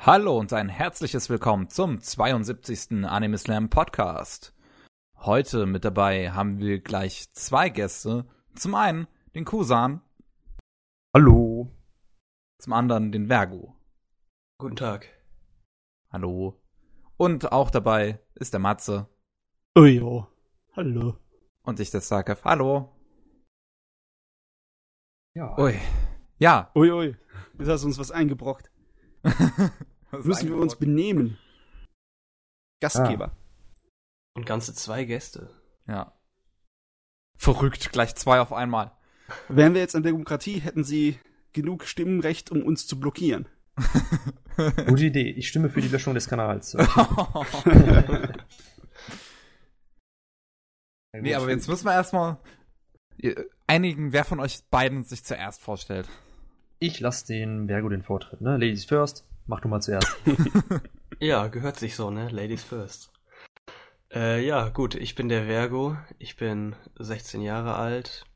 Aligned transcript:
Hallo 0.00 0.38
und 0.38 0.52
ein 0.52 0.68
herzliches 0.68 1.28
Willkommen 1.28 1.70
zum 1.70 2.00
72. 2.00 3.04
Anime 3.04 3.36
Slam 3.36 3.68
Podcast. 3.68 4.54
Heute 5.16 5.66
mit 5.66 5.84
dabei 5.84 6.30
haben 6.30 6.60
wir 6.60 6.78
gleich 6.78 7.32
zwei 7.32 7.68
Gäste. 7.68 8.24
Zum 8.54 8.76
einen 8.76 9.08
den 9.34 9.44
Kusan. 9.44 10.00
Hallo. 11.12 11.76
Zum 12.60 12.74
anderen 12.74 13.10
den 13.10 13.26
Vergo. 13.26 13.74
Guten 14.58 14.76
Tag. 14.76 15.08
Hallo. 16.12 16.62
Und 17.16 17.50
auch 17.50 17.70
dabei 17.70 18.20
ist 18.36 18.52
der 18.52 18.60
Matze. 18.60 19.08
Oh 19.74 19.84
jo. 19.84 20.28
Hallo. 20.76 21.18
Und 21.64 21.80
ich, 21.80 21.90
der 21.90 22.02
Sarkef. 22.02 22.44
Hallo. 22.44 22.96
Ja. 25.34 25.58
Ui. 25.58 25.74
Ja. 26.38 26.70
Ui, 26.76 26.88
ui. 26.92 27.16
Jetzt 27.58 27.68
hast 27.68 27.82
du 27.82 27.88
uns 27.88 27.98
was 27.98 28.12
eingebrockt. 28.12 28.70
Müssen 30.10 30.48
wir 30.48 30.56
uns 30.56 30.76
benehmen. 30.76 31.38
Gastgeber. 32.80 33.32
Und 34.34 34.46
ganze 34.46 34.74
zwei 34.74 35.04
Gäste. 35.04 35.50
Ja. 35.86 36.14
Verrückt, 37.36 37.92
gleich 37.92 38.14
zwei 38.14 38.40
auf 38.40 38.52
einmal. 38.52 38.92
Wären 39.48 39.74
wir 39.74 39.80
jetzt 39.80 39.94
in 39.94 40.02
der 40.02 40.12
Demokratie, 40.12 40.60
hätten 40.60 40.84
sie 40.84 41.18
genug 41.52 41.84
Stimmenrecht, 41.84 42.50
um 42.50 42.62
uns 42.62 42.86
zu 42.86 42.98
blockieren. 42.98 43.48
Gute 44.86 45.04
Idee. 45.06 45.30
Ich 45.30 45.48
stimme 45.48 45.70
für 45.70 45.80
die 45.80 45.88
Löschung 45.88 46.14
des 46.14 46.28
Kanals. 46.28 46.74
nee, 51.12 51.34
aber 51.34 51.50
jetzt 51.50 51.68
müssen 51.68 51.84
wir 51.84 51.92
erstmal 51.92 52.38
einigen, 53.66 54.12
wer 54.12 54.24
von 54.24 54.40
euch 54.40 54.64
beiden 54.70 55.04
sich 55.04 55.24
zuerst 55.24 55.60
vorstellt. 55.60 56.08
Ich 56.80 57.00
lasse 57.00 57.26
den 57.26 57.66
Vergo 57.66 57.88
den 57.88 58.02
Vortritt, 58.02 58.40
ne? 58.40 58.52
Ladies 58.52 58.84
first. 58.84 59.27
Mach 59.48 59.60
du 59.60 59.68
mal 59.68 59.80
zuerst. 59.80 60.14
ja, 61.20 61.48
gehört 61.48 61.78
sich 61.78 61.96
so, 61.96 62.10
ne? 62.10 62.28
Ladies 62.28 62.62
first. 62.62 63.10
Äh, 64.12 64.46
ja, 64.46 64.68
gut, 64.68 64.94
ich 64.94 65.14
bin 65.14 65.30
der 65.30 65.46
Vergo. 65.46 65.96
Ich 66.18 66.36
bin 66.36 66.76
16 66.98 67.40
Jahre 67.40 67.76
alt 67.76 68.26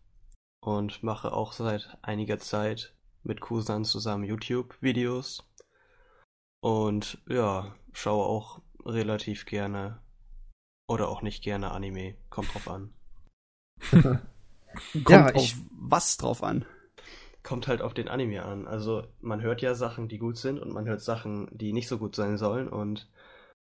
und 0.61 1.03
mache 1.03 1.33
auch 1.33 1.53
seit 1.53 1.99
einiger 2.01 2.39
Zeit 2.39 2.95
mit 3.25 3.43
Kusan 3.43 3.85
zusammen 3.85 4.25
YouTube-Videos. 4.25 5.47
Und 6.61 7.19
ja, 7.29 7.75
schaue 7.93 8.25
auch 8.25 8.63
relativ 8.87 9.45
gerne 9.45 10.01
oder 10.89 11.09
auch 11.09 11.21
nicht 11.21 11.45
gerne 11.45 11.73
Anime. 11.73 12.17
Kommt 12.31 12.55
drauf 12.55 12.69
an. 12.69 12.95
Kommt 13.93 15.11
ja, 15.11 15.35
ich, 15.35 15.57
was 15.73 16.17
drauf 16.17 16.43
an? 16.43 16.65
Kommt 17.43 17.67
halt 17.69 17.83
auf 17.83 17.95
den 17.95 18.09
Anime 18.09 18.45
an. 18.45 18.67
Also 18.67 19.05
man 19.21 19.43
hört 19.43 19.63
ja 19.63 19.75
Sachen, 19.75 20.09
die 20.09 20.19
gut 20.19 20.37
sind 20.37 20.59
und 20.59 20.73
man 20.73 20.87
hört 20.87 21.01
Sachen, 21.01 21.49
die 21.53 21.73
nicht 21.73 21.89
so 21.89 21.99
gut 21.99 22.15
sein 22.15 22.39
sollen 22.39 22.69
und 22.69 23.09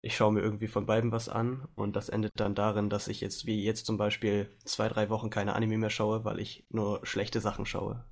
ich 0.05 0.17
schaue 0.17 0.33
mir 0.33 0.41
irgendwie 0.41 0.67
von 0.67 0.85
beiden 0.85 1.13
was 1.13 1.29
an 1.29 1.69
und 1.77 1.95
das 1.95 2.09
endet 2.09 2.33
dann 2.35 2.57
darin, 2.57 2.91
dass 2.91 3.07
ich 3.07 3.21
jetzt 3.21 3.47
wie 3.47 3.63
jetzt 3.63 3.87
zum 3.87 3.97
Beispiel 3.97 4.51
zwei, 4.65 4.89
drei 4.89 5.09
Wochen 5.11 5.31
keine 5.31 5.55
Anime 5.55 5.79
mehr 5.79 5.91
schaue, 5.91 6.25
weil 6.25 6.41
ich 6.41 6.67
nur 6.71 7.07
schlechte 7.07 7.41
Sachen 7.41 7.67
schaue. 7.67 8.05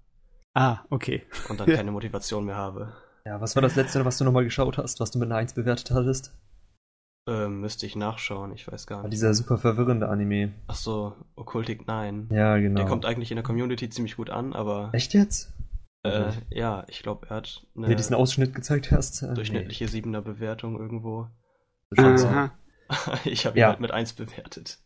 Ah, 0.55 0.84
okay. 0.91 1.25
Und 1.48 1.59
dann 1.59 1.67
keine 1.75 1.91
Motivation 1.91 2.45
mehr 2.45 2.56
habe. 2.56 2.95
Ja, 3.25 3.41
was 3.41 3.56
war 3.56 3.62
das 3.62 3.77
letzte, 3.77 4.05
was 4.05 4.19
du 4.19 4.25
nochmal 4.25 4.45
geschaut 4.45 4.78
hast, 4.78 5.01
was 5.01 5.11
du 5.11 5.19
mit 5.19 5.27
einer 5.27 5.37
1 5.37 5.55
bewertet 5.55 5.91
hattest? 5.91 6.33
Ähm, 7.31 7.61
müsste 7.61 7.86
ich 7.86 7.95
nachschauen, 7.95 8.53
ich 8.53 8.67
weiß 8.67 8.89
gar 8.89 9.03
nicht. 9.03 9.12
Dieser 9.12 9.34
super 9.34 9.56
verwirrende 9.56 10.09
Anime. 10.09 10.53
Ach 10.67 10.75
so, 10.75 11.14
Occultic 11.37 11.87
9. 11.87 12.28
Ja, 12.33 12.56
genau. 12.56 12.75
Der 12.75 12.87
kommt 12.87 13.06
eigentlich 13.06 13.31
in 13.31 13.37
der 13.37 13.45
Community 13.45 13.89
ziemlich 13.89 14.17
gut 14.17 14.31
an, 14.31 14.53
aber. 14.53 14.91
Echt 14.92 15.14
jetzt? 15.14 15.53
Äh, 16.03 16.33
ja, 16.50 16.84
ich 16.89 17.05
glaube, 17.05 17.28
er 17.28 17.37
hat 17.37 17.64
eine. 17.77 17.84
Wenn 17.84 17.91
du 17.91 17.97
diesen 17.97 18.17
Ausschnitt 18.17 18.53
gezeigt 18.53 18.91
hast. 18.91 19.22
Äh, 19.22 19.34
durchschnittliche 19.34 19.84
nee. 19.84 19.91
7er 19.91 20.22
Bewertung 20.22 20.81
irgendwo. 20.81 21.28
Aha. 21.97 22.50
ich 23.25 23.47
habe 23.47 23.56
ihn 23.56 23.61
ja. 23.61 23.69
halt 23.69 23.81
mit 23.81 23.92
1 23.92 24.15
bewertet. 24.15 24.78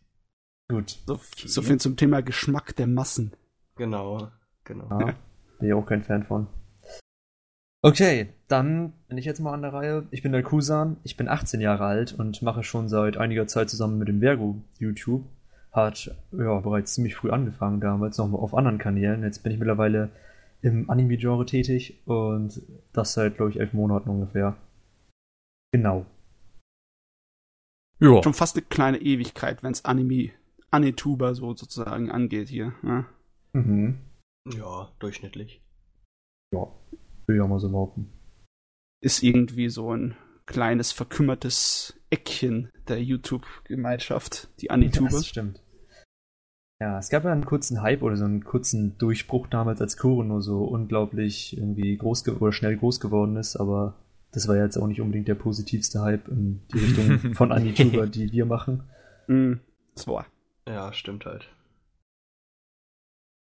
Gut. 0.69 0.99
So, 1.07 1.19
so 1.47 1.63
viel 1.63 1.79
zum 1.79 1.97
Thema 1.97 2.21
Geschmack 2.21 2.77
der 2.77 2.87
Massen. 2.87 3.35
Genau, 3.77 4.29
genau. 4.65 5.01
Ja, 5.01 5.15
bin 5.59 5.69
ich 5.69 5.73
auch 5.73 5.87
kein 5.87 6.03
Fan 6.03 6.25
von. 6.25 6.49
Okay, 7.85 8.29
dann 8.49 8.95
bin 9.09 9.19
ich 9.19 9.27
jetzt 9.27 9.41
mal 9.41 9.53
an 9.53 9.61
der 9.61 9.75
Reihe. 9.75 10.07
Ich 10.11 10.23
bin 10.23 10.33
der 10.33 10.43
Kusan, 10.43 10.97
ich 11.05 11.19
bin 11.19 11.29
18 11.29 11.61
Jahre 11.61 11.85
alt 11.85 12.15
und 12.19 12.41
mache 12.41 12.63
schon 12.63 12.89
seit 12.89 13.19
einiger 13.19 13.47
Zeit 13.47 13.69
zusammen 13.69 13.99
mit 13.99 14.09
dem 14.09 14.21
Vergo 14.21 14.57
YouTube. 14.79 15.27
Hat 15.71 16.17
ja 16.33 16.61
bereits 16.61 16.95
ziemlich 16.95 17.15
früh 17.15 17.31
angefangen, 17.31 17.83
damals 17.83 18.17
noch 18.17 18.33
auf 18.33 18.55
anderen 18.55 18.79
Kanälen. 18.79 19.23
Jetzt 19.23 19.43
bin 19.43 19.53
ich 19.53 19.59
mittlerweile 19.59 20.09
im 20.63 20.89
Anime-Genre 20.89 21.45
tätig 21.45 22.01
und 22.07 22.63
das 22.95 23.13
seit, 23.13 23.37
glaube 23.37 23.51
ich, 23.51 23.61
elf 23.61 23.75
Monaten 23.75 24.09
ungefähr. 24.09 24.57
Genau. 25.73 26.07
Ja. 28.01 28.23
Schon 28.23 28.33
fast 28.33 28.57
eine 28.57 28.65
kleine 28.65 28.99
Ewigkeit, 28.99 29.63
wenn 29.63 29.73
es 29.73 29.85
Anime, 29.85 30.31
Anituber 30.71 31.35
so 31.35 31.55
sozusagen 31.55 32.11
angeht 32.11 32.49
hier. 32.49 32.73
Ja, 32.83 32.89
ne? 32.89 33.07
mhm. 33.53 33.99
ja 34.55 34.89
durchschnittlich. 35.01 35.61
Ja. 36.51 36.67
Will 37.27 37.37
ich 37.37 37.43
auch 37.43 37.49
mal 37.49 37.59
so 37.59 37.71
behaupten. 37.71 38.13
Ist 39.01 39.23
irgendwie 39.23 39.69
so 39.69 39.95
ein 39.95 40.17
kleines, 40.47 40.93
verkümmertes 40.93 41.99
Eckchen 42.11 42.71
der 42.89 43.03
YouTube-Gemeinschaft, 43.03 44.49
die 44.61 44.71
Anitube. 44.71 45.11
Das 45.11 45.27
stimmt. 45.27 45.61
Ja, 46.81 46.99
es 46.99 47.09
gab 47.09 47.25
ja 47.25 47.33
einen 47.33 47.47
kurzen 47.47 47.83
Hype 47.83 48.03
oder 48.03 48.17
so 48.17 48.25
einen 48.25 48.45
kurzen 48.45 48.99
Durchbruch 48.99 49.47
damals, 49.47 49.81
als 49.81 49.97
Kurono 49.97 50.41
so 50.41 50.65
unglaublich 50.65 51.57
irgendwie 51.57 51.97
groß 51.97 52.29
oder 52.29 52.53
schnell 52.53 52.77
groß 52.77 53.01
geworden 53.01 53.37
ist, 53.37 53.57
aber 53.57 53.97
das 54.33 54.49
war 54.49 54.57
jetzt 54.57 54.77
auch 54.77 54.89
nicht 54.89 55.01
unbedingt 55.01 55.29
der 55.29 55.37
positivste 55.37 56.03
Hype 56.03 56.29
in 56.29 56.61
die 56.73 56.79
Richtung 56.79 57.19
von 57.35 57.53
Anituber, 57.53 58.07
die 58.07 58.33
wir 58.33 58.45
machen. 58.45 58.83
Mm, 59.29 59.55
das 59.95 60.07
war. 60.09 60.27
Ja, 60.67 60.93
stimmt 60.93 61.25
halt. 61.25 61.49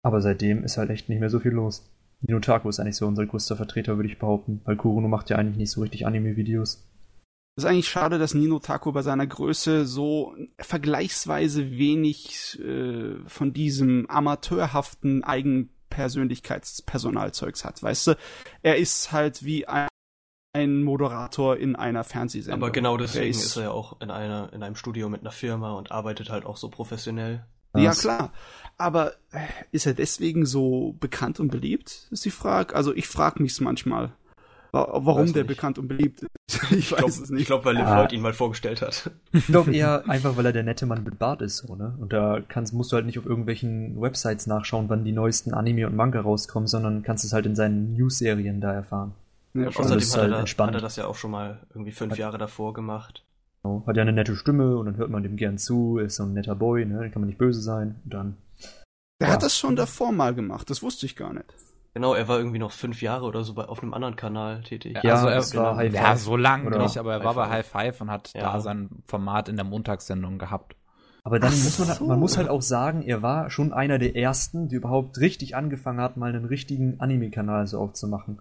Aber 0.02 0.20
seitdem 0.20 0.64
ist 0.64 0.78
halt 0.78 0.90
echt 0.90 1.08
nicht 1.08 1.20
mehr 1.20 1.30
so 1.30 1.38
viel 1.38 1.52
los. 1.52 1.88
Ninotaku 2.22 2.68
ist 2.68 2.80
eigentlich 2.80 2.96
so 2.96 3.06
unser 3.06 3.26
größter 3.26 3.56
Vertreter, 3.56 3.96
würde 3.96 4.08
ich 4.08 4.18
behaupten, 4.18 4.60
weil 4.64 4.76
Kuruno 4.76 5.08
macht 5.08 5.30
ja 5.30 5.36
eigentlich 5.36 5.56
nicht 5.56 5.70
so 5.70 5.80
richtig 5.80 6.06
Anime-Videos. 6.06 6.86
Es 7.56 7.64
ist 7.64 7.70
eigentlich 7.70 7.88
schade, 7.88 8.18
dass 8.18 8.34
Nino 8.34 8.60
Taku 8.60 8.92
bei 8.92 9.02
seiner 9.02 9.26
Größe 9.26 9.84
so 9.84 10.36
vergleichsweise 10.58 11.72
wenig 11.72 12.60
äh, 12.60 13.16
von 13.26 13.52
diesem 13.52 14.08
amateurhaften 14.08 15.24
Eigenpersönlichkeitspersonalzeugs 15.24 17.64
hat. 17.64 17.82
Weißt 17.82 18.06
du, 18.06 18.14
er 18.62 18.76
ist 18.76 19.10
halt 19.12 19.44
wie 19.44 19.66
ein, 19.66 19.88
ein 20.54 20.82
Moderator 20.82 21.56
in 21.56 21.74
einer 21.74 22.04
Fernsehsendung. 22.04 22.62
Aber 22.62 22.70
genau 22.70 22.96
deswegen 22.96 23.30
ist, 23.30 23.44
ist, 23.44 23.56
er 23.56 23.64
ja 23.64 23.72
auch 23.72 24.00
in 24.00 24.10
einer 24.10 24.52
in 24.52 24.62
einem 24.62 24.76
Studio 24.76 25.08
mit 25.08 25.22
einer 25.22 25.32
Firma 25.32 25.72
und 25.72 25.90
arbeitet 25.90 26.30
halt 26.30 26.46
auch 26.46 26.56
so 26.56 26.70
professionell. 26.70 27.44
Ja, 27.74 27.92
klar. 27.92 28.32
Aber 28.78 29.12
äh, 29.32 29.46
ist 29.72 29.86
er 29.86 29.94
deswegen 29.94 30.46
so 30.46 30.96
bekannt 31.00 31.38
und 31.38 31.50
beliebt, 31.50 32.08
ist 32.10 32.24
die 32.24 32.30
Frage. 32.30 32.74
Also 32.74 32.94
ich 32.94 33.06
frage 33.06 33.42
mich's 33.42 33.60
manchmal, 33.60 34.12
warum 34.72 35.32
der 35.32 35.42
nicht. 35.42 35.48
bekannt 35.48 35.78
und 35.78 35.88
beliebt 35.88 36.22
ist. 36.22 36.30
Ich, 36.70 36.92
weiß 36.92 37.20
es 37.20 37.30
nicht. 37.30 37.42
Ich 37.42 37.46
glaube, 37.46 37.64
weil 37.64 37.76
Liv 37.76 37.84
ja. 37.84 38.08
ihn 38.10 38.20
mal 38.20 38.32
vorgestellt 38.32 38.82
hat. 38.82 39.10
Ich 39.32 39.46
glaube 39.46 39.72
eher 39.74 40.08
einfach, 40.08 40.36
weil 40.36 40.46
er 40.46 40.52
der 40.52 40.62
nette 40.62 40.86
Mann 40.86 41.04
mit 41.04 41.18
Bart 41.18 41.42
ist, 41.42 41.58
so, 41.58 41.74
ne? 41.74 41.96
Und 42.00 42.12
da 42.12 42.40
kannst, 42.46 42.72
musst 42.72 42.92
du 42.92 42.96
halt 42.96 43.06
nicht 43.06 43.18
auf 43.18 43.26
irgendwelchen 43.26 44.00
Websites 44.00 44.46
nachschauen, 44.46 44.88
wann 44.88 45.04
die 45.04 45.12
neuesten 45.12 45.54
Anime 45.54 45.86
und 45.86 45.96
Manga 45.96 46.20
rauskommen, 46.20 46.66
sondern 46.66 47.02
kannst 47.02 47.24
es 47.24 47.32
halt 47.32 47.46
in 47.46 47.56
seinen 47.56 47.94
News-Serien 47.94 48.60
da 48.60 48.72
erfahren. 48.72 49.14
Ja, 49.54 49.68
außerdem 49.68 50.00
hat, 50.00 50.16
halt 50.16 50.32
er 50.32 50.44
da, 50.44 50.66
hat 50.66 50.74
er 50.74 50.80
das 50.80 50.96
ja 50.96 51.06
auch 51.06 51.16
schon 51.16 51.32
mal 51.32 51.60
irgendwie 51.70 51.92
fünf 51.92 52.12
hat, 52.12 52.18
Jahre 52.18 52.38
davor 52.38 52.72
gemacht. 52.72 53.24
Genau. 53.62 53.84
Hat 53.86 53.96
ja 53.96 54.02
eine 54.02 54.12
nette 54.12 54.36
Stimme 54.36 54.76
und 54.76 54.86
dann 54.86 54.96
hört 54.96 55.10
man 55.10 55.22
dem 55.22 55.36
gern 55.36 55.58
zu, 55.58 55.98
ist 55.98 56.16
so 56.16 56.24
ein 56.24 56.32
netter 56.32 56.54
Boy, 56.54 56.86
ne? 56.86 57.00
Dann 57.00 57.10
kann 57.10 57.20
man 57.22 57.28
nicht 57.28 57.38
böse 57.38 57.60
sein. 57.60 58.00
Und 58.04 58.14
dann. 58.14 58.36
Der 59.20 59.28
ja. 59.28 59.34
hat 59.34 59.42
das 59.42 59.56
schon 59.56 59.76
davor 59.76 60.12
mal 60.12 60.34
gemacht, 60.34 60.70
das 60.70 60.82
wusste 60.82 61.06
ich 61.06 61.16
gar 61.16 61.32
nicht. 61.32 61.54
Genau, 61.92 62.14
er 62.14 62.28
war 62.28 62.38
irgendwie 62.38 62.60
noch 62.60 62.70
fünf 62.70 63.02
Jahre 63.02 63.26
oder 63.26 63.42
so 63.42 63.54
bei, 63.54 63.64
auf 63.64 63.82
einem 63.82 63.94
anderen 63.94 64.14
Kanal 64.14 64.62
tätig. 64.62 64.98
Ja, 65.02 65.14
also 65.14 65.26
er 65.26 65.62
war 65.62 65.76
High 65.76 65.92
Five. 65.92 66.02
Ja, 66.02 66.16
so 66.16 66.36
lang 66.36 66.66
oder? 66.66 66.78
nicht, 66.78 66.98
aber 66.98 67.12
er 67.12 67.18
High 67.18 67.24
war 67.24 67.34
bei 67.34 67.48
High 67.48 67.66
Five 67.66 68.00
und 68.00 68.10
hat 68.10 68.32
ja. 68.32 68.42
da 68.42 68.60
sein 68.60 68.90
Format 69.06 69.48
in 69.48 69.56
der 69.56 69.64
Montagssendung 69.64 70.38
gehabt. 70.38 70.76
Aber 71.24 71.38
dann 71.38 71.52
Ach 71.52 71.64
muss 71.64 71.78
man, 71.78 71.88
so. 71.88 72.06
man 72.06 72.18
muss 72.18 72.36
halt 72.38 72.48
auch 72.48 72.62
sagen, 72.62 73.02
er 73.02 73.22
war 73.22 73.50
schon 73.50 73.72
einer 73.72 73.98
der 73.98 74.16
ersten, 74.16 74.68
die 74.68 74.76
überhaupt 74.76 75.18
richtig 75.18 75.56
angefangen 75.56 76.00
hat, 76.00 76.16
mal 76.16 76.34
einen 76.34 76.44
richtigen 76.44 76.98
Anime-Kanal 77.00 77.66
so 77.66 77.78
aufzumachen. 77.78 78.38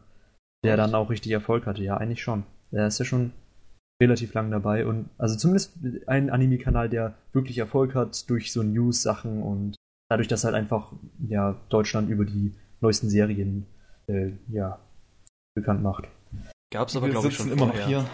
Der 0.63 0.77
dann 0.77 0.93
auch 0.93 1.09
richtig 1.09 1.31
Erfolg 1.31 1.65
hatte, 1.65 1.83
ja, 1.83 1.97
eigentlich 1.97 2.21
schon. 2.21 2.43
Er 2.71 2.87
ist 2.87 2.99
ja 2.99 3.05
schon 3.05 3.33
relativ 4.01 4.33
lang 4.33 4.49
dabei 4.49 4.85
und 4.85 5.09
also 5.17 5.35
zumindest 5.35 5.77
ein 6.07 6.29
Anime-Kanal, 6.29 6.89
der 6.89 7.15
wirklich 7.33 7.57
Erfolg 7.57 7.95
hat 7.95 8.29
durch 8.29 8.51
so 8.51 8.63
News-Sachen 8.63 9.43
und 9.43 9.75
dadurch, 10.09 10.27
dass 10.27 10.43
halt 10.43 10.55
einfach 10.55 10.93
ja 11.27 11.55
Deutschland 11.69 12.09
über 12.09 12.25
die 12.25 12.53
neuesten 12.81 13.09
Serien 13.09 13.65
äh, 14.07 14.31
ja 14.47 14.79
bekannt 15.53 15.83
macht. 15.83 16.07
Gab's 16.71 16.95
aber 16.95 17.09
glaube 17.09 17.29
ich 17.29 17.35
schon 17.35 17.51
immer 17.51 17.65
noch 17.67 17.79
hier. 17.79 18.05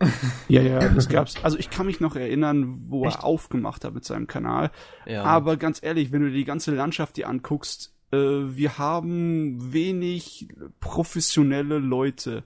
ja, 0.48 0.62
ja, 0.62 0.88
das 0.88 1.08
gab's. 1.08 1.34
Also 1.42 1.58
ich 1.58 1.68
kann 1.68 1.86
mich 1.86 2.00
noch 2.00 2.14
erinnern, 2.14 2.84
wo 2.88 3.04
Echt? 3.04 3.16
er 3.16 3.24
aufgemacht 3.24 3.84
hat 3.84 3.92
mit 3.92 4.04
seinem 4.04 4.28
Kanal. 4.28 4.70
Ja. 5.04 5.24
Aber 5.24 5.56
ganz 5.56 5.82
ehrlich, 5.82 6.12
wenn 6.12 6.22
du 6.22 6.28
dir 6.28 6.36
die 6.36 6.44
ganze 6.44 6.72
Landschaft 6.72 7.16
dir 7.16 7.28
anguckst, 7.28 7.92
äh, 8.12 8.16
wir 8.16 8.78
haben 8.78 9.72
wenig 9.72 10.48
professionelle 10.78 11.78
Leute 11.78 12.44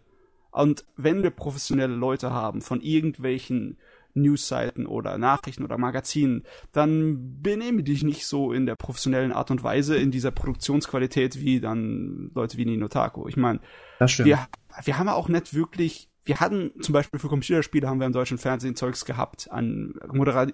Und 0.50 0.84
wenn 0.96 1.22
wir 1.22 1.30
professionelle 1.30 1.94
Leute 1.94 2.32
haben 2.32 2.62
von 2.62 2.80
irgendwelchen 2.80 3.78
Newsseiten 4.14 4.86
oder 4.86 5.18
Nachrichten 5.18 5.64
oder 5.64 5.78
Magazinen, 5.78 6.44
dann 6.72 7.40
benehme 7.42 7.82
dich 7.82 8.02
nicht 8.02 8.26
so 8.26 8.52
in 8.52 8.66
der 8.66 8.76
professionellen 8.76 9.32
Art 9.32 9.50
und 9.50 9.62
Weise, 9.62 9.96
in 9.96 10.10
dieser 10.10 10.30
Produktionsqualität 10.30 11.40
wie 11.40 11.60
dann 11.60 12.30
Leute 12.34 12.56
wie 12.56 12.64
Nino 12.64 12.88
Taco. 12.88 13.28
Ich 13.28 13.36
meine, 13.36 13.60
wir, 14.26 14.48
wir 14.84 14.98
haben 14.98 15.06
ja 15.06 15.14
auch 15.14 15.28
nicht 15.28 15.54
wirklich 15.54 16.08
wir 16.28 16.40
hatten 16.40 16.72
zum 16.82 16.92
Beispiel 16.92 17.18
für 17.18 17.28
Computerspiele 17.28 17.88
haben 17.88 18.00
wir 18.00 18.06
im 18.06 18.12
deutschen 18.12 18.36
Fernsehen 18.36 18.76
Zeugs 18.76 19.06
gehabt 19.06 19.50
an 19.50 19.94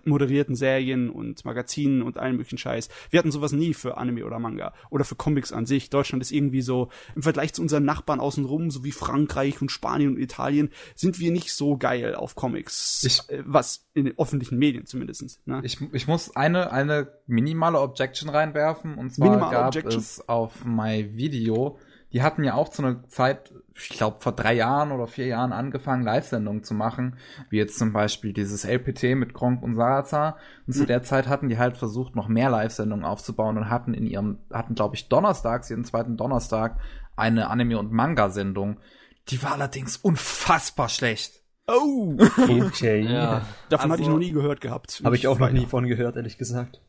moderierten 0.04 0.54
Serien 0.54 1.10
und 1.10 1.44
Magazinen 1.44 2.02
und 2.02 2.16
allen 2.16 2.36
möglichen 2.36 2.58
Scheiß. 2.58 2.88
Wir 3.10 3.18
hatten 3.18 3.32
sowas 3.32 3.50
nie 3.50 3.74
für 3.74 3.96
Anime 3.96 4.24
oder 4.24 4.38
Manga 4.38 4.72
oder 4.90 5.04
für 5.04 5.16
Comics 5.16 5.52
an 5.52 5.66
sich. 5.66 5.90
Deutschland 5.90 6.22
ist 6.22 6.30
irgendwie 6.30 6.62
so 6.62 6.90
im 7.16 7.24
Vergleich 7.24 7.52
zu 7.54 7.60
unseren 7.60 7.84
Nachbarn 7.84 8.20
außenrum, 8.20 8.70
so 8.70 8.84
wie 8.84 8.92
Frankreich 8.92 9.60
und 9.60 9.72
Spanien 9.72 10.14
und 10.14 10.20
Italien, 10.20 10.70
sind 10.94 11.18
wir 11.18 11.32
nicht 11.32 11.52
so 11.52 11.76
geil 11.76 12.14
auf 12.14 12.36
Comics. 12.36 13.02
Ich, 13.02 13.28
äh, 13.28 13.42
was 13.44 13.84
in 13.94 14.04
den 14.04 14.16
öffentlichen 14.16 14.58
Medien 14.58 14.86
zumindest. 14.86 15.40
Ne? 15.44 15.60
Ich, 15.64 15.80
ich 15.92 16.06
muss 16.06 16.36
eine, 16.36 16.70
eine 16.70 17.08
minimale 17.26 17.80
Objection 17.80 18.28
reinwerfen 18.28 18.94
und 18.94 19.12
zwar 19.12 19.28
Minimal 19.30 19.50
gab 19.50 19.66
Objection? 19.68 20.00
es 20.00 20.28
auf 20.28 20.64
My 20.64 21.16
Video 21.16 21.78
die 22.14 22.22
hatten 22.22 22.44
ja 22.44 22.54
auch 22.54 22.68
zu 22.68 22.82
einer 22.82 23.08
Zeit, 23.08 23.52
ich 23.76 23.88
glaube 23.88 24.18
vor 24.20 24.32
drei 24.32 24.54
Jahren 24.54 24.92
oder 24.92 25.06
vier 25.06 25.26
Jahren 25.26 25.52
angefangen, 25.52 26.04
Live-Sendungen 26.04 26.62
zu 26.62 26.74
machen, 26.74 27.16
wie 27.50 27.56
jetzt 27.56 27.78
zum 27.78 27.92
Beispiel 27.92 28.32
dieses 28.32 28.64
LPT 28.64 29.16
mit 29.16 29.34
Kronk 29.34 29.62
und 29.62 29.74
Sarazar. 29.74 30.36
Und 30.66 30.76
mhm. 30.76 30.80
zu 30.80 30.86
der 30.86 31.02
Zeit 31.02 31.26
hatten 31.26 31.48
die 31.48 31.58
halt 31.58 31.76
versucht, 31.76 32.14
noch 32.14 32.28
mehr 32.28 32.50
Live-Sendungen 32.50 33.04
aufzubauen 33.04 33.58
und 33.58 33.70
hatten 33.70 33.92
in 33.92 34.06
ihrem, 34.06 34.38
hatten 34.52 34.74
glaube 34.74 34.94
ich 34.94 35.08
donnerstags, 35.08 35.70
jeden 35.70 35.84
zweiten 35.84 36.16
Donnerstag, 36.16 36.78
eine 37.16 37.50
Anime- 37.50 37.78
und 37.78 37.92
Manga-Sendung. 37.92 38.78
Die 39.28 39.42
war 39.42 39.52
allerdings 39.52 39.96
unfassbar 39.96 40.88
schlecht. 40.88 41.40
Oh! 41.66 42.16
Okay. 42.38 43.00
ja. 43.00 43.46
Davon 43.70 43.90
also, 43.90 43.92
hatte 43.92 44.02
ich 44.02 44.08
noch 44.08 44.18
nie 44.18 44.32
gehört 44.32 44.60
gehabt. 44.60 45.00
Habe 45.04 45.16
ich 45.16 45.26
auch 45.26 45.38
noch 45.38 45.50
nie 45.50 45.66
von 45.66 45.86
gehört, 45.86 46.16
ehrlich 46.16 46.38
gesagt. 46.38 46.80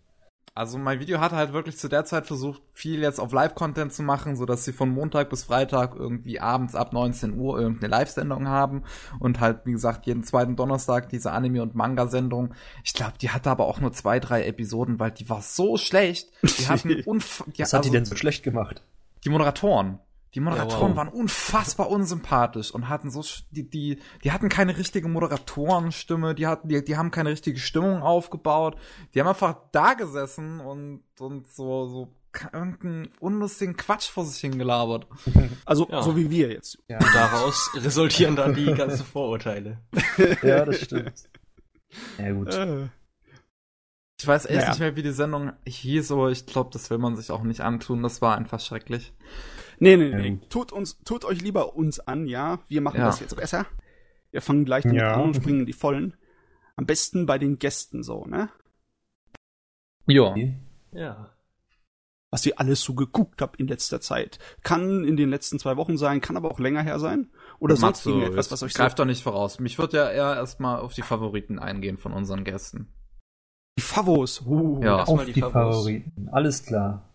Also 0.57 0.78
mein 0.78 1.02
Video 1.02 1.19
hatte 1.19 1.36
halt 1.36 1.52
wirklich 1.52 1.78
zu 1.78 1.90
der 1.90 2.06
Zeit 2.06 2.28
versucht, 2.28 2.62
viel 2.72 3.02
jetzt 3.02 3.19
auf 3.19 3.34
Live-Content 3.34 3.92
zu 3.92 4.04
machen, 4.04 4.38
so 4.38 4.46
dass 4.46 4.63
sie 4.63 4.72
von 4.72 4.90
Montag 4.90 5.30
bis 5.30 5.44
Freitag 5.44 5.96
irgendwie 5.96 6.40
abends 6.40 6.75
ab 6.75 6.94
19 6.94 7.38
Uhr 7.38 7.60
irgendeine 7.60 7.92
Live-Sendung 7.92 8.48
haben 8.48 8.84
und 9.19 9.42
halt, 9.42 9.66
wie 9.66 9.74
gesagt, 9.74 10.06
jeden 10.06 10.24
zweiten 10.24 10.56
Donnerstag 10.56 11.10
diese 11.10 11.34
Anime- 11.34 11.62
und 11.62 11.75
Manga-Sendung. 11.75 12.54
Ich 12.86 12.94
glaube, 12.94 13.16
die 13.19 13.31
hatte 13.31 13.52
aber 13.52 13.66
auch 13.66 13.81
nur 13.81 13.92
zwei, 13.92 14.22
drei 14.22 14.46
Episoden, 14.46 14.98
weil 14.98 15.12
die 15.12 15.30
war 15.30 15.42
so 15.42 15.75
schlecht. 15.75 16.30
Die 16.42 16.69
hatten 16.69 17.02
unf 17.06 17.44
die, 17.48 17.62
Was 17.62 17.74
hat 17.74 17.80
also, 17.80 17.90
die 17.90 17.98
denn 17.98 18.06
so 18.06 18.16
schlecht 18.16 18.44
gemacht? 18.44 18.81
Die 19.25 19.30
Moderatoren. 19.30 20.00
Die 20.35 20.41
Moderatoren 20.41 20.81
ja, 20.81 20.89
wow. 20.89 20.97
waren 20.97 21.07
unfassbar 21.07 21.89
unsympathisch 21.89 22.71
und 22.71 22.89
hatten 22.89 23.09
so 23.09 23.23
die 23.51 23.69
die 23.69 23.99
die 24.23 24.31
hatten 24.33 24.49
keine 24.49 24.77
richtige 24.77 25.07
Moderatorenstimme, 25.07 26.35
die 26.35 26.45
hatten 26.45 26.67
die 26.67 26.83
die 26.83 26.97
haben 26.97 27.09
keine 27.09 27.29
richtige 27.29 27.57
Stimmung 27.57 28.01
aufgebaut. 28.01 28.77
Die 29.13 29.21
haben 29.21 29.29
einfach 29.29 29.55
da 29.71 29.93
gesessen 29.93 30.59
und 30.59 31.03
und 31.19 31.47
so 31.47 31.87
so 31.87 32.13
irgendeinen 32.51 33.07
unlustigen 33.21 33.77
Quatsch 33.77 34.09
vor 34.09 34.25
sich 34.25 34.41
hingelabert. 34.41 35.07
Also 35.65 35.87
ja. 35.89 36.03
so 36.03 36.15
wie 36.15 36.29
wir 36.29 36.51
jetzt. 36.51 36.77
Ja, 36.87 36.99
daraus 36.99 37.71
resultieren 37.75 38.35
dann 38.35 38.53
die 38.53 38.73
ganzen 38.73 39.05
Vorurteile. 39.05 39.79
ja, 40.43 40.65
das 40.65 40.81
stimmt. 40.81 41.13
Ja 42.19 42.31
gut. 42.33 42.53
Äh. 42.53 42.89
Ich 44.19 44.27
weiß 44.27 44.45
echt 44.45 44.57
naja. 44.57 44.69
nicht 44.69 44.79
mehr, 44.79 44.95
wie 44.95 45.03
die 45.03 45.11
Sendung 45.11 45.53
hieß, 45.65 46.11
aber 46.11 46.29
ich 46.29 46.45
glaube, 46.45 46.69
das 46.71 46.89
will 46.89 46.97
man 46.97 47.15
sich 47.15 47.31
auch 47.31 47.43
nicht 47.43 47.61
antun. 47.61 48.03
Das 48.03 48.21
war 48.21 48.37
einfach 48.37 48.59
schrecklich. 48.59 49.13
Nee, 49.80 49.98
nee, 49.98 50.10
nee. 50.10 50.39
Tut 50.50 50.72
uns, 50.72 50.98
tut 51.04 51.25
euch 51.25 51.42
lieber 51.42 51.75
uns 51.75 52.00
an, 52.00 52.27
ja. 52.27 52.60
Wir 52.68 52.81
machen 52.81 53.00
ja. 53.00 53.07
das 53.07 53.19
jetzt 53.19 53.36
besser. 53.36 53.66
Wir 54.31 54.42
fangen 54.42 54.66
gleich 54.66 54.83
damit 54.83 55.00
ja. 55.00 55.13
an 55.13 55.22
und 55.24 55.36
springen 55.36 55.66
die 55.66 55.74
Vollen. 55.74 56.16
Am 56.75 56.86
besten 56.86 57.25
bei 57.25 57.38
den 57.38 57.57
Gästen 57.57 58.04
so, 58.04 58.25
ne? 58.25 58.50
Ja. 60.07 60.36
Ja. 60.92 61.31
Was 62.31 62.45
ihr 62.45 62.60
alles 62.60 62.81
so 62.81 62.95
geguckt 62.95 63.42
habt 63.42 63.60
in 63.60 63.68
letzter 63.68 64.01
Zeit. 64.01 64.39
Kann 64.62 65.06
in 65.06 65.16
den 65.16 65.30
letzten 65.30 65.57
zwei 65.57 65.78
Wochen 65.78 65.98
sein, 65.98 66.19
kann 66.19 66.36
aber 66.36 66.51
auch 66.51 66.60
länger 66.60 66.81
her 66.81 67.00
sein. 67.00 67.30
Oder 67.60 67.78
sonst 67.78 68.04
so, 68.04 68.10
irgendetwas, 68.10 68.51
was 68.51 68.63
euch 68.63 68.74
Greif 68.74 68.92
so 68.92 68.98
doch 68.98 69.06
nicht 69.06 69.24
voraus. 69.24 69.60
Mich 69.60 69.78
würde 69.78 69.98
ja 69.98 70.10
eher 70.10 70.36
erstmal 70.36 70.80
auf 70.80 70.94
die 70.94 71.01
Favoriten 71.01 71.60
eingehen 71.60 71.98
von 71.98 72.12
unseren 72.12 72.44
Gästen. 72.44 72.94
Die 73.78 73.83
Favos. 73.83 74.42
Uh, 74.45 74.83
ja, 74.83 75.04
auf 75.04 75.25
die, 75.25 75.33
die 75.33 75.42
Favoriten. 75.42 76.28
Alles 76.30 76.63
klar. 76.63 77.10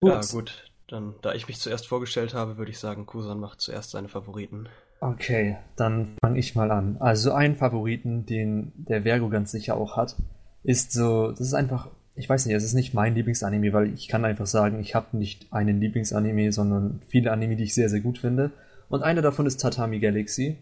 Gut. 0.00 0.12
Ja, 0.12 0.20
gut. 0.20 0.70
Dann, 0.88 1.14
da 1.22 1.34
ich 1.34 1.48
mich 1.48 1.58
zuerst 1.58 1.88
vorgestellt 1.88 2.34
habe, 2.34 2.58
würde 2.58 2.70
ich 2.70 2.78
sagen, 2.78 3.06
Kusan 3.06 3.40
macht 3.40 3.60
zuerst 3.60 3.90
seine 3.90 4.08
Favoriten. 4.08 4.68
Okay, 5.00 5.56
dann 5.76 6.16
fange 6.22 6.38
ich 6.38 6.54
mal 6.54 6.70
an. 6.70 6.96
Also 7.00 7.32
ein 7.32 7.56
Favoriten, 7.56 8.24
den 8.24 8.72
der 8.76 9.02
Vergo 9.02 9.28
ganz 9.28 9.50
sicher 9.50 9.76
auch 9.76 9.96
hat, 9.96 10.16
ist 10.62 10.92
so, 10.92 11.30
das 11.30 11.40
ist 11.40 11.54
einfach, 11.54 11.90
ich 12.14 12.28
weiß 12.28 12.46
nicht, 12.46 12.54
es 12.54 12.64
ist 12.64 12.74
nicht 12.74 12.94
mein 12.94 13.14
Lieblingsanime, 13.14 13.72
weil 13.72 13.92
ich 13.92 14.08
kann 14.08 14.24
einfach 14.24 14.46
sagen, 14.46 14.80
ich 14.80 14.94
habe 14.94 15.16
nicht 15.16 15.52
einen 15.52 15.80
Lieblingsanime, 15.80 16.50
sondern 16.52 17.02
viele 17.08 17.30
Anime, 17.30 17.56
die 17.56 17.64
ich 17.64 17.74
sehr, 17.74 17.88
sehr 17.88 18.00
gut 18.00 18.18
finde. 18.18 18.52
Und 18.88 19.02
einer 19.02 19.22
davon 19.22 19.46
ist 19.46 19.60
Tatami 19.60 19.98
Galaxy. 19.98 20.56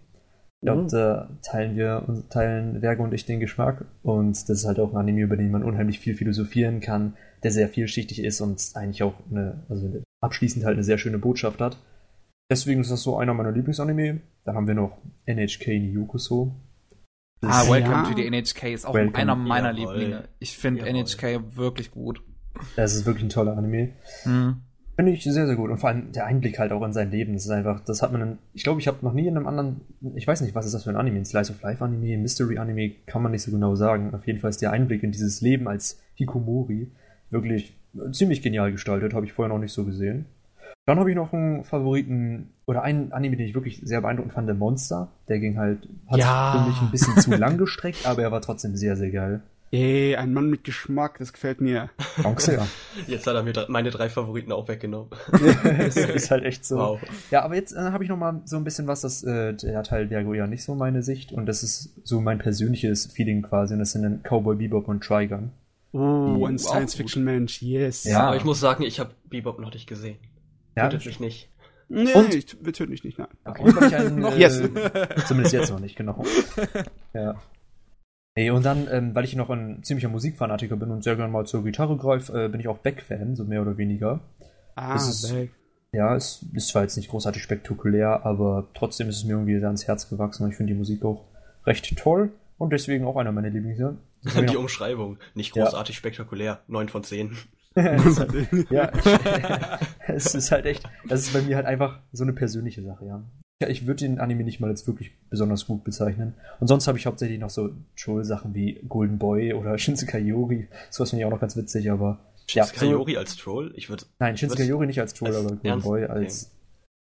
Ich 0.60 0.66
glaube, 0.66 0.82
mhm. 0.82 0.88
da 0.88 1.28
teilen 1.42 1.76
wir, 1.76 2.24
teilen 2.30 2.80
Vergo 2.80 3.04
und 3.04 3.12
ich 3.12 3.26
den 3.26 3.38
Geschmack. 3.38 3.84
Und 4.02 4.48
das 4.48 4.60
ist 4.60 4.66
halt 4.66 4.80
auch 4.80 4.92
ein 4.92 4.96
Anime, 4.96 5.20
über 5.20 5.36
den 5.36 5.50
man 5.50 5.62
unheimlich 5.62 6.00
viel 6.00 6.16
philosophieren 6.16 6.80
kann, 6.80 7.14
der 7.42 7.50
sehr 7.50 7.68
vielschichtig 7.68 8.24
ist 8.24 8.40
und 8.40 8.60
eigentlich 8.74 9.02
auch 9.02 9.14
eine, 9.30 9.62
also 9.68 10.02
abschließend 10.24 10.64
halt 10.64 10.74
eine 10.74 10.84
sehr 10.84 10.98
schöne 10.98 11.18
Botschaft 11.18 11.60
hat. 11.60 11.78
Deswegen 12.50 12.80
ist 12.80 12.90
das 12.90 13.02
so 13.02 13.16
einer 13.16 13.34
meiner 13.34 13.52
Lieblingsanime. 13.52 14.20
Dann 14.44 14.56
haben 14.56 14.66
wir 14.66 14.74
noch 14.74 14.98
NHK 15.26 15.68
Yukuso. 15.68 16.54
Ah, 17.42 17.68
Welcome 17.68 17.94
ja. 17.94 18.02
to 18.04 18.16
the 18.16 18.30
NHK 18.30 18.72
ist 18.72 18.86
auch 18.86 18.94
Welcome. 18.94 19.16
einer 19.16 19.34
meiner 19.34 19.72
Jawohl. 19.72 19.96
Lieblinge. 19.96 20.28
Ich 20.38 20.56
finde 20.56 20.84
NHK 20.84 21.56
wirklich 21.56 21.90
gut. 21.90 22.22
Das 22.76 22.94
ist 22.94 23.06
wirklich 23.06 23.24
ein 23.24 23.30
toller 23.30 23.56
Anime. 23.56 23.92
Mhm. 24.24 24.62
Finde 24.96 25.10
ich 25.10 25.24
sehr, 25.24 25.46
sehr 25.46 25.56
gut. 25.56 25.70
Und 25.70 25.78
vor 25.78 25.88
allem 25.88 26.12
der 26.12 26.26
Einblick 26.26 26.58
halt 26.58 26.70
auch 26.70 26.82
in 26.84 26.92
sein 26.92 27.10
Leben. 27.10 27.32
Das 27.32 27.44
ist 27.44 27.50
einfach, 27.50 27.80
das 27.84 28.00
hat 28.00 28.12
man, 28.12 28.22
in, 28.22 28.38
ich 28.52 28.62
glaube, 28.62 28.80
ich 28.80 28.86
habe 28.86 28.98
noch 29.02 29.12
nie 29.12 29.26
in 29.26 29.36
einem 29.36 29.48
anderen, 29.48 29.80
ich 30.14 30.26
weiß 30.26 30.40
nicht, 30.42 30.54
was 30.54 30.66
ist 30.66 30.72
das 30.72 30.84
für 30.84 30.90
ein 30.90 30.96
Anime? 30.96 31.18
Ein 31.18 31.24
Slice 31.24 31.50
of 31.50 31.62
Life 31.62 31.84
Anime, 31.84 32.16
Mystery 32.18 32.58
Anime, 32.58 32.90
kann 33.06 33.22
man 33.22 33.32
nicht 33.32 33.42
so 33.42 33.50
genau 33.50 33.74
sagen. 33.74 34.14
Auf 34.14 34.26
jeden 34.26 34.38
Fall 34.38 34.50
ist 34.50 34.62
der 34.62 34.70
Einblick 34.70 35.02
in 35.02 35.10
dieses 35.10 35.40
Leben 35.40 35.66
als 35.66 36.00
Hikomori 36.14 36.92
wirklich 37.30 37.76
ziemlich 38.12 38.42
genial 38.42 38.72
gestaltet, 38.72 39.14
habe 39.14 39.26
ich 39.26 39.32
vorher 39.32 39.52
noch 39.52 39.60
nicht 39.60 39.72
so 39.72 39.84
gesehen. 39.84 40.26
Dann 40.86 40.98
habe 40.98 41.08
ich 41.10 41.16
noch 41.16 41.32
einen 41.32 41.64
Favoriten 41.64 42.50
oder 42.66 42.82
einen 42.82 43.12
Anime, 43.12 43.36
den 43.36 43.46
ich 43.46 43.54
wirklich 43.54 43.80
sehr 43.84 44.02
beeindruckend 44.02 44.34
fand, 44.34 44.48
der 44.48 44.54
Monster. 44.54 45.08
Der 45.28 45.38
ging 45.38 45.58
halt, 45.58 45.88
hat 46.08 46.18
ja. 46.18 46.52
für 46.52 46.68
mich 46.68 46.80
ein 46.82 46.90
bisschen 46.90 47.16
zu 47.16 47.30
lang 47.34 47.56
gestreckt, 47.56 48.06
aber 48.06 48.22
er 48.22 48.32
war 48.32 48.42
trotzdem 48.42 48.76
sehr, 48.76 48.96
sehr 48.96 49.10
geil. 49.10 49.40
Ey, 49.74 50.14
ein 50.14 50.32
Mann 50.32 50.50
mit 50.50 50.62
Geschmack, 50.62 51.18
das 51.18 51.32
gefällt 51.32 51.60
mir. 51.60 51.90
Danke 52.22 52.40
sehr. 52.40 52.66
Jetzt 53.08 53.26
hat 53.26 53.34
er 53.34 53.42
mir 53.42 53.52
meine 53.68 53.90
drei 53.90 54.08
Favoriten 54.08 54.52
auch 54.52 54.68
weggenommen. 54.68 55.10
das 55.32 55.96
ist 55.96 56.30
halt 56.30 56.44
echt 56.44 56.64
so. 56.64 56.76
Wow. 56.76 57.00
Ja, 57.32 57.42
aber 57.42 57.56
jetzt 57.56 57.72
äh, 57.72 57.80
habe 57.80 58.04
ich 58.04 58.10
noch 58.10 58.16
mal 58.16 58.40
so 58.44 58.56
ein 58.56 58.62
bisschen 58.62 58.86
was, 58.86 59.00
das 59.00 59.24
äh, 59.24 59.52
der 59.54 59.82
Teil 59.82 60.08
Vergo 60.08 60.32
ja 60.32 60.46
nicht 60.46 60.62
so 60.62 60.76
meine 60.76 61.02
Sicht 61.02 61.32
und 61.32 61.46
das 61.46 61.64
ist 61.64 61.92
so 62.04 62.20
mein 62.20 62.38
persönliches 62.38 63.06
Feeling 63.06 63.42
quasi 63.42 63.74
und 63.74 63.80
das 63.80 63.90
sind 63.90 64.02
dann 64.02 64.22
Cowboy 64.22 64.54
Bebop 64.54 64.86
und 64.86 65.02
Trigun. 65.02 65.50
Oh, 65.94 66.44
ein 66.44 66.58
Science-Fiction-Mensch, 66.58 67.62
yes. 67.62 68.02
Ja, 68.02 68.24
aber 68.26 68.36
ich 68.36 68.44
muss 68.44 68.58
sagen, 68.58 68.82
ich 68.82 68.98
habe 68.98 69.14
Bebop 69.30 69.60
noch 69.60 69.72
nicht 69.72 69.86
gesehen. 69.86 70.18
Ja. 70.76 70.88
Tötet 70.88 71.06
mich 71.06 71.20
nicht. 71.20 71.50
Nee, 71.88 72.12
und? 72.14 72.34
ich, 72.34 72.56
wir 72.60 72.72
töten 72.72 72.90
dich 72.90 73.04
nicht, 73.04 73.16
nein. 73.16 73.28
Okay. 73.44 73.62
Und 73.62 73.80
ich 73.80 73.94
einen, 73.94 74.18
noch 74.18 74.32
äh, 74.36 74.40
yes. 74.40 74.60
Zumindest 75.28 75.54
jetzt 75.54 75.70
noch 75.70 75.78
nicht, 75.78 75.94
genau. 75.94 76.24
ja. 77.14 77.36
Hey, 78.34 78.50
und 78.50 78.64
dann, 78.64 78.88
ähm, 78.90 79.14
weil 79.14 79.24
ich 79.24 79.36
noch 79.36 79.50
ein 79.50 79.84
ziemlicher 79.84 80.08
Musikfanatiker 80.08 80.74
bin 80.74 80.90
und 80.90 81.04
sehr 81.04 81.14
gerne 81.14 81.30
mal 81.30 81.46
zur 81.46 81.62
Gitarre 81.62 81.96
greife, 81.96 82.46
äh, 82.46 82.48
bin 82.48 82.58
ich 82.58 82.66
auch 82.66 82.78
Beck-Fan, 82.78 83.36
so 83.36 83.44
mehr 83.44 83.62
oder 83.62 83.76
weniger. 83.76 84.18
Ah, 84.74 84.96
ist, 84.96 85.32
Beck. 85.32 85.52
Ja, 85.92 86.16
es 86.16 86.44
ist 86.54 86.68
zwar 86.70 86.82
jetzt 86.82 86.96
nicht 86.96 87.08
großartig 87.10 87.40
spektakulär, 87.40 88.26
aber 88.26 88.66
trotzdem 88.74 89.08
ist 89.08 89.18
es 89.18 89.24
mir 89.24 89.34
irgendwie 89.34 89.60
sehr 89.60 89.68
ans 89.68 89.86
Herz 89.86 90.10
gewachsen 90.10 90.42
und 90.42 90.50
ich 90.50 90.56
finde 90.56 90.72
die 90.72 90.78
Musik 90.78 91.04
auch 91.04 91.24
recht 91.64 91.96
toll 91.96 92.32
und 92.58 92.72
deswegen 92.72 93.04
auch 93.04 93.14
einer 93.14 93.30
meiner 93.30 93.50
Lieblings. 93.50 93.96
Die 94.24 94.56
Umschreibung. 94.56 95.18
Nicht 95.34 95.52
großartig 95.52 95.94
ja. 95.96 95.98
spektakulär. 95.98 96.62
9 96.68 96.88
von 96.88 97.04
10. 97.04 97.36
ja, 98.70 98.92
es 100.06 100.34
ist 100.34 100.52
halt 100.52 100.64
echt, 100.64 100.88
das 101.08 101.22
ist 101.22 101.32
bei 101.32 101.42
mir 101.42 101.56
halt 101.56 101.66
einfach 101.66 101.98
so 102.12 102.22
eine 102.22 102.32
persönliche 102.32 102.82
Sache, 102.82 103.04
ja. 103.04 103.24
Ja, 103.62 103.68
ich 103.68 103.86
würde 103.86 104.04
den 104.04 104.18
Anime 104.18 104.44
nicht 104.44 104.60
mal 104.60 104.70
als 104.70 104.86
wirklich 104.86 105.12
besonders 105.30 105.66
gut 105.66 105.84
bezeichnen. 105.84 106.34
Und 106.60 106.66
sonst 106.66 106.88
habe 106.88 106.98
ich 106.98 107.06
hauptsächlich 107.06 107.38
noch 107.38 107.50
so 107.50 107.70
Troll-Sachen 107.96 108.54
wie 108.54 108.80
Golden 108.88 109.18
Boy 109.18 109.54
oder 109.54 109.78
Shinsekai 109.78 110.18
Yori. 110.18 110.68
Sowas 110.90 111.10
finde 111.10 111.22
ich 111.22 111.26
auch 111.26 111.30
noch 111.30 111.40
ganz 111.40 111.56
witzig, 111.56 111.90
aber. 111.90 112.18
Shinsekai 112.48 112.86
ja, 112.86 112.92
so, 112.92 112.98
Yori 112.98 113.16
als 113.16 113.36
Troll? 113.36 113.72
Ich 113.76 113.88
würde. 113.88 114.04
Nein, 114.18 114.36
Shinsekai 114.36 114.64
Yori 114.64 114.86
nicht 114.86 115.00
als 115.00 115.14
Troll, 115.14 115.28
als 115.28 115.38
aber 115.38 115.48
Golden 115.50 115.66
Ernst? 115.66 115.86
Boy 115.86 116.04
als 116.04 116.44
okay. 116.44 116.52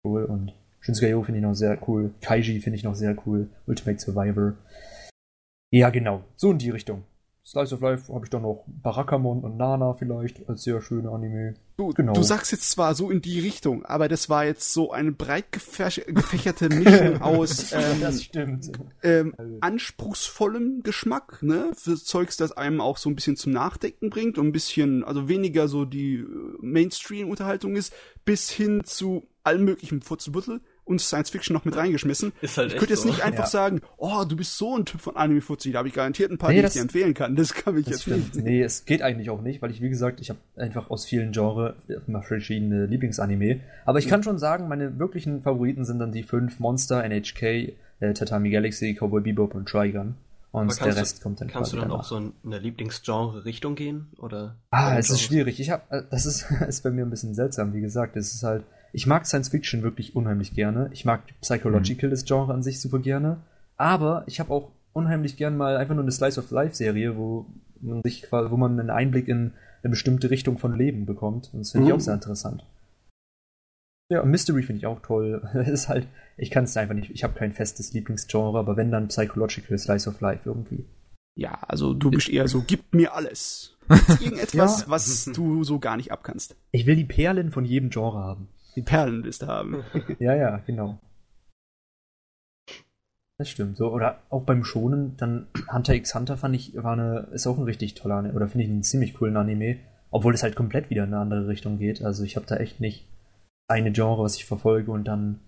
Troll 0.03 0.25
und 0.25 0.53
Shinsekai 0.81 1.11
Yori 1.11 1.25
finde 1.25 1.39
ich 1.39 1.43
noch 1.43 1.55
sehr 1.55 1.77
cool. 1.87 2.13
Kaiji 2.21 2.59
finde 2.59 2.77
ich 2.77 2.83
noch 2.83 2.95
sehr 2.95 3.15
cool. 3.25 3.49
Ultimate 3.65 3.99
Survivor. 3.99 4.53
Ja, 5.73 5.89
genau. 5.89 6.23
So 6.35 6.51
in 6.51 6.59
die 6.59 6.69
Richtung. 6.69 7.03
Slice 7.43 7.73
of 7.73 7.81
Life 7.81 8.13
habe 8.13 8.25
ich 8.25 8.29
dann 8.29 8.43
noch 8.43 8.63
Barakamon 8.67 9.39
und 9.43 9.57
Nana 9.57 9.95
vielleicht 9.95 10.47
als 10.47 10.61
sehr 10.61 10.81
schöne 10.83 11.09
Anime. 11.09 11.55
Du, 11.77 11.89
genau. 11.89 12.13
du 12.13 12.21
sagst 12.21 12.51
jetzt 12.51 12.69
zwar 12.69 12.93
so 12.93 13.09
in 13.09 13.21
die 13.21 13.39
Richtung, 13.39 13.83
aber 13.83 14.07
das 14.07 14.29
war 14.29 14.45
jetzt 14.45 14.71
so 14.71 14.91
eine 14.91 15.11
breit 15.11 15.51
gefächerte 15.51 16.69
Mischung 16.69 17.21
aus 17.23 17.73
ähm, 17.73 18.61
ähm, 19.01 19.35
anspruchsvollem 19.61 20.83
Geschmack, 20.83 21.41
ne? 21.41 21.71
Für 21.75 21.95
Zeugs, 21.95 22.37
das 22.37 22.51
einem 22.51 22.79
auch 22.79 22.97
so 22.97 23.09
ein 23.09 23.15
bisschen 23.15 23.35
zum 23.35 23.51
Nachdenken 23.51 24.11
bringt 24.11 24.37
und 24.37 24.45
ein 24.45 24.51
bisschen, 24.51 25.03
also 25.03 25.27
weniger 25.27 25.67
so 25.67 25.85
die 25.85 26.17
äh, 26.17 26.27
Mainstream-Unterhaltung 26.61 27.75
ist, 27.75 27.93
bis 28.25 28.51
hin 28.51 28.83
zu 28.85 29.27
allem 29.43 29.65
möglichen 29.65 30.03
Futzelbüttel 30.03 30.61
und 30.85 31.01
Science 31.01 31.29
Fiction 31.29 31.53
noch 31.53 31.65
mit 31.65 31.75
reingeschmissen. 31.75 32.33
Ist 32.41 32.57
halt 32.57 32.73
ich 32.73 32.77
könnte 32.77 32.93
jetzt 32.93 33.03
so. 33.03 33.09
nicht 33.09 33.23
einfach 33.23 33.45
ja. 33.45 33.49
sagen, 33.49 33.81
oh, 33.97 34.23
du 34.27 34.35
bist 34.35 34.57
so 34.57 34.77
ein 34.77 34.85
Typ 34.85 35.01
von 35.01 35.15
Anime 35.15 35.41
Fuzzi, 35.41 35.71
da 35.71 35.79
habe 35.79 35.87
ich 35.87 35.93
garantiert 35.93 36.31
ein 36.31 36.37
paar, 36.37 36.51
nee, 36.51 36.61
die 36.61 36.67
ich 36.67 36.73
dir 36.73 36.81
empfehlen 36.81 37.13
kann. 37.13 37.35
Das 37.35 37.53
kann 37.53 37.77
ich 37.77 37.85
das 37.85 37.93
jetzt 37.93 38.01
stimmt. 38.03 38.35
nicht. 38.35 38.45
Nee, 38.45 38.61
es 38.61 38.85
geht 38.85 39.01
eigentlich 39.01 39.29
auch 39.29 39.41
nicht, 39.41 39.61
weil 39.61 39.71
ich, 39.71 39.81
wie 39.81 39.89
gesagt, 39.89 40.19
ich 40.19 40.29
habe 40.29 40.39
einfach 40.55 40.89
aus 40.89 41.05
vielen 41.05 41.31
Genres 41.31 41.73
verschiedene 42.27 42.85
Lieblingsanime. 42.85 43.61
Aber 43.85 43.99
ich 43.99 44.07
kann 44.07 44.23
schon 44.23 44.37
sagen, 44.37 44.67
meine 44.67 44.99
wirklichen 44.99 45.41
Favoriten 45.41 45.85
sind 45.85 45.99
dann 45.99 46.11
die 46.11 46.23
fünf 46.23 46.59
Monster, 46.59 47.03
NHK, 47.03 47.43
äh, 47.99 48.13
Tatami 48.13 48.49
Galaxy, 48.49 48.93
Cowboy 48.93 49.21
Bebop 49.21 49.55
und 49.55 49.67
Trigun. 49.67 50.15
Und 50.53 50.79
der 50.79 50.95
Rest 50.95 51.17
du, 51.17 51.23
kommt 51.23 51.41
dann 51.41 51.47
Kannst 51.47 51.73
du 51.73 51.77
dann 51.77 51.89
danach. 51.89 52.01
auch 52.01 52.07
so 52.07 52.15
in 52.15 52.33
eine 52.45 52.59
Lieblingsgenre-Richtung 52.59 53.73
gehen? 53.73 54.09
Oder 54.19 54.55
ah, 54.69 54.95
es 54.99 55.09
ist 55.09 55.21
schwierig. 55.21 55.59
Ich 55.59 55.71
hab, 55.71 55.91
äh, 55.91 56.03
das 56.11 56.27
ist, 56.27 56.45
ist 56.67 56.83
bei 56.83 56.91
mir 56.91 57.03
ein 57.05 57.09
bisschen 57.09 57.33
seltsam, 57.33 57.73
wie 57.73 57.81
gesagt. 57.81 58.15
Es 58.15 58.35
ist 58.35 58.43
halt, 58.43 58.63
ich 58.93 59.07
mag 59.07 59.25
Science 59.25 59.49
Fiction 59.49 59.81
wirklich 59.81 60.15
unheimlich 60.15 60.53
gerne. 60.53 60.89
Ich 60.93 61.03
mag 61.03 61.21
Psychological, 61.41 62.09
mhm. 62.09 62.11
das 62.11 62.25
Genre 62.25 62.53
an 62.53 62.61
sich 62.61 62.79
super 62.79 62.99
gerne. 62.99 63.37
Aber 63.75 64.23
ich 64.27 64.39
habe 64.39 64.53
auch 64.53 64.71
unheimlich 64.93 65.35
gern 65.35 65.57
mal 65.57 65.77
einfach 65.77 65.95
nur 65.95 66.03
eine 66.03 66.11
Slice 66.11 66.39
of 66.39 66.51
Life 66.51 66.75
Serie, 66.75 67.17
wo 67.17 67.47
man 67.81 68.03
sich 68.03 68.31
wo 68.31 68.55
man 68.55 68.79
einen 68.79 68.91
Einblick 68.91 69.27
in 69.27 69.53
eine 69.81 69.89
bestimmte 69.89 70.29
Richtung 70.29 70.59
von 70.59 70.77
Leben 70.77 71.07
bekommt. 71.07 71.49
Und 71.53 71.61
das 71.61 71.71
finde 71.71 71.85
mhm. 71.85 71.89
ich 71.89 71.93
auch 71.95 71.99
sehr 72.01 72.13
interessant. 72.13 72.63
Ja, 74.09 74.23
Mystery 74.23 74.61
finde 74.61 74.77
ich 74.77 74.85
auch 74.85 75.01
toll. 75.01 75.41
Es 75.55 75.69
ist 75.69 75.89
halt, 75.89 76.07
ich 76.37 76.51
kann 76.51 76.65
es 76.65 76.77
einfach 76.77 76.93
nicht, 76.93 77.09
ich 77.09 77.23
habe 77.23 77.33
kein 77.33 77.51
festes 77.51 77.93
Lieblingsgenre, 77.93 78.59
aber 78.59 78.77
wenn 78.77 78.91
dann 78.91 79.07
Psychological 79.07 79.77
Slice 79.77 80.07
of 80.07 80.21
Life 80.21 80.47
irgendwie. 80.47 80.85
Ja, 81.35 81.57
also 81.67 81.95
du 81.95 82.11
bist 82.11 82.29
eher 82.29 82.47
so, 82.47 82.63
gib 82.65 82.93
mir 82.93 83.15
alles. 83.15 83.75
Irgendetwas, 83.89 84.81
ja. 84.81 84.89
was 84.89 85.25
du 85.25 85.63
so 85.63 85.79
gar 85.79 85.97
nicht 85.97 86.11
abkannst. 86.11 86.55
Ich 86.71 86.85
will 86.85 86.95
die 86.95 87.05
Perlen 87.05 87.51
von 87.51 87.65
jedem 87.65 87.89
Genre 87.89 88.19
haben 88.19 88.47
die 88.75 88.81
Perlenliste 88.81 89.47
haben. 89.47 89.83
ja, 90.19 90.35
ja, 90.35 90.57
genau. 90.65 90.99
Das 93.37 93.49
stimmt. 93.49 93.77
So, 93.77 93.91
oder 93.91 94.21
auch 94.29 94.43
beim 94.43 94.63
Schonen, 94.63 95.17
dann 95.17 95.47
Hunter 95.71 95.95
x 95.95 96.13
Hunter 96.13 96.37
fand 96.37 96.55
ich, 96.55 96.75
war 96.75 96.93
eine, 96.93 97.27
ist 97.31 97.47
auch 97.47 97.57
ein 97.57 97.63
richtig 97.63 97.95
toller 97.95 98.15
Anime, 98.15 98.35
oder 98.35 98.47
finde 98.47 98.65
ich 98.65 98.69
einen 98.69 98.83
ziemlich 98.83 99.15
coolen 99.15 99.37
Anime, 99.37 99.77
obwohl 100.11 100.33
es 100.33 100.43
halt 100.43 100.55
komplett 100.55 100.89
wieder 100.89 101.03
in 101.03 101.13
eine 101.13 101.21
andere 101.21 101.47
Richtung 101.47 101.77
geht. 101.79 102.03
Also 102.03 102.23
ich 102.23 102.35
habe 102.35 102.45
da 102.45 102.57
echt 102.57 102.79
nicht 102.79 103.07
eine 103.67 103.91
Genre, 103.91 104.23
was 104.23 104.35
ich 104.35 104.45
verfolge 104.45 104.91
und 104.91 105.05
dann 105.05 105.39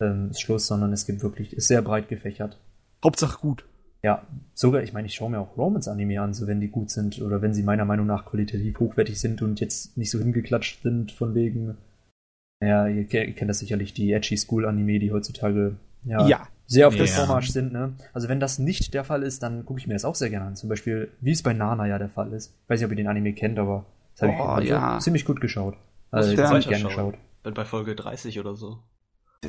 ähm, 0.00 0.30
ist 0.30 0.40
Schluss, 0.40 0.66
sondern 0.66 0.92
es 0.92 1.06
gibt 1.06 1.22
wirklich, 1.22 1.52
ist 1.52 1.68
sehr 1.68 1.82
breit 1.82 2.08
gefächert. 2.08 2.58
Hauptsache 3.04 3.40
gut. 3.40 3.64
Ja, 4.02 4.26
sogar, 4.54 4.82
ich 4.82 4.92
meine, 4.92 5.06
ich 5.06 5.14
schaue 5.14 5.30
mir 5.30 5.40
auch 5.40 5.56
Romance-Anime 5.56 6.20
an, 6.20 6.32
so 6.32 6.46
wenn 6.46 6.60
die 6.60 6.68
gut 6.68 6.90
sind 6.90 7.20
oder 7.20 7.42
wenn 7.42 7.54
sie 7.54 7.62
meiner 7.62 7.84
Meinung 7.84 8.06
nach 8.06 8.24
qualitativ 8.24 8.78
hochwertig 8.78 9.18
sind 9.18 9.42
und 9.42 9.60
jetzt 9.60 9.96
nicht 9.96 10.10
so 10.10 10.18
hingeklatscht 10.18 10.82
sind 10.82 11.12
von 11.12 11.34
wegen, 11.34 11.76
ja, 12.60 12.86
ihr, 12.86 13.02
ihr 13.02 13.32
kennt 13.34 13.48
das 13.48 13.58
sicherlich, 13.58 13.92
die 13.92 14.12
Edgy 14.12 14.36
School 14.36 14.66
Anime, 14.66 14.98
die 14.98 15.12
heutzutage 15.12 15.76
ja, 16.04 16.26
ja. 16.26 16.48
sehr 16.66 16.88
auf 16.88 16.94
ja. 16.94 17.04
der 17.04 17.08
Vormarsch 17.08 17.50
sind. 17.50 17.72
Ne? 17.72 17.94
Also 18.12 18.28
wenn 18.28 18.40
das 18.40 18.58
nicht 18.58 18.94
der 18.94 19.04
Fall 19.04 19.22
ist, 19.22 19.42
dann 19.42 19.64
gucke 19.66 19.80
ich 19.80 19.86
mir 19.86 19.94
das 19.94 20.04
auch 20.04 20.14
sehr 20.14 20.30
gerne 20.30 20.46
an. 20.46 20.56
Zum 20.56 20.68
Beispiel, 20.68 21.12
wie 21.20 21.32
es 21.32 21.42
bei 21.42 21.52
Nana 21.52 21.86
ja 21.86 21.98
der 21.98 22.08
Fall 22.08 22.32
ist. 22.32 22.54
Ich 22.64 22.70
weiß 22.70 22.80
nicht, 22.80 22.86
ob 22.86 22.92
ihr 22.92 22.96
den 22.96 23.08
Anime 23.08 23.32
kennt, 23.34 23.58
aber 23.58 23.84
das 24.14 24.28
habe 24.28 24.34
oh, 24.40 24.58
ich 24.62 24.70
ja. 24.70 24.98
ziemlich 24.98 25.24
gut 25.24 25.40
geschaut. 25.40 25.76
Also, 26.10 26.32
ich 26.32 26.38
habe 26.38 26.60
gerne 26.60 26.84
geschaut. 26.84 27.14
Bin 27.42 27.54
bei 27.54 27.64
Folge 27.64 27.94
30 27.94 28.40
oder 28.40 28.54
so. 28.54 28.78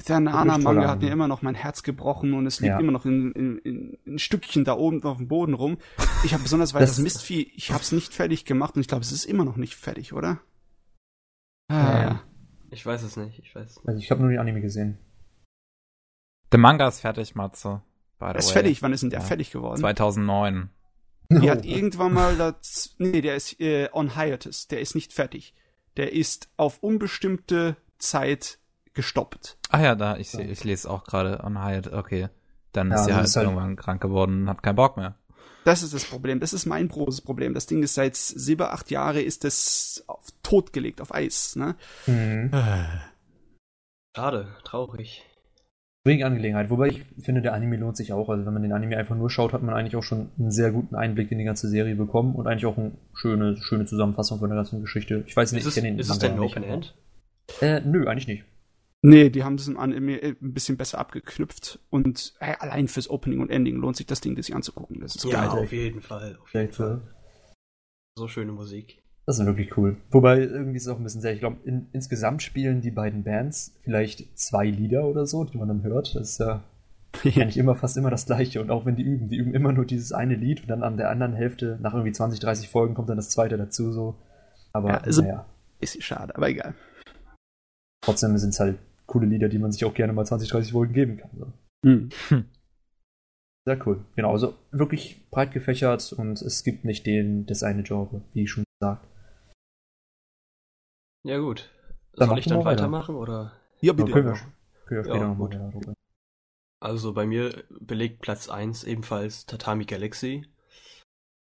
Der 0.07 0.19
Nana-Manga 0.19 0.89
hat 0.89 1.01
mir 1.01 1.11
immer 1.11 1.27
noch 1.27 1.41
mein 1.41 1.55
Herz 1.55 1.81
gebrochen 1.81 2.33
und 2.33 2.45
es 2.45 2.59
liegt 2.59 2.73
ja. 2.73 2.79
immer 2.79 2.91
noch 2.91 3.05
in, 3.05 3.31
in, 3.31 3.57
in, 3.59 3.97
in 4.05 4.19
Stückchen 4.19 4.65
da 4.65 4.73
oben 4.73 5.01
auf 5.03 5.17
dem 5.17 5.27
Boden 5.27 5.53
rum. 5.53 5.77
Ich 6.23 6.33
habe 6.33 6.43
besonders, 6.43 6.73
weil 6.73 6.81
das, 6.81 6.91
das 6.91 6.99
Mistvieh, 6.99 7.51
ich 7.55 7.71
habe 7.71 7.81
es 7.81 7.91
nicht 7.91 8.13
fertig 8.13 8.45
gemacht 8.45 8.75
und 8.75 8.81
ich 8.81 8.87
glaube, 8.87 9.03
es 9.03 9.11
ist 9.11 9.25
immer 9.25 9.45
noch 9.45 9.55
nicht 9.55 9.75
fertig, 9.75 10.13
oder? 10.13 10.39
Ah. 11.69 12.01
Ja. 12.01 12.23
Ich 12.69 12.86
weiß 12.86 13.03
es 13.03 13.17
nicht, 13.17 13.39
ich 13.39 13.55
weiß 13.55 13.81
Also 13.86 14.00
ich 14.00 14.12
habe 14.12 14.21
nur 14.21 14.31
die 14.31 14.39
Anime 14.39 14.62
gesehen. 14.62 14.97
Der 16.51 16.59
Manga 16.59 16.88
ist 16.88 17.01
fertig, 17.01 17.36
Matze. 17.36 17.81
Er 18.19 18.36
ist 18.36 18.47
way. 18.47 18.53
fertig, 18.53 18.81
wann 18.81 18.93
ist 18.93 19.01
denn 19.01 19.09
der 19.09 19.19
ja. 19.19 19.25
fertig 19.25 19.51
geworden? 19.51 19.77
2009. 19.77 20.69
Die 21.29 21.51
hat 21.51 21.65
irgendwann 21.65 22.13
mal 22.13 22.36
das. 22.38 22.95
Nee, 22.97 23.21
der 23.21 23.36
ist 23.36 23.59
äh, 23.59 23.89
on 23.91 24.15
hiatus. 24.15 24.67
Der 24.67 24.79
ist 24.79 24.95
nicht 24.95 25.13
fertig. 25.13 25.53
Der 25.97 26.13
ist 26.13 26.50
auf 26.57 26.81
unbestimmte 26.81 27.75
Zeit 27.97 28.59
gestoppt. 28.93 29.57
Ah 29.69 29.81
ja, 29.81 29.95
da, 29.95 30.17
ich, 30.17 30.33
ich 30.33 30.63
lese 30.63 30.89
auch 30.89 31.03
gerade 31.03 31.43
on 31.43 31.63
hiatus. 31.63 31.93
Okay. 31.93 32.29
Dann 32.71 32.89
ja, 32.89 32.95
ist 32.95 33.05
sie 33.05 33.13
halt, 33.13 33.36
halt 33.36 33.45
irgendwann 33.45 33.75
krank 33.75 34.01
geworden 34.01 34.43
und 34.43 34.50
hat 34.50 34.63
keinen 34.63 34.75
Bock 34.75 34.97
mehr. 34.97 35.15
Das 35.67 35.83
ist 35.83 35.93
das 35.93 36.05
Problem. 36.05 36.39
Das 36.39 36.53
ist 36.53 36.65
mein 36.65 36.88
großes 36.88 37.19
Problem. 37.19 37.53
Das 37.53 37.65
Ding 37.65 37.83
ist 37.83 37.93
seit 37.93 38.15
sieben, 38.15 38.62
acht 38.62 38.89
Jahren 38.89 39.17
ist 39.17 39.43
das 39.43 40.01
auf 40.07 40.25
tot 40.41 40.71
gelegt, 40.71 41.01
auf 41.01 41.13
Eis. 41.13 41.57
Ne? 41.57 41.75
Mhm. 42.05 42.51
Schade, 44.15 44.47
traurig. 44.63 45.25
Schwierige 46.05 46.25
Angelegenheit. 46.25 46.69
Wobei 46.69 46.88
ich 46.88 47.03
finde, 47.19 47.41
der 47.41 47.53
Anime 47.53 47.75
lohnt 47.75 47.97
sich 47.97 48.13
auch. 48.13 48.29
Also 48.29 48.45
wenn 48.45 48.53
man 48.53 48.63
den 48.63 48.71
Anime 48.71 48.95
einfach 48.95 49.17
nur 49.17 49.29
schaut, 49.29 49.51
hat 49.51 49.62
man 49.62 49.75
eigentlich 49.75 49.97
auch 49.97 50.03
schon 50.03 50.29
einen 50.39 50.51
sehr 50.51 50.71
guten 50.71 50.95
Einblick 50.95 51.33
in 51.33 51.38
die 51.38 51.43
ganze 51.43 51.67
Serie 51.67 51.97
bekommen 51.97 52.36
und 52.36 52.47
eigentlich 52.47 52.65
auch 52.65 52.77
eine 52.77 52.93
schöne, 53.13 53.57
schöne 53.57 53.86
Zusammenfassung 53.86 54.39
von 54.39 54.47
der 54.47 54.55
ganzen 54.55 54.79
Geschichte. 54.79 55.25
Ich 55.27 55.36
weiß 55.36 55.51
nicht, 55.51 55.65
ist 55.65 55.75
ich 55.75 55.83
kenne 55.83 55.95
den 55.95 56.00
Ist 56.00 56.09
es 56.09 56.17
denn 56.19 56.39
Open 56.39 56.63
End? 56.63 56.95
Äh, 57.59 57.81
nö, 57.81 58.07
eigentlich 58.07 58.29
nicht. 58.29 58.45
Nee, 59.07 59.29
die 59.29 59.45
haben 59.45 59.55
das 59.55 59.69
im 59.69 59.77
Anime 59.77 60.21
äh, 60.21 60.35
ein 60.41 60.53
bisschen 60.53 60.75
besser 60.75 60.99
abgeknüpft 60.99 61.79
und 61.89 62.33
äh, 62.41 62.55
allein 62.59 62.89
fürs 62.89 63.09
Opening 63.09 63.39
und 63.39 63.49
Ending 63.49 63.77
lohnt 63.77 63.95
sich 63.95 64.05
das 64.05 64.19
Ding, 64.19 64.35
das 64.35 64.47
sich 64.47 64.55
anzugucken. 64.55 64.99
Das 64.99 65.15
ist 65.15 65.23
ja, 65.23 65.47
geil. 65.47 65.63
auf 65.63 65.71
jeden 65.71 66.01
Fall. 66.01 66.37
Auf 66.41 66.53
jeden 66.53 66.73
Fall. 66.73 67.01
So 68.17 68.27
schöne 68.27 68.51
Musik. 68.51 69.01
Das 69.25 69.39
ist 69.39 69.45
wirklich 69.45 69.77
cool. 69.77 69.95
Wobei 70.11 70.39
irgendwie 70.39 70.75
ist 70.75 70.83
es 70.83 70.89
auch 70.89 70.97
ein 70.97 71.03
bisschen 71.03 71.21
sehr, 71.21 71.31
ich 71.31 71.39
glaube, 71.39 71.57
in, 71.63 71.87
insgesamt 71.93 72.43
spielen 72.43 72.81
die 72.81 72.91
beiden 72.91 73.23
Bands 73.23 73.75
vielleicht 73.79 74.37
zwei 74.37 74.65
Lieder 74.65 75.05
oder 75.05 75.25
so, 75.25 75.45
die 75.45 75.57
man 75.57 75.69
dann 75.69 75.83
hört. 75.83 76.13
Das 76.15 76.31
ist 76.31 76.39
ja 76.39 76.65
eigentlich 77.23 77.57
immer 77.57 77.75
fast 77.75 77.95
immer 77.95 78.09
das 78.09 78.25
gleiche. 78.25 78.59
Und 78.59 78.71
auch 78.71 78.85
wenn 78.85 78.97
die 78.97 79.03
üben, 79.03 79.29
die 79.29 79.37
üben 79.37 79.53
immer 79.53 79.71
nur 79.71 79.85
dieses 79.85 80.11
eine 80.11 80.35
Lied 80.35 80.63
und 80.63 80.67
dann 80.67 80.83
an 80.83 80.97
der 80.97 81.09
anderen 81.09 81.33
Hälfte, 81.33 81.79
nach 81.81 81.93
irgendwie 81.93 82.11
20, 82.11 82.41
30 82.41 82.67
Folgen, 82.67 82.93
kommt 82.93 83.09
dann 83.09 83.15
das 83.15 83.29
zweite 83.29 83.57
dazu 83.57 83.93
so. 83.93 84.15
Aber 84.73 84.89
ja, 84.89 84.97
also, 84.97 85.21
naja. 85.21 85.45
Ist 85.79 86.03
schade, 86.03 86.35
aber 86.35 86.49
egal. 86.49 86.75
Trotzdem 88.01 88.37
sind 88.37 88.49
es 88.49 88.59
halt 88.59 88.79
coole 89.07 89.25
Lieder, 89.25 89.49
die 89.49 89.57
man 89.57 89.71
sich 89.71 89.83
auch 89.85 89.93
gerne 89.93 90.13
mal 90.13 90.25
20, 90.25 90.49
30 90.49 90.71
Folgen 90.71 90.93
geben 90.93 91.17
kann. 91.17 91.31
So. 91.37 91.53
Mhm. 91.83 92.09
Sehr 93.65 93.85
cool. 93.85 94.05
Genau, 94.15 94.31
also 94.31 94.53
wirklich 94.71 95.29
breit 95.29 95.51
gefächert 95.51 96.13
und 96.13 96.41
es 96.41 96.63
gibt 96.63 96.85
nicht 96.85 97.05
den, 97.05 97.45
das 97.45 97.63
eine 97.63 97.83
Genre, 97.83 98.21
wie 98.33 98.47
schon 98.47 98.63
gesagt. 98.79 99.05
Ja, 101.23 101.39
gut. 101.39 101.69
Dann 102.13 102.29
Soll 102.29 102.39
ich 102.39 102.45
dann 102.45 102.63
weitermachen 102.63 103.15
weiter. 103.15 103.21
oder? 103.21 103.51
Ja, 103.81 103.91
bitte. 103.91 104.09
Ja, 104.09 104.13
können, 104.13 104.27
wir, 104.27 104.39
können 104.85 104.99
wir 104.99 105.03
später 105.03 105.17
ja, 105.17 105.27
nochmal 105.27 105.49
darüber. 105.49 105.93
Also 106.79 107.13
bei 107.13 107.25
mir 107.25 107.65
belegt 107.81 108.21
Platz 108.21 108.47
1 108.49 108.85
ebenfalls 108.85 109.45
Tatami 109.45 109.83
Galaxy. 109.83 110.47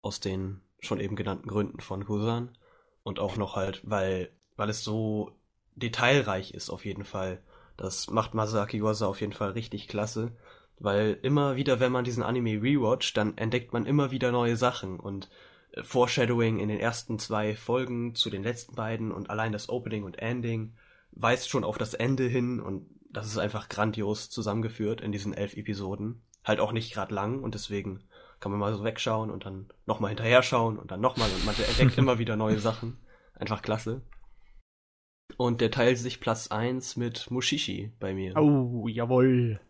Aus 0.01 0.21
den 0.21 0.63
schon 0.81 1.01
eben 1.01 1.17
genannten 1.17 1.49
Gründen 1.49 1.81
von 1.81 2.07
Kusan. 2.07 2.57
Und 3.03 3.19
auch 3.19 3.37
noch 3.37 3.55
halt, 3.57 3.83
weil, 3.85 4.31
weil 4.57 4.71
es 4.71 4.83
so 4.83 5.33
detailreich 5.75 6.55
ist 6.55 6.71
auf 6.71 6.87
jeden 6.87 7.05
Fall. 7.05 7.43
Das 7.77 8.09
macht 8.11 8.35
Masaki 8.35 8.79
Yuasa 8.79 9.07
auf 9.07 9.21
jeden 9.21 9.33
Fall 9.33 9.51
richtig 9.51 9.89
klasse, 9.89 10.33
weil 10.79 11.19
immer 11.23 11.57
wieder, 11.57 11.81
wenn 11.81 11.93
man 11.93 12.05
diesen 12.05 12.23
Anime 12.23 12.63
rewatcht, 12.63 13.17
dann 13.17 13.37
entdeckt 13.37 13.73
man 13.73 13.87
immer 13.87 14.11
wieder 14.11 14.33
neue 14.33 14.57
Sachen 14.57 15.01
und 15.01 15.29
äh, 15.73 15.83
Foreshadowing 15.83 16.59
in 16.59 16.69
den 16.69 16.81
ersten 16.81 17.19
zwei 17.19 17.57
Folgen 17.57 18.15
zu 18.15 18.31
den 18.31 18.43
letzten 18.43 18.75
beiden 18.75 19.13
und 19.13 19.31
allein 19.31 19.53
das 19.53 19.69
Opening 19.69 20.05
und 20.05 20.19
Ending 20.19 20.75
weist 21.13 21.49
schon 21.49 21.65
auf 21.65 21.79
das 21.79 21.95
Ende 21.95 22.25
hin 22.25 22.61
und 22.61 22.87
das 23.11 23.27
ist 23.27 23.39
einfach 23.39 23.69
grandios 23.69 24.29
zusammengeführt 24.31 25.01
in 25.01 25.13
diesen 25.13 25.33
elf 25.33 25.57
Episoden. 25.57 26.23
Halt 26.45 26.61
auch 26.61 26.73
nicht 26.73 26.93
gerade 26.93 27.15
lang 27.15 27.43
und 27.43 27.55
deswegen 27.55 28.03
kann 28.41 28.51
man 28.51 28.61
mal 28.61 28.75
so 28.75 28.85
wegschauen 28.85 29.31
und 29.31 29.47
dann 29.47 29.69
nochmal 29.87 30.11
hinterher 30.11 30.43
schauen 30.43 30.79
und 30.79 30.91
dann 30.91 31.01
nochmal 31.01 31.31
und 31.31 31.47
man 31.47 31.55
entdeckt 31.55 31.97
immer 31.99 32.19
wieder 32.19 32.37
neue 32.37 32.59
Sachen. 32.59 32.99
Einfach 33.37 33.63
klasse. 33.63 34.03
Und 35.37 35.61
der 35.61 35.71
teilt 35.71 35.99
sich 35.99 36.21
Platz 36.21 36.49
1 36.49 36.97
mit 36.97 37.31
Mushishi 37.31 37.93
bei 37.99 38.15
mir. 38.15 38.37
Oh, 38.37 38.87
jawohl. 38.89 39.61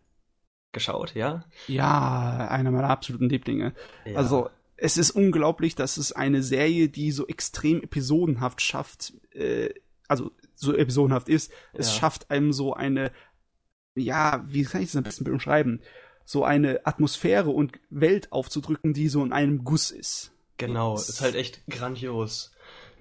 Geschaut, 0.71 1.15
ja? 1.15 1.45
Ja, 1.67 2.47
einer 2.49 2.71
meiner 2.71 2.89
absoluten 2.89 3.29
Lieblinge. 3.29 3.73
Ja. 4.05 4.17
Also, 4.17 4.49
es 4.77 4.97
ist 4.97 5.11
unglaublich, 5.11 5.75
dass 5.75 5.97
es 5.97 6.11
eine 6.11 6.43
Serie, 6.43 6.89
die 6.89 7.11
so 7.11 7.27
extrem 7.27 7.81
episodenhaft 7.81 8.61
schafft, 8.61 9.13
äh, 9.31 9.73
also 10.07 10.31
so 10.55 10.75
episodenhaft 10.75 11.29
ist, 11.29 11.51
es 11.73 11.87
ja. 11.87 11.99
schafft 11.99 12.29
einem 12.29 12.51
so 12.51 12.73
eine, 12.73 13.11
ja, 13.95 14.43
wie 14.47 14.63
kann 14.63 14.81
ich 14.81 14.89
das 14.89 14.97
am 14.97 15.03
besten 15.03 15.23
beschreiben? 15.23 15.81
So 16.25 16.43
eine 16.43 16.85
Atmosphäre 16.85 17.51
und 17.51 17.79
Welt 17.89 18.31
aufzudrücken, 18.31 18.93
die 18.93 19.07
so 19.07 19.23
in 19.23 19.31
einem 19.31 19.63
Guss 19.63 19.91
ist. 19.91 20.31
Genau, 20.57 20.95
ist 20.95 21.21
halt 21.21 21.35
echt 21.35 21.65
grandios. 21.67 22.51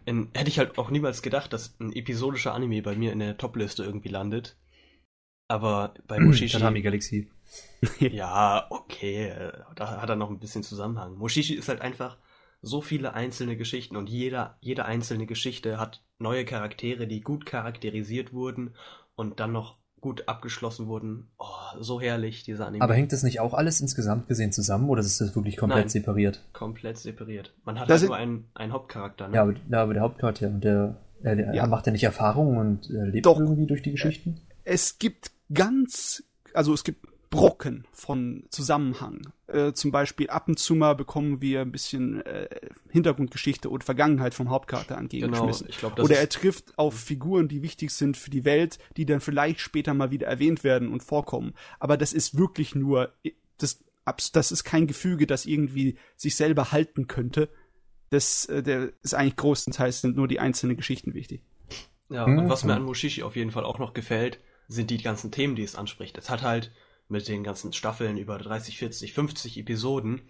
In, 0.07 0.31
hätte 0.35 0.49
ich 0.49 0.59
halt 0.59 0.79
auch 0.79 0.91
niemals 0.91 1.23
gedacht, 1.23 1.53
dass 1.53 1.79
ein 1.81 1.93
episodischer 1.93 2.55
Anime 2.55 2.83
bei 2.83 2.95
mir 2.95 3.13
in 3.13 3.21
der 3.21 3.37
Topliste 3.37 3.85
irgendwie 3.85 4.09
landet. 4.09 4.57
Aber 5.49 5.95
bei 6.07 6.19
Mushishi. 6.19 6.57
Tatami 6.57 6.83
Galaxy. 6.83 7.31
ja, 8.01 8.67
okay, 8.71 9.53
da 9.77 10.01
hat 10.01 10.09
er 10.09 10.17
noch 10.17 10.31
ein 10.31 10.39
bisschen 10.39 10.63
Zusammenhang. 10.63 11.17
Mushishi 11.17 11.55
ist 11.55 11.69
halt 11.69 11.81
einfach 11.81 12.19
so 12.63 12.81
viele 12.81 13.13
einzelne 13.13 13.57
Geschichten 13.57 13.97
und 13.97 14.09
jeder, 14.09 14.57
jede 14.61 14.87
einzelne 14.87 15.27
Geschichte 15.27 15.79
hat 15.79 16.03
neue 16.19 16.45
Charaktere, 16.47 17.07
die 17.07 17.21
gut 17.21 17.45
charakterisiert 17.45 18.33
wurden 18.33 18.75
und 19.17 19.39
dann 19.39 19.53
noch 19.53 19.79
gut 20.05 20.29
abgeschlossen 20.29 20.87
wurden. 20.87 21.29
Oh, 21.39 21.47
so 21.81 21.99
herrlich, 21.99 22.43
dieser 22.43 22.67
Anime. 22.67 22.85
Aber 22.85 22.93
hängt 22.93 23.11
das 23.11 23.23
nicht 23.23 23.41
auch 23.41 23.55
alles 23.55 23.81
insgesamt 23.81 24.29
gesehen 24.29 24.53
zusammen 24.53 24.91
oder 24.91 25.01
ist 25.01 25.19
das 25.19 25.35
wirklich 25.35 25.57
komplett 25.57 25.85
Nein, 25.85 25.89
separiert? 25.89 26.43
Komplett 26.53 26.99
separiert. 26.99 27.55
Man 27.65 27.81
hat 27.81 27.89
das 27.89 28.03
halt 28.03 28.11
nur 28.11 28.17
einen, 28.19 28.45
einen 28.53 28.75
Hauptcharakter. 28.75 29.29
Ne? 29.29 29.37
Ja, 29.37 29.43
aber, 29.45 29.55
ja, 29.71 29.83
aber 29.83 29.95
der 29.95 30.03
Hauptcharakter, 30.03 30.49
der, 30.51 30.97
der 31.23 31.55
ja. 31.55 31.67
macht 31.67 31.87
ja 31.87 31.93
nicht 31.93 32.05
Erfahrungen 32.05 32.59
und 32.59 32.91
lebt 32.91 33.25
Doch. 33.25 33.41
irgendwie 33.41 33.67
durch 33.67 33.81
die 33.81 33.93
Geschichten? 33.93 34.43
Es 34.65 34.99
gibt 34.99 35.31
ganz, 35.55 36.23
also 36.53 36.75
es 36.75 36.85
gibt 36.85 37.07
Brocken 37.35 37.87
von 37.93 38.45
Zusammenhang. 38.51 39.33
Äh, 39.47 39.73
zum 39.73 39.91
Beispiel 39.91 40.31
ab 40.31 40.49
und 40.49 40.59
zu 40.59 40.75
mal 40.75 40.95
bekommen 40.95 41.41
wir 41.41 41.63
ein 41.63 41.73
bisschen 41.73 42.25
äh, 42.25 42.49
Hintergrundgeschichte 42.91 43.71
oder 43.71 43.85
Vergangenheit 43.85 44.35
vom 44.35 44.51
Hauptcharakter 44.51 44.97
entgegengeschmissen. 44.97 45.67
Genau, 45.67 45.95
glaub, 45.95 45.99
oder 45.99 46.17
er 46.17 46.29
trifft 46.29 46.79
auf 46.79 46.99
Figuren, 46.99 47.49
die 47.49 47.63
wichtig 47.63 47.91
sind 47.91 48.17
für 48.17 48.31
die 48.31 48.45
Welt, 48.45 48.79
die 48.97 49.05
dann 49.05 49.21
vielleicht 49.21 49.61
später 49.61 49.95
mal 49.95 50.11
wieder 50.11 50.27
erwähnt 50.27 50.65
werden 50.65 50.89
und 50.89 51.03
vorkommen. 51.03 51.55
Aber 51.81 51.97
das 51.97 52.13
ist 52.13 52.39
wirklich 52.39 52.75
nur, 52.75 53.13
das, 53.59 53.83
das 54.33 54.53
ist 54.53 54.65
kein 54.65 54.87
Gefüge, 54.87 55.27
das 55.27 55.45
irgendwie 55.45 55.97
sich 56.17 56.37
selber 56.37 56.73
halten 56.73 57.07
könnte. 57.09 57.49
Das, 58.11 58.47
äh, 58.47 58.63
der 58.63 58.93
ist 59.03 59.15
eigentlich 59.15 59.37
größtenteils 59.37 60.01
sind 60.01 60.17
nur 60.17 60.29
die 60.29 60.41
einzelnen 60.41 60.77
Geschichten 60.77 61.15
wichtig. 61.15 61.43
Ja, 62.11 62.25
und 62.25 62.49
was 62.49 62.65
mir 62.65 62.75
an 62.75 62.85
Mushishi 62.85 63.23
auf 63.23 63.35
jeden 63.35 63.51
Fall 63.51 63.65
auch 63.65 63.79
noch 63.79 63.93
gefällt, 63.93 64.39
sind 64.69 64.91
die 64.91 64.99
ganzen 64.99 65.31
Themen, 65.31 65.57
die 65.57 65.63
es 65.63 65.75
anspricht. 65.75 66.17
Es 66.19 66.31
hat 66.31 66.43
halt 66.43 66.71
mit 67.09 67.29
den 67.29 67.45
ganzen 67.45 67.73
Staffeln 67.73 68.17
über 68.17 68.39
30, 68.39 68.79
40, 68.79 69.13
50 69.13 69.59
Episoden, 69.59 70.23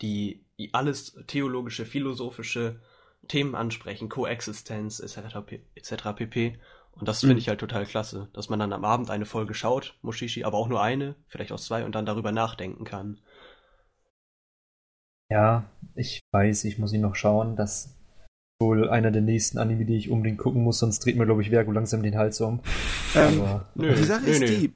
die 0.00 0.44
alles 0.72 1.16
theologische, 1.26 1.84
philosophische 1.84 2.80
Themen 3.28 3.54
ansprechen, 3.54 4.08
Koexistenz 4.08 5.00
etc. 5.00 5.36
etc. 5.74 5.94
pp. 6.16 6.58
Und 6.92 7.08
das 7.08 7.20
finde 7.20 7.34
mhm. 7.34 7.38
ich 7.38 7.48
halt 7.48 7.60
total 7.60 7.86
klasse, 7.86 8.28
dass 8.32 8.48
man 8.48 8.58
dann 8.58 8.72
am 8.72 8.84
Abend 8.84 9.10
eine 9.10 9.24
Folge 9.24 9.54
schaut, 9.54 9.96
Mushishi, 10.02 10.44
aber 10.44 10.58
auch 10.58 10.68
nur 10.68 10.82
eine, 10.82 11.14
vielleicht 11.26 11.52
auch 11.52 11.60
zwei 11.60 11.84
und 11.84 11.94
dann 11.94 12.06
darüber 12.06 12.32
nachdenken 12.32 12.84
kann. 12.84 13.20
Ja, 15.30 15.64
ich 15.94 16.20
weiß, 16.32 16.64
ich 16.64 16.78
muss 16.78 16.92
ihn 16.92 17.00
noch 17.00 17.14
schauen. 17.14 17.56
Das 17.56 17.96
wohl 18.62 18.88
einer 18.88 19.10
der 19.10 19.22
nächsten 19.22 19.58
Anime, 19.58 19.84
die 19.84 19.96
ich 19.96 20.10
unbedingt 20.10 20.38
gucken 20.38 20.62
muss, 20.62 20.78
sonst 20.78 21.00
dreht 21.00 21.16
mir, 21.16 21.26
glaube 21.26 21.42
ich, 21.42 21.50
Vergo 21.50 21.72
langsam 21.72 22.02
den 22.02 22.16
Hals 22.16 22.40
um. 22.40 22.60
Ähm, 23.14 23.40
aber, 23.40 23.68
nö, 23.74 23.94
die 23.94 24.04
Sache 24.04 24.24
nö, 24.24 24.30
ist 24.30 24.40
nö. 24.40 24.46
die, 24.46 24.72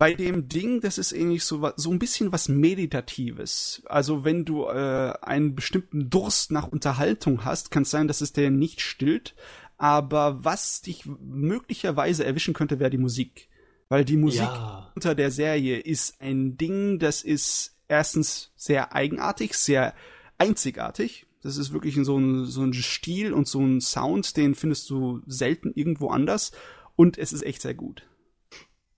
bei 0.00 0.14
dem 0.14 0.48
Ding, 0.48 0.80
das 0.80 0.96
ist 0.96 1.12
ähnlich 1.12 1.44
so, 1.44 1.72
so 1.76 1.90
ein 1.90 1.98
bisschen 1.98 2.32
was 2.32 2.48
Meditatives. 2.48 3.82
Also 3.84 4.24
wenn 4.24 4.46
du 4.46 4.64
äh, 4.64 5.12
einen 5.20 5.54
bestimmten 5.54 6.08
Durst 6.08 6.52
nach 6.52 6.68
Unterhaltung 6.68 7.44
hast, 7.44 7.70
kann 7.70 7.82
es 7.82 7.90
sein, 7.90 8.08
dass 8.08 8.22
es 8.22 8.32
der 8.32 8.50
nicht 8.50 8.80
stillt. 8.80 9.34
Aber 9.76 10.42
was 10.42 10.80
dich 10.80 11.04
möglicherweise 11.04 12.24
erwischen 12.24 12.54
könnte, 12.54 12.80
wäre 12.80 12.88
die 12.88 12.96
Musik. 12.96 13.50
Weil 13.90 14.06
die 14.06 14.16
Musik 14.16 14.40
ja. 14.40 14.90
unter 14.94 15.14
der 15.14 15.30
Serie 15.30 15.78
ist 15.78 16.18
ein 16.18 16.56
Ding, 16.56 16.98
das 16.98 17.20
ist 17.20 17.76
erstens 17.86 18.52
sehr 18.56 18.94
eigenartig, 18.94 19.52
sehr 19.52 19.94
einzigartig. 20.38 21.26
Das 21.42 21.58
ist 21.58 21.74
wirklich 21.74 21.98
so 22.02 22.16
ein, 22.16 22.46
so 22.46 22.62
ein 22.62 22.72
Stil 22.72 23.34
und 23.34 23.46
so 23.46 23.60
ein 23.60 23.82
Sound, 23.82 24.38
den 24.38 24.54
findest 24.54 24.88
du 24.88 25.20
selten 25.26 25.72
irgendwo 25.74 26.08
anders. 26.08 26.52
Und 26.96 27.18
es 27.18 27.34
ist 27.34 27.42
echt 27.42 27.60
sehr 27.60 27.74
gut. 27.74 28.06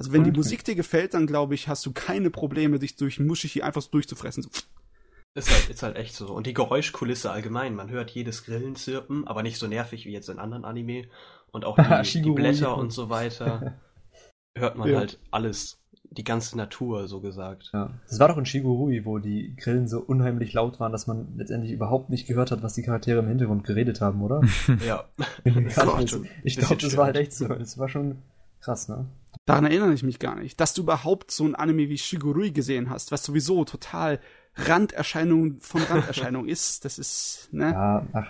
Also 0.03 0.13
wenn 0.13 0.23
okay. 0.23 0.33
die 0.33 0.37
Musik 0.37 0.65
dir 0.65 0.75
gefällt, 0.75 1.15
dann 1.15 1.29
glaube 1.29 1.55
ich, 1.55 1.69
hast 1.69 1.87
du 1.87 1.93
keine 1.93 2.31
Probleme, 2.31 2.81
dich 2.81 2.97
durch 2.97 3.21
Muschichi 3.21 3.63
einfach 3.63 3.83
so 3.83 3.91
durchzufressen. 3.91 4.43
So. 4.43 4.51
Ist 5.35 5.49
halt, 5.49 5.71
ist 5.71 5.83
halt 5.85 5.97
echt 5.97 6.17
so. 6.17 6.27
Und 6.27 6.49
die 6.49 6.55
Geräuschkulisse 6.55 7.31
allgemein. 7.31 7.77
Man 7.77 7.89
hört 7.89 8.11
jedes 8.11 8.45
Grillenzirpen, 8.45 9.29
aber 9.29 9.45
nicht 9.45 9.59
so 9.59 9.69
nervig 9.69 10.05
wie 10.05 10.13
jetzt 10.13 10.29
in 10.29 10.41
anderen 10.41 10.65
Anime. 10.65 11.05
Und 11.53 11.65
auch 11.65 11.77
die, 12.03 12.21
die 12.21 12.31
Blätter 12.33 12.77
und 12.77 12.93
so 12.93 13.11
weiter. 13.11 13.75
hört 14.59 14.77
man 14.77 14.91
ja. 14.91 14.99
halt 14.99 15.21
alles. 15.31 15.79
Die 16.11 16.25
ganze 16.25 16.59
Natur, 16.59 17.07
so 17.07 17.21
gesagt. 17.21 17.71
Ja. 17.73 17.93
Das 18.09 18.19
war 18.19 18.27
doch 18.27 18.39
in 18.39 18.45
Shigurui, 18.45 19.05
wo 19.05 19.21
die 19.21 19.55
Grillen 19.55 19.87
so 19.87 20.01
unheimlich 20.01 20.53
laut 20.53 20.81
waren, 20.81 20.91
dass 20.91 21.07
man 21.07 21.37
letztendlich 21.37 21.71
überhaupt 21.73 22.11
nicht 22.11 22.27
gehört 22.27 22.51
hat, 22.51 22.65
was 22.65 22.75
die 22.75 22.83
Charaktere 22.83 23.21
im 23.21 23.29
Hintergrund 23.29 23.63
geredet 23.63 24.01
haben, 24.01 24.21
oder? 24.21 24.43
ja. 24.87 25.05
ich 25.45 26.57
glaube, 26.57 26.77
das 26.77 26.97
war 26.97 27.07
halt 27.07 27.17
echt 27.17 27.33
so. 27.33 27.47
Das 27.47 27.79
war 27.79 27.89
schon 27.89 28.19
krass, 28.63 28.89
ne? 28.89 29.07
Daran 29.45 29.65
erinnere 29.65 29.93
ich 29.93 30.03
mich 30.03 30.19
gar 30.19 30.37
nicht, 30.37 30.61
dass 30.61 30.75
du 30.75 30.83
überhaupt 30.83 31.31
so 31.31 31.45
ein 31.45 31.55
Anime 31.55 31.89
wie 31.89 31.99
Shigurui 31.99 32.53
gesehen 32.53 32.91
hast, 32.91 33.11
was 33.13 33.25
sowieso 33.25 33.65
total 33.65 34.21
Randerscheinung 34.55 35.61
von 35.61 35.83
Randerscheinung 35.83 36.49
ist. 36.49 36.85
Das 36.85 36.99
ist, 36.99 37.49
ne? 37.51 37.71
Ja, 37.71 38.07
ach. 38.13 38.29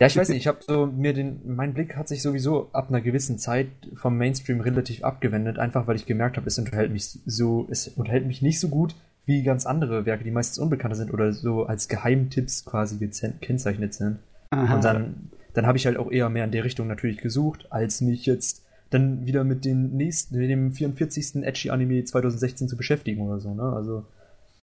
Ja, 0.00 0.06
ich 0.06 0.16
weiß 0.16 0.30
nicht, 0.30 0.38
ich 0.38 0.46
habe 0.46 0.58
so 0.66 0.86
mir 0.86 1.12
den, 1.12 1.40
mein 1.44 1.74
Blick 1.74 1.96
hat 1.96 2.08
sich 2.08 2.22
sowieso 2.22 2.70
ab 2.72 2.88
einer 2.88 3.00
gewissen 3.00 3.38
Zeit 3.38 3.68
vom 3.94 4.16
Mainstream 4.16 4.60
relativ 4.60 5.04
abgewendet, 5.04 5.58
einfach 5.58 5.86
weil 5.86 5.96
ich 5.96 6.06
gemerkt 6.06 6.36
habe, 6.36 6.48
es 6.48 6.58
unterhält 6.58 6.90
mich 6.90 7.20
so, 7.24 7.68
es 7.70 7.88
unterhält 7.88 8.26
mich 8.26 8.42
nicht 8.42 8.58
so 8.58 8.68
gut 8.68 8.96
wie 9.26 9.42
ganz 9.42 9.66
andere 9.66 10.04
Werke, 10.04 10.24
die 10.24 10.32
meistens 10.32 10.58
unbekannter 10.58 10.96
sind 10.96 11.12
oder 11.12 11.32
so 11.32 11.66
als 11.66 11.86
Geheimtipps 11.88 12.64
quasi 12.64 12.98
gekennzeichnet 12.98 13.94
sind. 13.94 14.18
Aha. 14.50 14.74
Und 14.74 14.84
dann, 14.84 15.30
dann 15.54 15.66
habe 15.66 15.78
ich 15.78 15.86
halt 15.86 15.98
auch 15.98 16.10
eher 16.10 16.28
mehr 16.30 16.44
in 16.44 16.50
der 16.50 16.64
Richtung 16.64 16.88
natürlich 16.88 17.18
gesucht, 17.18 17.66
als 17.70 18.00
mich 18.00 18.26
jetzt 18.26 18.61
dann 18.92 19.26
wieder 19.26 19.44
mit 19.44 19.64
dem 19.64 19.90
nächsten, 19.92 20.36
mit 20.36 20.50
dem 20.50 20.72
44. 20.72 21.42
Edgy 21.42 21.70
Anime 21.70 22.04
2016 22.04 22.68
zu 22.68 22.76
beschäftigen 22.76 23.22
oder 23.22 23.40
so, 23.40 23.54
ne? 23.54 23.62
Also. 23.62 24.04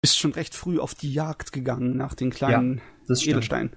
Bist 0.01 0.17
schon 0.17 0.31
recht 0.33 0.55
früh 0.55 0.79
auf 0.79 0.95
die 0.95 1.13
Jagd 1.13 1.51
gegangen 1.51 1.95
nach 1.95 2.15
den 2.15 2.31
kleinen 2.31 2.77
ja, 2.77 2.83
das 3.07 3.25
Edelsteinen. 3.25 3.71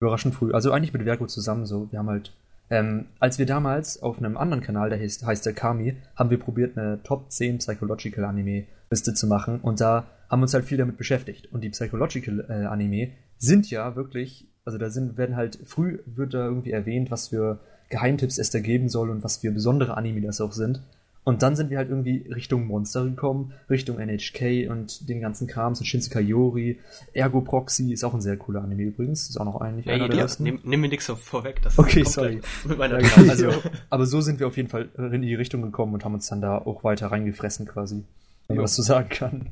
Überraschend 0.00 0.34
früh. 0.34 0.52
Also 0.52 0.72
eigentlich 0.72 0.92
mit 0.92 1.02
Vergo 1.02 1.26
zusammen 1.26 1.66
so. 1.66 1.90
Wir 1.90 1.98
haben 1.98 2.08
halt, 2.08 2.32
ähm, 2.70 3.06
als 3.18 3.38
wir 3.38 3.46
damals 3.46 4.02
auf 4.02 4.18
einem 4.18 4.36
anderen 4.36 4.62
Kanal, 4.62 4.90
der 4.90 5.00
heißt, 5.00 5.24
heißt 5.24 5.44
der 5.46 5.52
Kami, 5.52 5.96
haben 6.16 6.30
wir 6.30 6.38
probiert, 6.38 6.76
eine 6.76 7.02
Top 7.02 7.30
10 7.30 7.58
Psychological 7.58 8.24
Anime 8.24 8.66
Liste 8.90 9.14
zu 9.14 9.26
machen 9.26 9.60
und 9.60 9.80
da 9.80 10.06
haben 10.28 10.40
wir 10.40 10.44
uns 10.44 10.54
halt 10.54 10.64
viel 10.64 10.78
damit 10.78 10.96
beschäftigt. 10.96 11.52
Und 11.52 11.62
die 11.62 11.70
Psychological 11.70 12.46
äh, 12.48 12.66
Anime 12.66 13.12
sind 13.38 13.70
ja 13.70 13.96
wirklich, 13.96 14.48
also 14.64 14.78
da 14.78 14.90
sind, 14.90 15.16
werden 15.16 15.36
halt, 15.36 15.58
früh 15.64 15.98
wird 16.06 16.34
da 16.34 16.46
irgendwie 16.46 16.70
erwähnt, 16.70 17.10
was 17.10 17.28
für 17.28 17.60
Geheimtipps 17.92 18.38
es 18.38 18.50
da 18.50 18.58
geben 18.58 18.88
soll 18.88 19.10
und 19.10 19.22
was 19.22 19.36
für 19.36 19.50
besondere 19.50 19.96
Anime 19.96 20.22
das 20.22 20.40
auch 20.40 20.52
sind. 20.52 20.80
Und 21.24 21.42
dann 21.42 21.54
sind 21.54 21.70
wir 21.70 21.78
halt 21.78 21.88
irgendwie 21.88 22.26
Richtung 22.34 22.66
Monster 22.66 23.04
gekommen, 23.04 23.52
Richtung 23.70 23.98
NHK 23.98 24.68
und 24.68 25.08
den 25.08 25.20
ganzen 25.20 25.46
Kram, 25.46 25.76
so 25.76 25.84
Shinsekai 25.84 26.20
Yori, 26.20 26.80
Ergo 27.12 27.42
Proxy 27.42 27.92
ist 27.92 28.02
auch 28.02 28.14
ein 28.14 28.20
sehr 28.20 28.36
cooler 28.36 28.64
Anime 28.64 28.82
übrigens, 28.82 29.28
ist 29.28 29.36
auch 29.36 29.44
noch 29.44 29.60
eigentlich 29.60 29.86
ja, 29.86 29.94
einer 29.94 30.08
der 30.08 30.16
besten. 30.16 30.42
Nimm, 30.42 30.60
nimm 30.64 30.80
mir 30.80 30.88
nichts 30.88 31.06
so 31.06 31.14
vorweg, 31.14 31.62
das 31.62 31.78
Okay, 31.78 32.02
sorry. 32.02 32.40
Mit 32.64 32.76
meiner 32.76 32.98
ja, 33.00 33.08
also, 33.28 33.52
aber 33.88 34.06
so 34.06 34.20
sind 34.20 34.40
wir 34.40 34.48
auf 34.48 34.56
jeden 34.56 34.68
Fall 34.68 34.88
in 34.96 35.22
die 35.22 35.34
Richtung 35.36 35.62
gekommen 35.62 35.94
und 35.94 36.04
haben 36.04 36.14
uns 36.14 36.26
dann 36.26 36.40
da 36.40 36.58
auch 36.58 36.82
weiter 36.82 37.06
reingefressen 37.12 37.68
quasi, 37.68 38.02
wenn 38.48 38.56
man 38.56 38.64
das 38.64 38.74
so 38.74 38.82
sagen 38.82 39.08
kann. 39.08 39.50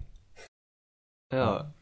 Ja. 1.33 1.73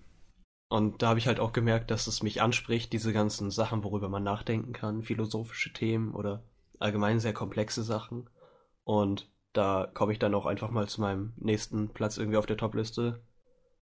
Und 0.69 1.03
da 1.03 1.09
habe 1.09 1.19
ich 1.19 1.27
halt 1.27 1.41
auch 1.41 1.53
gemerkt, 1.53 1.91
dass 1.91 2.07
es 2.07 2.23
mich 2.23 2.43
anspricht, 2.43 2.93
diese 2.93 3.13
ganzen 3.13 3.51
Sachen, 3.51 3.85
worüber 3.85 4.09
man 4.09 4.23
nachdenken 4.23 4.73
kann, 4.73 5.03
philosophische 5.03 5.73
Themen 5.73 6.15
oder 6.15 6.43
allgemein 6.79 7.21
sehr 7.21 7.33
komplexe 7.33 7.83
Sachen. 7.83 8.29
Und 8.85 9.31
da 9.55 9.91
komme 9.93 10.13
ich 10.13 10.19
dann 10.19 10.35
auch 10.35 10.47
einfach 10.47 10.71
mal 10.71 10.87
zu 10.89 11.01
meinem 11.01 11.33
nächsten 11.37 11.89
Platz 11.89 12.19
irgendwie 12.19 12.37
auf 12.37 12.47
der 12.47 12.59
Topliste. 12.59 13.23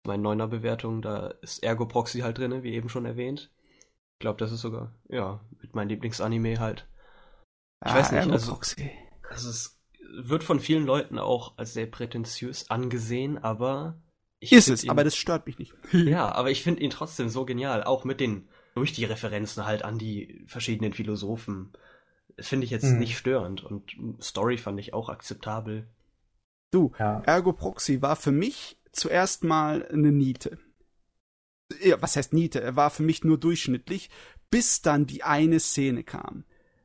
Meine 0.07 0.23
neuner 0.23 0.47
Bewertung, 0.47 1.01
da 1.01 1.29
ist 1.43 1.63
Ergo 1.63 1.87
Proxy 1.87 2.21
halt 2.21 2.39
drin, 2.39 2.63
wie 2.63 2.75
eben 2.75 2.89
schon 2.89 3.07
erwähnt. 3.07 3.51
Ich 4.15 4.21
glaube, 4.21 4.39
das 4.39 4.53
ist 4.53 4.61
sogar, 4.61 4.95
ja, 5.09 5.41
mit 5.61 5.75
meinem 5.75 5.89
Lieblingsanime 5.89 6.61
halt. 6.61 6.87
Ich 7.85 7.93
ah, 7.93 7.97
weiß 7.97 8.13
nicht, 8.13 8.21
Ergo 8.21 8.33
also, 8.33 8.53
Proxy. 8.53 8.91
also 9.31 9.49
es 9.49 9.81
wird 10.21 10.45
von 10.45 10.61
vielen 10.61 10.85
Leuten 10.85 11.19
auch 11.19 11.57
als 11.57 11.73
sehr 11.73 11.87
prätentiös 11.87 12.71
angesehen, 12.71 13.39
aber 13.39 14.01
ist 14.41 14.69
es, 14.69 14.85
ihn, 14.85 14.91
aber 14.91 15.05
das 15.05 15.17
stört 15.17 15.47
mich 15.47 15.59
nicht. 15.59 15.75
ja, 15.93 16.31
aber 16.33 16.51
ich 16.51 16.63
finde 16.63 16.83
ihn 16.83 16.91
trotzdem 16.91 17.29
so 17.29 17.45
genial, 17.45 17.85
auch 17.85 18.05
mit 18.05 18.21
den 18.21 18.49
durch 18.75 18.93
die 18.93 19.05
Referenzen 19.05 19.67
halt 19.67 19.85
an 19.85 19.99
die 19.99 20.45
verschiedenen 20.47 20.93
Philosophen 20.93 21.73
finde 22.39 22.65
ich 22.65 22.71
jetzt 22.71 22.85
hm. 22.85 22.99
nicht 22.99 23.19
störend 23.19 23.65
und 23.65 23.97
Story 24.23 24.59
fand 24.59 24.79
ich 24.79 24.95
auch 24.95 25.09
akzeptabel. 25.09 25.89
Du, 26.71 26.93
ja. 26.99 27.23
Ergo 27.27 27.53
Proxy 27.53 28.03
war 28.03 28.17
für 28.17 28.31
mich 28.31 28.79
zuerst 28.93 29.45
mal 29.45 29.87
eine 29.89 30.13
Niete. 30.13 30.59
Ja, 31.83 32.01
was 32.01 32.17
heißt 32.17 32.33
Niete? 32.33 32.61
Er 32.61 32.77
war 32.77 32.91
für 32.91 33.03
mich 33.03 33.25
nur 33.25 33.39
durchschnittlich, 33.39 34.11
bis 34.51 34.83
dann 34.83 35.07
die 35.07 35.23
eine 35.23 35.61
Szene 35.61 36.05
kam. 36.05 36.45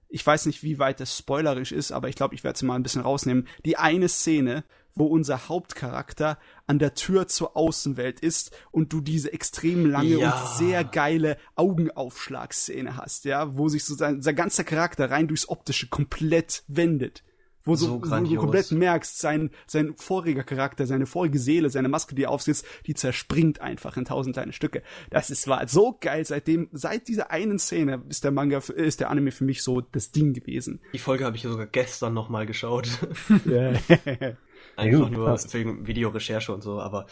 ich 0.10 0.26
weiß 0.26 0.46
nicht, 0.46 0.62
wie 0.62 0.78
weit 0.78 1.00
das 1.00 1.18
spoilerisch 1.18 1.72
ist, 1.72 1.92
aber 1.92 2.08
ich 2.08 2.16
glaube, 2.16 2.36
ich 2.36 2.44
werde 2.44 2.56
es 2.56 2.62
mal 2.62 2.76
ein 2.76 2.84
bisschen 2.84 3.02
rausnehmen. 3.02 3.48
Die 3.66 3.78
eine 3.78 4.08
Szene, 4.10 4.64
wo 4.96 5.06
unser 5.06 5.50
Hauptcharakter 5.50 6.38
an 6.68 6.80
der 6.80 6.94
Tür 6.94 7.28
zur 7.28 7.58
Außenwelt 7.58 8.20
ist 8.20 8.52
und 8.72 8.94
du 8.94 9.02
diese 9.02 9.34
extrem 9.34 9.86
lange 9.86 10.18
ja. 10.20 10.32
und 10.32 10.48
sehr 10.58 10.84
geile 10.84 11.38
Augenaufschlagszene 11.56 12.98
hast, 12.98 13.26
ja, 13.26 13.58
wo 13.58 13.70
sich 13.70 13.86
so 13.86 13.96
sein, 13.96 14.22
sein 14.22 14.36
ganzer 14.36 14.64
Charakter 14.64 15.10
rein 15.10 15.28
durchs 15.28 15.50
Optische 15.50 15.88
komplett 15.88 16.64
wendet 16.68 17.24
wo, 17.66 17.76
so, 17.76 17.86
so 17.86 18.12
wo 18.12 18.24
du 18.24 18.36
komplett 18.36 18.72
merkst, 18.72 19.20
sein, 19.20 19.50
sein 19.68 19.94
voriger 19.96 20.44
Charakter, 20.44 20.86
seine 20.86 21.06
vorige 21.06 21.40
Seele, 21.40 21.70
seine 21.70 21.88
Maske, 21.88 22.16
die 22.16 22.24
er 22.24 22.32
aufsetzt, 22.32 22.66
die 22.86 22.94
zerspringt 22.94 23.62
einfach 23.62 23.96
in 23.98 24.06
tausend 24.06 24.36
kleine 24.36 24.54
Stücke. 24.54 24.84
Das 25.10 25.30
ist, 25.30 25.48
war 25.48 25.66
so 25.68 25.98
geil. 26.00 26.26
Seitdem, 26.26 26.70
seit 26.72 27.08
dieser 27.08 27.32
einen 27.32 27.60
Szene 27.60 28.04
ist 28.10 28.24
der 28.24 28.32
Manga, 28.32 28.58
ist 28.76 29.00
der 29.00 29.10
Anime 29.10 29.32
für 29.32 29.46
mich 29.46 29.64
so 29.64 29.82
das 29.82 30.12
Ding 30.12 30.34
gewesen. 30.34 30.82
Die 30.94 31.00
Folge 31.00 31.26
habe 31.26 31.36
ich 31.36 31.44
sogar 31.44 31.68
gestern 31.68 32.14
nochmal 32.14 32.46
geschaut. 32.46 32.90
Einfach 34.76 35.10
nur 35.10 35.38
wegen 35.54 35.88
Videorecherche 35.88 36.54
und 36.54 36.62
so, 36.62 36.80
aber 36.80 37.08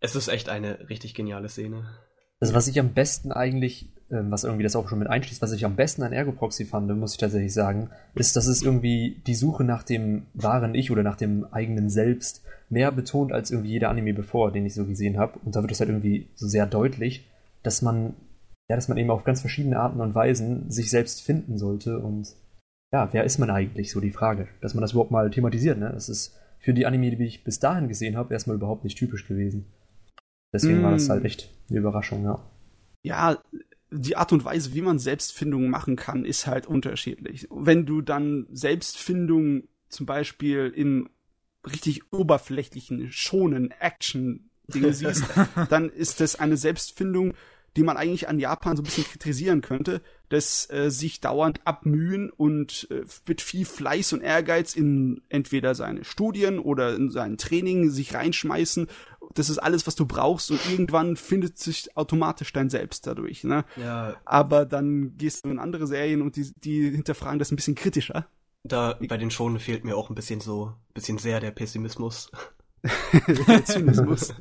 es 0.00 0.14
ist 0.14 0.28
echt 0.28 0.48
eine 0.48 0.88
richtig 0.88 1.14
geniale 1.14 1.48
Szene. 1.48 1.86
Also 2.40 2.54
was 2.54 2.68
ich 2.68 2.78
am 2.78 2.92
besten 2.92 3.32
eigentlich 3.32 3.90
ähm, 4.10 4.30
was 4.30 4.44
irgendwie 4.44 4.62
das 4.62 4.76
auch 4.76 4.88
schon 4.88 5.00
mit 5.00 5.08
einschließt, 5.08 5.42
was 5.42 5.52
ich 5.52 5.64
am 5.64 5.74
besten 5.74 6.02
an 6.02 6.12
Ergo 6.12 6.30
Proxy 6.32 6.64
fand, 6.64 6.88
muss 6.96 7.12
ich 7.12 7.18
tatsächlich 7.18 7.52
sagen, 7.52 7.90
ist, 8.14 8.36
dass 8.36 8.46
es 8.46 8.62
irgendwie 8.62 9.20
die 9.26 9.34
Suche 9.34 9.64
nach 9.64 9.82
dem 9.82 10.26
wahren 10.32 10.74
Ich 10.74 10.90
oder 10.90 11.02
nach 11.02 11.16
dem 11.16 11.44
eigenen 11.52 11.90
Selbst 11.90 12.44
mehr 12.68 12.92
betont 12.92 13.32
als 13.32 13.50
irgendwie 13.50 13.70
jeder 13.70 13.90
Anime 13.90 14.14
bevor, 14.14 14.52
den 14.52 14.64
ich 14.64 14.74
so 14.74 14.86
gesehen 14.86 15.18
habe. 15.18 15.40
Und 15.44 15.56
da 15.56 15.62
wird 15.62 15.72
es 15.72 15.80
halt 15.80 15.90
irgendwie 15.90 16.28
so 16.36 16.46
sehr 16.46 16.66
deutlich, 16.66 17.28
dass 17.64 17.82
man, 17.82 18.14
ja, 18.68 18.76
dass 18.76 18.88
man 18.88 18.98
eben 18.98 19.10
auf 19.10 19.24
ganz 19.24 19.40
verschiedene 19.40 19.78
Arten 19.78 20.00
und 20.00 20.14
Weisen 20.14 20.70
sich 20.70 20.88
selbst 20.90 21.22
finden 21.22 21.58
sollte 21.58 21.98
und 21.98 22.28
ja, 22.92 23.08
wer 23.12 23.24
ist 23.24 23.38
man 23.38 23.50
eigentlich, 23.50 23.90
so 23.90 23.98
die 23.98 24.12
Frage, 24.12 24.46
dass 24.60 24.74
man 24.74 24.82
das 24.82 24.92
überhaupt 24.92 25.10
mal 25.10 25.28
thematisiert, 25.28 25.78
ne? 25.78 25.90
Das 25.92 26.08
ist 26.08 26.36
für 26.66 26.74
die 26.74 26.84
Anime, 26.84 27.14
die 27.14 27.24
ich 27.24 27.44
bis 27.44 27.60
dahin 27.60 27.86
gesehen 27.86 28.16
habe, 28.16 28.34
erstmal 28.34 28.56
überhaupt 28.56 28.82
nicht 28.82 28.98
typisch 28.98 29.28
gewesen. 29.28 29.66
Deswegen 30.52 30.80
mm. 30.80 30.82
war 30.82 30.90
das 30.90 31.06
mm. 31.06 31.10
halt 31.12 31.24
echt 31.24 31.48
eine 31.70 31.78
Überraschung, 31.78 32.24
ja. 32.24 32.42
Ja, 33.04 33.40
die 33.92 34.16
Art 34.16 34.32
und 34.32 34.44
Weise, 34.44 34.74
wie 34.74 34.82
man 34.82 34.98
Selbstfindung 34.98 35.70
machen 35.70 35.94
kann, 35.94 36.24
ist 36.24 36.48
halt 36.48 36.66
unterschiedlich. 36.66 37.46
Wenn 37.52 37.86
du 37.86 38.00
dann 38.00 38.48
Selbstfindung 38.50 39.68
zum 39.88 40.06
Beispiel 40.06 40.72
in 40.74 41.08
richtig 41.64 42.12
oberflächlichen, 42.12 43.12
schonen 43.12 43.70
Action-Dinge 43.70 44.92
siehst, 44.92 45.22
dann 45.70 45.88
ist 45.88 46.20
das 46.20 46.34
eine 46.34 46.56
Selbstfindung, 46.56 47.34
die 47.76 47.82
man 47.82 47.96
eigentlich 47.96 48.28
an 48.28 48.38
Japan 48.38 48.76
so 48.76 48.82
ein 48.82 48.84
bisschen 48.84 49.04
kritisieren 49.04 49.60
könnte, 49.60 50.00
dass 50.28 50.68
äh, 50.70 50.90
sich 50.90 51.20
dauernd 51.20 51.60
abmühen 51.64 52.30
und 52.30 52.88
äh, 52.90 53.04
mit 53.28 53.40
viel 53.40 53.64
Fleiß 53.64 54.14
und 54.14 54.22
Ehrgeiz 54.22 54.74
in 54.74 55.22
entweder 55.28 55.74
seine 55.74 56.04
Studien 56.04 56.58
oder 56.58 56.94
in 56.96 57.10
sein 57.10 57.36
Training 57.36 57.90
sich 57.90 58.14
reinschmeißen. 58.14 58.88
Das 59.34 59.50
ist 59.50 59.58
alles, 59.58 59.86
was 59.86 59.94
du 59.94 60.06
brauchst 60.06 60.50
und 60.50 60.60
irgendwann 60.70 61.16
findet 61.16 61.58
sich 61.58 61.96
automatisch 61.96 62.52
dein 62.52 62.70
Selbst 62.70 63.06
dadurch. 63.06 63.44
Ne? 63.44 63.64
Ja. 63.76 64.16
Aber 64.24 64.64
dann 64.64 65.16
gehst 65.16 65.44
du 65.44 65.50
in 65.50 65.58
andere 65.58 65.86
Serien 65.86 66.22
und 66.22 66.36
die, 66.36 66.52
die 66.56 66.90
hinterfragen 66.90 67.38
das 67.38 67.52
ein 67.52 67.56
bisschen 67.56 67.74
kritischer. 67.74 68.26
Da 68.64 68.98
bei 69.06 69.16
den 69.16 69.30
Schonen 69.30 69.60
fehlt 69.60 69.84
mir 69.84 69.96
auch 69.96 70.10
ein 70.10 70.16
bisschen 70.16 70.40
so, 70.40 70.72
bisschen 70.94 71.18
sehr 71.18 71.38
der 71.40 71.52
Pessimismus. 71.52 72.30
Zynismus. 73.64 74.34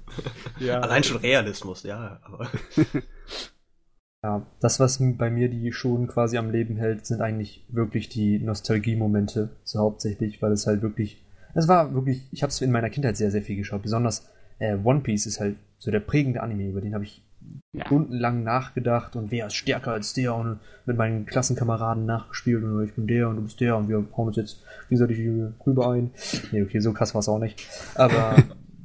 ja. 0.60 0.80
Allein 0.80 1.04
schon 1.04 1.18
Realismus, 1.18 1.84
ja. 1.84 2.20
Aber 2.24 2.50
ja, 4.24 4.46
das, 4.60 4.80
was 4.80 5.00
bei 5.18 5.30
mir 5.30 5.50
die 5.50 5.72
schon 5.72 6.08
quasi 6.08 6.38
am 6.38 6.52
Leben 6.52 6.78
hält, 6.78 7.06
sind 7.06 7.22
eigentlich 7.22 7.66
wirklich 7.70 8.10
die 8.10 8.40
Nostalgie-Momente, 8.40 9.50
so 9.64 9.80
hauptsächlich, 9.80 10.42
weil 10.42 10.52
es 10.52 10.68
halt 10.68 10.82
wirklich, 10.82 11.26
es 11.54 11.68
war 11.68 11.94
wirklich, 11.94 12.28
ich 12.32 12.44
habe 12.44 12.52
es 12.52 12.62
in 12.62 12.72
meiner 12.72 12.90
Kindheit 12.90 13.18
sehr, 13.18 13.32
sehr 13.32 13.42
viel 13.42 13.58
geschaut. 13.58 13.82
Besonders 13.82 14.30
äh, 14.60 14.78
One 14.84 15.02
Piece 15.02 15.26
ist 15.26 15.40
halt 15.40 15.58
so 15.78 15.92
der 15.92 16.00
prägende 16.00 16.42
Anime, 16.42 16.70
über 16.70 16.82
den 16.82 16.94
habe 16.94 17.04
ich 17.04 17.25
ja. 17.74 17.86
stundenlang 17.86 18.44
nachgedacht 18.44 19.16
und 19.16 19.32
wer 19.32 19.48
ist 19.48 19.56
stärker 19.56 19.92
als 19.92 20.14
der 20.14 20.36
und 20.36 20.60
mit 20.86 20.98
meinen 20.98 21.26
Klassenkameraden 21.26 22.06
nachgespielt 22.06 22.64
und 22.64 22.84
ich 22.84 22.94
bin 22.94 23.08
der 23.08 23.30
und 23.30 23.38
du 23.38 23.42
bist 23.44 23.60
der 23.60 23.78
und 23.78 23.90
wir 23.90 24.06
hauen 24.16 24.28
uns 24.28 24.38
jetzt 24.38 24.64
gegenseitig 24.90 25.20
rüber 25.66 25.92
ein. 25.92 26.12
Nee, 26.52 26.64
okay, 26.64 26.80
so 26.80 26.94
krass 26.94 27.14
war 27.14 27.20
es 27.20 27.30
auch 27.30 27.40
nicht. 27.40 27.68
Aber 27.96 28.36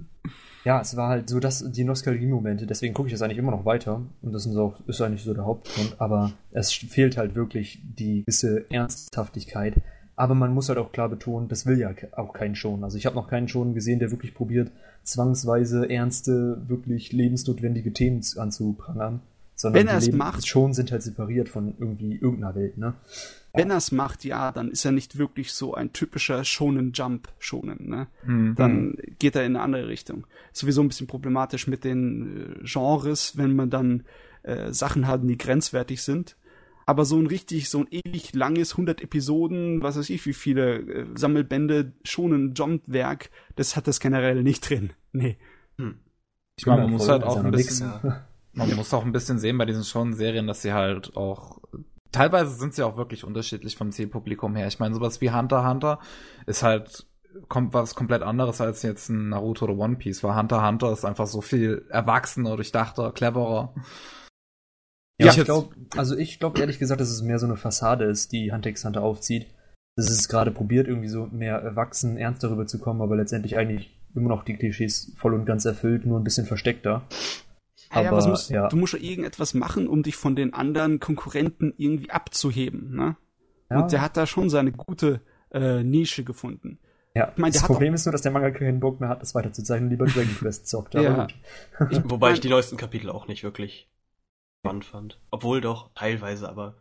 ja, 0.64 0.80
es 0.80 0.96
war 0.96 1.08
halt 1.08 1.28
so, 1.28 1.40
dass 1.40 1.70
die 1.70 1.84
Nostalgie-Momente, 1.84 2.66
deswegen 2.66 2.94
gucke 2.94 3.08
ich 3.08 3.14
das 3.14 3.22
eigentlich 3.22 3.38
immer 3.38 3.52
noch 3.52 3.64
weiter 3.64 4.02
und 4.22 4.32
das 4.32 4.46
ist, 4.46 4.56
auch, 4.56 4.74
ist 4.86 5.00
eigentlich 5.00 5.22
so 5.22 5.34
der 5.34 5.44
Hauptgrund, 5.44 5.96
aber 5.98 6.32
es 6.50 6.72
fehlt 6.72 7.16
halt 7.16 7.34
wirklich 7.34 7.80
die 7.82 8.22
gewisse 8.22 8.70
Ernsthaftigkeit. 8.70 9.74
Aber 10.16 10.34
man 10.34 10.52
muss 10.52 10.68
halt 10.68 10.78
auch 10.78 10.92
klar 10.92 11.08
betonen, 11.08 11.48
das 11.48 11.64
will 11.64 11.78
ja 11.78 11.94
auch 12.12 12.34
kein 12.34 12.54
Schon. 12.54 12.84
Also 12.84 12.98
ich 12.98 13.06
habe 13.06 13.16
noch 13.16 13.28
keinen 13.28 13.48
Schon 13.48 13.72
gesehen, 13.72 14.00
der 14.00 14.10
wirklich 14.10 14.34
probiert, 14.34 14.70
zwangsweise 15.02 15.88
ernste, 15.88 16.60
wirklich 16.66 17.12
lebensnotwendige 17.12 17.92
Themen 17.92 18.22
anzuprangern. 18.36 19.20
Sondern 19.54 19.80
Wenn 19.80 19.88
er 19.88 19.98
es 19.98 20.10
macht. 20.10 20.46
Schon 20.46 20.72
sind 20.72 20.90
halt 20.90 21.02
separiert 21.02 21.50
von 21.50 21.74
irgendwie 21.78 22.14
irgendeiner 22.14 22.54
Welt, 22.54 22.78
ne? 22.78 22.94
Wenn 23.52 23.70
er 23.70 23.78
es 23.78 23.90
macht, 23.90 24.24
ja, 24.24 24.52
dann 24.52 24.70
ist 24.70 24.84
er 24.84 24.92
nicht 24.92 25.18
wirklich 25.18 25.52
so 25.52 25.74
ein 25.74 25.92
typischer 25.92 26.44
Shonen 26.44 26.92
Jump 26.92 27.28
Shonen, 27.38 27.88
ne? 27.88 28.06
Mhm. 28.24 28.54
Dann 28.54 28.96
geht 29.18 29.36
er 29.36 29.44
in 29.44 29.56
eine 29.56 29.64
andere 29.64 29.88
Richtung. 29.88 30.26
Sowieso 30.52 30.82
ein 30.82 30.88
bisschen 30.88 31.08
problematisch 31.08 31.66
mit 31.66 31.84
den 31.84 32.62
äh, 32.62 32.64
Genres, 32.64 33.36
wenn 33.36 33.54
man 33.54 33.68
dann 33.68 34.04
äh, 34.44 34.72
Sachen 34.72 35.06
hat, 35.06 35.22
die 35.24 35.36
grenzwertig 35.36 36.02
sind. 36.02 36.36
Aber 36.86 37.04
so 37.04 37.18
ein 37.18 37.26
richtig, 37.26 37.68
so 37.68 37.80
ein 37.80 37.88
ewig 37.90 38.34
langes 38.34 38.72
100 38.72 39.00
Episoden, 39.00 39.82
was 39.82 39.96
weiß 39.96 40.10
ich, 40.10 40.24
wie 40.26 40.32
viele 40.32 40.78
äh, 40.78 41.06
Sammelbände, 41.14 41.92
Shonen 42.04 42.54
Jump 42.54 42.82
Werk, 42.86 43.30
das 43.56 43.76
hat 43.76 43.86
das 43.86 44.00
generell 44.00 44.42
nicht 44.42 44.68
drin. 44.68 44.92
Nee. 45.12 45.38
Hm. 45.78 45.98
Ich 46.56 46.66
meine, 46.66 46.82
man 46.82 46.90
muss 46.92 47.08
halt 47.08 47.22
auch 47.22 47.36
ein 47.36 47.50
bisschen, 47.50 47.92
man 48.52 48.76
muss 48.76 48.92
auch 48.92 49.04
ein 49.04 49.12
bisschen 49.12 49.38
sehen 49.38 49.58
bei 49.58 49.66
diesen 49.66 49.84
Shonen-Serien, 49.84 50.46
dass 50.46 50.62
sie 50.62 50.72
halt 50.72 51.16
auch 51.16 51.60
teilweise 52.12 52.54
sind 52.54 52.74
sie 52.74 52.82
auch 52.82 52.96
wirklich 52.96 53.24
unterschiedlich 53.24 53.76
vom 53.76 53.92
Zielpublikum 53.92 54.56
her. 54.56 54.66
Ich 54.66 54.78
meine, 54.78 54.94
sowas 54.94 55.20
wie 55.20 55.30
Hunter 55.30 55.68
Hunter 55.68 56.00
ist 56.46 56.62
halt 56.62 57.06
kommt 57.48 57.74
was 57.74 57.94
komplett 57.94 58.22
anderes 58.22 58.60
als 58.60 58.82
jetzt 58.82 59.08
ein 59.08 59.28
Naruto 59.28 59.66
oder 59.66 59.76
One 59.76 59.96
Piece, 59.96 60.24
weil 60.24 60.34
Hunter 60.34 60.66
Hunter 60.66 60.92
ist 60.92 61.04
einfach 61.04 61.26
so 61.26 61.40
viel 61.40 61.86
erwachsener, 61.88 62.56
durchdachter, 62.56 63.12
cleverer. 63.12 63.72
Ja, 65.20 65.32
ich, 65.32 65.38
ich 65.38 65.44
glaube, 65.44 65.74
also 65.96 66.16
ich 66.16 66.38
glaube 66.38 66.60
ehrlich 66.60 66.78
gesagt, 66.78 67.00
dass 67.00 67.10
es 67.10 67.22
mehr 67.22 67.38
so 67.38 67.46
eine 67.46 67.56
Fassade 67.56 68.04
ist, 68.04 68.32
die 68.32 68.52
Hunter 68.52 68.70
x 68.70 68.84
Hunter 68.84 69.02
aufzieht. 69.02 69.46
Dass 69.96 70.08
es 70.08 70.28
gerade 70.28 70.50
probiert, 70.50 70.88
irgendwie 70.88 71.08
so 71.08 71.26
mehr 71.30 71.56
erwachsen, 71.56 72.16
ernst 72.16 72.42
darüber 72.42 72.66
zu 72.66 72.78
kommen, 72.78 73.02
aber 73.02 73.16
letztendlich 73.16 73.58
eigentlich 73.58 73.98
immer 74.14 74.28
noch 74.28 74.44
die 74.44 74.54
Klischees 74.56 75.12
voll 75.16 75.34
und 75.34 75.44
ganz 75.44 75.64
erfüllt, 75.64 76.06
nur 76.06 76.18
ein 76.18 76.24
bisschen 76.24 76.46
versteckter. 76.46 77.02
Aber, 77.90 78.20
ja, 78.20 78.28
musst, 78.28 78.50
ja. 78.50 78.68
du 78.68 78.76
musst 78.76 78.94
ja 78.94 79.00
irgendetwas 79.00 79.52
machen, 79.52 79.88
um 79.88 80.02
dich 80.02 80.16
von 80.16 80.36
den 80.36 80.54
anderen 80.54 81.00
Konkurrenten 81.00 81.74
irgendwie 81.76 82.10
abzuheben, 82.10 82.94
ne? 82.94 83.16
Ja. 83.68 83.80
Und 83.80 83.92
der 83.92 84.00
hat 84.00 84.16
da 84.16 84.26
schon 84.26 84.48
seine 84.48 84.72
gute 84.72 85.20
äh, 85.52 85.82
Nische 85.82 86.24
gefunden. 86.24 86.78
Ja, 87.14 87.32
ich 87.34 87.38
mein, 87.38 87.52
das 87.52 87.64
Problem 87.64 87.92
ist 87.92 88.06
nur, 88.06 88.12
dass 88.12 88.22
der 88.22 88.30
Manga 88.30 88.50
keinen 88.52 88.80
Bock 88.80 89.00
mehr 89.00 89.08
hat, 89.08 89.22
das 89.22 89.34
weiterzuzeichnen, 89.34 89.90
lieber 89.90 90.06
Dragon 90.06 90.34
Quest 90.36 90.68
zockt. 90.68 90.94
ja. 90.94 91.26
ich, 91.90 92.00
wobei 92.04 92.32
ich 92.32 92.40
die 92.40 92.48
neuesten 92.48 92.76
Kapitel 92.76 93.10
auch 93.10 93.26
nicht 93.26 93.42
wirklich 93.42 93.90
spannend 94.60 94.84
fand. 94.84 95.20
Obwohl 95.30 95.60
doch, 95.60 95.90
teilweise, 95.94 96.48
aber 96.48 96.76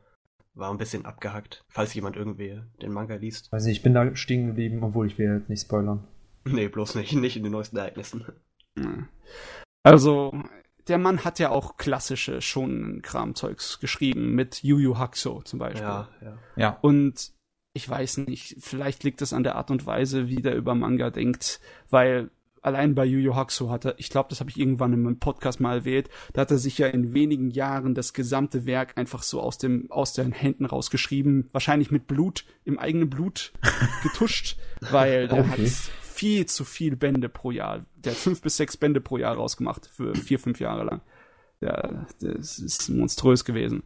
war 0.53 0.71
ein 0.71 0.77
bisschen 0.77 1.05
abgehackt, 1.05 1.63
falls 1.69 1.93
jemand 1.93 2.15
irgendwie 2.15 2.61
den 2.81 2.91
Manga 2.91 3.15
liest. 3.15 3.47
Also 3.51 3.69
ich 3.69 3.81
bin 3.81 3.93
da 3.93 4.15
stehen 4.15 4.47
geblieben, 4.47 4.83
obwohl 4.83 5.07
ich 5.07 5.17
will 5.17 5.33
jetzt 5.39 5.49
nicht 5.49 5.61
spoilern. 5.61 6.05
Nee, 6.45 6.69
bloß 6.69 6.95
nicht, 6.95 7.13
nicht 7.13 7.35
in 7.35 7.43
den 7.43 7.51
neuesten 7.51 7.77
Ereignissen. 7.77 8.25
Also, 9.83 10.33
der 10.87 10.97
Mann 10.97 11.25
hat 11.25 11.37
ja 11.37 11.49
auch 11.49 11.75
klassische 11.75 12.41
schon 12.41 13.01
Kramzeugs 13.03 13.79
geschrieben, 13.79 14.35
mit 14.35 14.63
Yu 14.63 14.79
Yu 14.79 14.97
Hakusho 14.97 15.41
zum 15.43 15.59
Beispiel. 15.59 15.81
Ja, 15.81 16.07
ja. 16.21 16.37
ja. 16.55 16.77
Und 16.81 17.33
ich 17.73 17.87
weiß 17.87 18.19
nicht, 18.19 18.55
vielleicht 18.59 19.03
liegt 19.03 19.21
es 19.21 19.33
an 19.33 19.43
der 19.43 19.55
Art 19.55 19.69
und 19.69 19.85
Weise, 19.85 20.27
wie 20.27 20.41
der 20.41 20.55
über 20.55 20.75
Manga 20.75 21.09
denkt, 21.09 21.59
weil 21.89 22.31
allein 22.61 22.95
bei 22.95 23.05
Yu 23.05 23.19
Yu 23.19 23.35
Hakusho 23.35 23.69
hat 23.69 23.85
er, 23.85 23.99
ich 23.99 24.09
glaube, 24.09 24.29
das 24.29 24.39
habe 24.39 24.49
ich 24.49 24.59
irgendwann 24.59 24.93
in 24.93 25.01
meinem 25.01 25.19
Podcast 25.19 25.59
mal 25.59 25.77
erwähnt, 25.77 26.09
da 26.33 26.41
hat 26.41 26.51
er 26.51 26.57
sich 26.57 26.77
ja 26.77 26.87
in 26.87 27.13
wenigen 27.13 27.51
Jahren 27.51 27.95
das 27.95 28.13
gesamte 28.13 28.65
Werk 28.65 28.97
einfach 28.97 29.23
so 29.23 29.41
aus 29.41 29.57
dem 29.57 29.91
aus 29.91 30.13
den 30.13 30.31
Händen 30.31 30.65
rausgeschrieben, 30.65 31.49
wahrscheinlich 31.51 31.91
mit 31.91 32.07
Blut, 32.07 32.45
im 32.65 32.79
eigenen 32.79 33.09
Blut 33.09 33.53
getuscht, 34.03 34.57
weil 34.81 35.27
der 35.27 35.39
okay. 35.39 35.49
hat 35.49 35.59
viel 36.19 36.45
zu 36.45 36.65
viel 36.65 36.95
Bände 36.95 37.29
pro 37.29 37.51
Jahr. 37.51 37.85
Der 37.95 38.11
hat 38.11 38.19
fünf 38.19 38.41
bis 38.41 38.57
sechs 38.57 38.75
Bände 38.75 38.99
pro 38.99 39.17
Jahr 39.17 39.35
rausgemacht 39.35 39.87
für 39.87 40.15
vier, 40.15 40.39
fünf 40.39 40.59
Jahre 40.59 40.83
lang. 40.83 41.01
Ja, 41.61 42.05
das 42.19 42.59
ist 42.59 42.89
monströs 42.89 43.45
gewesen. 43.45 43.83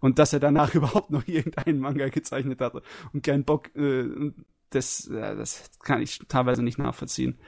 Und 0.00 0.18
dass 0.18 0.32
er 0.32 0.40
danach 0.40 0.74
überhaupt 0.74 1.10
noch 1.10 1.26
irgendeinen 1.26 1.80
Manga 1.80 2.08
gezeichnet 2.08 2.60
hatte 2.60 2.82
und 3.12 3.22
keinen 3.22 3.44
Bock, 3.44 3.74
äh, 3.76 4.32
das, 4.70 5.08
äh, 5.08 5.36
das 5.36 5.70
kann 5.82 6.02
ich 6.02 6.20
teilweise 6.28 6.62
nicht 6.62 6.78
nachvollziehen. 6.78 7.38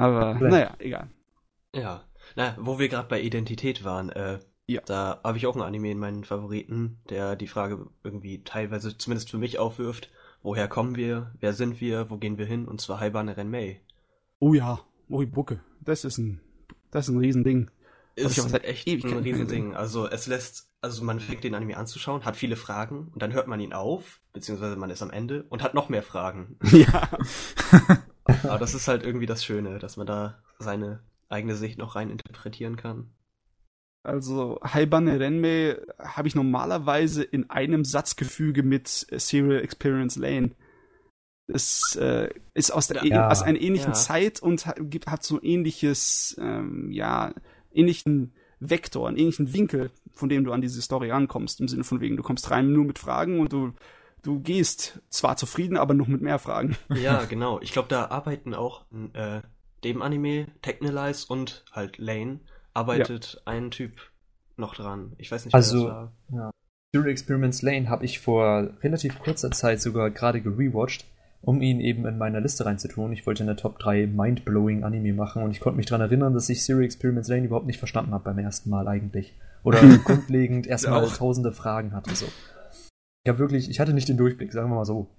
Aber 0.00 0.36
Vielleicht. 0.36 0.52
naja, 0.52 0.74
egal. 0.78 1.08
Ja. 1.74 2.04
Na, 2.36 2.56
wo 2.58 2.78
wir 2.78 2.88
gerade 2.88 3.08
bei 3.08 3.20
Identität 3.20 3.84
waren, 3.84 4.10
äh, 4.10 4.38
Ja. 4.66 4.80
Da 4.86 5.20
habe 5.24 5.36
ich 5.36 5.46
auch 5.46 5.56
ein 5.56 5.62
Anime 5.62 5.90
in 5.90 5.98
meinen 5.98 6.24
Favoriten, 6.24 6.98
der 7.08 7.34
die 7.34 7.48
Frage 7.48 7.86
irgendwie 8.04 8.44
teilweise 8.44 8.96
zumindest 8.96 9.30
für 9.30 9.38
mich 9.38 9.58
aufwirft, 9.58 10.10
woher 10.42 10.68
kommen 10.68 10.94
wir, 10.96 11.32
wer 11.40 11.52
sind 11.54 11.80
wir, 11.80 12.08
wo 12.08 12.18
gehen 12.18 12.38
wir 12.38 12.46
hin, 12.46 12.66
und 12.68 12.80
zwar 12.80 13.00
Haibane 13.00 13.36
Renmei. 13.36 13.80
Oh 14.38 14.54
ja, 14.54 14.80
Ui 15.10 15.26
Bucke, 15.26 15.60
das 15.80 16.04
ist 16.04 16.18
ein, 16.18 16.40
das 16.92 17.08
ist 17.08 17.14
ein 17.14 17.18
Riesending. 17.18 17.68
Ist 18.14 18.52
halt 18.52 18.64
echt 18.64 18.86
ein 18.86 19.18
Riesending. 19.18 19.74
Also 19.74 20.08
es 20.08 20.26
lässt, 20.28 20.70
also 20.80 21.02
man 21.04 21.18
fängt 21.20 21.42
den 21.42 21.54
Anime 21.54 21.76
anzuschauen, 21.76 22.24
hat 22.24 22.36
viele 22.36 22.56
Fragen 22.56 23.08
und 23.12 23.22
dann 23.22 23.32
hört 23.32 23.48
man 23.48 23.58
ihn 23.60 23.72
auf, 23.72 24.20
beziehungsweise 24.32 24.76
man 24.76 24.90
ist 24.90 25.02
am 25.02 25.10
Ende 25.10 25.44
und 25.48 25.62
hat 25.62 25.74
noch 25.74 25.88
mehr 25.88 26.02
Fragen. 26.02 26.56
Ja. 26.70 27.08
Aber 28.44 28.58
das 28.58 28.74
ist 28.74 28.88
halt 28.88 29.04
irgendwie 29.04 29.26
das 29.26 29.44
Schöne, 29.44 29.78
dass 29.78 29.96
man 29.96 30.06
da 30.06 30.42
seine 30.58 31.00
eigene 31.28 31.56
Sicht 31.56 31.78
noch 31.78 31.96
rein 31.96 32.10
interpretieren 32.10 32.76
kann. 32.76 33.10
Also 34.02 34.58
Haibane 34.62 35.20
Renmei 35.20 35.76
habe 35.98 36.26
ich 36.26 36.34
normalerweise 36.34 37.22
in 37.22 37.50
einem 37.50 37.84
Satzgefüge 37.84 38.62
mit 38.62 38.88
Serial 38.88 39.62
Experience 39.62 40.16
Lane. 40.16 40.52
Es 41.46 41.96
äh, 41.96 42.30
ist 42.54 42.70
aus, 42.70 42.88
der, 42.88 43.04
ja. 43.04 43.28
aus 43.28 43.42
einer 43.42 43.60
ähnlichen 43.60 43.90
ja. 43.90 43.94
Zeit 43.94 44.40
und 44.40 44.66
hat, 44.66 44.78
hat 45.06 45.22
so 45.22 45.42
ähnliches, 45.42 46.36
ähm, 46.40 46.90
ja, 46.92 47.34
ähnlichen 47.72 48.32
Vektor, 48.60 49.08
einen 49.08 49.16
ähnlichen 49.16 49.52
Winkel, 49.52 49.90
von 50.12 50.28
dem 50.28 50.44
du 50.44 50.52
an 50.52 50.62
diese 50.62 50.80
Story 50.80 51.10
rankommst. 51.10 51.60
Im 51.60 51.68
Sinne 51.68 51.84
von 51.84 52.00
wegen, 52.00 52.16
du 52.16 52.22
kommst 52.22 52.50
rein 52.50 52.72
nur 52.72 52.84
mit 52.84 52.98
Fragen 52.98 53.40
und 53.40 53.52
du, 53.52 53.72
du 54.22 54.40
gehst 54.40 55.00
zwar 55.08 55.36
zufrieden, 55.36 55.76
aber 55.76 55.94
noch 55.94 56.08
mit 56.08 56.20
mehr 56.20 56.38
Fragen. 56.38 56.76
Ja, 56.94 57.24
genau. 57.24 57.60
Ich 57.60 57.72
glaube, 57.72 57.88
da 57.88 58.06
arbeiten 58.06 58.54
auch 58.54 58.84
äh, 59.14 59.40
dem 59.84 60.02
Anime 60.02 60.46
Technolize 60.62 61.26
und 61.28 61.64
halt 61.72 61.98
Lane 61.98 62.40
arbeitet 62.74 63.34
ja. 63.34 63.52
ein 63.52 63.70
Typ 63.70 63.92
noch 64.56 64.74
dran. 64.74 65.12
Ich 65.18 65.30
weiß 65.30 65.44
nicht, 65.44 65.54
also, 65.54 65.84
das 65.84 65.92
war. 65.92 66.12
Ja. 66.32 66.50
Zero 66.92 67.06
Experiments 67.06 67.62
Lane 67.62 67.88
habe 67.88 68.04
ich 68.04 68.18
vor 68.18 68.70
relativ 68.82 69.18
kurzer 69.20 69.50
Zeit 69.52 69.80
sogar 69.80 70.10
gerade 70.10 70.40
gerewatcht, 70.40 71.06
um 71.40 71.62
ihn 71.62 71.80
eben 71.80 72.04
in 72.04 72.18
meiner 72.18 72.40
Liste 72.40 72.66
reinzutun. 72.66 73.12
Ich 73.12 73.26
wollte 73.26 73.44
eine 73.44 73.56
Top 73.56 73.78
3 73.78 74.08
Mindblowing 74.08 74.82
Anime 74.82 75.12
machen 75.12 75.42
und 75.42 75.52
ich 75.52 75.60
konnte 75.60 75.76
mich 75.76 75.86
daran 75.86 76.02
erinnern, 76.02 76.34
dass 76.34 76.48
ich 76.48 76.62
Zero 76.62 76.80
Experiments 76.80 77.28
Lane 77.28 77.46
überhaupt 77.46 77.66
nicht 77.66 77.78
verstanden 77.78 78.12
habe 78.12 78.24
beim 78.24 78.38
ersten 78.38 78.70
Mal 78.70 78.88
eigentlich. 78.88 79.34
Oder 79.62 79.80
grundlegend 80.04 80.66
erstmal 80.66 81.06
tausende 81.08 81.52
Fragen 81.52 81.92
hatte 81.92 82.14
so. 82.14 82.26
Ich 83.22 83.28
habe 83.28 83.38
wirklich, 83.38 83.68
ich 83.68 83.80
hatte 83.80 83.92
nicht 83.92 84.08
den 84.08 84.16
Durchblick, 84.16 84.52
sagen 84.52 84.70
wir 84.70 84.76
mal 84.76 84.84
so. 84.84 85.10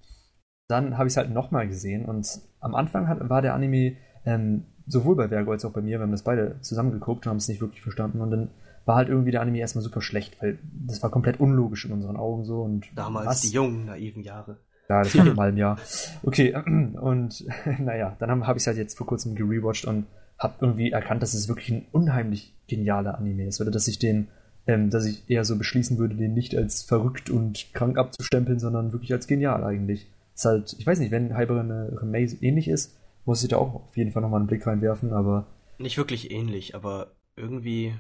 Dann 0.68 0.98
habe 0.98 1.08
ich 1.08 1.14
es 1.14 1.18
halt 1.18 1.32
nochmal 1.32 1.68
gesehen 1.68 2.06
und 2.06 2.28
am 2.60 2.76
Anfang 2.76 3.08
hat, 3.08 3.30
war 3.30 3.42
der 3.42 3.54
Anime 3.54 3.98
ähm, 4.26 4.66
sowohl 4.88 5.16
bei 5.16 5.30
Vergo 5.30 5.52
als 5.52 5.66
auch 5.66 5.74
bei 5.74 5.82
mir, 5.82 6.00
wir 6.00 6.04
haben 6.04 6.12
das 6.12 6.24
beide 6.24 6.60
zusammengeguckt 6.62 7.26
und 7.26 7.30
haben 7.30 7.38
es 7.38 7.48
nicht 7.48 7.62
wirklich 7.62 7.82
verstanden. 7.82 8.22
Und 8.22 8.32
dann 8.32 8.50
war 8.86 8.96
halt 8.96 9.10
irgendwie 9.10 9.32
der 9.32 9.42
Anime 9.42 9.60
erstmal 9.60 9.84
super 9.84 10.02
schlecht, 10.02 10.42
weil 10.42 10.60
das 10.88 11.02
war 11.04 11.10
komplett 11.10 11.40
unlogisch 11.40 11.86
in 11.86 11.92
unseren 11.92 12.18
Augen 12.18 12.46
so. 12.46 12.62
Und 12.62 12.86
Damals 12.96 13.28
was? 13.28 13.42
die 13.42 13.50
jungen, 13.50 13.86
naiven 13.86 14.24
Jahre. 14.24 14.58
Ja, 14.90 15.04
das 15.04 15.18
war 15.18 15.28
im 15.28 15.40
halben 15.40 15.58
Jahr. 15.58 15.78
Okay, 16.24 16.56
und 17.02 17.46
naja, 17.80 18.16
dann 18.20 18.32
habe 18.32 18.48
hab 18.48 18.58
ich 18.58 18.64
es 18.64 18.68
halt 18.68 18.78
jetzt 18.78 18.98
vor 18.98 19.08
kurzem 19.08 19.36
gerewatcht 19.36 19.86
und 19.86 20.08
habe 20.38 20.56
irgendwie 20.60 20.92
erkannt, 20.92 21.22
dass 21.22 21.34
es 21.34 21.48
wirklich 21.48 21.72
ein 21.72 21.86
unheimlich 21.92 22.56
genialer 22.68 23.18
Anime 23.18 23.48
ist. 23.48 23.62
Oder 23.62 23.72
dass 23.72 23.88
ich 23.88 24.00
den, 24.00 24.30
ähm, 24.68 24.90
dass 24.90 25.06
ich 25.06 25.30
eher 25.30 25.46
so 25.46 25.58
beschließen 25.58 25.98
würde, 25.98 26.16
den 26.16 26.34
nicht 26.34 26.56
als 26.56 26.84
verrückt 26.84 27.30
und 27.30 27.74
krank 27.74 27.98
abzustempeln, 27.98 28.60
sondern 28.60 28.94
wirklich 28.94 29.14
als 29.14 29.28
genial 29.28 29.64
eigentlich. 29.64 30.08
Ist 30.36 30.46
halt, 30.46 30.76
ich 30.78 30.86
weiß 30.86 31.00
nicht, 31.00 31.12
wenn 31.12 31.38
Hyper 31.38 31.64
Maze 32.04 32.38
ähnlich 32.42 32.68
ist, 32.68 32.98
muss 33.26 33.44
ich 33.44 33.50
da 33.50 33.58
auch 33.58 33.76
auf 33.76 33.98
jeden 33.98 34.12
Fall 34.12 34.22
nochmal 34.22 34.40
einen 34.40 34.48
Blick 34.48 34.66
reinwerfen, 34.66 35.14
aber. 35.14 35.48
Nicht 35.78 35.98
wirklich 35.98 36.32
ähnlich, 36.32 36.76
aber 36.76 37.12
irgendwie. 37.36 37.94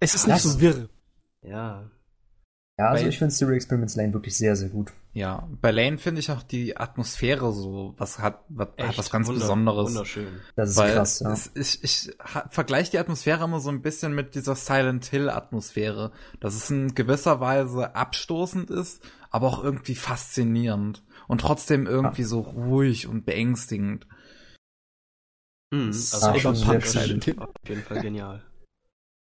Es 0.00 0.14
ist 0.14 0.26
nicht 0.26 0.40
so 0.40 0.60
wirr. 0.60 0.88
Ja. 1.42 1.90
Ja, 2.78 2.90
also 2.90 3.04
bei, 3.04 3.08
ich 3.08 3.18
finde 3.18 3.34
Stereo 3.34 3.54
Experiments 3.54 3.96
Lane 3.96 4.12
wirklich 4.12 4.36
sehr, 4.36 4.54
sehr 4.54 4.68
gut. 4.68 4.92
Ja, 5.12 5.48
bei 5.60 5.72
Lane 5.72 5.98
finde 5.98 6.20
ich 6.20 6.30
auch 6.30 6.44
die 6.44 6.76
Atmosphäre 6.76 7.52
so, 7.52 7.94
was 7.98 8.20
hat, 8.20 8.44
was, 8.48 8.68
hat 8.78 8.96
was 8.96 9.10
ganz 9.10 9.26
Wunder, 9.26 9.40
Besonderes. 9.40 9.88
Wunderschön. 9.88 10.28
Das 10.54 10.70
ist 10.70 10.76
Weil 10.76 10.94
krass, 10.94 11.18
ja. 11.18 11.32
Es, 11.32 11.50
ich 11.56 11.82
ich 11.82 12.16
vergleiche 12.50 12.92
die 12.92 12.98
Atmosphäre 12.98 13.42
immer 13.42 13.58
so 13.58 13.70
ein 13.70 13.82
bisschen 13.82 14.14
mit 14.14 14.36
dieser 14.36 14.54
Silent 14.54 15.06
Hill 15.06 15.28
Atmosphäre, 15.28 16.12
dass 16.38 16.54
es 16.54 16.70
in 16.70 16.94
gewisser 16.94 17.40
Weise 17.40 17.96
abstoßend 17.96 18.70
ist, 18.70 19.02
aber 19.30 19.48
auch 19.48 19.64
irgendwie 19.64 19.96
faszinierend 19.96 21.02
und 21.26 21.40
trotzdem 21.40 21.86
irgendwie 21.86 22.22
ja. 22.22 22.28
so 22.28 22.40
ruhig 22.40 23.08
und 23.08 23.26
beängstigend. 23.26 24.06
Mhm, 25.72 25.88
also 25.88 26.38
schon 26.38 26.54
sehr 26.54 26.80
Silent 26.80 27.24
Hill. 27.24 27.38
Auf 27.40 27.50
jeden 27.68 27.82
Fall 27.82 28.02
genial. 28.02 28.44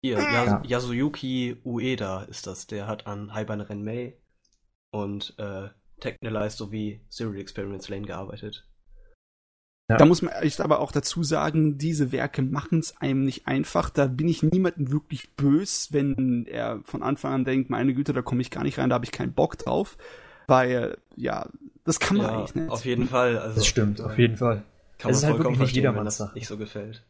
Hier, 0.06 0.20
ja. 0.20 0.62
Yasuyuki 0.64 1.58
Ueda 1.66 2.22
ist 2.26 2.46
das. 2.46 2.68
Der 2.68 2.86
hat 2.86 3.08
an 3.08 3.34
Haiban 3.34 3.60
Renmei 3.60 4.14
und 4.92 5.34
äh, 5.40 5.70
Technolize 6.00 6.58
sowie 6.58 7.02
Serial 7.10 7.42
Experiments 7.42 7.90
Lane 7.90 8.06
gearbeitet. 8.06 8.68
Ja. 9.90 9.98
Da 9.98 10.06
muss 10.06 10.22
man 10.22 10.32
echt 10.34 10.62
aber 10.62 10.80
auch 10.80 10.92
dazu 10.92 11.24
sagen, 11.24 11.80
diese 11.80 12.12
Werke 12.12 12.44
machen 12.44 12.78
es 12.78 12.96
einem 12.98 13.24
nicht 13.24 13.48
einfach. 13.48 13.90
Da 13.90 14.06
bin 14.06 14.28
ich 14.28 14.44
niemandem 14.44 14.92
wirklich 14.92 15.36
bös, 15.36 15.92
wenn 15.92 16.46
er 16.46 16.82
von 16.84 17.02
Anfang 17.02 17.34
an 17.34 17.44
denkt, 17.44 17.72
meine 17.72 17.96
Güte, 17.96 18.14
da 18.14 18.22
komme 18.22 18.42
ich 18.42 18.52
gar 18.52 18.64
nicht 18.64 18.78
rein, 18.78 18.90
da 18.90 18.96
habe 18.96 19.06
ich 19.06 19.12
keinen 19.12 19.34
Bock 19.34 19.58
drauf. 19.58 19.98
Weil, 20.46 21.00
ja, 21.16 21.50
das 21.84 22.00
kann 22.00 22.18
man 22.18 22.28
ja, 22.28 22.38
eigentlich 22.38 22.54
nicht. 22.54 22.70
Auf 22.70 22.86
jeden 22.86 23.08
Fall. 23.08 23.40
Also, 23.40 23.56
das 23.56 23.66
stimmt, 23.66 24.02
auf 24.02 24.20
jeden 24.20 24.38
Fall. 24.38 24.64
Kann 25.00 25.10
es 25.10 25.18
ist 25.18 25.24
halt 25.24 25.40
wirklich 25.40 25.58
nicht 25.58 25.76
jedermanns 25.76 26.18
Sache. 26.18 26.36
Nicht 26.36 26.48
so 26.48 26.58
gefällt. 26.58 27.04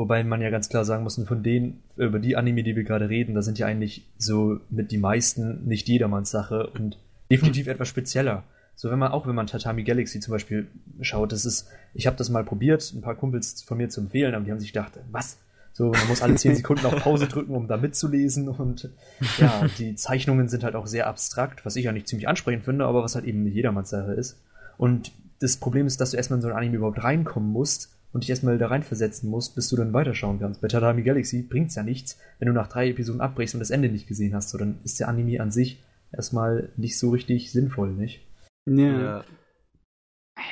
Wobei 0.00 0.24
man 0.24 0.40
ja 0.40 0.48
ganz 0.48 0.70
klar 0.70 0.86
sagen 0.86 1.02
muss, 1.02 1.22
von 1.22 1.42
denen, 1.42 1.82
über 1.98 2.20
die 2.20 2.34
Anime, 2.34 2.62
die 2.62 2.74
wir 2.74 2.84
gerade 2.84 3.10
reden, 3.10 3.34
da 3.34 3.42
sind 3.42 3.58
ja 3.58 3.66
eigentlich 3.66 4.06
so 4.16 4.58
mit 4.70 4.92
die 4.92 4.96
meisten 4.96 5.66
nicht 5.66 5.88
jedermanns 5.88 6.30
Sache 6.30 6.68
und 6.68 6.96
definitiv 7.30 7.66
etwas 7.66 7.88
spezieller. 7.88 8.44
So 8.74 8.90
wenn 8.90 8.98
man 8.98 9.12
auch 9.12 9.26
wenn 9.26 9.34
man 9.34 9.46
Tatami 9.46 9.82
Galaxy 9.82 10.18
zum 10.20 10.32
Beispiel 10.32 10.68
schaut, 11.02 11.32
das 11.32 11.44
ist, 11.44 11.68
ich 11.92 12.06
habe 12.06 12.16
das 12.16 12.30
mal 12.30 12.44
probiert, 12.44 12.94
ein 12.94 13.02
paar 13.02 13.14
Kumpels 13.14 13.60
von 13.60 13.76
mir 13.76 13.90
zu 13.90 14.00
empfehlen, 14.00 14.34
aber 14.34 14.42
die 14.42 14.50
haben 14.50 14.58
sich 14.58 14.72
gedacht, 14.72 14.92
was? 15.10 15.36
So, 15.74 15.90
man 15.90 16.08
muss 16.08 16.22
alle 16.22 16.36
zehn 16.36 16.56
Sekunden 16.56 16.86
auf 16.86 16.96
Pause 16.96 17.28
drücken, 17.28 17.54
um 17.54 17.68
da 17.68 17.76
mitzulesen 17.76 18.48
und 18.48 18.88
ja, 19.36 19.66
die 19.78 19.96
Zeichnungen 19.96 20.48
sind 20.48 20.64
halt 20.64 20.76
auch 20.76 20.86
sehr 20.86 21.08
abstrakt, 21.08 21.66
was 21.66 21.76
ich 21.76 21.84
ja 21.84 21.92
nicht 21.92 22.08
ziemlich 22.08 22.26
ansprechend 22.26 22.64
finde, 22.64 22.86
aber 22.86 23.02
was 23.02 23.16
halt 23.16 23.26
eben 23.26 23.42
nicht 23.42 23.54
jedermanns 23.54 23.90
Sache 23.90 24.14
ist. 24.14 24.40
Und 24.78 25.12
das 25.40 25.58
Problem 25.58 25.86
ist, 25.86 26.00
dass 26.00 26.12
du 26.12 26.16
erstmal 26.16 26.38
in 26.38 26.42
so 26.42 26.48
ein 26.48 26.56
Anime 26.56 26.76
überhaupt 26.76 27.04
reinkommen 27.04 27.52
musst 27.52 27.99
und 28.12 28.24
dich 28.24 28.30
erstmal 28.30 28.58
da 28.58 28.68
reinversetzen 28.68 29.30
musst, 29.30 29.54
bis 29.54 29.68
du 29.68 29.76
dann 29.76 29.92
weiterschauen 29.92 30.40
kannst. 30.40 30.60
Bei 30.60 30.68
Tatami 30.68 31.02
Galaxy 31.02 31.42
bringt's 31.42 31.74
ja 31.74 31.82
nichts, 31.82 32.18
wenn 32.38 32.48
du 32.48 32.54
nach 32.54 32.68
drei 32.68 32.90
Episoden 32.90 33.20
abbrichst 33.20 33.54
und 33.54 33.60
das 33.60 33.70
Ende 33.70 33.88
nicht 33.88 34.06
gesehen 34.06 34.34
hast. 34.34 34.50
So, 34.50 34.58
dann 34.58 34.80
ist 34.84 34.98
der 34.98 35.08
Anime 35.08 35.40
an 35.40 35.52
sich 35.52 35.82
erstmal 36.12 36.72
nicht 36.76 36.98
so 36.98 37.10
richtig 37.10 37.52
sinnvoll, 37.52 37.92
nicht? 37.92 38.26
Ja. 38.66 39.24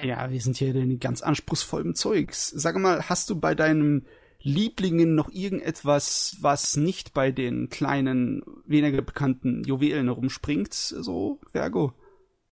Ja, 0.02 0.30
wir 0.30 0.40
sind 0.40 0.56
hier 0.56 0.74
in 0.74 1.00
ganz 1.00 1.22
anspruchsvollem 1.22 1.94
Zeugs. 1.94 2.50
Sag 2.50 2.76
mal, 2.76 3.08
hast 3.08 3.30
du 3.30 3.40
bei 3.40 3.54
deinen 3.54 4.06
Lieblingen 4.40 5.14
noch 5.14 5.30
irgendetwas, 5.30 6.36
was 6.40 6.76
nicht 6.76 7.12
bei 7.14 7.32
den 7.32 7.68
kleinen, 7.70 8.42
weniger 8.66 9.02
bekannten 9.02 9.64
Juwelen 9.64 10.08
rumspringt, 10.08 10.74
so, 10.74 11.40
Vergo? 11.50 11.92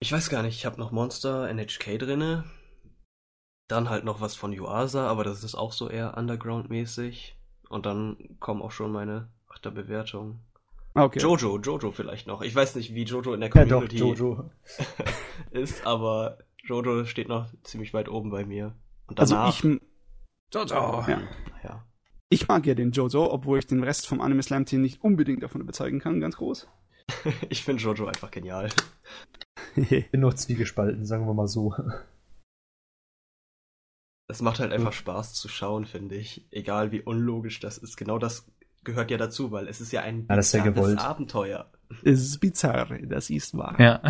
Ich 0.01 0.13
weiß 0.13 0.31
gar 0.31 0.43
nicht, 0.43 0.57
ich 0.57 0.65
habe 0.65 0.81
noch 0.81 0.93
Monster 0.93 1.49
NHK 1.49 1.99
drinne. 1.99 2.45
Dann 3.69 3.89
halt 3.89 4.05
noch 4.05 4.21
was 4.21 4.35
von 4.35 4.53
Yuasa, 4.53 5.07
aber 5.09 5.25
das 5.25 5.43
ist 5.43 5.55
auch 5.55 5.73
so 5.73 5.89
eher 5.89 6.17
Underground-mäßig. 6.17 7.37
Und 7.69 7.87
dann 7.87 8.17
kommen 8.41 8.63
auch 8.63 8.71
schon 8.71 8.93
meine 8.93 9.29
Achterbewertungen. 9.49 10.41
Okay. 10.95 11.19
Jojo, 11.19 11.59
Jojo 11.59 11.91
vielleicht 11.91 12.27
noch. 12.27 12.43
Ich 12.43 12.55
weiß 12.55 12.77
nicht, 12.77 12.95
wie 12.95 13.03
Jojo 13.03 13.35
in 13.35 13.41
der 13.41 13.51
Community 13.51 13.97
ja, 13.97 14.05
doch, 14.05 14.17
Jojo. 14.17 14.51
ist, 15.51 15.85
aber 15.87 16.39
Jojo 16.63 17.05
steht 17.05 17.29
noch 17.29 17.49
ziemlich 17.65 17.93
weit 17.93 18.09
oben 18.09 18.31
bei 18.31 18.45
mir. 18.45 18.75
Und 19.07 19.19
danach, 19.19 19.47
also 19.47 19.71
ich, 19.71 19.81
Jojo. 20.53 21.05
Ja. 21.09 21.23
ja. 21.65 21.85
Ich 22.29 22.47
mag 22.47 22.65
ja 22.67 22.75
den 22.75 22.93
Jojo, 22.93 23.31
obwohl 23.33 23.59
ich 23.59 23.67
den 23.67 23.83
Rest 23.83 24.07
vom 24.07 24.21
Anime 24.21 24.43
Slam 24.43 24.67
Team 24.67 24.83
nicht 24.83 25.03
unbedingt 25.03 25.43
davon 25.43 25.61
überzeugen 25.61 25.99
kann, 25.99 26.21
ganz 26.21 26.37
groß. 26.37 26.69
ich 27.49 27.65
finde 27.65 27.83
Jojo 27.83 28.07
einfach 28.07 28.31
genial. 28.31 28.71
Bin 29.75 30.21
noch 30.21 30.35
zwiegespalten, 30.35 31.05
sagen 31.05 31.27
wir 31.27 31.35
mal 31.35 31.49
so. 31.49 31.75
Es 34.27 34.41
macht 34.41 34.59
halt 34.59 34.73
einfach 34.73 34.93
Spaß 34.93 35.35
zu 35.35 35.49
schauen, 35.49 35.85
finde 35.85 36.15
ich. 36.17 36.47
Egal 36.51 36.93
wie 36.93 37.03
unlogisch 37.03 37.61
das 37.61 37.79
ist. 37.79 37.97
Genau 37.97 38.19
das 38.19 38.47
gehört 38.83 39.11
ja 39.11 39.19
dazu, 39.19 39.51
weil 39.51 39.69
es 39.69 39.81
ist 39.81 39.93
ja 39.93 40.03
ein 40.03 40.27
ja, 40.29 40.37
das 40.37 40.53
ist 40.53 40.65
ja 40.65 40.99
Abenteuer. 40.99 41.71
Es 42.03 42.21
ist 42.21 42.41
bizarr, 42.41 42.87
das 43.03 43.31
ist 43.31 43.57
wahr. 43.57 43.77
Ja. 43.79 44.03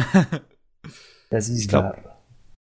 das 1.31 1.48
ist 1.48 1.72
wahr. 1.72 2.20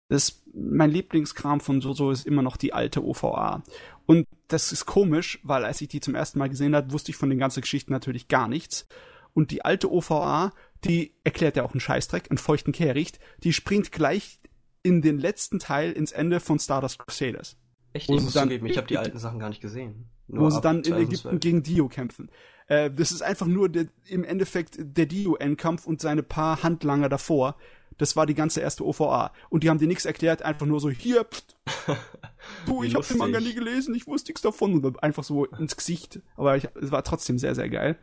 Das, 0.10 0.44
mein 0.54 0.92
Lieblingskram 0.92 1.60
von 1.60 1.80
Jojo 1.80 2.12
ist 2.12 2.26
immer 2.26 2.42
noch 2.42 2.58
die 2.58 2.74
alte 2.74 3.04
OVA. 3.04 3.64
Und 4.06 4.28
das 4.48 4.72
ist 4.72 4.86
komisch, 4.86 5.40
weil 5.44 5.66
als 5.66 5.82
ich 5.82 5.88
die 5.88 6.02
zum 6.02 6.16
ersten 6.16 6.40
Mal 6.40 6.50
gesehen 6.50 6.76
habe, 6.76 6.92
wusste 6.92 7.12
ich 7.12 7.18
von 7.18 7.30
den 7.30 7.40
ganzen 7.40 7.62
Geschichten 7.62 7.94
natürlich 7.94 8.28
gar 8.28 8.48
nichts. 8.48 8.88
Und 9.34 9.52
die 9.52 9.66
alte 9.66 9.92
OVA, 9.92 10.54
die 10.84 11.16
erklärt 11.24 11.56
ja 11.56 11.64
auch 11.64 11.74
einen 11.74 11.80
Scheißdreck, 11.80 12.30
einen 12.30 12.38
feuchten 12.38 12.74
Kehricht, 12.74 13.20
die 13.44 13.54
springt 13.54 13.92
gleich 13.92 14.40
in 14.84 15.02
den 15.02 15.18
letzten 15.18 15.60
Teil 15.60 15.92
ins 15.92 16.12
Ende 16.12 16.40
von 16.40 16.60
Stardust 16.60 17.00
Crusaders. 17.00 17.58
Echt? 17.94 18.10
Ich 18.10 18.22
muss 18.22 18.34
dann, 18.34 18.50
zugeben, 18.50 18.66
ich 18.66 18.78
habe 18.78 18.88
die 18.88 18.98
alten 18.98 19.18
Sachen 19.18 19.40
gar 19.40 19.50
nicht 19.50 19.62
gesehen. 19.62 20.06
Nur 20.28 20.44
wo 20.44 20.50
sie 20.50 20.62
dann 20.62 20.84
2012. 20.84 20.88
in 20.88 21.08
Ägypten 21.08 21.40
gegen 21.40 21.64
Dio 21.64 21.88
kämpfen. 21.88 22.30
Äh, 22.68 22.90
das 22.92 23.12
ist 23.12 23.22
einfach 23.22 23.48
nur 23.48 23.70
der, 23.70 23.88
im 24.06 24.24
Endeffekt 24.24 24.78
der 24.80 25.06
Dio-Endkampf 25.06 25.86
und 25.86 26.02
seine 26.02 26.24
paar 26.24 26.64
Handlanger 26.64 27.10
davor. 27.10 27.56
Das 27.98 28.16
war 28.16 28.26
die 28.26 28.34
ganze 28.34 28.62
erste 28.62 28.86
OVA. 28.86 29.32
Und 29.50 29.64
die 29.64 29.70
haben 29.70 29.78
dir 29.78 29.88
nichts 29.88 30.06
erklärt, 30.06 30.42
einfach 30.42 30.66
nur 30.66 30.80
so, 30.80 30.90
hier, 30.90 31.24
pst, 31.24 31.56
du, 32.66 32.84
ich 32.84 32.96
habe 32.96 33.06
den 33.06 33.18
Manga 33.18 33.40
nie 33.40 33.54
gelesen, 33.54 33.94
ich 33.94 34.08
wusste 34.08 34.32
nichts 34.32 34.42
davon. 34.42 34.84
Und 34.84 35.04
einfach 35.04 35.24
so 35.24 35.46
ins 35.46 35.78
Gesicht. 35.78 36.20
Aber 36.36 36.58
ich, 36.58 36.68
es 36.82 36.92
war 36.92 37.04
trotzdem 37.04 37.38
sehr, 37.38 37.54
sehr 37.54 37.70
geil. 37.70 37.98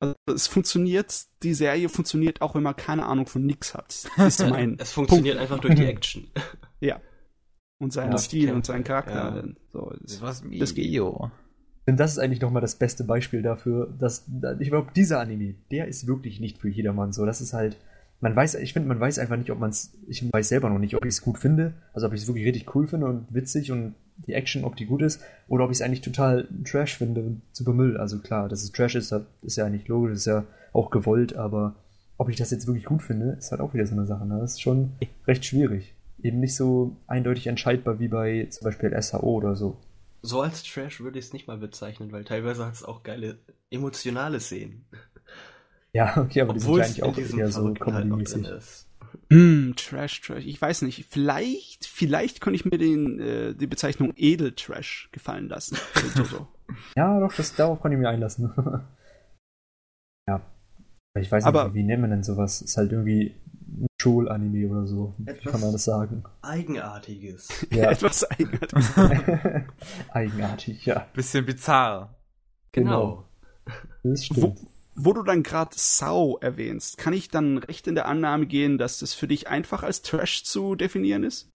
Also 0.00 0.14
es 0.34 0.46
funktioniert, 0.46 1.24
die 1.42 1.54
Serie 1.54 1.88
funktioniert 1.88 2.42
auch, 2.42 2.54
wenn 2.54 2.62
man 2.62 2.76
keine 2.76 3.06
Ahnung 3.06 3.26
von 3.26 3.44
nix 3.44 3.74
hat. 3.74 4.06
Das 4.16 4.40
ist 4.40 4.50
mein 4.50 4.76
es 4.78 4.92
funktioniert 4.92 5.38
Punkt. 5.38 5.50
einfach 5.50 5.62
durch 5.62 5.74
die 5.74 5.84
Action. 5.86 6.30
ja. 6.80 7.00
Und 7.78 7.92
seinen 7.92 8.12
ja, 8.12 8.18
Stil 8.18 8.52
und 8.52 8.64
seinen 8.64 8.84
Charakter. 8.84 9.44
Ja. 9.44 9.52
So, 9.70 9.92
das, 10.00 10.22
was 10.22 10.42
das 10.58 10.74
geht. 10.74 10.98
Denn 11.86 11.96
das 11.96 12.12
ist 12.12 12.18
eigentlich 12.18 12.40
nochmal 12.40 12.62
das 12.62 12.74
beste 12.74 13.04
Beispiel 13.04 13.42
dafür, 13.42 13.94
dass, 13.98 14.26
ich 14.58 14.70
glaube, 14.70 14.90
dieser 14.96 15.20
Anime, 15.20 15.54
der 15.70 15.86
ist 15.86 16.06
wirklich 16.06 16.40
nicht 16.40 16.58
für 16.58 16.68
jedermann 16.68 17.12
so. 17.12 17.26
Das 17.26 17.40
ist 17.40 17.52
halt, 17.52 17.76
man 18.20 18.34
weiß, 18.34 18.56
ich 18.56 18.72
finde, 18.72 18.88
man 18.88 18.98
weiß 18.98 19.18
einfach 19.18 19.36
nicht, 19.36 19.50
ob 19.50 19.58
man 19.58 19.70
es, 19.70 19.92
ich 20.08 20.24
weiß 20.32 20.48
selber 20.48 20.70
noch 20.70 20.78
nicht, 20.78 20.96
ob 20.96 21.04
ich 21.04 21.10
es 21.10 21.22
gut 21.22 21.38
finde, 21.38 21.74
also 21.92 22.06
ob 22.06 22.14
ich 22.14 22.22
es 22.22 22.26
wirklich 22.26 22.46
richtig 22.46 22.74
cool 22.74 22.86
finde 22.86 23.06
und 23.06 23.32
witzig 23.32 23.70
und 23.70 23.94
die 24.18 24.34
Action, 24.34 24.64
ob 24.64 24.76
die 24.76 24.86
gut 24.86 25.02
ist, 25.02 25.20
oder 25.48 25.64
ob 25.64 25.70
ich 25.70 25.78
es 25.78 25.82
eigentlich 25.82 26.00
total 26.00 26.48
Trash 26.64 26.96
finde 26.96 27.22
und 27.22 27.42
super 27.52 27.72
Müll. 27.72 27.96
Also 27.96 28.18
klar, 28.18 28.48
dass 28.48 28.62
es 28.62 28.72
Trash 28.72 28.94
ist, 28.94 29.14
ist 29.42 29.56
ja 29.56 29.68
nicht 29.68 29.88
logisch, 29.88 30.12
ist 30.12 30.26
ja 30.26 30.44
auch 30.72 30.90
gewollt, 30.90 31.36
aber 31.36 31.76
ob 32.18 32.28
ich 32.28 32.36
das 32.36 32.50
jetzt 32.50 32.66
wirklich 32.66 32.84
gut 32.84 33.02
finde, 33.02 33.36
ist 33.38 33.50
halt 33.50 33.60
auch 33.60 33.74
wieder 33.74 33.86
so 33.86 33.94
eine 33.94 34.06
Sache. 34.06 34.26
Ne? 34.26 34.38
Das 34.40 34.52
ist 34.52 34.62
schon 34.62 34.92
recht 35.26 35.44
schwierig. 35.44 35.94
Eben 36.22 36.40
nicht 36.40 36.56
so 36.56 36.96
eindeutig 37.06 37.46
entscheidbar 37.46 37.98
wie 37.98 38.08
bei 38.08 38.46
zum 38.50 38.64
Beispiel 38.64 38.90
SHO 39.00 39.20
oder 39.20 39.54
so 39.54 39.76
so 40.26 40.40
als 40.40 40.62
Trash 40.62 41.00
würde 41.00 41.18
ich 41.18 41.26
es 41.26 41.32
nicht 41.32 41.46
mal 41.46 41.58
bezeichnen, 41.58 42.12
weil 42.12 42.24
teilweise 42.24 42.66
hat 42.66 42.74
es 42.74 42.84
auch 42.84 43.02
geile 43.02 43.38
emotionale 43.70 44.40
Szenen. 44.40 44.84
Ja, 45.92 46.16
okay, 46.18 46.42
aber 46.42 46.54
Obwohl 46.54 46.80
die 46.80 46.86
sind 46.86 46.98
ja 46.98 47.04
eigentlich 47.04 47.32
auch 47.32 47.38
eher 47.38 47.50
so 47.50 47.72
comedy 47.74 48.24
Mm, 49.28 49.72
Trash, 49.76 50.20
Trash. 50.20 50.44
Ich 50.46 50.60
weiß 50.60 50.82
nicht. 50.82 51.06
Vielleicht, 51.06 51.86
vielleicht 51.86 52.40
könnte 52.40 52.56
ich 52.56 52.64
mir 52.64 52.78
den, 52.78 53.20
äh, 53.20 53.54
die 53.54 53.66
Bezeichnung 53.66 54.12
Edel-Trash 54.16 55.10
gefallen 55.12 55.48
lassen. 55.48 55.76
ja, 56.96 57.20
doch, 57.20 57.32
das, 57.34 57.54
darauf 57.54 57.82
kann 57.82 57.92
ich 57.92 57.98
mir 57.98 58.08
einlassen. 58.08 58.52
ja. 60.28 60.40
Ich 61.18 61.30
weiß 61.32 61.44
nicht, 61.44 61.48
aber, 61.48 61.72
wie, 61.72 61.78
wie 61.78 61.82
nennt 61.82 62.02
man 62.02 62.10
denn 62.10 62.22
sowas? 62.22 62.62
Ist 62.62 62.76
halt 62.76 62.92
irgendwie 62.92 63.34
Schul-Anime 64.00 64.68
oder 64.68 64.86
so. 64.86 65.14
Etwas 65.24 65.52
kann 65.52 65.60
man 65.60 65.72
das 65.72 65.84
sagen? 65.84 66.24
Eigenartiges. 66.42 67.66
Ja. 67.70 67.90
Etwas 67.90 68.30
Eigenartiges. 68.30 68.92
Eigenartig, 70.10 70.86
ja. 70.86 71.06
Bisschen 71.14 71.46
bizarr. 71.46 72.14
Genau. 72.72 73.26
genau. 73.64 73.82
Das 74.02 74.24
stimmt. 74.24 74.42
Wo, 74.42 74.56
wo 74.96 75.12
du 75.12 75.22
dann 75.22 75.42
gerade 75.42 75.72
Sau 75.74 76.38
erwähnst, 76.38 76.98
kann 76.98 77.12
ich 77.12 77.28
dann 77.28 77.58
recht 77.58 77.86
in 77.86 77.94
der 77.94 78.06
Annahme 78.06 78.46
gehen, 78.46 78.78
dass 78.78 78.98
das 78.98 79.14
für 79.14 79.28
dich 79.28 79.48
einfach 79.48 79.82
als 79.82 80.02
Trash 80.02 80.44
zu 80.44 80.74
definieren 80.74 81.22
ist? 81.22 81.52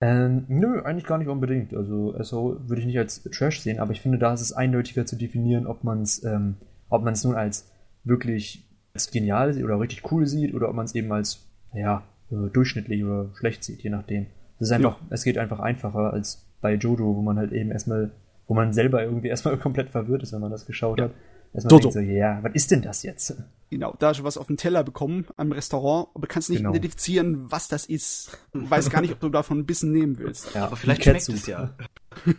Ähm, 0.00 0.44
nö, 0.48 0.80
eigentlich 0.82 1.06
gar 1.06 1.18
nicht 1.18 1.28
unbedingt. 1.28 1.74
Also 1.74 2.14
SO 2.22 2.56
würde 2.68 2.80
ich 2.80 2.86
nicht 2.86 2.98
als 2.98 3.22
Trash 3.24 3.60
sehen, 3.60 3.80
aber 3.80 3.92
ich 3.92 4.00
finde, 4.00 4.18
da 4.18 4.32
ist 4.32 4.40
es 4.40 4.52
eindeutiger 4.52 5.06
zu 5.06 5.16
definieren, 5.16 5.66
ob 5.66 5.82
man 5.82 6.02
es 6.02 6.22
ähm, 6.22 6.56
ob 6.88 7.04
man 7.04 7.14
es 7.14 7.24
nun 7.24 7.34
als 7.34 7.70
wirklich 8.04 8.64
als 8.94 9.10
genial 9.10 9.52
sieht 9.52 9.64
oder 9.64 9.80
richtig 9.80 10.10
cool 10.10 10.26
sieht 10.26 10.54
oder 10.54 10.68
ob 10.68 10.74
man 10.74 10.86
es 10.86 10.94
eben 10.94 11.12
als 11.12 11.46
ja, 11.74 12.04
äh, 12.30 12.48
durchschnittlich 12.52 13.04
oder 13.04 13.30
schlecht 13.34 13.64
sieht, 13.64 13.82
je 13.82 13.90
nachdem. 13.90 14.26
Es 14.58 14.68
ist 14.68 14.72
einfach, 14.72 14.98
ja. 15.00 15.06
es 15.10 15.24
geht 15.24 15.38
einfach 15.38 15.60
einfacher 15.60 16.12
als 16.12 16.46
bei 16.60 16.74
Jojo, 16.74 17.16
wo 17.16 17.22
man 17.22 17.38
halt 17.38 17.52
eben 17.52 17.70
erstmal, 17.70 18.10
wo 18.46 18.54
man 18.54 18.72
selber 18.72 19.02
irgendwie 19.02 19.28
erstmal 19.28 19.56
komplett 19.56 19.90
verwirrt 19.90 20.22
ist, 20.22 20.32
wenn 20.32 20.40
man 20.40 20.50
das 20.50 20.66
geschaut 20.66 20.98
ja. 20.98 21.06
hat. 21.06 21.12
Erstmal 21.52 21.72
Jojo. 21.72 21.90
denkt 21.90 21.94
so, 21.94 22.00
ja, 22.00 22.42
was 22.42 22.54
ist 22.54 22.70
denn 22.70 22.82
das 22.82 23.02
jetzt? 23.02 23.36
Genau, 23.70 23.94
da 23.98 24.08
hast 24.08 24.20
du 24.20 24.24
was 24.24 24.38
auf 24.38 24.46
den 24.46 24.56
Teller 24.56 24.82
bekommen 24.82 25.26
am 25.36 25.52
Restaurant, 25.52 26.08
aber 26.14 26.26
kannst 26.26 26.48
nicht 26.48 26.60
genau. 26.60 26.70
identifizieren, 26.70 27.50
was 27.50 27.68
das 27.68 27.86
ist. 27.86 28.38
Du 28.52 28.68
weißt 28.68 28.90
gar 28.90 29.02
nicht, 29.02 29.12
ob 29.12 29.20
du 29.20 29.28
davon 29.28 29.58
ein 29.58 29.66
bisschen 29.66 29.92
nehmen 29.92 30.18
willst. 30.18 30.54
Ja, 30.54 30.66
aber 30.66 30.76
vielleicht 30.76 31.04
schmeckt 31.04 31.28
es 31.28 31.46
ja. 31.46 31.76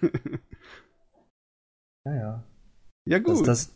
ja, 2.06 2.16
ja. 2.16 2.44
Ja, 3.06 3.20
gut. 3.20 3.48
Das, 3.48 3.76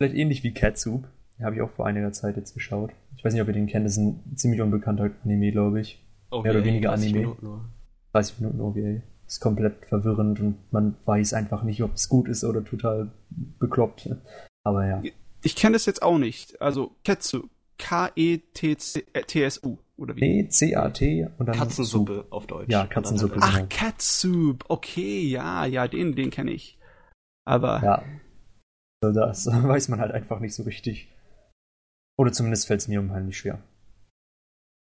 vielleicht 0.00 0.16
ähnlich 0.16 0.42
wie 0.42 0.52
Catsup. 0.52 1.08
Habe 1.40 1.54
ich 1.54 1.62
auch 1.62 1.70
vor 1.70 1.86
einiger 1.86 2.10
Zeit 2.12 2.36
jetzt 2.36 2.54
geschaut. 2.54 2.90
Ich 3.16 3.24
weiß 3.24 3.32
nicht, 3.32 3.42
ob 3.42 3.48
ihr 3.48 3.54
den 3.54 3.68
kennt, 3.68 3.86
das 3.86 3.92
ist 3.92 3.98
ein 3.98 4.36
ziemlich 4.36 4.60
unbekannter 4.60 5.10
Anime, 5.22 5.52
glaube 5.52 5.80
ich. 5.80 6.04
OVA, 6.30 6.42
Mehr 6.42 6.52
oder 6.52 6.64
weniger 6.64 6.88
30 6.88 7.06
Anime. 7.06 7.20
Minuten 7.20 7.46
nur. 7.46 7.64
30 8.12 8.40
Minuten 8.40 8.60
OVA. 8.60 9.02
Ist 9.28 9.40
komplett 9.40 9.86
verwirrend 9.86 10.40
und 10.40 10.72
man 10.72 10.96
weiß 11.04 11.34
einfach 11.34 11.62
nicht, 11.62 11.82
ob 11.82 11.94
es 11.94 12.08
gut 12.08 12.28
ist 12.28 12.44
oder 12.44 12.64
total 12.64 13.10
bekloppt. 13.58 14.08
Aber 14.64 14.86
ja. 14.86 15.02
Ich 15.42 15.54
kenne 15.54 15.74
das 15.74 15.86
jetzt 15.86 16.02
auch 16.02 16.18
nicht. 16.18 16.60
Also 16.60 16.96
Ketsu. 17.04 17.48
K-E-T-S-U. 17.78 19.78
Oder 19.96 20.16
wie? 20.16 20.20
Nee, 20.20 20.48
C-A-T 20.48 21.28
und 21.38 21.46
dann. 21.46 21.56
Katzensuppe 21.56 22.14
Soup. 22.14 22.32
auf 22.32 22.46
Deutsch. 22.46 22.70
Ja, 22.70 22.86
Katzensuppe. 22.86 23.38
Ach, 23.40 23.68
Catsup. 23.68 24.64
Okay, 24.68 25.28
ja, 25.28 25.64
ja, 25.66 25.86
den, 25.86 26.16
den 26.16 26.30
kenne 26.30 26.50
ich. 26.50 26.78
Aber. 27.44 27.82
Ja, 27.84 28.02
also 29.02 29.20
das 29.20 29.46
weiß 29.50 29.88
man 29.88 30.00
halt 30.00 30.12
einfach 30.12 30.40
nicht 30.40 30.54
so 30.54 30.62
richtig. 30.62 31.12
Oder 32.16 32.32
zumindest 32.32 32.66
fällt 32.66 32.80
es 32.80 32.88
mir 32.88 33.00
unheimlich 33.00 33.38
schwer. 33.38 33.62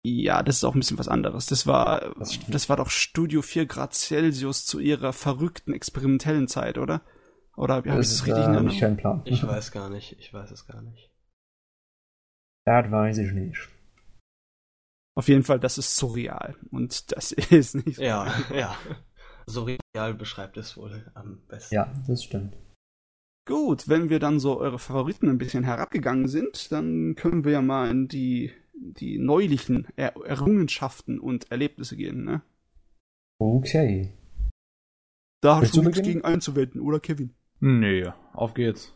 Ja, 0.03 0.43
das 0.43 0.57
ist 0.57 0.63
auch 0.63 0.75
ein 0.75 0.79
bisschen 0.79 0.97
was 0.97 1.09
anderes. 1.09 1.45
Das 1.47 1.67
war, 1.67 2.15
das, 2.17 2.39
das, 2.47 2.69
war 2.69 2.77
doch 2.77 2.89
Studio 2.89 3.41
4 3.41 3.65
Grad 3.65 3.93
Celsius 3.93 4.65
zu 4.65 4.79
ihrer 4.79 5.11
verrückten 5.11 5.73
experimentellen 5.73 6.47
Zeit, 6.47 6.77
oder? 6.77 7.01
Oder 7.57 7.75
habe 7.75 7.89
ich 7.89 7.95
das 7.95 8.25
richtig 8.25 8.45
äh, 8.45 8.67
ich 8.67 8.79
keinen 8.79 8.95
Plan. 8.95 9.21
Ich 9.25 9.45
weiß 9.45 9.71
gar 9.73 9.89
nicht. 9.89 10.15
Ich 10.17 10.33
weiß 10.33 10.51
es 10.51 10.65
gar 10.65 10.81
nicht. 10.81 11.11
Das 12.65 12.89
weiß 12.89 13.17
ich 13.17 13.33
nicht. 13.33 13.67
Auf 15.15 15.27
jeden 15.27 15.43
Fall, 15.43 15.59
das 15.59 15.77
ist 15.77 15.97
surreal. 15.97 16.55
Und 16.71 17.11
das 17.11 17.31
ist 17.49 17.75
nicht 17.75 17.97
so. 17.97 18.01
Ja, 18.01 18.33
ja. 18.53 18.73
Surreal 19.47 20.13
beschreibt 20.13 20.55
es 20.55 20.77
wohl 20.77 21.11
am 21.13 21.41
besten. 21.47 21.75
Ja, 21.75 21.93
das 22.07 22.23
stimmt. 22.23 22.55
Gut, 23.45 23.89
wenn 23.89 24.09
wir 24.09 24.19
dann 24.19 24.39
so 24.39 24.59
eure 24.59 24.79
Favoriten 24.79 25.27
ein 25.27 25.39
bisschen 25.39 25.63
herabgegangen 25.63 26.27
sind, 26.27 26.71
dann 26.71 27.15
können 27.15 27.43
wir 27.43 27.53
ja 27.53 27.61
mal 27.61 27.89
in 27.89 28.07
die, 28.07 28.53
die 28.79 29.17
neulichen 29.17 29.87
er 29.95 30.15
Errungenschaften 30.15 31.19
und 31.19 31.51
Erlebnisse 31.51 31.97
gehen, 31.97 32.23
ne? 32.23 32.41
Okay. 33.39 34.13
Da 35.41 35.57
hast 35.57 35.75
du 35.75 35.81
nichts 35.81 36.01
gegen 36.01 36.23
einzuwenden, 36.23 36.81
oder 36.81 36.99
Kevin? 36.99 37.33
Nee, 37.59 38.11
auf 38.33 38.53
geht's. 38.53 38.93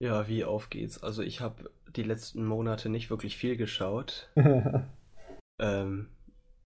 Ja, 0.00 0.28
wie 0.28 0.44
auf 0.44 0.70
geht's? 0.70 1.02
Also 1.02 1.22
ich 1.22 1.40
habe 1.40 1.70
die 1.96 2.02
letzten 2.02 2.44
Monate 2.44 2.88
nicht 2.88 3.10
wirklich 3.10 3.36
viel 3.36 3.56
geschaut. 3.56 4.30
ähm, 5.58 6.08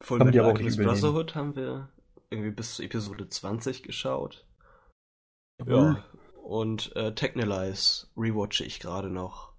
Full 0.00 0.18
Metal 0.18 0.46
Alchemist 0.46 0.78
Brotherhood 0.78 1.34
haben 1.34 1.56
wir 1.56 1.88
irgendwie 2.30 2.50
bis 2.50 2.74
zu 2.74 2.82
Episode 2.82 3.28
20 3.28 3.82
geschaut. 3.82 4.46
Ja, 5.66 6.04
und 6.42 6.94
äh, 6.94 7.14
Technolize 7.14 8.06
rewatche 8.16 8.64
ich 8.64 8.80
gerade 8.80 9.10
noch. 9.10 9.52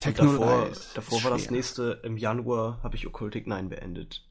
Technolize. 0.00 0.38
Davor, 0.40 0.68
davor 0.94 1.24
war 1.24 1.30
das 1.32 1.50
nächste, 1.50 2.00
im 2.04 2.16
Januar 2.16 2.82
habe 2.82 2.96
ich 2.96 3.06
Occultic 3.06 3.46
9 3.46 3.68
beendet. 3.68 4.26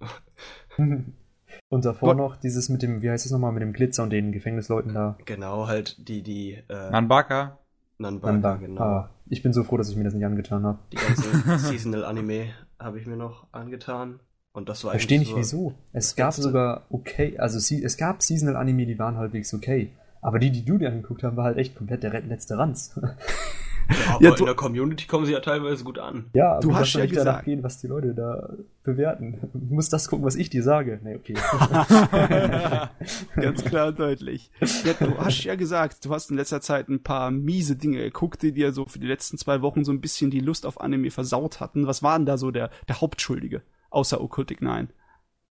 und 0.78 1.86
davor 1.86 2.10
What? 2.10 2.18
noch 2.18 2.36
dieses 2.38 2.70
mit 2.70 2.82
dem, 2.82 3.04
wie 3.04 3.10
heißt 3.10 3.26
es 3.26 3.32
nochmal, 3.32 3.52
mit 3.52 3.62
dem 3.62 3.74
Glitzer 3.74 4.02
und 4.02 4.10
den 4.10 4.32
Gefängnisleuten 4.32 4.96
da. 4.96 5.18
Genau, 5.26 5.68
halt 5.68 6.08
die, 6.10 6.24
die. 6.24 6.54
Äh, 6.68 6.90
Nanbaka. 6.90 7.60
Nanbaka, 8.00 8.32
Nanbaka. 8.32 8.56
genau. 8.58 8.82
Ah, 8.82 9.10
ich 9.28 9.44
bin 9.44 9.54
so 9.54 9.64
froh, 9.64 9.78
dass 9.78 9.90
ich 9.90 9.96
mir 9.96 10.06
das 10.06 10.14
nicht 10.14 10.26
angetan 10.26 10.64
habe. 10.64 10.80
Die 10.92 10.98
ganze 10.98 11.58
Seasonal 11.60 12.04
Anime 12.04 12.54
habe 12.80 13.00
ich 13.00 13.06
mir 13.06 13.18
noch 13.18 13.46
angetan. 13.52 14.20
Und 14.54 14.70
das 14.70 14.84
war 14.84 14.92
Verstehe 14.92 15.20
nicht 15.20 15.32
so 15.32 15.38
wieso. 15.38 15.74
Es 15.94 16.16
gab 16.16 16.34
sogar 16.34 16.88
okay, 16.90 17.38
also 17.38 17.60
es 17.60 17.98
gab 17.98 18.24
Seasonal 18.24 18.56
Anime, 18.56 18.88
die 18.88 18.98
waren 18.98 19.18
halbwegs 19.18 19.54
okay. 19.54 19.92
Aber 20.22 20.40
die, 20.40 20.52
die 20.52 20.66
du 20.66 20.80
dir 20.80 20.90
angeguckt 20.90 21.24
hast, 21.24 21.36
war 21.36 21.46
halt 21.46 21.58
echt 21.58 21.76
komplett 21.76 22.02
der 22.02 22.20
letzte 22.22 22.58
Ranz. 22.58 23.00
Ja, 23.90 23.96
aber 24.16 24.24
ja, 24.24 24.36
in 24.36 24.46
der 24.46 24.56
Community 24.56 25.08
kommen 25.08 25.26
sie 25.26 25.32
ja 25.32 25.40
teilweise 25.40 25.84
gut 25.84 26.00
an. 26.00 26.30
Ja, 26.34 26.54
aber 26.54 26.62
du 26.62 26.76
hast 26.76 26.94
ja 26.94 27.02
nicht 27.02 27.16
danach 27.16 27.44
gehen, 27.44 27.64
was 27.64 27.80
die 27.80 27.88
Leute 27.88 28.14
da 28.14 28.50
bewerten. 28.84 29.40
Du 29.54 29.76
musst 29.76 29.92
das 29.94 30.08
gucken, 30.08 30.26
was 30.26 30.36
ich 30.36 30.50
dir 30.50 30.64
sage. 30.64 31.00
Nee, 31.04 31.16
okay. 31.16 31.34
Ganz 33.36 33.64
klar 33.66 33.90
und 33.90 34.00
deutlich. 34.00 34.52
Ja, 34.84 34.94
du 34.94 35.18
hast 35.18 35.44
ja 35.44 35.56
gesagt, 35.56 36.06
du 36.06 36.14
hast 36.14 36.32
in 36.32 36.38
letzter 36.38 36.62
Zeit 36.62 36.90
ein 36.90 37.04
paar 37.04 37.32
miese 37.32 37.76
Dinge 37.76 38.00
geguckt, 38.00 38.42
die 38.42 38.52
dir 38.52 38.72
so 38.72 38.86
für 38.86 39.00
die 39.00 39.08
letzten 39.08 39.38
zwei 39.38 39.62
Wochen 39.62 39.84
so 39.84 39.92
ein 39.92 40.02
bisschen 40.02 40.32
die 40.32 40.40
Lust 40.40 40.66
auf 40.66 40.80
Anime 40.80 41.12
versaut 41.12 41.60
hatten. 41.60 41.88
Was 41.88 42.04
war 42.04 42.18
denn 42.18 42.26
da 42.26 42.38
so 42.38 42.52
der, 42.52 42.70
der 42.88 43.02
Hauptschuldige, 43.02 43.62
außer 43.90 44.22
Occultic 44.22 44.62
9? 44.62 44.90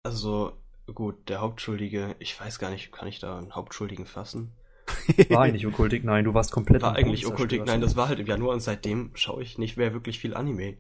Also, 0.03 0.53
Gut, 0.93 1.31
der 1.31 1.41
Hauptschuldige, 1.41 2.15
ich 2.19 2.39
weiß 2.39 2.59
gar 2.59 2.71
nicht, 2.71 2.93
kann 2.93 3.09
ich 3.09 3.19
da 3.19 3.39
einen 3.39 3.55
Hauptschuldigen 3.55 4.05
fassen? 4.05 4.53
War 5.31 5.43
eigentlich 5.43 5.67
Okkultik 5.67 6.05
Nein, 6.05 6.25
du 6.25 6.35
warst 6.35 6.53
komplett. 6.53 6.83
War 6.83 6.95
eigentlich 6.95 7.27
Okkultik 7.27 7.65
Nein, 7.67 7.81
das 7.81 7.97
war 7.97 8.09
halt 8.09 8.21
im 8.21 8.27
Januar 8.27 8.55
und 8.55 8.61
seitdem 8.61 9.11
schaue 9.15 9.43
ich 9.43 9.59
nicht 9.59 9.77
mehr 9.77 9.93
wirklich 9.93 10.19
viel 10.19 10.35
Anime. 10.35 10.77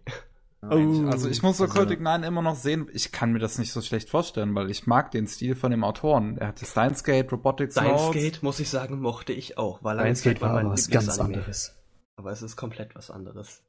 Oh. 0.71 1.07
Also 1.11 1.29
ich 1.29 1.43
muss 1.43 1.59
so 1.59 1.65
also, 1.65 1.75
Cryptic 1.75 2.01
9 2.01 2.23
immer 2.23 2.43
noch 2.43 2.57
sehen. 2.57 2.89
Ich 2.93 3.13
kann 3.13 3.33
mir 3.33 3.39
das 3.39 3.59
nicht 3.59 3.73
so 3.73 3.83
schlecht 3.83 4.09
vorstellen, 4.09 4.55
weil 4.55 4.71
ich 4.71 4.87
mag 4.87 5.11
den 5.11 5.27
Stil 5.27 5.55
von 5.55 5.71
dem 5.71 5.85
Autoren. 5.85 6.39
Er 6.39 6.49
hatte 6.49 6.65
Steins 6.65 7.05
Gate, 7.05 7.31
Robotics 7.33 7.75
Steins 7.75 8.13
Gate, 8.13 8.43
muss 8.43 8.61
ich 8.61 8.71
sagen, 8.71 9.01
mochte 9.01 9.33
ich 9.33 9.59
auch. 9.59 9.83
Weil 9.83 9.99
Steins 9.99 10.23
Gate 10.23 10.41
war, 10.41 10.55
war 10.55 10.71
was 10.71 10.89
ganz 10.89 11.19
anderes. 11.19 11.75
Aber 12.17 12.31
es 12.31 12.43
ist 12.43 12.57
komplett 12.57 12.95
was 12.95 13.11
anderes. 13.11 13.63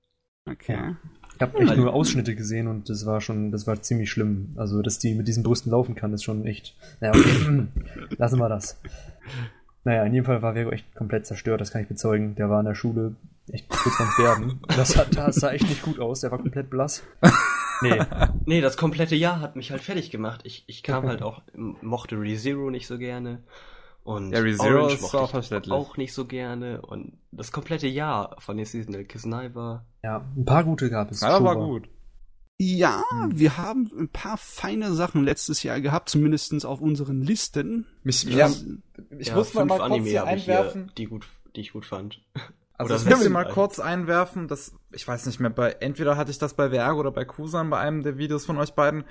Okay. 0.49 0.73
Ja. 0.73 0.95
Ich 1.35 1.41
habe 1.41 1.59
echt 1.59 1.75
nur 1.75 1.93
Ausschnitte 1.93 2.33
gesehen 2.35 2.67
und 2.67 2.87
das 2.89 3.05
war 3.05 3.19
schon, 3.19 3.51
das 3.51 3.67
war 3.67 3.81
ziemlich 3.81 4.09
schlimm. 4.09 4.53
Also, 4.55 4.81
dass 4.81 4.99
die 4.99 5.15
mit 5.15 5.27
diesen 5.27 5.43
Brüsten 5.43 5.71
laufen 5.71 5.95
kann, 5.95 6.13
ist 6.13 6.23
schon 6.23 6.45
echt. 6.45 6.77
Naja, 7.01 7.13
okay. 7.19 7.67
lassen 8.17 8.39
wir 8.39 8.47
das. 8.47 8.79
Naja, 9.85 10.03
in 10.03 10.13
jedem 10.13 10.25
Fall 10.25 10.41
war 10.41 10.53
Vero 10.53 10.71
echt 10.71 10.93
komplett 10.95 11.27
zerstört, 11.27 11.61
das 11.61 11.71
kann 11.71 11.83
ich 11.83 11.87
bezeugen. 11.87 12.35
Der 12.35 12.49
war 12.49 12.59
in 12.59 12.65
der 12.65 12.75
Schule 12.75 13.15
echt 13.51 13.69
kurz 13.69 13.95
vorm 13.95 14.09
Sterben. 14.09 14.59
Das, 14.75 14.97
hat, 14.97 15.15
das 15.15 15.35
sah 15.35 15.51
echt 15.51 15.69
nicht 15.69 15.83
gut 15.83 15.99
aus, 15.99 16.21
der 16.21 16.31
war 16.31 16.39
komplett 16.39 16.69
blass. 16.69 17.03
Nee. 17.81 18.01
nee, 18.45 18.61
das 18.61 18.77
komplette 18.77 19.15
Jahr 19.15 19.41
hat 19.41 19.55
mich 19.55 19.71
halt 19.71 19.81
fertig 19.81 20.09
gemacht. 20.09 20.41
Ich, 20.43 20.63
ich 20.67 20.81
kam 20.81 21.07
halt 21.07 21.21
auch, 21.21 21.41
mochte 21.53 22.19
ReZero 22.19 22.69
nicht 22.69 22.87
so 22.87 22.97
gerne. 22.97 23.43
Und 24.03 24.31
ja, 24.31 24.39
ReZero 24.39 24.87
ist 24.87 25.13
auch 25.13 25.29
verständlich. 25.29 25.73
Auch 25.73 25.97
nicht 25.97 26.13
so 26.13 26.25
gerne. 26.25 26.81
Und 26.81 27.17
das 27.31 27.51
komplette 27.51 27.87
Jahr 27.87 28.35
von 28.39 28.57
der 28.57 28.65
Seasonal 28.65 29.03
Kisnai 29.03 29.53
war. 29.53 29.85
Ja, 30.03 30.25
ein 30.35 30.45
paar 30.45 30.63
gute 30.63 30.89
gab 30.89 31.11
es. 31.11 31.21
Ja, 31.21 31.43
war 31.43 31.55
gut. 31.55 31.89
Ja, 32.57 33.03
hm. 33.09 33.37
wir 33.37 33.57
haben 33.57 33.91
ein 33.97 34.07
paar 34.07 34.37
feine 34.37 34.93
Sachen 34.93 35.23
letztes 35.23 35.63
Jahr 35.63 35.81
gehabt, 35.81 36.09
zumindest 36.09 36.65
auf 36.65 36.79
unseren 36.79 37.21
Listen. 37.21 37.85
Mich, 38.03 38.23
ja, 38.23 38.49
ich 39.17 39.27
ja, 39.27 39.35
muss 39.35 39.53
mal, 39.53 39.65
mal 39.65 39.77
kurz 39.77 39.91
Anime 39.91 40.09
hier 40.09 40.25
einwerfen. 40.25 40.83
Hier, 40.85 40.93
die, 40.97 41.05
gut, 41.05 41.27
die 41.55 41.61
ich 41.61 41.73
gut 41.73 41.85
fand. 41.85 42.21
Also 42.77 42.93
oder 42.93 43.15
ich 43.15 43.23
will 43.23 43.29
mal 43.29 43.47
kurz 43.47 43.79
einwerfen, 43.79 44.49
dass 44.49 44.75
ich 44.91 45.07
weiß 45.07 45.27
nicht 45.27 45.39
mehr, 45.39 45.49
bei 45.49 45.71
entweder 45.79 46.17
hatte 46.17 46.31
ich 46.31 46.39
das 46.39 46.55
bei 46.55 46.71
Vergo 46.71 46.99
oder 46.99 47.11
bei 47.11 47.23
Kusan 47.23 47.69
bei 47.69 47.77
einem 47.77 48.03
der 48.03 48.17
Videos 48.17 48.45
von 48.45 48.57
euch 48.57 48.73
beiden 48.73 49.05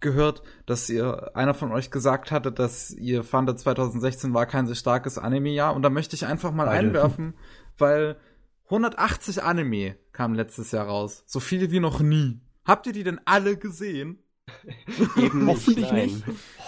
gehört, 0.00 0.42
dass 0.64 0.88
ihr 0.88 1.36
einer 1.36 1.52
von 1.52 1.70
euch 1.70 1.90
gesagt 1.90 2.30
hatte, 2.30 2.50
dass 2.50 2.90
ihr 2.92 3.22
fandet 3.22 3.58
2016 3.58 4.32
war 4.32 4.46
kein 4.46 4.66
so 4.66 4.74
starkes 4.74 5.18
Anime-Jahr 5.18 5.74
und 5.74 5.82
da 5.82 5.90
möchte 5.90 6.16
ich 6.16 6.24
einfach 6.24 6.52
mal 6.52 6.64
Beide. 6.64 6.78
einwerfen, 6.88 7.34
weil 7.76 8.16
180 8.64 9.42
Anime 9.42 9.96
kamen 10.12 10.34
letztes 10.34 10.72
Jahr 10.72 10.86
raus, 10.86 11.22
so 11.26 11.40
viele 11.40 11.70
wie 11.70 11.80
noch 11.80 12.00
nie. 12.00 12.40
Habt 12.64 12.86
ihr 12.86 12.92
die 12.92 13.04
denn 13.04 13.20
alle 13.24 13.56
gesehen? 13.56 14.22
Eben 15.16 15.46
Hoffentlich 15.46 15.92
nicht. 15.92 16.24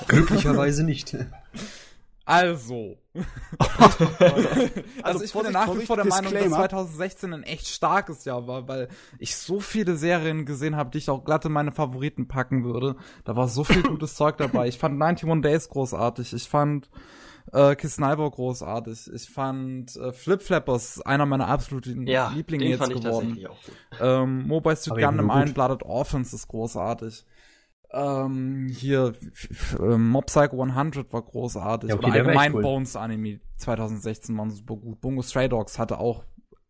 Glücklicherweise 0.08 0.84
nicht. 0.84 1.16
Also. 2.24 2.96
also, 3.58 4.06
also 5.02 5.24
ich 5.24 5.32
bin 5.32 5.52
nach 5.52 5.74
wie 5.76 5.84
vor 5.84 5.96
der 5.96 6.06
Meinung, 6.06 6.32
dass 6.32 6.48
2016 6.50 7.32
ein 7.32 7.42
echt 7.42 7.66
starkes 7.66 8.24
Jahr 8.24 8.46
war, 8.46 8.68
weil 8.68 8.88
ich 9.18 9.36
so 9.36 9.58
viele 9.60 9.96
Serien 9.96 10.46
gesehen 10.46 10.76
habe, 10.76 10.90
die 10.90 10.98
ich 10.98 11.10
auch 11.10 11.24
glatt 11.24 11.44
in 11.44 11.52
meine 11.52 11.72
Favoriten 11.72 12.28
packen 12.28 12.64
würde. 12.64 12.96
Da 13.24 13.34
war 13.34 13.48
so 13.48 13.64
viel 13.64 13.82
gutes 13.82 14.14
Zeug 14.14 14.36
dabei. 14.36 14.68
Ich 14.68 14.78
fand 14.78 14.94
91 15.02 15.42
Days 15.42 15.68
großartig. 15.68 16.32
Ich 16.32 16.48
fand 16.48 16.88
äh, 17.52 17.76
Kiss 17.76 17.94
Sniper 17.94 18.30
großartig. 18.30 19.10
Ich 19.12 19.28
fand 19.28 19.96
äh, 19.96 20.12
Flip 20.12 20.42
Flappers 20.42 21.00
einer 21.02 21.26
meiner 21.26 21.48
absoluten 21.48 22.06
ja, 22.06 22.30
Lieblinge 22.30 22.64
jetzt 22.64 22.88
geworden. 22.88 23.46
Ähm, 24.00 24.46
Mobile 24.46 24.76
Suit 24.76 24.98
Gundam 24.98 25.30
Iron 25.30 25.52
Blooded 25.52 25.82
Orphans 25.82 26.32
ist 26.32 26.48
großartig. 26.48 27.24
Ähm, 27.92 28.68
hier 28.68 29.12
äh, 29.78 29.98
Mob 29.98 30.26
Psycho 30.26 30.62
100 30.62 31.12
war 31.12 31.22
großartig. 31.22 31.90
Ja, 31.90 31.96
okay, 31.96 32.06
Oder 32.06 32.14
allgemein 32.14 32.54
cool. 32.54 32.62
Bones 32.62 32.96
Anime 32.96 33.40
2016 33.58 34.36
waren 34.36 34.50
super 34.50 34.76
gut. 34.76 35.00
Bungo 35.02 35.22
Stray 35.22 35.48
Dogs 35.50 35.78
hatte 35.78 35.98
auch 35.98 36.24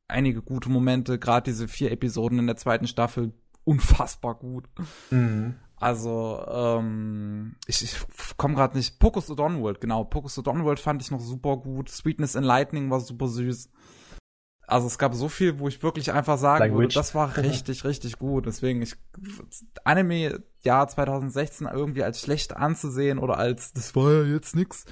einige 0.09 0.43
gute 0.43 0.68
Momente. 0.68 1.20
Gerade 1.20 1.45
diese 1.45 1.68
vier 1.68 1.93
Episoden 1.93 2.41
in 2.41 2.49
der 2.49 2.57
zweiten 2.57 2.89
Staffel 2.89 3.33
unfassbar 3.64 4.35
gut. 4.35 4.64
Mhm. 5.11 5.55
Also, 5.83 6.45
ähm, 6.49 7.57
ich, 7.66 7.83
ich 7.83 7.97
komme 8.37 8.55
gerade 8.55 8.76
nicht. 8.76 9.01
Pocus 9.01 9.28
World, 9.28 9.80
genau. 9.80 10.05
Pocus 10.05 10.37
World 10.37 10.78
fand 10.78 11.03
ich 11.03 11.11
noch 11.11 11.20
super 11.20 11.57
gut. 11.57 11.89
Sweetness 11.89 12.37
in 12.37 12.45
Lightning 12.45 12.89
war 12.89 13.01
super 13.01 13.26
süß. 13.26 13.68
Also 14.68 14.87
es 14.87 14.97
gab 14.97 15.12
so 15.12 15.28
viel, 15.28 15.59
wo 15.59 15.66
ich 15.66 15.83
wirklich 15.83 16.12
einfach 16.12 16.39
sagen 16.39 16.61
Language. 16.61 16.83
würde, 16.83 16.95
das 16.95 17.16
war 17.16 17.37
richtig, 17.37 17.85
richtig 17.85 18.20
gut. 18.20 18.47
Deswegen, 18.47 18.80
ich 18.80 18.95
Anime 19.83 20.45
Jahr 20.61 20.87
2016 20.87 21.66
irgendwie 21.66 22.05
als 22.05 22.20
schlecht 22.20 22.57
anzusehen 22.57 23.18
oder 23.18 23.39
als 23.39 23.72
das 23.72 23.97
war 23.97 24.12
ja 24.12 24.22
jetzt 24.22 24.55
nix, 24.55 24.85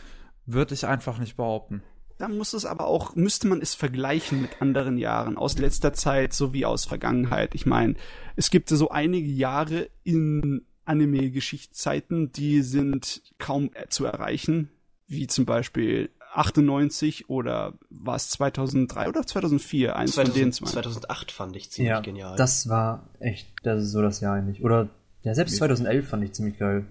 würde 0.45 0.75
ich 0.75 0.87
einfach 0.87 1.19
nicht 1.19 1.37
behaupten. 1.37 1.85
Da 2.19 2.29
muss 2.29 2.53
es 2.53 2.67
aber 2.67 2.89
auch, 2.89 3.15
müsste 3.15 3.47
man 3.47 3.63
es 3.63 3.75
vergleichen 3.77 4.43
mit 4.43 4.61
anderen 4.61 4.99
Jahren 4.99 5.39
aus 5.39 5.57
letzter 5.57 5.93
Zeit 5.93 6.35
sowie 6.35 6.67
aus 6.67 6.85
Vergangenheit. 6.85 7.55
Ich 7.55 7.65
meine, 7.65 7.95
es 8.35 8.51
gibt 8.51 8.69
so 8.69 8.91
einige 8.91 9.29
Jahre 9.29 9.89
in 10.03 10.67
Anime-Geschichtszeiten, 10.91 12.33
die 12.33 12.63
sind 12.63 13.23
kaum 13.39 13.71
zu 13.89 14.05
erreichen, 14.05 14.71
wie 15.07 15.29
zum 15.29 15.47
Beispiel 15.47 16.11
98 16.33 17.29
oder 17.29 17.75
war 17.91 18.17
es 18.17 18.31
2003 18.31 19.09
oder 19.09 19.27
2004? 19.27 19.97
Eins 19.97 20.13
2000, 20.13 20.29
von 20.33 20.43
den 20.43 20.53
zwei. 20.53 20.67
2008 20.67 21.33
fand 21.33 21.57
ich 21.57 21.71
ziemlich 21.71 21.91
ja, 21.91 22.01
genial. 22.01 22.37
Das 22.37 22.69
war 22.69 23.09
echt, 23.19 23.53
das 23.63 23.83
ist 23.83 23.93
so 23.93 24.03
das 24.03 24.21
Jahr 24.21 24.35
eigentlich. 24.35 24.63
Oder 24.65 24.89
ja, 25.23 25.35
selbst 25.35 25.57
2011 25.57 26.09
fand 26.09 26.25
ich 26.25 26.33
ziemlich 26.33 26.59
geil. 26.59 26.87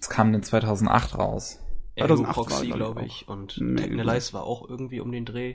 Es 0.00 0.08
kam 0.08 0.32
denn 0.32 0.42
2008 0.42 1.18
raus. 1.18 1.60
2008 1.96 2.34
Proxy, 2.34 2.68
glaube 2.70 3.04
ich, 3.04 3.28
und 3.28 3.58
nee, 3.60 3.82
Technalize 3.82 4.32
war 4.32 4.44
auch 4.44 4.68
irgendwie 4.68 5.00
um 5.00 5.12
den 5.12 5.24
Dreh. 5.24 5.54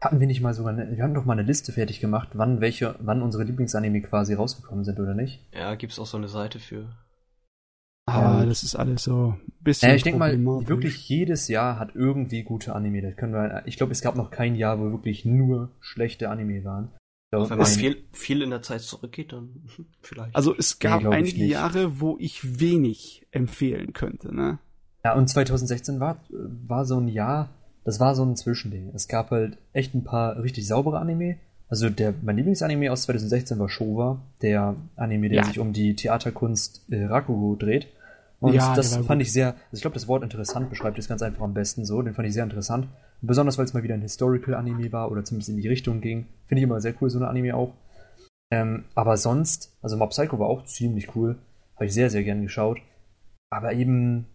Hatten 0.00 0.20
wir 0.20 0.26
nicht 0.26 0.40
mal 0.40 0.54
sogar, 0.54 0.72
eine, 0.72 0.96
wir 0.96 1.02
haben 1.02 1.14
doch 1.14 1.24
mal 1.24 1.34
eine 1.34 1.42
Liste 1.42 1.72
fertig 1.72 2.00
gemacht, 2.00 2.30
wann 2.34 2.60
welche, 2.60 2.94
wann 3.00 3.22
unsere 3.22 3.44
Lieblingsanime 3.44 4.00
quasi 4.00 4.34
rausgekommen 4.34 4.84
sind, 4.84 4.98
oder 4.98 5.14
nicht? 5.14 5.44
Ja, 5.52 5.74
gibt's 5.74 5.98
auch 5.98 6.06
so 6.06 6.16
eine 6.16 6.28
Seite 6.28 6.58
für. 6.58 6.88
Ah, 8.10 8.44
das 8.44 8.62
ist 8.62 8.74
alles 8.74 9.04
so 9.04 9.34
ein 9.36 9.52
bisschen. 9.60 9.88
Ja, 9.88 9.94
ich 9.94 10.02
denke 10.02 10.18
mal, 10.18 10.38
wirklich 10.66 11.08
jedes 11.08 11.48
Jahr 11.48 11.78
hat 11.78 11.94
irgendwie 11.94 12.42
gute 12.42 12.74
Anime. 12.74 13.02
Das 13.02 13.16
können 13.16 13.32
wir, 13.32 13.62
ich 13.66 13.76
glaube, 13.76 13.92
es 13.92 14.00
gab 14.00 14.16
noch 14.16 14.30
kein 14.30 14.54
Jahr, 14.54 14.78
wo 14.78 14.90
wirklich 14.90 15.24
nur 15.24 15.70
schlechte 15.80 16.30
Anime 16.30 16.64
waren. 16.64 16.90
Wenn 17.32 17.58
man 17.58 17.66
viel, 17.66 18.02
viel 18.12 18.42
in 18.42 18.50
der 18.50 18.62
Zeit 18.62 18.80
zurückgeht, 18.80 19.32
dann 19.32 19.62
vielleicht. 20.02 20.34
Also 20.34 20.54
es 20.56 20.78
gab 20.78 21.02
nee, 21.02 21.08
einige 21.08 21.44
Jahre, 21.44 22.00
wo 22.00 22.16
ich 22.18 22.60
wenig 22.60 23.26
empfehlen 23.30 23.92
könnte, 23.92 24.34
ne? 24.34 24.58
Ja, 25.04 25.14
und 25.14 25.28
2016 25.28 26.00
war, 26.00 26.22
war 26.28 26.84
so 26.84 26.98
ein 26.98 27.08
Jahr, 27.08 27.50
das 27.84 28.00
war 28.00 28.14
so 28.14 28.24
ein 28.24 28.36
Zwischending. 28.36 28.90
Es 28.94 29.08
gab 29.08 29.30
halt 29.30 29.56
echt 29.72 29.94
ein 29.94 30.04
paar 30.04 30.42
richtig 30.42 30.66
saubere 30.66 30.98
Anime 30.98 31.36
also 31.70 31.88
der, 31.88 32.12
mein 32.20 32.36
Lieblingsanime 32.36 32.90
aus 32.90 33.02
2016 33.02 33.58
war 33.60 33.68
Showa, 33.68 34.20
der 34.42 34.74
Anime, 34.96 35.28
der 35.28 35.38
ja. 35.38 35.44
sich 35.44 35.60
um 35.60 35.72
die 35.72 35.94
Theaterkunst 35.94 36.82
äh, 36.90 37.04
Rakugo 37.04 37.54
dreht. 37.54 37.86
Und 38.40 38.54
ja, 38.54 38.74
das 38.74 38.96
fand 38.96 39.20
ich 39.20 39.32
sehr, 39.32 39.48
also 39.48 39.74
ich 39.74 39.80
glaube, 39.82 39.94
das 39.94 40.08
Wort 40.08 40.22
interessant 40.22 40.70
beschreibt 40.70 40.98
es 40.98 41.08
ganz 41.08 41.22
einfach 41.22 41.42
am 41.42 41.54
besten 41.54 41.84
so. 41.84 42.00
Den 42.00 42.14
fand 42.14 42.26
ich 42.26 42.34
sehr 42.34 42.44
interessant. 42.44 42.88
Besonders, 43.20 43.58
weil 43.58 43.66
es 43.66 43.74
mal 43.74 43.82
wieder 43.82 43.94
ein 43.94 44.00
Historical-Anime 44.00 44.92
war 44.92 45.10
oder 45.10 45.24
zumindest 45.24 45.50
in 45.50 45.58
die 45.58 45.68
Richtung 45.68 46.00
ging. 46.00 46.26
Finde 46.46 46.60
ich 46.60 46.64
immer 46.64 46.80
sehr 46.80 46.94
cool, 47.00 47.10
so 47.10 47.18
ein 47.18 47.24
Anime 47.24 47.54
auch. 47.54 47.74
Ähm, 48.50 48.84
aber 48.94 49.16
sonst, 49.18 49.76
also 49.82 49.96
Mob 49.96 50.10
Psycho 50.10 50.38
war 50.38 50.48
auch 50.48 50.64
ziemlich 50.64 51.14
cool. 51.14 51.38
Habe 51.76 51.86
ich 51.86 51.92
sehr, 51.92 52.08
sehr 52.08 52.24
gern 52.24 52.42
geschaut. 52.42 52.78
Aber 53.50 53.74
eben, 53.74 54.26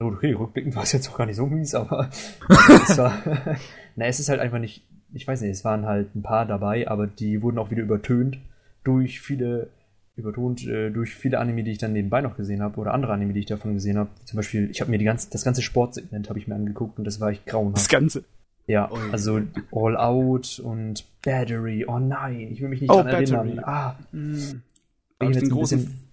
okay, 0.00 0.32
rückblickend 0.32 0.74
war 0.74 0.84
es 0.84 0.92
jetzt 0.92 1.10
auch 1.10 1.18
gar 1.18 1.26
nicht 1.26 1.36
so 1.36 1.46
mies, 1.46 1.74
aber 1.74 2.08
es 2.88 2.96
war, 2.96 3.12
na, 3.96 4.06
es 4.06 4.20
ist 4.20 4.30
halt 4.30 4.40
einfach 4.40 4.58
nicht 4.58 4.88
ich 5.12 5.26
weiß 5.26 5.40
nicht, 5.40 5.50
es 5.50 5.64
waren 5.64 5.86
halt 5.86 6.14
ein 6.14 6.22
paar 6.22 6.46
dabei, 6.46 6.88
aber 6.88 7.06
die 7.06 7.42
wurden 7.42 7.58
auch 7.58 7.70
wieder 7.70 7.82
übertönt 7.82 8.38
durch 8.84 9.20
viele, 9.20 9.70
übertont 10.18 10.66
äh, 10.66 10.90
durch 10.90 11.14
viele 11.14 11.38
Anime, 11.38 11.64
die 11.64 11.72
ich 11.72 11.78
dann 11.78 11.92
nebenbei 11.92 12.20
noch 12.20 12.36
gesehen 12.36 12.62
habe 12.62 12.80
oder 12.80 12.94
andere 12.94 13.12
Anime, 13.12 13.32
die 13.32 13.40
ich 13.40 13.46
davon 13.46 13.74
gesehen 13.74 13.98
habe. 13.98 14.10
Zum 14.24 14.36
Beispiel, 14.36 14.70
ich 14.70 14.80
habe 14.80 14.90
mir 14.90 14.98
die 14.98 15.04
ganze, 15.04 15.30
das 15.30 15.44
ganze 15.44 15.62
Sportsegment 15.62 16.28
habe 16.28 16.38
ich 16.38 16.48
mir 16.48 16.54
angeguckt 16.54 16.98
und 16.98 17.04
das 17.04 17.20
war 17.20 17.30
echt 17.30 17.46
grauenhaft. 17.46 17.76
Das 17.76 17.88
Ganze? 17.88 18.24
Ja, 18.66 18.90
oh, 18.90 18.98
also 19.12 19.40
All 19.72 19.96
Out 19.96 20.60
und 20.62 21.04
Battery. 21.22 21.86
Oh 21.88 21.98
nein, 21.98 22.48
ich 22.52 22.60
will 22.60 22.68
mich 22.68 22.82
nicht 22.82 22.90
oh, 22.90 23.02
daran 23.02 23.14
erinnern. 23.14 23.60
Ah. 23.64 23.96
Da 24.12 25.24
habe 25.24 25.32
ich 25.32 25.38
den 25.38 25.48
großen 25.48 26.08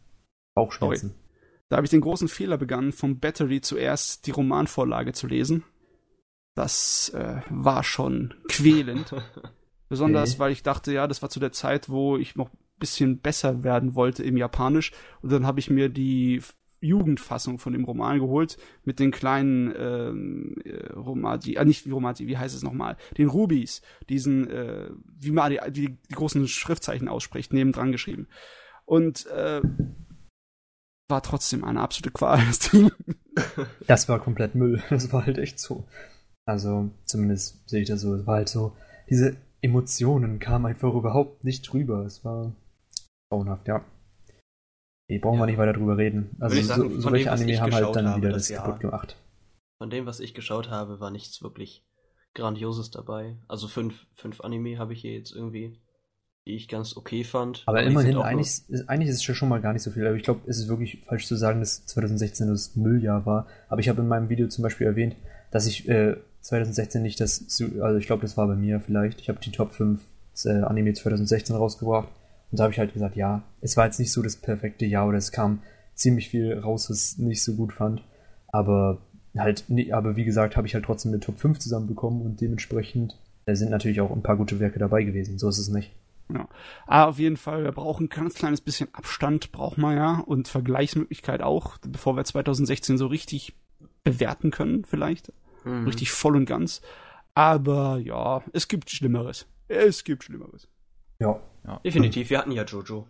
Bauchschmerzen. 0.56 1.08
Sorry. 1.10 1.20
Da 1.70 1.78
habe 1.78 1.86
ich 1.86 1.92
den 1.92 2.02
großen 2.02 2.28
Fehler 2.28 2.58
begangen, 2.58 2.92
vom 2.92 3.20
Battery 3.20 3.60
zuerst 3.60 4.28
die 4.28 4.32
Romanvorlage 4.32 5.14
zu 5.14 5.28
lesen. 5.28 5.64
Das 6.54 7.10
äh, 7.10 7.42
war 7.50 7.84
schon 7.84 8.34
quälend. 8.48 9.14
Besonders, 9.90 10.32
okay. 10.32 10.40
weil 10.40 10.52
ich 10.52 10.64
dachte, 10.64 10.94
ja, 10.94 11.08
das 11.08 11.22
war 11.22 11.30
zu 11.30 11.40
der 11.40 11.52
Zeit, 11.52 11.90
wo 11.90 12.18
ich 12.18 12.36
noch 12.36 12.50
bisschen 12.80 13.20
besser 13.20 13.64
werden 13.64 13.96
wollte 13.96 14.24
im 14.24 14.38
Japanisch. 14.38 14.92
Und 15.22 15.32
dann 15.32 15.46
habe 15.46 15.60
ich 15.60 15.70
mir 15.70 15.90
die 15.90 16.42
Jugendfassung 16.82 17.58
von 17.58 17.74
dem 17.74 17.84
Roman 17.84 18.20
geholt 18.20 18.58
mit 18.84 19.00
den 19.00 19.12
kleinen 19.12 19.74
ähm, 19.78 20.56
äh, 20.64 20.94
Romati, 20.94 21.56
äh, 21.56 21.66
nicht 21.66 21.86
wie 21.86 21.92
Romati, 21.92 22.28
wie 22.28 22.38
heißt 22.38 22.56
es 22.56 22.64
nochmal, 22.64 22.98
den 23.18 23.30
Rubis, 23.30 23.82
diesen, 24.10 24.50
äh, 24.50 24.90
wie 25.20 25.32
man 25.32 25.52
die, 25.52 25.60
die, 25.72 25.98
die 25.98 26.14
großen 26.14 26.48
Schriftzeichen 26.48 27.08
ausspricht, 27.08 27.54
nebendran 27.54 27.92
geschrieben. 27.92 28.28
Und 28.86 29.26
äh, 29.28 29.62
war 31.08 31.22
trotzdem 31.22 31.64
eine 31.64 31.82
absolute 31.82 32.12
Qual. 32.12 32.42
Das 33.86 34.08
war 34.08 34.20
komplett 34.20 34.56
Müll. 34.56 34.82
Das 34.90 35.12
war 35.12 35.26
halt 35.26 35.38
echt 35.38 35.60
so. 35.60 35.86
Also 36.46 36.90
zumindest 37.04 37.68
sehe 37.68 37.82
ich 37.82 37.90
das 37.90 38.00
so. 38.00 38.16
Es 38.16 38.26
war 38.26 38.36
halt 38.36 38.48
so, 38.48 38.78
diese 39.10 39.36
Emotionen 39.62 40.40
kamen 40.40 40.68
einfach 40.68 40.94
überhaupt 40.94 41.44
nicht 41.44 41.64
drüber. 41.64 42.06
Es 42.06 42.24
war 42.24 42.56
grauenhaft, 43.36 43.68
ja. 43.68 43.84
Nee, 45.08 45.20
brauchen 45.20 45.36
ja. 45.36 45.42
wir 45.42 45.46
nicht 45.48 45.58
weiter 45.58 45.74
drüber 45.74 45.98
reden. 45.98 46.36
Also 46.40 46.60
sagen, 46.62 46.90
so, 46.90 47.02
solche 47.02 47.32
Anime 47.32 47.60
haben 47.60 47.74
halt 47.74 47.96
dann 47.96 48.18
wieder 48.18 48.30
das, 48.30 48.48
das 48.48 48.58
kaputt 48.58 48.80
gemacht. 48.80 49.18
Von 49.78 49.90
dem, 49.90 50.06
was 50.06 50.20
ich 50.20 50.34
geschaut 50.34 50.70
habe, 50.70 51.00
war 51.00 51.12
nichts 51.12 51.44
wirklich 51.44 51.86
Grandioses 52.34 52.90
dabei. 52.92 53.38
Also 53.48 53.68
fünf, 53.68 54.08
fünf 54.14 54.42
Anime 54.42 54.80
habe 54.80 54.94
ich 54.94 55.02
hier 55.02 55.14
jetzt 55.14 55.32
irgendwie, 55.32 55.80
die 56.48 56.56
ich 56.56 56.68
ganz 56.68 56.98
okay 56.98 57.24
fand. 57.24 57.64
Aber, 57.66 57.80
Aber 57.80 57.88
immerhin, 57.88 58.18
eigentlich, 58.18 58.48
ist, 58.48 58.90
eigentlich 58.90 59.10
ist 59.10 59.18
es 59.18 59.28
ja 59.28 59.36
schon 59.36 59.50
mal 59.50 59.62
gar 59.62 59.74
nicht 59.74 59.84
so 59.84 59.92
viel. 59.92 60.08
Aber 60.08 60.16
ich 60.16 60.24
glaube, 60.24 60.42
es 60.48 60.58
ist 60.58 60.70
wirklich 60.70 61.04
falsch 61.06 61.28
zu 61.28 61.36
sagen, 61.36 61.60
dass 61.60 61.86
2016 61.86 62.48
das 62.48 62.76
Mülljahr 62.76 63.26
war. 63.26 63.48
Aber 63.70 63.80
ich 63.80 63.90
habe 63.90 64.02
in 64.02 64.08
meinem 64.08 64.30
Video 64.30 64.48
zum 64.48 64.64
Beispiel 64.64 64.88
erwähnt, 64.88 65.16
dass 65.52 65.68
ich 65.68 65.88
äh, 65.88 66.16
2016 66.42 67.02
nicht 67.02 67.20
das, 67.20 67.46
also 67.80 67.98
ich 67.98 68.08
glaube, 68.08 68.24
das 68.24 68.38
war 68.38 68.48
bei 68.48 68.56
mir 68.56 68.80
vielleicht. 68.80 69.22
Ich 69.22 69.30
habe 69.30 69.40
die 69.40 69.52
Top 69.52 69.74
5 69.74 70.02
äh, 70.46 70.50
Anime 70.50 70.94
2016 70.94 71.56
rausgebracht. 71.56 72.08
Und 72.52 72.60
da 72.60 72.64
habe 72.64 72.74
ich 72.74 72.80
halt 72.80 72.94
gesagt, 72.94 73.16
ja, 73.16 73.44
es 73.62 73.78
war 73.78 73.86
jetzt 73.86 74.00
nicht 74.00 74.12
so 74.12 74.22
das 74.22 74.36
perfekte 74.36 74.86
Jahr 74.86 75.08
oder 75.08 75.18
es 75.18 75.32
kam 75.32 75.62
ziemlich 75.94 76.30
viel 76.30 76.58
raus, 76.58 76.90
was 76.90 77.14
ich 77.14 77.18
nicht 77.20 77.44
so 77.44 77.56
gut 77.56 77.74
fand. 77.74 78.04
Aber 78.48 79.00
halt, 79.38 79.66
nee, 79.68 79.92
aber 79.92 80.16
wie 80.16 80.26
gesagt, 80.26 80.56
habe 80.56 80.68
ich 80.68 80.74
halt 80.74 80.86
trotzdem 80.86 81.12
eine 81.12 81.20
Top 81.20 81.40
5 81.40 81.60
zusammenbekommen 81.60 82.22
und 82.22 82.42
dementsprechend 82.42 83.18
sind 83.48 83.70
natürlich 83.70 84.02
auch 84.02 84.12
ein 84.12 84.24
paar 84.24 84.38
gute 84.38 84.60
Werke 84.60 84.80
dabei 84.80 85.04
gewesen. 85.04 85.38
So 85.38 85.50
ist 85.50 85.58
es 85.58 85.70
nicht. 85.70 85.92
Ja. 86.34 86.48
Aber 86.88 87.10
auf 87.10 87.20
jeden 87.20 87.38
Fall, 87.38 87.64
wir 87.64 87.72
brauchen 87.72 88.06
ein 88.06 88.10
ganz 88.10 88.34
kleines 88.34 88.62
bisschen 88.62 88.88
Abstand, 88.94 89.52
braucht 89.52 89.78
man 89.78 89.96
ja, 89.96 90.20
und 90.20 90.48
Vergleichsmöglichkeit 90.48 91.42
auch, 91.42 91.78
bevor 91.78 92.16
wir 92.16 92.24
2016 92.24 92.98
so 92.98 93.08
richtig 93.08 93.54
bewerten 94.04 94.52
können, 94.52 94.86
vielleicht. 94.86 95.32
Mhm. 95.64 95.86
Richtig 95.86 96.12
voll 96.12 96.36
und 96.36 96.46
ganz. 96.46 96.82
Aber 97.36 98.00
ja, 98.00 98.44
es 98.54 98.68
gibt 98.68 98.90
Schlimmeres. 98.90 99.46
Es 99.68 100.04
gibt 100.04 100.24
Schlimmeres. 100.24 100.68
Ja. 101.20 101.40
Ja. 101.66 101.80
Definitiv, 101.84 102.30
wir 102.30 102.38
hatten 102.38 102.52
ja 102.52 102.64
Jojo. 102.64 103.08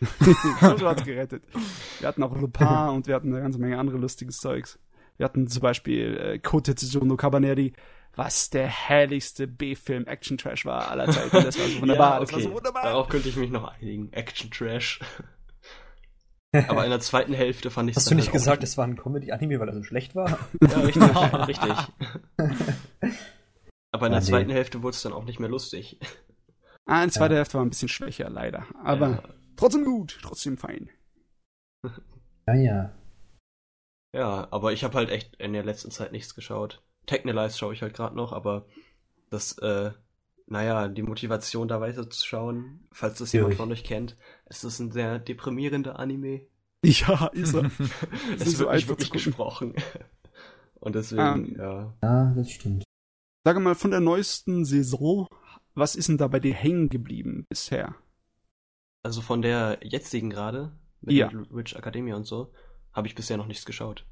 Jojo 0.60 0.88
hat's 0.88 1.04
gerettet. 1.04 1.44
Wir 2.00 2.08
hatten 2.08 2.22
auch 2.22 2.34
Lupin 2.36 2.66
und 2.90 3.06
wir 3.06 3.14
hatten 3.14 3.32
eine 3.32 3.42
ganze 3.42 3.58
Menge 3.58 3.78
andere 3.78 3.98
lustiges 3.98 4.38
Zeugs. 4.38 4.78
Wir 5.16 5.24
hatten 5.24 5.46
zum 5.46 5.62
Beispiel 5.62 6.16
äh, 6.16 6.38
Kotetsuno 6.38 7.04
no 7.04 7.16
Cabaneri, 7.16 7.74
was 8.14 8.50
der 8.50 8.66
herrlichste 8.66 9.46
B-Film 9.46 10.06
Action 10.06 10.38
Trash 10.38 10.66
war 10.66 10.90
aller 10.90 11.10
Zeiten. 11.10 11.44
Das 11.44 11.58
war 11.58 11.68
so 11.68 11.80
wunderbar. 11.80 12.14
ja, 12.14 12.20
okay. 12.20 12.24
Das 12.24 12.32
war 12.32 12.40
so 12.40 12.54
wunderbar. 12.54 12.82
Darauf 12.82 13.08
könnte 13.08 13.28
ich 13.28 13.36
mich 13.36 13.50
noch 13.50 13.64
einigen. 13.64 14.12
Action 14.12 14.50
Trash. 14.50 15.00
Aber 16.68 16.84
in 16.84 16.90
der 16.90 17.00
zweiten 17.00 17.32
Hälfte 17.32 17.70
fand 17.70 17.88
ich 17.88 17.96
Hast 17.96 18.10
du 18.10 18.14
nicht 18.14 18.26
halt 18.26 18.32
gesagt, 18.34 18.62
es 18.62 18.76
war 18.76 18.86
ein 18.86 18.96
Comedy-Anime, 18.96 19.58
weil 19.58 19.68
er 19.68 19.74
so 19.74 19.82
schlecht 19.82 20.14
war? 20.14 20.38
ja, 20.60 20.80
richtig, 20.80 21.02
richtig. 21.48 21.72
Aber 23.90 24.06
in 24.06 24.12
der 24.12 24.20
ah, 24.20 24.24
zweiten 24.24 24.48
nee. 24.48 24.54
Hälfte 24.54 24.82
wurde 24.82 24.94
es 24.94 25.02
dann 25.02 25.12
auch 25.12 25.24
nicht 25.24 25.40
mehr 25.40 25.48
lustig. 25.48 25.98
Ah, 26.92 27.04
in 27.04 27.08
der 27.08 27.12
zweiten 27.14 27.32
ja. 27.32 27.38
Hälfte 27.38 27.54
war 27.54 27.64
ein 27.64 27.70
bisschen 27.70 27.88
schwächer, 27.88 28.28
leider. 28.28 28.66
Aber 28.84 29.08
ja. 29.08 29.22
trotzdem 29.56 29.86
gut, 29.86 30.18
trotzdem 30.20 30.58
fein. 30.58 30.90
Ja, 32.46 32.54
ja. 32.54 32.92
Ja, 34.14 34.48
aber 34.50 34.74
ich 34.74 34.84
habe 34.84 34.98
halt 34.98 35.08
echt 35.08 35.36
in 35.36 35.54
der 35.54 35.64
letzten 35.64 35.90
Zeit 35.90 36.12
nichts 36.12 36.34
geschaut. 36.34 36.82
Technolize 37.06 37.56
schaue 37.56 37.72
ich 37.72 37.80
halt 37.80 37.94
gerade 37.94 38.14
noch, 38.14 38.34
aber 38.34 38.66
das, 39.30 39.56
äh, 39.56 39.92
naja, 40.46 40.88
die 40.88 41.00
Motivation 41.00 41.66
da 41.66 41.80
weiter 41.80 42.10
zu 42.10 42.26
schauen, 42.26 42.86
falls 42.92 43.20
das 43.20 43.32
jemand 43.32 43.54
von 43.54 43.72
euch 43.72 43.84
kennt, 43.84 44.18
es 44.44 44.62
ist 44.62 44.78
ein 44.78 44.92
sehr 44.92 45.18
deprimierender 45.18 45.98
Anime. 45.98 46.42
Ja, 46.84 47.26
ist 47.32 47.54
er. 47.54 47.70
es 48.36 48.48
ist 48.48 48.58
wird 48.58 48.70
nicht 48.70 48.88
wirklich 48.88 49.10
gesprochen. 49.10 49.74
Und 50.74 50.94
deswegen, 50.94 51.22
um, 51.22 51.44
ähm, 51.46 51.56
ja. 51.58 51.94
Ja, 52.02 52.34
das 52.36 52.50
stimmt. 52.50 52.84
Sage 53.44 53.60
mal, 53.60 53.76
von 53.76 53.92
der 53.92 54.00
neuesten 54.00 54.66
Saison, 54.66 55.26
was 55.74 55.94
ist 55.94 56.08
denn 56.08 56.18
da 56.18 56.28
bei 56.28 56.40
dir 56.40 56.54
hängen 56.54 56.88
geblieben 56.88 57.46
bisher? 57.48 57.94
Also 59.02 59.20
von 59.20 59.42
der 59.42 59.78
jetzigen 59.82 60.30
gerade, 60.30 60.72
mit 61.00 61.14
ja. 61.14 61.30
Witch 61.50 61.74
Academia 61.74 62.16
und 62.16 62.24
so, 62.24 62.52
habe 62.92 63.06
ich 63.06 63.14
bisher 63.14 63.36
noch 63.36 63.46
nichts 63.46 63.64
geschaut. 63.64 64.06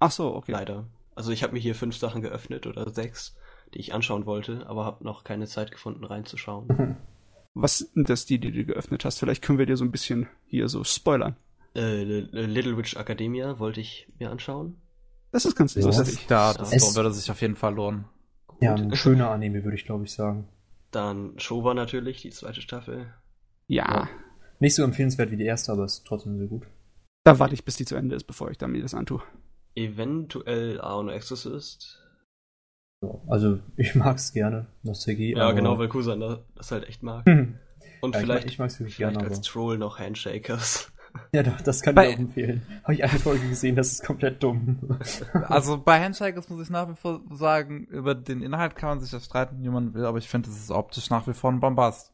Ach 0.00 0.10
so, 0.10 0.34
okay. 0.34 0.52
Leider. 0.52 0.86
Also 1.14 1.30
ich 1.30 1.42
habe 1.42 1.52
mir 1.52 1.60
hier 1.60 1.74
fünf 1.74 1.96
Sachen 1.96 2.22
geöffnet 2.22 2.66
oder 2.66 2.90
sechs, 2.90 3.36
die 3.72 3.78
ich 3.78 3.94
anschauen 3.94 4.26
wollte, 4.26 4.66
aber 4.66 4.84
habe 4.84 5.04
noch 5.04 5.24
keine 5.24 5.46
Zeit 5.46 5.70
gefunden 5.70 6.04
reinzuschauen. 6.04 6.96
Was 7.54 7.78
sind 7.78 8.10
das 8.10 8.26
die, 8.26 8.38
die 8.38 8.50
du 8.50 8.64
geöffnet 8.64 9.04
hast? 9.04 9.20
Vielleicht 9.20 9.42
können 9.42 9.58
wir 9.58 9.66
dir 9.66 9.76
so 9.76 9.84
ein 9.84 9.92
bisschen 9.92 10.28
hier 10.46 10.68
so 10.68 10.82
spoilern. 10.82 11.36
Äh, 11.76 12.02
Little 12.02 12.76
Witch 12.76 12.96
Academia 12.96 13.58
wollte 13.58 13.80
ich 13.80 14.08
mir 14.18 14.30
anschauen. 14.30 14.76
Das 15.30 15.44
ist 15.44 15.56
ganz 15.56 15.74
lustig. 15.76 16.26
Ja, 16.28 16.52
das 16.52 16.72
es 16.72 16.94
würde 16.94 17.12
sich 17.12 17.30
auf 17.30 17.40
jeden 17.40 17.56
Fall 17.56 17.74
lohnen. 17.74 18.04
Gut. 18.46 18.62
Ja, 18.62 18.74
ein 18.74 18.94
schöner 18.94 19.30
Anime, 19.30 19.64
würde 19.64 19.76
ich 19.76 19.84
glaube 19.84 20.04
ich 20.04 20.12
sagen. 20.12 20.48
Dann 20.94 21.38
Showa 21.38 21.74
natürlich, 21.74 22.22
die 22.22 22.30
zweite 22.30 22.60
Staffel. 22.62 23.12
Ja. 23.66 23.84
ja. 23.84 24.08
Nicht 24.60 24.76
so 24.76 24.84
empfehlenswert 24.84 25.30
wie 25.30 25.36
die 25.36 25.44
erste, 25.44 25.72
aber 25.72 25.84
ist 25.84 26.06
trotzdem 26.06 26.38
sehr 26.38 26.46
gut. 26.46 26.66
Da 27.24 27.38
warte 27.38 27.54
ich, 27.54 27.64
bis 27.64 27.76
die 27.76 27.84
zu 27.84 27.96
Ende 27.96 28.14
ist, 28.14 28.24
bevor 28.24 28.50
ich 28.50 28.58
dann 28.58 28.70
mir 28.70 28.82
das 28.82 28.94
antue. 28.94 29.22
Eventuell 29.74 30.80
Aono 30.80 31.10
Exorcist. 31.10 32.00
Also, 33.26 33.58
ich 33.76 33.94
mag's 33.94 34.32
gerne, 34.32 34.66
Nostalgie. 34.82 35.32
Ja, 35.32 35.50
genau, 35.52 35.78
weil 35.78 35.88
Kusan 35.88 36.20
das 36.54 36.70
halt 36.70 36.88
echt 36.88 37.02
mag. 37.02 37.26
Und 38.00 38.14
ja, 38.14 38.20
vielleicht, 38.20 38.46
ich, 38.46 38.58
mag, 38.58 38.70
ich 38.70 38.76
vielleicht 38.76 39.18
gerne, 39.18 39.20
als 39.20 39.40
Troll 39.40 39.78
noch 39.78 39.98
Handshakers. 39.98 40.92
Ja, 41.32 41.42
doch, 41.42 41.60
das 41.60 41.82
kann 41.82 41.96
ich 41.96 42.14
auch 42.14 42.18
empfehlen. 42.18 42.62
Habe 42.82 42.94
ich 42.94 43.04
eine 43.04 43.18
Folge 43.18 43.48
gesehen, 43.48 43.76
das 43.76 43.92
ist 43.92 44.04
komplett 44.04 44.42
dumm. 44.42 44.78
Also 45.48 45.78
bei 45.78 46.02
Handshakers 46.02 46.48
muss 46.48 46.62
ich 46.62 46.70
nach 46.70 46.88
wie 46.88 46.94
vor 46.94 47.20
sagen, 47.32 47.84
über 47.84 48.14
den 48.14 48.42
Inhalt 48.42 48.76
kann 48.76 48.88
man 48.88 49.00
sich 49.00 49.12
ja 49.12 49.20
streiten, 49.20 49.62
wie 49.62 49.68
man 49.68 49.94
will, 49.94 50.04
aber 50.04 50.18
ich 50.18 50.28
finde, 50.28 50.50
es 50.50 50.56
ist 50.56 50.70
optisch 50.70 51.10
nach 51.10 51.26
wie 51.26 51.34
vor 51.34 51.50
ein 51.52 51.60
Bombast. 51.60 52.12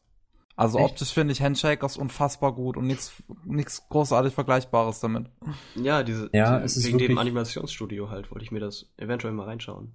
Also 0.55 0.77
Echt? 0.77 0.91
optisch 0.91 1.13
finde 1.13 1.31
ich 1.31 1.41
Handshakers 1.41 1.97
unfassbar 1.97 2.53
gut 2.53 2.77
und 2.77 2.85
nichts 2.85 3.13
nichts 3.45 3.87
großartig 3.89 4.33
Vergleichbares 4.33 4.99
damit. 4.99 5.27
Ja, 5.75 6.03
diese, 6.03 6.29
ja, 6.33 6.59
es 6.59 6.77
ist 6.77 6.85
wegen 6.85 6.99
wirklich, 6.99 7.09
dem 7.09 7.17
Animationsstudio 7.17 8.09
halt 8.09 8.31
wollte 8.31 8.43
ich 8.43 8.51
mir 8.51 8.59
das 8.59 8.93
eventuell 8.97 9.33
mal 9.33 9.45
reinschauen. 9.45 9.93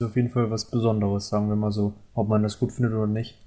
Ist 0.00 0.08
auf 0.08 0.16
jeden 0.16 0.30
Fall 0.30 0.50
was 0.50 0.70
Besonderes, 0.70 1.28
sagen 1.28 1.48
wir 1.48 1.56
mal 1.56 1.70
so, 1.70 1.94
ob 2.12 2.28
man 2.28 2.42
das 2.42 2.58
gut 2.58 2.72
findet 2.72 2.92
oder 2.92 3.06
nicht. 3.06 3.40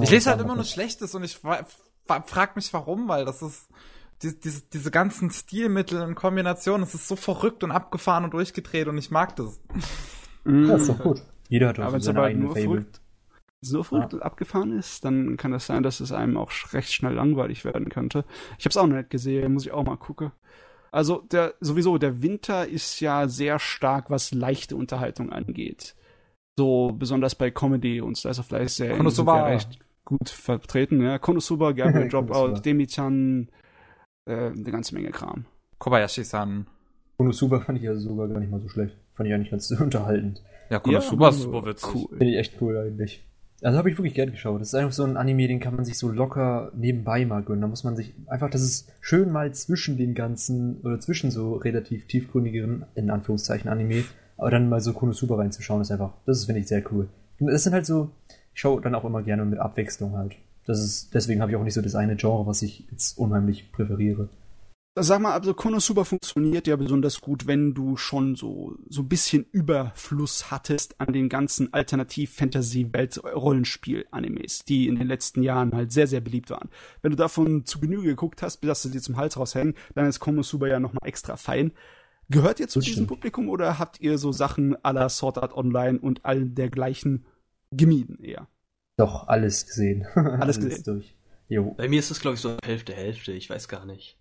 ich 0.00 0.10
lese 0.10 0.30
halt 0.30 0.40
immer 0.40 0.54
nur 0.54 0.64
Schlechtes 0.64 1.14
und 1.14 1.24
ich 1.24 1.40
frag 2.06 2.56
mich 2.56 2.72
warum, 2.72 3.08
weil 3.08 3.24
das 3.24 3.42
ist 3.42 3.68
die, 4.22 4.38
diese, 4.38 4.62
diese 4.72 4.90
ganzen 4.90 5.30
Stilmittel 5.30 6.00
in 6.02 6.14
Kombination, 6.14 6.82
es 6.82 6.94
ist 6.94 7.08
so 7.08 7.16
verrückt 7.16 7.64
und 7.64 7.70
abgefahren 7.70 8.24
und 8.24 8.34
durchgedreht 8.34 8.88
und 8.88 8.98
ich 8.98 9.10
mag 9.10 9.36
das. 9.36 9.60
Ja, 10.44 10.76
ist 10.76 10.88
doch 10.88 10.98
gut. 10.98 11.22
Jeder 11.48 11.68
hat 11.68 11.78
auch 11.78 11.98
seine 12.00 12.22
eigene 12.22 12.48
Fable. 12.48 12.62
Verrückt 12.62 13.02
so 13.62 13.82
verrückt 13.82 14.12
ja. 14.12 14.18
abgefahren 14.18 14.76
ist, 14.76 15.04
dann 15.04 15.36
kann 15.36 15.52
das 15.52 15.66
sein, 15.66 15.82
dass 15.82 16.00
es 16.00 16.12
einem 16.12 16.36
auch 16.36 16.50
recht 16.72 16.92
schnell 16.92 17.14
langweilig 17.14 17.64
werden 17.64 17.88
könnte. 17.88 18.24
Ich 18.58 18.64
habe 18.64 18.70
es 18.70 18.76
auch 18.76 18.86
noch 18.86 18.96
nicht 18.96 19.10
gesehen, 19.10 19.52
muss 19.52 19.64
ich 19.64 19.72
auch 19.72 19.84
mal 19.84 19.96
gucken. 19.96 20.32
Also 20.90 21.22
der 21.30 21.54
sowieso 21.60 21.96
der 21.96 22.22
Winter 22.22 22.66
ist 22.66 23.00
ja 23.00 23.28
sehr 23.28 23.58
stark, 23.58 24.10
was 24.10 24.32
leichte 24.32 24.76
Unterhaltung 24.76 25.32
angeht. 25.32 25.94
So 26.58 26.92
besonders 26.92 27.34
bei 27.34 27.50
Comedy 27.50 28.00
und 28.00 28.16
Slice 28.16 28.40
of 28.40 28.50
Life 28.50 28.68
sehr 28.68 28.96
Konosuba. 28.96 29.46
recht 29.46 29.78
gut 30.04 30.28
vertreten. 30.28 31.00
Ja, 31.02 31.18
Konosuba, 31.18 31.72
Gabriel 31.72 32.08
Dropout, 32.10 32.60
Demi-chan, 32.64 33.48
äh, 34.26 34.50
eine 34.50 34.70
ganze 34.70 34.94
Menge 34.94 35.10
Kram. 35.10 35.46
Kobayashi-san. 35.78 36.66
Konosuba 37.16 37.60
fand 37.60 37.78
ich 37.78 37.84
ja 37.84 37.94
sogar 37.94 38.28
gar 38.28 38.40
nicht 38.40 38.50
mal 38.50 38.60
so 38.60 38.68
schlecht. 38.68 38.96
Fand 39.14 39.28
ich 39.28 39.34
eigentlich 39.34 39.50
ganz 39.50 39.70
unterhaltend. 39.80 40.42
Ja, 40.70 40.78
Konosuba 40.78 41.26
ja, 41.26 41.30
ist 41.30 41.42
super 41.42 41.66
witzig. 41.66 41.94
Cool. 41.94 42.08
Finde 42.18 42.32
ich 42.32 42.38
echt 42.38 42.60
cool 42.60 42.76
eigentlich. 42.76 43.26
Also 43.62 43.78
habe 43.78 43.90
ich 43.90 43.96
wirklich 43.96 44.14
gern 44.14 44.32
geschaut. 44.32 44.60
Das 44.60 44.68
ist 44.68 44.74
einfach 44.74 44.92
so 44.92 45.04
ein 45.04 45.16
Anime, 45.16 45.46
den 45.46 45.60
kann 45.60 45.76
man 45.76 45.84
sich 45.84 45.96
so 45.96 46.10
locker 46.10 46.72
nebenbei 46.74 47.24
mal 47.24 47.42
gönnen. 47.42 47.60
Da 47.60 47.68
muss 47.68 47.84
man 47.84 47.94
sich 47.94 48.12
einfach, 48.26 48.50
das 48.50 48.62
ist 48.62 48.92
schön 49.00 49.30
mal 49.30 49.54
zwischen 49.54 49.96
den 49.96 50.14
ganzen 50.14 50.80
oder 50.80 50.98
zwischen 50.98 51.30
so 51.30 51.54
relativ 51.54 52.06
tiefgründigeren, 52.08 52.86
in 52.96 53.10
Anführungszeichen, 53.10 53.70
Anime, 53.70 54.02
aber 54.36 54.50
dann 54.50 54.68
mal 54.68 54.80
so 54.80 54.92
Konosuba 54.92 55.36
reinzuschauen, 55.36 55.80
ist 55.80 55.92
einfach, 55.92 56.14
das 56.26 56.38
ist, 56.38 56.46
finde 56.46 56.60
ich, 56.60 56.66
sehr 56.66 56.82
cool. 56.92 57.08
Das 57.38 57.62
sind 57.62 57.72
halt 57.72 57.86
so, 57.86 58.10
ich 58.54 58.60
schaue 58.60 58.80
dann 58.80 58.94
auch 58.94 59.04
immer 59.04 59.22
gerne 59.22 59.44
mit 59.44 59.58
Abwechslung 59.58 60.16
halt. 60.16 60.36
Das 60.66 60.80
ist, 60.80 61.14
deswegen 61.14 61.40
habe 61.40 61.50
ich 61.50 61.56
auch 61.56 61.64
nicht 61.64 61.74
so 61.74 61.82
das 61.82 61.94
eine 61.94 62.16
Genre, 62.16 62.46
was 62.46 62.62
ich 62.62 62.86
jetzt 62.90 63.18
unheimlich 63.18 63.72
präferiere. 63.72 64.28
Sag 64.94 65.22
mal, 65.22 65.32
also 65.32 65.54
Konosuba 65.54 66.04
funktioniert 66.04 66.66
ja 66.66 66.76
besonders 66.76 67.22
gut, 67.22 67.46
wenn 67.46 67.72
du 67.72 67.96
schon 67.96 68.36
so, 68.36 68.76
so 68.90 69.00
ein 69.00 69.08
bisschen 69.08 69.46
Überfluss 69.50 70.50
hattest 70.50 71.00
an 71.00 71.14
den 71.14 71.30
ganzen 71.30 71.72
Alternativ-Fantasy-Welt-Rollenspiel-Animes, 71.72 74.66
die 74.66 74.88
in 74.88 74.96
den 74.96 75.08
letzten 75.08 75.42
Jahren 75.42 75.72
halt 75.72 75.92
sehr, 75.92 76.06
sehr 76.06 76.20
beliebt 76.20 76.50
waren. 76.50 76.68
Wenn 77.00 77.10
du 77.10 77.16
davon 77.16 77.64
zu 77.64 77.80
Genüge 77.80 78.08
geguckt 78.08 78.42
hast, 78.42 78.58
bis 78.58 78.68
dass 78.68 78.82
sie 78.82 78.90
dir 78.90 79.00
zum 79.00 79.16
Hals 79.16 79.38
raushängen, 79.38 79.76
dann 79.94 80.06
ist 80.06 80.20
Konosuba 80.20 80.66
ja 80.66 80.78
nochmal 80.78 81.08
extra 81.08 81.38
fein. 81.38 81.72
Gehört 82.28 82.60
ihr 82.60 82.68
zu 82.68 82.80
das 82.80 82.84
diesem 82.84 83.06
stimmt. 83.06 83.08
Publikum 83.08 83.48
oder 83.48 83.78
habt 83.78 83.98
ihr 84.02 84.18
so 84.18 84.30
Sachen 84.30 84.76
aller 84.84 85.08
Sword 85.08 85.38
Art 85.38 85.56
Online 85.56 85.98
und 85.98 86.26
all 86.26 86.44
dergleichen 86.44 87.24
gemieden 87.72 88.22
eher? 88.22 88.48
Doch, 88.96 89.28
alles 89.28 89.66
gesehen. 89.66 90.06
Alles, 90.14 90.40
alles 90.40 90.60
gesehen. 90.60 90.84
durch. 90.84 91.16
Jo. 91.48 91.74
Bei 91.76 91.88
mir 91.88 91.98
ist 91.98 92.10
es, 92.10 92.20
glaube 92.20 92.34
ich, 92.34 92.40
so 92.40 92.56
Hälfte, 92.64 92.92
Hälfte, 92.92 93.32
ich 93.32 93.50
weiß 93.50 93.68
gar 93.68 93.84
nicht 93.84 94.18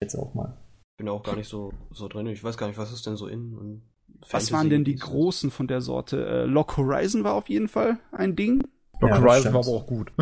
jetzt 0.00 0.16
auch 0.16 0.34
mal. 0.34 0.56
Bin 0.96 1.08
auch 1.08 1.22
gar 1.22 1.36
nicht 1.36 1.48
so, 1.48 1.72
so 1.90 2.08
drin. 2.08 2.26
Ich 2.26 2.42
weiß 2.42 2.56
gar 2.56 2.66
nicht, 2.66 2.78
was 2.78 2.92
ist 2.92 3.06
denn 3.06 3.16
so 3.16 3.26
in 3.26 3.56
und 3.56 3.82
Was 4.28 4.52
waren 4.52 4.68
denn 4.68 4.84
die 4.84 4.96
großen 4.96 5.50
von 5.50 5.66
der 5.66 5.80
Sorte? 5.80 6.26
Äh, 6.26 6.44
Lock 6.44 6.76
Horizon 6.76 7.24
war 7.24 7.34
auf 7.34 7.48
jeden 7.48 7.68
Fall 7.68 7.98
ein 8.12 8.36
Ding. 8.36 8.62
Lock 9.00 9.10
ja, 9.10 9.20
Horizon 9.20 9.54
war 9.54 9.60
aber 9.60 9.70
auch 9.70 9.86
gut. 9.86 10.12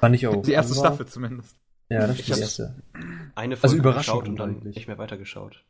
Fand 0.00 0.14
ich 0.14 0.26
auch. 0.26 0.42
Die 0.42 0.52
erste 0.52 0.74
Staffel 0.74 1.06
zumindest. 1.06 1.58
Ja, 1.90 2.06
das 2.06 2.18
ist 2.18 2.28
die 2.28 2.40
erste. 2.40 2.82
Eine 3.34 3.54
also 3.56 3.68
Folge 3.68 3.88
also 3.88 3.98
geschaut 3.98 4.28
und 4.28 4.36
dann 4.36 4.60
nicht 4.60 4.86
mehr 4.86 4.96
weitergeschaut. 4.96 5.64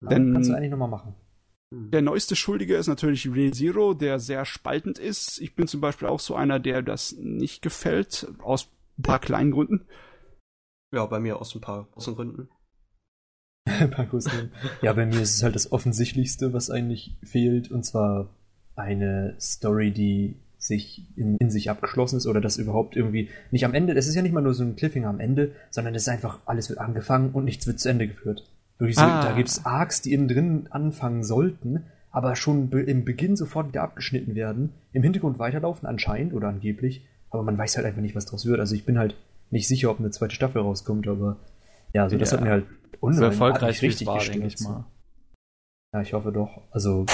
Dann 0.00 0.32
kannst 0.32 0.50
du 0.50 0.54
eigentlich 0.54 0.70
nochmal 0.70 0.88
machen. 0.88 1.14
Hm. 1.72 1.90
Der 1.90 2.02
neueste 2.02 2.36
Schuldige 2.36 2.76
ist 2.76 2.86
natürlich 2.86 3.32
Real 3.32 3.52
Zero, 3.52 3.94
der 3.94 4.18
sehr 4.18 4.44
spaltend 4.44 4.98
ist. 4.98 5.40
Ich 5.40 5.54
bin 5.54 5.66
zum 5.66 5.80
Beispiel 5.80 6.08
auch 6.08 6.20
so 6.20 6.34
einer, 6.34 6.60
der 6.60 6.82
das 6.82 7.12
nicht 7.18 7.62
gefällt, 7.62 8.28
aus 8.38 8.68
ein 8.98 9.02
paar 9.02 9.18
kleinen 9.18 9.50
Gründen. 9.50 9.86
Ja, 10.94 11.06
bei 11.06 11.20
mir 11.20 11.40
aus 11.40 11.54
ein 11.54 11.60
paar 11.60 11.88
großen 11.92 12.14
Gründen. 12.14 12.48
ja, 14.80 14.92
bei 14.92 15.06
mir 15.06 15.20
ist 15.20 15.34
es 15.34 15.42
halt 15.42 15.54
das 15.54 15.72
Offensichtlichste, 15.72 16.52
was 16.52 16.70
eigentlich 16.70 17.16
fehlt, 17.22 17.70
und 17.70 17.84
zwar 17.84 18.34
eine 18.76 19.36
Story, 19.40 19.92
die 19.92 20.36
sich 20.58 21.06
in, 21.16 21.36
in, 21.38 21.50
sich 21.50 21.68
abgeschlossen 21.70 22.16
ist 22.16 22.26
oder 22.26 22.40
das 22.40 22.56
überhaupt 22.56 22.96
irgendwie 22.96 23.30
nicht 23.50 23.64
am 23.64 23.74
Ende, 23.74 23.94
es 23.94 24.08
ist 24.08 24.14
ja 24.14 24.22
nicht 24.22 24.32
mal 24.32 24.40
nur 24.40 24.54
so 24.54 24.64
ein 24.64 24.76
Cliffhanger 24.76 25.08
am 25.08 25.20
Ende, 25.20 25.54
sondern 25.70 25.94
es 25.94 26.02
ist 26.02 26.08
einfach, 26.08 26.40
alles 26.46 26.68
wird 26.68 26.78
angefangen 26.78 27.32
und 27.32 27.44
nichts 27.44 27.66
wird 27.66 27.80
zu 27.80 27.88
Ende 27.88 28.08
geführt. 28.08 28.50
Wirklich 28.78 28.96
so, 28.96 29.02
ah. 29.02 29.22
da 29.22 29.32
gibt's 29.32 29.64
Arcs, 29.64 30.02
die 30.02 30.12
innen 30.12 30.28
drin 30.28 30.66
anfangen 30.70 31.24
sollten, 31.24 31.84
aber 32.10 32.36
schon 32.36 32.68
be 32.68 32.82
im 32.82 33.04
Beginn 33.04 33.36
sofort 33.36 33.68
wieder 33.68 33.82
abgeschnitten 33.82 34.34
werden, 34.34 34.72
im 34.92 35.02
Hintergrund 35.02 35.38
weiterlaufen 35.38 35.88
anscheinend 35.88 36.34
oder 36.34 36.48
angeblich, 36.48 37.06
aber 37.30 37.42
man 37.42 37.56
weiß 37.56 37.76
halt 37.76 37.86
einfach 37.86 38.02
nicht, 38.02 38.14
was 38.14 38.26
draus 38.26 38.46
wird. 38.46 38.60
Also 38.60 38.74
ich 38.74 38.84
bin 38.84 38.98
halt 38.98 39.16
nicht 39.50 39.68
sicher, 39.68 39.90
ob 39.90 39.98
eine 39.98 40.10
zweite 40.10 40.34
Staffel 40.34 40.60
rauskommt, 40.62 41.08
aber 41.08 41.36
ja, 41.92 42.08
so 42.08 42.18
das 42.18 42.30
ja. 42.30 42.36
hat 42.36 42.44
mir 42.44 42.50
halt 42.50 42.66
so 43.00 43.24
erfolgreich 43.24 43.80
richtig 43.82 44.06
war, 44.06 44.18
denke 44.18 44.46
ich 44.46 44.60
mal. 44.60 44.84
Ja, 45.92 46.02
ich 46.02 46.12
hoffe 46.12 46.32
doch. 46.32 46.62
Also 46.70 47.06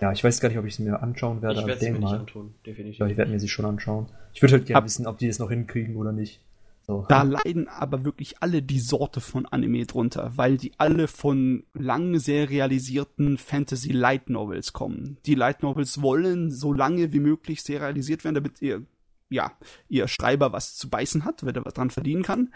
ja, 0.00 0.10
ich 0.10 0.24
weiß 0.24 0.40
gar 0.40 0.48
nicht, 0.48 0.58
ob 0.58 0.64
ich 0.64 0.74
sie 0.74 0.82
mir 0.82 1.00
anschauen 1.00 1.42
werde. 1.42 1.60
Ich 1.60 1.66
werde 1.66 1.80
sie 1.80 1.90
mir 1.92 2.00
mal. 2.00 2.10
nicht 2.10 2.20
antun, 2.20 2.54
definitiv. 2.66 2.98
Ja, 2.98 3.06
ich 3.06 3.16
werde 3.16 3.30
mir 3.30 3.38
sie 3.38 3.48
schon 3.48 3.64
anschauen. 3.64 4.08
Ich 4.32 4.42
würde 4.42 4.54
halt 4.54 4.66
gerne 4.66 4.84
wissen, 4.84 5.06
ob 5.06 5.18
die 5.18 5.28
es 5.28 5.38
noch 5.38 5.50
hinkriegen 5.50 5.96
oder 5.96 6.10
nicht. 6.10 6.40
So. 6.84 7.06
Da 7.08 7.22
leiden 7.22 7.68
aber 7.68 8.04
wirklich 8.04 8.42
alle 8.42 8.60
die 8.60 8.80
Sorte 8.80 9.20
von 9.20 9.46
Anime 9.46 9.86
drunter, 9.86 10.32
weil 10.34 10.56
die 10.58 10.72
alle 10.78 11.06
von 11.06 11.64
lang 11.74 12.18
serialisierten 12.18 13.38
Fantasy 13.38 13.92
Light 13.92 14.28
Novels 14.28 14.72
kommen. 14.72 15.16
Die 15.24 15.36
Light 15.36 15.62
Novels 15.62 16.02
wollen 16.02 16.50
so 16.50 16.72
lange 16.72 17.12
wie 17.12 17.20
möglich 17.20 17.62
serialisiert 17.62 18.24
werden, 18.24 18.34
damit 18.34 18.60
ihr, 18.60 18.82
ja, 19.30 19.52
ihr 19.88 20.08
Schreiber 20.08 20.52
was 20.52 20.76
zu 20.76 20.90
beißen 20.90 21.24
hat, 21.24 21.46
wenn 21.46 21.54
er 21.54 21.64
was 21.64 21.74
dran 21.74 21.90
verdienen 21.90 22.24
kann. 22.24 22.52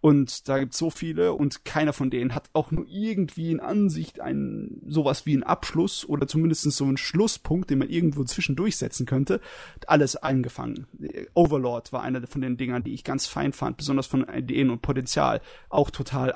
Und 0.00 0.48
da 0.48 0.58
gibt 0.58 0.72
es 0.72 0.78
so 0.78 0.90
viele 0.90 1.32
und 1.32 1.64
keiner 1.64 1.92
von 1.92 2.10
denen 2.10 2.34
hat 2.34 2.50
auch 2.52 2.70
nur 2.70 2.86
irgendwie 2.88 3.50
in 3.50 3.60
Ansicht 3.60 4.20
ein 4.20 4.80
sowas 4.86 5.26
wie 5.26 5.32
einen 5.32 5.42
Abschluss 5.42 6.08
oder 6.08 6.26
zumindest 6.26 6.62
so 6.62 6.84
einen 6.84 6.96
Schlusspunkt, 6.96 7.70
den 7.70 7.78
man 7.78 7.88
irgendwo 7.88 8.24
zwischendurch 8.24 8.76
setzen 8.76 9.06
könnte. 9.06 9.40
Alles 9.86 10.16
eingefangen. 10.16 10.86
Overlord 11.34 11.92
war 11.92 12.02
einer 12.02 12.26
von 12.26 12.40
den 12.40 12.56
Dingern, 12.56 12.84
die 12.84 12.94
ich 12.94 13.04
ganz 13.04 13.26
fein 13.26 13.52
fand, 13.52 13.78
besonders 13.78 14.06
von 14.06 14.26
Ideen 14.28 14.70
und 14.70 14.82
Potenzial. 14.82 15.40
Auch 15.70 15.90
total 15.90 16.34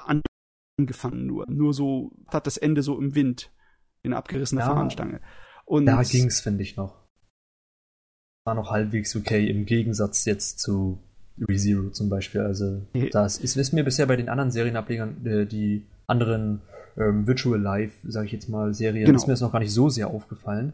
angefangen 0.78 1.26
nur. 1.26 1.46
Nur 1.48 1.74
so 1.74 2.12
hat 2.28 2.46
das 2.46 2.56
Ende 2.56 2.82
so 2.82 2.98
im 2.98 3.14
Wind. 3.14 3.52
In 4.02 4.14
abgerissener 4.14 4.62
ja, 4.62 4.66
Fahnenstange. 4.68 5.20
Und 5.66 5.84
da 5.84 6.02
ging's, 6.02 6.40
finde 6.40 6.62
ich 6.62 6.76
noch. 6.76 7.06
War 8.46 8.54
noch 8.54 8.70
halbwegs 8.70 9.14
okay, 9.14 9.46
im 9.46 9.66
Gegensatz 9.66 10.24
jetzt 10.24 10.58
zu 10.58 11.02
ReZero 11.48 11.90
zum 11.90 12.08
Beispiel. 12.08 12.42
Also 12.42 12.82
das 13.12 13.38
ist, 13.38 13.56
ist 13.56 13.72
mir 13.72 13.84
bisher 13.84 14.06
bei 14.06 14.16
den 14.16 14.28
anderen 14.28 14.50
Serienablegern, 14.50 15.26
äh, 15.26 15.46
die 15.46 15.86
anderen 16.06 16.60
ähm, 16.96 17.26
Virtual 17.26 17.60
Life, 17.60 18.10
sage 18.10 18.26
ich 18.26 18.32
jetzt 18.32 18.48
mal, 18.48 18.74
Serien, 18.74 19.06
genau. 19.06 19.16
ist 19.16 19.26
mir 19.26 19.32
das 19.32 19.40
noch 19.40 19.52
gar 19.52 19.60
nicht 19.60 19.72
so 19.72 19.88
sehr 19.88 20.08
aufgefallen, 20.08 20.72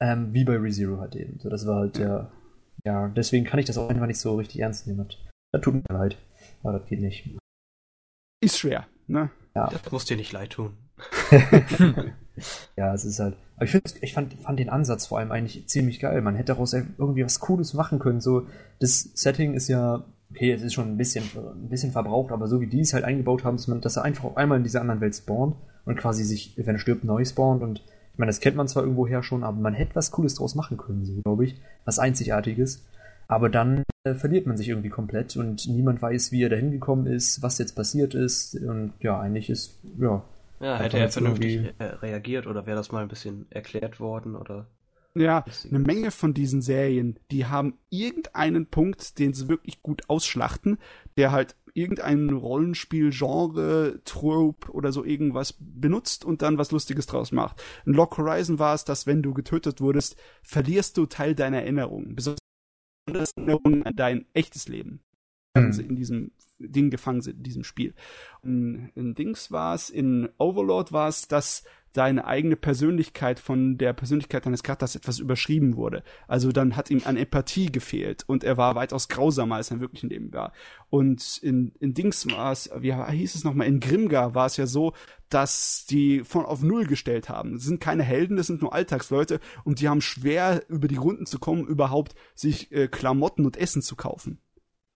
ähm, 0.00 0.32
wie 0.32 0.44
bei 0.44 0.56
ReZero 0.56 1.00
halt 1.00 1.16
eben. 1.16 1.38
So, 1.40 1.48
das 1.48 1.66
war 1.66 1.80
halt 1.80 1.98
der, 1.98 2.30
ja, 2.84 3.08
deswegen 3.08 3.44
kann 3.44 3.58
ich 3.58 3.66
das 3.66 3.78
auch 3.78 3.88
einfach 3.88 4.06
nicht 4.06 4.20
so 4.20 4.36
richtig 4.36 4.60
ernst 4.60 4.86
nehmen. 4.86 5.06
Das 5.52 5.62
tut 5.62 5.74
mir 5.74 5.82
leid, 5.88 6.18
aber 6.62 6.78
das 6.78 6.88
geht 6.88 7.00
nicht. 7.00 7.36
Ist 8.40 8.58
schwer, 8.58 8.86
ne? 9.06 9.30
Ja. 9.54 9.68
Das 9.68 9.90
muss 9.90 10.04
dir 10.04 10.16
nicht 10.16 10.32
leid 10.32 10.50
tun. 10.50 10.76
ja, 12.76 12.94
es 12.94 13.04
ist 13.04 13.20
halt. 13.20 13.36
Aber 13.56 13.64
ich, 13.64 13.70
find, 13.70 13.94
ich 14.00 14.12
fand, 14.12 14.34
fand 14.34 14.58
den 14.58 14.68
Ansatz 14.68 15.06
vor 15.06 15.18
allem 15.18 15.30
eigentlich 15.30 15.66
ziemlich 15.66 16.00
geil. 16.00 16.20
Man 16.22 16.34
hätte 16.34 16.52
daraus 16.52 16.72
irgendwie 16.72 17.24
was 17.24 17.40
Cooles 17.40 17.74
machen 17.74 17.98
können. 17.98 18.20
So, 18.20 18.46
das 18.80 19.10
Setting 19.14 19.54
ist 19.54 19.68
ja, 19.68 20.04
okay, 20.30 20.52
es 20.52 20.62
ist 20.62 20.74
schon 20.74 20.88
ein 20.88 20.96
bisschen, 20.96 21.24
ein 21.36 21.68
bisschen 21.68 21.92
verbraucht, 21.92 22.32
aber 22.32 22.48
so 22.48 22.60
wie 22.60 22.66
die 22.66 22.80
es 22.80 22.92
halt 22.92 23.04
eingebaut 23.04 23.44
haben, 23.44 23.56
dass 23.56 23.68
man, 23.68 23.80
dass 23.80 23.96
er 23.96 24.04
einfach 24.04 24.24
auf 24.24 24.36
einmal 24.36 24.58
in 24.58 24.64
dieser 24.64 24.80
anderen 24.80 25.00
Welt 25.00 25.14
spawnt 25.14 25.56
und 25.84 25.96
quasi 25.96 26.24
sich, 26.24 26.54
wenn 26.56 26.74
er 26.74 26.80
stirbt, 26.80 27.04
neu 27.04 27.24
spawnt. 27.24 27.62
Und 27.62 27.84
ich 28.12 28.18
meine, 28.18 28.30
das 28.30 28.40
kennt 28.40 28.56
man 28.56 28.68
zwar 28.68 28.82
irgendwoher 28.82 29.22
schon, 29.22 29.44
aber 29.44 29.60
man 29.60 29.74
hätte 29.74 29.94
was 29.94 30.10
Cooles 30.10 30.34
draus 30.34 30.54
machen 30.54 30.76
können, 30.76 31.04
so 31.04 31.14
glaube 31.22 31.44
ich. 31.44 31.56
Was 31.84 31.98
Einzigartiges. 31.98 32.84
Aber 33.28 33.48
dann 33.48 33.84
äh, 34.04 34.14
verliert 34.14 34.46
man 34.46 34.56
sich 34.56 34.68
irgendwie 34.68 34.90
komplett 34.90 35.36
und 35.36 35.66
niemand 35.66 36.02
weiß, 36.02 36.30
wie 36.32 36.42
er 36.42 36.50
da 36.50 36.56
hingekommen 36.56 37.06
ist, 37.06 37.42
was 37.42 37.58
jetzt 37.58 37.74
passiert 37.74 38.14
ist. 38.14 38.54
Und 38.56 38.92
ja, 39.00 39.18
eigentlich 39.18 39.48
ist, 39.48 39.78
ja, 39.98 40.22
ja, 40.64 40.78
hätte 40.78 40.98
er 40.98 41.10
vernünftig 41.10 41.74
äh, 41.78 41.84
reagiert 41.84 42.46
oder 42.46 42.66
wäre 42.66 42.76
das 42.76 42.90
mal 42.90 43.02
ein 43.02 43.08
bisschen 43.08 43.46
erklärt 43.50 44.00
worden 44.00 44.34
oder? 44.34 44.66
Ja, 45.16 45.44
eine 45.68 45.78
Menge 45.78 46.10
von 46.10 46.34
diesen 46.34 46.60
Serien, 46.60 47.20
die 47.30 47.46
haben 47.46 47.78
irgendeinen 47.88 48.66
Punkt, 48.66 49.20
den 49.20 49.32
sie 49.32 49.48
wirklich 49.48 49.80
gut 49.80 50.08
ausschlachten, 50.08 50.78
der 51.16 51.30
halt 51.30 51.54
irgendein 51.72 52.30
Rollenspiel-Genre, 52.30 54.00
Trope 54.04 54.72
oder 54.72 54.90
so 54.90 55.04
irgendwas 55.04 55.54
benutzt 55.58 56.24
und 56.24 56.42
dann 56.42 56.58
was 56.58 56.72
Lustiges 56.72 57.06
draus 57.06 57.30
macht. 57.30 57.62
In 57.84 57.92
Lock 57.92 58.18
Horizon 58.18 58.58
war 58.58 58.74
es, 58.74 58.84
dass 58.84 59.06
wenn 59.06 59.22
du 59.22 59.34
getötet 59.34 59.80
wurdest, 59.80 60.16
verlierst 60.42 60.96
du 60.96 61.06
Teil 61.06 61.34
deiner 61.34 61.62
Erinnerung. 61.62 62.14
Besonders 62.14 62.38
Erinnerungen 63.36 63.84
an 63.84 63.94
dein 63.94 64.26
echtes 64.32 64.68
Leben. 64.68 65.00
Mhm. 65.54 65.80
in 65.80 65.96
diesem 65.96 66.32
Ding 66.58 66.90
gefangen 66.90 67.20
sind, 67.20 67.38
in 67.38 67.42
diesem 67.42 67.64
Spiel. 67.64 67.94
Und 68.42 68.90
in 68.94 69.14
Dings 69.14 69.50
war 69.50 69.74
es, 69.74 69.90
in 69.90 70.28
Overlord 70.38 70.92
war 70.92 71.08
es, 71.08 71.28
dass 71.28 71.64
deine 71.92 72.24
eigene 72.26 72.56
Persönlichkeit 72.56 73.38
von 73.38 73.78
der 73.78 73.92
Persönlichkeit 73.92 74.44
deines 74.46 74.64
Charakters 74.64 74.96
etwas 74.96 75.20
überschrieben 75.20 75.76
wurde. 75.76 76.02
Also 76.26 76.50
dann 76.50 76.74
hat 76.74 76.90
ihm 76.90 77.02
an 77.04 77.16
Empathie 77.16 77.70
gefehlt 77.70 78.24
und 78.26 78.42
er 78.42 78.56
war 78.56 78.74
weitaus 78.74 79.08
grausamer, 79.08 79.54
als 79.56 79.70
er 79.70 79.78
wirklich 79.78 80.02
in 80.02 80.08
Leben 80.08 80.32
war. 80.32 80.52
Und 80.90 81.38
in, 81.40 81.72
in 81.78 81.94
Dings 81.94 82.26
war 82.26 82.50
es, 82.50 82.68
wie 82.76 82.92
hieß 82.92 83.36
es 83.36 83.44
nochmal, 83.44 83.68
in 83.68 83.78
Grimgar 83.78 84.34
war 84.34 84.46
es 84.46 84.56
ja 84.56 84.66
so, 84.66 84.92
dass 85.28 85.86
die 85.86 86.24
von 86.24 86.44
auf 86.44 86.62
Null 86.62 86.86
gestellt 86.86 87.28
haben. 87.28 87.52
Das 87.52 87.62
sind 87.62 87.80
keine 87.80 88.02
Helden, 88.02 88.36
das 88.36 88.48
sind 88.48 88.60
nur 88.60 88.72
Alltagsleute 88.74 89.38
und 89.62 89.80
die 89.80 89.88
haben 89.88 90.00
schwer 90.00 90.64
über 90.68 90.88
die 90.88 90.96
Runden 90.96 91.26
zu 91.26 91.38
kommen, 91.38 91.64
überhaupt 91.64 92.16
sich 92.34 92.72
äh, 92.72 92.88
Klamotten 92.88 93.46
und 93.46 93.56
Essen 93.56 93.82
zu 93.82 93.94
kaufen. 93.94 94.40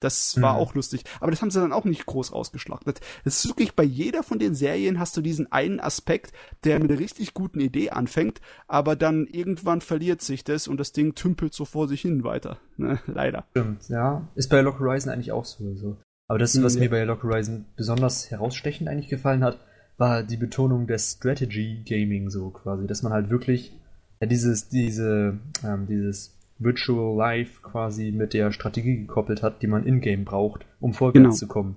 Das 0.00 0.40
war 0.40 0.54
mhm. 0.54 0.60
auch 0.60 0.74
lustig. 0.74 1.04
Aber 1.20 1.30
das 1.30 1.42
haben 1.42 1.50
sie 1.50 1.60
dann 1.60 1.72
auch 1.72 1.84
nicht 1.84 2.06
groß 2.06 2.32
rausgeschlachtet. 2.32 3.00
Es 3.24 3.44
ist 3.44 3.48
wirklich 3.48 3.74
bei 3.74 3.82
jeder 3.82 4.22
von 4.22 4.38
den 4.38 4.54
Serien 4.54 4.98
hast 4.98 5.16
du 5.16 5.20
diesen 5.20 5.50
einen 5.50 5.80
Aspekt, 5.80 6.32
der 6.64 6.78
mit 6.78 6.90
einer 6.90 7.00
richtig 7.00 7.34
guten 7.34 7.60
Idee 7.60 7.90
anfängt, 7.90 8.40
aber 8.66 8.96
dann 8.96 9.26
irgendwann 9.26 9.80
verliert 9.80 10.22
sich 10.22 10.44
das 10.44 10.68
und 10.68 10.78
das 10.78 10.92
Ding 10.92 11.14
tümpelt 11.14 11.52
so 11.54 11.64
vor 11.64 11.88
sich 11.88 12.02
hin 12.02 12.22
weiter. 12.24 12.58
Ne? 12.76 13.00
Leider. 13.06 13.44
Stimmt, 13.50 13.88
ja. 13.88 14.28
Ist 14.34 14.50
bei 14.50 14.60
Lock 14.60 14.78
Horizon 14.78 15.12
eigentlich 15.12 15.32
auch 15.32 15.44
so. 15.44 15.74
so. 15.74 15.96
Aber 16.28 16.38
das, 16.38 16.62
was 16.62 16.74
mhm. 16.74 16.80
mir 16.80 16.90
bei 16.90 17.04
Lock 17.04 17.22
Horizon 17.24 17.64
besonders 17.76 18.30
herausstechend 18.30 18.88
eigentlich 18.88 19.08
gefallen 19.08 19.42
hat, 19.42 19.58
war 19.96 20.22
die 20.22 20.36
Betonung 20.36 20.86
des 20.86 21.14
Strategy 21.14 21.82
Gaming 21.84 22.30
so 22.30 22.50
quasi, 22.50 22.86
dass 22.86 23.02
man 23.02 23.12
halt 23.12 23.30
wirklich 23.30 23.72
ja, 24.20 24.26
dieses, 24.26 24.68
diese, 24.68 25.38
ähm, 25.64 25.86
dieses 25.86 26.37
Virtual 26.58 27.16
Life 27.16 27.62
quasi 27.62 28.10
mit 28.10 28.34
der 28.34 28.52
Strategie 28.52 28.98
gekoppelt 28.98 29.42
hat, 29.42 29.62
die 29.62 29.66
man 29.66 29.84
in-game 29.84 30.24
braucht, 30.24 30.66
um 30.80 30.92
vorwärts 30.92 31.14
genau. 31.14 31.30
zu 31.34 31.46
kommen. 31.46 31.76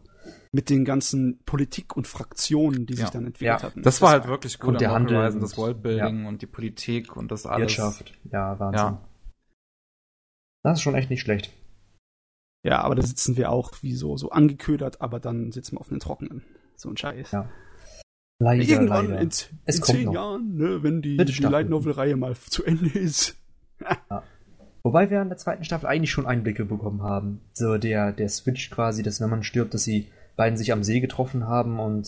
Mit 0.51 0.69
den 0.69 0.83
ganzen 0.85 1.39
Politik 1.45 1.95
und 1.95 2.07
Fraktionen, 2.07 2.85
die 2.85 2.93
ja. 2.95 3.01
sich 3.01 3.09
dann 3.09 3.25
entwickelt 3.25 3.61
ja. 3.61 3.63
hatten. 3.63 3.83
Das, 3.83 3.95
das 3.95 4.01
war 4.01 4.11
halt 4.11 4.27
wirklich 4.27 4.61
cool. 4.63 4.69
Und 4.69 4.81
der 4.81 4.91
Handel, 4.91 5.17
Horizon, 5.17 5.41
das 5.41 5.57
Worldbuilding 5.57 6.23
ja. 6.23 6.27
und 6.27 6.41
die 6.41 6.47
Politik 6.47 7.15
und 7.15 7.31
das 7.31 7.45
alles. 7.45 7.77
Wirtschaft, 7.77 8.13
ja, 8.31 8.59
Wahnsinn. 8.59 8.79
Ja. 8.79 9.07
Das 10.63 10.79
ist 10.79 10.81
schon 10.81 10.95
echt 10.95 11.09
nicht 11.09 11.21
schlecht. 11.21 11.51
Ja, 12.63 12.81
aber 12.81 12.95
da 12.95 13.01
sitzen 13.01 13.37
wir 13.37 13.51
auch 13.51 13.71
wie 13.81 13.93
so, 13.93 14.17
so 14.17 14.29
angeködert, 14.29 15.01
aber 15.01 15.19
dann 15.19 15.51
sitzen 15.51 15.77
wir 15.77 15.81
auf 15.81 15.89
den 15.89 15.99
Trockenen. 15.99 16.43
So 16.75 16.89
ein 16.89 16.97
Scheiß. 16.97 17.31
Ja. 17.31 17.49
Leider, 18.39 18.63
Irgendwann 18.63 19.09
leider. 19.09 19.21
in, 19.21 19.31
in 19.65 19.83
zehn 19.83 20.05
noch. 20.05 20.13
Jahren, 20.13 20.57
ne, 20.57 20.83
wenn 20.83 21.01
die, 21.01 21.17
die 21.17 21.43
Light 21.43 21.69
Novel-Reihe 21.69 22.15
mal 22.15 22.35
zu 22.35 22.63
Ende 22.63 22.89
ist. 22.89 23.35
ja. 24.09 24.23
Wobei 24.83 25.09
wir 25.09 25.21
in 25.21 25.29
der 25.29 25.37
zweiten 25.37 25.63
Staffel 25.63 25.87
eigentlich 25.87 26.11
schon 26.11 26.25
Einblicke 26.25 26.65
bekommen 26.65 27.03
haben. 27.03 27.41
So 27.53 27.77
der, 27.77 28.11
der 28.11 28.29
Switch 28.29 28.69
quasi, 28.69 29.03
dass 29.03 29.21
wenn 29.21 29.29
man 29.29 29.43
stirbt, 29.43 29.73
dass 29.73 29.83
die 29.83 30.07
beiden 30.35 30.57
sich 30.57 30.71
am 30.71 30.83
See 30.83 30.99
getroffen 30.99 31.47
haben 31.47 31.79
und 31.79 32.07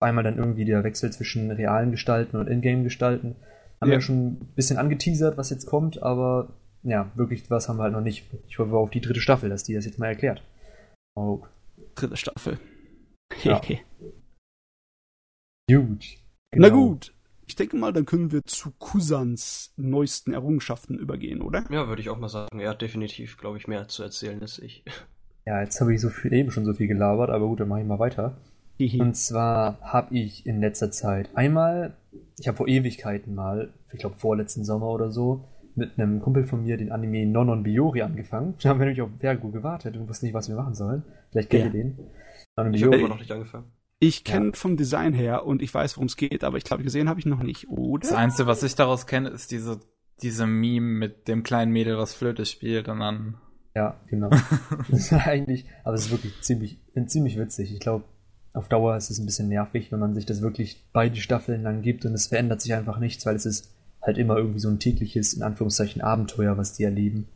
einmal 0.00 0.24
dann 0.24 0.36
irgendwie 0.36 0.64
der 0.64 0.84
Wechsel 0.84 1.10
zwischen 1.12 1.50
realen 1.50 1.90
Gestalten 1.90 2.36
und 2.36 2.48
Ingame-Gestalten. 2.48 3.36
Haben 3.80 3.90
ja. 3.90 3.96
wir 3.96 4.02
schon 4.02 4.26
ein 4.26 4.52
bisschen 4.54 4.78
angeteasert, 4.78 5.38
was 5.38 5.50
jetzt 5.50 5.66
kommt, 5.66 6.02
aber 6.02 6.54
ja, 6.82 7.10
wirklich 7.14 7.50
was 7.50 7.68
haben 7.68 7.78
wir 7.78 7.84
halt 7.84 7.92
noch 7.92 8.00
nicht. 8.00 8.28
Ich 8.48 8.58
hoffe 8.58 8.76
auf 8.76 8.90
die 8.90 9.00
dritte 9.00 9.20
Staffel, 9.20 9.48
dass 9.48 9.64
die 9.64 9.74
das 9.74 9.84
jetzt 9.84 9.98
mal 9.98 10.08
erklärt. 10.08 10.42
Oh. 11.14 11.42
Dritte 11.94 12.16
Staffel. 12.16 12.58
Ja. 13.42 13.60
Gut. 15.70 16.04
Genau. 16.50 16.68
Na 16.68 16.68
gut. 16.68 17.11
Ich 17.46 17.56
denke 17.56 17.76
mal, 17.76 17.92
dann 17.92 18.06
können 18.06 18.32
wir 18.32 18.42
zu 18.44 18.70
Kusans 18.78 19.72
neuesten 19.76 20.32
Errungenschaften 20.32 20.98
übergehen, 20.98 21.42
oder? 21.42 21.64
Ja, 21.70 21.88
würde 21.88 22.00
ich 22.00 22.08
auch 22.08 22.18
mal 22.18 22.28
sagen. 22.28 22.60
Er 22.60 22.70
hat 22.70 22.82
definitiv, 22.82 23.36
glaube 23.36 23.58
ich, 23.58 23.66
mehr 23.66 23.88
zu 23.88 24.02
erzählen 24.02 24.40
als 24.40 24.58
ich. 24.58 24.84
Ja, 25.44 25.60
jetzt 25.60 25.80
habe 25.80 25.92
ich 25.92 26.00
so 26.00 26.08
viel, 26.08 26.32
eben 26.32 26.52
schon 26.52 26.64
so 26.64 26.72
viel 26.72 26.86
gelabert, 26.86 27.28
aber 27.28 27.48
gut, 27.48 27.58
dann 27.58 27.66
mache 27.66 27.80
ich 27.80 27.86
mal 27.86 27.98
weiter. 27.98 28.36
Und 28.78 29.16
zwar 29.16 29.80
habe 29.80 30.16
ich 30.16 30.46
in 30.46 30.60
letzter 30.60 30.90
Zeit 30.90 31.30
einmal, 31.34 31.96
ich 32.38 32.48
habe 32.48 32.56
vor 32.56 32.68
Ewigkeiten 32.68 33.34
mal, 33.34 33.72
ich 33.92 33.98
glaube 33.98 34.16
vorletzten 34.16 34.64
Sommer 34.64 34.86
oder 34.86 35.10
so, 35.10 35.44
mit 35.74 35.98
einem 35.98 36.20
Kumpel 36.20 36.44
von 36.44 36.62
mir 36.62 36.76
den 36.76 36.92
Anime 36.92 37.26
Nonon 37.26 37.62
Biori 37.62 38.02
angefangen. 38.02 38.54
Da 38.62 38.68
haben 38.68 38.78
wir 38.78 38.86
nämlich 38.86 39.02
auf 39.02 39.10
Vergo 39.18 39.50
gewartet 39.50 39.96
und 39.96 40.08
wussten 40.08 40.26
nicht, 40.26 40.34
was 40.34 40.48
wir 40.48 40.56
machen 40.56 40.74
sollen. 40.74 41.02
Vielleicht 41.30 41.50
kennt 41.50 41.64
ja. 41.64 41.66
ihr 41.66 41.72
den. 41.72 41.98
Nonon 42.56 42.74
ich 42.74 42.84
habe 42.84 42.96
immer 42.96 43.08
noch 43.08 43.18
nicht 43.18 43.32
angefangen. 43.32 43.66
Ich 44.02 44.24
kenne 44.24 44.46
ja. 44.46 44.52
vom 44.54 44.76
Design 44.76 45.12
her 45.14 45.46
und 45.46 45.62
ich 45.62 45.72
weiß, 45.72 45.96
worum 45.96 46.08
es 46.08 46.16
geht, 46.16 46.42
aber 46.42 46.56
ich 46.56 46.64
glaube, 46.64 46.82
gesehen 46.82 47.08
habe 47.08 47.20
ich 47.20 47.26
noch 47.26 47.44
nicht, 47.44 47.68
oder? 47.68 48.00
Das 48.00 48.12
Einzige, 48.12 48.48
was 48.48 48.64
ich 48.64 48.74
daraus 48.74 49.06
kenne, 49.06 49.28
ist 49.28 49.52
diese, 49.52 49.78
diese 50.22 50.44
Meme 50.44 50.98
mit 50.98 51.28
dem 51.28 51.44
kleinen 51.44 51.70
Mädel, 51.70 51.96
was 51.96 52.12
Flöte 52.12 52.44
spielt 52.44 52.88
und 52.88 52.98
dann. 52.98 53.36
Ja, 53.76 54.00
genau. 54.08 54.28
das 54.90 54.98
ist 54.98 55.12
eigentlich, 55.12 55.66
aber 55.84 55.94
es 55.94 56.06
ist 56.06 56.10
wirklich 56.10 56.32
ziemlich, 56.40 56.80
ziemlich 57.06 57.38
witzig. 57.38 57.72
Ich 57.72 57.78
glaube, 57.78 58.04
auf 58.54 58.68
Dauer 58.68 58.96
ist 58.96 59.08
es 59.08 59.20
ein 59.20 59.24
bisschen 59.24 59.48
nervig, 59.48 59.92
wenn 59.92 60.00
man 60.00 60.16
sich 60.16 60.26
das 60.26 60.42
wirklich 60.42 60.84
beide 60.92 61.20
Staffeln 61.20 61.62
lang 61.62 61.82
gibt 61.82 62.04
und 62.04 62.12
es 62.12 62.26
verändert 62.26 62.60
sich 62.60 62.74
einfach 62.74 62.98
nichts, 62.98 63.24
weil 63.24 63.36
es 63.36 63.46
ist 63.46 63.72
halt 64.02 64.18
immer 64.18 64.36
irgendwie 64.36 64.58
so 64.58 64.68
ein 64.68 64.80
tägliches, 64.80 65.32
in 65.32 65.44
Anführungszeichen, 65.44 66.02
Abenteuer, 66.02 66.58
was 66.58 66.72
die 66.72 66.82
erleben. 66.82 67.28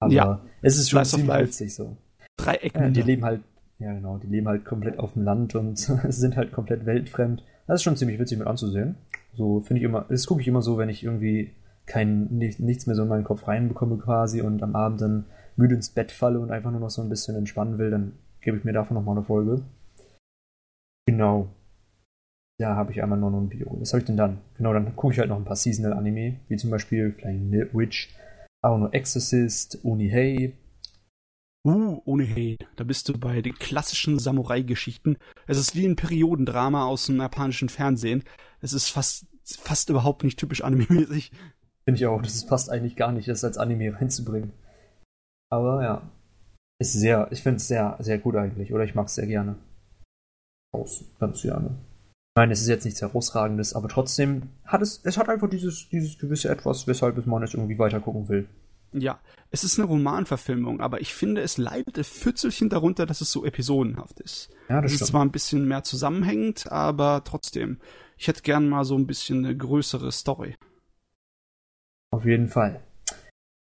Aber 0.00 0.12
ja, 0.12 0.44
es 0.62 0.78
ist 0.78 0.90
schon 0.90 1.04
ziemlich 1.04 1.38
witzig 1.38 1.76
so. 1.76 1.96
Drei 2.36 2.56
Ecken. 2.56 2.82
Ja, 2.82 2.90
die 2.90 3.02
leben 3.02 3.24
halt, 3.24 3.42
ja 3.82 3.92
genau, 3.92 4.18
die 4.18 4.26
leben 4.26 4.48
halt 4.48 4.64
komplett 4.64 4.98
auf 4.98 5.14
dem 5.14 5.22
Land 5.22 5.54
und 5.54 5.78
sind 6.08 6.36
halt 6.36 6.52
komplett 6.52 6.86
weltfremd. 6.86 7.44
Das 7.66 7.76
ist 7.76 7.82
schon 7.82 7.96
ziemlich 7.96 8.18
witzig 8.18 8.38
mit 8.38 8.46
anzusehen. 8.46 8.96
So 9.34 9.60
finde 9.60 9.80
ich 9.80 9.84
immer, 9.84 10.04
das 10.08 10.26
gucke 10.26 10.40
ich 10.40 10.48
immer 10.48 10.62
so, 10.62 10.78
wenn 10.78 10.88
ich 10.88 11.04
irgendwie 11.04 11.52
kein, 11.86 12.26
nichts 12.30 12.86
mehr 12.86 12.96
so 12.96 13.02
in 13.02 13.08
meinen 13.08 13.24
Kopf 13.24 13.48
reinbekomme 13.48 13.98
quasi 13.98 14.40
und 14.40 14.62
am 14.62 14.76
Abend 14.76 15.00
dann 15.00 15.24
müde 15.56 15.74
ins 15.74 15.90
Bett 15.90 16.12
falle 16.12 16.40
und 16.40 16.50
einfach 16.50 16.70
nur 16.70 16.80
noch 16.80 16.90
so 16.90 17.02
ein 17.02 17.08
bisschen 17.08 17.36
entspannen 17.36 17.78
will, 17.78 17.90
dann 17.90 18.12
gebe 18.40 18.56
ich 18.56 18.64
mir 18.64 18.72
davon 18.72 18.94
nochmal 18.94 19.16
eine 19.16 19.24
Folge. 19.24 19.62
Genau. 21.06 21.48
Da 22.58 22.76
habe 22.76 22.92
ich 22.92 23.02
einmal 23.02 23.18
noch 23.18 23.32
ein 23.32 23.48
Bio. 23.48 23.76
Was 23.80 23.92
habe 23.92 24.00
ich 24.00 24.06
denn 24.06 24.16
dann? 24.16 24.38
Genau, 24.56 24.72
dann 24.72 24.94
gucke 24.94 25.12
ich 25.12 25.18
halt 25.18 25.28
noch 25.28 25.36
ein 25.36 25.44
paar 25.44 25.56
Seasonal-Anime, 25.56 26.40
wie 26.48 26.56
zum 26.56 26.70
Beispiel 26.70 27.12
Flying 27.12 27.50
Witch, 27.72 28.14
Aono 28.62 28.88
Exorcist, 28.90 29.80
Hey. 29.82 30.54
Uh, 31.64 32.00
Hey. 32.20 32.58
Da 32.76 32.84
bist 32.84 33.08
du 33.08 33.18
bei 33.18 33.40
den 33.42 33.54
klassischen 33.54 34.18
Samurai-Geschichten. 34.18 35.16
Es 35.46 35.58
ist 35.58 35.76
wie 35.76 35.86
ein 35.86 35.96
Periodendrama 35.96 36.84
aus 36.86 37.06
dem 37.06 37.18
japanischen 37.18 37.68
Fernsehen. 37.68 38.24
Es 38.60 38.72
ist 38.72 38.88
fast, 38.88 39.26
fast 39.44 39.88
überhaupt 39.90 40.24
nicht 40.24 40.38
typisch 40.38 40.64
anime-mäßig. 40.64 41.30
Finde 41.84 41.98
ich 41.98 42.06
auch. 42.06 42.22
Das 42.22 42.46
passt 42.46 42.70
eigentlich 42.70 42.96
gar 42.96 43.12
nicht, 43.12 43.28
das 43.28 43.44
als 43.44 43.58
Anime 43.58 43.94
reinzubringen. 43.94 44.52
Aber 45.50 45.82
ja. 45.82 46.10
Ist 46.80 46.94
sehr, 46.94 47.28
ich 47.30 47.42
finde 47.42 47.58
es 47.58 47.68
sehr, 47.68 47.96
sehr 48.00 48.18
gut 48.18 48.34
eigentlich. 48.34 48.72
Oder 48.72 48.84
ich 48.84 48.94
mag 48.94 49.06
es 49.06 49.14
sehr 49.14 49.26
gerne 49.26 49.56
aus, 50.72 51.04
ganz 51.20 51.42
gerne. 51.42 51.68
Ich 51.68 52.40
meine, 52.40 52.52
es 52.54 52.62
ist 52.62 52.68
jetzt 52.68 52.84
nichts 52.84 53.02
herausragendes, 53.02 53.74
aber 53.74 53.88
trotzdem 53.88 54.48
hat 54.64 54.80
es, 54.80 55.00
es 55.04 55.18
hat 55.18 55.28
einfach 55.28 55.50
dieses, 55.50 55.88
dieses 55.90 56.18
gewisse 56.18 56.48
Etwas, 56.48 56.86
weshalb 56.86 57.24
man 57.26 57.42
es 57.42 57.54
irgendwie 57.54 57.78
weiter 57.78 58.00
gucken 58.00 58.28
will. 58.28 58.48
Ja, 58.92 59.20
es 59.50 59.64
ist 59.64 59.78
eine 59.78 59.88
Romanverfilmung, 59.88 60.80
aber 60.80 61.00
ich 61.00 61.14
finde, 61.14 61.40
es 61.40 61.58
leidet 61.58 61.98
ein 61.98 62.04
Pfützelchen 62.04 62.68
darunter, 62.68 63.06
dass 63.06 63.20
es 63.20 63.32
so 63.32 63.44
episodenhaft 63.44 64.20
ist. 64.20 64.50
Ja, 64.68 64.80
das 64.80 64.92
es 64.92 65.00
ist 65.00 65.08
zwar 65.08 65.24
ein 65.24 65.32
bisschen 65.32 65.66
mehr 65.66 65.82
zusammenhängend, 65.82 66.70
aber 66.70 67.22
trotzdem. 67.24 67.78
Ich 68.16 68.28
hätte 68.28 68.42
gern 68.42 68.68
mal 68.68 68.84
so 68.84 68.96
ein 68.96 69.06
bisschen 69.06 69.44
eine 69.44 69.56
größere 69.56 70.12
Story. 70.12 70.56
Auf 72.10 72.24
jeden 72.24 72.48
Fall. 72.48 72.82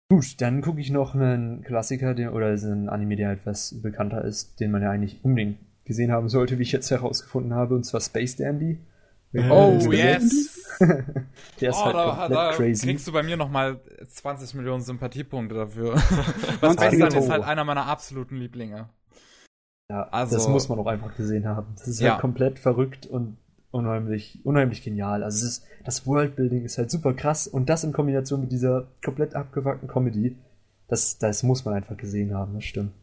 Gut, 0.10 0.40
dann 0.40 0.62
gucke 0.62 0.80
ich 0.80 0.92
noch 0.92 1.16
einen 1.16 1.64
Klassiker, 1.64 2.14
der, 2.14 2.34
oder 2.34 2.48
einen 2.50 2.90
Anime, 2.90 3.16
der 3.16 3.32
etwas 3.32 3.82
bekannter 3.82 4.24
ist, 4.24 4.60
den 4.60 4.70
man 4.70 4.84
ja 4.84 4.92
eigentlich 4.92 5.20
unbedingt 5.24 5.58
gesehen 5.84 6.12
haben 6.12 6.30
sollte, 6.30 6.60
wie 6.60 6.64
ich 6.64 6.72
jetzt 6.72 6.92
herausgefunden 6.92 7.54
habe, 7.54 7.76
und 7.76 7.86
zwar 7.86 8.02
Space 8.02 8.36
Dandy. 8.36 8.80
Oh, 9.50 9.80
yes! 9.92 10.78
Der 11.62 11.70
ist 11.70 11.78
oh, 11.78 11.86
halt 11.86 11.96
da, 11.96 12.28
da 12.28 12.52
crazy. 12.54 12.86
kriegst 12.86 13.08
du 13.08 13.12
bei 13.12 13.24
mir 13.24 13.38
nochmal 13.38 13.80
20 14.08 14.56
Millionen 14.56 14.82
Sympathiepunkte 14.82 15.56
dafür. 15.56 15.94
Was 16.62 16.76
Dandy 16.76 17.02
ist 17.02 17.30
halt 17.30 17.44
einer 17.44 17.64
meiner 17.64 17.88
absoluten 17.88 18.38
Lieblinge. 18.38 18.90
Ja, 19.90 20.04
also, 20.10 20.36
das 20.36 20.48
muss 20.48 20.68
man 20.68 20.80
auch 20.80 20.88
einfach 20.88 21.16
gesehen 21.16 21.48
haben. 21.48 21.68
Das 21.78 21.88
ist 21.88 22.02
halt 22.02 22.14
ja. 22.14 22.20
komplett 22.20 22.60
verrückt 22.60 23.06
und 23.06 23.38
unheimlich, 23.72 24.40
unheimlich 24.44 24.84
genial. 24.84 25.24
Also 25.24 25.46
es 25.46 25.60
ist, 25.60 25.66
das 25.84 26.08
Worldbuilding 26.08 26.64
ist 26.64 26.78
halt 26.78 26.90
super 26.90 27.14
krass 27.14 27.48
und 27.48 27.70
das 27.70 27.84
in 27.84 27.94
Kombination 27.94 28.42
mit 28.42 28.52
dieser 28.52 28.88
komplett 29.04 29.36
abgefuckten 29.36 29.88
Comedy, 29.88 30.38
das, 30.88 31.18
das 31.18 31.44
muss 31.44 31.66
man 31.66 31.74
einfach 31.74 31.98
gesehen 31.98 32.34
haben, 32.34 32.56
das 32.56 32.64
stimmt. 32.64 32.94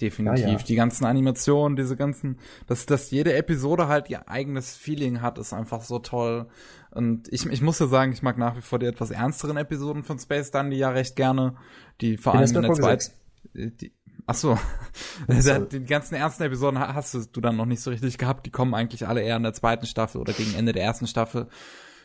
Definitiv. 0.00 0.44
Ja, 0.44 0.52
ja. 0.52 0.58
Die 0.58 0.74
ganzen 0.74 1.06
Animationen, 1.06 1.76
diese 1.76 1.96
ganzen, 1.96 2.38
dass, 2.66 2.86
dass 2.86 3.10
jede 3.10 3.34
Episode 3.34 3.88
halt 3.88 4.10
ihr 4.10 4.28
eigenes 4.28 4.76
Feeling 4.76 5.22
hat, 5.22 5.38
ist 5.38 5.52
einfach 5.52 5.82
so 5.82 5.98
toll. 5.98 6.46
Und 6.90 7.32
ich, 7.32 7.46
ich 7.46 7.62
muss 7.62 7.78
ja 7.78 7.86
sagen, 7.86 8.12
ich 8.12 8.22
mag 8.22 8.36
nach 8.36 8.56
wie 8.56 8.62
vor 8.62 8.78
die 8.78 8.86
etwas 8.86 9.10
ernsteren 9.10 9.56
Episoden 9.56 10.02
von 10.02 10.18
Space 10.18 10.50
Dundee 10.50 10.76
ja 10.76 10.90
recht 10.90 11.16
gerne. 11.16 11.56
Die 12.00 12.16
vor 12.18 12.34
allem 12.34 12.54
in 12.54 12.62
der 12.62 12.72
zweiten. 12.74 13.12
Die, 13.54 13.92
ach 14.26 14.34
so. 14.34 14.58
so. 15.28 15.58
die 15.60 15.84
ganzen 15.84 16.14
ernsten 16.14 16.42
Episoden 16.42 16.78
hast 16.78 17.14
du 17.14 17.40
dann 17.40 17.56
noch 17.56 17.66
nicht 17.66 17.80
so 17.80 17.90
richtig 17.90 18.18
gehabt. 18.18 18.44
Die 18.44 18.50
kommen 18.50 18.74
eigentlich 18.74 19.06
alle 19.06 19.22
eher 19.22 19.36
in 19.36 19.42
der 19.44 19.54
zweiten 19.54 19.86
Staffel 19.86 20.20
oder 20.20 20.34
gegen 20.34 20.54
Ende 20.54 20.72
der 20.72 20.84
ersten 20.84 21.06
Staffel. 21.06 21.48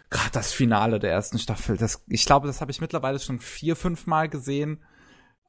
Gerade 0.10 0.32
das 0.32 0.52
Finale 0.52 1.00
der 1.00 1.12
ersten 1.12 1.40
Staffel, 1.40 1.78
das, 1.78 2.04
ich 2.08 2.26
glaube, 2.26 2.48
das 2.48 2.60
habe 2.60 2.72
ich 2.72 2.82
mittlerweile 2.82 3.20
schon 3.20 3.40
vier, 3.40 3.78
fünf 3.78 4.08
Mal 4.08 4.28
gesehen 4.28 4.82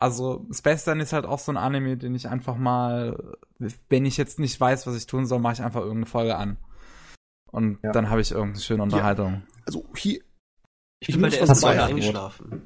also 0.03 0.46
Space 0.50 0.84
Dance 0.84 1.05
ist 1.05 1.12
halt 1.12 1.26
auch 1.26 1.38
so 1.38 1.53
ein 1.53 1.57
Anime, 1.57 1.96
den 1.96 2.14
ich 2.16 2.28
einfach 2.28 2.57
mal, 2.57 3.36
wenn 3.88 4.05
ich 4.05 4.16
jetzt 4.16 4.40
nicht 4.40 4.61
weiß, 4.61 4.86
was 4.88 4.96
ich 4.96 5.07
tun 5.07 5.26
soll, 5.26 5.38
mache 5.38 5.55
ich 5.55 5.62
einfach 5.62 5.80
irgendeine 5.80 6.07
Folge 6.07 6.36
an. 6.36 6.57
Und 7.53 7.78
ja. 7.84 7.92
dann 7.92 8.11
habe 8.11 8.20
ich 8.20 8.32
irgendeine 8.32 8.61
schöne 8.61 8.82
Unterhaltung. 8.82 9.34
Ja. 9.34 9.42
Also 9.66 9.86
hier. 9.96 10.20
Ich, 11.00 11.09
ich 11.09 11.14
bin 11.14 11.22
bei 11.22 11.28
der 11.28 11.40
ersten 11.40 11.55
Folge 11.55 11.84
eingeschlafen. 11.84 12.62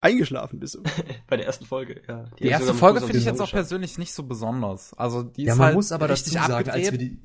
Eingeschlafen 0.00 0.60
bist 0.60 0.76
du? 0.76 0.82
bei 1.26 1.36
der 1.36 1.46
ersten 1.46 1.66
Folge, 1.66 2.02
ja. 2.06 2.24
Die, 2.38 2.44
die 2.44 2.48
erste 2.48 2.72
Folge 2.72 3.00
finde 3.00 3.18
ich 3.18 3.24
jetzt 3.24 3.40
auch 3.40 3.50
persönlich 3.50 3.98
nicht 3.98 4.12
so 4.12 4.22
besonders. 4.22 4.94
Also 4.94 5.24
die 5.24 5.42
ja, 5.42 5.54
ist 5.54 5.58
man 5.58 5.66
halt 5.66 5.74
muss 5.74 5.90
aber 5.90 6.06
dazu 6.06 6.30
sagen, 6.30 6.70
als 6.70 6.92
wir 6.92 6.98
die 6.98 7.20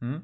hm? 0.00 0.22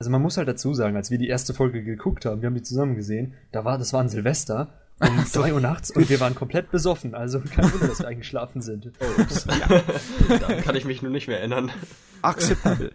Also 0.00 0.10
man 0.10 0.22
muss 0.22 0.38
halt 0.38 0.48
dazu 0.48 0.72
sagen, 0.72 0.96
als 0.96 1.10
wir 1.10 1.18
die 1.18 1.28
erste 1.28 1.52
Folge 1.52 1.84
geguckt 1.84 2.24
haben, 2.24 2.40
wir 2.40 2.46
haben 2.46 2.54
die 2.54 2.62
zusammen 2.62 2.94
gesehen, 2.94 3.34
da 3.52 3.64
war, 3.64 3.76
das 3.76 3.92
war 3.92 4.00
ein 4.00 4.08
Silvester 4.08 4.80
um 5.00 5.24
3 5.24 5.52
Uhr 5.54 5.60
nachts 5.60 5.90
und 5.90 6.08
wir 6.08 6.20
waren 6.20 6.34
komplett 6.34 6.70
besoffen, 6.70 7.14
also 7.14 7.40
kein 7.40 7.72
Wunder, 7.72 7.88
dass 7.88 8.00
wir 8.00 8.08
eingeschlafen 8.08 8.62
sind. 8.62 8.92
Oh, 9.00 9.20
ups. 9.20 9.46
ja. 9.46 9.82
Daran 10.38 10.62
kann 10.62 10.76
ich 10.76 10.84
mich 10.84 11.02
nur 11.02 11.10
nicht 11.10 11.28
mehr 11.28 11.38
erinnern. 11.38 11.70
Akzeptabel. 12.22 12.92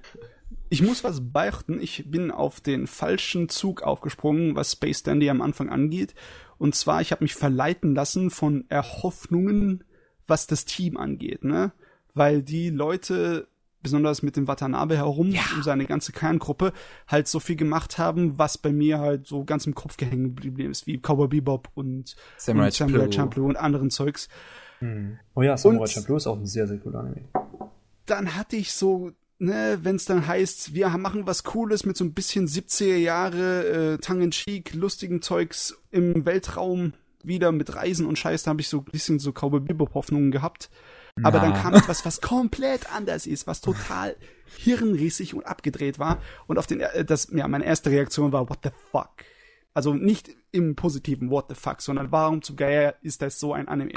Ich 0.70 0.82
muss 0.82 1.04
was 1.04 1.32
beichten, 1.32 1.82
ich 1.82 2.10
bin 2.10 2.32
auf 2.32 2.62
den 2.62 2.88
falschen 2.88 3.50
Zug 3.50 3.82
aufgesprungen, 3.82 4.56
was 4.56 4.74
Space 4.74 5.04
Dandy 5.04 5.30
am 5.30 5.42
Anfang 5.42 5.70
angeht. 5.70 6.14
Und 6.58 6.76
zwar, 6.76 7.02
ich 7.02 7.12
habe 7.12 7.24
mich 7.24 7.36
verleiten 7.36 7.96
lassen 7.96 8.30
von 8.30 8.66
Erhoffnungen, 8.70 9.84
was 10.28 10.46
das 10.46 10.66
Team 10.66 10.98
angeht, 10.98 11.44
ne? 11.44 11.72
Weil 12.14 12.44
die 12.44 12.70
Leute 12.70 13.48
besonders 13.82 14.22
mit 14.22 14.36
dem 14.36 14.48
Watanabe 14.48 14.98
herum, 14.98 15.30
ja. 15.30 15.42
um 15.56 15.64
seine 15.64 15.86
ganze 15.86 16.12
Kerngruppe, 16.12 16.74
halt 17.08 17.28
so 17.28 17.40
viel 17.40 17.56
gemacht 17.56 17.98
haben, 17.98 18.38
was 18.38 18.58
bei 18.58 18.72
mir 18.72 19.00
halt 19.00 19.28
so 19.28 19.44
ganz 19.44 19.66
im 19.66 19.76
Kopf 19.76 19.98
gehängt 19.98 20.42
geblieben 20.42 20.72
ist, 20.72 20.88
wie 20.88 20.98
Cowboy 20.98 21.28
Bebop 21.28 21.70
und 21.76 22.16
Samurai, 22.38 22.68
und 22.68 22.74
Samurai 22.74 23.12
Champloo 23.12 23.46
und 23.46 23.58
anderen 23.58 23.90
Zeugs. 23.90 24.30
Hm. 24.80 25.18
Oh 25.36 25.42
ja, 25.42 25.58
Samurai 25.58 25.88
Champloo 25.88 26.18
ist 26.18 26.28
auch 26.28 26.38
ein 26.38 26.46
sehr, 26.46 26.68
sehr 26.68 26.78
cooler 26.78 27.00
Anime. 27.00 27.28
Dann 28.06 28.36
hatte 28.36 28.56
ich 28.56 28.74
so, 28.74 29.12
ne, 29.38 29.80
wenn 29.82 29.96
es 29.96 30.06
dann 30.06 30.28
heißt, 30.28 30.74
wir 30.74 30.90
machen 30.90 31.28
was 31.28 31.44
Cooles 31.44 31.86
mit 31.86 31.96
so 31.96 32.04
ein 32.04 32.14
bisschen 32.14 32.48
70er 32.48 32.98
Jahre 32.98 33.94
äh, 33.94 33.98
Tongue-in-Cheek, 33.98 34.74
lustigen 34.74 35.22
Zeugs 35.22 35.78
im 35.92 36.26
Weltraum, 36.26 36.94
wieder 37.24 37.52
mit 37.52 37.76
Reisen 37.76 38.06
und 38.06 38.18
Scheiß, 38.18 38.44
da 38.44 38.52
habe 38.52 38.62
ich 38.62 38.70
so 38.70 38.80
ein 38.80 38.86
bisschen 38.86 39.20
so 39.20 39.32
Cowboy 39.32 39.60
Bebop 39.60 39.94
Hoffnungen 39.94 40.32
gehabt. 40.32 40.70
Aber 41.24 41.40
dann 41.40 41.54
kam 41.54 41.74
etwas, 41.74 42.06
was 42.06 42.22
komplett 42.22 42.94
anders 42.94 43.28
ist, 43.28 43.48
was 43.48 43.62
total 43.62 44.16
hirnrissig 44.58 45.34
und 45.34 45.46
abgedreht 45.46 46.00
war. 46.00 46.20
Und 46.48 46.58
auf 46.58 46.68
den, 46.68 46.82
äh, 46.82 47.06
das, 47.06 47.30
ja, 47.32 47.48
meine 47.48 47.66
erste 47.66 47.90
Reaktion 47.90 48.32
war, 48.32 48.50
what 48.50 48.60
the 48.64 48.70
fuck? 48.92 49.26
Also 49.74 49.94
nicht 49.94 50.32
im 50.52 50.76
positiven 50.76 51.30
What 51.30 51.46
the 51.50 51.56
fuck, 51.56 51.82
sondern 51.82 52.12
warum 52.12 52.42
zum 52.42 52.56
Geier 52.56 52.96
ist 53.02 53.22
das 53.22 53.40
so 53.40 53.54
ein 53.54 53.68
Anime? 53.68 53.94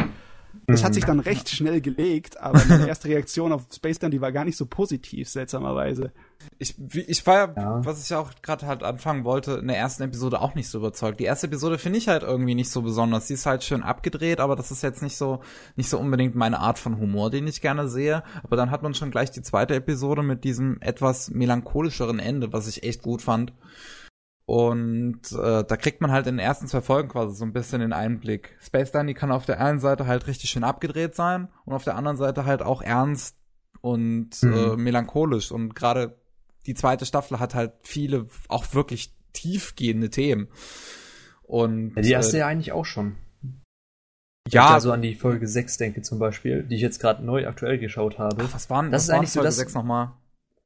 Das 0.66 0.84
hat 0.84 0.94
sich 0.94 1.04
dann 1.04 1.20
recht 1.20 1.48
schnell 1.48 1.80
gelegt, 1.80 2.40
aber 2.40 2.62
meine 2.68 2.86
erste 2.88 3.08
Reaktion 3.08 3.52
auf 3.52 3.66
Space 3.72 3.98
Dance, 3.98 4.10
die 4.10 4.20
war 4.20 4.32
gar 4.32 4.44
nicht 4.44 4.56
so 4.56 4.66
positiv, 4.66 5.28
seltsamerweise. 5.28 6.12
Ich, 6.58 6.74
ich 6.94 7.26
war 7.26 7.36
ja, 7.36 7.84
was 7.84 8.04
ich 8.04 8.14
auch 8.14 8.30
gerade 8.42 8.66
halt 8.66 8.82
anfangen 8.82 9.24
wollte, 9.24 9.52
in 9.52 9.68
der 9.68 9.78
ersten 9.78 10.02
Episode 10.02 10.40
auch 10.40 10.54
nicht 10.54 10.68
so 10.68 10.78
überzeugt. 10.78 11.20
Die 11.20 11.24
erste 11.24 11.46
Episode 11.46 11.78
finde 11.78 11.98
ich 11.98 12.08
halt 12.08 12.22
irgendwie 12.22 12.54
nicht 12.54 12.70
so 12.70 12.82
besonders. 12.82 13.28
Sie 13.28 13.34
ist 13.34 13.46
halt 13.46 13.62
schön 13.62 13.82
abgedreht, 13.82 14.40
aber 14.40 14.56
das 14.56 14.70
ist 14.70 14.82
jetzt 14.82 15.02
nicht 15.02 15.16
so, 15.16 15.40
nicht 15.76 15.88
so 15.88 15.98
unbedingt 15.98 16.34
meine 16.34 16.58
Art 16.58 16.78
von 16.78 16.98
Humor, 16.98 17.30
den 17.30 17.46
ich 17.46 17.60
gerne 17.60 17.88
sehe. 17.88 18.22
Aber 18.42 18.56
dann 18.56 18.70
hat 18.70 18.82
man 18.82 18.94
schon 18.94 19.10
gleich 19.10 19.30
die 19.30 19.42
zweite 19.42 19.74
Episode 19.74 20.22
mit 20.22 20.44
diesem 20.44 20.80
etwas 20.80 21.30
melancholischeren 21.30 22.18
Ende, 22.18 22.52
was 22.52 22.66
ich 22.66 22.82
echt 22.82 23.02
gut 23.02 23.22
fand. 23.22 23.52
Und 24.52 25.32
äh, 25.32 25.64
da 25.64 25.76
kriegt 25.78 26.02
man 26.02 26.12
halt 26.12 26.26
in 26.26 26.36
den 26.36 26.44
ersten 26.44 26.66
zwei 26.66 26.82
Folgen 26.82 27.08
quasi 27.08 27.34
so 27.34 27.42
ein 27.42 27.54
bisschen 27.54 27.80
den 27.80 27.94
Einblick. 27.94 28.54
Space 28.60 28.92
Dandy 28.92 29.14
kann 29.14 29.32
auf 29.32 29.46
der 29.46 29.62
einen 29.62 29.80
Seite 29.80 30.06
halt 30.06 30.26
richtig 30.26 30.50
schön 30.50 30.62
abgedreht 30.62 31.14
sein 31.14 31.48
und 31.64 31.72
auf 31.72 31.84
der 31.84 31.96
anderen 31.96 32.18
Seite 32.18 32.44
halt 32.44 32.60
auch 32.60 32.82
ernst 32.82 33.34
und 33.80 34.42
mhm. 34.42 34.52
äh, 34.52 34.76
melancholisch. 34.76 35.52
Und 35.52 35.74
gerade 35.74 36.18
die 36.66 36.74
zweite 36.74 37.06
Staffel 37.06 37.40
hat 37.40 37.54
halt 37.54 37.72
viele 37.82 38.26
auch 38.48 38.74
wirklich 38.74 39.14
tiefgehende 39.32 40.10
Themen. 40.10 40.48
Und, 41.44 41.96
ja, 41.96 42.02
die 42.02 42.10
erste 42.10 42.36
äh, 42.36 42.40
ja 42.40 42.46
eigentlich 42.46 42.72
auch 42.72 42.84
schon. 42.84 43.16
Ja. 44.50 44.66
Ich 44.66 44.72
da 44.72 44.80
so 44.80 44.92
an 44.92 45.00
die 45.00 45.14
Folge 45.14 45.48
6 45.48 45.78
denke 45.78 46.02
zum 46.02 46.18
Beispiel, 46.18 46.62
die 46.64 46.74
ich 46.74 46.82
jetzt 46.82 47.00
gerade 47.00 47.24
neu 47.24 47.48
aktuell 47.48 47.78
geschaut 47.78 48.18
habe. 48.18 48.44
Ach, 48.46 48.54
was 48.54 48.68
waren 48.68 48.90
das? 48.90 49.04
Was 49.04 49.04
ist 49.04 49.10
eigentlich 49.14 49.30
Folge 49.30 49.44
so 49.44 49.48
das, 49.48 49.56
6 49.56 49.72
nochmal? 49.72 50.12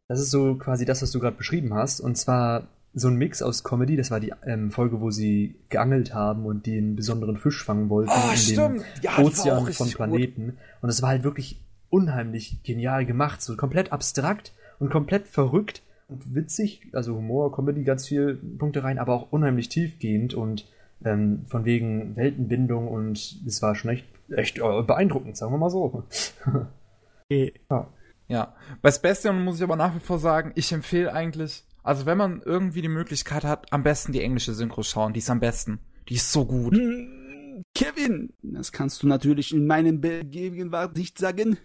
Das 0.09 0.18
ist 0.18 0.32
so 0.32 0.57
quasi 0.57 0.84
das, 0.84 1.03
was 1.03 1.12
du 1.12 1.20
gerade 1.20 1.37
beschrieben 1.37 1.72
hast. 1.72 2.01
Und 2.01 2.16
zwar 2.16 2.66
so 2.99 3.09
ein 3.09 3.17
Mix 3.17 3.43
aus 3.43 3.63
Comedy. 3.63 3.95
Das 3.95 4.11
war 4.11 4.21
die 4.21 4.33
ähm, 4.47 4.71
Folge, 4.71 5.01
wo 5.03 5.11
sie 5.11 5.55
geangelt 5.69 6.15
haben 6.15 6.47
und 6.47 6.67
den 6.67 6.97
besonderen 6.97 7.37
Fisch 7.37 7.63
fangen 7.63 7.91
wollten 7.91 8.11
oh, 8.11 8.31
in 8.31 8.37
stimmt. 8.37 8.81
den 8.81 8.85
ja, 9.03 9.19
Ozean 9.19 9.71
von 9.73 9.91
Planeten. 9.91 10.47
Gut. 10.47 10.55
Und 10.81 10.89
es 10.89 11.03
war 11.03 11.11
halt 11.11 11.23
wirklich 11.23 11.61
unheimlich 11.91 12.63
genial 12.63 13.05
gemacht. 13.05 13.43
So 13.43 13.55
komplett 13.55 13.93
abstrakt 13.93 14.55
und 14.79 14.91
komplett 14.91 15.29
verrückt 15.29 15.83
und 16.09 16.35
witzig. 16.35 16.89
Also 16.93 17.15
Humor, 17.15 17.55
Comedy, 17.55 17.85
ganz 17.85 18.07
viele 18.09 18.35
Punkte 18.35 18.83
rein, 18.83 18.99
aber 18.99 19.13
auch 19.13 19.31
unheimlich 19.31 19.69
tiefgehend 19.69 20.33
und 20.33 20.67
ähm, 21.05 21.45
von 21.49 21.67
wegen 21.67 22.17
Weltenbindung 22.17 22.89
und 22.89 23.43
es 23.47 23.61
war 23.61 23.75
schon 23.75 23.91
echt, 23.91 24.07
echt 24.31 24.59
äh, 24.59 24.83
beeindruckend, 24.83 25.37
sagen 25.37 25.53
wir 25.53 25.59
mal 25.59 25.69
so. 25.69 26.03
okay. 27.25 27.53
ja. 27.71 27.89
ja. 28.29 28.55
Bei 28.81 28.91
Sebastian 28.91 29.45
muss 29.45 29.57
ich 29.57 29.63
aber 29.63 29.77
nach 29.77 29.95
wie 29.95 30.01
vor 30.01 30.19
sagen, 30.19 30.53
ich 30.55 30.73
empfehle 30.73 31.13
eigentlich, 31.13 31.63
also 31.87 32.05
wenn 32.05 32.18
man 32.18 32.43
irgendwie 32.45 32.82
die 32.82 32.89
Möglichkeit 32.89 33.45
hat, 33.45 33.72
am 33.72 33.84
besten 33.84 34.12
die 34.12 34.20
englische 34.20 34.55
Synchro 34.55 34.82
schauen, 34.82 35.12
die 35.12 35.20
ist 35.20 35.30
am 35.30 35.39
besten. 35.39 35.78
Die 36.09 36.14
ist 36.16 36.32
so 36.32 36.45
gut. 36.45 36.74
Hm, 36.74 37.62
Kevin, 37.76 38.32
das 38.43 38.72
kannst 38.72 39.05
du 39.05 39.07
natürlich 39.07 39.55
in 39.55 39.68
meinem 39.68 40.01
Gegenwart 40.01 40.97
nicht 40.97 41.16
sagen. 41.18 41.59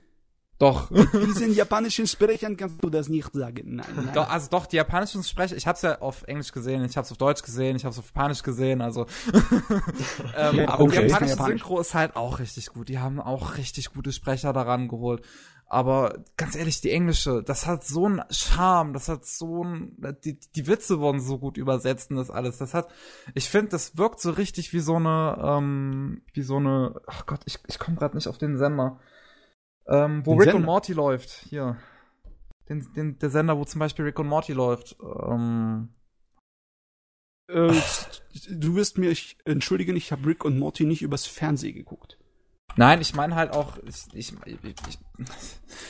Doch. 0.62 0.92
Diesen 0.92 1.56
japanischen 1.56 2.06
Sprechern 2.06 2.56
kannst 2.56 2.84
du 2.84 2.92
das 2.92 3.10
nicht 3.10 3.34
sagen. 3.34 3.78
Nein, 3.78 3.88
nein. 3.96 4.12
Doch, 4.14 4.30
also 4.30 4.48
doch, 4.52 4.68
die 4.68 4.76
japanischen 4.76 5.24
Sprecher, 5.24 5.56
ich 5.58 5.66
hab's 5.66 5.82
ja 5.82 6.00
auf 6.02 6.22
Englisch 6.28 6.52
gesehen, 6.52 6.86
ich 6.86 6.98
hab's 6.98 7.12
auf 7.12 7.18
Deutsch 7.18 7.42
gesehen, 7.42 7.76
ich 7.76 7.84
hab's 7.84 7.98
auf 7.98 8.06
Japanisch 8.06 8.44
gesehen, 8.44 8.82
also. 8.82 9.08
ähm, 10.38 10.60
aber 10.68 10.84
okay. 10.84 11.02
die 11.02 11.08
japanische 11.08 11.44
Synchro 11.44 11.80
ist 11.80 11.96
halt 11.96 12.16
auch 12.16 12.38
richtig 12.38 12.68
gut. 12.68 12.90
Die 12.90 13.00
haben 13.00 13.20
auch 13.20 13.58
richtig 13.58 13.92
gute 13.92 14.12
Sprecher 14.12 14.54
daran 14.54 14.88
geholt. 14.88 15.26
Aber 15.74 16.26
ganz 16.36 16.58
ehrlich, 16.58 16.82
die 16.82 16.92
englische, 16.92 17.44
das 17.44 17.66
hat 17.66 17.86
so 17.86 18.06
einen 18.06 18.22
Charme, 18.30 18.92
das 18.92 19.08
hat 19.08 19.24
so 19.24 19.64
ein, 19.64 19.96
die, 20.26 20.38
die 20.38 20.68
Witze 20.68 21.00
wurden 21.00 21.22
so 21.22 21.40
gut 21.40 21.56
übersetzt 21.56 22.12
und 22.12 22.18
das 22.18 22.30
alles. 22.30 22.58
Das 22.58 22.74
hat, 22.74 22.92
ich 23.36 23.50
finde, 23.50 23.70
das 23.70 23.98
wirkt 23.98 24.20
so 24.20 24.32
richtig 24.32 24.74
wie 24.74 24.82
so 24.82 24.98
eine, 24.98 25.38
ähm, 25.42 26.24
wie 26.34 26.42
so 26.42 26.58
eine, 26.58 27.00
ach 27.08 27.26
Gott, 27.26 27.40
ich, 27.46 27.58
ich 27.70 27.80
komme 27.80 27.96
gerade 27.96 28.18
nicht 28.18 28.28
auf 28.28 28.38
den 28.38 28.58
Sender. 28.58 29.00
Ähm, 29.88 30.26
wo 30.26 30.32
den 30.34 30.40
Rick 30.40 30.48
Sender. 30.48 30.58
und 30.58 30.66
Morty 30.66 30.92
läuft, 30.92 31.30
hier. 31.30 31.78
Den, 32.68 32.92
den, 32.94 33.18
der 33.20 33.30
Sender, 33.30 33.58
wo 33.58 33.64
zum 33.64 33.80
Beispiel 33.80 34.04
Rick 34.04 34.20
und 34.20 34.28
Morty 34.28 34.52
läuft. 34.52 34.98
Ähm, 35.02 35.88
äh, 37.48 37.74
du 38.50 38.76
wirst 38.76 38.98
mir 38.98 39.10
ich, 39.10 39.38
entschuldigen, 39.46 39.96
ich 39.96 40.12
habe 40.12 40.28
Rick 40.28 40.44
und 40.44 40.60
Morty 40.60 40.84
nicht 40.84 41.02
übers 41.02 41.28
Fernsehen 41.28 41.76
geguckt. 41.76 42.18
Nein, 42.76 43.02
ich 43.02 43.16
meine 43.16 43.36
halt 43.36 43.54
auch, 43.54 43.78
ich, 43.86 44.06
ich, 44.14 44.34
ich, 44.46 45.00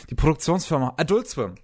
die 0.09 0.15
Produktionsfirma 0.15 0.95
Adult 0.97 1.27
Swim. 1.27 1.55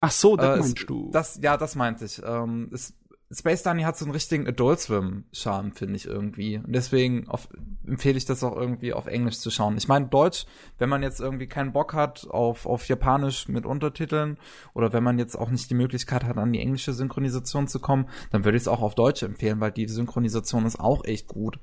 Ach 0.00 0.10
so, 0.10 0.36
das 0.36 0.58
äh, 0.58 0.60
meinst 0.60 0.88
du. 0.88 1.10
Das, 1.10 1.40
ja, 1.42 1.56
das 1.56 1.74
meinte 1.74 2.04
ich. 2.04 2.22
Ähm, 2.24 2.70
es, 2.72 2.94
Space 3.30 3.62
Danny 3.62 3.82
hat 3.82 3.98
so 3.98 4.06
einen 4.06 4.12
richtigen 4.12 4.48
Adult 4.48 4.80
Swim 4.80 5.24
Charme, 5.32 5.72
finde 5.72 5.96
ich 5.96 6.06
irgendwie. 6.06 6.56
Und 6.56 6.72
deswegen 6.72 7.28
auf, 7.28 7.48
empfehle 7.86 8.16
ich 8.16 8.24
das 8.24 8.42
auch 8.42 8.56
irgendwie 8.56 8.94
auf 8.94 9.06
Englisch 9.06 9.38
zu 9.38 9.50
schauen. 9.50 9.76
Ich 9.76 9.86
meine, 9.86 10.06
Deutsch, 10.06 10.46
wenn 10.78 10.88
man 10.88 11.02
jetzt 11.02 11.20
irgendwie 11.20 11.46
keinen 11.46 11.72
Bock 11.72 11.92
hat 11.92 12.26
auf, 12.30 12.64
auf 12.64 12.88
Japanisch 12.88 13.48
mit 13.48 13.66
Untertiteln 13.66 14.38
oder 14.72 14.94
wenn 14.94 15.04
man 15.04 15.18
jetzt 15.18 15.36
auch 15.36 15.50
nicht 15.50 15.68
die 15.68 15.74
Möglichkeit 15.74 16.24
hat, 16.24 16.38
an 16.38 16.52
die 16.52 16.60
englische 16.60 16.94
Synchronisation 16.94 17.68
zu 17.68 17.80
kommen, 17.80 18.08
dann 18.30 18.44
würde 18.44 18.56
ich 18.56 18.62
es 18.62 18.68
auch 18.68 18.80
auf 18.80 18.94
Deutsch 18.94 19.22
empfehlen, 19.22 19.60
weil 19.60 19.72
die 19.72 19.88
Synchronisation 19.88 20.64
ist 20.64 20.80
auch 20.80 21.04
echt 21.04 21.26
gut. 21.26 21.58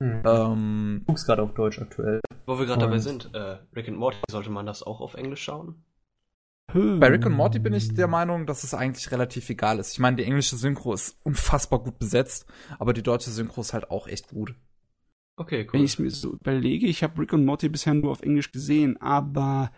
Mhm. 0.00 0.22
Ähm, 0.24 1.02
guck's 1.06 1.26
gerade 1.26 1.42
auf 1.42 1.54
Deutsch 1.54 1.78
aktuell. 1.78 2.20
Wo 2.46 2.58
wir 2.58 2.66
gerade 2.66 2.80
dabei 2.80 2.98
sind, 2.98 3.30
äh, 3.34 3.58
Rick 3.76 3.88
and 3.88 3.98
Morty, 3.98 4.18
sollte 4.30 4.50
man 4.50 4.66
das 4.66 4.82
auch 4.82 5.00
auf 5.00 5.14
Englisch 5.14 5.42
schauen? 5.42 5.84
Bei 6.72 7.08
Rick 7.08 7.26
und 7.26 7.32
Morty 7.32 7.58
bin 7.58 7.74
ich 7.74 7.94
der 7.94 8.06
Meinung, 8.06 8.46
dass 8.46 8.62
es 8.62 8.74
eigentlich 8.74 9.10
relativ 9.10 9.50
egal 9.50 9.78
ist. 9.80 9.92
Ich 9.92 9.98
meine, 9.98 10.16
die 10.16 10.24
englische 10.24 10.56
Synchro 10.56 10.94
ist 10.94 11.16
unfassbar 11.24 11.80
gut 11.80 11.98
besetzt, 11.98 12.46
aber 12.78 12.92
die 12.92 13.02
deutsche 13.02 13.30
Synchro 13.30 13.60
ist 13.60 13.72
halt 13.72 13.90
auch 13.90 14.06
echt 14.06 14.28
gut. 14.28 14.54
Okay, 15.36 15.64
cool. 15.64 15.72
Wenn 15.72 15.84
ich 15.84 15.98
mir 15.98 16.10
so 16.10 16.32
überlege, 16.32 16.86
ich 16.86 17.02
habe 17.02 17.20
Rick 17.20 17.32
und 17.32 17.44
Morty 17.44 17.68
bisher 17.68 17.94
nur 17.94 18.12
auf 18.12 18.22
Englisch 18.22 18.52
gesehen, 18.52 19.00
aber 19.00 19.72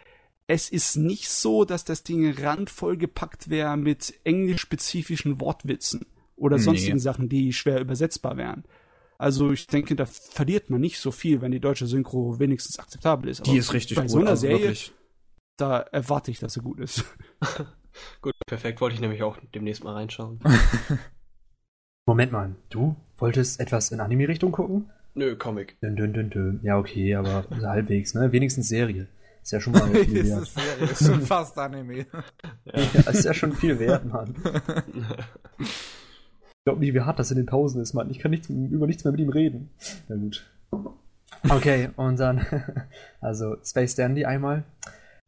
es 0.47 0.69
ist 0.69 0.97
nicht 0.97 1.31
so, 1.31 1.65
dass 1.65 1.85
das 1.85 2.03
Ding 2.03 2.31
randvoll 2.39 2.97
gepackt 2.97 3.49
wäre 3.49 3.77
mit 3.77 4.15
englisch-spezifischen 4.25 5.41
Wortwitzen 5.41 6.05
oder 6.37 6.59
sonstigen 6.59 6.97
nee. 6.97 7.03
Sachen, 7.03 7.29
die 7.29 7.53
schwer 7.53 7.81
übersetzbar 7.81 8.37
wären. 8.37 8.65
Also 9.23 9.53
ich 9.53 9.69
denke, 9.69 9.95
da 9.95 10.05
verliert 10.05 10.69
man 10.69 10.81
nicht 10.81 10.99
so 10.99 11.13
viel, 11.13 11.41
wenn 11.43 11.53
die 11.53 11.61
deutsche 11.61 11.87
Synchro 11.87 12.41
wenigstens 12.41 12.81
akzeptabel 12.81 13.31
ist. 13.31 13.41
Aber 13.41 13.53
die 13.53 13.59
ist 13.59 13.73
richtig 13.73 13.97
bei 13.97 14.03
gut. 14.03 14.11
So 14.11 14.19
einer 14.19 14.31
also 14.31 14.41
Serie, 14.41 14.63
wirklich 14.63 14.93
da 15.57 15.79
erwarte 15.79 16.33
ich, 16.33 16.41
dass 16.41 16.57
er 16.57 16.63
gut 16.63 16.81
ist. 16.81 17.05
gut, 18.21 18.35
perfekt. 18.47 18.81
Wollte 18.81 18.95
ich 18.95 19.01
nämlich 19.01 19.23
auch 19.23 19.39
demnächst 19.55 19.85
mal 19.85 19.93
reinschauen. 19.93 20.41
Moment 22.07 22.33
mal, 22.33 22.57
du 22.69 22.97
wolltest 23.19 23.61
etwas 23.61 23.93
in 23.93 24.01
Anime-Richtung 24.01 24.51
gucken? 24.51 24.91
Nö, 25.15 25.37
Comic. 25.37 25.79
Dün, 25.81 25.95
dün, 25.95 26.13
dün, 26.13 26.31
dün. 26.31 26.61
Ja, 26.65 26.79
okay, 26.79 27.15
aber 27.15 27.47
halbwegs, 27.63 28.15
ne? 28.15 28.33
Wenigstens 28.33 28.69
Serie. 28.69 29.07
Ist 29.41 29.53
ja 29.53 29.61
schon 29.61 29.75
mal 29.75 29.89
viel 30.05 30.27
wert. 30.29 30.43
ist 30.43 30.55
Serie, 30.55 30.91
ist 30.91 31.07
schon 31.07 31.23
fast 31.23 31.57
Anime. 31.59 31.99
ja. 31.99 32.25
ja, 32.75 33.11
ist 33.11 33.25
ja 33.25 33.35
schon 33.35 33.53
viel 33.53 33.79
wert, 33.79 34.05
Mann. 34.05 34.35
Ich 36.63 36.71
glaube 36.71 36.81
nicht, 36.81 36.95
wie 36.95 37.01
hart 37.01 37.19
das 37.19 37.33
in 37.33 37.39
den 37.39 37.47
Pausen 37.47 37.83
ist, 37.83 37.93
Mann. 37.93 38.09
Ich 38.11 38.21
kann 38.21 38.31
nichts, 38.31 38.49
über 38.49 38.87
nichts 38.87 39.03
mehr 39.03 39.11
mit 39.11 39.21
ihm 39.21 39.31
reden. 39.31 39.71
Na 40.09 40.15
gut. 40.15 40.49
Okay, 41.49 41.91
und 41.97 42.21
dann, 42.21 42.47
also 43.21 43.57
Space 43.65 43.97
Dandy 43.97 44.25
einmal. 44.25 44.63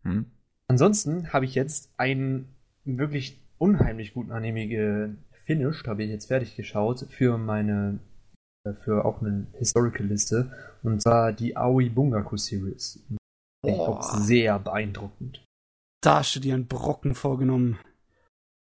Hm. 0.05 0.26
Ansonsten 0.68 1.32
habe 1.32 1.45
ich 1.45 1.57
jetzt 1.57 1.91
einen 1.97 2.49
wirklich 2.85 3.41
unheimlich 3.59 4.14
guten 4.14 4.30
Anime 4.30 4.68
gefinished, 4.68 5.89
habe 5.89 6.05
ich 6.05 6.11
jetzt 6.11 6.26
fertig 6.26 6.55
geschaut 6.55 7.07
für 7.11 7.37
meine 7.37 7.99
äh, 8.64 8.74
für 8.74 9.05
auch 9.05 9.20
eine 9.20 9.47
Historical-Liste 9.55 10.53
und 10.82 11.03
zwar 11.03 11.32
die 11.32 11.57
Aoi 11.57 11.89
Bungaku 11.89 12.37
Series. 12.37 13.03
Echt 13.66 13.78
auch 13.78 14.18
sehr 14.20 14.59
beeindruckend. 14.59 15.45
Da 16.01 16.18
hast 16.18 16.37
du 16.37 16.41
dir 16.41 16.55
einen 16.55 16.66
Brocken 16.66 17.14
vorgenommen. 17.14 17.78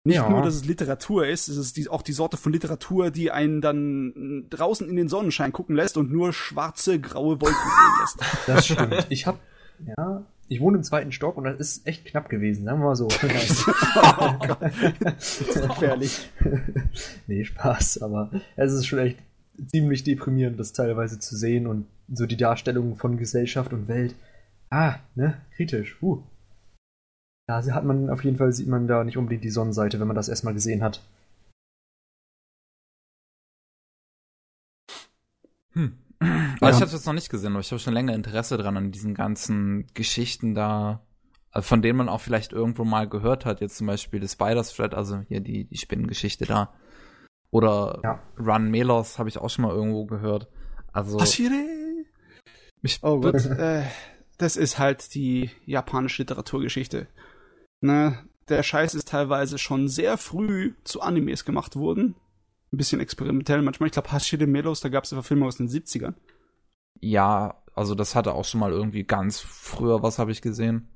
Nicht 0.10 0.18
ja. 0.18 0.30
nur, 0.30 0.41
dass 0.41 0.55
es 0.55 0.66
Literatur 0.66 1.28
ist, 1.28 1.49
es 1.49 1.57
ist 1.57 1.78
die, 1.78 1.88
auch 1.88 2.01
die 2.01 2.14
Sorte 2.14 2.36
von 2.36 2.51
Literatur, 2.51 3.12
die 3.12 3.30
einen 3.30 3.62
dann 3.62 4.47
draußen 4.49 4.89
in 4.89 4.95
den 4.95 5.07
Sonnenschein 5.07 5.51
gucken 5.51 5.76
lässt 5.76 5.97
und 5.97 6.12
nur 6.12 6.34
schwarze, 6.34 6.99
graue 6.99 7.39
Wolken 7.39 7.55
sehen 7.55 7.93
lässt. 8.01 8.18
Das 8.47 8.66
stimmt. 8.66 9.05
Ich 9.10 9.28
habe 9.28 9.38
ja, 9.86 10.26
ich 10.47 10.62
wohne 10.62 10.78
im 10.78 10.84
zweiten 10.84 11.12
Stock 11.12 11.38
und 11.38 11.43
das 11.43 11.60
ist 11.60 11.86
echt 11.86 12.05
knapp 12.05 12.28
gewesen, 12.28 12.66
sagen 12.66 12.80
wir 12.80 12.86
mal 12.86 12.95
so. 12.95 13.07
Gefährlich. 15.68 16.28
nee, 17.28 17.45
Spaß, 17.45 18.01
aber 18.01 18.32
es 18.55 18.74
ist 18.74 18.88
schon 18.88 18.97
echt 18.99 19.20
ziemlich 19.68 20.03
deprimierend, 20.03 20.60
das 20.60 20.74
teilweise 20.74 21.20
zu 21.20 21.38
sehen 21.38 21.68
und 21.68 21.86
so 22.12 22.26
die 22.26 22.36
Darstellung 22.36 22.97
von 22.97 23.18
Gesellschaft 23.18 23.74
und 23.74 23.88
Welt. 23.88 24.16
Ah, 24.72 24.95
ne, 25.14 25.39
kritisch. 25.55 26.01
Uh. 26.01 26.24
Da 27.50 27.64
hat 27.74 27.84
man 27.84 28.12
auf 28.12 28.24
jeden 28.24 28.38
Fall 28.38 28.54
sieht 28.54 28.68
man 28.68 28.88
da 28.88 29.04
nicht 29.04 29.18
unbedingt 29.18 29.43
die 29.43 29.50
Sonnenseite, 29.50 30.00
wenn 30.00 30.06
man 30.06 30.16
das 30.16 30.30
erstmal 30.30 30.54
gesehen 30.54 30.84
hat. 30.84 31.02
Hm. 35.72 35.97
Also 36.20 36.68
ich 36.68 36.76
habe 36.76 36.86
es 36.86 36.93
jetzt 36.93 37.08
noch 37.08 37.14
nicht 37.14 37.32
gesehen, 37.32 37.54
aber 37.54 37.62
ich 37.62 37.72
habe 37.72 37.80
schon 37.80 37.95
länger 37.95 38.14
Interesse 38.14 38.56
dran 38.60 38.78
an 38.78 38.91
diesen 38.91 39.16
ganzen 39.16 39.88
Geschichten 39.95 40.54
da, 40.54 41.02
äh, 41.52 41.64
von 41.64 41.82
denen 41.82 41.97
man 41.97 42.08
auch 42.08 42.22
vielleicht 42.22 42.54
irgendwo 42.54 42.84
mal 42.84 43.10
gehört 43.10 43.47
hat. 43.47 43.62
Jetzt 43.62 43.78
zum 43.78 43.88
Beispiel 43.88 44.20
das 44.20 44.34
Spider's 44.34 44.76
Thread, 44.76 44.93
also 44.93 45.22
hier 45.28 45.39
die, 45.39 45.64
die 45.64 45.78
Spinnengeschichte 45.78 46.45
da. 46.45 46.76
Oder 47.50 48.00
ja. 48.04 48.20
Run 48.38 48.70
Melos 48.70 49.18
habe 49.18 49.28
ich 49.28 49.39
auch 49.39 49.50
schon 49.50 49.64
mal 49.64 49.74
irgendwo 49.74 50.06
gehört. 50.06 50.50
Also. 50.93 51.18
Ashire. 51.18 52.06
oh 53.02 53.20
Gott. 53.20 53.43
äh, 53.43 53.86
das 54.38 54.56
ist 54.56 54.78
halt 54.78 55.16
die 55.16 55.50
japanische 55.66 56.22
Literaturgeschichte. 56.22 57.08
Ne, 57.82 58.17
der 58.49 58.63
Scheiß 58.63 58.95
ist 58.95 59.07
teilweise 59.07 59.57
schon 59.57 59.88
sehr 59.88 60.17
früh 60.17 60.73
zu 60.84 61.01
Animes 61.01 61.45
gemacht 61.45 61.75
worden 61.75 62.15
ein 62.71 62.77
bisschen 62.77 62.99
experimentell 62.99 63.61
manchmal. 63.61 63.88
Ich 63.88 63.93
glaube, 63.93 64.11
Hashide 64.11 64.47
Melos, 64.47 64.82
da 64.82 64.89
gab 64.89 65.03
es 65.03 65.15
Filme 65.21 65.45
aus 65.45 65.57
den 65.57 65.67
70ern. 65.67 66.13
Ja, 66.99 67.61
also 67.73 67.95
das 67.95 68.15
hatte 68.15 68.34
auch 68.34 68.45
schon 68.45 68.59
mal 68.59 68.71
irgendwie 68.71 69.03
ganz 69.03 69.39
früher 69.39 70.03
was 70.03 70.19
habe 70.19 70.32
ich 70.32 70.41
gesehen. 70.41 70.89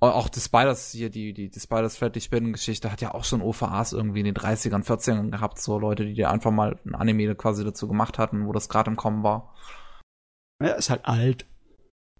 Auch 0.00 0.28
die 0.28 0.40
Spiders 0.40 0.92
hier, 0.92 1.08
die, 1.08 1.32
die, 1.32 1.48
die 1.48 1.60
Spiders 1.60 1.96
Freddy 1.96 2.20
Spinnen-Geschichte 2.20 2.92
hat 2.92 3.00
ja 3.00 3.14
auch 3.14 3.24
schon 3.24 3.40
OVAs 3.40 3.94
irgendwie 3.94 4.20
in 4.20 4.26
den 4.26 4.34
30ern, 4.34 4.84
40ern 4.84 5.30
gehabt, 5.30 5.58
so 5.58 5.78
Leute, 5.78 6.04
die 6.04 6.12
dir 6.12 6.30
einfach 6.30 6.50
mal 6.50 6.78
ein 6.84 6.94
Anime 6.94 7.34
quasi 7.34 7.64
dazu 7.64 7.88
gemacht 7.88 8.18
hatten, 8.18 8.46
wo 8.46 8.52
das 8.52 8.68
gerade 8.68 8.90
im 8.90 8.96
Kommen 8.96 9.22
war. 9.22 9.54
Ja, 10.62 10.72
ist 10.72 10.90
halt 10.90 11.06
alt. 11.06 11.46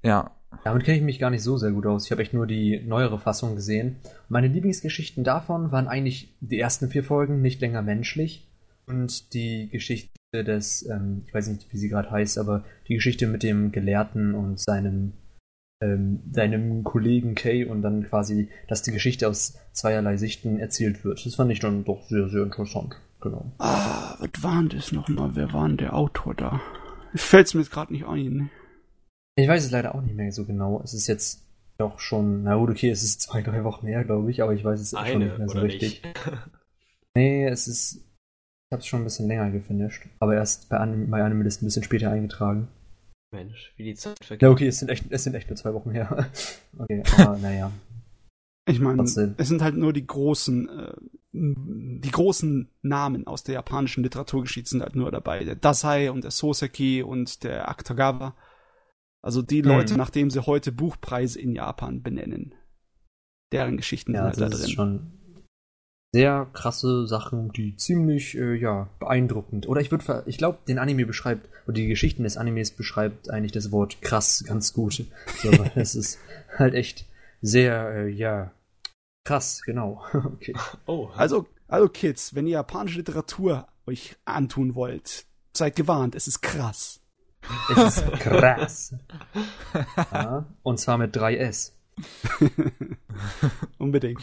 Ja. 0.03 0.37
Damit 0.65 0.85
kenne 0.85 0.99
ich 0.99 1.03
mich 1.03 1.19
gar 1.19 1.31
nicht 1.31 1.43
so 1.43 1.57
sehr 1.57 1.73
gut 1.73 1.87
aus. 1.87 2.07
Ich 2.07 2.11
habe 2.11 2.23
echt 2.23 2.35
nur 2.35 2.47
die 2.47 2.81
neuere 2.81 3.19
Fassung 3.19 3.55
gesehen. 3.55 3.97
Meine 4.29 4.49
Lieblingsgeschichten 4.49 5.25
davon 5.25 5.73
waren 5.73 5.89
eigentlich 5.89 6.35
die 6.41 6.59
ersten 6.59 6.89
vier 6.89 7.05
Folgen, 7.05 7.43
nicht 7.43 7.61
länger 7.61 7.83
menschlich. 7.83 8.49
Und 8.87 9.35
die 9.35 9.69
Geschichte 9.71 10.11
des, 10.33 10.89
ähm, 10.89 11.23
ich 11.27 11.35
weiß 11.35 11.49
nicht, 11.49 11.73
wie 11.73 11.79
sie 11.79 11.89
gerade 11.89 12.11
heißt, 12.11 12.39
aber 12.39 12.65
die 12.89 12.95
Geschichte 12.95 13.27
mit 13.27 13.43
dem 13.43 13.73
Gelehrten 13.73 14.35
und 14.35 14.61
seinem, 14.61 15.13
ähm, 15.83 16.21
seinem 16.33 16.85
Kollegen 16.85 17.35
Kay 17.35 17.65
und 17.65 17.83
dann 17.83 18.05
quasi, 18.09 18.49
dass 18.69 18.83
die 18.83 18.93
Geschichte 18.93 19.29
aus 19.29 19.59
zweierlei 19.73 20.17
Sichten 20.17 20.59
erzählt 20.59 21.05
wird. 21.05 21.25
Das 21.27 21.35
fand 21.35 21.51
ich 21.51 21.61
dann 21.61 21.85
doch 21.85 22.03
sehr, 22.05 22.29
sehr 22.29 22.43
interessant. 22.43 22.97
Genau. 23.21 23.51
Ah, 23.59 24.17
was 24.21 24.43
war 24.43 24.61
denn 24.61 24.69
das 24.69 24.93
nochmal? 24.93 25.31
Wer 25.35 25.53
war 25.53 25.67
denn 25.67 25.79
der 25.79 25.95
Autor 25.95 26.35
da? 26.35 26.61
Fällt 27.15 27.47
es 27.47 27.55
mir 27.55 27.63
jetzt 27.63 27.73
gerade 27.73 27.93
nicht 27.93 28.07
ein. 28.07 28.51
Ich 29.37 29.49
weiß 29.49 29.65
es 29.65 29.71
leider 29.71 29.95
auch 29.95 30.01
nicht 30.01 30.17
mehr 30.17 30.33
so 30.33 30.45
genau. 30.45 30.81
Es 30.83 30.95
ist 30.95 31.07
jetzt 31.07 31.47
doch 31.79 32.01
schon, 32.01 32.43
na 32.43 32.57
gut, 32.57 32.71
okay, 32.71 32.91
es 32.91 33.03
ist 33.03 33.21
zwei, 33.23 33.43
drei 33.43 33.65
Wochen 33.65 33.87
her, 33.87 34.05
glaube 34.05 34.31
ich, 34.31 34.43
aber 34.43 34.55
ich 34.55 34.65
weiß 34.65 34.81
es 34.81 34.95
Eine, 34.95 35.13
schon 35.13 35.23
nicht 35.23 35.39
mehr 35.39 35.49
so 35.49 35.59
richtig. 35.61 36.03
nee, 37.15 37.47
es 37.47 37.69
ist, 37.69 37.97
ich 37.97 38.73
habe 38.73 38.81
es 38.81 38.87
schon 38.87 39.03
ein 39.03 39.05
bisschen 39.05 39.29
länger 39.29 39.51
gefinisht, 39.51 40.07
aber 40.21 40.35
erst 40.35 40.69
bei, 40.71 40.79
Anim 40.79 41.11
bei 41.11 41.23
Anime 41.23 41.45
List 41.45 41.63
ein 41.63 41.67
bisschen 41.67 41.85
später 41.85 42.11
eingetragen. 42.11 42.69
Mensch, 43.33 43.75
wie 43.77 43.85
die 43.85 43.95
Zeit 43.95 44.25
vergeht. 44.25 44.43
Ja, 44.43 44.51
okay, 44.51 44.69
es 44.69 44.79
sind 44.79 44.89
echt, 44.89 45.07
es 45.11 45.25
sind 45.25 45.35
echt 45.35 45.51
nur 45.51 45.57
zwei 45.57 45.75
Wochen 45.75 45.91
her. 45.91 46.31
okay, 46.79 47.03
aber 47.19 47.37
naja. 47.37 47.71
Ich 48.69 48.81
meine, 48.81 49.03
es 49.03 49.15
sind 49.15 49.63
halt 49.63 49.77
nur 49.77 49.93
die 49.93 50.07
großen, 50.07 50.69
äh, 50.69 50.93
die 51.33 52.11
großen 52.11 52.69
Namen 52.83 53.27
aus 53.27 53.45
der 53.45 53.55
japanischen 53.55 54.03
Literaturgeschichte 54.03 54.71
sind 54.71 54.83
halt 54.83 54.97
nur 54.97 55.13
dabei. 55.13 55.45
Der 55.45 55.55
Dasai 55.55 56.11
und 56.11 56.25
der 56.25 56.33
Soseki 56.33 57.03
und 57.03 57.45
der 57.45 57.69
Akutagawa. 57.69 58.35
Also 59.23 59.43
die 59.43 59.63
hm. 59.63 59.69
Leute, 59.69 59.97
nachdem 59.97 60.31
sie 60.31 60.47
heute 60.47 60.73
Buchpreise 60.73 61.41
in 61.41 61.53
Japan 61.53 62.03
benennen. 62.03 62.55
Deren 63.53 63.77
Geschichten 63.77 64.15
ja, 64.15 64.33
sind 64.33 64.43
halt 64.43 64.53
da 64.53 64.57
drin. 64.57 64.71
schon 64.71 65.17
sehr 66.17 66.47
krasse 66.53 67.07
Sachen, 67.07 67.53
die 67.53 67.77
ziemlich, 67.77 68.37
äh, 68.37 68.55
ja, 68.55 68.89
beeindruckend. 69.01 69.69
Oder 69.69 69.83
ich 69.83 69.91
würde, 69.91 70.23
ich 70.27 70.39
glaube, 70.39 70.59
den 70.67 70.79
Anime 70.79 71.05
beschreibt, 71.05 71.49
oder 71.67 71.75
die 71.75 71.89
Geschichten 71.89 72.23
des 72.23 72.37
Animes 72.39 72.71
beschreibt 72.71 73.31
eigentlich 73.31 73.53
das 73.53 73.71
Wort 73.71 74.01
krass 74.01 74.43
ganz 74.47 74.73
gut. 74.73 75.05
So, 75.43 75.51
es 75.75 75.95
ist 75.95 76.19
halt 76.57 76.75
echt 76.75 77.05
sehr, 77.43 77.91
äh, 77.91 78.09
ja, 78.09 78.53
krass, 79.25 79.61
genau. 79.67 80.03
okay. 80.15 80.55
Oh, 80.87 81.11
also, 81.17 81.47
also 81.69 81.89
Kids, 81.89 82.35
wenn 82.35 82.47
ihr 82.47 82.55
japanische 82.55 82.99
Literatur 82.99 83.69
euch 83.87 84.17
antun 84.25 84.75
wollt, 84.75 85.27
seid 85.55 85.77
gewarnt, 85.77 86.15
es 86.15 86.29
ist 86.29 86.41
krass. 86.41 87.01
Es 87.71 87.99
ist 87.99 88.13
krass. 88.13 88.95
ja, 90.13 90.47
und 90.63 90.79
zwar 90.79 90.99
mit 90.99 91.17
3S. 91.17 91.73
Unbedingt. 93.79 94.23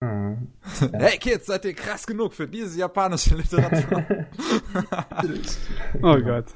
Mhm. 0.00 0.48
Ja. 0.80 0.98
Hey 0.98 1.18
Kids, 1.18 1.46
seid 1.46 1.64
ihr 1.64 1.74
krass 1.74 2.06
genug 2.06 2.32
für 2.34 2.48
diese 2.48 2.78
japanische 2.78 3.36
Literatur? 3.36 4.04
oh 6.02 6.18
Gott. 6.18 6.46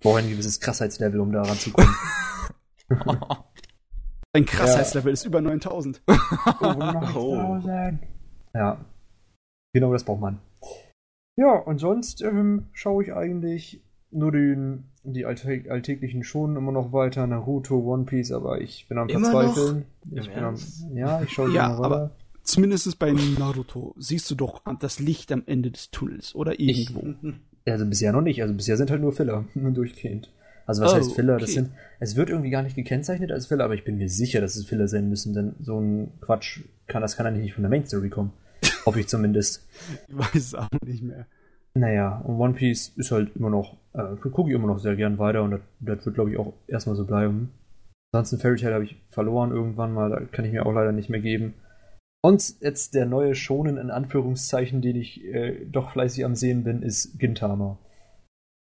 Brauche 0.00 0.18
ein 0.18 0.30
gewisses 0.30 0.60
Krassheitslevel, 0.60 1.20
um 1.20 1.32
da 1.32 1.42
ranzukommen. 1.42 1.94
Ein 4.34 4.46
Krassheitslevel 4.46 5.10
ja. 5.10 5.12
ist 5.12 5.24
über 5.24 5.40
9000. 5.40 6.02
Oh, 6.06 6.72
9000. 6.72 8.00
Ja. 8.54 8.84
Genau 9.74 9.92
das 9.92 10.04
braucht 10.04 10.20
man. 10.20 10.40
Ja, 11.36 11.52
und 11.52 11.78
sonst 11.78 12.22
ähm, 12.22 12.68
schaue 12.72 13.04
ich 13.04 13.12
eigentlich 13.12 13.82
nur 14.12 14.32
den, 14.32 14.84
die 15.04 15.26
alltä 15.26 15.64
alltäglichen 15.68 16.24
schon 16.24 16.56
immer 16.56 16.72
noch 16.72 16.92
weiter, 16.92 17.26
Naruto, 17.26 17.78
One 17.78 18.04
Piece, 18.04 18.32
aber 18.32 18.60
ich 18.60 18.86
bin 18.88 18.98
am 18.98 19.08
immer 19.08 19.30
Verzweifeln. 19.30 19.84
Noch? 20.04 20.22
Ich 20.22 20.30
bin 20.30 20.44
am, 20.44 20.56
ja, 20.94 21.22
ich 21.22 21.30
schaue 21.30 21.52
ja, 21.52 21.74
immer 21.74 21.84
aber 21.84 22.10
zumindest 22.42 22.98
bei 22.98 23.12
Naruto 23.12 23.94
siehst 23.98 24.30
du 24.30 24.34
doch 24.34 24.62
das 24.80 24.98
Licht 24.98 25.32
am 25.32 25.42
Ende 25.46 25.70
des 25.70 25.90
Tunnels 25.90 26.34
oder 26.34 26.58
irgendwo. 26.58 27.14
Ich, 27.22 27.72
also 27.72 27.86
bisher 27.86 28.12
noch 28.12 28.20
nicht, 28.20 28.42
also 28.42 28.54
bisher 28.54 28.76
sind 28.76 28.90
halt 28.90 29.00
nur 29.00 29.12
Filler 29.12 29.44
durchgehend. 29.54 30.30
Also 30.66 30.82
was 30.82 30.92
oh, 30.92 30.96
heißt 30.96 31.14
Filler? 31.14 31.34
Okay. 31.34 31.42
Das 31.42 31.54
sind, 31.54 31.70
es 31.98 32.16
wird 32.16 32.30
irgendwie 32.30 32.50
gar 32.50 32.62
nicht 32.62 32.76
gekennzeichnet 32.76 33.32
als 33.32 33.46
Filler, 33.46 33.64
aber 33.64 33.74
ich 33.74 33.84
bin 33.84 33.98
mir 33.98 34.08
sicher, 34.08 34.40
dass 34.40 34.56
es 34.56 34.66
Filler 34.66 34.88
sein 34.88 35.08
müssen, 35.08 35.34
denn 35.34 35.54
so 35.60 35.80
ein 35.80 36.12
Quatsch 36.20 36.60
kann, 36.86 37.02
das 37.02 37.16
kann 37.16 37.26
eigentlich 37.26 37.44
nicht 37.44 37.54
von 37.54 37.62
der 37.62 37.70
Main 37.70 37.84
Story 37.84 38.10
kommen. 38.10 38.32
Hoffe 38.86 39.00
ich 39.00 39.08
zumindest. 39.08 39.66
Ich 40.08 40.16
weiß 40.16 40.34
es 40.34 40.54
auch 40.54 40.68
nicht 40.84 41.02
mehr. 41.02 41.26
Naja, 41.74 42.20
und 42.24 42.38
One 42.38 42.54
Piece 42.54 42.92
ist 42.96 43.12
halt 43.12 43.34
immer 43.34 43.50
noch, 43.50 43.76
äh, 43.94 44.16
gucke 44.16 44.50
ich 44.50 44.54
immer 44.56 44.66
noch 44.66 44.78
sehr 44.78 44.96
gern 44.96 45.18
weiter 45.18 45.42
und 45.42 45.60
das, 45.80 46.04
wird, 46.04 46.14
glaube 46.14 46.30
ich, 46.30 46.38
auch 46.38 46.52
erstmal 46.66 46.96
so 46.96 47.04
bleiben. 47.04 47.52
Ansonsten 48.12 48.38
Fairy 48.38 48.56
Tail 48.56 48.74
habe 48.74 48.84
ich 48.84 48.96
verloren 49.08 49.52
irgendwann 49.52 49.94
mal, 49.94 50.10
da 50.10 50.20
kann 50.20 50.44
ich 50.44 50.52
mir 50.52 50.66
auch 50.66 50.72
leider 50.72 50.92
nicht 50.92 51.08
mehr 51.08 51.20
geben. 51.20 51.54
Und 52.22 52.60
jetzt 52.60 52.94
der 52.94 53.06
neue 53.06 53.34
Schonen 53.34 53.78
in 53.78 53.90
Anführungszeichen, 53.90 54.82
den 54.82 54.96
ich 54.96 55.24
äh, 55.24 55.64
doch 55.64 55.90
fleißig 55.90 56.24
am 56.24 56.36
Sehen 56.36 56.62
bin, 56.62 56.82
ist 56.82 57.18
Gintama. 57.18 57.78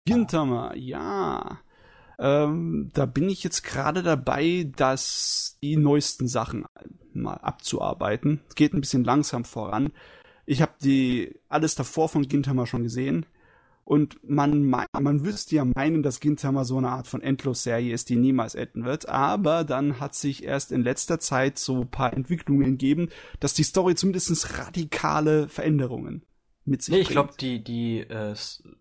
Gintama, 0.06 0.74
ja. 0.76 1.60
Ähm, 2.20 2.90
da 2.94 3.06
bin 3.06 3.30
ich 3.30 3.44
jetzt 3.44 3.64
gerade 3.64 4.02
dabei, 4.02 4.70
dass 4.76 5.58
die 5.62 5.78
neuesten 5.78 6.28
Sachen 6.28 6.66
mal 7.14 7.36
abzuarbeiten. 7.36 8.42
Es 8.50 8.56
geht 8.56 8.74
ein 8.74 8.82
bisschen 8.82 9.04
langsam 9.04 9.46
voran. 9.46 9.92
Ich 10.48 10.62
habe 10.62 10.72
die 10.82 11.36
alles 11.50 11.76
davor 11.76 12.10
von 12.10 12.28
Gintama 12.28 12.66
schon 12.66 12.84
gesehen. 12.84 13.26
Und 13.84 14.18
man, 14.28 14.66
man 14.68 15.24
wüsste 15.24 15.56
ja 15.56 15.66
meinen, 15.66 16.04
dass 16.04 16.20
Gintama 16.20 16.66
so 16.66 16.78
eine 16.78 16.90
Art 16.90 17.08
von 17.08 17.22
Endlos-Serie 17.22 17.94
ist, 17.94 18.10
die 18.10 18.16
niemals 18.18 18.56
enden 18.56 18.84
wird. 18.84 19.08
Aber 19.08 19.64
dann 19.64 20.00
hat 20.00 20.16
sich 20.16 20.44
erst 20.44 20.72
in 20.72 20.84
letzter 20.84 21.20
Zeit 21.20 21.58
so 21.58 21.82
ein 21.82 21.90
paar 21.90 22.14
Entwicklungen 22.14 22.72
gegeben, 22.72 23.10
dass 23.40 23.54
die 23.54 23.64
Story 23.64 23.96
zumindest 23.96 24.58
radikale 24.58 25.48
Veränderungen 25.48 26.24
mit 26.66 26.82
sich 26.82 26.94
nee, 26.94 27.02
ich 27.02 27.10
glaube, 27.10 27.34
die, 27.40 27.64
die 27.64 28.00
äh, 28.00 28.36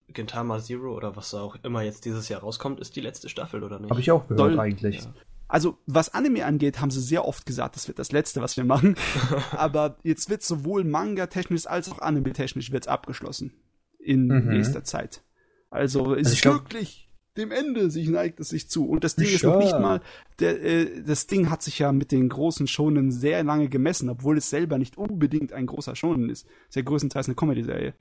Gintama 0.09 0.59
Zero 0.59 0.95
oder 0.95 1.15
was 1.15 1.33
auch 1.35 1.57
immer 1.63 1.83
jetzt 1.83 2.05
dieses 2.05 2.29
Jahr 2.29 2.41
rauskommt, 2.41 2.81
ist 2.81 2.97
die 2.97 3.01
letzte 3.01 3.29
Staffel, 3.29 3.63
oder 3.63 3.79
nicht? 3.79 3.91
Habe 3.91 4.01
ich 4.01 4.11
auch 4.11 4.27
gehört, 4.27 4.39
Soll, 4.53 4.61
eigentlich. 4.61 5.05
Ja. 5.05 5.15
Also, 5.49 5.79
was 5.87 6.13
Anime 6.13 6.45
angeht, 6.45 6.81
haben 6.81 6.91
sie 6.91 7.01
sehr 7.01 7.25
oft 7.25 7.47
gesagt, 7.47 7.77
das 7.77 7.87
wird 7.89 7.99
das 7.99 8.13
letzte, 8.13 8.43
was 8.43 8.57
wir 8.57 8.65
machen. 8.65 8.97
Aber 9.53 9.99
jetzt 10.03 10.29
wird 10.29 10.43
sowohl 10.43 10.85
Manga-technisch 10.85 11.67
als 11.67 11.91
auch 11.91 12.01
Anime-technisch 12.01 12.73
wird's 12.73 12.89
abgeschlossen. 12.89 13.53
In 13.99 14.27
mhm. 14.27 14.49
nächster 14.49 14.85
Zeit. 14.85 15.23
Also, 15.71 16.15
ist 16.15 16.47
also 16.47 16.61
wirklich 16.61 17.07
dem 17.37 17.53
Ende 17.53 17.91
sich 17.91 18.09
neigt 18.09 18.41
es 18.41 18.49
sich 18.49 18.69
zu. 18.69 18.89
Und 18.89 19.05
das 19.05 19.17
Ding 19.17 19.27
sure. 19.27 19.35
ist 19.35 19.45
noch 19.45 19.59
nicht 19.59 19.79
mal, 19.79 20.01
der, 20.39 20.63
äh, 20.63 21.03
das 21.03 21.27
Ding 21.27 21.51
hat 21.51 21.63
sich 21.63 21.79
ja 21.79 21.93
mit 21.93 22.13
den 22.13 22.29
großen 22.29 22.67
Shonen 22.67 23.11
sehr 23.11 23.45
lange 23.45 23.69
gemessen, 23.69 24.09
obwohl 24.09 24.39
es 24.39 24.51
selber 24.51 24.79
nicht 24.79 24.97
unbedingt 24.97 25.53
ein 25.53 25.67
großer 25.67 25.95
Shonen 25.97 26.31
ist. 26.31 26.47
Es 26.47 26.69
ist 26.71 26.77
ja 26.77 26.83
größtenteils 26.83 27.29
eine 27.29 27.35
Comedy-Serie 27.35 27.95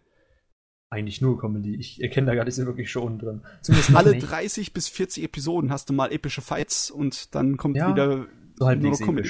eigentlich 0.95 1.21
nur 1.21 1.39
Comedy. 1.39 1.75
Ich 1.75 2.01
erkenne 2.01 2.27
da 2.27 2.35
gar 2.35 2.45
nicht 2.45 2.55
so 2.55 2.65
wirklich 2.65 2.89
schon 2.89 3.19
drin. 3.19 3.41
Zumindest 3.61 3.95
Alle 3.95 4.11
nicht. 4.11 4.29
30 4.29 4.73
bis 4.73 4.87
40 4.87 5.23
Episoden 5.23 5.71
hast 5.71 5.89
du 5.89 5.93
mal 5.93 6.11
epische 6.11 6.41
Fights 6.41 6.89
und 6.89 7.35
dann 7.35 7.57
kommt 7.57 7.77
ja, 7.77 7.89
wieder 7.89 8.25
so 8.55 8.65
halt 8.65 8.81
nur 8.81 8.91
noch 8.91 8.99
Comedy. 8.99 9.29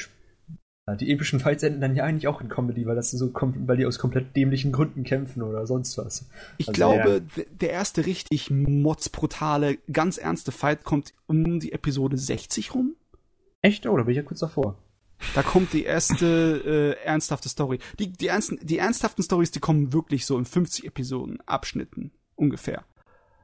Ja, 0.87 0.95
die 0.95 1.11
epischen 1.11 1.39
Fights 1.39 1.63
enden 1.63 1.81
dann 1.81 1.95
ja 1.95 2.03
eigentlich 2.03 2.27
auch 2.27 2.41
in 2.41 2.47
Comedy, 2.47 2.85
weil 2.85 2.95
das 2.95 3.09
so 3.09 3.31
kommt, 3.31 3.67
weil 3.67 3.77
die 3.77 3.87
aus 3.87 3.97
komplett 3.97 4.35
dämlichen 4.35 4.71
Gründen 4.71 5.03
kämpfen 5.03 5.41
oder 5.41 5.65
sonst 5.65 5.97
was. 5.97 6.29
Ich 6.59 6.67
also, 6.67 6.77
glaube, 6.77 7.23
ja. 7.35 7.43
der 7.59 7.71
erste 7.71 8.05
richtig 8.05 8.51
motzbrutale, 8.51 9.79
ganz 9.91 10.17
ernste 10.19 10.51
Fight 10.51 10.83
kommt 10.83 11.13
um 11.25 11.59
die 11.59 11.71
Episode 11.71 12.17
60 12.17 12.75
rum. 12.75 12.95
Echt? 13.63 13.87
Oh, 13.87 13.97
da 13.97 14.03
bin 14.03 14.11
ich 14.11 14.17
ja 14.17 14.23
kurz 14.23 14.41
davor. 14.41 14.77
Da 15.33 15.43
kommt 15.43 15.73
die 15.73 15.83
erste 15.83 16.95
äh, 16.99 17.05
ernsthafte 17.05 17.49
Story. 17.49 17.79
Die, 17.99 18.11
die, 18.11 18.27
ernsten, 18.27 18.59
die 18.61 18.77
ernsthaften 18.77 19.23
Stories, 19.23 19.51
die 19.51 19.59
kommen 19.59 19.93
wirklich 19.93 20.25
so 20.25 20.37
in 20.37 20.45
50 20.45 20.85
Episoden, 20.85 21.39
Abschnitten 21.45 22.11
ungefähr. 22.35 22.83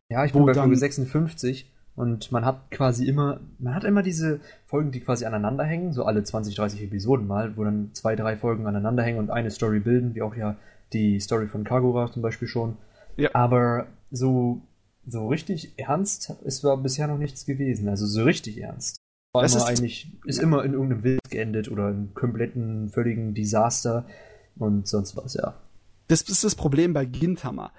Ja, 0.09 0.26
ich 0.26 0.34
bin 0.34 0.45
bei 0.45 0.53
Folge 0.53 0.76
56 0.76 1.72
und 1.95 2.32
man 2.32 2.45
hat 2.45 2.69
quasi 2.72 3.05
immer, 3.05 3.39
man 3.59 3.76
hat 3.76 3.84
immer 3.84 4.01
diese 4.01 4.41
Folgen, 4.65 4.91
die 4.91 4.99
quasi 4.99 5.26
aneinander 5.26 5.63
hängen, 5.63 5.93
so 5.93 6.03
alle 6.03 6.24
20, 6.24 6.55
30 6.55 6.84
Episoden 6.84 7.28
mal, 7.28 7.55
wo 7.55 7.63
dann 7.63 7.91
zwei, 7.93 8.15
drei 8.15 8.36
Folgen 8.36 8.67
aneinander 8.67 9.03
hängen 9.03 9.19
und 9.19 9.30
eine 9.30 9.51
Story 9.51 9.80
bilden, 9.80 10.15
wie 10.15 10.22
auch 10.22 10.36
ja 10.36 10.57
die 10.93 11.19
Story 11.19 11.47
von 11.47 11.63
Kagura 11.63 12.11
zum 12.11 12.22
Beispiel 12.22 12.47
schon. 12.47 12.78
Ja. 13.17 13.30
Aber 13.34 13.88
so, 14.09 14.61
so 15.07 15.28
richtig 15.28 15.74
ernst 15.78 16.34
ist 16.43 16.63
war 16.63 16.78
bisher 16.78 17.07
noch 17.07 17.17
nichts 17.17 17.45
gewesen. 17.45 17.88
Also 17.88 18.05
so 18.05 18.24
richtig 18.24 18.61
ernst. 18.61 18.97
War 19.34 19.44
das 19.44 19.54
immer 19.54 19.64
ist 19.64 19.70
eigentlich, 19.70 20.08
ist 20.26 20.40
immer 20.40 20.64
in 20.64 20.74
irgendeinem 20.74 21.04
Wild 21.04 21.30
geendet 21.30 21.72
oder 21.72 21.90
im 21.90 22.14
kompletten, 22.14 22.90
völligen 22.90 23.34
Desaster 23.34 24.06
und 24.58 24.88
sonst 24.88 25.16
was, 25.16 25.36
ja. 25.36 25.56
Das 26.08 26.22
ist 26.24 26.44
das 26.44 26.56
Problem 26.56 26.94
bei 26.94 27.06
Gintama. 27.06 27.72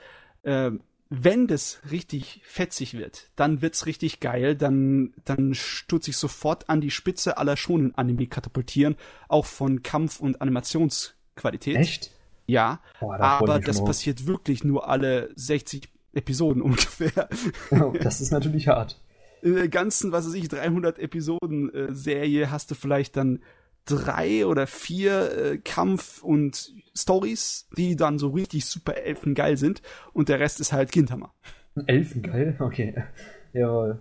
Äh, 0.42 0.70
wenn 1.10 1.46
das 1.46 1.80
richtig 1.90 2.40
fetzig 2.44 2.94
wird, 2.94 3.28
dann 3.36 3.60
wird's 3.60 3.84
richtig 3.84 4.20
geil, 4.20 4.56
dann, 4.56 5.12
dann 5.26 5.54
tut 5.86 6.04
sich 6.04 6.16
sofort 6.16 6.70
an 6.70 6.80
die 6.80 6.90
Spitze 6.90 7.36
aller 7.36 7.58
schonen 7.58 7.94
Anime 7.96 8.26
katapultieren, 8.28 8.96
auch 9.28 9.44
von 9.44 9.82
Kampf- 9.82 10.20
und 10.20 10.40
Animationsqualität. 10.40 11.76
Echt? 11.76 12.12
Ja, 12.46 12.80
Boah, 12.98 13.18
da 13.18 13.24
aber 13.24 13.60
das 13.60 13.80
auf. 13.80 13.84
passiert 13.84 14.26
wirklich 14.26 14.64
nur 14.64 14.88
alle 14.88 15.28
60 15.36 15.90
Episoden 16.14 16.62
ungefähr. 16.62 17.28
Oh, 17.70 17.92
das 18.00 18.22
ist 18.22 18.30
natürlich 18.30 18.68
hart. 18.68 18.98
In 19.42 19.54
der 19.54 19.68
ganzen, 19.68 20.12
was 20.12 20.26
weiß 20.26 20.34
ich, 20.34 20.48
300 20.48 20.98
Episoden 20.98 21.74
äh, 21.74 21.94
Serie 21.94 22.50
hast 22.50 22.70
du 22.70 22.74
vielleicht 22.74 23.16
dann 23.16 23.40
drei 23.84 24.46
oder 24.46 24.66
vier 24.66 25.36
äh, 25.36 25.58
Kampf- 25.58 26.22
und 26.22 26.72
Stories, 26.94 27.68
die 27.76 27.96
dann 27.96 28.18
so 28.18 28.28
richtig 28.28 28.66
super 28.66 28.96
elfengeil 28.96 29.56
sind 29.56 29.82
und 30.12 30.28
der 30.28 30.38
Rest 30.40 30.60
ist 30.60 30.72
halt 30.72 30.92
Gintama. 30.92 31.34
Elfengeil? 31.86 32.56
Okay. 32.60 32.94
Jawohl. 33.52 33.98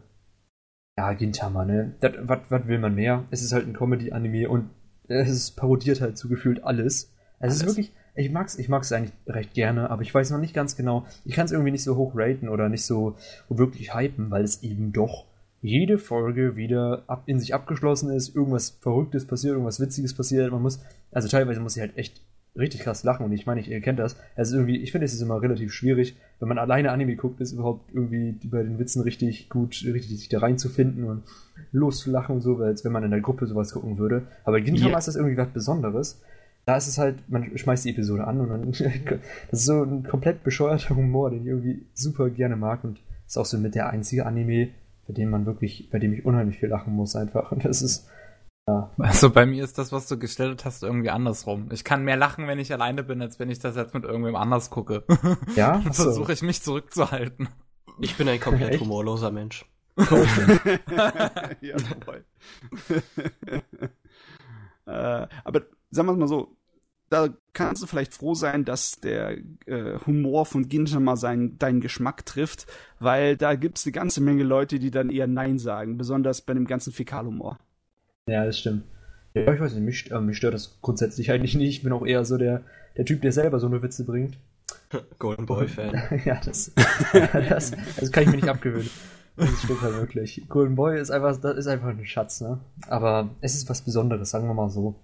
Ja, 0.98 1.14
Gintama, 1.14 1.66
ne? 1.66 1.96
Was 2.00 2.68
will 2.68 2.80
man 2.80 2.96
mehr? 2.96 3.26
Es 3.32 3.42
ist 3.42 3.54
halt 3.54 3.66
ein 3.68 3.74
Comedy-Anime 3.74 4.50
und 4.50 4.70
es 5.08 5.52
parodiert 5.52 6.02
halt 6.02 6.18
so 6.18 6.30
gefühlt 6.30 6.64
alles. 6.64 7.14
Es 7.40 7.56
ist 7.56 7.66
wirklich, 7.66 7.92
ich 8.16 8.30
mag's, 8.32 8.58
ich 8.60 8.70
mag's 8.70 8.92
eigentlich 8.92 9.14
recht 9.26 9.54
gerne, 9.54 9.90
aber 9.90 10.04
ich 10.04 10.14
weiß 10.14 10.30
noch 10.32 10.38
nicht 10.38 10.54
ganz 10.54 10.76
genau. 10.76 11.06
Ich 11.26 11.34
kann 11.34 11.46
es 11.46 11.52
irgendwie 11.52 11.72
nicht 11.72 11.84
so 11.84 11.96
hoch 11.96 12.12
raten 12.14 12.50
oder 12.50 12.70
nicht 12.70 12.86
so 12.86 13.16
wirklich 13.50 13.96
hypen, 13.96 14.30
weil 14.30 14.44
es 14.44 14.62
eben 14.64 14.94
doch 14.94 15.31
jede 15.62 15.98
Folge 15.98 16.56
wieder 16.56 17.04
ab, 17.08 17.24
in 17.28 17.40
sich 17.40 17.54
abgeschlossen 17.54 18.12
ist, 18.12 18.36
irgendwas 18.36 18.72
Verrücktes 18.82 19.26
passiert, 19.26 19.54
irgendwas 19.54 19.80
Witziges 19.80 20.16
passiert. 20.16 20.52
Man 20.52 20.62
muss, 20.62 20.80
also 21.12 21.28
teilweise 21.28 21.60
muss 21.60 21.76
ich 21.76 21.82
halt 21.82 21.98
echt 21.98 22.22
richtig 22.58 22.82
krass 22.82 23.04
lachen 23.04 23.26
und 23.26 23.32
ich 23.32 23.46
meine, 23.46 23.62
ihr 23.62 23.80
kennt 23.80 24.00
das. 24.00 24.18
Also 24.36 24.58
irgendwie, 24.58 24.78
ich 24.78 24.92
finde, 24.92 25.06
es 25.06 25.14
ist 25.14 25.22
immer 25.22 25.42
relativ 25.42 25.72
schwierig, 25.72 26.18
wenn 26.40 26.50
man 26.50 26.58
alleine 26.58 26.92
Anime 26.92 27.16
guckt, 27.16 27.40
ist 27.40 27.54
überhaupt 27.54 27.94
irgendwie 27.94 28.36
bei 28.48 28.64
den 28.64 28.78
Witzen 28.78 29.02
richtig 29.04 29.50
gut, 29.50 29.84
richtig 29.86 30.18
sich 30.18 30.30
da 30.30 30.40
reinzufinden 30.40 31.06
und 31.06 31.24
loszulachen 31.72 32.36
und 32.36 32.42
so, 32.42 32.58
als 32.58 32.84
wenn 32.84 32.92
man 32.92 33.04
in 33.04 33.12
der 33.12 33.22
Gruppe 33.22 33.46
sowas 33.46 33.72
gucken 33.72 33.98
würde. 33.98 34.28
Aber 34.44 34.58
in 34.58 34.66
Gintama 34.66 34.90
yeah. 34.90 34.98
ist 34.98 35.08
das 35.08 35.16
irgendwie 35.16 35.38
was 35.38 35.50
Besonderes. 35.50 36.22
Da 36.66 36.76
ist 36.76 36.88
es 36.88 36.98
halt, 36.98 37.30
man 37.30 37.58
schmeißt 37.58 37.86
die 37.86 37.92
Episode 37.92 38.28
an 38.28 38.42
und 38.42 38.50
dann, 38.50 38.72
das 39.52 39.60
ist 39.60 39.66
so 39.66 39.84
ein 39.84 40.04
komplett 40.04 40.44
bescheuerter 40.44 40.96
Humor, 40.96 41.30
den 41.30 41.42
ich 41.42 41.48
irgendwie 41.48 41.86
super 41.94 42.30
gerne 42.30 42.58
mag 42.58 42.84
und 42.84 43.00
ist 43.26 43.38
auch 43.38 43.46
so 43.46 43.58
mit 43.58 43.76
der 43.76 43.90
einzige 43.90 44.26
Anime, 44.26 44.72
bei 45.08 45.14
dem 45.14 45.30
man 45.30 45.46
wirklich, 45.46 45.90
bei 45.90 46.00
dem 46.00 46.14
ich 46.14 46.26
unheimlich 46.26 46.60
viel 46.60 46.70
lachen 46.70 46.94
muss 46.94 47.16
einfach. 47.16 47.52
Und 47.52 47.66
das 47.66 47.82
ist, 47.82 48.08
ja. 48.68 48.92
Also 48.98 49.30
bei 49.32 49.46
mir 49.46 49.64
ist 49.64 49.78
das, 49.78 49.92
was 49.92 50.08
du 50.08 50.18
gestellt 50.18 50.66
hast, 50.66 50.84
irgendwie 50.84 51.10
andersrum. 51.10 51.70
Ich 51.72 51.84
kann 51.84 52.04
mehr 52.04 52.18
lachen, 52.18 52.48
wenn 52.48 52.60
ich 52.60 52.72
alleine 52.72 53.04
bin, 53.04 53.22
als 53.22 53.40
wenn 53.40 53.50
ich 53.50 53.60
das 53.60 53.76
jetzt 53.76 53.94
mit 53.94 54.04
irgendwem 54.04 54.36
anders 54.36 54.70
gucke. 54.70 55.04
Ja? 55.56 55.80
Dann 55.84 55.94
versuche 55.94 56.34
ich 56.34 56.42
mich 56.42 56.62
zurückzuhalten. 56.62 57.50
Ich 58.00 58.16
bin 58.18 58.28
ein 58.30 58.40
komplett 58.42 58.72
Echt? 58.72 58.82
humorloser 58.82 59.32
Mensch. 59.32 59.66
ja, 59.98 61.78
voll. 62.06 62.24
äh, 64.86 65.28
aber 65.44 65.62
sagen 65.90 66.08
wir 66.08 66.16
mal 66.16 66.28
so, 66.28 66.56
da 67.12 67.28
kannst 67.52 67.84
du 67.84 67.88
vielleicht 67.88 68.14
froh 68.14 68.34
sein, 68.34 68.64
dass 68.64 69.02
der 69.02 69.38
äh, 69.66 70.00
Humor 70.06 70.46
von 70.46 70.70
Gintama 70.70 71.18
seinen, 71.18 71.60
deinen 71.60 71.82
Geschmack 71.82 72.26
trifft, 72.26 72.68
weil 73.00 73.36
da 73.36 73.56
gibt 73.56 73.78
es 73.78 73.86
eine 73.86 73.92
ganze 73.92 74.22
Menge 74.22 74.44
Leute, 74.44 74.80
die 74.80 74.92
dann 74.92 75.10
eher 75.10 75.28
Nein 75.28 75.60
sagen, 75.60 75.98
besonders 75.98 76.42
bei 76.42 76.54
dem 76.54 76.66
ganzen 76.66 76.94
Fäkalhumor. 76.94 77.60
Ja, 78.28 78.46
das 78.46 78.60
stimmt. 78.60 78.84
Ja, 79.34 79.54
ich 79.54 79.60
weiß 79.60 79.74
nicht, 79.74 79.84
mich, 79.84 80.12
äh, 80.12 80.22
mich 80.22 80.38
stört 80.38 80.54
das 80.54 80.80
grundsätzlich 80.82 81.32
eigentlich 81.32 81.56
nicht. 81.56 81.78
Ich 81.78 81.84
bin 81.84 81.92
auch 81.92 82.06
eher 82.06 82.24
so 82.24 82.38
der, 82.38 82.64
der 82.96 83.04
Typ, 83.04 83.22
der 83.22 83.34
selber 83.34 83.60
so 83.60 83.68
eine 83.68 83.82
Witze 83.84 84.06
bringt. 84.06 84.38
Golden 85.20 85.46
Boy-Fan. 85.46 86.22
ja, 86.26 86.40
das, 86.46 86.72
das, 87.14 87.74
das 88.00 88.12
kann 88.12 88.24
ich 88.24 88.30
mir 88.30 88.38
nicht 88.38 88.50
abgewöhnen. 88.50 88.90
Das 89.36 89.64
stimmt 89.64 89.82
halt 89.82 89.96
wirklich. 89.96 90.44
Golden 90.48 90.76
Boy 90.76 91.00
ist 91.00 91.12
einfach, 91.12 91.36
das 91.42 91.58
ist 91.58 91.68
einfach 91.68 91.88
ein 91.88 92.06
Schatz, 92.06 92.40
ne? 92.40 92.60
Aber 92.88 93.32
es 93.42 93.56
ist 93.56 93.70
was 93.70 93.82
Besonderes, 93.82 94.30
sagen 94.30 94.48
wir 94.48 94.54
mal 94.54 94.70
so 94.70 94.96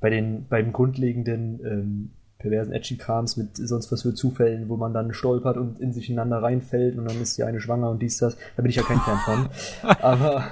bei 0.00 0.10
den 0.10 0.46
beim 0.48 0.72
grundlegenden 0.72 1.60
ähm, 1.64 2.10
perversen 2.38 2.72
Edgy-Krams 2.72 3.36
mit 3.36 3.56
sonst 3.56 3.90
was 3.90 4.02
für 4.02 4.14
Zufällen, 4.14 4.68
wo 4.68 4.76
man 4.76 4.92
dann 4.92 5.12
stolpert 5.12 5.56
und 5.56 5.80
in 5.80 5.92
sich 5.92 6.10
ineinander 6.10 6.42
reinfällt 6.42 6.96
und 6.96 7.06
dann 7.06 7.20
ist 7.20 7.38
die 7.38 7.44
eine 7.44 7.60
schwanger 7.60 7.90
und 7.90 8.00
dies, 8.00 8.18
das. 8.18 8.36
Da 8.56 8.62
bin 8.62 8.70
ich 8.70 8.76
ja 8.76 8.82
kein 8.82 8.98
Fan 8.98 9.18
von. 9.18 9.48
Aber 10.02 10.44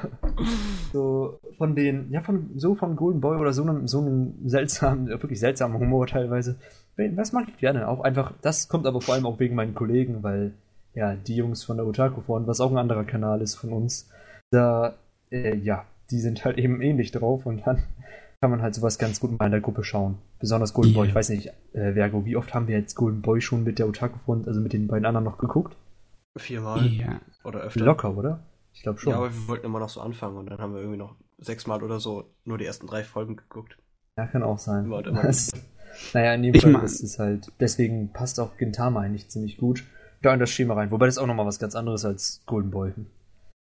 so 0.92 1.38
von 1.58 1.76
den, 1.76 2.10
ja, 2.10 2.20
von 2.22 2.50
so 2.56 2.74
von 2.74 2.96
Golden 2.96 3.20
Boy 3.20 3.38
oder 3.38 3.52
so 3.52 3.62
einem, 3.62 3.86
so 3.86 4.00
einem 4.00 4.34
seltsamen, 4.46 5.08
wirklich 5.08 5.38
seltsamen 5.40 5.78
Humor 5.78 6.06
teilweise. 6.06 6.56
Was 6.96 7.32
mag 7.32 7.46
ich 7.48 7.58
gerne? 7.58 7.88
Auch 7.88 8.00
einfach, 8.00 8.32
das 8.40 8.68
kommt 8.68 8.86
aber 8.86 9.00
vor 9.00 9.14
allem 9.14 9.26
auch 9.26 9.40
wegen 9.40 9.54
meinen 9.54 9.74
Kollegen, 9.74 10.22
weil 10.22 10.52
ja, 10.94 11.14
die 11.14 11.36
Jungs 11.36 11.64
von 11.64 11.76
der 11.76 11.86
Otaku 11.86 12.20
Front, 12.20 12.46
was 12.46 12.60
auch 12.60 12.70
ein 12.70 12.78
anderer 12.78 13.04
Kanal 13.04 13.42
ist 13.42 13.56
von 13.56 13.72
uns, 13.72 14.08
da, 14.50 14.94
äh, 15.30 15.56
ja, 15.56 15.84
die 16.10 16.20
sind 16.20 16.44
halt 16.44 16.58
eben 16.58 16.80
ähnlich 16.80 17.10
drauf 17.10 17.46
und 17.46 17.66
dann 17.66 17.82
kann 18.44 18.50
man 18.50 18.60
halt 18.60 18.74
sowas 18.74 18.98
ganz 18.98 19.20
gut 19.20 19.38
mal 19.38 19.46
in 19.46 19.52
der 19.52 19.62
Gruppe 19.62 19.84
schauen. 19.84 20.18
Besonders 20.38 20.74
Golden 20.74 20.90
yeah. 20.90 21.00
Boy. 21.00 21.08
Ich 21.08 21.14
weiß 21.14 21.30
nicht, 21.30 21.46
äh, 21.72 21.94
Vergo, 21.94 22.26
wie 22.26 22.36
oft 22.36 22.52
haben 22.52 22.68
wir 22.68 22.78
jetzt 22.78 22.94
Golden 22.94 23.22
Boy 23.22 23.40
schon 23.40 23.64
mit 23.64 23.78
der 23.78 23.88
Otaku 23.88 24.18
Front, 24.18 24.46
also 24.46 24.60
mit 24.60 24.74
den 24.74 24.86
beiden 24.86 25.06
anderen 25.06 25.24
noch 25.24 25.38
geguckt? 25.38 25.74
Viermal. 26.36 26.86
Ja. 26.88 27.22
Oder 27.42 27.60
öfter. 27.60 27.82
Locker, 27.82 28.14
oder? 28.14 28.40
Ich 28.74 28.82
glaube 28.82 28.98
schon. 28.98 29.12
Ja, 29.12 29.16
aber 29.16 29.32
wir 29.32 29.48
wollten 29.48 29.64
immer 29.64 29.78
noch 29.78 29.88
so 29.88 30.02
anfangen 30.02 30.36
und 30.36 30.50
dann 30.50 30.58
haben 30.58 30.74
wir 30.74 30.80
irgendwie 30.80 30.98
noch 30.98 31.16
sechsmal 31.38 31.82
oder 31.82 32.00
so 32.00 32.24
nur 32.44 32.58
die 32.58 32.66
ersten 32.66 32.86
drei 32.86 33.02
Folgen 33.02 33.36
geguckt. 33.36 33.78
Ja, 34.18 34.26
kann 34.26 34.42
auch 34.42 34.58
sein. 34.58 34.90
Das, 35.22 35.50
naja, 36.12 36.34
in 36.34 36.42
dem 36.42 36.54
ich 36.54 36.60
Fall 36.60 36.72
mein, 36.72 36.84
ist 36.84 37.02
es 37.02 37.18
halt, 37.18 37.50
deswegen 37.60 38.12
passt 38.12 38.38
auch 38.40 38.58
Gintama 38.58 39.00
eigentlich 39.00 39.30
ziemlich 39.30 39.56
gut 39.56 39.84
da 40.20 40.34
in 40.34 40.40
das 40.40 40.50
Schema 40.50 40.74
rein. 40.74 40.90
Wobei 40.90 41.06
das 41.06 41.16
auch 41.16 41.26
nochmal 41.26 41.46
was 41.46 41.58
ganz 41.58 41.74
anderes 41.74 42.04
als 42.04 42.42
Golden 42.44 42.70
Boy. 42.70 42.92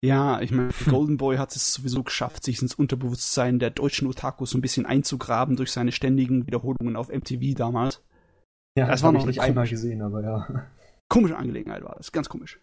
Ja, 0.02 0.40
ich 0.40 0.50
meine, 0.50 0.70
Golden 0.88 1.18
Boy 1.18 1.36
hat 1.36 1.54
es 1.54 1.74
sowieso 1.74 2.02
geschafft, 2.02 2.44
sich 2.44 2.62
ins 2.62 2.74
Unterbewusstsein 2.74 3.58
der 3.58 3.70
deutschen 3.70 4.08
Otakus 4.08 4.50
so 4.50 4.58
ein 4.58 4.62
bisschen 4.62 4.86
einzugraben 4.86 5.56
durch 5.56 5.72
seine 5.72 5.92
ständigen 5.92 6.46
Wiederholungen 6.46 6.96
auf 6.96 7.10
MTV 7.10 7.54
damals. 7.54 8.02
Ja, 8.76 8.86
das, 8.86 9.00
das 9.00 9.02
war 9.02 9.12
noch 9.12 9.26
nicht 9.26 9.40
einmal 9.40 9.68
gesehen, 9.68 10.00
aber 10.00 10.22
ja. 10.22 10.66
Komische 11.08 11.36
Angelegenheit 11.36 11.84
war 11.84 11.96
das, 11.96 12.12
ganz 12.12 12.28
komisch. 12.28 12.58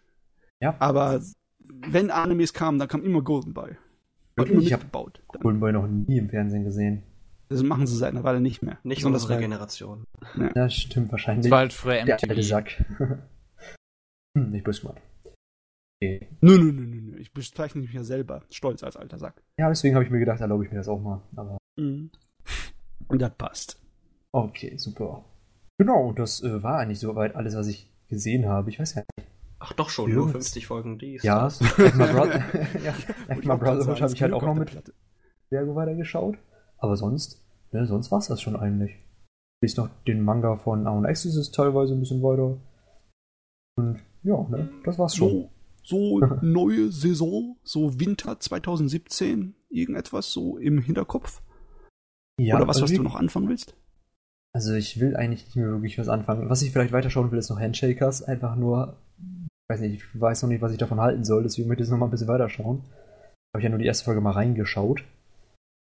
Ja. 0.60 0.74
Aber 0.80 1.20
wenn 1.60 2.10
Animes 2.10 2.52
kamen, 2.52 2.78
dann 2.78 2.88
kam 2.88 3.04
immer 3.04 3.22
Golden 3.22 3.54
Boy. 3.54 3.76
Wirklich? 4.34 4.66
Ich 4.66 4.72
habe 4.72 4.84
Golden 5.40 5.60
Boy 5.60 5.72
noch 5.72 5.86
nie 5.86 6.18
im 6.18 6.28
Fernsehen 6.28 6.64
gesehen. 6.64 7.02
Das 7.48 7.62
machen 7.62 7.86
sie 7.86 7.96
seit 7.96 8.10
einer 8.10 8.24
Weile 8.24 8.40
nicht 8.40 8.62
mehr. 8.62 8.78
Nicht 8.82 9.04
unsere 9.04 9.34
weil... 9.34 9.40
Generation. 9.40 10.04
Ja. 10.36 10.50
Das 10.54 10.74
stimmt 10.74 11.10
wahrscheinlich. 11.12 11.44
Das 11.44 11.50
war 11.50 11.60
halt 11.60 11.72
früher 11.72 12.02
MTV. 12.02 12.06
Der 12.06 12.30
alte 12.30 12.42
Sack. 12.42 12.84
hm, 14.36 14.50
nicht 14.50 14.64
böse 14.64 14.82
gemacht. 14.82 15.00
Okay. 16.00 16.28
Nö, 16.40 16.58
nö, 16.58 16.72
nö, 16.72 16.86
nö, 16.86 17.18
Ich 17.18 17.32
bezeichne 17.32 17.80
mich 17.80 17.92
ja 17.92 18.04
selber 18.04 18.44
stolz 18.50 18.84
als 18.84 18.96
alter 18.96 19.18
Sack. 19.18 19.42
Ja, 19.58 19.68
deswegen 19.68 19.96
habe 19.96 20.04
ich 20.04 20.10
mir 20.10 20.20
gedacht, 20.20 20.40
erlaube 20.40 20.64
ich 20.64 20.70
mir 20.70 20.78
das 20.78 20.88
auch 20.88 21.00
mal. 21.00 21.22
Aber 21.34 21.58
mhm. 21.76 22.10
Und 23.08 23.20
das 23.20 23.34
passt. 23.36 23.80
Okay, 24.32 24.76
super. 24.76 25.24
Genau, 25.78 26.12
das 26.12 26.42
äh, 26.42 26.62
war 26.62 26.78
eigentlich 26.78 27.00
soweit 27.00 27.34
alles, 27.34 27.56
was 27.56 27.66
ich 27.66 27.90
gesehen 28.08 28.46
habe. 28.46 28.70
Ich 28.70 28.78
weiß 28.78 28.94
ja 28.94 29.02
nicht. 29.16 29.28
Ach 29.60 29.72
doch 29.72 29.90
schon, 29.90 30.12
nur 30.12 30.28
50 30.28 30.66
Folgen 30.68 30.98
dies. 30.98 31.24
Ja, 31.24 31.48
F.My. 31.48 31.88
Brother, 32.12 32.44
ja, 32.84 32.94
Brotherhood 33.56 34.00
habe 34.00 34.12
ich 34.12 34.22
halt 34.22 34.32
auch 34.32 34.42
noch 34.42 34.54
mit 34.54 34.70
Vergo 35.48 35.74
weitergeschaut. 35.74 36.38
Aber 36.78 36.96
sonst, 36.96 37.42
ne, 37.72 37.86
sonst 37.86 38.12
war 38.12 38.20
es 38.20 38.28
das 38.28 38.40
schon 38.40 38.54
eigentlich. 38.54 38.96
Ich 39.60 39.76
noch 39.76 39.88
den 40.06 40.22
Manga 40.22 40.56
von 40.56 40.86
Aon 40.86 41.04
Exorcist 41.04 41.54
teilweise 41.54 41.94
ein 41.94 42.00
bisschen 42.00 42.22
weiter. 42.22 42.56
Und 43.76 44.00
ja, 44.22 44.46
ne, 44.48 44.68
das 44.84 44.96
war's 44.98 45.16
schon. 45.16 45.48
So, 45.88 46.20
neue 46.42 46.92
Saison, 46.92 47.56
so 47.62 47.98
Winter 47.98 48.38
2017, 48.38 49.54
irgendetwas 49.70 50.30
so 50.30 50.58
im 50.58 50.82
Hinterkopf? 50.82 51.40
Ja, 52.38 52.56
Oder 52.56 52.68
was, 52.68 52.82
was 52.82 52.92
du 52.92 53.02
noch 53.02 53.16
anfangen 53.16 53.48
willst? 53.48 53.74
Also 54.54 54.74
ich 54.74 55.00
will 55.00 55.16
eigentlich 55.16 55.46
nicht 55.46 55.56
mehr 55.56 55.70
wirklich 55.70 55.98
was 55.98 56.10
anfangen. 56.10 56.50
Was 56.50 56.60
ich 56.60 56.72
vielleicht 56.72 56.92
weiterschauen 56.92 57.30
will, 57.30 57.38
ist 57.38 57.48
noch 57.48 57.58
Handshakers. 57.58 58.22
Einfach 58.22 58.54
nur, 58.54 58.98
ich 59.18 59.74
weiß 59.74 59.80
nicht, 59.80 59.94
ich 59.94 60.20
weiß 60.20 60.42
noch 60.42 60.50
nicht, 60.50 60.60
was 60.60 60.72
ich 60.72 60.78
davon 60.78 61.00
halten 61.00 61.24
soll, 61.24 61.42
deswegen 61.42 61.68
möchte 61.68 61.82
ich 61.82 61.86
jetzt 61.86 61.92
noch 61.92 61.98
mal 61.98 62.06
ein 62.06 62.10
bisschen 62.10 62.28
weiterschauen. 62.28 62.82
Habe 63.54 63.60
ich 63.60 63.64
ja 63.64 63.70
nur 63.70 63.78
die 63.78 63.86
erste 63.86 64.04
Folge 64.04 64.20
mal 64.20 64.32
reingeschaut. 64.32 65.04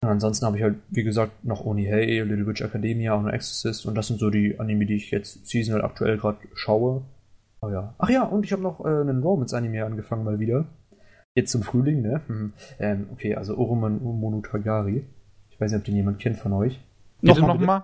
Und 0.03 0.09
ansonsten 0.09 0.45
habe 0.45 0.57
ich 0.57 0.63
halt, 0.63 0.77
wie 0.91 1.03
gesagt, 1.03 1.43
noch 1.43 1.65
Oni 1.65 1.85
Hey, 1.85 2.21
Little 2.21 2.45
Witch 2.45 2.61
Academia 2.61 3.15
und 3.15 3.27
Exorcist 3.27 3.87
und 3.87 3.95
das 3.95 4.05
sind 4.05 4.19
so 4.19 4.29
die 4.29 4.59
Anime, 4.59 4.85
die 4.85 4.97
ich 4.97 5.09
jetzt 5.09 5.47
seasonal 5.47 5.83
aktuell 5.83 6.17
gerade 6.17 6.37
schaue. 6.53 7.01
Oh 7.65 7.71
ja. 7.71 7.95
Ach 7.97 8.09
ja, 8.09 8.23
und 8.23 8.45
ich 8.45 8.51
habe 8.51 8.61
noch 8.61 8.79
äh, 8.81 8.87
einen 8.87 9.23
Romance-Anime 9.23 9.85
angefangen 9.85 10.23
mal 10.23 10.39
wieder. 10.39 10.67
Jetzt 11.33 11.51
zum 11.51 11.63
Frühling, 11.63 12.01
ne? 12.01 12.21
Hm. 12.27 12.53
Ähm, 12.79 13.07
okay, 13.11 13.35
also 13.35 13.57
Oroman 13.57 14.01
Monotagari. 14.03 15.03
Ich 15.49 15.59
weiß 15.59 15.71
nicht, 15.71 15.79
ob 15.79 15.85
den 15.85 15.95
jemand 15.95 16.19
kennt 16.19 16.37
von 16.37 16.53
euch. 16.53 16.79
Nochmal? 17.21 17.57
Noch 17.57 17.83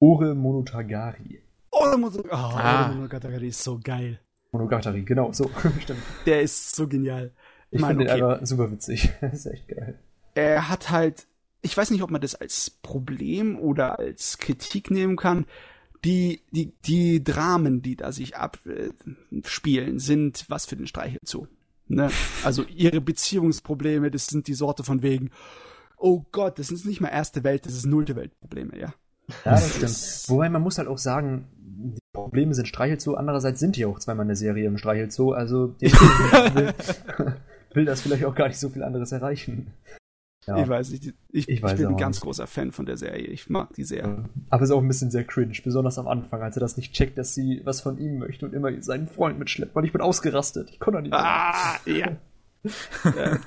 Ore 0.00 0.34
Monotagari. 0.34 1.42
Ore 1.70 1.98
Monotagari. 1.98 2.28
Oh, 2.32 2.56
ah. 2.56 2.92
Monogatari 2.94 3.48
ist 3.48 3.62
so 3.62 3.80
geil. 3.82 4.20
Monogatari, 4.52 5.02
genau, 5.02 5.32
so. 5.32 5.50
Stimmt. 5.80 6.00
Der 6.26 6.42
ist 6.42 6.76
so 6.76 6.86
genial. 6.86 7.32
Ich 7.70 7.84
finde 7.84 8.04
okay. 8.04 8.14
den 8.14 8.22
aber 8.22 8.46
super 8.46 8.70
witzig. 8.70 9.12
das 9.20 9.34
ist 9.34 9.46
echt 9.46 9.68
geil. 9.68 9.98
Er 10.34 10.68
hat 10.68 10.90
halt, 10.90 11.26
ich 11.62 11.76
weiß 11.76 11.90
nicht, 11.90 12.02
ob 12.02 12.10
man 12.10 12.20
das 12.20 12.34
als 12.34 12.70
Problem 12.70 13.58
oder 13.58 13.98
als 13.98 14.38
Kritik 14.38 14.90
nehmen 14.90 15.16
kann 15.16 15.46
die, 16.04 16.42
die, 16.50 16.72
die 16.84 17.22
Dramen, 17.22 17.82
die 17.82 17.96
da 17.96 18.12
sich 18.12 18.36
abspielen, 18.36 19.98
sind 19.98 20.44
was 20.48 20.66
für 20.66 20.76
den 20.76 20.86
Streichel 20.86 21.20
zu. 21.24 21.46
Ne? 21.88 22.10
Also 22.44 22.64
ihre 22.64 23.00
Beziehungsprobleme, 23.00 24.10
das 24.10 24.26
sind 24.26 24.48
die 24.48 24.54
Sorte 24.54 24.82
von 24.82 25.02
wegen, 25.02 25.30
oh 25.96 26.24
Gott, 26.32 26.58
das 26.58 26.68
sind 26.68 26.84
nicht 26.86 27.00
mal 27.00 27.08
erste 27.08 27.44
Welt, 27.44 27.66
das 27.66 27.74
ist 27.74 27.86
nullte 27.86 28.16
Weltprobleme, 28.16 28.78
ja. 28.78 28.94
Ja, 29.44 29.52
das 29.52 29.76
stimmt. 29.76 30.36
Wobei 30.36 30.48
man 30.48 30.62
muss 30.62 30.78
halt 30.78 30.88
auch 30.88 30.98
sagen, 30.98 31.46
die 31.56 32.00
Probleme 32.12 32.54
sind 32.54 32.66
Streichelzoo, 32.66 33.14
andererseits 33.14 33.60
sind 33.60 33.76
die 33.76 33.84
auch 33.84 33.98
zweimal 33.98 34.26
eine 34.26 34.36
Serie 34.36 34.66
im 34.66 34.78
Streichelzoo, 34.78 35.32
also 35.32 35.74
will, 35.80 36.74
will 37.74 37.84
das 37.84 38.00
vielleicht 38.00 38.24
auch 38.24 38.34
gar 38.34 38.48
nicht 38.48 38.58
so 38.58 38.68
viel 38.68 38.82
anderes 38.82 39.12
erreichen. 39.12 39.72
Ja. 40.46 40.60
Ich 40.60 40.68
weiß 40.68 40.90
nicht, 40.90 41.06
ich, 41.06 41.48
ich, 41.48 41.48
ich 41.48 41.60
bin 41.60 41.86
ein 41.86 41.96
ganz 41.96 42.16
nicht. 42.16 42.24
großer 42.24 42.48
Fan 42.48 42.72
von 42.72 42.84
der 42.84 42.96
Serie. 42.96 43.26
Ich 43.28 43.48
mag 43.48 43.72
die 43.74 43.84
sehr. 43.84 44.24
Aber 44.50 44.62
es 44.62 44.70
ist 44.70 44.74
auch 44.74 44.80
ein 44.80 44.88
bisschen 44.88 45.10
sehr 45.10 45.24
cringe, 45.24 45.52
besonders 45.62 45.98
am 45.98 46.08
Anfang, 46.08 46.42
als 46.42 46.56
er 46.56 46.60
das 46.60 46.76
nicht 46.76 46.92
checkt, 46.92 47.16
dass 47.16 47.34
sie 47.34 47.60
was 47.64 47.80
von 47.80 47.98
ihm 47.98 48.18
möchte 48.18 48.46
und 48.46 48.52
immer 48.52 48.70
seinen 48.82 49.06
Freund 49.06 49.38
mitschleppt, 49.38 49.74
weil 49.76 49.84
ich 49.84 49.92
bin 49.92 50.00
ausgerastet. 50.00 50.70
Ich 50.70 50.80
konnte 50.80 51.00
nicht. 51.02 51.14
Ah, 51.14 51.76
ja. 51.86 52.16
ja. 53.04 53.38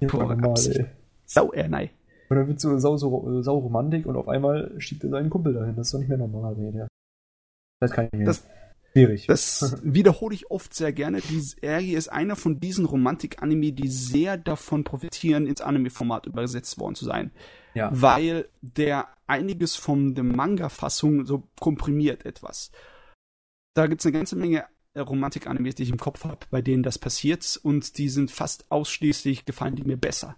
normal, 0.00 0.54
ey. 0.68 0.86
Sau, 1.24 1.52
äh, 1.52 1.68
nein. 1.68 1.90
Und 2.30 2.36
dann 2.36 2.46
wird 2.46 2.60
so 2.60 2.78
sau, 2.78 2.96
so, 2.96 3.42
sau 3.42 3.58
Romantik 3.58 4.06
und 4.06 4.16
auf 4.16 4.28
einmal 4.28 4.72
schiebt 4.78 5.02
er 5.02 5.10
seinen 5.10 5.30
Kumpel 5.30 5.54
dahin. 5.54 5.74
Das 5.74 5.88
ist 5.88 5.94
doch 5.94 5.98
nicht 5.98 6.08
mehr 6.08 6.18
normal, 6.18 6.56
ey. 6.58 6.86
Das 7.80 7.90
kann 7.90 8.06
ich 8.06 8.12
nicht. 8.12 8.28
Das, 8.28 8.46
Schwierig. 8.98 9.26
Das 9.26 9.76
wiederhole 9.82 10.34
ich 10.34 10.50
oft 10.50 10.74
sehr 10.74 10.92
gerne. 10.92 11.20
Die 11.20 11.40
Serie 11.40 11.96
ist 11.96 12.08
einer 12.08 12.36
von 12.36 12.60
diesen 12.60 12.84
Romantik-Anime, 12.84 13.72
die 13.72 13.88
sehr 13.88 14.36
davon 14.36 14.84
profitieren, 14.84 15.46
ins 15.46 15.60
Anime-Format 15.60 16.26
übersetzt 16.26 16.78
worden 16.78 16.94
zu 16.94 17.04
sein. 17.04 17.30
Ja. 17.74 17.90
Weil 17.92 18.48
der 18.60 19.08
einiges 19.26 19.76
von 19.76 20.14
der 20.14 20.24
Manga-Fassung 20.24 21.26
so 21.26 21.48
komprimiert 21.60 22.24
etwas. 22.24 22.70
Da 23.74 23.86
gibt 23.86 24.00
es 24.00 24.06
eine 24.06 24.14
ganze 24.14 24.36
Menge 24.36 24.64
Romantik-Animes, 24.96 25.76
die 25.76 25.84
ich 25.84 25.90
im 25.90 25.98
Kopf 25.98 26.24
habe, 26.24 26.46
bei 26.50 26.62
denen 26.62 26.82
das 26.82 26.98
passiert 26.98 27.60
und 27.62 27.98
die 27.98 28.08
sind 28.08 28.30
fast 28.30 28.70
ausschließlich 28.70 29.44
gefallen 29.44 29.76
die 29.76 29.84
mir 29.84 29.96
besser 29.96 30.36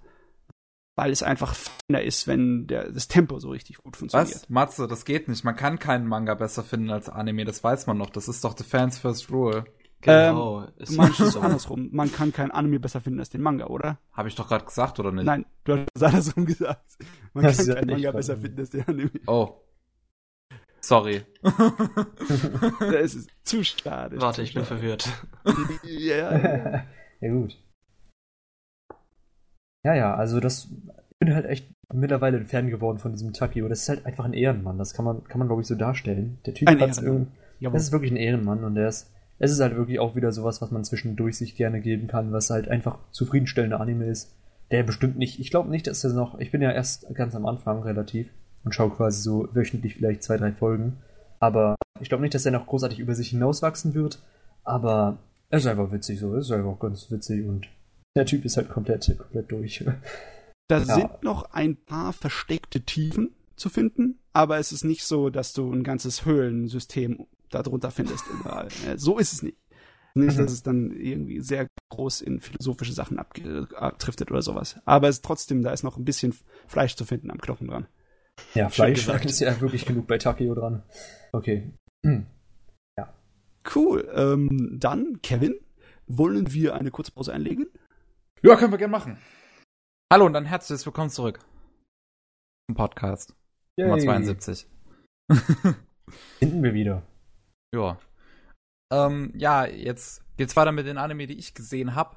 weil 1.01 1.12
es 1.12 1.22
einfach 1.22 1.55
feiner 1.55 2.02
ist, 2.02 2.27
wenn 2.27 2.66
der, 2.66 2.93
das 2.93 3.09
Tempo 3.09 3.39
so 3.39 3.48
richtig 3.48 3.78
gut 3.78 3.97
funktioniert. 3.97 4.35
Was? 4.35 4.51
Matze, 4.51 4.86
das 4.86 5.06
geht 5.06 5.28
nicht. 5.28 5.44
Man 5.44 5.56
kann 5.56 5.78
keinen 5.78 6.06
Manga 6.06 6.35
besser 6.35 6.62
finden 6.62 6.90
als 6.90 7.09
Anime, 7.09 7.47
das 7.47 7.64
weiß 7.64 7.86
man 7.86 7.97
noch. 7.97 8.10
Das 8.10 8.28
ist 8.28 8.44
doch 8.44 8.55
the 8.55 8.64
fans 8.64 8.98
first 8.98 9.31
rule. 9.31 9.64
Genau. 10.02 10.64
Ähm, 10.64 10.68
du 10.78 10.93
meinst 10.93 11.20
es 11.20 11.39
andersrum. 11.39 11.89
Man 11.93 12.12
kann 12.12 12.35
kein 12.35 12.51
Anime 12.51 12.81
besser 12.81 13.01
finden 13.01 13.18
als 13.18 13.31
den 13.31 13.40
Manga, 13.40 13.68
oder? 13.68 13.98
Habe 14.12 14.28
ich 14.28 14.35
doch 14.35 14.47
gerade 14.47 14.66
gesagt, 14.66 15.01
oder 15.01 15.10
nicht? 15.10 15.24
Nein, 15.24 15.47
du 15.64 15.78
hast 15.78 15.89
es 15.94 16.02
andersrum 16.02 16.44
gesagt. 16.44 16.98
Man 17.32 17.44
das 17.44 17.66
kann 17.66 17.77
keinen 17.77 17.90
Manga 17.93 18.12
besser 18.12 18.36
finden 18.36 18.60
als 18.60 18.70
den 18.70 18.86
Anime. 18.86 19.10
Oh. 19.27 19.55
Sorry. 20.82 21.22
das 22.81 23.14
ist 23.14 23.31
zu 23.43 23.64
schade. 23.64 24.20
Warte, 24.20 24.43
ich 24.43 24.52
bin 24.52 24.66
verwirrt. 24.66 25.09
ja, 25.85 26.16
ja. 26.16 26.85
ja, 27.20 27.32
gut. 27.32 27.56
Ja, 29.85 29.94
ja, 29.94 30.15
also 30.15 30.40
das, 30.40 30.69
ich 31.11 31.19
bin 31.19 31.35
halt 31.35 31.47
echt 31.47 31.69
mittlerweile 31.93 32.39
ein 32.39 32.47
Fan 32.47 32.69
geworden 32.69 32.98
von 32.98 33.12
diesem 33.12 33.32
Takio. 33.32 33.69
Das 33.69 33.82
ist 33.82 33.89
halt 33.89 34.07
einfach 34.07 34.24
ein 34.24 34.32
Ehrenmann. 34.32 34.78
Das 34.78 34.94
kann 34.94 35.05
man, 35.05 35.24
kann 35.24 35.39
man 35.39 35.48
glaube 35.48 35.62
ich 35.62 35.69
so 35.69 35.74
darstellen. 35.74 36.39
Der 36.47 36.55
Typ 36.55 36.69
hat 36.69 36.81
irgendwie, 37.02 37.27
das 37.61 37.82
ist 37.82 37.93
wirklich 37.93 38.12
ein 38.12 38.16
Ehrenmann 38.16 38.65
und 38.65 38.74
der 38.74 38.89
ist, 38.89 39.11
es 39.39 39.51
ist 39.51 39.61
halt 39.61 39.77
wirklich 39.77 39.98
auch 39.98 40.15
wieder 40.16 40.32
sowas, 40.32 40.61
was 40.61 40.70
man 40.70 40.85
zwischendurch 40.85 41.36
sich 41.36 41.57
gerne 41.57 41.81
geben 41.81 42.07
kann, 42.07 42.32
was 42.32 42.51
halt 42.51 42.69
einfach 42.69 42.98
zufriedenstellender 43.11 43.81
Anime 43.81 44.07
ist. 44.07 44.35
Der 44.70 44.82
bestimmt 44.82 45.19
nicht, 45.19 45.40
ich 45.40 45.51
glaube 45.51 45.70
nicht, 45.70 45.86
dass 45.86 46.05
er 46.05 46.12
noch, 46.12 46.39
ich 46.39 46.52
bin 46.52 46.62
ja 46.62 46.70
erst 46.70 47.12
ganz 47.15 47.35
am 47.35 47.47
Anfang 47.47 47.82
relativ 47.82 48.28
und 48.62 48.74
schaue 48.74 48.90
quasi 48.90 49.23
so 49.23 49.48
wöchentlich 49.52 49.97
vielleicht 49.97 50.23
zwei, 50.23 50.36
drei 50.36 50.52
Folgen. 50.52 50.98
Aber 51.40 51.77
ich 52.01 52.09
glaube 52.09 52.23
nicht, 52.23 52.35
dass 52.35 52.47
er 52.47 52.52
noch 52.52 52.66
großartig 52.66 52.98
über 52.98 53.15
sich 53.15 53.31
hinauswachsen 53.31 53.94
wird. 53.94 54.23
Aber 54.62 55.19
er 55.48 55.59
ist 55.59 55.66
einfach 55.66 55.90
witzig 55.90 56.20
so, 56.20 56.35
er 56.35 56.40
ist 56.40 56.52
einfach 56.52 56.78
ganz 56.78 57.11
witzig 57.11 57.47
und 57.47 57.66
der 58.16 58.27
Typ 58.27 58.45
ist 58.45 58.57
halt 58.57 58.69
komplett, 58.69 59.16
komplett 59.19 59.51
durch. 59.51 59.85
Da 60.69 60.78
ja. 60.78 60.85
sind 60.85 61.23
noch 61.23 61.51
ein 61.53 61.77
paar 61.77 62.12
versteckte 62.12 62.82
Tiefen 62.82 63.35
zu 63.57 63.69
finden, 63.69 64.19
aber 64.32 64.59
es 64.59 64.73
ist 64.73 64.85
nicht 64.85 65.05
so, 65.05 65.31
dass 65.31 65.53
du 65.53 65.73
ein 65.73 65.82
ganzes 65.82 66.24
Höhlensystem 66.24 67.27
darunter 67.51 67.91
findest. 67.91 68.24
so 68.97 69.19
ist 69.19 69.32
es 69.32 69.43
nicht. 69.43 69.57
Nicht, 70.15 70.39
dass 70.39 70.51
es 70.51 70.62
dann 70.65 70.91
irgendwie 70.91 71.41
sehr 71.41 71.69
groß 71.91 72.23
in 72.23 72.41
philosophische 72.41 72.93
Sachen 72.93 73.19
abdriftet 73.19 74.31
oder 74.31 74.43
sowas. 74.43 74.77
Aber 74.85 75.09
es 75.09 75.16
ist 75.16 75.24
trotzdem, 75.24 75.62
da 75.62 75.73
ist 75.73 75.85
noch 75.85 75.97
ein 75.97 76.05
bisschen 76.05 76.35
Fleisch 76.66 76.97
zu 76.97 77.05
finden 77.05 77.31
am 77.31 77.39
Knochen 77.39 77.69
dran. 77.69 77.87
Ja, 78.55 78.69
Fleisch 78.70 79.07
ist 79.07 79.41
ja 79.41 79.61
wirklich 79.61 79.87
genug 79.87 80.07
bei 80.09 80.19
Takeo 80.19 80.55
dran. 80.55 80.82
Okay. 81.32 81.73
Hm. 82.05 82.27
Ja. 82.99 83.15
Cool. 83.74 84.09
Ähm, 84.12 84.77
dann, 84.81 85.23
Kevin, 85.23 85.55
wollen 86.09 86.53
wir 86.53 86.74
eine 86.74 86.91
kurze 86.91 87.12
Pause 87.12 87.32
einlegen? 87.32 87.69
Ja, 88.43 88.57
können 88.57 88.73
wir 88.73 88.79
gerne 88.79 88.91
machen. 88.91 89.19
Hallo 90.11 90.25
und 90.25 90.33
dann 90.33 90.47
herzlich 90.47 90.87
willkommen 90.87 91.11
zurück 91.11 91.41
zum 92.67 92.75
Podcast 92.75 93.35
Yay. 93.77 93.87
Nummer 93.87 94.01
72. 94.03 94.67
Finden 96.39 96.62
wir 96.62 96.73
wieder. 96.73 97.03
Ja. 97.75 97.99
Ähm, 98.91 99.35
ja, 99.37 99.67
jetzt 99.67 100.25
geht's 100.39 100.57
weiter 100.57 100.73
mit 100.73 100.87
den 100.87 100.97
Anime, 100.97 101.27
die 101.27 101.39
ich 101.39 101.53
gesehen 101.53 101.95
habe. 101.95 102.17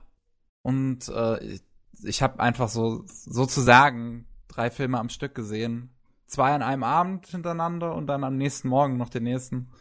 Und 0.66 1.10
äh, 1.10 1.44
ich, 1.44 1.62
ich 2.02 2.22
habe 2.22 2.40
einfach 2.40 2.70
so 2.70 3.04
sozusagen 3.06 4.26
drei 4.48 4.72
Filme 4.72 5.00
am 5.00 5.10
Stück 5.10 5.36
gesehen. 5.36 5.90
Zwei 6.26 6.54
an 6.54 6.62
einem 6.62 6.84
Abend 6.84 7.28
hintereinander 7.28 7.94
und 7.94 8.08
dann 8.08 8.24
am 8.24 8.38
nächsten 8.38 8.70
Morgen 8.70 8.96
noch 8.96 9.10
den 9.10 9.24
nächsten. 9.24 9.72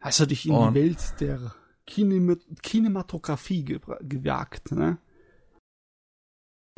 Hast 0.00 0.20
du 0.20 0.26
dich 0.26 0.46
in 0.46 0.54
und 0.54 0.74
die 0.74 0.80
Welt 0.80 1.20
der 1.20 1.56
Kinemat 1.86 2.38
Kinematografie 2.62 3.64
ge 3.64 3.80
gewagt, 4.02 4.70
ne? 4.70 4.98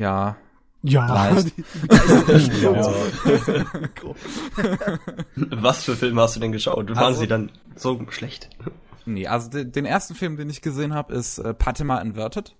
Ja. 0.01 0.35
Ja. 0.81 1.35
Was 5.35 5.83
für 5.83 5.95
Filme 5.95 6.21
hast 6.23 6.35
du 6.35 6.39
denn 6.39 6.51
geschaut? 6.51 6.89
Waren 6.89 6.97
also, 6.97 7.19
sie 7.19 7.27
dann 7.27 7.51
so 7.75 8.03
schlecht? 8.09 8.49
Nee, 9.05 9.27
also 9.27 9.63
den 9.63 9.85
ersten 9.85 10.15
Film, 10.15 10.37
den 10.37 10.49
ich 10.49 10.63
gesehen 10.63 10.95
habe, 10.95 11.13
ist 11.13 11.37
äh, 11.37 11.53
Patima 11.53 12.01
Inverted. 12.01 12.55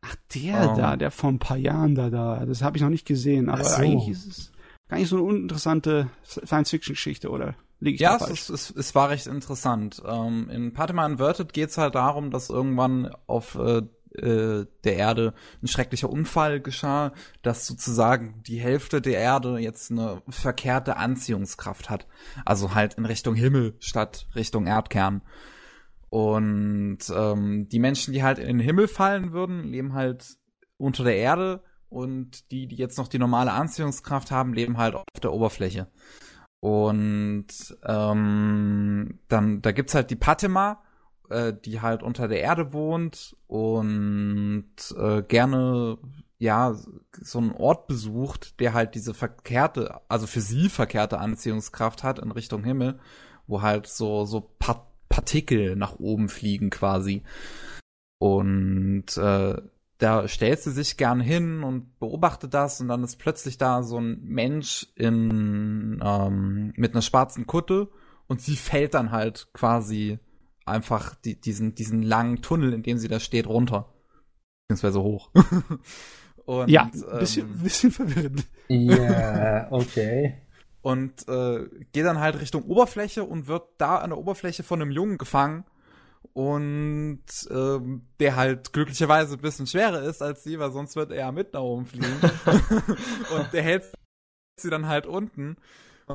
Ach, 0.00 0.16
der 0.34 0.70
um, 0.70 0.78
da, 0.78 0.96
der 0.96 1.10
vor 1.10 1.28
ein 1.30 1.38
paar 1.38 1.58
Jahren 1.58 1.94
da, 1.94 2.08
da. 2.08 2.46
Das 2.46 2.62
habe 2.62 2.78
ich 2.78 2.82
noch 2.82 2.88
nicht 2.88 3.06
gesehen, 3.06 3.50
aber 3.50 3.62
so. 3.62 3.76
eigentlich 3.76 4.08
ist 4.08 4.26
es 4.26 4.52
gar 4.88 4.96
nicht 4.96 5.10
so 5.10 5.16
eine 5.16 5.26
uninteressante 5.26 6.08
Science-Fiction-Geschichte, 6.24 7.28
oder? 7.28 7.56
Lieg 7.80 7.96
ich 7.96 8.00
ja, 8.00 8.16
es, 8.16 8.28
ist, 8.28 8.48
es, 8.48 8.70
es, 8.70 8.94
war 8.94 9.10
recht 9.10 9.26
interessant. 9.26 10.02
Ähm, 10.06 10.48
in 10.50 10.72
Patima 10.72 11.04
Inverted 11.04 11.52
geht 11.52 11.68
es 11.68 11.76
halt 11.78 11.94
darum, 11.94 12.30
dass 12.30 12.48
irgendwann 12.48 13.14
auf 13.26 13.54
äh, 13.54 13.82
äh, 14.14 14.66
der 14.84 14.96
Erde 14.96 15.34
ein 15.62 15.68
schrecklicher 15.68 16.10
Unfall 16.10 16.60
geschah, 16.60 17.12
dass 17.42 17.66
sozusagen 17.66 18.42
die 18.46 18.58
Hälfte 18.58 19.00
der 19.00 19.18
Erde 19.18 19.58
jetzt 19.58 19.90
eine 19.90 20.22
verkehrte 20.28 20.96
Anziehungskraft 20.96 21.90
hat. 21.90 22.06
Also 22.44 22.74
halt 22.74 22.94
in 22.94 23.04
Richtung 23.04 23.34
Himmel 23.34 23.76
statt 23.80 24.26
Richtung 24.34 24.66
Erdkern. 24.66 25.22
Und 26.10 26.98
ähm, 27.14 27.68
die 27.68 27.78
Menschen, 27.78 28.14
die 28.14 28.22
halt 28.22 28.38
in 28.38 28.46
den 28.46 28.60
Himmel 28.60 28.88
fallen 28.88 29.32
würden, 29.32 29.64
leben 29.64 29.92
halt 29.92 30.38
unter 30.78 31.04
der 31.04 31.16
Erde 31.16 31.62
und 31.90 32.50
die, 32.50 32.66
die 32.66 32.76
jetzt 32.76 32.98
noch 32.98 33.08
die 33.08 33.18
normale 33.18 33.52
Anziehungskraft 33.52 34.30
haben, 34.30 34.54
leben 34.54 34.78
halt 34.78 34.94
auf 34.94 35.04
der 35.22 35.32
Oberfläche. 35.32 35.88
Und 36.60 37.46
ähm, 37.84 39.20
dann, 39.28 39.62
da 39.62 39.72
gibt's 39.72 39.94
halt 39.94 40.10
die 40.10 40.16
Patima, 40.16 40.82
äh, 41.30 41.52
die 41.52 41.80
halt 41.80 42.02
unter 42.02 42.28
der 42.28 42.40
Erde 42.40 42.72
wohnt 42.72 43.36
und 43.46 44.66
äh, 44.96 45.22
gerne 45.22 45.98
ja 46.38 46.76
so 47.20 47.38
einen 47.38 47.52
Ort 47.52 47.86
besucht, 47.86 48.60
der 48.60 48.72
halt 48.74 48.94
diese 48.94 49.14
verkehrte, 49.14 50.00
also 50.08 50.26
für 50.26 50.40
sie 50.40 50.68
verkehrte 50.68 51.18
Anziehungskraft 51.18 52.04
hat 52.04 52.18
in 52.18 52.30
Richtung 52.30 52.64
Himmel, 52.64 52.98
wo 53.46 53.62
halt 53.62 53.86
so 53.86 54.24
so 54.24 54.40
pa 54.58 54.86
Partikel 55.08 55.74
nach 55.74 55.98
oben 55.98 56.28
fliegen 56.28 56.70
quasi. 56.70 57.24
Und 58.18 59.16
äh, 59.16 59.56
da 59.98 60.28
stellt 60.28 60.60
sie 60.60 60.70
sich 60.70 60.96
gern 60.96 61.20
hin 61.20 61.64
und 61.64 61.98
beobachtet 61.98 62.54
das 62.54 62.80
und 62.80 62.88
dann 62.88 63.02
ist 63.02 63.16
plötzlich 63.16 63.58
da 63.58 63.82
so 63.82 63.98
ein 63.98 64.20
Mensch 64.22 64.86
in 64.94 66.00
ähm, 66.04 66.72
mit 66.76 66.92
einer 66.92 67.02
schwarzen 67.02 67.46
Kutte 67.46 67.88
und 68.28 68.40
sie 68.40 68.56
fällt 68.56 68.94
dann 68.94 69.10
halt 69.10 69.48
quasi 69.52 70.18
einfach 70.68 71.14
die, 71.14 71.40
diesen, 71.40 71.74
diesen 71.74 72.02
langen 72.02 72.42
Tunnel, 72.42 72.72
in 72.72 72.82
dem 72.82 72.98
sie 72.98 73.08
da 73.08 73.20
steht, 73.20 73.46
runter. 73.46 73.92
Beziehungsweise 74.68 75.02
hoch. 75.02 75.30
Und, 76.44 76.70
ja, 76.70 76.84
ein 76.84 77.18
bisschen, 77.18 77.46
ähm, 77.46 77.58
bisschen 77.62 77.90
verwirrend. 77.90 78.46
Ja, 78.68 78.96
yeah, 78.96 79.68
okay. 79.70 80.40
Und 80.80 81.28
äh, 81.28 81.66
geht 81.92 82.06
dann 82.06 82.20
halt 82.20 82.40
Richtung 82.40 82.62
Oberfläche 82.62 83.22
und 83.24 83.48
wird 83.48 83.64
da 83.76 83.98
an 83.98 84.08
der 84.10 84.18
Oberfläche 84.18 84.62
von 84.62 84.80
einem 84.80 84.90
Jungen 84.90 85.18
gefangen. 85.18 85.64
Und 86.32 87.20
ähm, 87.50 88.06
der 88.18 88.36
halt 88.36 88.72
glücklicherweise 88.72 89.34
ein 89.34 89.42
bisschen 89.42 89.66
schwerer 89.66 90.02
ist 90.02 90.22
als 90.22 90.42
sie, 90.42 90.58
weil 90.58 90.72
sonst 90.72 90.96
wird 90.96 91.12
er 91.12 91.32
mit 91.32 91.52
nach 91.52 91.60
oben 91.60 91.84
fliegen. 91.84 92.06
und 93.36 93.52
der 93.52 93.62
hält 93.62 93.92
sie 94.56 94.70
dann 94.70 94.86
halt 94.86 95.06
unten. 95.06 95.58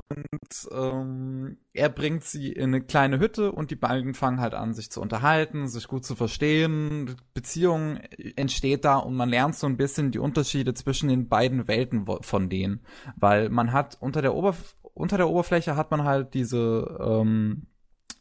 Und 0.10 0.70
ähm, 0.72 1.57
er 1.74 1.90
bringt 1.90 2.24
sie 2.24 2.52
in 2.52 2.65
eine 2.65 2.82
kleine 2.82 3.20
Hütte 3.20 3.52
und 3.52 3.72
die 3.72 3.76
beiden 3.76 4.14
fangen 4.14 4.40
halt 4.40 4.53
an, 4.53 4.74
sich 4.74 4.91
zu 4.91 5.02
unterhalten, 5.02 5.68
sich 5.68 5.88
gut 5.88 6.06
zu 6.06 6.15
verstehen. 6.15 7.15
Beziehung 7.34 7.98
entsteht 8.36 8.86
da 8.86 8.98
und 8.98 9.15
man 9.15 9.30
lernt 9.30 9.56
so 9.56 9.68
ein 9.68 9.78
bisschen 9.78 10.11
die 10.11 10.20
Unterschiede 10.20 10.74
zwischen 10.74 11.10
den 11.10 11.30
beiden 11.30 11.68
Welten 11.68 12.06
von 12.22 12.49
denen. 12.49 12.86
Weil 13.15 13.49
man 13.49 13.72
hat 13.72 13.98
unter 13.99 14.22
der, 14.22 14.36
Oberf 14.36 14.76
unter 14.94 15.18
der 15.18 15.30
Oberfläche 15.30 15.76
hat 15.76 15.91
man 15.91 16.03
halt 16.03 16.34
diese, 16.34 16.98
ähm, 16.99 17.68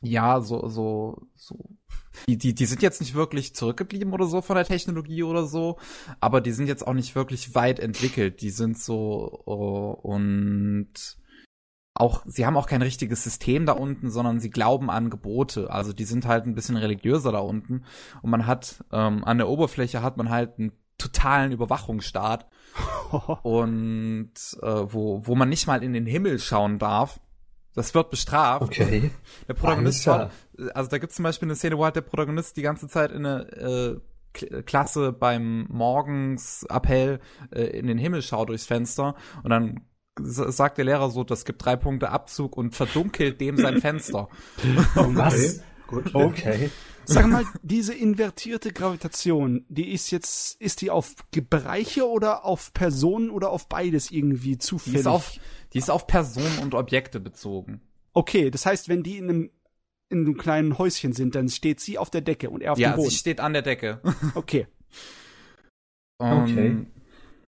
ja, 0.01 0.41
so, 0.41 0.69
so, 0.69 1.29
so 1.35 1.57
die, 2.29 2.39
die, 2.39 2.55
die 2.55 2.67
sind 2.67 2.83
jetzt 2.83 3.01
nicht 3.01 3.15
wirklich 3.15 3.55
zurückgeblieben 3.55 4.13
oder 4.13 4.27
so 4.27 4.43
von 4.43 4.57
der 4.57 4.65
Technologie 4.65 5.23
oder 5.23 5.47
so, 5.47 5.79
aber 6.21 6.41
die 6.41 6.53
sind 6.53 6.67
jetzt 6.67 6.87
auch 6.87 6.93
nicht 6.93 7.15
wirklich 7.15 7.55
weit 7.55 7.81
entwickelt. 7.81 8.43
Die 8.43 8.51
sind 8.51 8.79
so 8.79 9.43
uh, 9.47 10.09
und 10.09 11.17
auch, 11.95 12.23
sie 12.27 12.47
haben 12.47 12.57
auch 12.57 12.67
kein 12.67 12.83
richtiges 12.83 13.23
System 13.23 13.67
da 13.67 13.73
unten, 13.73 14.11
sondern 14.11 14.41
sie 14.41 14.51
glauben 14.51 14.91
an 14.91 15.11
Gebote. 15.11 15.71
Also 15.71 15.93
die 15.93 16.05
sind 16.05 16.27
halt 16.27 16.47
ein 16.47 16.55
bisschen 16.55 16.77
religiöser 16.77 17.33
da 17.33 17.39
unten. 17.39 17.85
Und 18.23 18.31
man 18.31 18.47
hat, 18.47 18.85
ähm, 18.93 19.25
an 19.25 19.39
der 19.39 19.49
Oberfläche 19.49 20.03
hat 20.03 20.17
man 20.17 20.31
halt 20.31 20.59
einen 20.59 20.73
totalen 20.97 21.53
Überwachungsstaat. 21.53 22.47
und 23.43 24.33
äh, 24.63 24.67
wo, 24.67 25.27
wo 25.27 25.35
man 25.35 25.51
nicht 25.51 25.67
mal 25.67 25.83
in 25.83 25.93
den 25.93 26.07
Himmel 26.07 26.39
schauen 26.39 26.79
darf. 26.79 27.21
Das 27.75 27.95
wird 27.95 28.11
bestraft. 28.11 28.63
Okay. 28.63 29.11
Der 29.49 29.55
Protagonist 29.55 30.03
schaut, 30.03 30.31
also 30.75 30.91
da 30.91 30.99
gibt 30.99 31.11
es 31.11 31.17
zum 31.17 31.23
Beispiel 31.23 31.47
eine 31.47 31.57
Szene, 31.57 31.79
wo 31.79 31.85
halt 31.85 31.97
der 31.97 32.03
Protagonist 32.03 32.57
die 32.57 32.63
ganze 32.63 32.87
Zeit 32.89 33.13
in 33.13 33.25
eine 33.25 33.51
äh, 33.53 34.63
Klasse 34.63 35.13
beim 35.13 35.67
Morgensappell 35.69 37.21
äh, 37.51 37.63
in 37.63 37.87
den 37.87 37.99
Himmel 37.99 38.23
schaut 38.23 38.49
durchs 38.49 38.67
Fenster 38.67 39.15
und 39.43 39.51
dann 39.51 39.81
sagt 40.19 40.79
der 40.79 40.85
Lehrer 40.85 41.11
so, 41.11 41.25
das 41.25 41.45
gibt 41.45 41.65
drei 41.65 41.77
Punkte 41.77 42.11
Abzug 42.11 42.57
und 42.57 42.75
verdunkelt 42.75 43.41
dem 43.41 43.57
sein 43.57 43.81
Fenster. 43.81 44.29
Was? 44.95 45.63
Gut. 45.87 46.15
Okay. 46.15 46.71
Sag 47.05 47.27
mal, 47.27 47.45
diese 47.63 47.95
invertierte 47.95 48.73
Gravitation, 48.73 49.65
die 49.69 49.93
ist 49.93 50.11
jetzt, 50.11 50.61
ist 50.61 50.81
die 50.81 50.91
auf 50.91 51.15
Bereiche 51.51 52.09
oder 52.09 52.45
auf 52.45 52.73
Personen 52.73 53.31
oder 53.31 53.51
auf 53.51 53.69
beides 53.69 54.11
irgendwie 54.11 54.57
zufällig? 54.59 54.95
Die 54.95 55.01
ist 55.01 55.07
auf, 55.07 55.33
die 55.73 55.79
ist 55.79 55.91
auf 55.91 56.07
Personen 56.07 56.59
und 56.61 56.75
Objekte 56.75 57.19
bezogen. 57.19 57.81
Okay, 58.13 58.51
das 58.51 58.67
heißt, 58.67 58.89
wenn 58.89 59.03
die 59.03 59.19
in 59.19 59.29
einem 59.29 59.51
in 60.11 60.27
einem 60.27 60.37
kleinen 60.37 60.77
Häuschen 60.77 61.15
sind, 61.15 61.35
dann 61.35 61.49
steht 61.49 61.81
sie 61.81 61.97
auf 61.97 62.11
der 62.11 62.21
Decke 62.21 62.51
und 62.51 62.61
er 62.61 62.73
auf 62.73 62.79
ja, 62.79 62.91
dem 62.91 62.97
Boden. 62.97 63.07
Ja, 63.07 63.11
sie 63.11 63.17
steht 63.17 63.41
an 63.41 63.55
der 63.55 63.63
Decke. 63.63 64.01
Okay. 64.35 64.67
Um, 66.19 66.43
okay. 66.43 66.87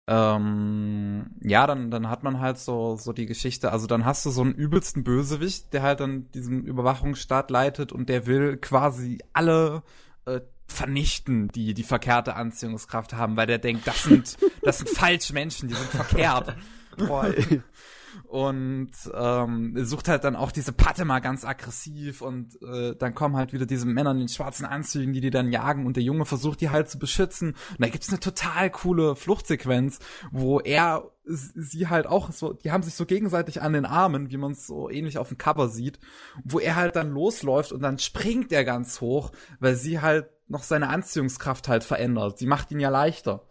Ähm, 0.06 1.32
ja, 1.42 1.66
dann, 1.66 1.90
dann 1.90 2.10
hat 2.10 2.24
man 2.24 2.42
halt 2.42 2.58
so, 2.58 2.98
so 2.98 3.14
die 3.14 3.26
Geschichte, 3.26 3.72
also 3.72 3.88
dann 3.88 4.04
hast 4.04 4.26
du 4.26 4.32
so 4.32 4.42
einen 4.42 4.54
übelsten 4.54 5.04
Bösewicht, 5.06 5.72
der 5.72 5.82
halt 5.82 6.02
dann 6.02 6.30
diesen 6.32 6.66
Überwachungsstaat 6.66 7.50
leitet 7.50 7.94
und 7.94 8.10
der 8.10 8.26
will 8.26 8.58
quasi 8.58 9.20
alle 9.32 9.82
äh, 10.26 10.42
vernichten, 10.68 11.48
die 11.50 11.74
die 11.74 11.84
verkehrte 11.84 12.36
Anziehungskraft 12.36 13.14
haben, 13.14 13.38
weil 13.38 13.48
der 13.48 13.60
denkt, 13.60 13.88
das 13.88 14.04
sind, 14.04 14.38
das 14.62 14.80
sind 14.80 14.90
falsche 14.98 15.34
Menschen, 15.34 15.70
die 15.70 15.76
sind 15.76 15.90
verkehrt. 15.90 16.54
Boah, 16.98 17.34
und 18.24 18.92
ähm, 19.14 19.74
sucht 19.86 20.08
halt 20.08 20.24
dann 20.24 20.36
auch 20.36 20.52
diese 20.52 20.74
Patte 20.74 21.06
mal 21.06 21.20
ganz 21.20 21.46
aggressiv 21.46 22.22
und 22.22 22.62
äh, 22.62 22.96
dann 22.96 23.16
kommen 23.16 23.36
halt 23.36 23.54
wieder 23.54 23.66
diese 23.66 23.86
Männer 23.86 24.12
in 24.12 24.20
den 24.20 24.30
schwarzen 24.30 24.66
Anzügen, 24.66 25.14
die 25.14 25.22
die 25.22 25.30
dann 25.30 25.52
jagen 25.52 25.86
und 25.86 25.96
der 25.96 26.04
Junge 26.04 26.26
versucht 26.26 26.62
die 26.62 26.70
halt 26.70 26.90
zu 26.90 27.00
beschützen 27.00 27.50
und 27.50 27.82
da 27.82 27.90
gibt's 27.90 28.10
eine 28.10 28.20
total 28.20 28.70
coole 28.70 29.16
Fluchtsequenz, 29.16 30.00
wo 30.32 30.60
er 30.60 31.12
sie 31.26 31.88
halt 31.88 32.06
auch 32.06 32.32
so, 32.32 32.54
die 32.54 32.72
haben 32.72 32.84
sich 32.84 32.96
so 32.96 33.06
gegenseitig 33.06 33.62
an 33.62 33.74
den 33.74 33.86
Armen, 33.86 34.30
wie 34.30 34.38
man 34.38 34.52
es 34.52 34.68
so 34.68 34.90
ähnlich 34.90 35.18
auf 35.18 35.30
dem 35.30 35.38
Cover 35.38 35.70
sieht, 35.70 36.00
wo 36.44 36.60
er 36.60 36.76
halt 36.76 36.96
dann 36.96 37.12
losläuft 37.12 37.72
und 37.72 37.82
dann 37.82 37.98
springt 37.98 38.52
er 38.52 38.66
ganz 38.66 39.00
hoch, 39.00 39.32
weil 39.60 39.76
sie 39.76 40.02
halt 40.02 40.30
noch 40.48 40.64
seine 40.64 40.90
Anziehungskraft 40.90 41.70
halt 41.70 41.84
verändert. 41.84 42.38
Sie 42.38 42.46
macht 42.46 42.72
ihn 42.72 42.80
ja 42.80 42.90
leichter 42.90 43.46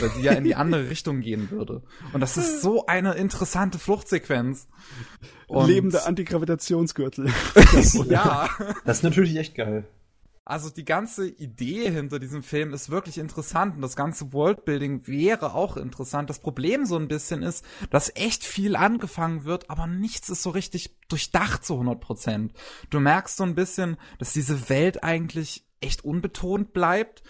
weil 0.00 0.10
sie 0.10 0.22
ja 0.22 0.32
in 0.32 0.44
die 0.44 0.54
andere 0.54 0.88
Richtung 0.88 1.20
gehen 1.20 1.50
würde. 1.50 1.82
Und 2.12 2.20
das 2.20 2.36
ist 2.36 2.62
so 2.62 2.86
eine 2.86 3.14
interessante 3.14 3.78
Fluchtsequenz. 3.78 4.68
Und 5.46 5.68
Lebende 5.68 6.04
Antigravitationsgürtel. 6.04 7.30
ja. 8.08 8.48
Das 8.84 8.98
ist 8.98 9.02
natürlich 9.02 9.36
echt 9.36 9.54
geil. 9.54 9.86
Also 10.46 10.68
die 10.68 10.84
ganze 10.84 11.26
Idee 11.26 11.90
hinter 11.90 12.18
diesem 12.18 12.42
Film 12.42 12.74
ist 12.74 12.90
wirklich 12.90 13.16
interessant 13.16 13.76
und 13.76 13.82
das 13.82 13.96
ganze 13.96 14.34
Worldbuilding 14.34 15.06
wäre 15.06 15.54
auch 15.54 15.78
interessant. 15.78 16.28
Das 16.28 16.38
Problem 16.38 16.84
so 16.84 16.96
ein 16.98 17.08
bisschen 17.08 17.42
ist, 17.42 17.64
dass 17.88 18.12
echt 18.14 18.44
viel 18.44 18.76
angefangen 18.76 19.44
wird, 19.44 19.70
aber 19.70 19.86
nichts 19.86 20.28
ist 20.28 20.42
so 20.42 20.50
richtig 20.50 20.98
durchdacht 21.08 21.64
zu 21.64 21.74
100 21.74 21.98
Prozent. 21.98 22.52
Du 22.90 23.00
merkst 23.00 23.38
so 23.38 23.44
ein 23.44 23.54
bisschen, 23.54 23.96
dass 24.18 24.34
diese 24.34 24.68
Welt 24.68 25.02
eigentlich 25.02 25.64
echt 25.80 26.04
unbetont 26.04 26.74
bleibt 26.74 27.22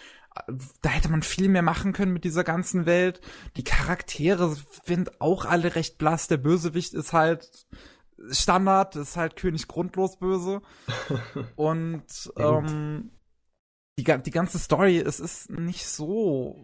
da 0.81 0.89
hätte 0.89 1.09
man 1.09 1.21
viel 1.21 1.49
mehr 1.49 1.61
machen 1.61 1.93
können 1.93 2.13
mit 2.13 2.23
dieser 2.23 2.43
ganzen 2.43 2.85
Welt. 2.85 3.21
Die 3.57 3.63
Charaktere 3.63 4.55
sind 4.85 5.21
auch 5.21 5.45
alle 5.45 5.75
recht 5.75 5.97
blass. 5.97 6.27
Der 6.27 6.37
Bösewicht 6.37 6.93
ist 6.93 7.13
halt 7.13 7.67
Standard, 8.29 8.95
ist 8.95 9.17
halt 9.17 9.35
König 9.35 9.67
grundlos 9.67 10.17
böse. 10.17 10.61
Und 11.55 12.31
ähm, 12.37 13.11
die, 13.97 14.03
die 14.03 14.31
ganze 14.31 14.59
Story, 14.59 14.97
es 14.97 15.19
ist 15.19 15.49
nicht 15.49 15.87
so 15.87 16.55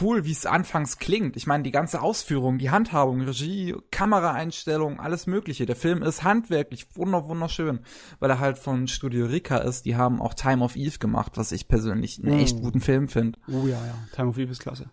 cool, 0.00 0.24
wie 0.24 0.32
es 0.32 0.46
anfangs 0.46 0.98
klingt. 0.98 1.36
Ich 1.36 1.46
meine, 1.46 1.62
die 1.62 1.70
ganze 1.70 2.02
Ausführung, 2.02 2.58
die 2.58 2.70
Handhabung, 2.70 3.22
Regie, 3.22 3.74
Kameraeinstellung, 3.90 5.00
alles 5.00 5.26
mögliche. 5.26 5.66
Der 5.66 5.76
Film 5.76 6.02
ist 6.02 6.22
handwerklich 6.22 6.86
wunder 6.94 7.28
wunderschön, 7.28 7.80
weil 8.18 8.30
er 8.30 8.40
halt 8.40 8.58
von 8.58 8.88
Studio 8.88 9.26
Rika 9.26 9.58
ist. 9.58 9.84
Die 9.86 9.96
haben 9.96 10.20
auch 10.20 10.34
Time 10.34 10.62
of 10.62 10.76
Eve 10.76 10.98
gemacht, 10.98 11.32
was 11.36 11.52
ich 11.52 11.68
persönlich 11.68 12.22
einen 12.22 12.36
mm. 12.36 12.40
echt 12.40 12.60
guten 12.60 12.80
Film 12.80 13.08
finde. 13.08 13.38
Oh 13.48 13.66
ja, 13.66 13.84
ja. 13.84 13.94
Time 14.14 14.28
of 14.28 14.38
Eve 14.38 14.52
ist 14.52 14.60
klasse. 14.60 14.90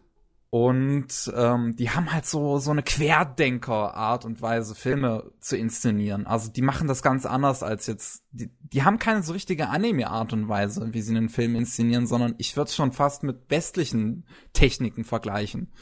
Und 0.50 1.32
ähm, 1.36 1.76
die 1.76 1.90
haben 1.90 2.14
halt 2.14 2.26
so 2.26 2.58
so 2.60 2.72
eine 2.72 2.82
Querdenker-Art 2.82 4.24
und 4.24 4.42
Weise, 4.42 4.76
Filme 4.76 5.32
zu 5.42 5.58
inszenieren. 5.58 6.26
Also 6.26 6.50
die 6.50 6.62
machen 6.62 6.88
das 6.88 7.02
ganz 7.02 7.26
anders 7.26 7.64
als 7.64 7.86
jetzt. 7.88 8.24
Die, 8.32 8.50
die 8.62 8.84
haben 8.84 8.98
keine 8.98 9.24
so 9.24 9.34
richtige 9.34 9.68
Anime-Art 9.68 10.32
und 10.32 10.48
Weise, 10.48 10.94
wie 10.94 11.02
sie 11.02 11.16
einen 11.16 11.30
Film 11.30 11.56
inszenieren, 11.56 12.08
sondern 12.08 12.36
ich 12.38 12.56
würde 12.56 12.70
es 12.70 12.76
schon 12.76 12.94
fast 12.94 13.24
mit 13.24 13.50
westlichen 13.50 14.26
Techniken 14.54 15.04
vergleichen. 15.04 15.74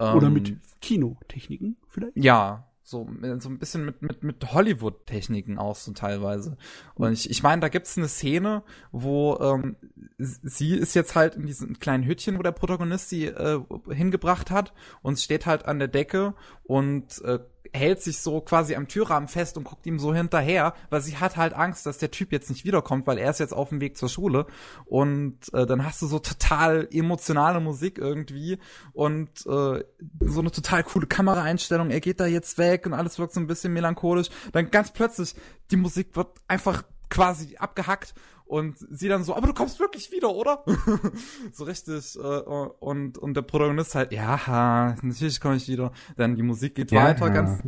Oder 0.00 0.28
ähm, 0.28 0.32
mit 0.32 0.56
Kinotechniken 0.80 1.76
vielleicht? 1.88 2.16
Ja, 2.16 2.67
so, 2.88 3.06
so 3.38 3.50
ein 3.50 3.58
bisschen 3.58 3.84
mit, 3.84 4.00
mit, 4.00 4.22
mit 4.22 4.50
Hollywood-Techniken 4.50 5.58
auch 5.58 5.76
so 5.76 5.92
teilweise. 5.92 6.56
Und 6.94 7.12
ich, 7.12 7.28
ich 7.28 7.42
meine, 7.42 7.60
da 7.60 7.68
gibt's 7.68 7.98
eine 7.98 8.08
Szene, 8.08 8.62
wo 8.92 9.36
ähm, 9.42 9.76
sie 10.16 10.74
ist 10.74 10.94
jetzt 10.94 11.14
halt 11.14 11.34
in 11.34 11.44
diesem 11.44 11.78
kleinen 11.80 12.04
Hütchen, 12.04 12.38
wo 12.38 12.42
der 12.42 12.52
Protagonist 12.52 13.10
sie 13.10 13.26
äh, 13.26 13.60
hingebracht 13.90 14.50
hat 14.50 14.72
und 15.02 15.18
steht 15.18 15.44
halt 15.44 15.66
an 15.66 15.78
der 15.78 15.88
Decke 15.88 16.32
und 16.68 17.22
äh, 17.24 17.38
hält 17.72 18.02
sich 18.02 18.18
so 18.18 18.42
quasi 18.42 18.76
am 18.76 18.88
Türrahmen 18.88 19.28
fest 19.28 19.56
und 19.56 19.64
guckt 19.64 19.86
ihm 19.86 19.98
so 19.98 20.14
hinterher, 20.14 20.74
weil 20.90 21.00
sie 21.00 21.16
hat 21.16 21.38
halt 21.38 21.54
Angst, 21.54 21.86
dass 21.86 21.96
der 21.96 22.10
Typ 22.10 22.30
jetzt 22.30 22.50
nicht 22.50 22.64
wiederkommt, 22.66 23.06
weil 23.06 23.16
er 23.16 23.30
ist 23.30 23.40
jetzt 23.40 23.54
auf 23.54 23.70
dem 23.70 23.80
Weg 23.80 23.96
zur 23.96 24.10
Schule. 24.10 24.46
Und 24.84 25.38
äh, 25.54 25.64
dann 25.64 25.84
hast 25.84 26.02
du 26.02 26.06
so 26.06 26.18
total 26.18 26.86
emotionale 26.92 27.60
Musik 27.60 27.96
irgendwie 27.96 28.58
und 28.92 29.30
äh, 29.46 29.82
so 30.20 30.40
eine 30.40 30.50
total 30.50 30.84
coole 30.84 31.06
Kameraeinstellung, 31.06 31.90
er 31.90 32.00
geht 32.00 32.20
da 32.20 32.26
jetzt 32.26 32.58
weg 32.58 32.84
und 32.84 32.92
alles 32.92 33.18
wirkt 33.18 33.32
so 33.32 33.40
ein 33.40 33.46
bisschen 33.46 33.72
melancholisch, 33.72 34.28
dann 34.52 34.70
ganz 34.70 34.92
plötzlich 34.92 35.34
die 35.70 35.76
Musik 35.76 36.16
wird 36.16 36.28
einfach 36.48 36.82
quasi 37.08 37.56
abgehackt 37.56 38.14
und 38.48 38.78
sie 38.78 39.08
dann 39.08 39.24
so, 39.24 39.36
aber 39.36 39.46
du 39.46 39.52
kommst 39.52 39.78
wirklich 39.78 40.10
wieder, 40.10 40.34
oder? 40.34 40.64
so 41.52 41.64
richtig. 41.64 42.16
Äh, 42.16 42.20
und, 42.20 43.18
und 43.18 43.34
der 43.34 43.42
Protagonist 43.42 43.94
halt, 43.94 44.12
ja, 44.12 44.96
natürlich 45.02 45.40
komme 45.40 45.56
ich 45.56 45.68
wieder. 45.68 45.92
Dann 46.16 46.34
die 46.34 46.42
Musik 46.42 46.74
geht 46.74 46.90
ja, 46.90 47.04
weiter, 47.04 47.28
ganz 47.30 47.62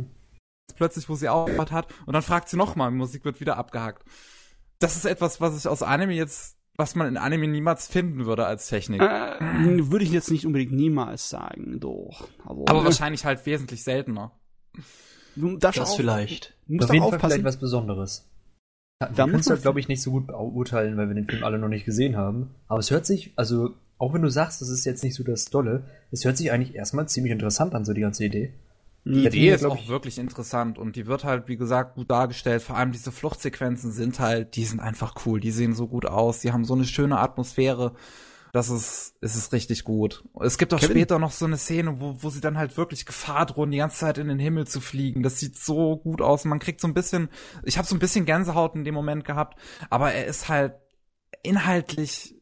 plötzlich, 0.75 1.07
wo 1.07 1.15
sie 1.15 1.29
aufgehört 1.29 1.71
hat. 1.71 1.93
Und 2.07 2.13
dann 2.13 2.23
fragt 2.23 2.49
sie 2.49 2.57
nochmal, 2.57 2.89
die 2.89 2.97
Musik 2.97 3.23
wird 3.23 3.39
wieder 3.39 3.57
abgehackt. 3.57 4.03
Das 4.79 4.95
ist 4.95 5.05
etwas, 5.05 5.39
was 5.39 5.55
ich 5.55 5.67
aus 5.67 5.83
Anime 5.83 6.13
jetzt, 6.13 6.57
was 6.75 6.95
man 6.95 7.07
in 7.07 7.17
Anime 7.17 7.47
niemals 7.47 7.87
finden 7.87 8.25
würde 8.25 8.47
als 8.47 8.67
Technik. 8.67 9.01
Äh, 9.01 9.37
würde 9.91 10.03
ich 10.03 10.11
jetzt 10.11 10.31
nicht 10.31 10.47
unbedingt 10.47 10.71
niemals 10.71 11.29
sagen, 11.29 11.79
doch. 11.79 12.27
Aber, 12.43 12.65
aber 12.67 12.85
wahrscheinlich 12.85 13.23
halt 13.23 13.45
wesentlich 13.45 13.83
seltener. 13.83 14.31
Du 15.35 15.57
darfst 15.57 15.79
das 15.79 15.91
auch, 15.91 15.97
vielleicht. 15.97 16.55
Musst 16.65 16.89
Auf 16.89 16.93
jeden 16.95 17.07
Fall 17.07 17.19
vielleicht 17.19 17.43
was 17.43 17.59
Besonderes. 17.59 18.30
Wir 19.09 19.25
können 19.25 19.39
es 19.39 19.49
halt, 19.49 19.61
glaube 19.61 19.79
ich, 19.79 19.87
nicht 19.87 20.01
so 20.01 20.11
gut 20.11 20.27
beurteilen, 20.27 20.97
weil 20.97 21.07
wir 21.07 21.15
den 21.15 21.27
Film 21.27 21.43
alle 21.43 21.57
noch 21.57 21.67
nicht 21.67 21.85
gesehen 21.85 22.17
haben. 22.17 22.51
Aber 22.67 22.79
es 22.79 22.91
hört 22.91 23.05
sich, 23.05 23.33
also, 23.35 23.71
auch 23.97 24.13
wenn 24.13 24.21
du 24.21 24.29
sagst, 24.29 24.61
das 24.61 24.69
ist 24.69 24.85
jetzt 24.85 25.03
nicht 25.03 25.15
so 25.15 25.23
das 25.23 25.45
Dolle, 25.45 25.83
es 26.11 26.25
hört 26.25 26.37
sich 26.37 26.51
eigentlich 26.51 26.75
erstmal 26.75 27.07
ziemlich 27.07 27.31
interessant 27.31 27.73
an, 27.73 27.85
so 27.85 27.93
die 27.93 28.01
ganze 28.01 28.25
Idee. 28.25 28.53
Die 29.03 29.25
Idee 29.25 29.49
ist 29.49 29.65
auch 29.65 29.87
wirklich 29.87 30.19
interessant 30.19 30.77
und 30.77 30.95
die 30.95 31.07
wird 31.07 31.23
halt, 31.23 31.47
wie 31.47 31.57
gesagt, 31.57 31.95
gut 31.95 32.11
dargestellt. 32.11 32.61
Vor 32.61 32.77
allem 32.77 32.91
diese 32.91 33.11
Fluchtsequenzen 33.11 33.91
sind 33.91 34.19
halt, 34.19 34.55
die 34.55 34.63
sind 34.63 34.79
einfach 34.79 35.15
cool. 35.25 35.39
Die 35.39 35.49
sehen 35.49 35.73
so 35.73 35.87
gut 35.87 36.05
aus. 36.05 36.41
Die 36.41 36.51
haben 36.51 36.65
so 36.65 36.75
eine 36.75 36.85
schöne 36.85 37.17
Atmosphäre. 37.17 37.93
Das 38.53 38.69
ist, 38.69 39.15
es 39.21 39.35
ist 39.35 39.53
richtig 39.53 39.83
gut. 39.83 40.25
Es 40.41 40.57
gibt 40.57 40.73
auch 40.73 40.79
Kevin? 40.79 40.97
später 40.97 41.19
noch 41.19 41.31
so 41.31 41.45
eine 41.45 41.57
Szene, 41.57 42.01
wo, 42.01 42.21
wo 42.21 42.29
sie 42.29 42.41
dann 42.41 42.57
halt 42.57 42.75
wirklich 42.75 43.05
Gefahr 43.05 43.45
drohen, 43.45 43.71
die 43.71 43.77
ganze 43.77 43.97
Zeit 43.97 44.17
in 44.17 44.27
den 44.27 44.39
Himmel 44.39 44.67
zu 44.67 44.81
fliegen. 44.81 45.23
Das 45.23 45.39
sieht 45.39 45.57
so 45.57 45.97
gut 45.97 46.21
aus. 46.21 46.43
Man 46.43 46.59
kriegt 46.59 46.81
so 46.81 46.87
ein 46.87 46.93
bisschen, 46.93 47.29
ich 47.63 47.77
habe 47.77 47.87
so 47.87 47.95
ein 47.95 47.99
bisschen 47.99 48.25
Gänsehaut 48.25 48.75
in 48.75 48.83
dem 48.83 48.93
Moment 48.93 49.23
gehabt, 49.23 49.57
aber 49.89 50.11
er 50.11 50.25
ist 50.25 50.49
halt 50.49 50.75
inhaltlich 51.43 52.35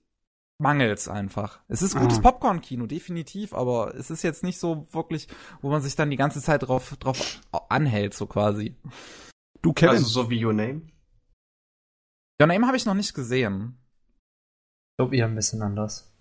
mangels 0.58 1.08
einfach. 1.08 1.62
Es 1.68 1.82
ist 1.82 1.96
gutes 1.96 2.20
ah. 2.20 2.22
Popcorn-Kino, 2.22 2.86
definitiv, 2.86 3.54
aber 3.54 3.96
es 3.96 4.10
ist 4.10 4.24
jetzt 4.24 4.44
nicht 4.44 4.60
so 4.60 4.88
wirklich, 4.92 5.28
wo 5.62 5.70
man 5.70 5.82
sich 5.82 5.96
dann 5.96 6.10
die 6.10 6.18
ganze 6.18 6.42
Zeit 6.42 6.64
drauf, 6.64 6.96
drauf 7.00 7.40
anhält, 7.70 8.14
so 8.14 8.28
quasi. 8.28 8.76
Du, 9.62 9.74
Kevin. 9.74 9.96
Also 9.96 10.06
so 10.06 10.30
wie 10.30 10.44
Your 10.44 10.54
Name? 10.54 10.82
Your 12.42 12.48
Name 12.48 12.68
habe 12.68 12.78
ich 12.78 12.86
noch 12.86 12.94
nicht 12.94 13.14
gesehen. 13.14 13.78
Ich 15.00 15.02
glaube 15.02 15.16
eher 15.16 15.28
ein 15.28 15.36
bisschen 15.36 15.62
anders. 15.62 16.14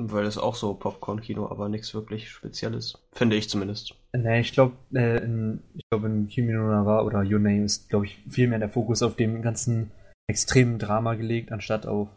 Weil 0.00 0.24
es 0.24 0.38
auch 0.38 0.54
so 0.54 0.72
Popcorn-Kino, 0.72 1.50
aber 1.50 1.68
nichts 1.68 1.92
wirklich 1.92 2.30
Spezielles. 2.30 2.96
Finde 3.12 3.36
ich 3.36 3.50
zumindest. 3.50 3.94
Nee, 4.14 4.40
ich 4.40 4.52
glaube, 4.52 4.76
äh, 4.94 5.22
in, 5.22 5.62
ich 5.74 5.82
glaube 5.90 6.06
in 6.06 6.26
Kimi 6.28 6.54
no 6.54 6.70
Nawa 6.70 7.02
oder 7.02 7.18
Your 7.18 7.38
Name 7.38 7.64
ist, 7.64 7.90
glaube 7.90 8.06
ich, 8.06 8.16
viel 8.26 8.48
mehr 8.48 8.60
der 8.60 8.70
Fokus 8.70 9.02
auf 9.02 9.14
dem 9.14 9.42
ganzen 9.42 9.90
extremen 10.26 10.78
Drama 10.78 11.16
gelegt, 11.16 11.52
anstatt 11.52 11.84
auf 11.84 12.08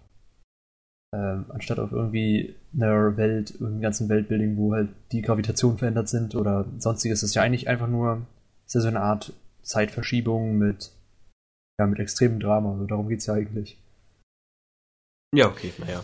äh, 1.12 1.40
anstatt 1.50 1.80
auf 1.80 1.92
irgendwie 1.92 2.56
einer 2.74 3.18
Welt, 3.18 3.52
irgendeinem 3.52 3.82
ganzen 3.82 4.08
Weltbuilding, 4.08 4.56
wo 4.56 4.74
halt 4.74 4.92
die 5.12 5.22
Gravitation 5.22 5.78
verändert 5.78 6.08
sind 6.08 6.36
oder 6.36 6.66
sonstiges. 6.78 7.20
Das 7.20 7.32
ist 7.32 7.36
ja 7.36 7.42
eigentlich 7.42 7.68
einfach 7.68 7.90
nur, 7.90 8.26
ist 8.66 8.76
ja 8.76 8.80
so 8.80 8.88
eine 8.88 9.02
Art 9.02 9.34
Zeitverschiebung 9.62 10.58
mit, 10.58 10.94
ja, 11.78 11.86
mit 11.86 12.00
extremem 12.00 12.40
Drama. 12.40 12.72
Also 12.72 12.86
darum 12.86 13.10
geht's 13.10 13.26
ja 13.26 13.34
eigentlich. 13.34 13.83
Ja, 15.34 15.48
okay, 15.48 15.74
naja. 15.80 16.04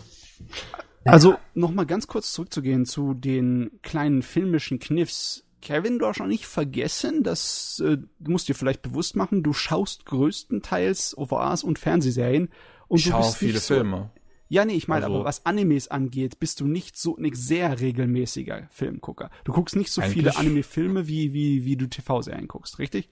Also 1.04 1.36
nochmal 1.54 1.86
ganz 1.86 2.06
kurz 2.06 2.32
zurückzugehen 2.32 2.84
zu 2.84 3.14
den 3.14 3.70
kleinen 3.82 4.22
filmischen 4.22 4.80
Kniffs. 4.80 5.46
Kevin, 5.62 5.98
du 5.98 6.06
hast 6.06 6.18
noch 6.18 6.26
nicht 6.26 6.46
vergessen, 6.46 7.22
dass 7.22 7.82
äh, 7.84 7.98
du 7.98 8.30
musst 8.30 8.48
dir 8.48 8.54
vielleicht 8.54 8.82
bewusst 8.82 9.16
machen, 9.16 9.42
du 9.42 9.52
schaust 9.52 10.06
größtenteils 10.06 11.16
OVAs 11.16 11.64
und 11.64 11.78
Fernsehserien 11.78 12.48
und 12.88 12.98
ich 12.98 13.10
du 13.10 13.16
bist 13.16 13.36
viele 13.36 13.58
so, 13.58 13.74
Filme. 13.74 14.10
Ja, 14.48 14.64
nee, 14.64 14.72
ich 14.72 14.88
meine, 14.88 15.04
also, 15.04 15.16
aber 15.16 15.24
was 15.24 15.46
Animes 15.46 15.88
angeht, 15.88 16.40
bist 16.40 16.60
du 16.60 16.66
nicht 16.66 16.96
so 16.96 17.16
ein 17.16 17.32
sehr 17.34 17.78
regelmäßiger 17.78 18.66
Filmgucker. 18.70 19.30
Du 19.44 19.52
guckst 19.52 19.76
nicht 19.76 19.92
so 19.92 20.02
viele 20.02 20.36
Anime-Filme, 20.36 21.06
wie, 21.06 21.32
wie, 21.32 21.64
wie 21.64 21.76
du 21.76 21.86
TV-Serien 21.86 22.48
guckst, 22.48 22.80
richtig? 22.80 23.10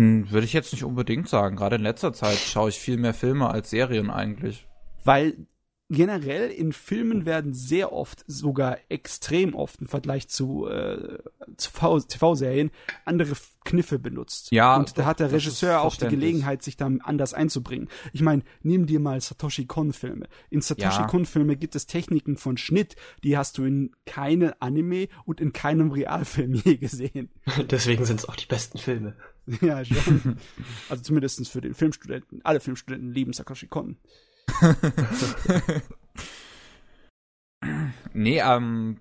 Hm, 0.00 0.28
würde 0.30 0.44
ich 0.44 0.52
jetzt 0.52 0.72
nicht 0.72 0.82
unbedingt 0.82 1.28
sagen. 1.28 1.54
Gerade 1.54 1.76
in 1.76 1.82
letzter 1.82 2.12
Zeit 2.12 2.38
schaue 2.38 2.70
ich 2.70 2.80
viel 2.80 2.96
mehr 2.96 3.14
Filme 3.14 3.48
als 3.48 3.70
Serien 3.70 4.10
eigentlich. 4.10 4.66
Weil 5.04 5.46
generell 5.92 6.50
in 6.50 6.72
Filmen 6.72 7.26
werden 7.26 7.54
sehr 7.54 7.92
oft, 7.92 8.24
sogar 8.26 8.78
extrem 8.88 9.54
oft 9.54 9.80
im 9.80 9.88
Vergleich 9.88 10.26
zu, 10.28 10.66
äh, 10.66 11.18
zu 11.56 11.70
TV-Serien, 11.70 12.70
andere 13.04 13.34
Kniffe 13.64 13.98
benutzt. 13.98 14.50
Ja. 14.50 14.76
Und 14.76 14.98
da 14.98 15.04
hat 15.04 15.20
der 15.20 15.30
Regisseur 15.30 15.82
auch 15.82 15.94
die 15.94 16.08
Gelegenheit, 16.08 16.62
sich 16.62 16.76
da 16.76 16.90
anders 17.02 17.34
einzubringen. 17.34 17.88
Ich 18.12 18.22
meine, 18.22 18.42
nimm 18.62 18.86
dir 18.86 18.98
mal 18.98 19.20
Satoshi 19.20 19.66
Kon-Filme. 19.66 20.26
In 20.50 20.62
Satoshi 20.62 21.02
ja. 21.02 21.06
Kon-Filme 21.06 21.56
gibt 21.56 21.76
es 21.76 21.86
Techniken 21.86 22.36
von 22.36 22.56
Schnitt, 22.56 22.96
die 23.22 23.36
hast 23.36 23.58
du 23.58 23.64
in 23.64 23.92
keinem 24.06 24.52
Anime 24.58 25.08
und 25.26 25.40
in 25.40 25.52
keinem 25.52 25.92
Realfilm 25.92 26.54
je 26.54 26.76
gesehen. 26.76 27.30
Deswegen 27.70 28.04
sind 28.04 28.20
es 28.20 28.28
auch 28.28 28.36
die 28.36 28.46
besten 28.46 28.78
Filme. 28.78 29.14
ja, 29.60 29.84
schon. 29.84 30.38
Also 30.88 31.02
zumindest 31.02 31.48
für 31.48 31.60
den 31.60 31.74
Filmstudenten. 31.74 32.40
Alle 32.44 32.60
Filmstudenten 32.60 33.12
lieben 33.12 33.32
Satoshi 33.32 33.66
Kon. 33.66 33.96
nee, 38.12 38.40
ähm, 38.40 39.00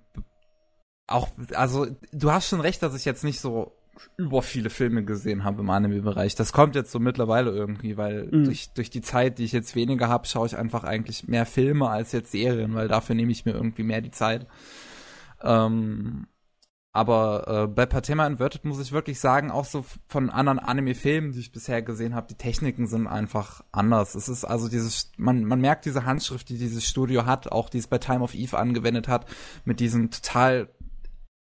auch, 1.07 1.29
also 1.53 1.87
du 2.11 2.31
hast 2.31 2.47
schon 2.47 2.61
recht, 2.61 2.81
dass 2.83 2.95
ich 2.95 3.05
jetzt 3.05 3.23
nicht 3.23 3.39
so 3.39 3.75
über 4.17 4.41
viele 4.41 4.69
Filme 4.69 5.03
gesehen 5.03 5.43
habe 5.43 5.61
im 5.61 5.69
Anime-Bereich. 5.69 6.35
Das 6.35 6.53
kommt 6.53 6.75
jetzt 6.75 6.91
so 6.91 6.99
mittlerweile 6.99 7.51
irgendwie, 7.51 7.97
weil 7.97 8.27
mhm. 8.31 8.45
durch, 8.45 8.71
durch 8.73 8.89
die 8.89 9.01
Zeit, 9.01 9.37
die 9.37 9.43
ich 9.43 9.51
jetzt 9.51 9.75
weniger 9.75 10.07
habe, 10.07 10.27
schaue 10.27 10.47
ich 10.47 10.57
einfach 10.57 10.83
eigentlich 10.83 11.27
mehr 11.27 11.45
Filme 11.45 11.89
als 11.89 12.11
jetzt 12.11 12.31
Serien, 12.31 12.73
weil 12.73 12.87
dafür 12.87 13.15
nehme 13.15 13.31
ich 13.31 13.45
mir 13.45 13.51
irgendwie 13.51 13.83
mehr 13.83 14.01
die 14.01 14.11
Zeit. 14.11 14.47
Ähm, 15.43 16.27
aber 16.93 17.47
äh, 17.47 17.67
bei 17.67 17.85
Patema 17.85 18.27
Inverted 18.27 18.65
muss 18.65 18.79
ich 18.79 18.91
wirklich 18.91 19.19
sagen, 19.19 19.49
auch 19.49 19.63
so 19.63 19.85
von 20.07 20.29
anderen 20.29 20.59
Anime-Filmen, 20.59 21.31
die 21.31 21.39
ich 21.39 21.53
bisher 21.53 21.81
gesehen 21.81 22.13
habe, 22.13 22.27
die 22.27 22.35
Techniken 22.35 22.85
sind 22.87 23.07
einfach 23.07 23.63
anders. 23.71 24.15
Es 24.15 24.27
ist 24.27 24.43
also 24.43 24.67
dieses, 24.67 25.11
man, 25.17 25.45
man 25.45 25.61
merkt 25.61 25.85
diese 25.85 26.05
Handschrift, 26.05 26.49
die 26.49 26.57
dieses 26.57 26.85
Studio 26.85 27.25
hat, 27.25 27.49
auch 27.49 27.69
die 27.69 27.77
es 27.77 27.87
bei 27.87 27.97
Time 27.97 28.21
of 28.21 28.33
Eve 28.33 28.57
angewendet 28.57 29.07
hat, 29.07 29.25
mit 29.63 29.79
diesen 29.79 30.11
total 30.11 30.67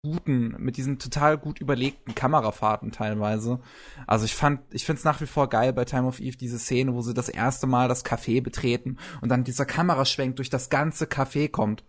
guten, 0.02 0.54
mit 0.58 0.76
diesen 0.76 0.98
total 0.98 1.38
gut 1.38 1.60
überlegten 1.60 2.14
Kamerafahrten 2.14 2.92
teilweise. 2.92 3.60
Also 4.06 4.26
ich 4.26 4.34
fand, 4.34 4.60
ich 4.70 4.84
find's 4.84 5.02
nach 5.02 5.20
wie 5.22 5.26
vor 5.26 5.48
geil 5.48 5.72
bei 5.72 5.86
Time 5.86 6.06
of 6.06 6.20
Eve 6.20 6.36
diese 6.36 6.58
Szene, 6.58 6.94
wo 6.94 7.00
sie 7.00 7.14
das 7.14 7.30
erste 7.30 7.66
Mal 7.66 7.88
das 7.88 8.04
Café 8.04 8.42
betreten 8.42 8.98
und 9.22 9.30
dann 9.30 9.44
dieser 9.44 9.64
Kameraschwenk 9.64 10.36
durch 10.36 10.50
das 10.50 10.68
ganze 10.68 11.06
Café 11.06 11.50
kommt 11.50 11.84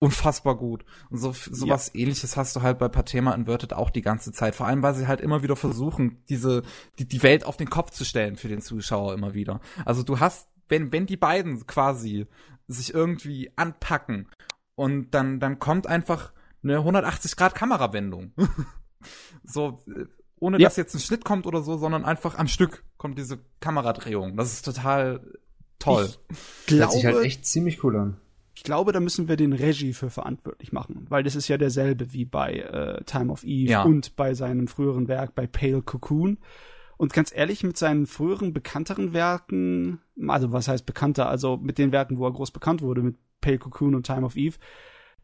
unfassbar 0.00 0.56
gut. 0.56 0.84
Und 1.10 1.18
so 1.18 1.32
sowas 1.32 1.92
ja. 1.94 2.00
ähnliches 2.00 2.36
hast 2.36 2.56
du 2.56 2.62
halt 2.62 2.78
bei 2.78 2.88
Patema 2.88 3.34
Inverted 3.34 3.74
auch 3.74 3.90
die 3.90 4.02
ganze 4.02 4.32
Zeit. 4.32 4.56
Vor 4.56 4.66
allem, 4.66 4.82
weil 4.82 4.94
sie 4.94 5.06
halt 5.06 5.20
immer 5.20 5.42
wieder 5.42 5.56
versuchen, 5.56 6.24
diese, 6.28 6.62
die, 6.98 7.06
die 7.06 7.22
Welt 7.22 7.44
auf 7.44 7.56
den 7.56 7.70
Kopf 7.70 7.90
zu 7.90 8.04
stellen 8.04 8.36
für 8.36 8.48
den 8.48 8.62
Zuschauer 8.62 9.14
immer 9.14 9.34
wieder. 9.34 9.60
Also 9.84 10.02
du 10.02 10.18
hast, 10.18 10.48
wenn, 10.68 10.90
wenn 10.90 11.06
die 11.06 11.18
beiden 11.18 11.66
quasi 11.66 12.26
sich 12.66 12.94
irgendwie 12.94 13.52
anpacken 13.56 14.28
und 14.74 15.10
dann, 15.10 15.38
dann 15.38 15.58
kommt 15.58 15.86
einfach 15.86 16.32
eine 16.62 16.78
180 16.78 17.36
Grad 17.36 17.54
Kamerawendung. 17.54 18.32
so, 19.44 19.84
ohne 20.38 20.58
ja. 20.58 20.66
dass 20.66 20.76
jetzt 20.76 20.94
ein 20.94 21.00
Schnitt 21.00 21.26
kommt 21.26 21.46
oder 21.46 21.60
so, 21.62 21.76
sondern 21.76 22.06
einfach 22.06 22.38
am 22.38 22.48
Stück 22.48 22.84
kommt 22.96 23.18
diese 23.18 23.38
Kameradrehung. 23.60 24.38
Das 24.38 24.52
ist 24.52 24.64
total 24.64 25.38
toll. 25.78 26.08
Ich 26.30 26.66
glaube, 26.66 26.82
Hört 26.84 26.92
sich 26.92 27.04
halt 27.04 27.24
echt 27.24 27.44
ziemlich 27.44 27.84
cool 27.84 27.96
an. 27.96 28.20
Ich 28.60 28.64
glaube, 28.64 28.92
da 28.92 29.00
müssen 29.00 29.26
wir 29.26 29.36
den 29.36 29.54
Regie 29.54 29.94
für 29.94 30.10
verantwortlich 30.10 30.70
machen, 30.70 31.06
weil 31.08 31.22
das 31.22 31.34
ist 31.34 31.48
ja 31.48 31.56
derselbe 31.56 32.12
wie 32.12 32.26
bei 32.26 32.56
äh, 32.56 33.02
Time 33.04 33.32
of 33.32 33.42
Eve 33.42 33.70
ja. 33.70 33.84
und 33.84 34.16
bei 34.16 34.34
seinem 34.34 34.68
früheren 34.68 35.08
Werk 35.08 35.34
bei 35.34 35.46
Pale 35.46 35.80
Cocoon. 35.80 36.36
Und 36.98 37.14
ganz 37.14 37.34
ehrlich, 37.34 37.64
mit 37.64 37.78
seinen 37.78 38.06
früheren 38.06 38.52
bekannteren 38.52 39.14
Werken, 39.14 40.02
also 40.28 40.52
was 40.52 40.68
heißt 40.68 40.84
bekannter, 40.84 41.30
also 41.30 41.56
mit 41.56 41.78
den 41.78 41.90
Werken, 41.90 42.18
wo 42.18 42.26
er 42.26 42.34
groß 42.34 42.50
bekannt 42.50 42.82
wurde, 42.82 43.00
mit 43.00 43.16
Pale 43.40 43.56
Cocoon 43.56 43.94
und 43.94 44.04
Time 44.04 44.26
of 44.26 44.36
Eve, 44.36 44.58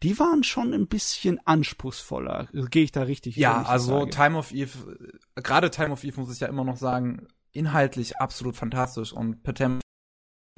die 0.03 0.19
waren 0.19 0.43
schon 0.43 0.73
ein 0.73 0.87
bisschen 0.87 1.39
anspruchsvoller. 1.45 2.49
Gehe 2.71 2.85
ich 2.85 2.93
da 2.93 3.03
richtig? 3.03 3.37
Ja, 3.37 3.65
also 3.65 3.99
sage. 3.99 4.11
Time 4.13 4.39
of 4.39 4.51
Eve, 4.51 4.97
gerade 5.35 5.71
Time 5.71 5.91
of 5.91 6.05
Eve 6.05 6.19
muss 6.19 6.33
ich 6.33 6.41
ja 6.41 6.49
immer 6.49 6.65
noch 6.65 6.79
sagen, 6.79 7.29
inhaltlich 7.53 8.17
absolut 8.17 8.57
fantastisch 8.57 9.13
und 9.13 9.43
Patem 9.43 9.81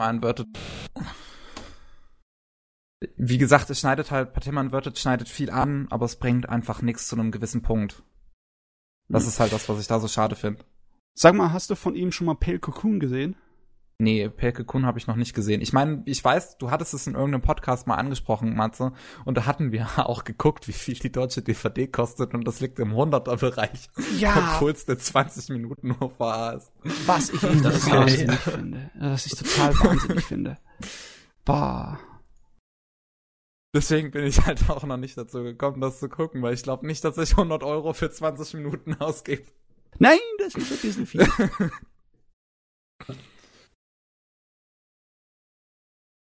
Inverted 0.01 0.47
wie 3.17 3.39
gesagt, 3.39 3.71
es 3.71 3.81
schneidet 3.81 4.11
halt, 4.11 4.33
Pateman 4.33 4.73
Wörtet 4.73 4.99
schneidet 4.99 5.29
viel 5.29 5.51
an, 5.51 5.87
aber 5.91 6.07
es 6.07 6.17
bringt 6.17 6.49
einfach 6.49 6.83
nichts 6.83 7.09
zu 7.09 7.17
einem 7.17 7.31
gewissen 7.31 7.63
Punkt. 7.63 8.03
Das 9.09 9.23
hm. 9.23 9.29
ist 9.29 9.41
halt 9.41 9.53
das, 9.53 9.69
was 9.69 9.81
ich 9.81 9.87
da 9.87 10.01
so 10.01 10.09
schade 10.09 10.37
finde. 10.37 10.65
Sag 11.15 11.35
mal, 11.35 11.53
hast 11.53 11.71
du 11.71 11.75
von 11.75 11.95
ihm 11.95 12.13
schon 12.13 12.27
mal 12.27 12.35
Pale 12.35 12.59
Cocoon 12.59 13.01
gesehen? 13.01 13.37
Nee, 14.01 14.29
Pale 14.29 14.53
Cocoon 14.53 14.87
habe 14.87 15.01
ich 15.01 15.09
noch 15.09 15.17
nicht 15.17 15.35
gesehen. 15.35 15.61
Ich 15.61 15.73
meine, 15.73 16.03
ich 16.05 16.23
weiß, 16.23 16.59
du 16.59 16.71
hattest 16.71 16.95
es 16.95 17.09
in 17.09 17.15
irgendeinem 17.15 17.43
Podcast 17.43 17.89
mal 17.89 17.97
angesprochen, 17.97 18.55
Matze, 18.55 18.93
und 19.25 19.37
da 19.37 19.45
hatten 19.45 19.73
wir 19.73 19.89
auch 20.09 20.23
geguckt, 20.23 20.69
wie 20.69 20.73
viel 20.73 20.95
die 20.95 21.11
deutsche 21.11 21.43
DVD 21.43 21.89
kostet 21.89 22.35
und 22.35 22.47
das 22.47 22.61
liegt 22.61 22.79
im 22.79 22.93
100er-Bereich. 22.93 23.91
Ja. 24.19 24.55
Obwohl 24.55 24.71
es 24.71 24.89
eine 24.89 24.99
20 24.99 25.49
Minuten 25.49 25.91
OVA 25.99 26.53
ist. 26.53 26.71
Was 27.07 27.31
ich 27.31 27.43
nicht 27.43 27.65
das 27.65 27.91
wahnsinnig 27.91 28.39
finde. 28.39 28.91
Was 28.99 29.27
ich 29.27 29.33
total 29.35 29.75
wahnsinnig 29.81 30.25
finde. 30.25 30.59
Bah. 31.45 31.99
Deswegen 33.75 34.11
bin 34.11 34.25
ich 34.25 34.41
halt 34.47 34.69
auch 34.71 34.85
noch 34.85 34.97
nicht 34.97 35.17
dazu 35.19 35.43
gekommen, 35.43 35.81
das 35.81 36.01
zu 36.01 36.09
gucken, 36.09 36.43
weil 36.43 36.55
ich 36.55 36.63
glaube 36.63 36.87
nicht, 36.87 37.05
dass 37.05 37.19
ich 37.19 37.33
100 37.33 37.63
Euro 37.63 37.93
für 37.93 38.11
20 38.11 38.55
Minuten 38.55 38.95
ausgebe. 39.01 39.45
Nein, 39.99 40.19
das 40.39 40.55
ist 40.55 40.73
ein 40.73 40.79
bisschen 40.79 41.07
viel. 41.07 41.21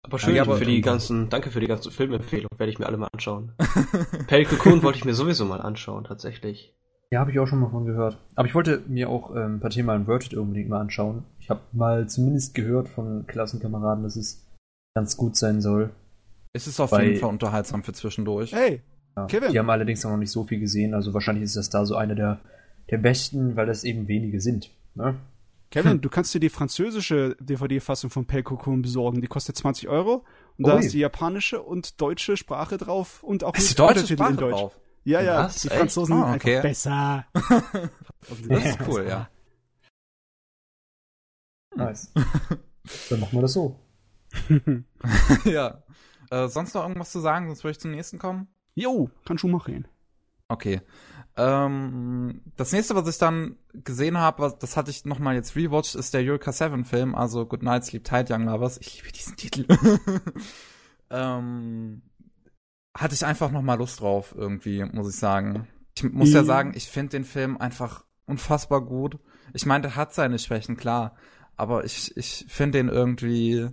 aber 0.03 0.19
schön 0.19 0.35
ja, 0.35 0.43
aber 0.43 0.57
für 0.57 0.65
die 0.65 0.81
ganzen, 0.81 1.29
danke 1.29 1.51
für 1.51 1.61
die 1.61 1.66
ganzen 1.66 1.93
Filmempfehlungen, 1.93 2.59
werde 2.59 2.73
ich 2.73 2.79
mir 2.79 2.87
alle 2.87 2.97
mal 2.97 3.11
anschauen. 3.12 3.53
Cocoon 3.59 4.83
wollte 4.83 4.99
ich 4.99 5.05
mir 5.05 5.15
sowieso 5.15 5.45
mal 5.45 5.61
anschauen, 5.61 6.05
tatsächlich. 6.05 6.75
Ja, 7.11 7.20
habe 7.20 7.31
ich 7.31 7.39
auch 7.39 7.47
schon 7.47 7.61
mal 7.61 7.70
von 7.70 7.87
gehört. 7.87 8.19
Aber 8.35 8.49
ich 8.49 8.55
wollte 8.55 8.83
mir 8.87 9.09
auch 9.09 9.35
ähm, 9.35 9.57
ein 9.57 9.61
paar 9.61 9.70
Themen 9.70 9.89
Inverted 9.89 10.35
unbedingt 10.35 10.69
mal 10.69 10.81
anschauen. 10.81 11.25
Ich 11.39 11.49
habe 11.49 11.61
mal 11.73 12.07
zumindest 12.09 12.55
gehört 12.55 12.89
von 12.89 13.27
Klassenkameraden, 13.27 14.03
dass 14.03 14.16
es 14.16 14.47
ganz 14.95 15.16
gut 15.16 15.37
sein 15.37 15.62
soll. 15.62 15.91
Es 16.53 16.66
ist 16.66 16.81
auf 16.81 16.91
Bei, 16.91 17.05
jeden 17.05 17.20
Fall 17.20 17.31
unterhaltsam 17.31 17.83
für 17.83 17.93
zwischendurch. 17.93 18.53
Hey, 18.53 18.83
ja, 19.16 19.27
Kevin. 19.27 19.53
Die 19.53 19.59
haben 19.59 19.70
allerdings 19.70 20.05
noch 20.05 20.16
nicht 20.16 20.31
so 20.31 20.45
viel 20.45 20.61
gesehen, 20.61 20.95
also 20.95 21.15
wahrscheinlich 21.15 21.45
ist 21.45 21.57
das 21.57 21.70
da 21.70 21.85
so 21.85 21.97
einer 21.97 22.15
der, 22.15 22.41
der 22.91 22.99
besten, 22.99 23.57
weil 23.57 23.66
das 23.66 23.85
eben 23.85 24.09
wenige 24.09 24.41
sind. 24.41 24.70
Ne? 24.95 25.16
Kevin, 25.70 25.93
hm. 25.93 26.01
du 26.01 26.09
kannst 26.09 26.35
dir 26.35 26.41
die 26.41 26.49
französische 26.49 27.37
DVD-Fassung 27.41 28.11
von 28.11 28.27
Cocoon 28.27 28.81
besorgen. 28.81 29.20
Die 29.20 29.27
kostet 29.27 29.57
20 29.57 29.89
Euro 29.89 30.25
Und 30.57 30.66
da 30.66 30.79
ist 30.79 30.95
die 30.95 31.01
japanische 31.01 31.61
und 31.61 32.01
deutsche 32.01 32.37
Sprache 32.37 32.79
drauf 32.79 33.23
und 33.23 33.45
auch 33.45 33.55
ist 33.55 33.70
die 33.70 33.75
deutsche 33.75 34.07
Sprache 34.07 34.31
in 34.31 34.37
Deutsch. 34.37 34.53
Drauf? 34.53 34.81
Ja, 35.05 35.20
ja, 35.20 35.45
Was? 35.45 35.61
die 35.61 35.69
Franzosen 35.69 36.16
oh, 36.16 36.35
okay. 36.35 36.57
einfach 36.57 36.62
besser. 36.62 37.27
das 38.49 38.65
ist 38.65 38.79
cool, 38.87 39.07
ja. 39.09 39.29
Nice. 41.77 42.12
Dann 43.11 43.20
machen 43.20 43.39
wir 43.39 43.43
das 43.43 43.53
so. 43.53 43.79
ja. 45.45 45.83
Äh, 46.31 46.49
sonst 46.49 46.75
noch 46.75 46.83
irgendwas 46.83 47.13
zu 47.13 47.21
sagen, 47.21 47.47
sonst 47.47 47.65
würde 47.65 47.73
ich 47.73 47.81
zum 47.81 47.91
nächsten 47.91 48.19
kommen? 48.19 48.49
Jo, 48.75 49.11
kann 49.25 49.39
schon 49.39 49.51
machen. 49.51 49.87
Okay. 50.49 50.81
Ähm, 51.37 52.41
das 52.57 52.73
nächste, 52.73 52.95
was 52.95 53.09
ich 53.09 53.19
dann 53.19 53.57
gesehen 53.73 54.19
habe, 54.19 54.57
das 54.59 54.77
hatte 54.77 54.91
ich 54.91 55.05
nochmal 55.05 55.35
jetzt 55.35 55.55
rewatcht, 55.57 55.95
ist 55.95 56.15
der 56.15 56.23
Eureka 56.23 56.53
7 56.53 56.85
Film, 56.85 57.15
also 57.15 57.47
Good 57.47 57.63
Night, 57.63 57.85
Sleep 57.85 58.05
Tight, 58.05 58.31
Young 58.31 58.45
Lovers. 58.45 58.79
Ich 58.79 58.97
liebe 58.97 59.13
diesen 59.13 59.37
Titel. 59.37 59.67
ähm, 61.11 62.03
hatte 62.97 63.15
ich 63.15 63.25
einfach 63.25 63.51
nochmal 63.51 63.79
Lust 63.79 64.01
drauf, 64.01 64.35
irgendwie, 64.37 64.85
muss 64.85 65.15
ich 65.15 65.21
sagen. 65.21 65.69
Ich 65.97 66.03
muss 66.03 66.33
ja 66.33 66.43
mhm. 66.43 66.47
sagen, 66.47 66.73
ich 66.75 66.89
finde 66.89 67.11
den 67.11 67.25
Film 67.25 67.57
einfach 67.57 68.05
unfassbar 68.27 68.81
gut. 68.81 69.19
Ich 69.53 69.67
meine, 69.67 69.83
der 69.83 69.97
hat 69.97 70.15
seine 70.15 70.39
Schwächen, 70.39 70.77
klar. 70.77 71.15
Aber 71.57 71.85
ich, 71.85 72.17
ich 72.17 72.47
finde 72.49 72.79
den 72.79 72.89
irgendwie 72.89 73.69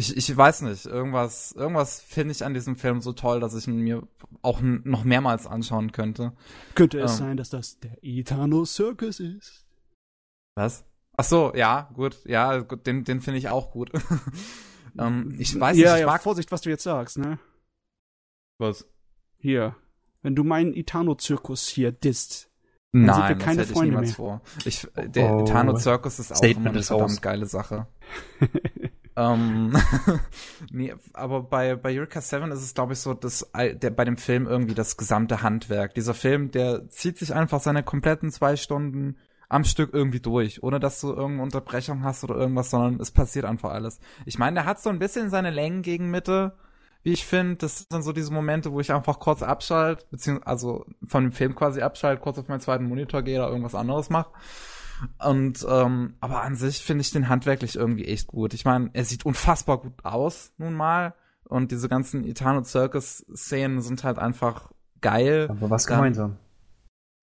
ich, 0.00 0.16
ich 0.16 0.36
weiß 0.36 0.62
nicht, 0.62 0.86
irgendwas, 0.86 1.52
irgendwas 1.52 2.00
finde 2.00 2.32
ich 2.32 2.44
an 2.44 2.54
diesem 2.54 2.76
Film 2.76 3.02
so 3.02 3.12
toll, 3.12 3.38
dass 3.38 3.54
ich 3.54 3.68
ihn 3.68 3.80
mir 3.80 4.02
auch 4.40 4.60
noch 4.62 5.04
mehrmals 5.04 5.46
anschauen 5.46 5.92
könnte. 5.92 6.32
Könnte 6.74 7.00
es 7.00 7.12
ähm, 7.12 7.18
sein, 7.18 7.36
dass 7.36 7.50
das 7.50 7.78
der 7.80 7.98
Etano 8.02 8.64
Circus 8.64 9.20
ist? 9.20 9.66
Was? 10.56 10.84
Ach 11.16 11.24
so, 11.24 11.52
ja, 11.54 11.90
gut, 11.94 12.18
ja, 12.24 12.58
gut, 12.60 12.86
den, 12.86 13.04
den 13.04 13.20
finde 13.20 13.38
ich 13.38 13.50
auch 13.50 13.72
gut. 13.72 13.90
ähm, 14.98 15.36
ich 15.38 15.58
weiß 15.58 15.76
ja, 15.76 15.90
nicht, 15.90 15.94
ich 15.94 16.00
ja, 16.00 16.06
mag 16.06 16.22
Vorsicht, 16.22 16.50
was 16.50 16.62
du 16.62 16.70
jetzt 16.70 16.84
sagst, 16.84 17.18
ne? 17.18 17.38
Was? 18.58 18.86
Hier, 19.38 19.76
wenn 20.22 20.34
du 20.34 20.44
meinen 20.44 20.74
Etano-Zirkus 20.74 21.68
hier 21.68 21.92
disst, 21.92 22.50
dann 22.92 23.04
Nein, 23.04 23.16
sind 23.16 23.28
wir 23.28 23.36
keine 23.44 23.62
das 23.62 23.70
Freunde 23.70 23.94
ich 23.96 24.00
mehr. 24.00 24.14
vor. 24.14 24.40
Ich, 24.64 24.88
der 24.96 25.32
oh, 25.32 25.42
Etano 25.42 25.76
Circus 25.76 26.18
ist 26.18 26.32
auch 26.32 26.36
Statement 26.36 26.66
immer 26.66 26.70
eine 26.70 26.82
verdammt 26.82 27.22
geile 27.22 27.46
Sache. 27.46 27.86
ähm, 29.20 29.76
nee, 30.72 30.94
aber 31.12 31.42
bei, 31.42 31.76
bei 31.76 31.94
Eureka 31.94 32.20
7 32.20 32.50
ist 32.52 32.62
es, 32.62 32.74
glaube 32.74 32.94
ich, 32.94 33.00
so, 33.00 33.12
dass 33.12 33.50
der, 33.54 33.90
bei 33.90 34.04
dem 34.04 34.16
Film 34.16 34.46
irgendwie 34.46 34.74
das 34.74 34.96
gesamte 34.96 35.42
Handwerk. 35.42 35.94
Dieser 35.94 36.14
Film, 36.14 36.50
der 36.50 36.88
zieht 36.88 37.18
sich 37.18 37.34
einfach 37.34 37.60
seine 37.60 37.82
kompletten 37.82 38.30
zwei 38.30 38.56
Stunden 38.56 39.16
am 39.48 39.64
Stück 39.64 39.90
irgendwie 39.92 40.20
durch, 40.20 40.62
ohne 40.62 40.80
dass 40.80 41.00
du 41.00 41.08
irgendeine 41.08 41.42
Unterbrechung 41.42 42.04
hast 42.04 42.24
oder 42.24 42.36
irgendwas, 42.36 42.70
sondern 42.70 43.00
es 43.00 43.10
passiert 43.10 43.44
einfach 43.44 43.70
alles. 43.70 44.00
Ich 44.24 44.38
meine, 44.38 44.54
der 44.54 44.64
hat 44.64 44.80
so 44.80 44.88
ein 44.88 45.00
bisschen 45.00 45.28
seine 45.28 45.50
Längen 45.50 45.82
gegen 45.82 46.10
Mitte, 46.10 46.52
wie 47.02 47.12
ich 47.12 47.26
finde. 47.26 47.56
Das 47.56 47.86
sind 47.90 48.02
so 48.02 48.12
diese 48.12 48.32
Momente, 48.32 48.72
wo 48.72 48.80
ich 48.80 48.92
einfach 48.92 49.18
kurz 49.18 49.42
abschalte, 49.42 50.06
beziehungsweise 50.10 50.46
also 50.46 50.86
von 51.06 51.24
dem 51.24 51.32
Film 51.32 51.54
quasi 51.56 51.82
abschalte, 51.82 52.22
kurz 52.22 52.38
auf 52.38 52.48
meinen 52.48 52.60
zweiten 52.60 52.84
Monitor 52.84 53.22
gehe 53.22 53.38
oder 53.38 53.48
irgendwas 53.48 53.74
anderes 53.74 54.08
mache. 54.08 54.30
Und 55.18 55.66
ähm, 55.68 56.14
aber 56.20 56.42
an 56.42 56.56
sich 56.56 56.78
finde 56.78 57.02
ich 57.02 57.10
den 57.10 57.28
handwerklich 57.28 57.76
irgendwie 57.76 58.04
echt 58.04 58.26
gut. 58.26 58.54
Ich 58.54 58.64
meine, 58.64 58.90
er 58.92 59.04
sieht 59.04 59.24
unfassbar 59.24 59.78
gut 59.78 60.04
aus 60.04 60.52
nun 60.58 60.74
mal 60.74 61.14
und 61.44 61.72
diese 61.72 61.88
ganzen 61.88 62.24
Etano 62.24 62.62
Circus 62.64 63.24
Szenen 63.34 63.82
sind 63.82 64.04
halt 64.04 64.18
einfach 64.18 64.70
geil. 65.00 65.46
Aber 65.50 65.70
was 65.70 65.86
gemeinsam? 65.86 66.36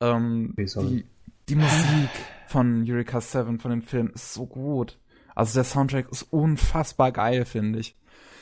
Ähm, 0.02 0.54
die, 0.58 1.06
die 1.50 1.56
Musik 1.56 2.10
von 2.48 2.86
Eureka 2.88 3.22
7 3.22 3.60
von 3.60 3.72
dem 3.72 3.82
Film 3.82 4.12
ist 4.14 4.34
so 4.34 4.46
gut. 4.46 5.00
Also 5.36 5.56
der 5.56 5.64
Soundtrack 5.64 6.10
ist 6.12 6.24
unfassbar 6.24 7.12
geil, 7.12 7.46
finde 7.46 7.80
ich. 7.80 7.96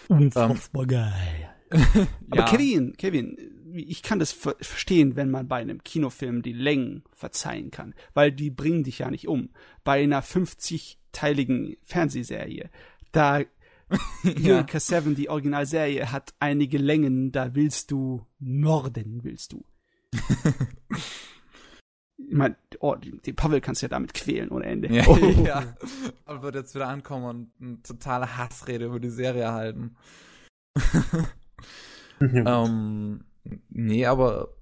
Unfassbar 0.07 0.83
ähm, 0.83 0.87
geil. 0.87 1.49
Aber 2.31 2.41
ja. 2.41 2.45
Kevin, 2.45 2.95
Kevin, 2.97 3.37
ich 3.75 4.03
kann 4.03 4.19
das 4.19 4.31
ver 4.31 4.55
verstehen, 4.61 5.15
wenn 5.15 5.31
man 5.31 5.47
bei 5.47 5.57
einem 5.57 5.83
Kinofilm 5.83 6.41
die 6.41 6.53
Längen 6.53 7.03
verzeihen 7.13 7.71
kann, 7.71 7.93
weil 8.13 8.31
die 8.31 8.49
bringen 8.49 8.83
dich 8.83 8.99
ja 8.99 9.11
nicht 9.11 9.27
um. 9.27 9.49
Bei 9.83 10.01
einer 10.03 10.23
50-teiligen 10.23 11.77
Fernsehserie, 11.83 12.69
da 13.11 13.41
ja. 14.23 14.55
Eureka 14.55 14.79
7, 14.79 15.15
die 15.15 15.29
Originalserie, 15.29 16.11
hat 16.11 16.33
einige 16.39 16.77
Längen, 16.77 17.31
da 17.31 17.55
willst 17.55 17.91
du 17.91 18.25
morden, 18.39 19.23
willst 19.23 19.53
du. 19.53 19.63
ich 22.17 22.33
meine, 22.33 22.55
oh, 22.79 22.95
die, 22.95 23.19
die 23.21 23.33
Pavel 23.33 23.61
kannst 23.61 23.81
du 23.81 23.85
ja 23.85 23.89
damit 23.89 24.13
quälen 24.13 24.49
ohne 24.49 24.65
Ende. 24.65 24.91
Ja, 24.91 25.07
oh. 25.07 25.17
ja. 25.45 25.75
Aber 26.25 26.41
wird 26.43 26.55
jetzt 26.55 26.75
wieder 26.75 26.87
ankommen 26.87 27.25
und 27.25 27.51
eine 27.61 27.81
totale 27.83 28.37
Hassrede 28.37 28.85
über 28.85 28.99
die 28.99 29.09
Serie 29.09 29.51
halten. 29.51 29.95
ähm, 32.19 33.23
Nee, 33.69 34.05
aber 34.05 34.55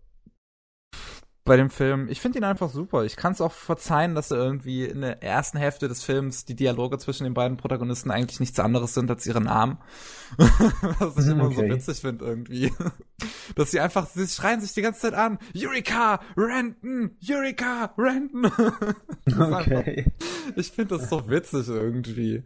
bei 1.45 1.57
dem 1.57 1.69
Film, 1.69 2.07
ich 2.07 2.22
finde 2.22 2.39
ihn 2.39 2.45
einfach 2.45 2.69
super. 2.69 3.03
Ich 3.03 3.18
kann 3.18 3.34
es 3.34 3.41
auch 3.41 3.51
verzeihen, 3.51 4.15
dass 4.15 4.31
er 4.31 4.38
irgendwie 4.38 4.85
in 4.85 5.01
der 5.01 5.22
ersten 5.22 5.57
Hälfte 5.57 5.89
des 5.89 6.01
Films 6.01 6.45
die 6.45 6.55
Dialoge 6.55 6.97
zwischen 6.99 7.26
den 7.26 7.34
beiden 7.34 7.57
Protagonisten 7.57 8.11
eigentlich 8.11 8.39
nichts 8.39 8.60
anderes 8.60 8.93
sind 8.93 9.10
als 9.10 9.26
ihre 9.27 9.41
Namen. 9.41 9.77
Was 10.38 11.18
ich 11.18 11.30
immer 11.30 11.45
okay. 11.45 11.55
so 11.55 11.61
witzig 11.64 11.99
finde 11.99 12.26
irgendwie. 12.26 12.72
Dass 13.55 13.72
sie 13.72 13.81
einfach, 13.81 14.07
sie 14.07 14.26
schreien 14.27 14.61
sich 14.61 14.73
die 14.73 14.81
ganze 14.81 15.01
Zeit 15.01 15.15
an. 15.15 15.38
Eureka! 15.53 16.22
Renton! 16.38 17.11
Eureka! 17.27 17.93
Renton! 17.97 18.45
okay. 19.27 20.05
Einfach, 20.05 20.55
ich 20.55 20.72
finde 20.72 20.97
das 20.97 21.10
so 21.10 21.30
witzig 21.30 21.68
irgendwie. 21.68 22.43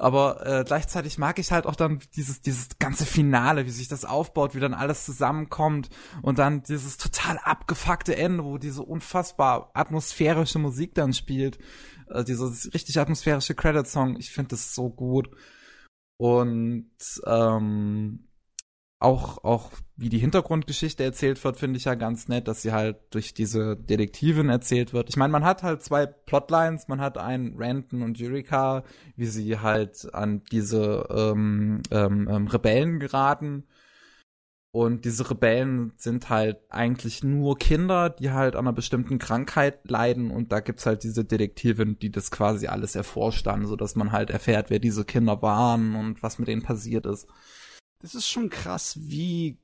Aber 0.00 0.46
äh, 0.46 0.64
gleichzeitig 0.64 1.18
mag 1.18 1.38
ich 1.38 1.52
halt 1.52 1.66
auch 1.66 1.76
dann 1.76 2.00
dieses, 2.16 2.40
dieses 2.40 2.78
ganze 2.78 3.04
Finale, 3.04 3.66
wie 3.66 3.70
sich 3.70 3.86
das 3.86 4.06
aufbaut, 4.06 4.54
wie 4.54 4.60
dann 4.60 4.72
alles 4.72 5.04
zusammenkommt 5.04 5.90
und 6.22 6.38
dann 6.38 6.62
dieses 6.62 6.96
total 6.96 7.36
abgefuckte 7.36 8.16
Ende, 8.16 8.44
wo 8.44 8.56
diese 8.56 8.82
unfassbar 8.82 9.70
atmosphärische 9.74 10.58
Musik 10.58 10.94
dann 10.94 11.12
spielt. 11.12 11.58
Äh, 12.08 12.24
dieses 12.24 12.72
richtig 12.72 12.98
atmosphärische 12.98 13.54
Credit-Song. 13.54 14.16
Ich 14.16 14.30
finde 14.30 14.48
das 14.48 14.74
so 14.74 14.88
gut. 14.88 15.28
Und 16.16 16.90
ähm, 17.26 18.29
auch, 19.00 19.44
auch 19.44 19.70
wie 19.96 20.10
die 20.10 20.18
Hintergrundgeschichte 20.18 21.02
erzählt 21.02 21.42
wird, 21.42 21.56
finde 21.56 21.78
ich 21.78 21.86
ja 21.86 21.94
ganz 21.94 22.28
nett, 22.28 22.46
dass 22.46 22.62
sie 22.62 22.72
halt 22.72 22.98
durch 23.10 23.32
diese 23.32 23.74
Detektivin 23.76 24.50
erzählt 24.50 24.92
wird. 24.92 25.08
Ich 25.08 25.16
meine, 25.16 25.32
man 25.32 25.44
hat 25.44 25.62
halt 25.62 25.82
zwei 25.82 26.04
Plotlines, 26.06 26.86
man 26.86 27.00
hat 27.00 27.16
einen 27.16 27.56
Renton 27.56 28.02
und 28.02 28.20
Eureka, 28.20 28.84
wie 29.16 29.24
sie 29.24 29.58
halt 29.58 30.14
an 30.14 30.42
diese 30.52 31.06
ähm, 31.10 31.82
ähm, 31.90 32.28
ähm, 32.30 32.46
Rebellen 32.46 33.00
geraten. 33.00 33.64
Und 34.72 35.04
diese 35.04 35.28
Rebellen 35.30 35.94
sind 35.96 36.28
halt 36.28 36.58
eigentlich 36.68 37.24
nur 37.24 37.58
Kinder, 37.58 38.10
die 38.10 38.30
halt 38.30 38.54
an 38.54 38.66
einer 38.66 38.72
bestimmten 38.72 39.18
Krankheit 39.18 39.90
leiden. 39.90 40.30
Und 40.30 40.52
da 40.52 40.60
gibt's 40.60 40.86
halt 40.86 41.02
diese 41.02 41.24
Detektivin, 41.24 41.98
die 41.98 42.10
das 42.10 42.30
quasi 42.30 42.68
alles 42.68 42.94
erforscht 42.94 43.46
dann, 43.46 43.66
sodass 43.66 43.96
man 43.96 44.12
halt 44.12 44.30
erfährt, 44.30 44.70
wer 44.70 44.78
diese 44.78 45.04
Kinder 45.04 45.42
waren 45.42 45.96
und 45.96 46.22
was 46.22 46.38
mit 46.38 46.48
denen 46.48 46.62
passiert 46.62 47.06
ist 47.06 47.26
das 48.00 48.14
ist 48.14 48.28
schon 48.28 48.50
krass, 48.50 48.98
wie 49.00 49.58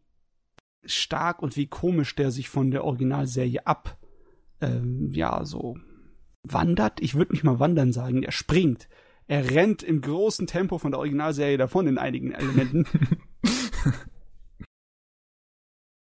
stark 0.85 1.43
und 1.43 1.57
wie 1.57 1.67
komisch 1.67 2.15
der 2.15 2.31
sich 2.31 2.49
von 2.49 2.71
der 2.71 2.85
Originalserie 2.85 3.67
ab, 3.67 3.99
ähm, 4.61 5.11
ja, 5.13 5.45
so 5.45 5.77
wandert. 6.43 7.01
Ich 7.01 7.15
würde 7.15 7.33
nicht 7.33 7.45
mal 7.45 7.59
wandern 7.59 7.93
sagen, 7.93 8.23
er 8.23 8.33
springt. 8.33 8.89
Er 9.27 9.51
rennt 9.51 9.83
im 9.83 10.01
großen 10.01 10.47
Tempo 10.47 10.79
von 10.79 10.93
der 10.93 11.01
Originalserie 11.01 11.59
davon 11.59 11.89
in 11.89 11.99
einigen 11.99 12.33
Elementen. 12.33 12.87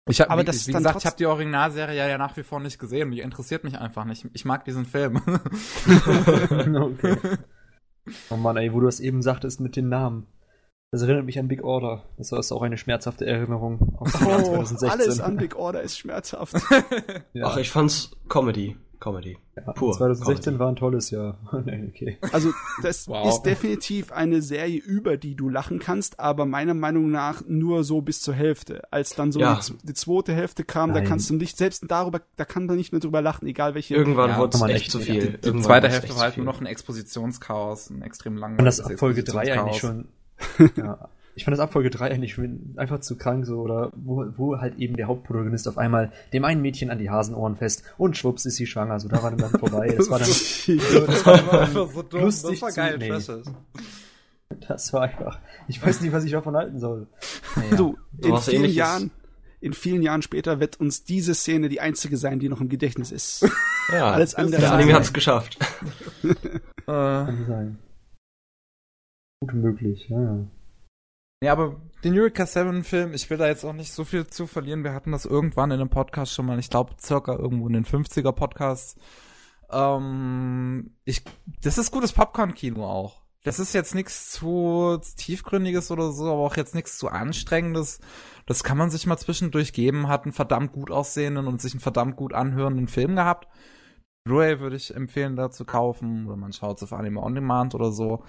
Ich 0.08 0.20
hab, 0.20 0.30
Aber 0.30 0.40
wie, 0.40 0.46
das 0.46 0.66
wie 0.66 0.72
gesagt, 0.72 1.00
ich 1.00 1.06
habe 1.06 1.16
die 1.16 1.26
Originalserie 1.26 2.08
ja 2.08 2.16
nach 2.16 2.36
wie 2.36 2.42
vor 2.42 2.60
nicht 2.60 2.78
gesehen. 2.78 3.10
Die 3.10 3.20
interessiert 3.20 3.62
mich 3.62 3.78
einfach 3.78 4.06
nicht. 4.06 4.26
Ich 4.32 4.44
mag 4.46 4.64
diesen 4.64 4.86
Film. 4.86 5.16
okay. 6.76 7.16
Oh 8.30 8.36
Mann, 8.36 8.56
ey, 8.56 8.72
wo 8.72 8.80
du 8.80 8.86
das 8.86 9.00
eben 9.00 9.20
sagtest 9.20 9.60
mit 9.60 9.76
den 9.76 9.90
Namen. 9.90 10.26
Das 10.90 11.02
erinnert 11.02 11.26
mich 11.26 11.38
an 11.38 11.48
Big 11.48 11.62
Order. 11.62 12.02
Das 12.16 12.32
ist 12.32 12.50
auch 12.50 12.62
eine 12.62 12.78
schmerzhafte 12.78 13.26
Erinnerung 13.26 13.94
aus 13.98 14.12
dem 14.12 14.26
Jahr 14.26 14.44
2016. 14.44 14.88
Alles 14.88 15.20
an 15.20 15.36
Big 15.36 15.54
Order 15.56 15.82
ist 15.82 15.98
schmerzhaft. 15.98 16.54
ja. 17.34 17.46
Ach, 17.46 17.58
ich 17.58 17.70
fand's 17.70 18.12
Comedy. 18.28 18.76
Comedy. 18.98 19.36
Ja, 19.54 19.72
Pur 19.74 19.92
2016 19.92 20.44
Comedy. 20.44 20.58
war 20.58 20.68
ein 20.68 20.76
tolles 20.76 21.10
Jahr. 21.10 21.38
okay. 21.52 22.16
Also, 22.32 22.52
das 22.82 23.06
wow. 23.06 23.28
ist 23.28 23.42
definitiv 23.42 24.10
eine 24.12 24.40
Serie, 24.40 24.78
über 24.78 25.18
die 25.18 25.36
du 25.36 25.50
lachen 25.50 25.78
kannst, 25.78 26.18
aber 26.18 26.46
meiner 26.46 26.74
Meinung 26.74 27.10
nach 27.10 27.42
nur 27.46 27.84
so 27.84 28.00
bis 28.00 28.22
zur 28.22 28.34
Hälfte. 28.34 28.90
Als 28.90 29.10
dann 29.10 29.30
so 29.30 29.40
ja. 29.40 29.60
die, 29.60 29.86
die, 29.86 29.94
zweite 29.94 30.32
Hälfte 30.32 30.64
kam, 30.64 30.90
Nein. 30.90 31.04
da 31.04 31.08
kannst 31.08 31.28
du 31.28 31.34
nicht, 31.34 31.58
selbst 31.58 31.84
darüber, 31.86 32.22
da 32.36 32.44
kann 32.44 32.66
man 32.66 32.76
nicht 32.76 32.92
mehr 32.92 33.00
drüber 33.00 33.20
lachen, 33.20 33.46
egal 33.46 33.74
welche. 33.74 33.94
Irgendwann 33.94 34.30
ja, 34.30 34.38
wurde 34.38 34.56
es 34.56 34.62
echt 34.62 34.90
zu 34.90 35.00
viel. 35.00 35.38
Die, 35.38 35.52
die 35.52 35.60
zweite 35.60 35.90
Hälfte 35.90 36.14
war 36.16 36.22
halt 36.22 36.38
nur 36.38 36.46
noch 36.46 36.60
ein 36.60 36.66
Expositionschaos, 36.66 37.90
ein 37.90 38.02
extrem 38.02 38.36
langweiliges 38.36 38.80
Und 38.80 38.90
das 38.90 38.98
Folge 38.98 39.22
3 39.22 39.52
eigentlich 39.52 39.78
schon 39.78 40.08
ja. 40.76 41.08
Ich 41.38 41.44
fand 41.44 41.56
das 41.56 41.60
ab 41.60 41.72
Folge 41.72 41.88
3 41.88 42.10
eigentlich 42.10 42.36
einfach 42.74 42.98
zu 42.98 43.16
krank, 43.16 43.46
so, 43.46 43.60
oder 43.60 43.92
wo, 43.94 44.26
wo 44.36 44.58
halt 44.58 44.76
eben 44.78 44.96
der 44.96 45.06
Hauptprotagonist 45.06 45.68
auf 45.68 45.78
einmal 45.78 46.10
dem 46.32 46.44
einen 46.44 46.60
Mädchen 46.60 46.90
an 46.90 46.98
die 46.98 47.10
Hasenohren 47.10 47.54
fest 47.54 47.84
und 47.96 48.16
schwupps 48.16 48.44
ist 48.44 48.56
sie 48.56 48.66
schwanger, 48.66 48.98
so, 48.98 49.06
da 49.06 49.22
war 49.22 49.30
dann, 49.30 49.38
dann 49.38 49.60
vorbei. 49.60 49.94
Das 49.96 50.10
war 50.10 50.18
dann, 50.18 50.26
so, 50.32 51.06
das 51.06 51.24
war 51.24 51.34
einfach 51.34 51.92
so 51.92 52.02
dumm, 52.02 52.22
lustig 52.22 52.58
das 52.58 52.62
war 52.62 52.72
geil, 52.72 53.20
zu, 53.20 53.36
nee. 53.36 54.58
Das 54.66 54.92
war 54.92 55.02
einfach. 55.02 55.38
Ich 55.68 55.80
weiß 55.80 56.00
nicht, 56.00 56.12
was 56.12 56.24
ich 56.24 56.32
davon 56.32 56.56
halten 56.56 56.80
soll. 56.80 57.06
Naja. 57.54 57.76
Du, 57.76 57.96
in 58.20 58.36
vielen 58.38 58.56
ähnliches. 58.56 58.76
Jahren, 58.76 59.10
in 59.60 59.72
vielen 59.74 60.02
Jahren 60.02 60.22
später 60.22 60.58
wird 60.58 60.80
uns 60.80 61.04
diese 61.04 61.34
Szene 61.34 61.68
die 61.68 61.80
einzige 61.80 62.16
sein, 62.16 62.40
die 62.40 62.48
noch 62.48 62.60
im 62.60 62.68
Gedächtnis 62.68 63.12
ist. 63.12 63.48
Ja, 63.92 64.10
alles 64.10 64.34
andere. 64.34 64.60
Der 64.60 64.72
Anime 64.72 64.94
hat's 64.94 65.12
geschafft. 65.12 65.56
Kann 66.84 67.44
sein. 67.46 67.78
Gut 69.40 69.54
möglich, 69.54 70.08
ja. 70.08 70.46
Ja, 71.40 71.52
aber 71.52 71.80
den 72.02 72.18
Eureka 72.18 72.46
7 72.46 72.82
Film, 72.82 73.14
ich 73.14 73.30
will 73.30 73.38
da 73.38 73.46
jetzt 73.46 73.64
auch 73.64 73.72
nicht 73.72 73.92
so 73.92 74.04
viel 74.04 74.26
zu 74.26 74.48
verlieren. 74.48 74.82
Wir 74.82 74.92
hatten 74.92 75.12
das 75.12 75.24
irgendwann 75.24 75.70
in 75.70 75.80
einem 75.80 75.90
Podcast 75.90 76.32
schon 76.32 76.46
mal, 76.46 76.58
ich 76.58 76.70
glaube 76.70 76.94
circa 77.00 77.36
irgendwo 77.36 77.68
in 77.68 77.74
den 77.74 77.84
50er 77.84 78.32
Podcasts. 78.32 78.96
Ähm, 79.70 80.96
ich, 81.04 81.22
das 81.62 81.78
ist 81.78 81.92
gutes 81.92 82.12
Popcorn-Kino 82.12 82.84
auch. 82.84 83.22
Das 83.44 83.60
ist 83.60 83.72
jetzt 83.72 83.94
nichts 83.94 84.32
zu 84.32 84.98
tiefgründiges 85.16 85.92
oder 85.92 86.10
so, 86.10 86.24
aber 86.24 86.40
auch 86.40 86.56
jetzt 86.56 86.74
nichts 86.74 86.98
zu 86.98 87.08
anstrengendes. 87.08 88.00
Das 88.46 88.64
kann 88.64 88.76
man 88.76 88.90
sich 88.90 89.06
mal 89.06 89.16
zwischendurch 89.16 89.72
geben. 89.72 90.08
Hat 90.08 90.24
einen 90.24 90.32
verdammt 90.32 90.72
gut 90.72 90.90
aussehenden 90.90 91.46
und 91.46 91.60
sich 91.60 91.72
einen 91.72 91.80
verdammt 91.80 92.16
gut 92.16 92.32
anhörenden 92.34 92.88
Film 92.88 93.14
gehabt. 93.14 93.46
Blu-ray 94.24 94.58
würde 94.60 94.76
ich 94.76 94.94
empfehlen, 94.94 95.36
da 95.36 95.50
zu 95.50 95.64
kaufen. 95.64 96.26
Oder 96.26 96.36
man 96.36 96.52
schaut 96.52 96.78
es 96.78 96.82
auf 96.82 96.92
Anime 96.92 97.22
On 97.22 97.34
Demand 97.34 97.74
oder 97.74 97.92
so. 97.92 98.24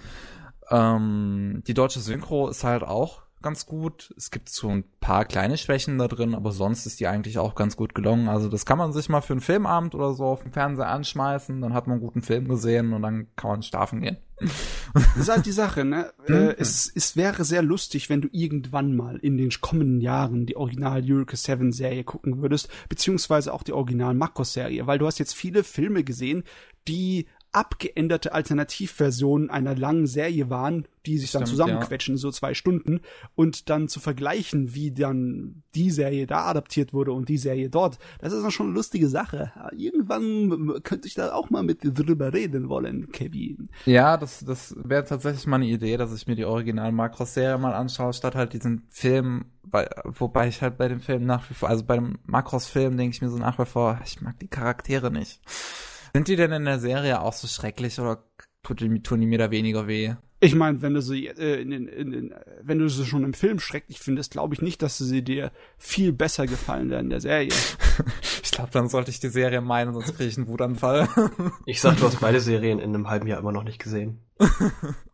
Ähm, 0.70 1.62
die 1.66 1.74
deutsche 1.74 2.00
Synchro 2.00 2.48
ist 2.48 2.64
halt 2.64 2.82
auch 2.82 3.22
ganz 3.42 3.66
gut. 3.66 4.14
Es 4.16 4.30
gibt 4.30 4.48
so 4.50 4.68
ein 4.68 4.84
paar 5.00 5.24
kleine 5.24 5.56
Schwächen 5.56 5.98
da 5.98 6.08
drin, 6.08 6.34
aber 6.34 6.52
sonst 6.52 6.86
ist 6.86 7.00
die 7.00 7.06
eigentlich 7.06 7.38
auch 7.38 7.54
ganz 7.54 7.76
gut 7.76 7.94
gelungen. 7.94 8.28
Also 8.28 8.48
das 8.48 8.66
kann 8.66 8.78
man 8.78 8.92
sich 8.92 9.08
mal 9.08 9.22
für 9.22 9.32
einen 9.32 9.40
Filmabend 9.40 9.94
oder 9.94 10.12
so 10.14 10.24
auf 10.24 10.42
dem 10.42 10.52
Fernseher 10.52 10.88
anschmeißen, 10.88 11.60
dann 11.60 11.74
hat 11.74 11.86
man 11.86 11.94
einen 11.94 12.06
guten 12.06 12.22
Film 12.22 12.48
gesehen 12.48 12.92
und 12.92 13.02
dann 13.02 13.28
kann 13.36 13.50
man 13.50 13.62
schlafen 13.62 14.00
gehen. 14.00 14.18
Das 14.92 15.16
ist 15.16 15.28
halt 15.28 15.46
die 15.46 15.52
Sache, 15.52 15.84
ne? 15.84 16.12
äh, 16.26 16.32
mhm. 16.32 16.54
es, 16.58 16.90
es 16.92 17.14
wäre 17.14 17.44
sehr 17.44 17.62
lustig, 17.62 18.10
wenn 18.10 18.22
du 18.22 18.28
irgendwann 18.32 18.96
mal 18.96 19.18
in 19.18 19.36
den 19.36 19.50
kommenden 19.60 20.00
Jahren 20.00 20.46
die 20.46 20.56
Original 20.56 21.04
Eureka 21.06 21.36
7 21.36 21.70
Serie 21.70 22.02
gucken 22.02 22.42
würdest, 22.42 22.68
beziehungsweise 22.88 23.54
auch 23.54 23.62
die 23.62 23.72
Original 23.72 24.14
Makros 24.14 24.52
Serie, 24.52 24.88
weil 24.88 24.98
du 24.98 25.06
hast 25.06 25.20
jetzt 25.20 25.34
viele 25.34 25.62
Filme 25.62 26.02
gesehen, 26.02 26.42
die 26.88 27.26
abgeänderte 27.52 28.32
Alternativversionen 28.32 29.50
einer 29.50 29.74
langen 29.74 30.06
Serie 30.06 30.50
waren, 30.50 30.86
die 31.06 31.18
sich 31.18 31.32
dann 31.32 31.42
Stimmt, 31.42 31.50
zusammenquetschen, 31.50 32.14
ja. 32.14 32.18
so 32.18 32.30
zwei 32.30 32.54
Stunden, 32.54 33.00
und 33.34 33.70
dann 33.70 33.88
zu 33.88 34.00
vergleichen, 34.00 34.74
wie 34.74 34.92
dann 34.92 35.62
die 35.74 35.90
Serie 35.90 36.26
da 36.26 36.44
adaptiert 36.44 36.92
wurde 36.92 37.12
und 37.12 37.28
die 37.28 37.38
Serie 37.38 37.70
dort, 37.70 37.98
das 38.20 38.32
ist 38.32 38.42
dann 38.42 38.50
schon 38.50 38.66
eine 38.66 38.74
lustige 38.74 39.08
Sache. 39.08 39.52
Irgendwann 39.76 40.82
könnte 40.82 41.08
ich 41.08 41.14
da 41.14 41.32
auch 41.32 41.50
mal 41.50 41.62
mit 41.62 41.82
dir 41.82 41.92
drüber 41.92 42.32
reden 42.32 42.68
wollen, 42.68 43.10
Kevin. 43.12 43.70
Ja, 43.86 44.16
das, 44.16 44.44
das 44.44 44.76
wäre 44.76 45.04
tatsächlich 45.04 45.46
mal 45.46 45.56
eine 45.56 45.66
Idee, 45.66 45.96
dass 45.96 46.14
ich 46.14 46.26
mir 46.26 46.36
die 46.36 46.44
original 46.44 46.92
Makros-Serie 46.92 47.58
mal 47.58 47.74
anschaue, 47.74 48.12
statt 48.12 48.34
halt 48.34 48.52
diesen 48.52 48.82
Film, 48.90 49.46
weil, 49.62 49.88
wobei 50.04 50.48
ich 50.48 50.62
halt 50.62 50.76
bei 50.76 50.88
dem 50.88 51.00
Film 51.00 51.24
nach 51.24 51.48
wie 51.50 51.54
vor, 51.54 51.68
also 51.68 51.84
bei 51.84 51.96
dem 51.96 52.18
Makros-Film 52.26 52.96
denke 52.96 53.14
ich 53.14 53.22
mir 53.22 53.30
so 53.30 53.38
nach 53.38 53.58
wie 53.58 53.66
vor, 53.66 54.00
ich 54.04 54.20
mag 54.20 54.38
die 54.38 54.48
Charaktere 54.48 55.10
nicht. 55.10 55.40
Sind 56.14 56.28
die 56.28 56.36
denn 56.36 56.52
in 56.52 56.64
der 56.64 56.78
Serie 56.78 57.20
auch 57.20 57.32
so 57.32 57.46
schrecklich 57.46 57.98
oder 58.00 58.24
tun 58.62 59.20
die 59.20 59.26
mir 59.26 59.38
da 59.38 59.50
weniger 59.50 59.86
weh? 59.86 60.14
Ich 60.42 60.54
meine, 60.54 60.80
wenn 60.80 60.94
du 60.94 61.02
sie 61.02 61.26
äh, 61.26 61.60
in, 61.60 61.70
in, 61.70 62.12
in, 62.12 62.34
wenn 62.62 62.78
du 62.78 62.88
sie 62.88 63.04
schon 63.04 63.24
im 63.24 63.34
Film 63.34 63.60
schrecklich 63.60 64.00
findest, 64.00 64.32
glaube 64.32 64.54
ich 64.54 64.62
nicht, 64.62 64.80
dass 64.80 64.96
sie 64.96 65.22
dir 65.22 65.52
viel 65.76 66.12
besser 66.14 66.46
gefallen 66.46 66.88
werden 66.88 67.06
in 67.06 67.10
der 67.10 67.20
Serie. 67.20 67.50
ich 68.42 68.50
glaube, 68.50 68.70
dann 68.72 68.88
sollte 68.88 69.10
ich 69.10 69.20
die 69.20 69.28
Serie 69.28 69.60
meinen, 69.60 69.92
sonst 69.92 70.16
kriege 70.16 70.30
ich 70.30 70.38
einen 70.38 70.48
Wutanfall. 70.48 71.08
ich 71.66 71.80
sag, 71.80 71.98
du 71.98 72.04
hast 72.04 72.20
beide 72.20 72.40
Serien 72.40 72.78
in 72.78 72.94
einem 72.94 73.10
halben 73.10 73.26
Jahr 73.26 73.38
immer 73.38 73.52
noch 73.52 73.64
nicht 73.64 73.82
gesehen. 73.82 74.20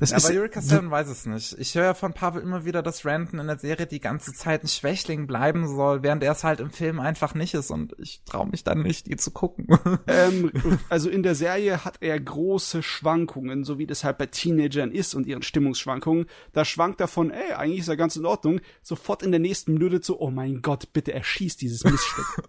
Das 0.00 0.10
ja, 0.10 0.16
ist, 0.16 0.28
bei 0.28 0.36
Eureka 0.36 0.60
7 0.60 0.90
weiß 0.90 1.08
es 1.08 1.26
nicht. 1.26 1.56
Ich 1.58 1.74
höre 1.74 1.84
ja 1.84 1.94
von 1.94 2.12
Pavel 2.12 2.42
immer 2.42 2.64
wieder, 2.64 2.82
dass 2.82 3.04
Randon 3.04 3.38
in 3.38 3.46
der 3.46 3.58
Serie 3.58 3.86
die 3.86 4.00
ganze 4.00 4.32
Zeit 4.32 4.64
ein 4.64 4.68
Schwächling 4.68 5.26
bleiben 5.26 5.68
soll, 5.68 6.02
während 6.02 6.24
er 6.24 6.32
es 6.32 6.42
halt 6.42 6.60
im 6.60 6.70
Film 6.70 6.98
einfach 6.98 7.34
nicht 7.34 7.54
ist 7.54 7.70
und 7.70 7.94
ich 7.98 8.22
traue 8.24 8.48
mich 8.48 8.64
dann 8.64 8.82
nicht, 8.82 9.06
die 9.06 9.16
zu 9.16 9.30
gucken. 9.30 9.66
Ähm, 10.06 10.50
also 10.88 11.08
in 11.08 11.22
der 11.22 11.34
Serie 11.34 11.84
hat 11.84 11.98
er 12.00 12.18
große 12.18 12.82
Schwankungen, 12.82 13.64
so 13.64 13.78
wie 13.78 13.86
das 13.86 14.04
halt 14.04 14.18
bei 14.18 14.26
Teenagern 14.26 14.90
ist 14.90 15.14
und 15.14 15.26
ihren 15.26 15.42
Stimmungsschwankungen. 15.42 16.26
Da 16.52 16.64
schwankt 16.64 17.00
er 17.00 17.08
von, 17.08 17.30
ey, 17.30 17.52
eigentlich 17.52 17.80
ist 17.80 17.88
er 17.88 17.96
ganz 17.96 18.16
in 18.16 18.26
Ordnung, 18.26 18.60
sofort 18.82 19.22
in 19.22 19.30
der 19.30 19.40
nächsten 19.40 19.74
Minute 19.74 20.00
zu, 20.00 20.20
oh 20.20 20.30
mein 20.30 20.60
Gott, 20.60 20.92
bitte 20.92 21.12
erschießt 21.12 21.60
dieses 21.60 21.84
Miststück. 21.84 22.48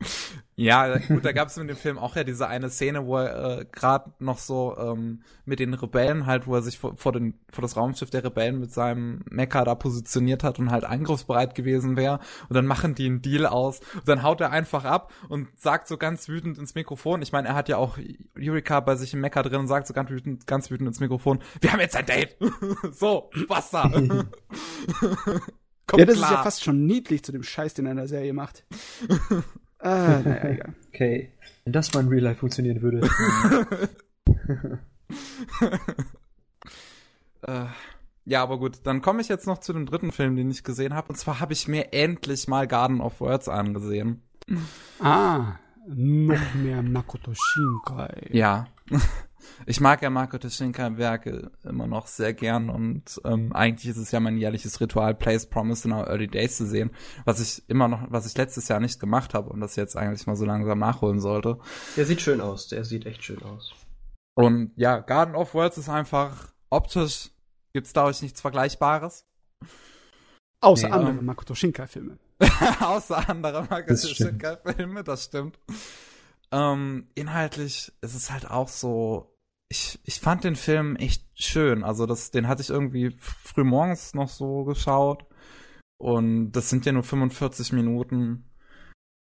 Ja, 0.58 0.98
gut, 0.98 1.24
da 1.24 1.30
gab 1.30 1.46
es 1.46 1.56
in 1.56 1.68
dem 1.68 1.76
Film 1.76 1.98
auch 1.98 2.16
ja 2.16 2.24
diese 2.24 2.48
eine 2.48 2.68
Szene, 2.68 3.06
wo 3.06 3.16
er 3.18 3.60
äh, 3.60 3.64
gerade 3.70 4.12
noch 4.18 4.38
so 4.38 4.76
ähm, 4.76 5.22
mit 5.44 5.60
den 5.60 5.72
Rebellen 5.72 6.26
halt, 6.26 6.48
wo 6.48 6.56
er 6.56 6.62
sich 6.62 6.80
vor, 6.80 6.96
vor, 6.96 7.12
den, 7.12 7.34
vor 7.52 7.62
das 7.62 7.76
Raumschiff 7.76 8.10
der 8.10 8.24
Rebellen 8.24 8.58
mit 8.58 8.72
seinem 8.72 9.20
Mecha 9.30 9.62
da 9.62 9.76
positioniert 9.76 10.42
hat 10.42 10.58
und 10.58 10.72
halt 10.72 10.82
angriffsbereit 10.82 11.54
gewesen 11.54 11.96
wäre. 11.96 12.18
Und 12.48 12.54
dann 12.54 12.66
machen 12.66 12.96
die 12.96 13.06
einen 13.06 13.22
Deal 13.22 13.46
aus. 13.46 13.78
Und 13.94 14.08
dann 14.08 14.24
haut 14.24 14.40
er 14.40 14.50
einfach 14.50 14.84
ab 14.84 15.12
und 15.28 15.46
sagt 15.56 15.86
so 15.86 15.96
ganz 15.96 16.28
wütend 16.28 16.58
ins 16.58 16.74
Mikrofon. 16.74 17.22
Ich 17.22 17.30
meine, 17.30 17.46
er 17.46 17.54
hat 17.54 17.68
ja 17.68 17.76
auch 17.76 17.96
Eureka 18.36 18.80
bei 18.80 18.96
sich 18.96 19.14
im 19.14 19.20
Mecha 19.20 19.44
drin 19.44 19.60
und 19.60 19.68
sagt 19.68 19.86
so 19.86 19.94
ganz 19.94 20.10
wütend, 20.10 20.48
ganz 20.48 20.72
wütend 20.72 20.88
ins 20.88 20.98
Mikrofon, 20.98 21.38
wir 21.60 21.72
haben 21.72 21.78
jetzt 21.78 21.94
ein 21.94 22.06
Date. 22.06 22.36
so, 22.90 23.30
basta. 23.46 23.88
ja, 23.94 24.00
das 25.02 25.94
klar. 25.94 26.10
ist 26.14 26.20
ja 26.20 26.42
fast 26.42 26.64
schon 26.64 26.84
niedlich 26.84 27.22
zu 27.22 27.30
dem 27.30 27.44
Scheiß, 27.44 27.74
den 27.74 27.86
er 27.86 27.92
in 27.92 27.98
der 27.98 28.08
Serie 28.08 28.32
macht. 28.32 28.64
Ah, 29.80 30.20
naja, 30.24 30.48
egal. 30.48 30.74
Okay. 30.88 31.32
Wenn 31.64 31.72
das 31.72 31.94
mal 31.94 32.00
in 32.00 32.08
Real 32.08 32.24
Life 32.24 32.40
funktionieren 32.40 32.82
würde. 32.82 33.08
äh, 37.42 37.66
ja, 38.24 38.42
aber 38.42 38.58
gut, 38.58 38.80
dann 38.82 39.00
komme 39.00 39.20
ich 39.20 39.28
jetzt 39.28 39.46
noch 39.46 39.58
zu 39.58 39.72
dem 39.72 39.86
dritten 39.86 40.10
Film, 40.10 40.34
den 40.34 40.50
ich 40.50 40.64
gesehen 40.64 40.92
habe. 40.94 41.10
Und 41.10 41.16
zwar 41.16 41.38
habe 41.38 41.52
ich 41.52 41.68
mir 41.68 41.92
endlich 41.92 42.48
mal 42.48 42.66
Garden 42.66 43.00
of 43.00 43.20
Words 43.20 43.48
angesehen. 43.48 44.22
Ah, 44.98 45.60
noch 45.86 46.54
mehr 46.54 46.82
Makoto 46.82 47.32
Shinkai. 47.34 48.28
Ja. 48.32 48.66
Ich 49.66 49.80
mag 49.80 50.02
ja 50.02 50.10
Makoto 50.10 50.48
Shinkai-Werke 50.48 51.50
immer 51.64 51.86
noch 51.86 52.06
sehr 52.06 52.32
gern 52.32 52.70
und 52.70 53.20
ähm, 53.24 53.52
eigentlich 53.52 53.90
ist 53.90 53.96
es 53.96 54.10
ja 54.10 54.20
mein 54.20 54.36
jährliches 54.36 54.80
Ritual, 54.80 55.14
Place 55.14 55.46
Promise 55.46 55.88
in 55.88 55.94
Our 55.94 56.06
Early 56.08 56.28
Days 56.28 56.56
zu 56.56 56.66
sehen, 56.66 56.90
was 57.24 57.40
ich 57.40 57.68
immer 57.68 57.88
noch, 57.88 58.06
was 58.08 58.26
ich 58.26 58.36
letztes 58.36 58.68
Jahr 58.68 58.80
nicht 58.80 59.00
gemacht 59.00 59.34
habe 59.34 59.50
und 59.50 59.60
das 59.60 59.76
jetzt 59.76 59.96
eigentlich 59.96 60.26
mal 60.26 60.36
so 60.36 60.44
langsam 60.44 60.78
nachholen 60.78 61.20
sollte. 61.20 61.58
Der 61.96 62.06
sieht 62.06 62.20
schön 62.20 62.40
aus, 62.40 62.68
der 62.68 62.84
sieht 62.84 63.06
echt 63.06 63.24
schön 63.24 63.42
aus. 63.42 63.74
Und 64.34 64.72
ja, 64.76 65.00
Garden 65.00 65.34
of 65.34 65.54
Worlds 65.54 65.78
ist 65.78 65.88
einfach 65.88 66.52
optisch, 66.70 67.30
gibt's 67.72 67.92
da 67.92 68.04
euch 68.04 68.22
nichts 68.22 68.40
Vergleichbares. 68.40 69.26
Außer 70.60 70.88
nee, 70.88 70.94
andere 70.94 71.10
ähm, 71.10 71.24
Makoto 71.24 71.54
Shinkai-Filme. 71.54 72.18
Außer 72.80 73.28
andere 73.28 73.62
Makoto 73.68 73.96
Shinkai-Filme, 73.96 75.04
das 75.04 75.24
stimmt. 75.24 75.58
Ähm, 76.50 77.08
inhaltlich 77.14 77.92
ist 78.00 78.14
es 78.14 78.30
halt 78.30 78.50
auch 78.50 78.68
so, 78.68 79.37
ich, 79.68 80.00
ich 80.04 80.20
fand 80.20 80.44
den 80.44 80.56
Film 80.56 80.96
echt 80.96 81.24
schön. 81.34 81.84
Also 81.84 82.06
das, 82.06 82.30
den 82.30 82.48
hatte 82.48 82.62
ich 82.62 82.70
irgendwie 82.70 83.10
früh 83.18 83.64
morgens 83.64 84.14
noch 84.14 84.28
so 84.28 84.64
geschaut. 84.64 85.26
Und 85.98 86.52
das 86.52 86.70
sind 86.70 86.86
ja 86.86 86.92
nur 86.92 87.02
45 87.02 87.72
Minuten. 87.72 88.44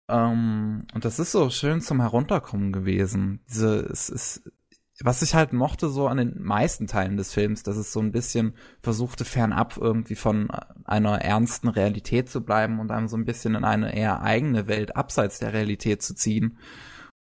Ähm, 0.10 0.86
und 0.94 1.06
das 1.06 1.20
ist 1.20 1.32
so 1.32 1.49
schön 1.49 1.82
zum 1.82 2.02
Herunterkommen 2.02 2.74
gewesen. 2.74 3.41
Diese, 3.49 3.80
es 3.80 4.10
ist, 4.10 4.52
was 5.02 5.22
ich 5.22 5.34
halt 5.34 5.53
mochte 5.53 5.88
so 5.90 6.07
an 6.07 6.18
den 6.18 6.41
meisten 6.41 6.88
Teilen 6.88 7.15
des 7.15 7.34
Films, 7.34 7.64
dass 7.64 7.78
es 7.78 7.94
so 7.94 8.02
ein 8.02 8.11
bisschen 8.11 8.56
versuchte 8.82 9.24
fernab 9.24 9.78
irgendwie 9.78 10.15
von 10.15 10.49
einer 10.84 11.22
ernsten 11.22 11.70
Realität 11.70 12.30
zu 12.30 12.44
bleiben 12.44 12.80
und 12.80 12.91
einem 12.91 13.07
so 13.07 13.15
ein 13.15 13.26
bisschen 13.26 13.56
in 13.56 13.64
eine 13.64 13.95
eher 13.95 14.22
eigene 14.22 14.68
Welt 14.68 14.95
abseits 14.98 15.40
der 15.40 15.53
Realität 15.53 16.02
zu 16.02 16.15
ziehen. 16.15 16.57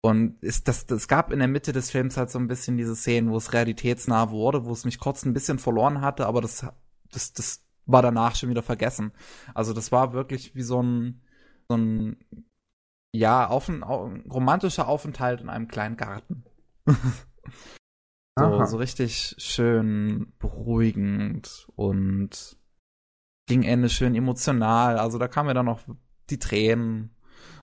Und 0.04 0.42
ist 0.42 0.68
das, 0.68 0.84
das 0.84 1.08
gab 1.08 1.32
in 1.32 1.38
der 1.38 1.48
Mitte 1.48 1.72
des 1.72 1.90
Films 1.90 2.18
halt 2.18 2.28
so 2.28 2.38
ein 2.38 2.46
bisschen 2.46 2.76
diese 2.76 2.94
Szenen, 2.94 3.30
wo 3.30 3.38
es 3.38 3.54
realitätsnah 3.54 4.30
wurde, 4.30 4.66
wo 4.66 4.72
es 4.72 4.84
mich 4.84 4.98
kurz 4.98 5.24
ein 5.24 5.32
bisschen 5.32 5.58
verloren 5.58 6.02
hatte, 6.02 6.26
aber 6.26 6.42
das, 6.42 6.66
das, 7.10 7.32
das 7.32 7.64
war 7.86 8.02
danach 8.02 8.36
schon 8.36 8.50
wieder 8.50 8.62
vergessen. 8.62 9.12
Also 9.54 9.72
das 9.72 9.92
war 9.92 10.12
wirklich 10.12 10.54
wie 10.54 10.62
so 10.62 10.82
ein, 10.82 11.22
so 11.70 11.78
ein, 11.78 12.18
ja, 13.14 13.48
auf 13.48 13.70
ein, 13.70 13.82
romantischer 13.82 14.88
Aufenthalt 14.88 15.40
in 15.40 15.48
einem 15.48 15.68
kleinen 15.68 15.96
Garten. 15.96 16.44
so, 18.38 18.64
so 18.66 18.76
richtig 18.76 19.36
schön 19.38 20.34
beruhigend 20.38 21.66
und 21.76 22.58
gegen 23.46 23.62
Ende 23.62 23.88
schön 23.88 24.14
emotional. 24.14 24.98
Also 24.98 25.16
da 25.16 25.28
kamen 25.28 25.46
mir 25.46 25.54
dann 25.54 25.64
noch 25.64 25.80
die 26.28 26.38
Tränen 26.38 27.13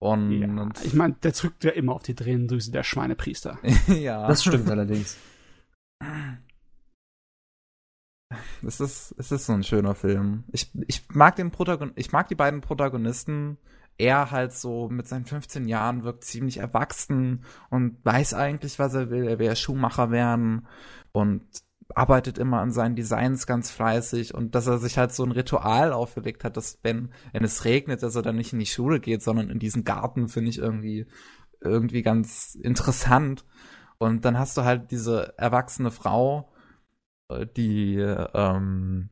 und, 0.02 0.32
ja, 0.32 0.70
ich 0.84 0.96
meine, 0.96 1.14
der 1.22 1.32
drückt 1.32 1.64
ja 1.64 1.70
immer 1.70 1.94
auf 1.94 2.02
die 2.02 2.16
Tränendrüse, 2.16 2.72
der 2.72 2.82
Schweinepriester. 2.82 3.60
ja. 3.88 4.28
Das 4.28 4.44
stimmt 4.44 4.68
allerdings. 4.68 5.16
Es 8.66 8.80
ist, 8.80 9.14
es 9.20 9.32
ist 9.32 9.46
so 9.46 9.54
ein 9.54 9.64
schöner 9.64 9.94
Film. 9.94 10.46
Ich, 10.52 10.72
ich 10.88 11.08
mag 11.10 11.36
den 11.36 11.52
Protagon 11.52 11.92
ich 11.96 12.12
mag 12.12 12.28
die 12.30 12.36
beiden 12.36 12.62
Protagonisten. 12.62 13.60
Er 14.00 14.32
halt 14.32 14.54
so 14.54 14.90
mit 14.90 15.08
seinen 15.08 15.26
15 15.26 15.68
Jahren 15.68 16.04
wirkt 16.04 16.24
ziemlich 16.24 16.58
erwachsen 16.58 17.46
und 17.70 18.04
weiß 18.04 18.34
eigentlich, 18.34 18.80
was 18.80 18.96
er 18.96 19.12
will. 19.12 19.28
Er 19.28 19.38
will 19.38 19.56
Schuhmacher 19.56 20.10
werden 20.10 20.66
und 21.12 21.44
arbeitet 21.96 22.38
immer 22.38 22.60
an 22.62 22.72
seinen 22.72 22.96
Designs 22.96 23.48
ganz 23.48 23.72
fleißig 23.72 24.34
und 24.34 24.56
dass 24.56 24.68
er 24.68 24.78
sich 24.78 24.98
halt 24.98 25.14
so 25.14 25.24
ein 25.24 25.32
Ritual 25.32 25.94
aufgelegt 25.94 26.44
hat, 26.44 26.58
dass 26.58 26.80
wenn, 26.84 27.14
wenn 27.34 27.44
es 27.44 27.66
regnet, 27.66 28.04
dass 28.04 28.16
er 28.16 28.22
dann 28.22 28.36
nicht 28.36 28.54
in 28.54 28.60
die 28.60 28.66
Schule 28.66 29.00
geht, 29.00 29.22
sondern 29.24 29.50
in 29.50 29.60
diesen 29.60 29.84
Garten, 29.84 30.28
finde 30.28 30.50
ich 30.50 30.58
irgendwie, 30.58 31.08
irgendwie 31.60 32.02
ganz 32.02 32.56
interessant. 32.56 33.46
Und 33.98 34.26
dann 34.26 34.38
hast 34.40 34.58
du 34.58 34.64
halt 34.64 34.92
diese 34.92 35.38
erwachsene 35.38 35.92
Frau, 35.92 36.52
äh, 37.30 37.46
die 37.46 37.98
ähm, 37.98 39.10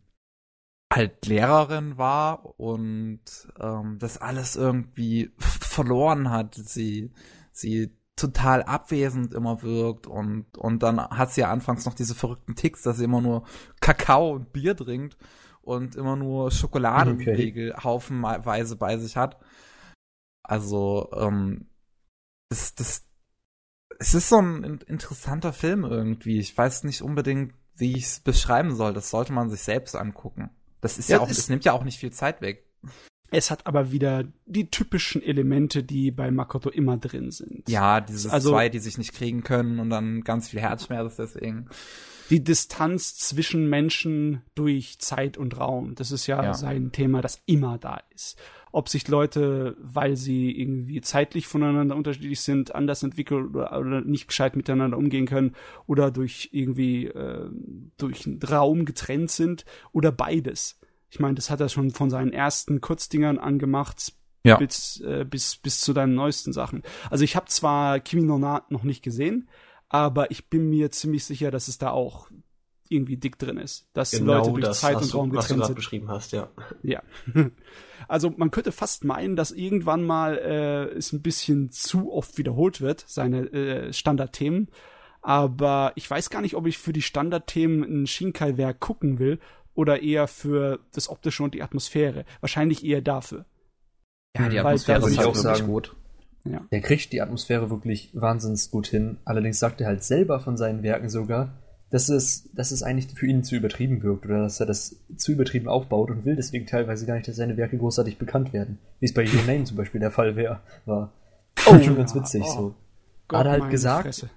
halt 0.91 1.26
Lehrerin 1.26 1.97
war 1.97 2.60
und 2.60 3.22
ähm, 3.60 3.99
das 3.99 4.18
alles 4.18 4.56
irgendwie 4.56 5.31
verloren 5.38 6.31
hat. 6.31 6.56
Sie, 6.56 7.11
sie 7.51 7.98
total 8.19 8.63
abwesend 8.63 9.33
immer 9.33 9.61
wirkt 9.61 10.07
und, 10.07 10.57
und 10.57 10.83
dann 10.83 10.99
hat 10.99 11.31
sie 11.31 11.41
ja 11.41 11.51
anfangs 11.51 11.85
noch 11.85 11.93
diese 11.93 12.15
verrückten 12.15 12.55
Ticks, 12.55 12.83
dass 12.83 12.97
sie 12.97 13.05
immer 13.05 13.21
nur 13.21 13.45
Kakao 13.79 14.31
und 14.31 14.51
Bier 14.51 14.75
trinkt 14.75 15.17
und 15.61 15.95
immer 15.95 16.15
nur 16.15 16.51
Schokoladenriegel 16.51 17.71
okay. 17.71 17.83
haufenweise 17.83 18.75
bei 18.75 18.97
sich 18.97 19.15
hat. 19.17 19.39
Also, 20.43 21.09
ähm, 21.15 21.67
das, 22.49 22.73
das, 22.75 23.05
es 23.99 24.13
ist 24.13 24.29
so 24.29 24.39
ein 24.39 24.79
interessanter 24.87 25.53
Film 25.53 25.83
irgendwie. 25.83 26.39
Ich 26.39 26.57
weiß 26.57 26.83
nicht 26.85 27.01
unbedingt, 27.01 27.53
wie 27.75 27.95
ich 27.95 28.05
es 28.05 28.19
beschreiben 28.19 28.75
soll. 28.75 28.93
Das 28.93 29.09
sollte 29.11 29.31
man 29.31 29.49
sich 29.49 29.61
selbst 29.61 29.95
angucken. 29.95 30.49
Das 30.81 30.97
ist 30.97 31.09
ja, 31.09 31.17
ja 31.17 31.23
auch, 31.23 31.29
es 31.29 31.49
nimmt 31.49 31.65
ja 31.65 31.73
auch 31.73 31.83
nicht 31.83 31.99
viel 31.99 32.11
Zeit 32.11 32.41
weg. 32.41 32.65
Es 33.31 33.51
hat 33.51 33.68
aber 33.68 33.91
wieder 33.91 34.26
die 34.45 34.69
typischen 34.69 35.22
Elemente, 35.22 35.84
die 35.84 36.11
bei 36.11 36.31
Makoto 36.31 36.69
immer 36.69 36.97
drin 36.97 37.31
sind. 37.31 37.69
Ja, 37.69 38.01
diese 38.01 38.31
also, 38.31 38.51
zwei, 38.51 38.69
die 38.69 38.80
sich 38.80 38.97
nicht 38.97 39.14
kriegen 39.14 39.43
können 39.43 39.80
und 39.80 39.89
dann 39.89 40.22
ganz 40.22 40.49
viel 40.49 40.61
Herzschmerz 40.61 41.18
deswegen. 41.18 41.68
Die 42.30 42.43
Distanz 42.43 43.18
zwischen 43.18 43.69
Menschen 43.69 44.43
durch 44.53 44.99
Zeit 44.99 45.38
und 45.38 45.60
Raum, 45.60 45.95
das 45.95 46.11
ist 46.11 46.27
ja, 46.27 46.43
ja, 46.43 46.53
sein 46.53 46.91
Thema, 46.91 47.22
das 47.22 47.41
immer 47.47 47.80
da 47.80 48.01
ist. 48.14 48.38
Ob 48.72 48.88
sich 48.88 49.07
Leute, 49.07 49.76
weil 49.80 50.15
sie 50.15 50.51
irgendwie 50.51 51.01
zeitlich 51.01 51.47
voneinander 51.47 51.95
unterschiedlich 51.95 52.41
sind, 52.41 52.76
anders 52.76 53.01
entwickeln 53.01 53.49
oder, 53.49 53.80
oder 53.80 54.01
nicht 54.01 54.27
gescheit 54.27 54.56
miteinander 54.56 54.95
umgehen 54.95 55.26
können 55.26 55.56
oder 55.88 56.11
durch 56.11 56.49
irgendwie 56.51 57.07
äh, 57.07 57.49
durch 57.97 58.27
einen 58.27 58.39
Raum 58.43 58.85
getrennt 58.85 59.31
sind 59.31 59.65
oder 59.91 60.11
beides 60.11 60.78
ich 61.10 61.19
meine, 61.19 61.36
das 61.36 61.49
hat 61.49 61.60
er 61.60 61.69
schon 61.69 61.91
von 61.91 62.10
seinen 62.10 62.34
ersten 62.34 62.81
Kurzdingern 62.81 63.40
angemacht 63.40 64.14
ja. 64.44 64.57
bis, 64.57 65.02
äh, 65.02 65.26
bis, 65.26 65.57
bis 65.57 65.81
zu 65.81 65.94
deinen 65.94 66.15
neuesten 66.15 66.53
Sachen. 66.53 66.84
Also 67.10 67.23
ich 67.23 67.36
habe 67.36 67.48
zwar 67.48 67.99
Kimi 67.99 68.23
no 68.23 68.38
Na 68.38 68.64
noch 68.69 68.84
nicht 68.84 69.03
gesehen, 69.03 69.49
aber 69.90 70.31
ich 70.31 70.49
bin 70.49 70.69
mir 70.69 70.91
ziemlich 70.91 71.26
sicher, 71.26 71.52
dass 71.52 71.68
es 71.68 71.77
da 71.77 71.91
auch 71.91 72.30
irgendwie 72.90 73.18
dick 73.18 73.38
drin 73.38 73.57
ist, 73.57 73.88
dass 73.94 74.11
genau 74.11 74.40
Leute 74.40 74.53
durch 74.53 74.72
Zeit 74.72 74.98
und 74.98 75.14
Raum 75.14 75.30
getrennt 75.30 75.65
sind. 75.65 75.76
beschrieben 75.76 76.10
hast, 76.10 76.31
ja. 76.31 76.49
Ja. 76.84 77.02
Also 78.07 78.34
man 78.36 78.49
könnte 78.49 78.72
fast 78.72 79.03
meinen, 79.03 79.36
dass 79.36 79.52
irgendwann 79.52 80.03
mal 80.03 80.38
äh, 80.38 80.86
es 80.98 81.14
ein 81.14 81.22
bisschen 81.22 81.69
zu 81.69 82.11
oft 82.11 82.40
wiederholt 82.40 82.81
wird, 82.81 83.03
seine 83.06 83.52
äh, 83.52 83.94
Standardthemen. 83.94 84.69
Aber 85.22 85.91
ich 85.95 86.10
weiß 86.10 86.31
gar 86.31 86.41
nicht, 86.41 86.56
ob 86.56 86.65
ich 86.65 86.80
für 86.80 86.94
die 86.94 87.03
Standardthemen 87.03 87.84
ein 87.84 88.07
Shinkai-Werk 88.07 88.80
gucken 88.80 89.19
will, 89.19 89.40
oder 89.80 90.03
eher 90.03 90.27
für 90.27 90.80
das 90.91 91.10
Optische 91.10 91.41
und 91.41 91.53
die 91.53 91.64
Atmosphäre? 91.64 92.26
Wahrscheinlich 92.41 92.84
eher 92.84 93.01
dafür. 93.01 93.45
Ja, 94.38 94.49
die 94.49 94.60
Atmosphäre 94.60 95.07
ist 95.07 95.18
halt 95.18 95.27
auch 95.27 95.35
wirklich 95.35 95.65
gut. 95.65 95.95
Ja. 96.43 96.61
Der 96.69 96.81
kriegt 96.81 97.14
die 97.14 97.22
Atmosphäre 97.22 97.69
wirklich 97.69 98.11
wahnsinnig 98.14 98.69
gut 98.72 98.88
hin. 98.88 99.18
Allerdings 99.23 99.57
sagt 99.57 99.80
er 99.80 99.88
halt 99.88 100.03
selber 100.03 100.41
von 100.41 100.57
seinen 100.57 100.84
Werken 100.84 101.10
sogar, 101.10 101.53
dass 101.91 102.10
es, 102.10 102.49
dass 102.53 102.72
es 102.72 102.84
eigentlich 102.84 103.18
für 103.18 103.26
ihn 103.26 103.45
zu 103.45 103.56
übertrieben 103.56 104.03
wirkt 104.03 104.26
oder 104.26 104.43
dass 104.43 104.60
er 104.60 104.65
das 104.65 104.97
zu 105.15 105.31
übertrieben 105.31 105.69
aufbaut 105.69 106.11
und 106.11 106.26
will 106.26 106.35
deswegen 106.35 106.65
teilweise 106.65 107.06
gar 107.06 107.15
nicht, 107.15 107.27
dass 107.27 107.38
seine 107.38 107.56
Werke 107.56 107.77
großartig 107.77 108.18
bekannt 108.18 108.51
werden. 108.51 108.80
Wie 108.99 109.06
es 109.06 109.14
bei 109.14 109.23
Your 109.23 109.43
Name 109.47 109.64
zum 109.64 109.77
Beispiel 109.77 110.01
der 110.01 110.11
Fall 110.11 110.35
wär, 110.35 110.61
war. 110.85 111.14
Oh, 111.65 111.80
schon 111.80 111.95
ganz 111.95 112.14
witzig 112.14 112.43
oh, 112.45 112.51
so. 112.51 112.76
Gott, 113.30 113.39
hat 113.39 113.45
er 113.45 113.51
halt 113.53 113.72
gesagt, 113.72 114.27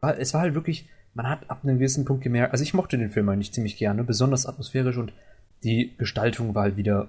war, 0.00 0.18
es 0.18 0.32
war 0.32 0.40
halt 0.40 0.54
wirklich, 0.54 0.88
man 1.16 1.28
hat 1.28 1.50
ab 1.50 1.60
einem 1.62 1.78
gewissen 1.78 2.04
Punkt 2.04 2.22
gemerkt, 2.22 2.52
also 2.52 2.62
ich 2.62 2.74
mochte 2.74 2.98
den 2.98 3.10
Film 3.10 3.28
eigentlich 3.30 3.52
ziemlich 3.52 3.78
gerne, 3.78 4.04
besonders 4.04 4.46
atmosphärisch 4.46 4.98
und 4.98 5.14
die 5.64 5.96
Gestaltung 5.96 6.54
war 6.54 6.64
halt 6.64 6.76
wieder 6.76 7.08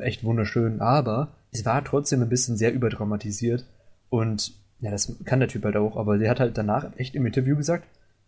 echt 0.00 0.22
wunderschön, 0.22 0.80
aber 0.80 1.28
es 1.50 1.64
war 1.64 1.84
trotzdem 1.84 2.22
ein 2.22 2.28
bisschen 2.28 2.56
sehr 2.56 2.72
überdramatisiert 2.72 3.64
und 4.08 4.52
ja, 4.78 4.90
das 4.92 5.16
kann 5.24 5.40
der 5.40 5.48
Typ 5.48 5.64
halt 5.64 5.76
auch, 5.76 5.96
aber 5.96 6.16
der 6.16 6.30
hat 6.30 6.38
halt 6.38 6.56
danach 6.56 6.96
echt 6.96 7.16
im 7.16 7.26
Interview 7.26 7.56
gesagt, 7.56 7.86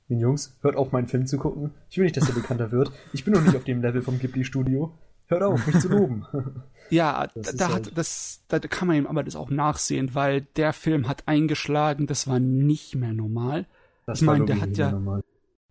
mein 0.09 0.19
Jungs, 0.19 0.59
hört 0.61 0.77
auf, 0.77 0.91
meinen 0.91 1.07
Film 1.07 1.27
zu 1.27 1.39
gucken. 1.39 1.71
Ich 1.89 1.97
will 1.97 2.05
nicht, 2.05 2.17
dass 2.17 2.29
er 2.29 2.35
bekannter 2.35 2.71
wird. 2.73 2.91
Ich 3.15 3.25
bin 3.25 3.33
noch 3.33 3.41
nicht 3.41 3.57
auf 3.57 3.65
dem 3.65 3.81
Level 3.81 4.03
vom 4.03 4.19
Ghibli-Studio. 4.19 4.93
Hört 5.29 5.43
auf, 5.43 5.67
mich 5.67 5.79
zu 5.79 5.89
loben. 5.89 6.27
Ja, 6.91 7.27
das 7.35 7.57
da, 7.57 7.73
halt 7.73 7.87
hat, 7.87 7.97
das, 7.97 8.43
da 8.49 8.59
kann 8.59 8.87
man 8.87 8.99
ihm 8.99 9.07
aber 9.07 9.23
das 9.23 9.35
auch 9.35 9.49
nachsehen, 9.49 10.15
weil 10.15 10.43
der 10.57 10.75
Film 10.75 11.09
hat 11.09 11.27
eingeschlagen, 11.27 12.07
das 12.07 12.27
war 12.27 12.39
nicht 12.39 12.97
mehr 12.97 13.15
normal. 13.15 13.65
Das 14.07 14.21
ich 14.21 14.27
meine, 14.27 14.45
der 14.45 14.61
hat 14.61 14.77
ja. 14.77 14.91
Normal. 14.91 15.23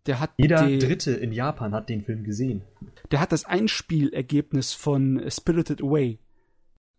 Der 0.07 0.19
hat 0.19 0.31
Jeder 0.37 0.65
die, 0.65 0.79
Dritte 0.79 1.11
in 1.11 1.31
Japan 1.31 1.73
hat 1.73 1.89
den 1.89 2.01
Film 2.01 2.23
gesehen. 2.23 2.63
Der 3.11 3.19
hat 3.19 3.31
das 3.31 3.45
Einspielergebnis 3.45 4.73
von 4.73 5.21
Spirited 5.29 5.81
Away 5.81 6.19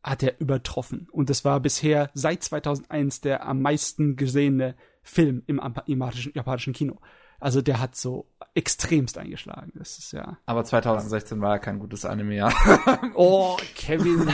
hat 0.04 0.22
er 0.22 0.40
übertroffen. 0.40 1.08
Und 1.10 1.30
das 1.30 1.44
war 1.44 1.60
bisher 1.60 2.10
seit 2.14 2.42
2001 2.42 3.20
der 3.20 3.46
am 3.46 3.62
meisten 3.62 4.16
gesehene 4.16 4.74
Film 5.02 5.42
im 5.46 5.60
japanischen, 5.86 6.32
japanischen 6.34 6.72
Kino. 6.72 6.98
Also 7.40 7.60
der 7.60 7.80
hat 7.80 7.96
so 7.96 8.28
extremst 8.54 9.18
eingeschlagen. 9.18 9.72
Das 9.74 9.98
ist 9.98 10.12
ja. 10.12 10.38
Aber 10.46 10.64
2016 10.64 11.40
war 11.40 11.54
ja 11.54 11.58
kein 11.58 11.80
gutes 11.80 12.04
Anime-Jahr. 12.04 12.54
oh, 13.14 13.56
Kevin. 13.74 14.26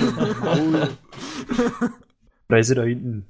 da 2.49 2.57
ist 2.57 2.69
er 2.69 2.77
da 2.77 2.83
hinten. 2.83 3.27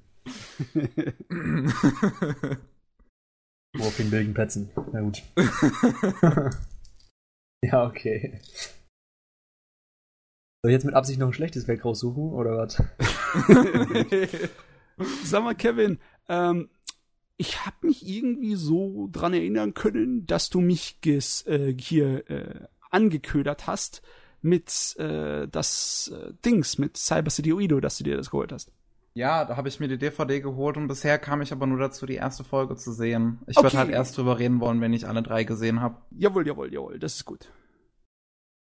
Auf 3.81 3.97
den 3.97 4.11
billigen 4.11 4.35
Plätzen. 4.35 4.71
Na 4.93 5.01
gut. 5.01 5.23
ja, 7.63 7.87
okay. 7.87 8.41
Soll 10.63 10.71
ich 10.71 10.75
jetzt 10.75 10.85
mit 10.85 10.95
Absicht 10.95 11.21
noch 11.21 11.29
ein 11.29 11.33
schlechtes 11.33 11.69
Werk 11.69 11.85
raussuchen, 11.85 12.33
oder 12.33 12.57
was? 12.57 12.77
Sag 15.25 15.45
mal, 15.45 15.55
Kevin, 15.55 15.99
ähm, 16.29 16.69
ich 17.37 17.65
habe 17.65 17.87
mich 17.87 18.07
irgendwie 18.07 18.57
so 18.57 19.09
dran 19.13 19.33
erinnern 19.33 19.75
können, 19.75 20.27
dass 20.27 20.51
du 20.51 20.61
mich 20.61 21.01
ges, 21.01 21.47
äh, 21.47 21.73
hier 21.79 22.29
äh, 22.29 22.67
angeködert 22.91 23.69
hast 23.69 24.03
mit 24.43 24.97
äh, 24.99 25.47
das 25.47 26.13
äh, 26.15 26.33
Dings, 26.45 26.79
mit 26.79 26.97
Cyber 26.97 27.31
City 27.31 27.53
Oido, 27.53 27.79
dass 27.79 27.99
du 27.99 28.05
dir 28.05 28.17
das 28.17 28.31
geholt 28.31 28.51
hast. 28.51 28.73
Ja, 29.19 29.45
da 29.45 29.57
habe 29.57 29.67
ich 29.67 29.81
mir 29.81 29.89
die 29.89 29.99
DVD 29.99 30.41
geholt 30.41 30.77
und 30.77 30.87
bisher 30.87 31.19
kam 31.19 31.43
ich 31.43 31.51
aber 31.51 31.67
nur 31.67 31.81
dazu, 31.81 32.07
die 32.07 32.15
erste 32.15 32.45
Folge 32.45 32.77
zu 32.77 32.93
sehen. 32.93 33.41
Ich 33.49 33.57
okay. 33.57 33.65
würde 33.65 33.79
halt 33.79 33.91
erst 33.91 34.17
drüber 34.17 34.39
reden 34.39 34.61
wollen, 34.61 34.81
wenn 34.81 34.93
ich 34.93 35.09
alle 35.09 35.25
drei 35.25 35.43
gesehen 35.43 35.81
habe. 35.81 35.97
Jawohl, 36.13 36.47
jawohl, 36.47 36.73
jawohl, 36.73 37.01
das 37.01 37.17
ist 37.17 37.25
gut. 37.25 37.51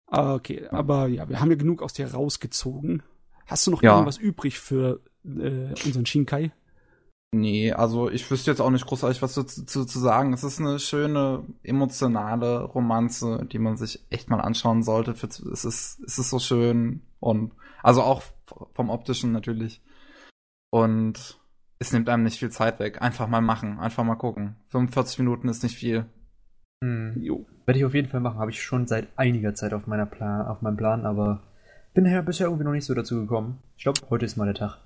Ah, 0.06 0.36
okay, 0.36 0.68
aber 0.70 1.08
ja, 1.08 1.28
wir 1.28 1.40
haben 1.40 1.50
ja 1.50 1.58
genug 1.58 1.82
aus 1.82 1.94
dir 1.94 2.14
rausgezogen. 2.14 3.02
Hast 3.48 3.66
du 3.66 3.72
noch 3.72 3.82
ja. 3.82 3.94
irgendwas 3.94 4.20
übrig 4.20 4.60
für 4.60 5.00
äh, 5.26 5.74
unseren 5.86 6.06
Shinkai? 6.06 6.52
Nee, 7.34 7.72
also 7.72 8.12
ich 8.12 8.30
wüsste 8.30 8.52
jetzt 8.52 8.60
auch 8.60 8.70
nicht 8.70 8.86
großartig 8.86 9.24
was 9.24 9.34
zu, 9.34 9.46
zu, 9.46 9.86
zu 9.86 10.00
sagen. 10.00 10.34
Es 10.34 10.44
ist 10.44 10.60
eine 10.60 10.78
schöne, 10.78 11.48
emotionale 11.64 12.62
Romanze, 12.66 13.48
die 13.52 13.58
man 13.58 13.76
sich 13.76 14.06
echt 14.12 14.30
mal 14.30 14.40
anschauen 14.40 14.84
sollte. 14.84 15.16
Es 15.20 15.66
ist, 15.66 16.00
es 16.06 16.20
ist 16.20 16.30
so 16.30 16.38
schön 16.38 17.02
und 17.20 17.54
also 17.82 18.04
auch 18.04 18.22
vom 18.76 18.92
optischen 18.92 19.32
natürlich. 19.32 19.82
Und 20.74 21.40
es 21.78 21.94
nimmt 21.94 22.10
einem 22.10 22.24
nicht 22.24 22.40
viel 22.40 22.50
Zeit 22.50 22.80
weg. 22.80 23.00
Einfach 23.00 23.28
mal 23.28 23.42
machen, 23.42 23.78
einfach 23.78 24.04
mal 24.04 24.16
gucken. 24.16 24.56
45 24.70 25.20
Minuten 25.20 25.48
ist 25.48 25.62
nicht 25.62 25.76
viel. 25.76 26.08
Hm. 26.84 27.14
Jo. 27.22 27.46
Werde 27.68 27.78
ich 27.78 27.86
auf 27.86 27.94
jeden 27.94 28.10
Fall 28.10 28.22
machen. 28.22 28.40
Habe 28.40 28.50
ich 28.50 28.64
schon 28.64 28.88
seit 28.88 29.08
einiger 29.16 29.54
Zeit 29.54 29.76
auf, 29.76 29.86
meiner 29.86 30.08
Plan, 30.08 30.48
auf 30.48 30.64
meinem 30.64 30.76
Plan, 30.76 31.06
aber 31.06 31.44
bin 31.94 32.08
ja 32.08 32.24
bisher 32.24 32.48
irgendwie 32.48 32.64
noch 32.64 32.72
nicht 32.72 32.86
so 32.86 32.96
dazu 32.96 33.22
gekommen. 33.22 33.60
Ich 33.78 33.84
glaube, 33.84 34.02
heute 34.10 34.26
ist 34.26 34.36
mal 34.36 34.46
der 34.46 34.56
Tag. 34.56 34.80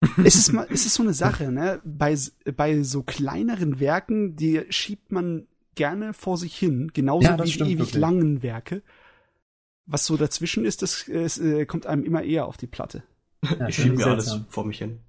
es, 0.24 0.36
ist 0.36 0.52
mal, 0.52 0.68
es 0.70 0.86
ist 0.86 0.94
so 0.94 1.02
eine 1.02 1.12
Sache, 1.12 1.50
ne? 1.50 1.80
Bei, 1.84 2.16
bei 2.56 2.84
so 2.84 3.02
kleineren 3.02 3.80
Werken, 3.80 4.36
die 4.36 4.62
schiebt 4.68 5.10
man 5.10 5.48
gerne 5.74 6.12
vor 6.12 6.36
sich 6.36 6.56
hin, 6.56 6.92
genauso 6.94 7.26
ja, 7.26 7.44
wie 7.44 7.50
die 7.50 7.60
ewig 7.62 7.78
wirklich. 7.78 7.94
langen 7.94 8.44
Werke. 8.44 8.82
Was 9.86 10.06
so 10.06 10.16
dazwischen 10.16 10.64
ist, 10.64 10.82
das, 10.82 11.06
das 11.12 11.38
äh, 11.38 11.66
kommt 11.66 11.86
einem 11.86 12.04
immer 12.04 12.22
eher 12.22 12.46
auf 12.46 12.58
die 12.58 12.68
Platte. 12.68 13.02
Ja, 13.58 13.66
ich 13.66 13.74
schiebe 13.74 13.96
mir 13.96 14.06
alles 14.06 14.40
vor 14.48 14.64
mich 14.64 14.78
hin. 14.78 15.00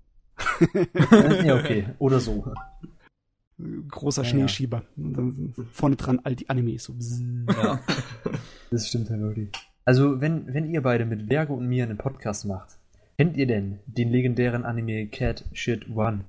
Ja, 1.43 1.55
okay. 1.55 1.87
Oder 1.99 2.19
so. 2.19 2.53
Großer 3.59 4.23
ja, 4.23 4.29
Schneeschieber. 4.29 4.83
Und 4.97 5.13
dann 5.13 5.53
vorne 5.71 5.95
dran 5.95 6.19
all 6.23 6.35
die 6.35 6.49
Animes. 6.49 6.85
So. 6.85 6.95
Ja. 7.47 7.79
Das 8.71 8.87
stimmt 8.87 9.09
ja 9.09 9.19
wirklich. 9.19 9.49
Also, 9.85 10.21
wenn, 10.21 10.53
wenn 10.53 10.65
ihr 10.65 10.81
beide 10.81 11.05
mit 11.05 11.27
Vergo 11.27 11.53
und 11.53 11.67
mir 11.67 11.83
einen 11.83 11.97
Podcast 11.97 12.45
macht, 12.45 12.77
kennt 13.17 13.37
ihr 13.37 13.47
denn 13.47 13.79
den 13.85 14.09
legendären 14.09 14.65
Anime 14.65 15.07
Cat 15.07 15.45
Shit 15.53 15.89
One? 15.89 16.25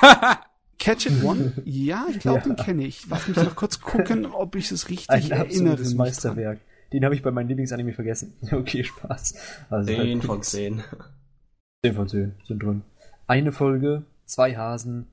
Catch 0.82 1.06
It 1.06 1.22
One? 1.22 1.52
Ja, 1.64 2.06
ich 2.10 2.18
glaube, 2.18 2.40
ja. 2.40 2.44
den 2.46 2.56
kenne 2.56 2.84
ich. 2.84 3.06
Lass 3.08 3.28
mich 3.28 3.36
noch 3.36 3.54
kurz 3.54 3.80
gucken, 3.80 4.26
ob 4.26 4.56
ich 4.56 4.70
es 4.72 4.88
richtig 4.88 5.10
Ein 5.10 5.30
erinnere. 5.30 5.76
Das 5.76 5.94
Meisterwerk. 5.94 6.60
Den 6.92 7.04
habe 7.04 7.14
ich 7.14 7.22
bei 7.22 7.30
meinem 7.30 7.48
Lieblingsanime 7.48 7.92
vergessen. 7.92 8.34
Okay, 8.52 8.82
Spaß. 8.82 9.34
Also 9.70 9.86
10 9.86 9.98
halt 9.98 10.24
von 10.24 10.42
10. 10.42 10.82
10 11.84 11.94
von 11.94 12.08
10 12.08 12.34
sind 12.46 12.62
drin. 12.62 12.82
Eine 13.32 13.50
Folge, 13.50 14.04
zwei 14.26 14.58
Hasen, 14.58 15.10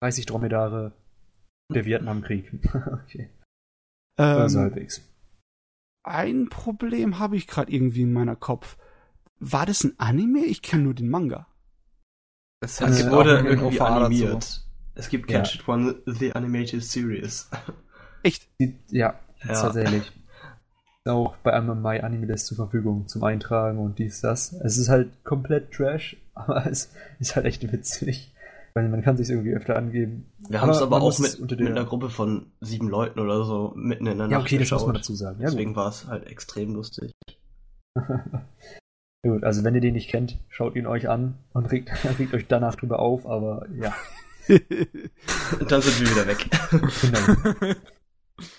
30 0.00 0.26
Dromedare, 0.26 0.92
der 1.74 1.84
Vietnamkrieg. 1.84 2.52
okay. 3.02 3.30
Ähm, 4.16 4.38
also 4.38 4.60
halbwegs. 4.60 5.02
Ein 6.04 6.50
Problem 6.50 7.18
habe 7.18 7.36
ich 7.36 7.48
gerade 7.48 7.72
irgendwie 7.72 8.02
in 8.02 8.12
meiner 8.12 8.36
Kopf. 8.36 8.78
War 9.40 9.66
das 9.66 9.82
ein 9.82 9.98
Anime? 9.98 10.44
Ich 10.44 10.62
kenne 10.62 10.84
nur 10.84 10.94
den 10.94 11.08
Manga. 11.08 11.48
Es 12.60 12.80
also 12.80 13.10
wurde 13.10 13.40
irgendwie 13.40 13.80
animiert. 13.80 14.44
So. 14.44 14.62
Es 14.94 15.08
gibt 15.08 15.26
Catch 15.26 15.56
ja. 15.56 15.60
It 15.62 15.68
One 15.68 16.00
The 16.06 16.34
Animated 16.34 16.84
Series. 16.84 17.50
Echt? 18.22 18.48
Ja, 18.86 19.18
ja. 19.42 19.46
tatsächlich. 19.46 20.12
Auch 21.04 21.36
bei 21.38 21.52
einem 21.52 21.82
My 21.82 22.00
Anime 22.00 22.26
List 22.26 22.46
zur 22.46 22.56
Verfügung 22.56 23.08
zum 23.08 23.24
Eintragen 23.24 23.78
und 23.78 23.98
dies, 23.98 24.20
das. 24.20 24.52
Es 24.52 24.78
ist 24.78 24.88
halt 24.88 25.24
komplett 25.24 25.72
Trash, 25.72 26.16
aber 26.34 26.66
es 26.66 26.92
ist 27.18 27.34
halt 27.34 27.46
echt 27.46 27.72
witzig. 27.72 28.32
Weil 28.74 28.88
man 28.88 29.02
kann 29.02 29.18
sich 29.18 29.28
irgendwie 29.28 29.52
öfter 29.52 29.76
angeben. 29.76 30.32
Wir 30.48 30.62
haben 30.62 30.70
es 30.70 30.80
aber, 30.80 31.02
auch 31.02 31.18
mit, 31.18 31.38
mit 31.40 31.60
einer 31.60 31.84
Gruppe 31.84 32.08
von 32.08 32.46
sieben 32.60 32.88
Leuten 32.88 33.20
oder 33.20 33.44
so 33.44 33.74
mitten 33.76 34.06
in 34.06 34.16
der 34.16 34.28
Nacht 34.28 34.30
Ja, 34.30 34.40
okay, 34.40 34.56
das 34.56 34.70
muss 34.70 34.86
man 34.86 34.94
dazu 34.94 35.14
sagen. 35.14 35.42
Ja, 35.42 35.50
Deswegen 35.50 35.76
war 35.76 35.88
es 35.88 36.06
halt 36.06 36.26
extrem 36.26 36.72
lustig. 36.72 37.12
gut, 39.22 39.44
also 39.44 39.62
wenn 39.62 39.74
ihr 39.74 39.82
den 39.82 39.92
nicht 39.92 40.08
kennt, 40.08 40.38
schaut 40.48 40.74
ihn 40.74 40.86
euch 40.86 41.10
an 41.10 41.34
und 41.52 41.70
regt, 41.70 41.90
regt 42.18 42.32
euch 42.32 42.46
danach 42.46 42.76
drüber 42.76 43.00
auf, 43.00 43.26
aber 43.26 43.66
ja. 43.78 43.94
dann 44.48 45.82
sind 45.82 46.00
wir 46.00 46.10
wieder 46.10 46.26
weg. 46.26 46.48
Genau. 47.02 47.74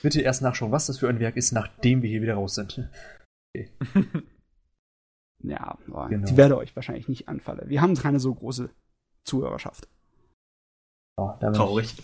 Bitte 0.01 0.21
erst 0.21 0.41
nachschauen, 0.41 0.71
was 0.71 0.87
das 0.87 0.99
für 0.99 1.09
ein 1.09 1.19
Werk 1.19 1.37
ist, 1.37 1.51
nachdem 1.51 2.01
wir 2.01 2.09
hier 2.09 2.21
wieder 2.21 2.35
raus 2.35 2.55
sind. 2.55 2.89
Okay. 3.55 3.69
Ja, 5.45 5.77
genau. 6.07 6.25
die 6.25 6.37
werde 6.37 6.57
euch 6.57 6.73
wahrscheinlich 6.73 7.09
nicht 7.09 7.27
anfallen. 7.27 7.69
Wir 7.69 7.81
haben 7.81 7.95
keine 7.95 8.21
so 8.21 8.33
große 8.33 8.69
Zuhörerschaft. 9.25 9.89
Oh, 11.17 11.31
Traurig. 11.53 11.95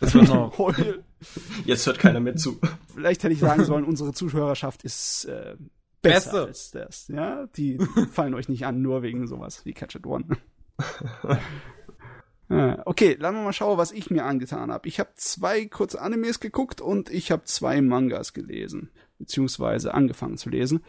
Das 0.00 0.14
wird 0.14 0.28
noch. 0.28 0.74
Jetzt 1.64 1.86
hört 1.86 1.98
keiner 1.98 2.20
mehr 2.20 2.36
zu. 2.36 2.60
Vielleicht 2.92 3.22
hätte 3.22 3.32
ich 3.32 3.40
sagen 3.40 3.64
sollen, 3.64 3.84
unsere 3.84 4.12
Zuhörerschaft 4.12 4.84
ist 4.84 5.24
äh, 5.24 5.56
besser 6.02 6.30
Beste. 6.30 6.42
als 6.42 6.70
das. 6.72 7.08
Ja, 7.08 7.46
die 7.56 7.78
fallen 8.12 8.34
euch 8.34 8.48
nicht 8.48 8.66
an, 8.66 8.82
nur 8.82 9.02
wegen 9.02 9.26
sowas 9.26 9.64
wie 9.64 9.72
Catch 9.72 9.94
It 9.96 10.06
One. 10.06 10.26
okay, 12.84 13.16
lassen 13.18 13.36
wir 13.36 13.44
mal 13.44 13.52
schauen, 13.52 13.78
was 13.78 13.92
ich 13.92 14.10
mir 14.10 14.24
angetan 14.24 14.70
habe. 14.70 14.88
Ich 14.88 15.00
habe 15.00 15.10
zwei 15.14 15.66
kurze 15.66 16.00
Animes 16.00 16.40
geguckt 16.40 16.80
und 16.80 17.10
ich 17.10 17.30
habe 17.30 17.44
zwei 17.44 17.80
Mangas 17.80 18.32
gelesen, 18.32 18.90
beziehungsweise 19.18 19.94
angefangen 19.94 20.36
zu 20.36 20.50
lesen. 20.50 20.84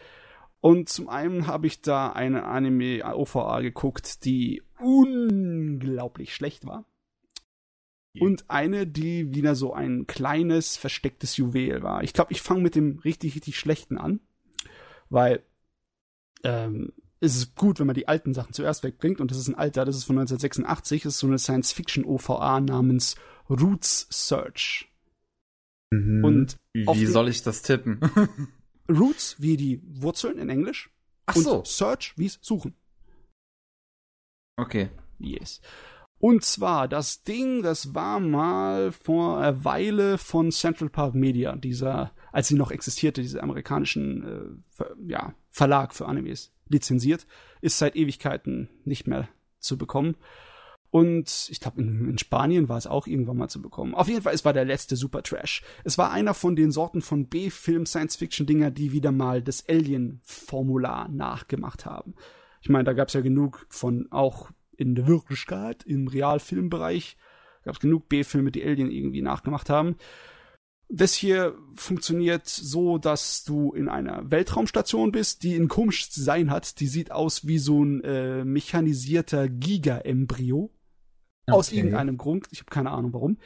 Und 0.60 0.88
zum 0.88 1.08
einen 1.08 1.46
habe 1.46 1.66
ich 1.66 1.82
da 1.82 2.10
eine 2.12 2.44
Anime-OVA 2.44 3.60
geguckt, 3.60 4.24
die 4.24 4.62
unglaublich 4.80 6.34
schlecht 6.34 6.66
war. 6.66 6.84
Und 8.18 8.48
eine, 8.48 8.86
die 8.86 9.34
wieder 9.34 9.56
so 9.56 9.74
ein 9.74 10.06
kleines, 10.06 10.76
verstecktes 10.76 11.36
Juwel 11.36 11.82
war. 11.82 12.02
Ich 12.04 12.12
glaube, 12.12 12.32
ich 12.32 12.40
fange 12.40 12.60
mit 12.60 12.76
dem 12.76 12.98
richtig, 13.00 13.34
richtig 13.34 13.58
schlechten 13.58 13.98
an. 13.98 14.20
Weil 15.10 15.42
ähm, 16.44 16.92
es 17.24 17.36
ist 17.36 17.56
gut, 17.56 17.80
wenn 17.80 17.86
man 17.86 17.94
die 17.94 18.08
alten 18.08 18.34
Sachen 18.34 18.52
zuerst 18.52 18.82
wegbringt. 18.82 19.20
Und 19.20 19.30
das 19.30 19.38
ist 19.38 19.48
ein 19.48 19.54
alter, 19.54 19.84
das 19.84 19.96
ist 19.96 20.04
von 20.04 20.18
1986. 20.18 21.02
Das 21.02 21.14
ist 21.14 21.18
so 21.20 21.26
eine 21.26 21.38
Science-Fiction-OVA 21.38 22.60
namens 22.60 23.16
Roots 23.48 24.06
Search. 24.10 24.92
Mhm. 25.90 26.24
Und 26.24 26.56
wie 26.72 27.06
soll 27.06 27.28
ich 27.28 27.42
das 27.42 27.62
tippen? 27.62 28.00
Roots 28.88 29.36
wie 29.38 29.56
die 29.56 29.80
Wurzeln 29.84 30.38
in 30.38 30.50
Englisch. 30.50 30.90
Ach 31.26 31.36
so. 31.36 31.58
Und 31.58 31.66
Search 31.66 32.14
wie 32.16 32.26
es 32.26 32.38
Suchen. 32.42 32.74
Okay. 34.56 34.90
Yes. 35.18 35.60
Und 36.18 36.44
zwar, 36.44 36.88
das 36.88 37.22
Ding, 37.22 37.62
das 37.62 37.94
war 37.94 38.20
mal 38.20 38.92
vor 38.92 39.38
einer 39.38 39.64
Weile 39.64 40.16
von 40.16 40.50
Central 40.52 40.88
Park 40.88 41.14
Media, 41.14 41.54
dieser, 41.56 42.12
als 42.32 42.48
sie 42.48 42.54
noch 42.54 42.70
existierte, 42.70 43.20
dieser 43.20 43.42
amerikanischen 43.42 44.62
äh, 44.78 44.84
ja, 45.06 45.34
Verlag 45.50 45.94
für 45.94 46.06
Animes, 46.06 46.53
lizenziert, 46.68 47.26
ist 47.60 47.78
seit 47.78 47.96
Ewigkeiten 47.96 48.68
nicht 48.84 49.06
mehr 49.06 49.28
zu 49.58 49.78
bekommen. 49.78 50.16
Und 50.94 51.48
ich 51.50 51.58
glaube, 51.58 51.82
in, 51.82 52.08
in, 52.08 52.18
Spanien 52.18 52.68
war 52.68 52.78
es 52.78 52.86
auch 52.86 53.08
irgendwann 53.08 53.36
mal 53.36 53.48
zu 53.48 53.60
bekommen. 53.60 53.96
Auf 53.96 54.06
jeden 54.08 54.22
Fall, 54.22 54.32
es 54.32 54.44
war 54.44 54.52
der 54.52 54.64
letzte 54.64 54.94
Super 54.94 55.24
Trash. 55.24 55.64
Es 55.82 55.98
war 55.98 56.12
einer 56.12 56.34
von 56.34 56.54
den 56.54 56.70
Sorten 56.70 57.02
von 57.02 57.26
B-Film 57.26 57.84
Science-Fiction-Dinger, 57.84 58.70
die 58.70 58.92
wieder 58.92 59.10
mal 59.10 59.42
das 59.42 59.68
Alien-Formular 59.68 61.08
nachgemacht 61.08 61.84
haben. 61.84 62.14
Ich 62.62 62.68
meine, 62.68 62.84
da 62.84 62.92
gab 62.92 63.08
es 63.08 63.14
ja 63.14 63.22
genug 63.22 63.66
von 63.70 64.06
auch 64.12 64.52
in 64.76 64.94
der 64.94 65.08
Wirklichkeit, 65.08 65.82
im 65.82 66.06
Realfilmbereich, 66.06 67.16
gab 67.64 67.74
es 67.74 67.80
genug 67.80 68.08
B-Filme, 68.08 68.52
die 68.52 68.64
Alien 68.64 68.92
irgendwie 68.92 69.22
nachgemacht 69.22 69.70
haben. 69.70 69.96
Das 70.88 71.14
hier 71.14 71.56
funktioniert 71.74 72.46
so, 72.46 72.98
dass 72.98 73.42
du 73.44 73.72
in 73.72 73.88
einer 73.88 74.30
Weltraumstation 74.30 75.12
bist, 75.12 75.42
die 75.42 75.56
ein 75.56 75.68
komisches 75.68 76.10
Design 76.10 76.50
hat. 76.50 76.78
Die 76.80 76.86
sieht 76.86 77.10
aus 77.10 77.46
wie 77.46 77.58
so 77.58 77.82
ein 77.82 78.02
äh, 78.04 78.44
mechanisierter 78.44 79.48
Giga-Embryo. 79.48 80.70
Okay. 81.46 81.56
Aus 81.56 81.72
irgendeinem 81.72 82.16
Grund. 82.16 82.46
Ich 82.52 82.60
habe 82.60 82.70
keine 82.70 82.90
Ahnung 82.90 83.12
warum. 83.12 83.38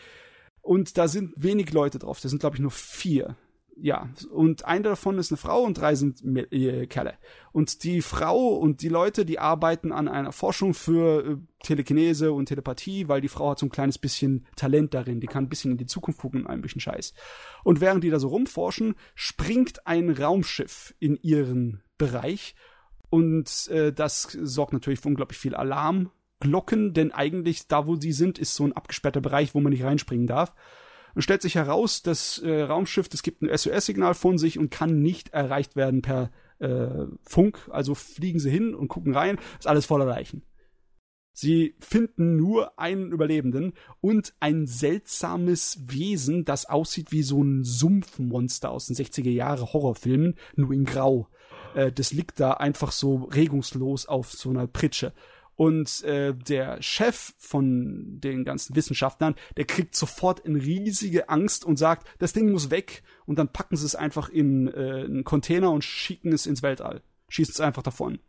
Und 0.60 0.98
da 0.98 1.08
sind 1.08 1.32
wenig 1.36 1.72
Leute 1.72 1.98
drauf. 1.98 2.20
Das 2.20 2.30
sind, 2.30 2.40
glaube 2.40 2.56
ich, 2.56 2.62
nur 2.62 2.70
vier. 2.70 3.36
Ja, 3.80 4.08
und 4.30 4.64
einer 4.64 4.90
davon 4.90 5.18
ist 5.18 5.30
eine 5.30 5.36
Frau 5.36 5.62
und 5.62 5.78
drei 5.78 5.94
sind 5.94 6.24
äh, 6.24 6.86
Kerle. 6.86 7.14
Und 7.52 7.84
die 7.84 8.02
Frau 8.02 8.48
und 8.48 8.82
die 8.82 8.88
Leute, 8.88 9.24
die 9.24 9.38
arbeiten 9.38 9.92
an 9.92 10.08
einer 10.08 10.32
Forschung 10.32 10.74
für 10.74 11.24
äh, 11.24 11.36
Telekinese 11.62 12.32
und 12.32 12.46
Telepathie, 12.46 13.08
weil 13.08 13.20
die 13.20 13.28
Frau 13.28 13.50
hat 13.50 13.60
so 13.60 13.66
ein 13.66 13.70
kleines 13.70 13.98
bisschen 13.98 14.46
Talent 14.56 14.94
darin. 14.94 15.20
Die 15.20 15.28
kann 15.28 15.44
ein 15.44 15.48
bisschen 15.48 15.72
in 15.72 15.76
die 15.78 15.86
Zukunft 15.86 16.20
gucken 16.20 16.40
und 16.40 16.46
ein 16.48 16.60
bisschen 16.60 16.80
Scheiß. 16.80 17.14
Und 17.62 17.80
während 17.80 18.02
die 18.02 18.10
da 18.10 18.18
so 18.18 18.28
rumforschen, 18.28 18.96
springt 19.14 19.86
ein 19.86 20.10
Raumschiff 20.10 20.94
in 20.98 21.16
ihren 21.22 21.82
Bereich. 21.98 22.56
Und 23.10 23.68
äh, 23.68 23.92
das 23.92 24.22
sorgt 24.22 24.72
natürlich 24.72 25.00
für 25.00 25.08
unglaublich 25.08 25.38
viel 25.38 25.54
Alarm 25.54 26.10
Glocken, 26.40 26.94
denn 26.94 27.10
eigentlich 27.10 27.66
da, 27.66 27.86
wo 27.86 27.96
sie 27.96 28.12
sind, 28.12 28.38
ist 28.38 28.54
so 28.54 28.64
ein 28.64 28.72
abgesperrter 28.72 29.20
Bereich, 29.20 29.54
wo 29.54 29.60
man 29.60 29.72
nicht 29.72 29.82
reinspringen 29.82 30.26
darf. 30.26 30.54
Und 31.14 31.22
stellt 31.22 31.42
sich 31.42 31.54
heraus, 31.54 32.02
das 32.02 32.38
äh, 32.38 32.62
Raumschiff, 32.62 33.08
das 33.08 33.22
gibt 33.22 33.42
ein 33.42 33.56
SOS-Signal 33.56 34.14
von 34.14 34.38
sich 34.38 34.58
und 34.58 34.70
kann 34.70 35.00
nicht 35.00 35.30
erreicht 35.30 35.76
werden 35.76 36.02
per 36.02 36.30
äh, 36.58 37.06
Funk. 37.22 37.68
Also 37.70 37.94
fliegen 37.94 38.40
sie 38.40 38.50
hin 38.50 38.74
und 38.74 38.88
gucken 38.88 39.14
rein, 39.14 39.38
ist 39.58 39.66
alles 39.66 39.86
voller 39.86 40.06
Leichen. 40.06 40.42
Sie 41.40 41.76
finden 41.78 42.34
nur 42.34 42.80
einen 42.80 43.12
Überlebenden 43.12 43.74
und 44.00 44.34
ein 44.40 44.66
seltsames 44.66 45.78
Wesen, 45.86 46.44
das 46.44 46.66
aussieht 46.66 47.12
wie 47.12 47.22
so 47.22 47.40
ein 47.44 47.62
Sumpfmonster 47.62 48.72
aus 48.72 48.86
den 48.86 48.96
60er 48.96 49.30
Jahre 49.30 49.72
Horrorfilmen, 49.72 50.34
nur 50.56 50.72
in 50.72 50.84
Grau. 50.84 51.28
Äh, 51.76 51.92
das 51.92 52.12
liegt 52.12 52.40
da 52.40 52.54
einfach 52.54 52.90
so 52.90 53.28
regungslos 53.32 54.06
auf 54.06 54.32
so 54.32 54.50
einer 54.50 54.66
Pritsche. 54.66 55.12
Und 55.58 56.04
äh, 56.04 56.36
der 56.36 56.80
Chef 56.80 57.34
von 57.36 58.20
den 58.20 58.44
ganzen 58.44 58.76
Wissenschaftlern, 58.76 59.34
der 59.56 59.64
kriegt 59.64 59.96
sofort 59.96 60.46
eine 60.46 60.62
riesige 60.62 61.28
Angst 61.30 61.64
und 61.64 61.80
sagt, 61.80 62.06
das 62.20 62.32
Ding 62.32 62.52
muss 62.52 62.70
weg. 62.70 63.02
Und 63.26 63.40
dann 63.40 63.52
packen 63.52 63.76
sie 63.76 63.84
es 63.84 63.96
einfach 63.96 64.28
in 64.28 64.68
äh, 64.68 65.02
einen 65.04 65.24
Container 65.24 65.72
und 65.72 65.82
schicken 65.82 66.32
es 66.32 66.46
ins 66.46 66.62
Weltall. 66.62 67.02
Schießen 67.28 67.54
es 67.54 67.60
einfach 67.60 67.82
davon. 67.82 68.20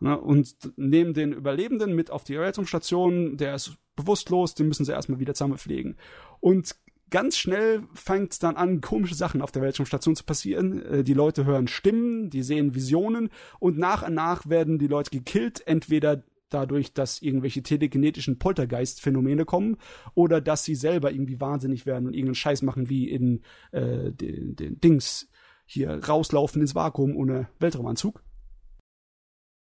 Ne? 0.00 0.18
Und 0.18 0.56
nehmen 0.76 1.12
den 1.12 1.34
Überlebenden 1.34 1.94
mit 1.94 2.10
auf 2.10 2.24
die 2.24 2.36
Rettungsstation. 2.36 3.36
Der 3.36 3.54
ist 3.56 3.76
bewusstlos, 3.94 4.54
den 4.54 4.68
müssen 4.68 4.86
sie 4.86 4.92
erstmal 4.92 5.20
wieder 5.20 5.34
zusammenpflegen. 5.34 5.98
Und 6.40 6.76
ganz 7.12 7.36
schnell 7.36 7.84
fängt 7.94 8.32
es 8.32 8.38
dann 8.40 8.56
an, 8.56 8.80
komische 8.80 9.14
Sachen 9.14 9.42
auf 9.42 9.52
der 9.52 9.62
Weltraumstation 9.62 10.16
zu 10.16 10.24
passieren. 10.24 10.84
Äh, 10.84 11.04
die 11.04 11.14
Leute 11.14 11.44
hören 11.44 11.68
Stimmen, 11.68 12.30
die 12.30 12.42
sehen 12.42 12.74
Visionen 12.74 13.28
und 13.60 13.78
nach 13.78 14.08
und 14.08 14.14
nach 14.14 14.48
werden 14.48 14.80
die 14.80 14.88
Leute 14.88 15.10
gekillt, 15.10 15.64
entweder 15.66 16.24
dadurch, 16.48 16.92
dass 16.92 17.22
irgendwelche 17.22 17.62
telekinetischen 17.62 18.38
Poltergeist-Phänomene 18.38 19.44
kommen 19.44 19.76
oder 20.14 20.40
dass 20.40 20.64
sie 20.64 20.74
selber 20.74 21.12
irgendwie 21.12 21.40
wahnsinnig 21.40 21.86
werden 21.86 22.06
und 22.06 22.14
irgendeinen 22.14 22.34
Scheiß 22.34 22.62
machen, 22.62 22.88
wie 22.88 23.08
in 23.08 23.42
äh, 23.70 24.10
den, 24.10 24.56
den 24.56 24.80
Dings 24.80 25.28
hier 25.64 26.04
rauslaufen 26.06 26.60
ins 26.60 26.74
Vakuum 26.74 27.16
ohne 27.16 27.48
Weltraumanzug. 27.58 28.22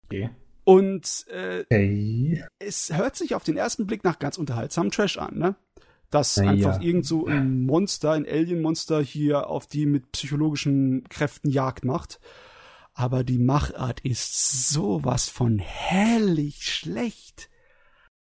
Okay. 0.06 0.30
Und 0.64 1.26
äh, 1.28 1.60
okay. 1.60 2.42
es 2.58 2.96
hört 2.96 3.16
sich 3.16 3.34
auf 3.34 3.44
den 3.44 3.56
ersten 3.56 3.86
Blick 3.86 4.02
nach 4.02 4.18
ganz 4.18 4.38
unterhaltsamem 4.38 4.90
Trash 4.90 5.18
an, 5.18 5.38
ne? 5.38 5.56
Dass 6.14 6.36
Na, 6.36 6.50
einfach 6.50 6.80
ja. 6.80 6.82
irgend 6.82 7.06
so 7.06 7.26
ein 7.26 7.64
Monster, 7.64 8.12
ein 8.12 8.26
Alien-Monster 8.26 9.02
hier 9.02 9.48
auf 9.48 9.66
die 9.66 9.84
mit 9.84 10.12
psychologischen 10.12 11.04
Kräften 11.08 11.50
Jagd 11.50 11.84
macht. 11.84 12.20
Aber 12.94 13.24
die 13.24 13.38
Machart 13.38 14.00
ist 14.00 14.70
sowas 14.70 15.28
von 15.28 15.58
herrlich 15.58 16.64
schlecht. 16.64 17.50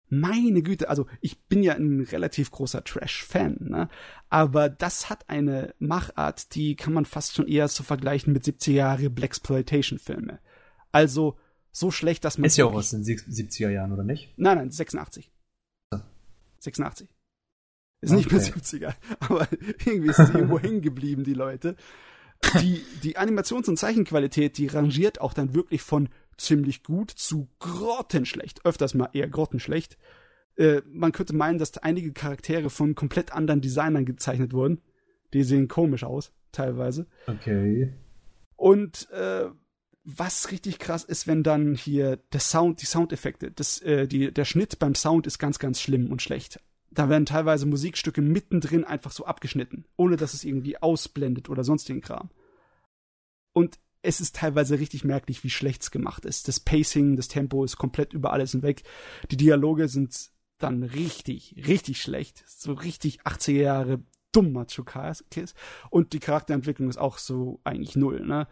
meine 0.09 0.61
Güte, 0.61 0.89
also 0.89 1.07
ich 1.21 1.39
bin 1.43 1.63
ja 1.63 1.75
ein 1.75 2.01
relativ 2.01 2.51
großer 2.51 2.83
Trash-Fan, 2.83 3.57
ne? 3.59 3.89
aber 4.29 4.69
das 4.69 5.09
hat 5.09 5.29
eine 5.29 5.73
Machart, 5.79 6.55
die 6.55 6.75
kann 6.75 6.93
man 6.93 7.05
fast 7.05 7.35
schon 7.35 7.47
eher 7.47 7.67
so 7.67 7.83
vergleichen 7.83 8.33
mit 8.33 8.43
70er 8.43 8.71
Jahre 8.71 9.09
Blaxploitation-Filme. 9.09 10.39
Also 10.91 11.37
so 11.71 11.91
schlecht, 11.91 12.25
dass 12.25 12.37
man. 12.37 12.45
Ist 12.45 12.57
ja 12.57 12.65
auch 12.65 12.73
aus 12.73 12.89
den 12.89 13.03
70er 13.03 13.69
Jahren, 13.69 13.91
oder 13.93 14.03
nicht? 14.03 14.33
Nein, 14.37 14.57
nein, 14.57 14.71
86. 14.71 15.31
86. 16.59 17.09
Ist 18.01 18.11
okay. 18.11 18.17
nicht 18.17 18.31
mehr 18.31 18.41
70er, 18.41 18.93
aber 19.19 19.47
irgendwie 19.85 20.09
ist 20.09 20.19
es 20.19 20.29
irgendwo 20.29 20.59
hängen 20.61 20.81
geblieben, 20.81 21.23
die 21.23 21.33
Leute. 21.33 21.75
Die, 22.61 22.83
die 23.01 23.17
Animations- 23.17 23.67
und 23.67 23.77
Zeichenqualität, 23.77 24.59
die 24.59 24.67
rangiert 24.67 25.19
auch 25.21 25.33
dann 25.33 25.55
wirklich 25.55 25.81
von 25.81 26.09
ziemlich 26.37 26.83
gut 26.83 27.09
zu 27.09 27.49
grottenschlecht. 27.59 28.63
Öfters 28.63 28.93
mal 28.93 29.09
eher 29.13 29.27
grottenschlecht. 29.27 29.97
Äh, 30.55 30.81
man 30.87 31.11
könnte 31.11 31.35
meinen, 31.35 31.57
dass 31.57 31.77
einige 31.79 32.13
Charaktere 32.13 32.69
von 32.69 32.93
komplett 32.93 33.33
anderen 33.33 33.61
Designern 33.61 34.05
gezeichnet 34.05 34.53
wurden. 34.53 34.81
Die 35.33 35.43
sehen 35.43 35.67
komisch 35.67 36.03
aus, 36.03 36.31
teilweise. 36.51 37.07
Okay. 37.25 37.93
Und 38.55 39.09
äh, 39.11 39.49
was 40.03 40.51
richtig 40.51 40.79
krass 40.79 41.03
ist, 41.03 41.27
wenn 41.27 41.43
dann 41.43 41.75
hier 41.75 42.17
der 42.31 42.39
Sound, 42.39 42.81
die 42.81 42.85
Soundeffekte, 42.85 43.51
das, 43.51 43.81
äh, 43.81 44.07
die, 44.07 44.31
der 44.31 44.45
Schnitt 44.45 44.79
beim 44.79 44.95
Sound 44.95 45.27
ist 45.27 45.37
ganz, 45.37 45.59
ganz 45.59 45.81
schlimm 45.81 46.11
und 46.11 46.21
schlecht. 46.21 46.59
Da 46.97 47.09
werden 47.09 47.27
teilweise 47.27 47.67
Musikstücke 47.67 48.23
mittendrin 48.23 48.83
einfach 48.83 49.11
so 49.11 49.23
abgeschnitten, 49.23 49.85
ohne 49.97 50.15
dass 50.15 50.33
es 50.33 50.43
irgendwie 50.43 50.81
ausblendet 50.81 51.47
oder 51.47 51.63
sonstigen 51.63 52.01
Kram. 52.01 52.31
Und 53.53 53.77
es 54.01 54.19
ist 54.19 54.35
teilweise 54.35 54.79
richtig 54.79 55.03
merklich, 55.03 55.43
wie 55.43 55.51
schlecht 55.51 55.83
es 55.83 55.91
gemacht 55.91 56.25
ist. 56.25 56.47
Das 56.47 56.59
Pacing, 56.59 57.15
das 57.15 57.27
Tempo 57.27 57.63
ist 57.63 57.77
komplett 57.77 58.13
über 58.13 58.33
alles 58.33 58.53
hinweg. 58.53 58.81
Die 59.29 59.37
Dialoge 59.37 59.89
sind 59.89 60.31
dann 60.57 60.81
richtig, 60.81 61.53
richtig 61.67 62.01
schlecht. 62.01 62.43
So 62.47 62.73
richtig 62.73 63.21
80er 63.21 63.51
Jahre 63.51 63.99
dummer 64.31 64.65
Chukais. 64.65 65.23
Und 65.91 66.13
die 66.13 66.19
Charakterentwicklung 66.19 66.89
ist 66.89 66.97
auch 66.97 67.19
so 67.19 67.61
eigentlich 67.63 67.95
null, 67.95 68.25
ne? 68.25 68.47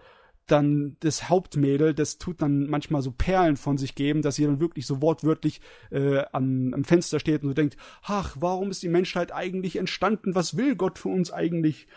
Dann 0.48 0.98
das 1.00 1.30
Hauptmädel, 1.30 1.94
das 1.94 2.18
tut 2.18 2.42
dann 2.42 2.68
manchmal 2.68 3.02
so 3.02 3.12
Perlen 3.12 3.58
von 3.58 3.78
sich 3.78 3.96
geben, 3.96 4.22
dass 4.22 4.36
sie 4.36 4.46
dann 4.46 4.60
wirklich 4.60 4.86
so 4.86 5.02
wortwörtlich 5.02 5.62
äh, 5.92 6.24
am, 6.32 6.74
am 6.74 6.84
Fenster 6.84 7.20
steht 7.20 7.44
und 7.44 7.50
so 7.50 7.54
denkt, 7.54 7.78
ach, 8.04 8.36
warum 8.40 8.70
ist 8.70 8.84
die 8.84 8.90
Menschheit 8.90 9.34
eigentlich 9.34 9.78
entstanden? 9.78 10.36
Was 10.36 10.58
will 10.58 10.76
Gott 10.76 11.00
für 11.00 11.10
uns 11.10 11.32
eigentlich? 11.32 11.88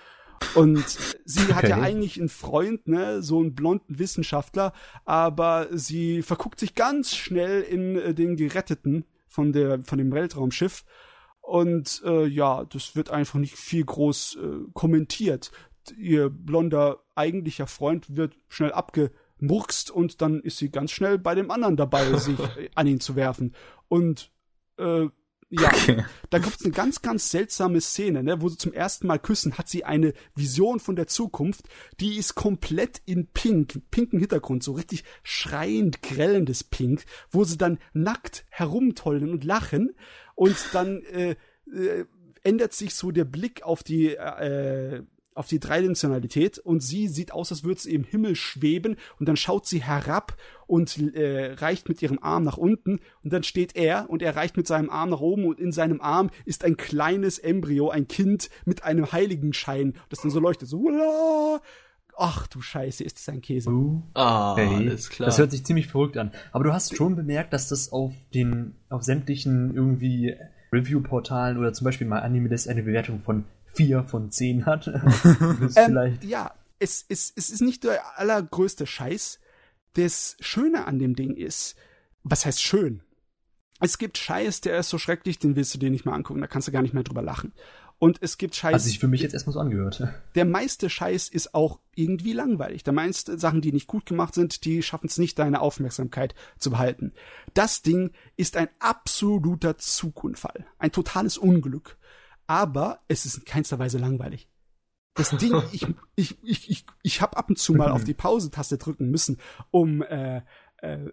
Und 0.55 0.85
sie 1.25 1.43
okay. 1.43 1.55
hat 1.55 1.69
ja 1.69 1.81
eigentlich 1.81 2.19
einen 2.19 2.29
Freund, 2.29 2.87
ne, 2.87 3.23
so 3.23 3.41
einen 3.41 3.55
blonden 3.55 3.99
Wissenschaftler, 3.99 4.73
aber 5.05 5.67
sie 5.73 6.23
verguckt 6.23 6.61
sich 6.61 6.75
ganz 6.75 7.15
schnell 7.15 7.63
in 7.63 7.97
äh, 7.97 8.15
den 8.15 8.37
Geretteten 8.37 9.05
von 9.27 9.53
der 9.53 9.83
von 9.83 9.99
dem 9.99 10.13
Weltraumschiff 10.13 10.85
und 11.49 12.03
äh, 12.05 12.27
ja, 12.27 12.65
das 12.65 12.95
wird 12.95 13.11
einfach 13.11 13.39
nicht 13.39 13.57
viel 13.57 13.83
groß 13.83 14.37
äh, 14.37 14.71
kommentiert 14.75 15.51
ihr 15.93 16.31
blonder 16.31 17.03
eigentlicher 17.15 17.67
Freund 17.67 18.17
wird 18.17 18.37
schnell 18.49 18.73
abgemurkst 18.73 19.91
und 19.91 20.21
dann 20.23 20.41
ist 20.41 20.59
sie 20.59 20.71
ganz 20.71 20.91
schnell 20.91 21.19
bei 21.19 21.35
dem 21.35 21.51
anderen 21.51 21.77
dabei, 21.77 22.13
sich 22.19 22.39
an 22.75 22.87
ihn 22.87 23.01
zu 23.01 23.17
werfen. 23.17 23.55
Und 23.89 24.31
äh, 24.79 25.09
ja, 25.51 25.69
okay. 25.69 26.05
da 26.29 26.39
gibt 26.39 26.57
es 26.57 26.65
eine 26.65 26.75
ganz, 26.75 27.01
ganz 27.01 27.31
seltsame 27.31 27.81
Szene, 27.81 28.23
ne, 28.23 28.43
wo 28.43 28.51
sie 28.51 28.59
zum 28.59 28.75
ersten 28.75 29.07
Mal 29.07 29.19
küssen, 29.19 29.57
hat 29.57 29.69
sie 29.69 29.83
eine 29.83 30.13
Vision 30.35 30.79
von 30.79 30.95
der 30.95 31.07
Zukunft, 31.07 31.69
die 32.01 32.19
ist 32.19 32.35
komplett 32.35 33.01
in 33.07 33.29
Pink, 33.29 33.81
pinken 33.91 34.19
Hintergrund, 34.19 34.63
so 34.63 34.73
richtig 34.73 35.05
schreiend 35.23 36.03
grellendes 36.03 36.65
Pink, 36.65 37.07
wo 37.31 37.45
sie 37.45 37.57
dann 37.57 37.79
nackt 37.95 38.45
herumtollen 38.51 39.31
und 39.31 39.45
lachen 39.45 39.95
und 40.35 40.57
dann 40.73 41.03
äh, 41.05 41.37
äh, 41.73 42.05
ändert 42.43 42.75
sich 42.75 42.95
so 42.95 43.11
der 43.11 43.25
Blick 43.25 43.63
auf 43.63 43.83
die 43.83 44.17
äh, 44.17 45.03
auf 45.39 45.47
die 45.47 45.61
Dreidimensionalität 45.61 46.59
und 46.59 46.83
sie 46.83 47.09
sieht 47.09 47.33
aus, 47.33 47.53
als 47.53 47.65
würde 47.65 47.81
sie 47.81 47.95
im 47.95 48.05
Himmel 48.05 48.35
schweben 48.35 48.97
und 49.19 49.29
dann 49.29 49.37
schaut 49.37 49.67
sie 49.67 49.83
herab 49.83 50.37
und 50.67 50.99
äh, 51.15 51.53
reicht 51.53 51.89
mit 51.89 52.03
ihrem 52.03 52.19
Arm 52.21 52.43
nach 52.43 52.57
unten 52.57 53.01
und 53.23 53.33
dann 53.33 53.45
steht 53.45 53.77
er 53.77 54.11
und 54.11 54.21
er 54.21 54.37
reicht 54.37 54.57
mit 54.57 54.67
seinem 54.67 54.91
Arm 54.91 55.11
nach 55.11 55.21
oben 55.21 55.45
und 55.45 55.61
in 55.61 55.73
seinem 55.73 56.01
Arm 56.01 56.31
ist 56.45 56.65
ein 56.65 56.77
kleines 56.77 57.39
Embryo, 57.39 57.89
ein 57.89 58.09
Kind 58.09 58.51
mit 58.65 58.83
einem 58.83 59.13
Heiligenschein, 59.13 59.95
das 60.09 60.21
dann 60.21 60.31
so 60.31 60.41
leuchtet, 60.41 60.69
so 60.69 60.83
Wala! 60.83 61.61
Ach 62.21 62.49
du 62.49 62.61
Scheiße, 62.61 63.05
ist 63.05 63.19
das 63.19 63.29
ein 63.29 63.41
Käse. 63.41 63.71
Ah, 64.15 64.57
hey, 64.57 64.89
alles 64.89 65.09
klar. 65.09 65.27
Das 65.27 65.39
hört 65.39 65.53
sich 65.53 65.65
ziemlich 65.65 65.87
verrückt 65.87 66.17
an. 66.17 66.33
Aber 66.51 66.65
du 66.65 66.73
hast 66.73 66.97
schon 66.97 67.15
bemerkt, 67.15 67.53
dass 67.53 67.69
das 67.69 67.93
auf 67.93 68.13
den, 68.35 68.75
auf 68.89 69.05
sämtlichen 69.05 69.73
irgendwie 69.73 70.35
Review-Portalen 70.73 71.59
oder 71.59 71.73
zum 71.73 71.85
Beispiel 71.85 72.09
mal 72.09 72.19
Anime 72.19 72.49
das 72.49 72.67
eine 72.67 72.83
Bewertung 72.83 73.21
von 73.21 73.45
vier 73.79 74.03
von 74.03 74.31
zehn 74.33 74.67
hat. 74.67 74.89
ähm, 75.77 76.19
ja, 76.23 76.53
es, 76.81 77.05
es, 77.09 77.33
es 77.37 77.51
ist 77.51 77.61
nicht 77.61 77.85
der 77.85 78.19
allergrößte 78.19 78.87
Scheiß. 78.87 79.39
Das 79.95 80.37
Schöne 80.41 80.87
an 80.87 80.99
dem 80.99 81.15
Ding 81.15 81.35
ist, 81.35 81.77
was 82.25 82.45
heißt 82.45 82.61
schön? 82.61 83.03
Es 83.81 83.99
gibt 83.99 84.19
Scheiß, 84.19 84.63
der 84.63 84.81
ist 84.81 84.89
so 84.89 84.99
schrecklich, 84.99 85.39
den 85.39 85.55
willst 85.55 85.73
du 85.75 85.79
dir 85.79 85.91
nicht 85.91 86.05
mal 86.05 86.15
angucken, 86.15 86.41
da 86.41 86.49
kannst 86.49 86.67
du 86.67 86.73
gar 86.73 86.83
nicht 86.83 86.93
mehr 86.95 87.05
drüber 87.05 87.23
lachen. 87.23 87.53
Und 88.01 88.19
es 88.21 88.37
gibt 88.37 88.57
Scheiß. 88.57 88.75
Hat 88.75 88.81
sich 88.81 88.99
für 88.99 89.09
mich 89.09 89.21
jetzt 89.21 89.35
erstmal 89.35 89.55
so 89.55 89.61
angehört. 89.61 90.03
Der 90.35 90.45
meiste 90.45 90.91
Scheiß 90.91 91.29
ist 91.29 91.55
auch 91.55 91.79
irgendwie 91.95 92.33
langweilig. 92.33 92.85
Der 92.85 92.93
meiste 92.93 93.39
Sachen, 93.39 93.61
die 93.61 93.73
nicht 93.73 93.89
gut 93.89 94.07
gemacht 94.07 94.35
sind, 94.35 94.65
die 94.65 94.83
schaffen 94.83 95.07
es 95.07 95.19
nicht, 95.19 95.39
deine 95.39 95.61
Aufmerksamkeit 95.61 96.35
zu 96.59 96.71
behalten. 96.71 97.13
Das 97.55 97.83
Ding 97.83 98.13
ist 98.37 98.57
ein 98.57 98.69
absoluter 98.79 99.79
Zugunfall. 99.79 100.65
Ein 100.79 100.93
totales 100.93 101.39
Unglück 101.39 101.97
aber 102.49 103.05
es 103.07 103.27
ist 103.27 103.37
in 103.39 103.45
keinster 103.45 103.79
Weise 103.79 103.99
langweilig. 103.99 104.49
Das 105.15 105.31
Ding, 105.31 105.63
ich, 105.73 105.87
ich, 106.17 106.39
ich, 106.43 106.71
ich, 106.71 106.87
ich 107.03 107.21
habe 107.21 107.37
ab 107.37 107.49
und 107.49 107.59
zu 107.59 107.75
mal 107.75 107.93
auf 107.93 108.03
die 108.03 108.15
Pause-Taste 108.15 108.79
drücken 108.79 109.11
müssen, 109.11 109.39
um 109.71 110.03
äh, 110.03 110.43
äh, 110.79 111.13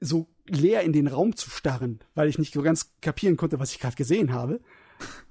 so 0.00 0.28
leer 0.46 0.82
in 0.82 0.92
den 0.92 1.08
Raum 1.08 1.34
zu 1.34 1.50
starren, 1.50 2.00
weil 2.14 2.28
ich 2.28 2.38
nicht 2.38 2.54
so 2.54 2.62
ganz 2.62 2.94
kapieren 3.00 3.36
konnte, 3.36 3.58
was 3.58 3.72
ich 3.72 3.80
gerade 3.80 3.96
gesehen 3.96 4.32
habe. 4.32 4.60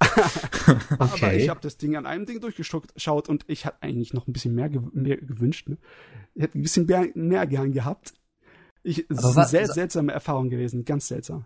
okay. 0.00 0.78
Aber 0.98 1.34
ich 1.34 1.48
habe 1.48 1.60
das 1.60 1.76
Ding 1.76 1.96
an 1.96 2.06
einem 2.06 2.26
Ding 2.26 2.40
durchgeschaut 2.40 3.28
und 3.28 3.44
ich 3.48 3.66
hatte 3.66 3.82
eigentlich 3.82 4.14
noch 4.14 4.26
ein 4.26 4.32
bisschen 4.32 4.54
mehr, 4.54 4.68
gew 4.68 4.88
mehr 4.92 5.16
gewünscht. 5.18 5.68
Ne? 5.68 5.78
Ich 6.34 6.42
hätte 6.42 6.58
ein 6.58 6.62
bisschen 6.62 6.86
mehr, 6.86 7.08
mehr 7.14 7.46
gern 7.46 7.72
gehabt. 7.72 8.14
Ich, 8.82 9.06
es 9.10 9.18
ist 9.18 9.36
eine 9.36 9.46
sehr 9.46 9.66
seltsame 9.66 10.12
Erfahrung 10.12 10.48
gewesen, 10.48 10.84
ganz 10.84 11.08
seltsam. 11.08 11.44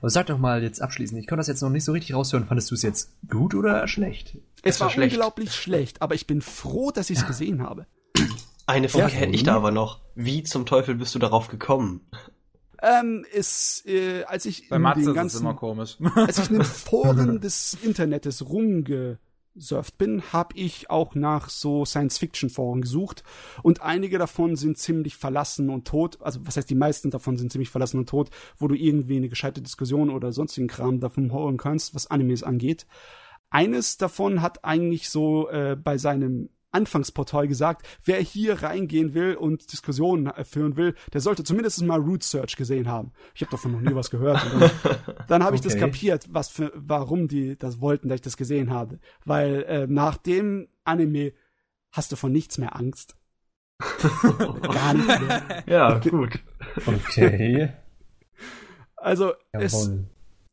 Aber 0.00 0.10
sag 0.10 0.26
doch 0.26 0.38
mal 0.38 0.62
jetzt 0.62 0.80
abschließend, 0.82 1.20
ich 1.20 1.26
konnte 1.26 1.40
das 1.40 1.48
jetzt 1.48 1.62
noch 1.62 1.70
nicht 1.70 1.84
so 1.84 1.92
richtig 1.92 2.14
raushören. 2.14 2.46
Fandest 2.46 2.70
du 2.70 2.74
es 2.74 2.82
jetzt 2.82 3.10
gut 3.28 3.54
oder 3.54 3.86
schlecht? 3.88 4.36
Es, 4.62 4.74
es 4.74 4.80
war, 4.80 4.86
war 4.86 4.92
schlecht. 4.92 5.14
unglaublich 5.14 5.54
schlecht, 5.54 6.02
aber 6.02 6.14
ich 6.14 6.26
bin 6.26 6.42
froh, 6.42 6.90
dass 6.90 7.10
ich 7.10 7.18
es 7.18 7.26
gesehen 7.26 7.62
habe. 7.62 7.86
Eine 8.66 8.88
Frage 8.88 9.12
ja, 9.12 9.18
hätte 9.20 9.32
ich 9.32 9.42
da 9.42 9.56
aber 9.56 9.70
noch. 9.70 10.00
Wie 10.14 10.42
zum 10.42 10.64
Teufel 10.66 10.94
bist 10.94 11.14
du 11.14 11.18
darauf 11.18 11.48
gekommen? 11.48 12.02
Ähm, 12.82 13.26
ist, 13.32 13.84
äh, 13.86 14.24
als 14.24 14.46
ich 14.46 14.68
Bei 14.68 14.78
Matze 14.78 15.04
den 15.04 15.14
ganzen, 15.14 15.36
ist 15.36 15.40
immer 15.42 15.54
komisch. 15.54 15.98
als 16.14 16.38
ich 16.38 16.48
in 16.50 16.54
den 16.54 16.64
Foren 16.64 17.40
des 17.40 17.76
Internets 17.82 18.42
rumge 18.48 19.18
surft 19.56 19.98
bin, 19.98 20.22
habe 20.32 20.56
ich 20.56 20.90
auch 20.90 21.14
nach 21.14 21.48
so 21.48 21.84
Science-Fiction-Foren 21.84 22.82
gesucht 22.82 23.24
und 23.62 23.82
einige 23.82 24.18
davon 24.18 24.56
sind 24.56 24.78
ziemlich 24.78 25.16
verlassen 25.16 25.70
und 25.70 25.86
tot. 25.86 26.18
Also 26.22 26.40
was 26.44 26.56
heißt, 26.56 26.70
die 26.70 26.74
meisten 26.74 27.10
davon 27.10 27.36
sind 27.36 27.52
ziemlich 27.52 27.70
verlassen 27.70 27.98
und 27.98 28.08
tot, 28.08 28.30
wo 28.58 28.68
du 28.68 28.74
irgendwie 28.74 29.16
eine 29.16 29.28
gescheite 29.28 29.62
Diskussion 29.62 30.10
oder 30.10 30.32
sonstigen 30.32 30.68
Kram 30.68 31.00
davon 31.00 31.32
hören 31.32 31.56
kannst, 31.56 31.94
was 31.94 32.06
Animes 32.06 32.42
angeht. 32.42 32.86
Eines 33.50 33.96
davon 33.96 34.42
hat 34.42 34.64
eigentlich 34.64 35.10
so 35.10 35.48
äh, 35.50 35.76
bei 35.76 35.98
seinem 35.98 36.50
Anfangsportal 36.72 37.48
gesagt, 37.48 37.86
wer 38.04 38.20
hier 38.20 38.62
reingehen 38.62 39.14
will 39.14 39.34
und 39.34 39.72
Diskussionen 39.72 40.32
führen 40.44 40.76
will, 40.76 40.94
der 41.12 41.20
sollte 41.20 41.44
zumindest 41.44 41.82
mal 41.82 42.00
Root 42.00 42.22
Search 42.22 42.56
gesehen 42.56 42.88
haben. 42.88 43.12
Ich 43.34 43.42
habe 43.42 43.50
davon 43.50 43.72
noch 43.72 43.80
nie 43.80 43.94
was 43.94 44.10
gehört. 44.10 44.40
dann, 44.52 44.70
dann 45.28 45.44
habe 45.44 45.56
ich 45.56 45.62
okay. 45.62 45.70
das 45.70 45.78
kapiert, 45.78 46.26
was 46.30 46.48
für, 46.48 46.72
warum 46.74 47.28
die 47.28 47.56
das 47.56 47.80
wollten, 47.80 48.08
dass 48.08 48.16
ich 48.16 48.22
das 48.22 48.36
gesehen 48.36 48.70
habe. 48.70 48.98
Weil 49.24 49.62
äh, 49.64 49.86
nach 49.86 50.16
dem 50.16 50.68
Anime 50.84 51.32
hast 51.90 52.12
du 52.12 52.16
von 52.16 52.32
nichts 52.32 52.58
mehr 52.58 52.76
Angst. 52.76 53.16
Gar 54.62 54.94
nicht 54.94 55.20
mehr. 55.20 55.64
Ja, 55.66 55.98
gut. 55.98 56.38
Okay. 56.86 57.72
Also 58.96 59.32
Jawohl. 59.52 59.64
es 59.64 59.90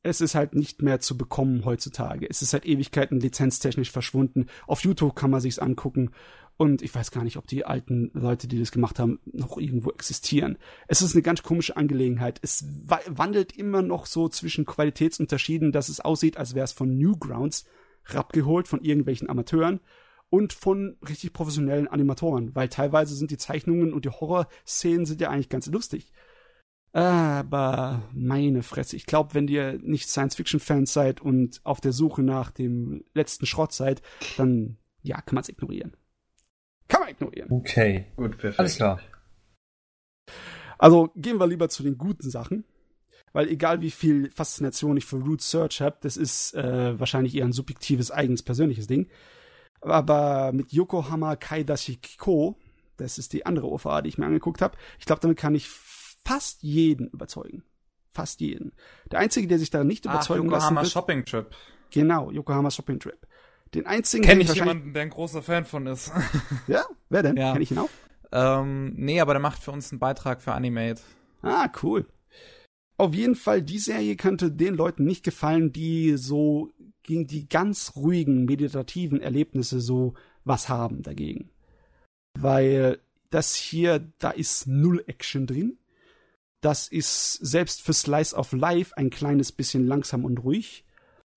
es 0.08 0.22
ist 0.22 0.36
halt 0.36 0.56
nicht 0.56 0.82
mehr 0.82 1.00
zu 1.00 1.18
bekommen 1.18 1.66
heutzutage. 1.66 2.28
Es 2.30 2.42
ist 2.42 2.52
seit 2.52 2.66
Ewigkeiten 2.66 3.20
lizenztechnisch 3.20 3.92
verschwunden. 3.92 4.48
Auf 4.66 4.82
YouTube 4.82 5.16
kann 5.16 5.32
man 5.32 5.42
sich's 5.42 5.60
angucken. 5.60 6.12
Und 6.56 6.82
ich 6.82 6.96
weiß 6.96 7.12
gar 7.12 7.24
nicht, 7.24 7.38
ob 7.38 7.46
die 7.46 7.66
alten 7.66 8.10
Leute, 8.14 8.48
die 8.48 8.58
das 8.58 8.72
gemacht 8.72 8.98
haben, 8.98 9.20
noch 9.26 9.58
irgendwo 9.58 9.92
existieren. 9.92 10.58
Es 10.88 11.04
ist 11.04 11.14
eine 11.14 11.22
ganz 11.22 11.44
komische 11.44 11.78
Angelegenheit. 11.78 12.40
Es 12.42 12.66
wandelt 12.86 13.56
immer 13.56 13.84
noch 13.84 14.08
so 14.08 14.28
zwischen 14.28 14.66
Qualitätsunterschieden, 14.66 15.72
dass 15.72 15.90
es 15.90 16.00
aussieht, 16.00 16.38
als 16.38 16.56
wäre 16.56 16.64
es 16.64 16.72
von 16.72 16.98
Newgrounds 16.98 17.66
abgeholt, 18.12 18.68
von 18.68 18.82
irgendwelchen 18.82 19.30
Amateuren 19.30 19.82
und 20.30 20.54
von 20.54 20.98
richtig 21.08 21.34
professionellen 21.34 21.88
Animatoren, 21.88 22.56
weil 22.56 22.70
teilweise 22.70 23.16
sind 23.16 23.30
die 23.30 23.38
Zeichnungen 23.38 23.94
und 23.94 24.06
die 24.06 24.10
Horrorszenen 24.10 25.06
sind 25.06 25.22
ja 25.22 25.30
eigentlich 25.30 25.50
ganz 25.50 25.68
lustig. 25.68 26.12
Aber 26.98 28.02
meine 28.12 28.64
Fresse, 28.64 28.96
ich 28.96 29.06
glaube, 29.06 29.36
wenn 29.36 29.48
ihr 29.48 29.78
nicht 29.84 30.10
Science-Fiction-Fans 30.10 30.92
seid 30.92 31.22
und 31.22 31.62
auf 31.64 31.80
der 31.80 31.92
Suche 31.92 32.24
nach 32.24 32.50
dem 32.50 33.04
letzten 33.14 33.46
Schrott 33.46 33.72
seid, 33.72 34.02
dann 34.36 34.78
ja, 35.04 35.22
kann 35.22 35.36
man 35.36 35.44
es 35.44 35.50
ignorieren. 35.50 35.96
Kann 36.88 37.02
man 37.02 37.10
ignorieren. 37.10 37.52
Okay. 37.52 38.08
Gut, 38.16 38.40
perfekt. 38.40 38.60
Alles 38.60 38.78
klar. 38.78 39.00
Also 40.80 41.12
gehen 41.16 41.38
wir 41.38 41.46
lieber 41.46 41.70
zu 41.70 41.84
den 41.84 42.00
guten 42.00 42.32
Sachen. 42.32 42.64
Weil 43.32 43.50
egal 43.50 43.82
wie 43.82 43.92
viel 43.92 44.32
Faszination 44.32 44.98
ich 44.98 45.06
für 45.06 45.18
Root 45.18 45.44
Search 45.44 45.82
habe, 45.82 45.98
das 46.02 46.18
ist 46.18 46.56
äh, 46.56 47.00
wahrscheinlich 47.00 47.36
eher 47.36 47.46
ein 47.46 47.54
subjektives, 47.54 48.10
eigens 48.10 48.42
persönliches 48.42 48.88
Ding. 48.88 49.08
Aber 49.82 50.52
mit 50.52 50.74
Yokohama 50.74 51.36
Kaidashi 51.36 51.98
Kiko, 51.98 52.58
das 52.96 53.20
ist 53.20 53.34
die 53.34 53.46
andere 53.46 53.68
OVA, 53.68 54.02
die 54.02 54.10
ich 54.10 54.18
mir 54.18 54.26
angeguckt 54.26 54.64
habe, 54.64 54.80
ich 54.98 55.06
glaube, 55.06 55.22
damit 55.22 55.38
kann 55.38 55.54
ich 55.54 55.70
fast 56.28 56.64
jeden 56.64 57.08
überzeugen. 57.08 57.64
Fast 58.10 58.42
jeden. 58.42 58.74
Der 59.12 59.20
Einzige, 59.20 59.48
der 59.48 59.60
sich 59.60 59.70
da 59.70 59.84
nicht 59.84 60.06
überzeugen 60.06 60.48
Ach, 60.48 60.52
Yokohama 60.54 60.82
lassen 60.82 60.86
wird, 60.86 60.92
Shopping 60.92 61.26
Trip. 61.26 61.56
Genau, 61.92 62.32
Yokohama 62.32 62.72
Shopping 62.72 63.00
Trip. 63.00 63.28
Den 63.74 63.86
einzigen, 63.86 64.24
Kenn 64.24 64.42
ich 64.42 64.54
jemanden, 64.54 64.94
der 64.94 65.04
ein 65.04 65.10
großer 65.10 65.42
Fan 65.42 65.66
von 65.66 65.88
ist. 65.88 66.12
Ja, 66.68 66.86
wer 67.10 67.24
denn? 67.24 67.38
Ja. 67.38 67.54
Kenn 67.54 67.62
ich 67.62 67.72
ihn 67.72 67.78
auch? 67.78 67.90
ähm, 68.32 68.94
nee, 68.96 69.22
aber 69.22 69.34
der 69.34 69.42
macht 69.42 69.64
für 69.64 69.72
uns 69.72 69.92
einen 69.92 70.00
Beitrag 70.00 70.42
für 70.42 70.54
Animate. 70.54 71.02
Ah, 71.42 71.70
cool. 71.84 72.06
Auf 72.98 73.14
jeden 73.14 73.36
Fall, 73.36 73.62
die 73.62 73.80
Serie 73.80 74.16
könnte 74.16 74.52
den 74.52 74.74
Leuten 74.74 75.06
nicht 75.06 75.24
gefallen, 75.24 75.72
die 75.72 76.18
so 76.18 76.72
gegen 77.04 77.28
die 77.28 77.48
ganz 77.48 77.94
ruhigen, 77.96 78.46
meditativen 78.46 79.22
Erlebnisse 79.22 79.80
so 79.80 80.16
was 80.44 80.68
haben 80.68 81.04
dagegen. 81.04 81.52
Weil 82.34 83.00
das 83.30 83.56
hier, 83.56 84.12
da 84.18 84.32
ist 84.32 84.68
null 84.68 85.04
Action 85.08 85.46
drin. 85.46 85.78
Das 86.62 86.88
ist 86.88 87.34
selbst 87.34 87.82
für 87.82 87.94
Slice 87.94 88.36
of 88.36 88.52
Life 88.52 88.96
ein 88.98 89.10
kleines 89.10 89.52
bisschen 89.52 89.86
langsam 89.86 90.26
und 90.26 90.40
ruhig. 90.40 90.86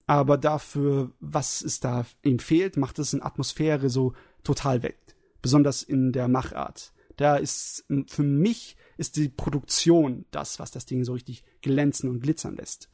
Aber 0.06 0.38
dafür, 0.38 1.12
was 1.20 1.62
es 1.62 1.78
da 1.78 2.04
ihm 2.22 2.38
fehlt, 2.38 2.76
macht 2.76 2.98
es 2.98 3.12
in 3.12 3.22
Atmosphäre 3.22 3.90
so 3.90 4.14
total 4.42 4.82
weg. 4.82 4.98
Besonders 5.42 5.82
in 5.82 6.12
der 6.12 6.28
Machart. 6.28 6.92
Da 7.16 7.36
ist 7.36 7.84
für 8.06 8.22
mich 8.22 8.76
ist 8.96 9.16
die 9.16 9.28
Produktion 9.28 10.24
das, 10.30 10.58
was 10.58 10.70
das 10.70 10.86
Ding 10.86 11.04
so 11.04 11.12
richtig 11.12 11.44
glänzen 11.62 12.08
und 12.08 12.20
glitzern 12.20 12.56
lässt. 12.56 12.88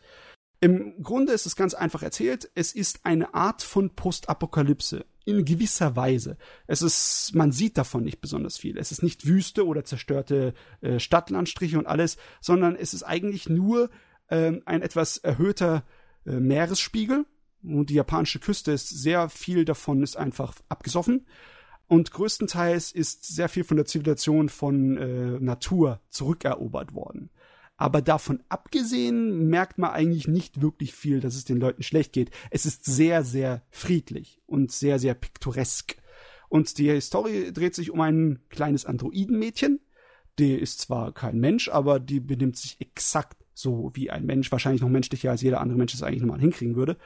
Im 0.60 1.02
Grunde 1.02 1.32
ist 1.32 1.46
es 1.46 1.56
ganz 1.56 1.74
einfach 1.74 2.02
erzählt. 2.02 2.50
Es 2.54 2.72
ist 2.72 3.00
eine 3.04 3.34
Art 3.34 3.62
von 3.62 3.94
Postapokalypse. 3.94 5.04
In 5.26 5.44
gewisser 5.44 5.96
Weise. 5.96 6.38
Es 6.68 6.82
ist, 6.82 7.32
man 7.34 7.50
sieht 7.50 7.76
davon 7.76 8.04
nicht 8.04 8.20
besonders 8.20 8.56
viel. 8.58 8.78
Es 8.78 8.92
ist 8.92 9.02
nicht 9.02 9.26
Wüste 9.26 9.66
oder 9.66 9.84
zerstörte 9.84 10.54
äh, 10.80 11.00
Stadtlandstriche 11.00 11.78
und 11.78 11.86
alles, 11.86 12.16
sondern 12.40 12.76
es 12.76 12.94
ist 12.94 13.02
eigentlich 13.02 13.48
nur 13.48 13.90
ähm, 14.30 14.62
ein 14.66 14.82
etwas 14.82 15.18
erhöhter 15.18 15.84
äh, 16.24 16.30
Meeresspiegel. 16.30 17.26
Und 17.64 17.90
die 17.90 17.94
japanische 17.94 18.38
Küste 18.38 18.70
ist 18.70 18.88
sehr 18.88 19.28
viel 19.28 19.64
davon 19.64 20.04
ist 20.04 20.16
einfach 20.16 20.54
abgesoffen. 20.68 21.26
Und 21.88 22.12
größtenteils 22.12 22.92
ist 22.92 23.26
sehr 23.26 23.48
viel 23.48 23.64
von 23.64 23.76
der 23.76 23.86
Zivilisation 23.86 24.48
von 24.48 24.96
äh, 24.96 25.40
Natur 25.40 26.00
zurückerobert 26.08 26.94
worden. 26.94 27.30
Aber 27.76 28.00
davon 28.00 28.42
abgesehen 28.48 29.48
merkt 29.48 29.78
man 29.78 29.90
eigentlich 29.90 30.28
nicht 30.28 30.62
wirklich 30.62 30.94
viel, 30.94 31.20
dass 31.20 31.34
es 31.34 31.44
den 31.44 31.58
Leuten 31.58 31.82
schlecht 31.82 32.12
geht. 32.12 32.30
Es 32.50 32.64
ist 32.64 32.84
sehr, 32.84 33.22
sehr 33.22 33.62
friedlich 33.70 34.40
und 34.46 34.72
sehr, 34.72 34.98
sehr 34.98 35.14
piktoresk. 35.14 35.96
Und 36.48 36.78
die 36.78 37.00
Story 37.00 37.52
dreht 37.52 37.74
sich 37.74 37.90
um 37.90 38.00
ein 38.00 38.40
kleines 38.48 38.86
Androidenmädchen. 38.86 39.80
Die 40.38 40.54
ist 40.54 40.80
zwar 40.80 41.12
kein 41.12 41.38
Mensch, 41.38 41.68
aber 41.68 42.00
die 42.00 42.20
benimmt 42.20 42.56
sich 42.56 42.80
exakt 42.80 43.36
so 43.52 43.90
wie 43.94 44.10
ein 44.10 44.24
Mensch, 44.26 44.52
wahrscheinlich 44.52 44.82
noch 44.82 44.88
menschlicher 44.88 45.30
als 45.30 45.42
jeder 45.42 45.60
andere 45.60 45.78
Mensch 45.78 45.94
es 45.94 46.02
eigentlich 46.02 46.20
nochmal 46.20 46.40
hinkriegen 46.40 46.76
würde, 46.76 46.98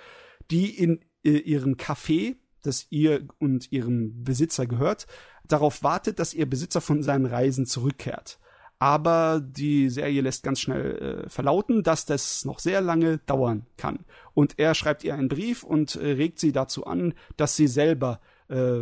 die 0.50 0.68
in 0.70 1.00
äh, 1.24 1.30
ihrem 1.30 1.74
Café, 1.74 2.36
das 2.62 2.86
ihr 2.90 3.26
und 3.38 3.70
ihrem 3.72 4.24
Besitzer 4.24 4.66
gehört, 4.66 5.06
darauf 5.46 5.82
wartet, 5.82 6.18
dass 6.18 6.34
ihr 6.34 6.46
Besitzer 6.46 6.80
von 6.80 7.02
seinen 7.02 7.26
Reisen 7.26 7.66
zurückkehrt 7.66 8.40
aber 8.80 9.40
die 9.40 9.90
Serie 9.90 10.22
lässt 10.22 10.42
ganz 10.42 10.58
schnell 10.58 11.24
äh, 11.26 11.28
verlauten, 11.28 11.82
dass 11.82 12.06
das 12.06 12.46
noch 12.46 12.58
sehr 12.58 12.80
lange 12.80 13.18
dauern 13.18 13.66
kann. 13.76 14.06
Und 14.32 14.58
er 14.58 14.74
schreibt 14.74 15.04
ihr 15.04 15.14
einen 15.14 15.28
Brief 15.28 15.62
und 15.62 15.96
äh, 15.96 16.12
regt 16.12 16.40
sie 16.40 16.50
dazu 16.50 16.86
an, 16.86 17.12
dass 17.36 17.56
sie 17.56 17.66
selber 17.66 18.20
äh, 18.48 18.80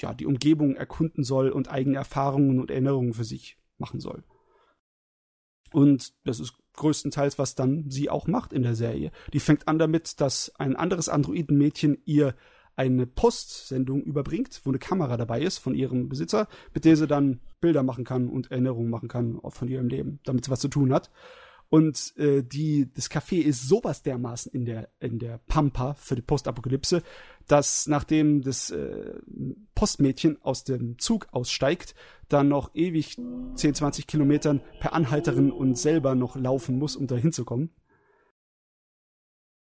ja 0.00 0.14
die 0.14 0.24
Umgebung 0.24 0.74
erkunden 0.74 1.22
soll 1.22 1.50
und 1.50 1.70
eigene 1.70 1.98
Erfahrungen 1.98 2.58
und 2.58 2.70
Erinnerungen 2.70 3.12
für 3.12 3.24
sich 3.24 3.58
machen 3.76 4.00
soll. 4.00 4.24
Und 5.70 6.14
das 6.24 6.40
ist 6.40 6.54
größtenteils, 6.72 7.38
was 7.38 7.54
dann 7.54 7.90
sie 7.90 8.08
auch 8.08 8.26
macht 8.26 8.54
in 8.54 8.62
der 8.62 8.74
Serie. 8.74 9.10
Die 9.34 9.40
fängt 9.40 9.68
an 9.68 9.78
damit, 9.78 10.22
dass 10.22 10.50
ein 10.56 10.76
anderes 10.76 11.10
Androidenmädchen 11.10 11.98
ihr 12.06 12.34
eine 12.80 13.06
Postsendung 13.06 14.02
überbringt, 14.02 14.62
wo 14.64 14.70
eine 14.70 14.78
Kamera 14.78 15.18
dabei 15.18 15.42
ist 15.42 15.58
von 15.58 15.74
ihrem 15.74 16.08
Besitzer, 16.08 16.48
mit 16.72 16.86
der 16.86 16.96
sie 16.96 17.06
dann 17.06 17.40
Bilder 17.60 17.82
machen 17.82 18.04
kann 18.04 18.30
und 18.30 18.50
Erinnerungen 18.50 18.88
machen 18.88 19.10
kann 19.10 19.38
von 19.50 19.68
ihrem 19.68 19.88
Leben, 19.88 20.18
damit 20.24 20.46
sie 20.46 20.50
was 20.50 20.60
zu 20.60 20.68
tun 20.68 20.94
hat. 20.94 21.10
Und 21.68 22.14
äh, 22.16 22.42
die, 22.42 22.90
das 22.92 23.10
Café 23.10 23.36
ist 23.42 23.68
sowas 23.68 24.02
dermaßen 24.02 24.50
in 24.50 24.64
der, 24.64 24.88
in 24.98 25.18
der 25.18 25.38
Pampa 25.46 25.92
für 25.92 26.16
die 26.16 26.22
Postapokalypse, 26.22 27.02
dass 27.46 27.86
nachdem 27.86 28.40
das 28.40 28.70
äh, 28.70 29.12
Postmädchen 29.74 30.38
aus 30.42 30.64
dem 30.64 30.98
Zug 30.98 31.28
aussteigt, 31.32 31.94
dann 32.28 32.48
noch 32.48 32.74
ewig 32.74 33.18
10, 33.56 33.74
20 33.74 34.06
Kilometern 34.06 34.62
per 34.80 34.94
Anhalterin 34.94 35.52
und 35.52 35.76
selber 35.76 36.14
noch 36.14 36.34
laufen 36.34 36.78
muss, 36.78 36.96
um 36.96 37.06
da 37.06 37.16
hinzukommen. 37.16 37.70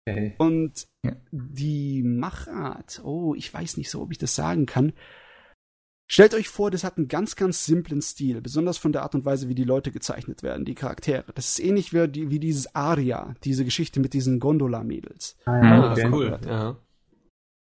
Okay. 0.05 0.35
Und 0.37 0.87
Ja. 1.05 1.15
die 1.31 2.03
Machart, 2.03 3.01
oh, 3.03 3.35
ich 3.35 3.53
weiß 3.53 3.77
nicht 3.77 3.89
so, 3.89 4.01
ob 4.01 4.11
ich 4.11 4.17
das 4.17 4.35
sagen 4.35 4.65
kann. 4.65 4.93
Stellt 6.11 6.33
euch 6.33 6.49
vor, 6.49 6.69
das 6.69 6.83
hat 6.83 6.97
einen 6.97 7.07
ganz, 7.07 7.35
ganz 7.37 7.65
simplen 7.65 8.01
Stil, 8.01 8.41
besonders 8.41 8.77
von 8.77 8.91
der 8.91 9.03
Art 9.03 9.15
und 9.15 9.23
Weise, 9.25 9.47
wie 9.47 9.55
die 9.55 9.63
Leute 9.63 9.91
gezeichnet 9.91 10.43
werden, 10.43 10.65
die 10.65 10.75
Charaktere. 10.75 11.31
Das 11.33 11.49
ist 11.49 11.59
ähnlich 11.59 11.93
wie, 11.93 12.07
die- 12.09 12.29
wie 12.29 12.39
dieses 12.39 12.75
Aria, 12.75 13.33
diese 13.45 13.63
Geschichte 13.63 13.99
mit 14.01 14.13
diesen 14.13 14.39
Gondola-Mädels. 14.39 15.37
Ah, 15.45 15.51
Mhm. 15.57 15.71
Ah, 15.71 15.91
okay. 15.93 16.09
cool. 16.11 16.39
Ja. 16.45 16.77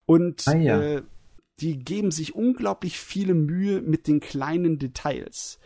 Und 0.06 0.48
Ah, 0.48 0.56
ja. 0.56 0.82
äh, 0.82 1.02
die 1.60 1.78
geben 1.78 2.12
sich 2.12 2.34
unglaublich 2.34 2.98
viele 2.98 3.34
Mühe 3.34 3.82
mit 3.82 4.08
den 4.08 4.22
kleinen 4.22 4.80
Details, 4.80 5.60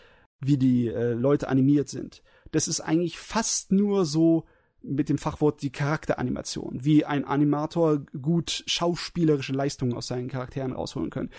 wie 0.44 0.58
die 0.58 0.88
äh, 0.88 1.14
Leute 1.14 1.48
animiert 1.48 1.88
sind. 1.88 2.24
Das 2.52 2.68
ist 2.68 2.82
eigentlich 2.82 3.20
fast 3.20 3.72
nur 3.72 4.06
so 4.06 4.45
mit 4.84 5.10
dem 5.10 5.18
Fachwort 5.18 5.61
die 5.61 5.72
Charakteranimation, 5.72 6.84
wie 6.84 7.05
ein 7.05 7.26
Animator 7.26 8.01
gut 8.22 8.64
schauspielerische 8.68 9.53
Leistungen 9.53 9.93
aus 9.93 10.07
seinen 10.07 10.27
Charakteren 10.27 10.73
rausholen 10.73 11.10
können. 11.10 11.30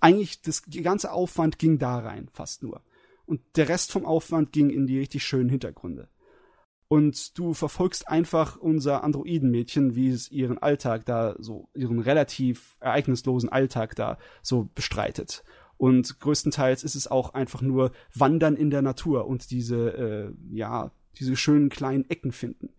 Eigentlich 0.00 0.42
das 0.42 0.62
ganze 0.82 1.12
Aufwand 1.12 1.58
ging 1.58 1.78
da 1.78 1.98
rein, 1.98 2.28
fast 2.32 2.62
nur. 2.62 2.82
Und 3.26 3.40
der 3.56 3.68
Rest 3.68 3.92
vom 3.92 4.04
Aufwand 4.04 4.52
ging 4.52 4.70
in 4.70 4.86
die 4.86 4.98
richtig 4.98 5.22
schönen 5.24 5.50
Hintergründe. 5.50 6.08
Und 6.88 7.38
du 7.38 7.54
verfolgst 7.54 8.08
einfach 8.08 8.56
unser 8.58 9.02
Androidenmädchen, 9.02 9.94
wie 9.94 10.10
es 10.10 10.30
ihren 10.30 10.58
Alltag 10.58 11.06
da 11.06 11.36
so, 11.38 11.70
ihren 11.74 12.00
relativ 12.00 12.76
ereignislosen 12.80 13.48
Alltag 13.48 13.96
da 13.96 14.18
so 14.42 14.68
bestreitet. 14.74 15.42
Und 15.78 16.20
größtenteils 16.20 16.84
ist 16.84 16.94
es 16.94 17.10
auch 17.10 17.32
einfach 17.34 17.62
nur 17.62 17.92
Wandern 18.14 18.56
in 18.56 18.70
der 18.70 18.82
Natur 18.82 19.26
und 19.26 19.50
diese, 19.50 19.88
äh, 19.88 20.32
ja, 20.54 20.92
diese 21.18 21.36
schönen 21.36 21.68
kleinen 21.68 22.08
Ecken 22.10 22.32
finden. 22.32 22.70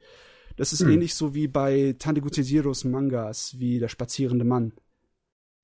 Das 0.56 0.74
ist 0.74 0.82
Hm. 0.82 0.92
ähnlich 0.92 1.16
so 1.16 1.34
wie 1.34 1.48
bei 1.48 1.96
Tandegu 1.98 2.30
Tejiros 2.30 2.84
Mangas, 2.84 3.58
wie 3.60 3.80
der 3.80 3.88
spazierende 3.88 4.46
Mann. 4.46 4.74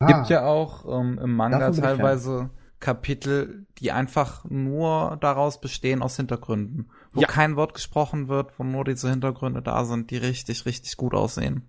Gibt 0.08 0.30
ja 0.30 0.46
auch 0.46 0.86
ähm, 1.00 1.20
im 1.22 1.36
Manga 1.36 1.58
Ah. 1.58 1.60
Davon 1.60 1.84
teilweise 1.84 2.50
Kapitel, 2.80 3.66
die 3.80 3.92
einfach 3.92 4.46
nur 4.46 5.18
daraus 5.20 5.60
bestehen 5.60 6.02
aus 6.02 6.16
Hintergründen. 6.16 6.90
Wo 7.12 7.20
Ja. 7.22 7.28
kein 7.28 7.58
Wort 7.58 7.74
gesprochen 7.74 8.30
wird, 8.30 8.58
wo 8.58 8.64
nur 8.64 8.86
diese 8.86 9.10
Hintergründe 9.10 9.62
da 9.62 9.84
sind, 9.84 10.10
die 10.12 10.18
richtig, 10.18 10.66
richtig 10.66 10.96
gut 10.96 11.14
aussehen. 11.14 11.64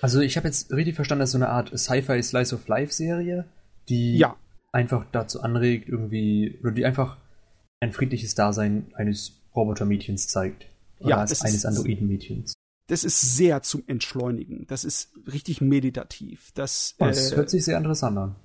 Also 0.00 0.20
ich 0.20 0.36
habe 0.36 0.46
jetzt 0.46 0.72
richtig 0.72 0.94
verstanden, 0.94 1.20
das 1.20 1.30
ist 1.30 1.32
so 1.32 1.38
eine 1.38 1.48
Art 1.48 1.76
Sci-Fi 1.76 2.22
Slice 2.22 2.54
of 2.54 2.68
Life 2.68 2.92
Serie, 2.92 3.44
die 3.88 4.16
Ja, 4.16 4.36
einfach 4.72 5.04
dazu 5.10 5.42
anregt, 5.42 5.88
irgendwie, 5.88 6.58
oder 6.62 6.70
die 6.70 6.86
einfach 6.86 7.16
ein 7.80 7.92
friedliches 7.92 8.34
Dasein 8.36 8.92
eines 8.94 9.39
Robotermädchens 9.54 10.28
zeigt. 10.28 10.66
Oder 11.00 11.10
Ja, 11.10 11.16
als 11.18 11.32
es 11.32 11.42
eines 11.42 11.64
Androidenmädchens. 11.64 12.54
das 12.88 13.04
ist 13.04 13.20
sehr 13.36 13.62
zum 13.62 13.82
Entschleunigen. 13.86 14.66
Das 14.66 14.84
ist 14.84 15.12
richtig 15.32 15.60
meditativ. 15.60 16.50
Das, 16.54 16.94
Das 16.98 17.32
äh, 17.32 17.36
hört 17.36 17.50
sich 17.50 17.64
sehr 17.64 17.78
interessant 17.78 18.18
an. 18.18 18.36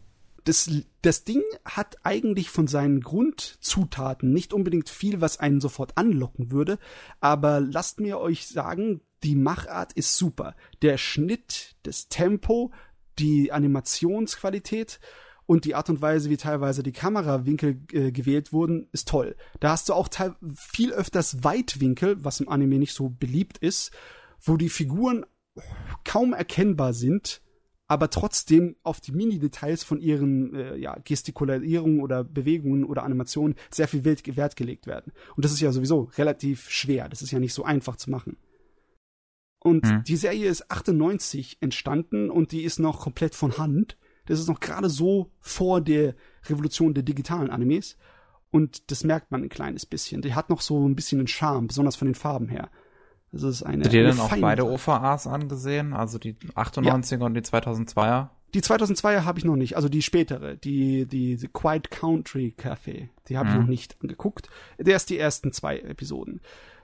das, 0.46 0.70
das 1.02 1.24
Ding 1.24 1.42
hat 1.66 1.98
eigentlich 2.04 2.50
von 2.50 2.68
seinen 2.68 3.02
Grundzutaten 3.02 4.32
nicht 4.32 4.54
unbedingt 4.54 4.90
viel, 4.90 5.20
was 5.22 5.40
einen 5.40 5.60
sofort 5.62 5.98
anlocken 5.98 6.52
würde, 6.52 6.78
aber 7.20 7.60
lasst 7.60 8.00
mir 8.00 8.20
euch 8.20 8.48
sagen, 8.48 9.02
die 9.24 9.36
Machart 9.36 9.94
ist 9.94 10.16
super. 10.16 10.56
Der 10.84 10.98
Schnitt, 11.00 11.76
das 11.84 12.08
Tempo, 12.10 12.72
die 13.18 13.52
Animationsqualität 13.52 15.00
Und 15.46 15.66
die 15.66 15.76
Art 15.76 15.90
und 15.90 16.02
Weise, 16.02 16.30
wie 16.30 16.38
teilweise 16.38 16.82
die 16.82 16.92
Kamerawinkel 16.92 17.82
äh, 17.92 18.12
gewählt 18.12 18.52
wurden, 18.52 18.88
ist 18.92 19.08
toll. 19.08 19.36
Da 19.60 19.72
hast 19.72 19.90
du 19.90 19.94
auch 19.94 20.10
viel 20.56 20.92
öfters 20.92 21.44
Weitwinkel, 21.44 22.24
was 22.24 22.40
im 22.40 22.50
Anime 22.50 22.80
nicht 22.80 22.94
so 22.94 23.10
beliebt 23.10 23.58
ist, 23.60 23.92
wo 24.42 24.58
die 24.58 24.70
Figuren 24.70 25.26
kaum 26.04 26.34
erkennbar 26.34 26.94
sind, 26.94 27.42
aber 27.88 28.10
trotzdem 28.10 28.76
auf 28.84 29.00
die 29.00 29.12
Mini-Details 29.12 29.84
von 29.84 30.00
ihren 30.00 30.56
äh, 30.56 30.76
ja, 30.76 30.98
Gestikulierungen 31.04 32.02
oder 32.02 32.24
Bewegungen 32.24 32.84
oder 32.84 33.04
Animationen 33.04 33.56
sehr 33.70 33.88
viel 33.88 34.04
Wert 34.04 34.56
gelegt 34.56 34.88
werden. 34.88 35.14
Und 35.36 35.46
das 35.46 35.52
ist 35.52 35.62
ja 35.62 35.72
sowieso 35.72 36.10
relativ 36.18 36.70
schwer. 36.70 37.10
Das 37.10 37.22
ist 37.22 37.32
ja 37.32 37.40
nicht 37.40 37.54
so 37.54 37.64
einfach 37.64 37.96
zu 37.96 38.10
machen. 38.10 38.38
Und 39.60 39.88
hm. 39.88 40.04
die 40.04 40.16
Serie 40.16 40.50
ist 40.50 40.70
98 40.72 41.58
entstanden 41.60 42.30
und 42.30 42.52
die 42.52 42.64
ist 42.64 42.80
noch 42.80 43.02
komplett 43.02 43.36
von 43.36 43.58
Hand. 43.58 43.98
Das 44.26 44.40
ist 44.40 44.48
noch 44.48 44.60
gerade 44.60 44.90
so 44.90 45.32
vor 45.40 45.82
der 45.82 46.16
Revolution 46.48 46.94
der 46.94 47.04
digitalen 47.04 47.50
Animes. 47.50 47.98
Und 48.52 48.90
das 48.90 49.04
merkt 49.04 49.32
man 49.32 49.44
ein 49.44 49.50
kleines 49.50 49.86
bisschen. 49.86 50.22
Die 50.22 50.34
hat 50.34 50.50
noch 50.50 50.62
so 50.62 50.88
ein 50.88 50.96
bisschen 50.96 51.20
einen 51.20 51.28
Charme, 51.28 51.68
besonders 51.68 51.96
von 51.96 52.08
den 52.08 52.16
Farben 52.16 52.48
her. 52.48 52.70
Das 53.32 53.44
ist 53.44 53.64
eine. 53.64 53.84
Hast 53.84 53.88
du 53.88 53.98
dir 53.98 54.08
dann 54.08 54.20
auch 54.20 54.38
beide 54.38 54.66
OVAs 54.66 55.28
angesehen? 55.28 55.94
Also 55.94 56.18
die 56.20 56.34
98er 56.34 57.20
ja. 57.20 57.26
und 57.26 57.34
die 57.34 57.42
2002er? 57.42 58.30
Die 58.54 58.62
2002er 58.62 59.26
habe 59.26 59.38
ich 59.38 59.44
noch 59.44 59.58
nicht, 59.58 59.76
also 59.76 59.90
die 59.90 60.02
spätere, 60.02 60.56
die, 60.56 61.06
die, 61.06 61.36
die 61.36 61.48
Quiet 61.50 61.92
Country 61.92 62.56
Café, 62.58 63.10
die 63.28 63.38
habe 63.38 63.50
ich 63.50 63.56
mhm. 63.56 63.62
noch 63.62 63.68
nicht 63.68 63.98
angeguckt. 64.02 64.50
Der 64.80 64.96
ist 64.96 65.10
die 65.10 65.20
ersten 65.20 65.52
zwei 65.52 65.80
Episoden. 65.80 66.40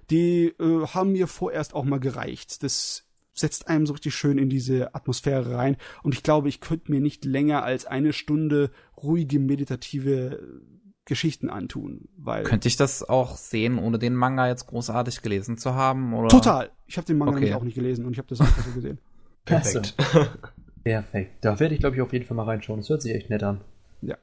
Die 0.10 0.48
äh, 0.60 0.88
haben 0.88 1.14
mir 1.14 1.28
vorerst 1.28 1.74
auch 1.74 1.86
mal 1.86 2.02
gereicht. 2.02 2.64
Das 2.64 3.06
setzt 3.34 3.68
einem 3.68 3.86
so 3.86 3.94
richtig 3.94 4.16
schön 4.16 4.38
in 4.38 4.50
diese 4.50 4.94
Atmosphäre 4.94 5.56
rein. 5.56 5.78
Und 6.04 6.14
ich 6.14 6.24
glaube, 6.24 6.50
ich 6.50 6.60
könnte 6.60 6.92
mir 6.92 7.00
nicht 7.00 7.26
länger 7.26 7.64
als 7.64 7.86
eine 7.86 8.14
Stunde 8.14 8.72
ruhige, 8.98 9.40
meditative 9.40 10.62
Geschichten 11.06 11.50
antun, 11.50 12.08
weil 12.16 12.44
könnte 12.44 12.68
ich 12.68 12.78
das 12.78 13.04
auch 13.04 13.36
sehen, 13.36 13.80
ohne 13.80 13.98
den 13.98 14.14
Manga 14.14 14.48
jetzt 14.48 14.68
großartig 14.68 15.22
gelesen 15.22 15.58
zu 15.58 15.74
haben 15.74 16.14
oder 16.14 16.30
total. 16.30 16.70
Ich 16.86 16.98
habe 16.98 17.08
den 17.08 17.18
Manga 17.18 17.38
okay. 17.38 17.54
auch 17.54 17.64
nicht 17.64 17.76
gelesen 17.76 18.06
und 18.06 18.14
ich 18.14 18.20
habe 18.20 18.28
das 18.28 18.40
einfach 18.40 18.64
so 18.64 18.72
gesehen. 18.72 19.00
Perfekt. 19.46 19.96
Perfekt. 20.84 21.32
Da 21.42 21.60
werde 21.60 21.74
ich 21.74 21.82
glaube 21.82 21.96
ich 21.96 22.02
auf 22.02 22.14
jeden 22.14 22.26
Fall 22.26 22.38
mal 22.38 22.44
reinschauen. 22.44 22.80
Das 22.80 22.90
hört 22.90 23.02
sich 23.02 23.16
echt 23.16 23.30
nett 23.30 23.44
an. 23.44 23.62
Ja. 24.02 24.18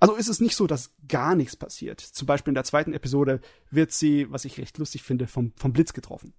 Also 0.00 0.14
ist 0.14 0.28
es 0.28 0.40
nicht 0.40 0.56
so, 0.56 0.66
dass 0.66 0.94
gar 1.08 1.34
nichts 1.34 1.56
passiert. 1.56 2.00
Zum 2.00 2.26
Beispiel 2.26 2.50
in 2.50 2.56
der 2.56 2.64
zweiten 2.64 2.94
Episode 2.94 3.40
wird 3.70 3.92
sie, 3.92 4.30
was 4.30 4.44
ich 4.44 4.58
recht 4.58 4.76
lustig 4.78 5.02
finde, 5.02 5.26
vom, 5.26 5.52
vom 5.56 5.72
Blitz 5.72 5.92
getroffen. 5.92 6.32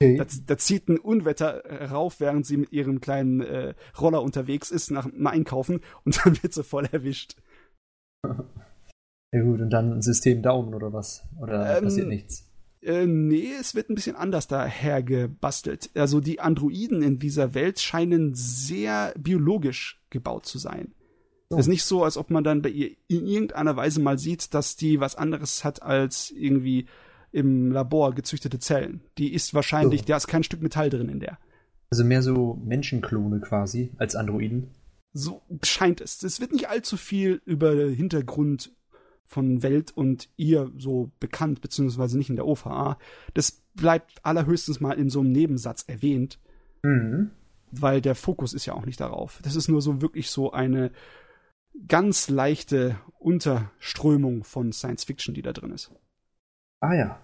Okay. 0.00 0.16
Da, 0.16 0.26
da, 0.46 0.56
zieht 0.56 0.88
ein 0.88 0.98
Unwetter 0.98 1.90
rauf, 1.90 2.20
während 2.20 2.46
sie 2.46 2.56
mit 2.56 2.72
ihrem 2.72 3.00
kleinen 3.00 3.40
äh, 3.40 3.74
Roller 4.00 4.22
unterwegs 4.22 4.70
ist 4.70 4.92
nach 4.92 5.10
dem 5.10 5.26
Einkaufen 5.26 5.80
und 6.04 6.24
dann 6.24 6.40
wird 6.42 6.54
sie 6.54 6.64
voll 6.64 6.86
erwischt. 6.90 7.36
Ja 9.30 9.42
gut, 9.42 9.60
und 9.60 9.68
dann 9.68 9.92
ein 9.92 10.00
System 10.00 10.40
Daumen 10.40 10.72
oder 10.74 10.90
was? 10.94 11.22
Oder 11.38 11.76
ähm, 11.76 11.84
passiert 11.84 12.08
nichts? 12.08 12.50
Äh, 12.80 13.06
nee, 13.06 13.50
es 13.60 13.74
wird 13.74 13.90
ein 13.90 13.94
bisschen 13.94 14.16
anders 14.16 14.46
daher 14.46 15.02
gebastelt. 15.02 15.90
Also 15.94 16.20
die 16.20 16.40
Androiden 16.40 17.02
in 17.02 17.18
dieser 17.18 17.52
Welt 17.52 17.78
scheinen 17.78 18.34
sehr 18.34 19.12
biologisch 19.18 20.00
gebaut 20.08 20.46
zu 20.46 20.58
sein. 20.58 20.94
Es 21.50 21.56
oh. 21.56 21.58
ist 21.60 21.68
nicht 21.68 21.84
so, 21.84 22.04
als 22.04 22.16
ob 22.16 22.30
man 22.30 22.44
dann 22.44 22.62
bei 22.62 22.70
ihr 22.70 22.90
in 23.08 23.26
irgendeiner 23.26 23.76
Weise 23.76 24.00
mal 24.00 24.18
sieht, 24.18 24.54
dass 24.54 24.76
die 24.76 25.00
was 25.00 25.16
anderes 25.16 25.64
hat 25.64 25.82
als 25.82 26.30
irgendwie 26.30 26.86
im 27.32 27.70
Labor 27.70 28.14
gezüchtete 28.14 28.58
Zellen. 28.58 29.02
Die 29.18 29.32
ist 29.32 29.54
wahrscheinlich, 29.54 30.02
oh. 30.02 30.04
da 30.06 30.16
ist 30.16 30.26
kein 30.26 30.42
Stück 30.42 30.62
Metall 30.62 30.90
drin 30.90 31.08
in 31.08 31.20
der. 31.20 31.38
Also 31.90 32.04
mehr 32.04 32.22
so 32.22 32.60
Menschenklone 32.64 33.40
quasi 33.40 33.92
als 33.98 34.14
Androiden. 34.14 34.68
So 35.12 35.42
scheint 35.62 36.00
es. 36.00 36.22
Es 36.22 36.40
wird 36.40 36.52
nicht 36.52 36.68
allzu 36.68 36.96
viel 36.96 37.40
über 37.44 37.74
den 37.74 37.94
Hintergrund 37.94 38.72
von 39.24 39.62
Welt 39.62 39.92
und 39.94 40.28
ihr 40.36 40.70
so 40.76 41.10
bekannt, 41.20 41.60
beziehungsweise 41.60 42.16
nicht 42.16 42.30
in 42.30 42.36
der 42.36 42.46
OVA. 42.46 42.98
Das 43.34 43.62
bleibt 43.74 44.24
allerhöchstens 44.24 44.80
mal 44.80 44.98
in 44.98 45.10
so 45.10 45.20
einem 45.20 45.32
Nebensatz 45.32 45.84
erwähnt. 45.86 46.38
Mhm. 46.82 47.30
Weil 47.70 48.00
der 48.00 48.14
Fokus 48.14 48.54
ist 48.54 48.64
ja 48.64 48.72
auch 48.72 48.86
nicht 48.86 49.00
darauf. 49.00 49.40
Das 49.42 49.54
ist 49.54 49.68
nur 49.68 49.82
so 49.82 50.00
wirklich 50.00 50.30
so 50.30 50.52
eine 50.52 50.90
ganz 51.86 52.28
leichte 52.28 52.98
Unterströmung 53.18 54.44
von 54.44 54.72
Science 54.72 55.04
Fiction, 55.04 55.34
die 55.34 55.42
da 55.42 55.52
drin 55.52 55.72
ist. 55.72 55.92
Ah 56.80 56.94
ja. 56.94 57.20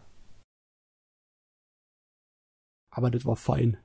Aber 2.91 3.11
das 3.11 3.25
war 3.25 3.37
fein. 3.37 3.79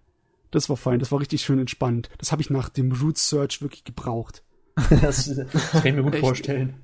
Das 0.52 0.70
war 0.70 0.78
fein, 0.78 1.00
das 1.00 1.12
war 1.12 1.20
richtig 1.20 1.42
schön 1.42 1.60
entspannt. 1.60 2.10
Das 2.18 2.32
habe 2.32 2.42
ich 2.42 2.50
nach 2.50 2.70
dem 2.70 2.92
Root 2.92 3.18
Search 3.18 3.62
wirklich 3.62 3.84
gebraucht. 3.84 4.44
das, 4.90 5.26
das 5.36 5.72
kann 5.72 5.86
ich 5.86 5.94
mir 5.94 6.04
gut 6.04 6.16
Echt. 6.16 6.26
vorstellen. 6.26 6.82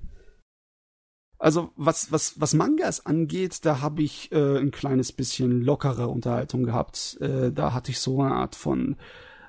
Also 1.38 1.72
was, 1.76 2.12
was, 2.12 2.40
was 2.40 2.54
Mangas 2.54 3.06
angeht, 3.06 3.66
da 3.66 3.82
habe 3.82 4.04
ich 4.04 4.32
äh, 4.32 4.58
ein 4.58 4.72
kleines 4.72 5.12
bisschen 5.12 5.62
lockere 5.62 6.08
Unterhaltung 6.08 6.64
gehabt. 6.64 7.18
Äh, 7.20 7.52
da 7.52 7.74
hatte 7.74 7.92
ich 7.92 8.00
so 8.00 8.22
eine 8.22 8.34
Art 8.34 8.56
von 8.56 8.96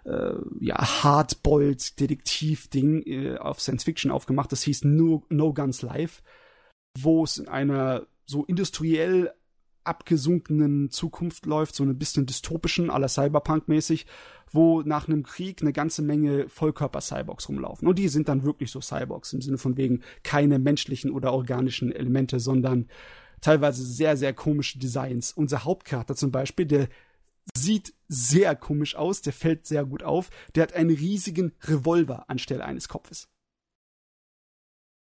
äh, 0.04 0.34
ja, 0.60 1.04
Hardboiled-Detektiv-Ding 1.04 3.02
äh, 3.06 3.38
auf 3.38 3.60
Science 3.60 3.84
Fiction 3.84 4.10
aufgemacht. 4.10 4.50
Das 4.52 4.62
hieß 4.62 4.84
No, 4.84 5.24
no 5.28 5.54
Guns 5.54 5.82
Live, 5.82 6.22
wo 6.98 7.24
es 7.24 7.38
in 7.38 7.48
einer 7.48 8.06
so 8.26 8.44
industriell 8.44 9.32
abgesunkenen 9.84 10.90
Zukunft 10.90 11.46
läuft, 11.46 11.76
so 11.76 11.84
ein 11.84 11.98
bisschen 11.98 12.26
dystopischen, 12.26 12.90
aller 12.90 13.08
Cyberpunk-mäßig, 13.08 14.06
wo 14.50 14.82
nach 14.82 15.08
einem 15.08 15.22
Krieg 15.22 15.62
eine 15.62 15.72
ganze 15.72 16.02
Menge 16.02 16.48
Vollkörper-Cyborgs 16.48 17.48
rumlaufen. 17.48 17.86
Und 17.86 17.98
die 17.98 18.08
sind 18.08 18.28
dann 18.28 18.42
wirklich 18.42 18.70
so 18.70 18.80
Cyborgs, 18.80 19.32
im 19.32 19.40
Sinne 19.40 19.58
von 19.58 19.76
wegen 19.76 20.02
keine 20.22 20.58
menschlichen 20.58 21.10
oder 21.12 21.32
organischen 21.32 21.92
Elemente, 21.92 22.40
sondern 22.40 22.88
teilweise 23.40 23.84
sehr, 23.84 24.16
sehr 24.16 24.32
komische 24.34 24.78
Designs. 24.78 25.32
Unser 25.32 25.64
Hauptcharakter 25.64 26.16
zum 26.16 26.32
Beispiel, 26.32 26.66
der 26.66 26.88
sieht 27.56 27.94
sehr 28.08 28.56
komisch 28.56 28.96
aus, 28.96 29.22
der 29.22 29.32
fällt 29.32 29.66
sehr 29.66 29.84
gut 29.84 30.02
auf, 30.02 30.30
der 30.54 30.64
hat 30.64 30.72
einen 30.72 30.90
riesigen 30.90 31.52
Revolver 31.62 32.28
anstelle 32.28 32.64
eines 32.64 32.88
Kopfes. 32.88 33.28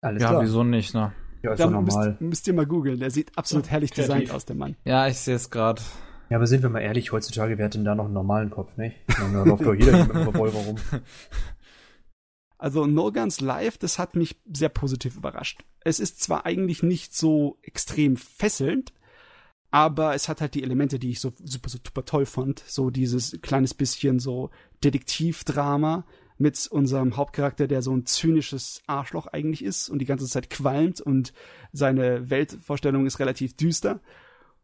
Alles 0.03 0.23
ja, 0.23 0.29
klar. 0.29 0.43
wieso 0.43 0.63
nicht, 0.63 0.93
ne? 0.93 1.15
Ja, 1.45 1.53
ist 1.53 1.59
ja 1.59 1.69
normal. 1.69 2.09
Müsst, 2.09 2.21
müsst, 2.23 2.47
ihr 2.49 2.55
mal 2.55 2.65
googeln. 2.65 2.99
Der 2.99 3.11
sieht 3.11 3.37
absolut 3.37 3.69
herrlich 3.69 3.91
designt 3.91 4.31
aus, 4.31 4.47
der 4.47 4.57
Mann. 4.57 4.77
Ja, 4.85 5.09
ich 5.09 5.19
sehe 5.19 5.35
es 5.35 5.51
gerade. 5.51 5.83
Ja, 6.31 6.39
aber 6.39 6.47
sind 6.47 6.63
wir 6.63 6.71
mal 6.71 6.81
ehrlich, 6.81 7.13
heutzutage, 7.13 7.59
wer 7.59 7.67
hat 7.67 7.75
denn 7.75 7.85
da 7.85 7.95
noch 7.95 8.07
einen 8.07 8.15
normalen 8.15 8.49
Kopf, 8.49 8.79
nicht? 8.79 8.97
Da 9.09 9.43
läuft 9.45 9.67
doch 9.67 9.75
jeder 9.75 10.07
mit 10.07 10.17
einem 10.17 10.29
Revolver 10.29 10.59
rum. 10.59 10.77
Also 12.57 12.87
No 12.87 13.13
Guns 13.13 13.43
Live, 13.43 13.77
das 13.77 13.99
hat 13.99 14.17
mich 14.17 14.41
sehr 14.51 14.71
positiv 14.71 15.17
überrascht. 15.17 15.65
Es 15.81 16.01
ist 16.01 16.23
zwar 16.23 16.47
eigentlich 16.47 16.83
nicht 16.83 17.15
so 17.15 17.59
extrem 17.61 18.17
fesselnd, 18.17 18.95
aber 19.71 20.15
es 20.15 20.31
hat 20.31 20.41
halt 20.41 20.55
die 20.55 20.63
Elemente, 20.63 20.99
die 20.99 21.11
ich 21.11 21.21
so 21.21 21.35
super, 21.43 21.69
super 21.69 22.07
toll 22.07 22.25
fand. 22.25 22.61
So 22.67 22.89
dieses 22.89 23.39
kleines 23.43 23.75
bisschen 23.75 24.19
so 24.19 24.51
Detektivdrama, 24.83 26.07
mit 26.37 26.67
unserem 26.67 27.17
Hauptcharakter, 27.17 27.67
der 27.67 27.83
so 27.83 27.95
ein 27.95 28.07
zynisches 28.07 28.83
Arschloch 28.87 29.27
eigentlich 29.29 29.65
ist 29.65 29.89
und 29.89 30.01
die 30.01 30.07
ganze 30.07 30.27
Zeit 30.27 30.51
qualmt 30.51 31.01
und 31.01 31.33
seine 31.73 32.31
Weltvorstellung 32.31 33.07
ist 33.07 33.21
relativ 33.21 33.57
düster. 33.57 34.01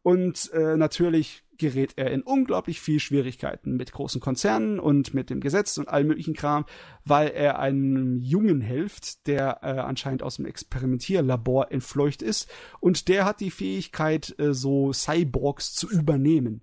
Und 0.03 0.51
äh, 0.53 0.77
natürlich 0.77 1.45
gerät 1.59 1.93
er 1.97 2.11
in 2.11 2.23
unglaublich 2.23 2.81
viel 2.81 3.01
Schwierigkeiten 3.01 3.77
mit 3.77 3.93
großen 3.93 4.21
Konzernen 4.21 4.81
und 4.81 5.13
mit 5.13 5.29
dem 5.29 5.41
Gesetz 5.41 5.77
und 5.77 5.89
allem 5.89 6.07
möglichen 6.09 6.33
Kram, 6.33 6.65
weil 7.05 7.29
er 7.29 7.59
einem 7.59 8.19
Jungen 8.19 8.63
hilft, 8.63 9.27
der 9.27 9.59
äh, 9.63 9.79
anscheinend 9.79 10.23
aus 10.23 10.37
dem 10.37 10.47
Experimentierlabor 10.47 11.71
entfleucht 11.71 12.23
ist. 12.23 12.51
Und 12.81 13.09
der 13.09 13.27
hat 13.27 13.41
die 13.41 13.51
Fähigkeit, 13.51 14.35
äh, 14.39 14.55
so 14.55 14.95
Cyborgs 14.95 15.75
zu 15.75 15.91
übernehmen 15.91 16.63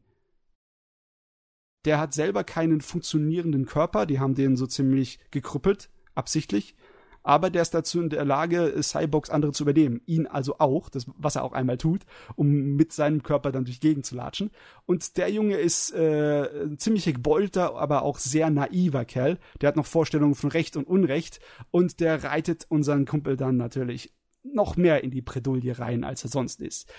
der 1.88 2.00
hat 2.02 2.14
selber 2.14 2.44
keinen 2.44 2.82
funktionierenden 2.82 3.66
Körper, 3.66 4.06
die 4.06 4.20
haben 4.20 4.36
den 4.36 4.58
so 4.58 4.68
ziemlich 4.68 5.20
gekrüppelt, 5.32 5.90
absichtlich. 6.16 6.76
Aber 7.24 7.50
der 7.50 7.62
ist 7.62 7.74
dazu 7.74 8.02
in 8.02 8.10
der 8.10 8.26
Lage, 8.26 8.74
Cyborgs 8.82 9.30
andere 9.30 9.54
zu 9.54 9.64
übernehmen. 9.64 10.02
Ihn 10.06 10.28
also 10.28 10.60
auch, 10.60 10.90
das, 10.90 11.06
was 11.18 11.38
er 11.38 11.44
auch 11.44 11.54
einmal 11.54 11.78
tut, 11.78 12.04
um 12.36 12.76
mit 12.76 12.92
seinem 12.92 13.24
Körper 13.24 13.54
dann 13.54 13.64
durch 13.64 13.80
Gegend 13.80 14.06
zu 14.06 14.16
latschen. 14.16 14.52
Und 14.86 15.16
der 15.18 15.30
Junge 15.30 15.56
ist 15.56 15.94
äh, 15.94 16.64
ein 16.64 16.78
ziemlich 16.78 17.06
gebeulter, 17.06 17.76
aber 17.76 18.04
auch 18.04 18.18
sehr 18.18 18.50
naiver 18.50 19.06
Kerl. 19.06 19.40
Der 19.62 19.70
hat 19.70 19.76
noch 19.78 19.86
Vorstellungen 19.86 20.36
von 20.36 20.52
Recht 20.52 20.76
und 20.76 20.88
Unrecht. 20.88 21.40
Und 21.72 22.02
der 22.02 22.24
reitet 22.24 22.66
unseren 22.70 23.06
Kumpel 23.06 23.38
dann 23.38 23.56
natürlich 23.56 24.14
noch 24.44 24.78
mehr 24.78 25.04
in 25.04 25.12
die 25.12 25.22
Bredouille 25.22 25.80
rein, 25.80 26.04
als 26.06 26.24
er 26.24 26.30
sonst 26.30 26.62
ist 26.62 26.90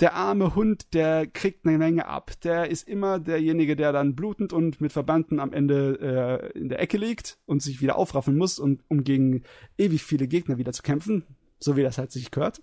der 0.00 0.14
arme 0.14 0.54
Hund, 0.54 0.92
der 0.94 1.26
kriegt 1.26 1.66
eine 1.66 1.78
Menge 1.78 2.06
ab. 2.06 2.32
Der 2.42 2.70
ist 2.70 2.86
immer 2.86 3.18
derjenige, 3.18 3.76
der 3.76 3.92
dann 3.92 4.14
blutend 4.14 4.52
und 4.52 4.80
mit 4.80 4.92
Verbanden 4.92 5.40
am 5.40 5.52
Ende 5.52 6.52
äh, 6.54 6.58
in 6.58 6.68
der 6.68 6.80
Ecke 6.80 6.98
liegt 6.98 7.38
und 7.46 7.62
sich 7.62 7.80
wieder 7.80 7.96
aufraffen 7.96 8.36
muss, 8.36 8.58
und, 8.58 8.82
um 8.88 9.04
gegen 9.04 9.42
ewig 9.78 10.04
viele 10.04 10.28
Gegner 10.28 10.58
wieder 10.58 10.72
zu 10.72 10.82
kämpfen, 10.82 11.24
so 11.58 11.76
wie 11.76 11.82
das 11.82 11.98
halt 11.98 12.12
sich 12.12 12.30
gehört. 12.30 12.62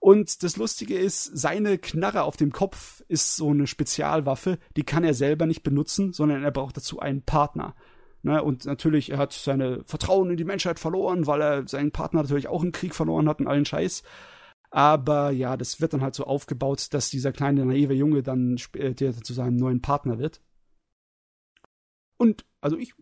Und 0.00 0.42
das 0.42 0.56
Lustige 0.56 0.98
ist, 0.98 1.26
seine 1.26 1.78
Knarre 1.78 2.24
auf 2.24 2.36
dem 2.36 2.50
Kopf 2.50 3.04
ist 3.06 3.36
so 3.36 3.50
eine 3.50 3.68
Spezialwaffe, 3.68 4.58
die 4.76 4.82
kann 4.82 5.04
er 5.04 5.14
selber 5.14 5.46
nicht 5.46 5.62
benutzen, 5.62 6.12
sondern 6.12 6.42
er 6.42 6.50
braucht 6.50 6.76
dazu 6.76 6.98
einen 6.98 7.22
Partner. 7.22 7.76
Ne? 8.22 8.42
Und 8.42 8.64
natürlich, 8.64 9.10
er 9.10 9.18
hat 9.18 9.32
seine 9.32 9.84
Vertrauen 9.84 10.30
in 10.30 10.36
die 10.36 10.44
Menschheit 10.44 10.80
verloren, 10.80 11.28
weil 11.28 11.40
er 11.40 11.68
seinen 11.68 11.92
Partner 11.92 12.22
natürlich 12.22 12.48
auch 12.48 12.64
im 12.64 12.72
Krieg 12.72 12.96
verloren 12.96 13.28
hat 13.28 13.38
und 13.38 13.46
allen 13.46 13.64
Scheiß. 13.64 14.02
Aber 14.72 15.30
ja, 15.30 15.58
das 15.58 15.82
wird 15.82 15.92
dann 15.92 16.00
halt 16.00 16.14
so 16.14 16.24
aufgebaut, 16.24 16.88
dass 16.92 17.10
dieser 17.10 17.30
kleine 17.30 17.66
naive 17.66 17.92
Junge 17.92 18.22
dann 18.22 18.56
später 18.56 19.12
zu 19.12 19.34
seinem 19.34 19.56
neuen 19.56 19.82
Partner 19.82 20.18
wird. 20.18 20.40
Und 22.16 22.46
also 22.62 22.78
ich, 22.78 22.94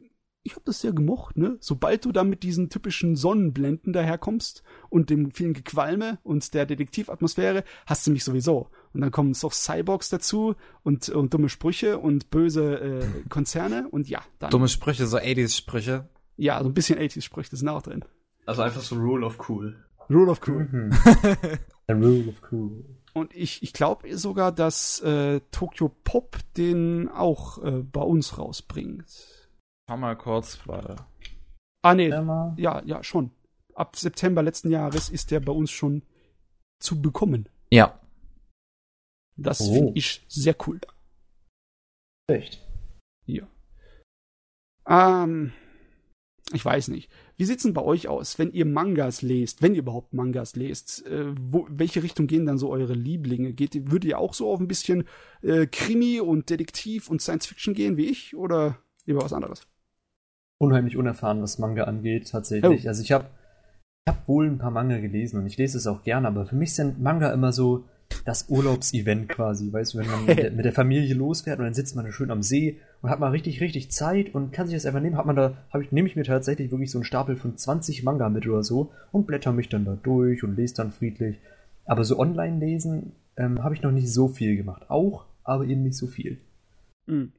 ich 0.43 0.53
habe 0.57 0.63
das 0.65 0.81
sehr 0.81 0.93
gemocht, 0.93 1.37
ne? 1.37 1.59
Sobald 1.61 2.05
du 2.05 2.11
da 2.11 2.25
mit 2.25 2.43
diesen 2.43 2.71
typischen 2.71 3.15
Sonnenblenden 3.15 3.93
daherkommst 3.93 4.65
und 4.89 5.11
dem 5.11 5.31
vielen 5.31 5.53
Gequalme 5.53 6.19
und 6.25 6.55
der 6.55 6.67
Detektivatmosphäre, 6.67 7.63
hast 7.87 8.05
du 8.05 8.11
mich 8.11 8.25
sowieso. 8.25 8.69
Und 8.93 9.03
dann 9.03 9.13
kommen 9.13 9.33
so 9.35 9.49
Cyborgs 9.49 10.09
dazu 10.09 10.57
und, 10.83 11.09
und 11.09 11.33
dumme 11.33 11.49
Sprüche 11.49 11.99
und 11.99 12.31
böse 12.31 12.81
äh, 12.81 13.07
Konzerne 13.29 13.87
und 13.89 14.09
ja. 14.09 14.23
Dann, 14.41 14.51
dumme 14.51 14.67
Sprüche, 14.67 15.07
so 15.07 15.19
80s-Sprüche. 15.19 16.09
Ja, 16.37 16.61
so 16.65 16.69
ein 16.69 16.75
bisschen 16.75 16.99
80s-Sprüche, 16.99 17.51
das 17.51 17.61
sind 17.61 17.69
auch 17.69 17.83
drin. 17.83 18.05
Also 18.45 18.63
einfach 18.63 18.83
so 18.83 18.97
Rule 18.97 19.25
of 19.25 19.49
Cool. 19.49 19.77
Rule 20.11 20.31
of 20.31 20.41
Cool. 20.47 20.69
Mhm. 20.71 20.91
The 21.87 21.95
Rule 21.95 22.29
of 22.29 22.43
Cool. 22.51 22.85
Und 23.13 23.35
ich, 23.35 23.63
ich 23.63 23.73
glaube 23.73 24.17
sogar, 24.17 24.53
dass 24.53 25.01
äh, 25.01 25.41
Tokyo 25.51 25.89
Pop 26.05 26.39
den 26.57 27.09
auch 27.09 27.63
äh, 27.63 27.83
bei 27.83 28.03
uns 28.03 28.39
rausbringt. 28.39 29.05
Schau 29.89 29.97
mal 29.97 30.17
kurz, 30.17 30.61
weil. 30.67 30.97
Ah, 31.83 31.95
nee. 31.95 32.09
Ja, 32.09 32.83
ja, 32.85 33.03
schon. 33.03 33.31
Ab 33.75 33.97
September 33.97 34.43
letzten 34.43 34.71
Jahres 34.71 35.09
ist 35.09 35.31
der 35.31 35.41
bei 35.41 35.53
uns 35.53 35.71
schon 35.71 36.03
zu 36.81 37.01
bekommen. 37.01 37.49
Ja. 37.71 37.99
Das 39.37 39.61
oh. 39.61 39.73
finde 39.73 39.93
ich 39.95 40.25
sehr 40.29 40.55
cool. 40.67 40.81
Echt? 42.29 42.61
Ja. 43.27 43.47
Ähm, 44.87 45.53
ich 46.53 46.65
weiß 46.65 46.89
nicht. 46.89 47.11
Wie 47.37 47.45
sieht's 47.45 47.63
denn 47.63 47.75
bei 47.75 47.83
euch 47.83 48.09
aus, 48.09 48.39
wenn 48.39 48.53
ihr 48.53 48.67
Mangas 48.67 49.23
lest, 49.23 49.63
wenn 49.63 49.75
ihr 49.75 49.81
überhaupt 49.81 50.13
Mangas 50.13 50.57
lest? 50.57 51.07
Äh, 51.07 51.33
wo, 51.41 51.67
welche 51.69 52.03
Richtung 52.03 52.27
gehen 52.27 52.47
dann 52.47 52.59
so 52.59 52.71
eure 52.71 52.95
Lieblinge? 52.95 53.53
Geht, 53.53 53.91
würdet 53.91 54.07
ihr 54.11 54.19
auch 54.19 54.35
so 54.35 54.51
auf 54.51 54.61
ein 54.61 54.69
bisschen 54.69 55.05
äh, 55.43 55.67
Krimi 55.67 56.21
und 56.21 56.51
Detektiv 56.51 57.11
und 57.11 57.23
Science 57.23 57.47
Fiction 57.47 57.75
gehen 57.75 57.97
wie 57.97 58.07
ich 58.07 58.37
oder 58.37 58.79
lieber 59.07 59.23
was 59.23 59.33
anderes? 59.33 59.67
Unheimlich 60.59 60.97
unerfahren, 60.97 61.43
was 61.43 61.59
Manga 61.59 61.85
angeht, 61.85 62.31
tatsächlich. 62.31 62.85
Oh. 62.85 62.89
Also 62.89 63.03
ich 63.03 63.13
habe 63.13 63.27
ich 64.07 64.13
hab 64.13 64.29
wohl 64.29 64.47
ein 64.47 64.59
paar 64.59 64.71
Manga 64.71 64.99
gelesen 64.99 65.39
und 65.39 65.47
ich 65.47 65.57
lese 65.57 65.79
es 65.79 65.87
auch 65.87 66.03
gerne, 66.03 66.29
aber 66.29 66.47
für 66.47 66.57
mich 66.57 66.75
sind 66.75 67.01
Manga 67.01 67.33
immer 67.33 67.53
so 67.53 67.85
das 68.25 68.49
Urlaubsevent 68.49 69.29
quasi, 69.29 69.73
weißt 69.73 69.95
du, 69.95 69.99
wenn 69.99 70.11
man 70.11 70.27
mit 70.27 70.39
der, 70.39 70.51
mit 70.51 70.65
der, 70.65 70.73
Familie 70.73 71.15
losfährt 71.15 71.59
und 71.59 71.65
dann 71.65 71.75
sitzt 71.75 71.97
man 71.97 72.05
da 72.05 72.13
schön 72.13 72.31
am 72.31 72.43
See 72.43 72.79
und 73.03 73.11
hat 73.11 73.21
mal 73.21 73.31
richtig, 73.31 73.61
richtig 73.61 73.91
Zeit 73.91 74.35
und 74.35 74.53
kann 74.53 74.67
sich 74.67 74.77
das 74.77 74.87
einfach 74.87 75.01
nehmen, 75.01 75.17
hat 75.17 75.27
man 75.27 75.37
da, 75.37 75.57
hab 75.71 75.81
ich, 75.81 75.93
nehme 75.93 76.09
ich 76.09 76.17
mir 76.17 76.25
tatsächlich 76.25 76.71
wirklich 76.71 76.91
so 76.91 76.99
einen 76.99 77.05
Stapel 77.05 77.37
von 77.37 77.57
20 77.57 78.03
Manga 78.03 78.29
mit 78.29 78.47
oder 78.47 78.63
so 78.63 78.93
und 79.13 79.27
blätter 79.27 79.53
mich 79.53 79.69
dann 79.69 79.85
da 79.85 79.97
durch 80.03 80.45
und 80.45 80.57
lese 80.57 80.75
dann 80.75 80.93
friedlich. 80.93 81.39
Aber 81.85 82.05
so 82.05 82.19
online 82.19 82.59
lesen 82.59 83.13
ähm, 83.37 83.63
habe 83.65 83.75
ich 83.75 83.83
noch 83.83 83.93
nicht 83.93 84.13
so 84.13 84.29
viel 84.29 84.57
gemacht. 84.57 84.89
Auch, 84.89 85.25
aber 85.45 85.65
eben 85.65 85.83
nicht 85.83 85.97
so 85.97 86.07
viel. 86.07 86.39
Hm. 87.07 87.33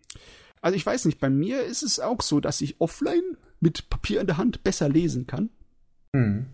Also 0.62 0.76
ich 0.76 0.86
weiß 0.86 1.06
nicht, 1.06 1.20
bei 1.20 1.30
mir 1.30 1.64
ist 1.64 1.84
es 1.84 2.00
auch 2.00 2.22
so, 2.22 2.40
dass 2.40 2.62
ich 2.62 2.80
offline 2.80 3.38
mit 3.60 3.90
Papier 3.90 4.22
in 4.22 4.28
der 4.28 4.38
Hand 4.38 4.64
besser 4.64 4.90
lesen 4.90 5.28
kann. 5.28 5.50
Hm. 6.16 6.48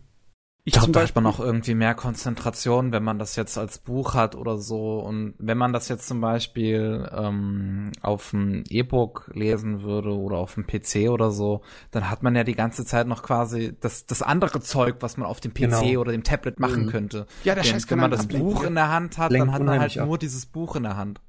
Ich 0.67 0.73
glaube, 0.73 0.91
da 0.91 1.01
hat 1.01 1.15
man 1.15 1.25
auch 1.25 1.39
irgendwie 1.39 1.75
mehr 1.75 1.95
Konzentration, 1.95 2.91
wenn 2.91 3.01
man 3.01 3.19
das 3.19 3.37
jetzt 3.37 3.57
als 3.57 3.77
Buch 3.77 4.15
hat 4.15 4.35
oder 4.35 4.57
so. 4.57 4.99
Und 4.99 5.33
wenn 5.37 5.57
man 5.57 5.71
das 5.71 5.87
jetzt 5.87 6.09
zum 6.09 6.19
Beispiel 6.19 7.09
ähm, 7.17 7.93
auf 8.01 8.31
dem 8.31 8.65
E-Book 8.67 9.31
lesen 9.33 9.83
würde 9.83 10.09
oder 10.09 10.35
auf 10.35 10.55
dem 10.55 10.67
PC 10.67 11.09
oder 11.09 11.31
so, 11.31 11.61
dann 11.91 12.09
hat 12.09 12.21
man 12.21 12.35
ja 12.35 12.43
die 12.43 12.53
ganze 12.53 12.83
Zeit 12.83 13.07
noch 13.07 13.23
quasi 13.23 13.77
das, 13.79 14.07
das 14.07 14.21
andere 14.21 14.59
Zeug, 14.59 14.97
was 14.99 15.15
man 15.15 15.25
auf 15.25 15.39
dem 15.39 15.53
PC 15.53 15.69
genau. 15.69 16.01
oder 16.01 16.11
dem 16.11 16.25
Tablet 16.25 16.59
machen 16.59 16.87
mhm. 16.87 16.89
könnte. 16.89 17.27
Ja, 17.45 17.55
der 17.55 17.63
Scheiß 17.63 17.89
Wenn 17.89 17.99
man 17.99 18.11
das 18.11 18.27
Buch 18.27 18.65
in 18.65 18.75
der 18.75 18.91
Hand 18.91 19.17
hat, 19.17 19.31
dann 19.31 19.53
hat 19.53 19.63
man 19.63 19.79
halt 19.79 19.95
nur 19.95 20.17
dieses 20.17 20.47
Buch 20.47 20.75
in 20.75 20.83
der 20.83 20.97
Hand. 20.97 21.21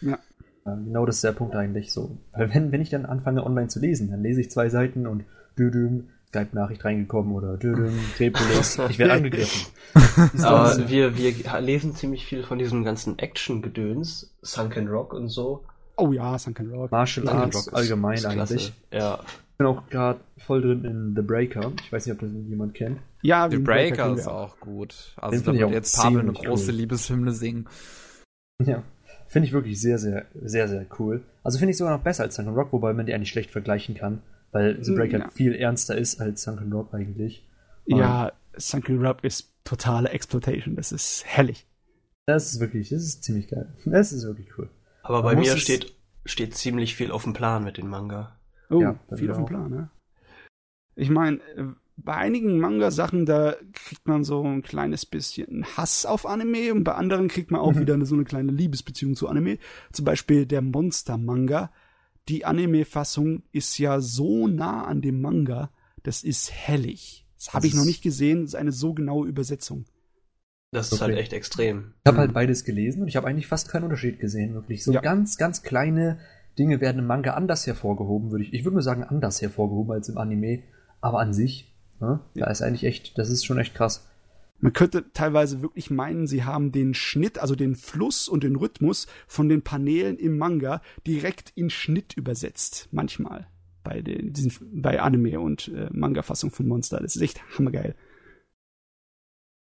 Ja. 0.00 0.16
Genau 0.64 1.06
das 1.06 1.16
ist 1.16 1.24
der 1.24 1.32
Punkt 1.32 1.56
eigentlich 1.56 1.92
so. 1.92 2.18
Weil 2.30 2.54
wenn, 2.54 2.70
wenn 2.70 2.82
ich 2.82 2.90
dann 2.90 3.04
anfange 3.04 3.44
online 3.44 3.66
zu 3.66 3.80
lesen, 3.80 4.12
dann 4.12 4.22
lese 4.22 4.42
ich 4.42 4.50
zwei 4.52 4.68
Seiten 4.68 5.08
und 5.08 5.24
düdüm, 5.58 6.10
Skype-Nachricht 6.36 6.84
reingekommen 6.84 7.32
oder 7.34 7.56
Dödem, 7.56 7.98
Trepolis. 8.16 8.78
Ich 8.90 8.98
werde 8.98 9.14
angegriffen. 9.14 9.66
Aber 10.42 10.88
wir, 10.88 11.16
wir 11.16 11.60
lesen 11.60 11.94
ziemlich 11.94 12.26
viel 12.26 12.42
von 12.42 12.58
diesem 12.58 12.84
ganzen 12.84 13.18
Action-Gedöns, 13.18 14.34
Sunken 14.42 14.88
Rock 14.88 15.14
und 15.14 15.28
so. 15.28 15.64
Oh 15.96 16.12
ja, 16.12 16.38
Sunken 16.38 16.70
Rock. 16.70 16.90
Martial 16.92 17.28
Arts 17.28 17.68
allgemein 17.72 18.14
ist 18.14 18.26
eigentlich. 18.26 18.72
Ja. 18.92 19.20
Ich 19.24 19.58
bin 19.58 19.66
auch 19.66 19.88
gerade 19.88 20.20
voll 20.36 20.60
drin 20.60 20.84
in 20.84 21.14
The 21.16 21.22
Breaker. 21.22 21.72
Ich 21.82 21.90
weiß 21.90 22.04
nicht, 22.04 22.14
ob 22.14 22.20
das 22.20 22.30
jemand 22.46 22.74
kennt. 22.74 22.98
Ja, 23.22 23.48
The 23.48 23.56
Breaker, 23.56 24.08
Breaker 24.08 24.14
ist 24.14 24.28
auch 24.28 24.60
gut. 24.60 25.14
Also 25.16 25.42
da 25.42 25.58
wird 25.58 25.70
jetzt 25.70 25.96
Pavel 25.96 26.20
eine 26.20 26.32
große 26.34 26.70
cool. 26.70 26.76
Liebeshymne 26.76 27.32
singen. 27.32 27.66
Ja. 28.62 28.82
Finde 29.28 29.48
ich 29.48 29.54
wirklich 29.54 29.80
sehr, 29.80 29.98
sehr, 29.98 30.26
sehr, 30.34 30.68
sehr 30.68 30.86
cool. 30.98 31.22
Also 31.42 31.58
finde 31.58 31.70
ich 31.70 31.78
sogar 31.78 31.96
noch 31.96 32.04
besser 32.04 32.24
als 32.24 32.34
Sunken 32.34 32.54
Rock, 32.54 32.72
wobei 32.72 32.92
man 32.92 33.06
die 33.06 33.14
eigentlich 33.14 33.30
schlecht 33.30 33.50
vergleichen 33.50 33.94
kann 33.94 34.20
weil 34.52 34.82
The 34.82 34.94
Break 34.94 35.12
ja. 35.12 35.28
viel 35.30 35.54
ernster 35.54 35.96
ist 35.96 36.20
als 36.20 36.42
Sunken 36.42 36.72
Rock 36.72 36.94
eigentlich. 36.94 37.46
Und 37.86 37.98
ja, 37.98 38.32
Sunken 38.56 39.04
Rock 39.04 39.22
ist 39.24 39.52
totale 39.64 40.10
Exploitation. 40.10 40.76
Das 40.76 40.92
ist 40.92 41.24
hellig. 41.26 41.66
Das 42.26 42.52
ist 42.52 42.60
wirklich, 42.60 42.88
das 42.88 43.02
ist 43.02 43.22
ziemlich 43.22 43.48
geil. 43.48 43.72
Das 43.84 44.12
ist 44.12 44.24
wirklich 44.24 44.58
cool. 44.58 44.68
Aber 45.02 45.22
bei 45.22 45.36
mir 45.36 45.56
steht, 45.56 45.94
steht 46.24 46.56
ziemlich 46.56 46.96
viel 46.96 47.12
auf 47.12 47.22
dem 47.22 47.32
Plan 47.32 47.62
mit 47.62 47.76
den 47.76 47.88
Manga. 47.88 48.36
Oh, 48.68 48.80
ja, 48.80 48.98
viel 49.14 49.30
auf 49.30 49.36
dem 49.36 49.46
Plan, 49.46 49.70
ne? 49.70 49.90
Ich 50.96 51.10
meine, 51.10 51.40
bei 51.96 52.14
einigen 52.14 52.58
Manga-Sachen, 52.58 53.26
da 53.26 53.54
kriegt 53.72 54.06
man 54.06 54.24
so 54.24 54.42
ein 54.42 54.62
kleines 54.62 55.06
bisschen 55.06 55.64
Hass 55.76 56.04
auf 56.04 56.26
Anime 56.26 56.72
und 56.72 56.84
bei 56.84 56.94
anderen 56.94 57.28
kriegt 57.28 57.50
man 57.50 57.60
auch 57.60 57.74
mhm. 57.74 57.80
wieder 57.80 57.94
eine, 57.94 58.06
so 58.06 58.14
eine 58.14 58.24
kleine 58.24 58.52
Liebesbeziehung 58.52 59.14
zu 59.14 59.28
Anime. 59.28 59.58
Zum 59.92 60.04
Beispiel 60.04 60.46
der 60.46 60.62
Monster-Manga 60.62 61.70
die 62.28 62.44
Anime-Fassung 62.44 63.42
ist 63.52 63.78
ja 63.78 64.00
so 64.00 64.46
nah 64.46 64.84
an 64.84 65.00
dem 65.00 65.20
Manga, 65.20 65.70
das 66.02 66.24
ist 66.24 66.52
hellig. 66.52 67.26
Das 67.36 67.54
habe 67.54 67.66
ich 67.66 67.74
noch 67.74 67.84
nicht 67.84 68.02
gesehen, 68.02 68.42
das 68.42 68.50
ist 68.50 68.54
eine 68.54 68.72
so 68.72 68.94
genaue 68.94 69.28
Übersetzung. 69.28 69.84
Das 70.72 70.88
ist 70.88 70.94
okay. 70.94 71.12
halt 71.12 71.18
echt 71.18 71.32
extrem. 71.32 71.94
Ich 72.04 72.08
habe 72.08 72.18
halt 72.18 72.32
beides 72.32 72.64
gelesen 72.64 73.02
und 73.02 73.08
ich 73.08 73.16
habe 73.16 73.26
eigentlich 73.28 73.46
fast 73.46 73.68
keinen 73.68 73.84
Unterschied 73.84 74.18
gesehen, 74.18 74.54
wirklich. 74.54 74.82
So 74.82 74.92
ja. 74.92 75.00
ganz, 75.00 75.36
ganz 75.36 75.62
kleine 75.62 76.18
Dinge 76.58 76.80
werden 76.80 76.98
im 76.98 77.06
Manga 77.06 77.34
anders 77.34 77.66
hervorgehoben, 77.66 78.30
würde 78.30 78.44
ich. 78.44 78.52
Ich 78.52 78.64
würde 78.64 78.74
nur 78.74 78.82
sagen, 78.82 79.04
anders 79.04 79.40
hervorgehoben 79.42 79.92
als 79.92 80.08
im 80.08 80.18
Anime. 80.18 80.62
Aber 81.00 81.20
an 81.20 81.32
sich, 81.32 81.74
ne, 82.00 82.20
ja. 82.34 82.46
da 82.46 82.50
ist 82.50 82.62
eigentlich 82.62 82.84
echt, 82.84 83.16
das 83.18 83.30
ist 83.30 83.44
schon 83.44 83.58
echt 83.58 83.74
krass. 83.74 84.08
Man 84.58 84.72
könnte 84.72 85.12
teilweise 85.12 85.62
wirklich 85.62 85.90
meinen, 85.90 86.26
sie 86.26 86.44
haben 86.44 86.72
den 86.72 86.94
Schnitt, 86.94 87.38
also 87.38 87.54
den 87.54 87.74
Fluss 87.74 88.28
und 88.28 88.42
den 88.42 88.56
Rhythmus 88.56 89.06
von 89.26 89.48
den 89.48 89.62
Paneelen 89.62 90.16
im 90.18 90.38
Manga 90.38 90.80
direkt 91.06 91.52
in 91.54 91.70
Schnitt 91.70 92.14
übersetzt. 92.14 92.88
Manchmal 92.90 93.46
bei 93.84 94.00
den 94.00 94.32
diesen, 94.32 94.82
bei 94.82 95.00
Anime 95.00 95.38
und 95.38 95.68
äh, 95.68 95.88
Manga-Fassung 95.92 96.50
von 96.50 96.66
Monster. 96.66 97.00
Das 97.00 97.16
ist 97.16 97.22
echt 97.22 97.40
hammergeil. 97.56 97.94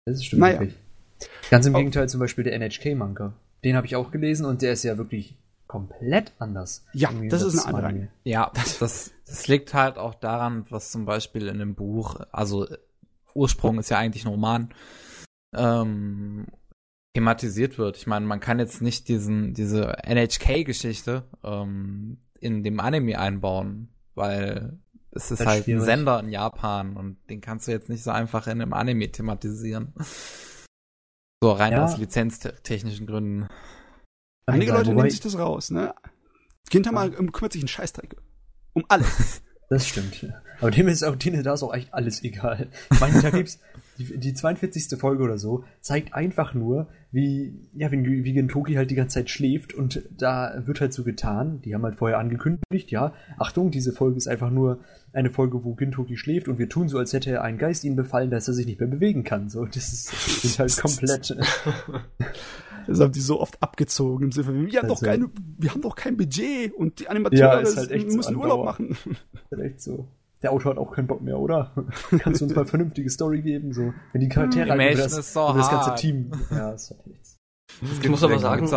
Das 0.06 0.16
ist 0.16 0.26
stimmt 0.26 0.42
naja. 0.42 0.60
wirklich. 0.62 0.78
Ganz 1.50 1.66
im 1.66 1.76
oh. 1.76 1.78
Gegenteil 1.78 2.10
zum 2.10 2.20
Beispiel 2.20 2.44
der 2.44 2.54
NHK-Manga. 2.60 3.34
Den 3.64 3.76
habe 3.76 3.86
ich 3.86 3.96
auch 3.96 4.12
gelesen 4.12 4.46
und 4.46 4.62
der 4.62 4.74
ist 4.74 4.84
ja 4.84 4.98
wirklich 4.98 5.38
komplett 5.68 6.34
anders. 6.40 6.86
Ja, 6.94 7.12
das 7.30 7.44
ist 7.44 7.66
eine 7.66 7.76
andere. 7.78 8.08
Ja, 8.24 8.52
das, 8.56 8.80
das, 8.80 9.12
das 9.28 9.48
liegt 9.48 9.74
halt 9.74 9.98
auch 9.98 10.16
daran, 10.16 10.66
was 10.70 10.92
zum 10.92 11.06
Beispiel 11.06 11.48
in 11.48 11.60
dem 11.60 11.76
Buch, 11.76 12.22
also 12.32 12.68
Ursprung 13.34 13.80
ist 13.80 13.90
ja 13.90 13.98
eigentlich 13.98 14.26
ein 14.26 14.30
Roman, 14.30 14.74
ähm, 15.56 16.48
thematisiert 17.14 17.78
wird. 17.78 17.98
Ich 17.98 18.08
meine, 18.08 18.26
man 18.26 18.40
kann 18.40 18.60
jetzt 18.60 18.82
nicht 18.82 19.08
diesen, 19.08 19.54
diese 19.54 19.98
NHK-Geschichte 20.04 21.24
ähm, 21.44 22.20
in 22.40 22.64
dem 22.64 22.80
Anime 22.80 23.20
einbauen, 23.20 23.90
weil 24.16 24.80
es 25.12 25.32
ist, 25.32 25.46
halt 25.46 25.66
schwierig. 25.66 25.82
ein 25.82 25.86
Sender 25.86 26.20
in 26.20 26.30
Japan 26.30 26.96
und 26.96 27.18
den 27.30 27.42
kannst 27.42 27.68
du 27.68 27.72
jetzt 27.72 27.90
nicht 27.90 28.04
so 28.04 28.12
einfach 28.12 28.48
in 28.48 28.62
einem 28.62 28.74
Anime 28.74 29.12
thematisieren. 29.12 29.94
So 31.42 31.52
rein 31.52 31.74
ja. 31.74 31.86
aus 31.86 31.98
lizenztechnischen 31.98 33.08
Gründen. 33.08 33.48
Einige 34.46 34.74
Leute 34.74 34.94
nehmen 34.94 35.10
sich 35.10 35.22
das 35.22 35.38
raus, 35.38 35.72
ne? 35.72 35.96
Kintamar 36.70 37.10
kümmert 37.10 37.54
sich 37.54 37.62
einen 37.62 37.68
Scheißdreck. 37.68 38.16
Um 38.74 38.86
alles. 38.88 39.42
Das 39.72 39.88
stimmt. 39.88 40.26
Aber 40.62 40.72
dem 40.72 40.88
ist 40.88 41.04
auch, 41.04 41.16
denen 41.16 41.44
da 41.44 41.54
ist 41.54 41.64
auch 41.64 41.74
echt 41.74 41.94
alles 41.94 42.24
egal. 42.24 42.68
Ich 42.92 43.00
meine, 43.00 43.22
da 43.22 43.30
gibt's 43.30 43.60
die, 43.98 44.18
die 44.18 44.34
42. 44.34 44.98
Folge 45.00 45.24
oder 45.24 45.38
so, 45.38 45.64
zeigt 45.82 46.14
einfach 46.14 46.54
nur, 46.54 46.88
wie, 47.12 47.54
ja, 47.74 47.92
wie, 47.92 48.24
wie 48.24 48.34
Gentoki 48.34 48.76
halt 48.76 48.92
die 48.92 48.96
ganze 48.96 49.16
Zeit 49.16 49.30
schläft 49.30 49.74
und 49.74 50.04
da 50.18 50.64
wird 50.66 50.82
halt 50.82 50.94
so 50.94 51.04
getan, 51.04 51.62
die 51.62 51.74
haben 51.74 51.84
halt 51.84 51.96
vorher 51.96 52.18
angekündigt, 52.18 52.92
ja, 52.92 53.14
Achtung, 53.38 53.72
diese 53.72 53.92
Folge 53.92 54.18
ist 54.18 54.28
einfach 54.28 54.52
nur 54.52 54.80
eine 55.12 55.32
Folge, 55.32 55.64
wo 55.64 55.74
Gintoki 55.74 56.18
schläft 56.18 56.48
und 56.48 56.60
wir 56.60 56.70
tun 56.70 56.88
so, 56.88 56.98
als 56.98 57.14
hätte 57.14 57.42
ein 57.42 57.58
Geist 57.58 57.84
ihn 57.84 57.96
befallen, 57.96 58.30
dass 58.30 58.48
er 58.48 58.54
sich 58.54 58.66
nicht 58.66 58.80
mehr 58.80 58.90
bewegen 58.90 59.24
kann. 59.24 59.50
So, 59.50 59.66
das 59.66 59.92
ist, 59.92 60.14
das 60.14 60.44
ist 60.44 60.60
halt 60.60 60.78
komplett. 60.78 61.36
Das 62.88 63.00
haben 63.00 63.12
die 63.12 63.20
so 63.20 63.40
oft 63.40 63.62
abgezogen 63.62 64.26
im 64.26 64.32
Sinne 64.32 64.46
von, 64.46 64.66
wir 64.66 64.80
haben, 64.80 64.90
also, 64.90 64.96
doch 64.96 65.02
keine, 65.04 65.30
wir 65.60 65.70
haben 65.70 65.82
doch 65.82 65.96
kein 65.96 66.18
Budget 66.18 66.74
und 66.74 67.00
die 67.00 67.08
Animateure 67.08 67.62
ja, 67.62 67.76
halt 67.76 68.06
müssen 68.06 68.34
so 68.34 68.40
Urlaub 68.40 68.66
machen. 68.66 68.90
Ist 68.90 69.52
halt 69.52 69.62
echt 69.62 69.82
so. 69.82 70.08
Der 70.42 70.52
Autor 70.52 70.72
hat 70.72 70.78
auch 70.78 70.92
keinen 70.92 71.08
Bock 71.08 71.22
mehr, 71.22 71.38
oder? 71.38 71.74
Kannst 72.20 72.42
du 72.42 72.46
uns 72.46 72.56
mal 72.56 72.62
eine 72.62 72.70
vernünftige 72.70 73.10
Story 73.10 73.42
geben? 73.42 73.74
So, 73.74 73.94
wenn 74.14 74.22
die 74.22 74.30
Charaktere 74.30 74.72
halt 74.72 74.98
das, 74.98 75.34
so 75.34 75.54
das 75.54 75.70
ganze 75.70 75.96
Team. 75.96 76.32
Ja, 76.50 76.72
ist 76.72 76.92
halt 76.92 77.08
nichts. 77.08 77.38
Ich 78.02 78.10
muss 78.10 78.24
aber 78.24 78.40
sagen, 78.40 78.68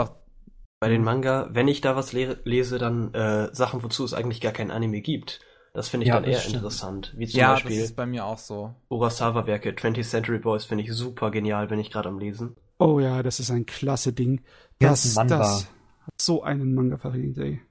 bei 0.80 0.88
den 0.88 1.04
Manga, 1.04 1.48
wenn 1.52 1.68
ich 1.68 1.80
da 1.80 1.94
was 1.94 2.12
lese, 2.12 2.78
dann 2.78 3.14
äh, 3.14 3.54
Sachen, 3.54 3.84
wozu 3.84 4.04
es 4.04 4.14
eigentlich 4.14 4.40
gar 4.40 4.52
kein 4.52 4.72
Anime 4.72 5.00
gibt. 5.00 5.40
Das 5.74 5.88
finde 5.88 6.04
ich 6.04 6.08
ja, 6.08 6.16
dann 6.16 6.24
eher 6.24 6.40
stimmt. 6.40 6.56
interessant. 6.56 7.14
Wie 7.16 7.26
zum 7.26 7.40
ja, 7.40 7.52
Beispiel 7.52 7.76
das 7.76 7.84
ist 7.90 7.96
bei 7.96 8.04
mir 8.04 8.26
auch 8.26 8.38
so. 8.38 8.74
Urasawa-Werke, 8.90 9.70
20th 9.70 10.02
Century 10.02 10.38
Boys 10.38 10.64
finde 10.64 10.84
ich 10.84 10.92
super 10.92 11.30
genial, 11.30 11.68
bin 11.68 11.78
ich 11.78 11.90
gerade 11.90 12.08
am 12.08 12.18
Lesen. 12.18 12.56
Oh 12.78 12.98
ja, 12.98 13.22
das 13.22 13.38
ist 13.38 13.50
ein 13.50 13.64
klasse 13.64 14.12
Ding. 14.12 14.42
Das, 14.80 15.14
das 15.14 15.30
hat 15.30 16.20
so 16.20 16.42
einen 16.42 16.74
Manga 16.74 16.98
verdient, 16.98 17.38
ey. 17.38 17.62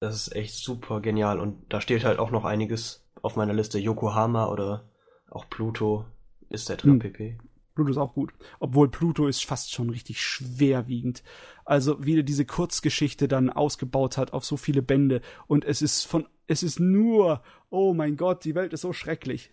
Das 0.00 0.16
ist 0.16 0.34
echt 0.34 0.54
super 0.54 1.00
genial 1.00 1.38
und 1.38 1.72
da 1.72 1.80
steht 1.80 2.04
halt 2.04 2.18
auch 2.18 2.30
noch 2.30 2.44
einiges 2.44 3.01
auf 3.22 3.36
meiner 3.36 3.54
Liste. 3.54 3.78
Yokohama 3.78 4.46
oder 4.48 4.84
auch 5.30 5.48
Pluto 5.48 6.04
ist 6.48 6.68
der 6.68 6.78
hm. 6.78 6.98
pp. 6.98 7.38
Pluto 7.74 7.90
ist 7.90 7.96
auch 7.96 8.12
gut. 8.12 8.32
Obwohl 8.60 8.90
Pluto 8.90 9.26
ist 9.26 9.46
fast 9.46 9.72
schon 9.72 9.88
richtig 9.88 10.20
schwerwiegend. 10.20 11.22
Also 11.64 12.04
wie 12.04 12.18
er 12.18 12.22
diese 12.22 12.44
Kurzgeschichte 12.44 13.28
dann 13.28 13.48
ausgebaut 13.48 14.18
hat 14.18 14.34
auf 14.34 14.44
so 14.44 14.58
viele 14.58 14.82
Bände 14.82 15.22
und 15.46 15.64
es 15.64 15.80
ist 15.80 16.04
von 16.04 16.26
es 16.46 16.62
ist 16.62 16.80
nur 16.80 17.42
oh 17.70 17.94
mein 17.94 18.16
Gott, 18.16 18.44
die 18.44 18.54
Welt 18.54 18.72
ist 18.72 18.82
so 18.82 18.92
schrecklich. 18.92 19.50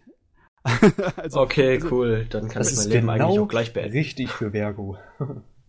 also, 1.16 1.40
okay, 1.40 1.76
also, 1.76 1.90
cool. 1.92 2.28
Dann 2.30 2.50
kann 2.50 2.64
ich 2.64 2.76
mein 2.76 2.90
Leben 2.90 3.08
genau 3.08 3.14
eigentlich 3.14 3.40
auch 3.40 3.48
gleich 3.48 3.74
beenden. 3.74 3.94
Richtig 3.94 4.30
für 4.30 4.52
Vergo. 4.52 4.98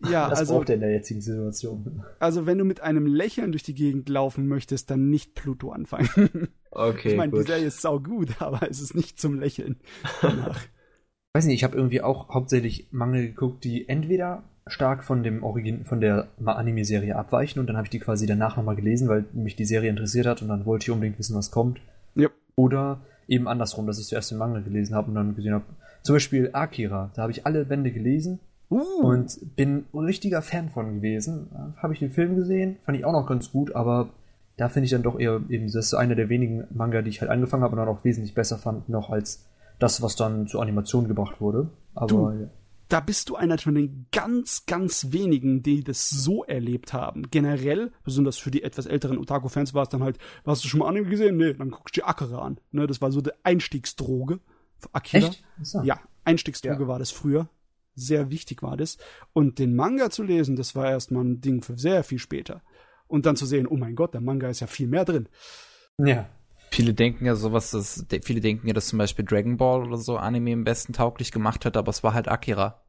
Ja, 0.09 0.29
das 0.29 0.39
also, 0.39 0.55
braucht 0.55 0.69
er 0.69 0.75
in 0.75 0.81
der 0.81 0.91
jetzigen 0.91 1.21
Situation. 1.21 2.03
Also, 2.19 2.45
wenn 2.45 2.57
du 2.57 2.63
mit 2.63 2.81
einem 2.81 3.05
Lächeln 3.05 3.51
durch 3.51 3.63
die 3.63 3.73
Gegend 3.73 4.09
laufen 4.09 4.47
möchtest, 4.47 4.89
dann 4.89 5.09
nicht 5.09 5.35
Pluto 5.35 5.71
anfangen. 5.71 6.49
Okay. 6.73 7.09
Ich 7.09 7.17
meine, 7.17 7.33
die 7.33 7.41
Serie 7.41 7.65
ist 7.65 7.81
sau 7.81 7.99
gut, 7.99 8.29
aber 8.41 8.69
es 8.69 8.79
ist 8.79 8.95
nicht 8.95 9.19
zum 9.19 9.37
Lächeln 9.37 9.75
danach. 10.21 10.57
weiß 11.33 11.45
nicht, 11.45 11.55
ich 11.55 11.63
habe 11.65 11.75
irgendwie 11.75 12.01
auch 12.01 12.29
hauptsächlich 12.29 12.87
Mangel 12.91 13.27
geguckt, 13.27 13.65
die 13.65 13.89
entweder 13.89 14.43
stark 14.67 15.03
von 15.03 15.21
dem 15.21 15.43
Origin, 15.43 15.83
von 15.83 15.99
der 15.99 16.29
Anime-Serie 16.43 17.17
abweichen 17.17 17.59
und 17.59 17.67
dann 17.67 17.75
habe 17.75 17.87
ich 17.87 17.89
die 17.89 17.99
quasi 17.99 18.25
danach 18.25 18.55
nochmal 18.55 18.77
gelesen, 18.77 19.09
weil 19.09 19.25
mich 19.33 19.57
die 19.57 19.65
Serie 19.65 19.89
interessiert 19.89 20.27
hat 20.27 20.41
und 20.41 20.47
dann 20.47 20.65
wollte 20.65 20.83
ich 20.83 20.91
unbedingt 20.91 21.19
wissen, 21.19 21.35
was 21.35 21.51
kommt. 21.51 21.81
Ja. 22.15 22.29
Oder 22.55 23.01
eben 23.27 23.47
andersrum, 23.47 23.87
dass 23.87 23.99
ich 23.99 24.07
zuerst 24.07 24.31
den 24.31 24.37
Mangel 24.37 24.63
gelesen 24.63 24.95
habe 24.95 25.09
und 25.09 25.15
dann 25.15 25.35
gesehen 25.35 25.53
habe. 25.53 25.65
Zum 26.03 26.15
Beispiel 26.15 26.51
Akira, 26.53 27.11
da 27.15 27.23
habe 27.23 27.31
ich 27.31 27.45
alle 27.45 27.65
Bände 27.65 27.91
gelesen 27.91 28.39
uh. 28.71 29.01
und 29.01 29.55
bin 29.55 29.85
ein 29.93 29.99
richtiger 29.99 30.41
Fan 30.41 30.69
von 30.69 30.95
gewesen. 30.95 31.49
Habe 31.77 31.93
ich 31.93 31.99
den 31.99 32.11
Film 32.11 32.35
gesehen, 32.35 32.77
fand 32.83 32.97
ich 32.97 33.05
auch 33.05 33.11
noch 33.11 33.27
ganz 33.27 33.51
gut, 33.51 33.75
aber 33.75 34.09
da 34.57 34.69
finde 34.69 34.85
ich 34.85 34.91
dann 34.91 35.03
doch 35.03 35.19
eher 35.19 35.41
eben, 35.49 35.65
das 35.65 35.87
ist 35.87 35.93
einer 35.93 36.15
der 36.15 36.29
wenigen 36.29 36.65
Manga, 36.71 37.01
die 37.01 37.09
ich 37.09 37.21
halt 37.21 37.31
angefangen 37.31 37.63
habe 37.63 37.73
und 37.73 37.79
dann 37.79 37.87
auch 37.87 38.03
wesentlich 38.03 38.33
besser 38.33 38.57
fand, 38.57 38.89
noch 38.89 39.09
als 39.09 39.45
das, 39.79 40.01
was 40.01 40.15
dann 40.15 40.47
zur 40.47 40.61
Animation 40.61 41.07
gebracht 41.07 41.41
wurde. 41.41 41.69
Aber 41.95 42.07
du, 42.07 42.29
ja. 42.29 42.49
da 42.87 42.99
bist 42.99 43.29
du 43.29 43.35
einer 43.35 43.57
von 43.57 43.73
den 43.73 44.05
ganz, 44.11 44.65
ganz 44.67 45.11
wenigen, 45.11 45.63
die 45.63 45.83
das 45.83 46.09
so 46.09 46.43
erlebt 46.43 46.93
haben. 46.93 47.31
Generell, 47.31 47.91
besonders 48.03 48.37
für 48.37 48.51
die 48.51 48.61
etwas 48.61 48.85
älteren 48.85 49.17
Otaku-Fans, 49.17 49.73
war 49.73 49.83
es 49.83 49.89
dann 49.89 50.03
halt, 50.03 50.19
hast 50.45 50.63
du 50.63 50.67
schon 50.67 50.81
mal 50.81 50.87
Anime 50.87 51.09
gesehen? 51.09 51.37
Nee, 51.37 51.53
dann 51.53 51.71
guckst 51.71 51.97
du 51.97 52.01
dir 52.01 52.07
Akira 52.07 52.39
an. 52.39 52.59
Ne, 52.71 52.85
das 52.85 53.01
war 53.01 53.11
so 53.11 53.21
die 53.21 53.31
Einstiegsdroge 53.43 54.39
für 54.77 54.89
Akira. 54.93 55.29
Echt? 55.29 55.43
So. 55.63 55.81
Ja, 55.81 55.99
Einstiegsdroge 56.23 56.83
ja. 56.83 56.87
war 56.87 56.99
das 56.99 57.09
früher. 57.09 57.49
Sehr 57.95 58.29
wichtig 58.29 58.63
war 58.63 58.77
das. 58.77 58.97
Und 59.33 59.59
den 59.59 59.75
Manga 59.75 60.09
zu 60.09 60.23
lesen, 60.23 60.55
das 60.55 60.75
war 60.75 60.89
erstmal 60.89 61.23
ein 61.23 61.41
Ding 61.41 61.61
für 61.61 61.77
sehr 61.77 62.03
viel 62.03 62.19
später. 62.19 62.61
Und 63.07 63.25
dann 63.25 63.35
zu 63.35 63.45
sehen, 63.45 63.67
oh 63.67 63.75
mein 63.75 63.95
Gott, 63.95 64.13
der 64.13 64.21
Manga 64.21 64.49
ist 64.49 64.61
ja 64.61 64.67
viel 64.67 64.87
mehr 64.87 65.05
drin. 65.05 65.27
Ja. 65.97 66.29
Viele 66.71 66.93
denken 66.93 67.25
ja 67.25 67.35
sowas, 67.35 67.71
dass, 67.71 68.05
viele 68.23 68.39
denken 68.39 68.67
ja, 68.67 68.73
dass 68.73 68.87
zum 68.87 68.97
Beispiel 68.97 69.25
Dragon 69.25 69.57
Ball 69.57 69.85
oder 69.85 69.97
so 69.97 70.15
Anime 70.15 70.51
im 70.51 70.65
Westen 70.65 70.93
tauglich 70.93 71.33
gemacht 71.33 71.65
hat, 71.65 71.75
aber 71.75 71.89
es 71.89 72.01
war 72.01 72.13
halt 72.13 72.29
Akira. 72.29 72.81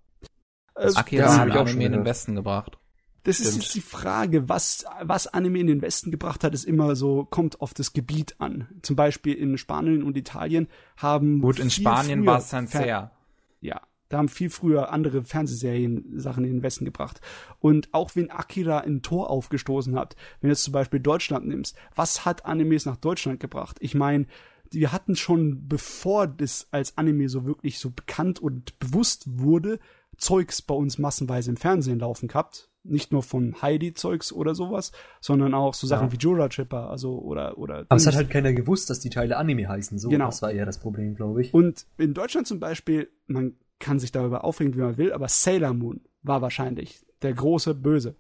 Also, 0.75 0.99
Akira 0.99 1.37
hat 1.37 1.51
Anime 1.51 1.85
in 1.87 1.93
den 1.93 2.05
Westen 2.05 2.37
gebracht. 2.37 2.79
Das 3.25 3.37
Stimmt. 3.37 3.49
ist 3.49 3.57
jetzt 3.57 3.75
die 3.75 3.81
Frage, 3.81 4.49
was, 4.49 4.85
was 5.01 5.27
Anime 5.27 5.61
in 5.61 5.67
den 5.67 5.83
Westen 5.83 6.11
gebracht 6.11 6.45
hat, 6.45 6.55
ist 6.55 6.65
immer 6.65 6.97
so, 6.97 7.25
kommt 7.25 7.61
auf 7.61 7.75
das 7.75 7.93
Gebiet 7.93 8.37
an. 8.39 8.69
Zum 8.83 8.97
Beispiel 8.97 9.35
in 9.35 9.59
Spanien 9.59 10.03
und 10.03 10.17
Italien 10.17 10.69
haben. 10.97 11.41
Gut, 11.41 11.59
in 11.59 11.71
Spanien 11.71 12.25
war 12.27 12.39
es 12.39 12.51
dann 12.51 12.67
sehr. 12.67 13.13
Ja, 13.61 13.81
da 14.13 14.19
haben 14.19 14.29
viel 14.29 14.51
früher 14.51 14.93
andere 14.93 15.23
Fernsehserien 15.25 16.21
Sachen 16.21 16.45
in 16.45 16.53
den 16.53 16.63
Westen 16.63 16.85
gebracht. 16.85 17.21
Und 17.61 17.89
auch 17.93 18.15
wenn 18.15 18.31
Akira 18.31 18.81
ein 18.81 19.01
Tor 19.01 19.31
aufgestoßen 19.31 19.97
hat, 19.97 20.17
wenn 20.41 20.49
du 20.49 20.53
jetzt 20.53 20.65
zum 20.65 20.73
Beispiel 20.73 21.01
Deutschland 21.01 21.47
nimmst, 21.47 21.77
was 21.95 22.27
hat 22.27 22.45
Animes 22.45 22.85
nach 22.85 22.97
Deutschland 22.97 23.41
gebracht? 23.41 23.79
Ich 23.81 23.95
meine, 23.95 24.27
wir 24.71 24.93
hatten 24.93 25.17
schon, 25.17 25.67
bevor 25.67 26.27
das 26.27 26.69
als 26.71 26.99
Anime 26.99 27.29
so 27.29 27.47
wirklich 27.47 27.79
so 27.79 27.91
bekannt 27.91 28.39
und 28.39 28.79
bewusst 28.79 29.25
wurde, 29.27 29.79
Zeugs 30.19 30.61
bei 30.61 30.75
uns 30.75 30.99
massenweise 30.99 31.51
im 31.51 31.57
Fernsehen 31.57 31.99
laufen 31.99 32.29
gehabt. 32.29 32.69
Nicht 32.85 33.13
nur 33.13 33.23
von 33.23 33.63
Heidi-Zeugs 33.63 34.33
oder 34.33 34.55
sowas, 34.55 34.93
sondern 35.21 35.55
auch 35.55 35.73
so 35.73 35.87
Sachen 35.87 36.09
ja. 36.09 36.13
wie 36.13 36.17
Jura 36.17 36.49
Tripper, 36.49 36.91
also 36.91 37.19
oder 37.19 37.57
oder. 37.57 37.87
Aber 37.89 37.97
es 37.97 38.07
hat 38.07 38.17
halt 38.17 38.29
keiner 38.29 38.53
gewusst, 38.53 38.91
dass 38.91 38.99
die 38.99 39.09
Teile 39.09 39.37
Anime 39.37 39.69
heißen. 39.69 39.99
So, 39.99 40.09
genau. 40.09 40.27
das 40.27 40.43
war 40.43 40.51
eher 40.51 40.67
das 40.67 40.79
Problem, 40.79 41.15
glaube 41.15 41.43
ich. 41.43 41.55
Und 41.55 41.87
in 41.97 42.13
Deutschland 42.13 42.49
zum 42.49 42.59
Beispiel, 42.59 43.09
man 43.27 43.55
kann 43.83 43.99
sich 43.99 44.13
darüber 44.13 44.45
aufregen, 44.45 44.75
wie 44.75 44.81
man 44.81 44.97
will, 44.97 45.13
aber 45.13 45.29
Sailor 45.29 45.75
Moon 45.75 46.01
war 46.23 46.41
wahrscheinlich 46.41 47.05
der 47.21 47.35
große 47.35 47.75
Böse, 47.75 48.15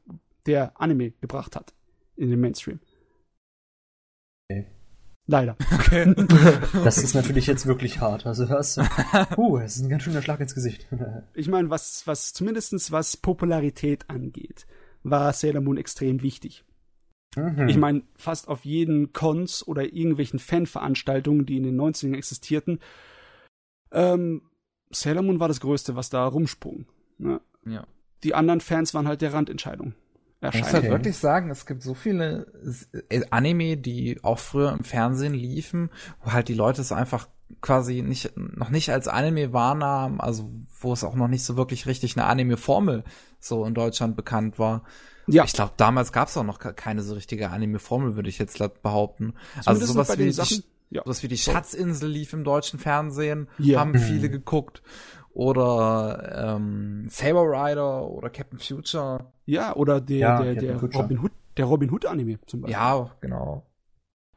der 0.44 0.78
Anime 0.80 1.12
gebracht 1.20 1.56
hat 1.56 1.72
in 2.16 2.30
den 2.30 2.40
Mainstream. 2.40 2.80
Okay. 4.50 4.66
Leider. 5.26 5.56
Okay. 5.72 6.14
Das 6.84 6.98
ist 6.98 7.14
natürlich 7.14 7.46
jetzt 7.46 7.66
wirklich 7.66 8.00
hart. 8.00 8.26
Also 8.26 8.44
das, 8.46 8.78
uh, 9.36 9.58
das 9.58 9.76
ist 9.76 9.82
ein 9.82 9.88
ganz 9.88 10.02
schöner 10.02 10.22
Schlag 10.22 10.40
ins 10.40 10.54
Gesicht. 10.54 10.86
Ich 11.34 11.48
meine, 11.48 11.70
was, 11.70 12.06
was 12.06 12.32
zumindestens 12.32 12.92
was 12.92 13.16
Popularität 13.16 14.10
angeht, 14.10 14.66
war 15.02 15.32
Sailor 15.32 15.60
Moon 15.60 15.76
extrem 15.76 16.22
wichtig. 16.22 16.64
Mhm. 17.36 17.68
Ich 17.68 17.76
meine, 17.76 18.02
fast 18.16 18.48
auf 18.48 18.64
jeden 18.64 19.12
Cons 19.12 19.66
oder 19.66 19.84
irgendwelchen 19.84 20.38
Fanveranstaltungen, 20.38 21.46
die 21.46 21.56
in 21.56 21.62
den 21.62 21.80
90ern 21.80 22.16
existierten, 22.16 22.80
ähm, 23.92 24.42
Sailor 24.92 25.22
Moon 25.22 25.40
war 25.40 25.48
das 25.48 25.60
Größte, 25.60 25.96
was 25.96 26.10
da 26.10 26.26
rumsprung. 26.26 26.86
Ne? 27.18 27.40
Ja. 27.66 27.86
Die 28.24 28.34
anderen 28.34 28.60
Fans 28.60 28.94
waren 28.94 29.08
halt 29.08 29.22
der 29.22 29.32
Randentscheidung. 29.32 29.94
Ich 30.40 30.58
muss 30.58 30.72
halt 30.72 30.90
wirklich 30.90 31.16
sagen, 31.16 31.50
es 31.50 31.66
gibt 31.66 31.82
so 31.82 31.94
viele 31.94 32.46
äh, 33.10 33.22
Anime, 33.30 33.76
die 33.76 34.18
auch 34.24 34.40
früher 34.40 34.72
im 34.72 34.82
Fernsehen 34.82 35.34
liefen, 35.34 35.90
wo 36.20 36.32
halt 36.32 36.48
die 36.48 36.54
Leute 36.54 36.80
es 36.80 36.90
einfach 36.90 37.28
quasi 37.60 38.02
nicht, 38.02 38.36
noch 38.36 38.70
nicht 38.70 38.90
als 38.90 39.06
Anime 39.06 39.52
wahrnahmen, 39.52 40.20
also 40.20 40.50
wo 40.80 40.92
es 40.92 41.04
auch 41.04 41.14
noch 41.14 41.28
nicht 41.28 41.44
so 41.44 41.56
wirklich 41.56 41.86
richtig 41.86 42.16
eine 42.16 42.26
Anime-Formel 42.26 43.04
so 43.38 43.64
in 43.64 43.74
Deutschland 43.74 44.16
bekannt 44.16 44.58
war. 44.58 44.82
Ja. 45.28 45.44
Ich 45.44 45.52
glaube, 45.52 45.74
damals 45.76 46.10
gab 46.10 46.26
es 46.26 46.36
auch 46.36 46.44
noch 46.44 46.58
keine 46.58 47.02
so 47.02 47.14
richtige 47.14 47.50
Anime-Formel, 47.50 48.16
würde 48.16 48.28
ich 48.28 48.38
jetzt 48.38 48.58
behaupten. 48.82 49.34
Zumindest 49.60 49.68
also 49.68 49.86
sowas 49.86 50.18
wie 50.18 50.32
Sachen, 50.32 50.64
ja. 50.92 51.02
Sowas 51.04 51.22
wie 51.22 51.28
die 51.28 51.38
Schatzinsel 51.38 52.08
lief 52.08 52.32
im 52.32 52.44
deutschen 52.44 52.78
Fernsehen, 52.78 53.48
ja. 53.58 53.80
haben 53.80 53.98
viele 53.98 54.28
mhm. 54.28 54.32
geguckt. 54.32 54.82
Oder 55.34 56.56
ähm, 56.56 57.06
Saber 57.08 57.44
Rider 57.44 58.06
oder 58.06 58.28
Captain 58.28 58.58
Future. 58.58 59.32
Ja, 59.46 59.74
oder 59.74 60.00
der, 60.00 60.18
ja, 60.18 60.42
der, 60.42 60.54
der 60.54 60.80
Robin 60.80 61.20
Hood, 61.20 61.32
der 61.56 61.64
Robin 61.64 61.90
Hood 61.90 62.04
Anime 62.04 62.38
zum 62.46 62.62
Beispiel. 62.62 62.72
Ja, 62.72 63.10
genau. 63.20 63.66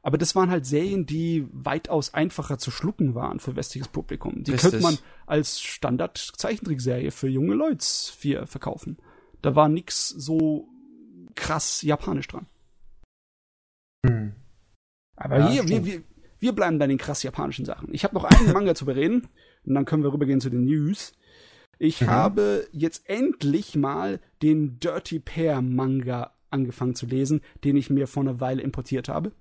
Aber 0.02 0.18
das 0.18 0.36
waren 0.36 0.52
halt 0.52 0.66
Serien, 0.66 1.06
die 1.06 1.48
weitaus 1.52 2.14
einfacher 2.14 2.60
zu 2.60 2.70
schlucken 2.70 3.16
waren 3.16 3.40
für 3.40 3.56
westliches 3.56 3.88
Publikum. 3.88 4.44
Die 4.44 4.52
Richtig. 4.52 4.72
könnte 4.72 4.84
man 4.84 4.98
als 5.26 5.60
Standard-Zeichentrickserie 5.62 7.10
für 7.12 7.28
junge 7.28 7.56
Leute 7.56 7.84
verkaufen. 8.46 8.98
Da 9.42 9.56
war 9.56 9.68
nix 9.68 10.10
so 10.10 10.70
krass 11.34 11.82
japanisch 11.82 12.28
dran. 12.28 12.46
Hm. 14.06 14.36
Aber 15.16 15.40
ja, 15.40 15.50
hier, 15.50 15.68
wir, 15.68 15.86
wir, 15.86 16.04
wir 16.40 16.54
bleiben 16.54 16.80
bei 16.80 16.88
den 16.88 16.98
krass 16.98 17.24
japanischen 17.24 17.66
Sachen. 17.66 17.94
Ich 17.94 18.04
habe 18.04 18.16
noch 18.16 18.24
einen 18.24 18.52
Manga 18.54 18.76
zu 18.76 18.86
bereden 18.86 19.28
und 19.66 19.74
dann 19.74 19.86
können 19.86 20.04
wir 20.04 20.14
rübergehen 20.14 20.42
zu 20.42 20.50
den 20.50 20.66
News. 20.66 21.14
Ich 21.78 22.02
mhm. 22.02 22.08
habe 22.08 22.68
jetzt 22.72 23.10
endlich 23.10 23.76
mal 23.76 24.20
den 24.42 24.80
Dirty 24.80 25.20
Pair 25.20 25.62
Manga 25.62 26.34
angefangen 26.50 26.96
zu 26.96 27.06
lesen, 27.06 27.42
den 27.64 27.76
ich 27.76 27.90
mir 27.90 28.08
vor 28.08 28.24
einer 28.24 28.40
Weile 28.40 28.62
importiert 28.62 29.10
habe. 29.10 29.32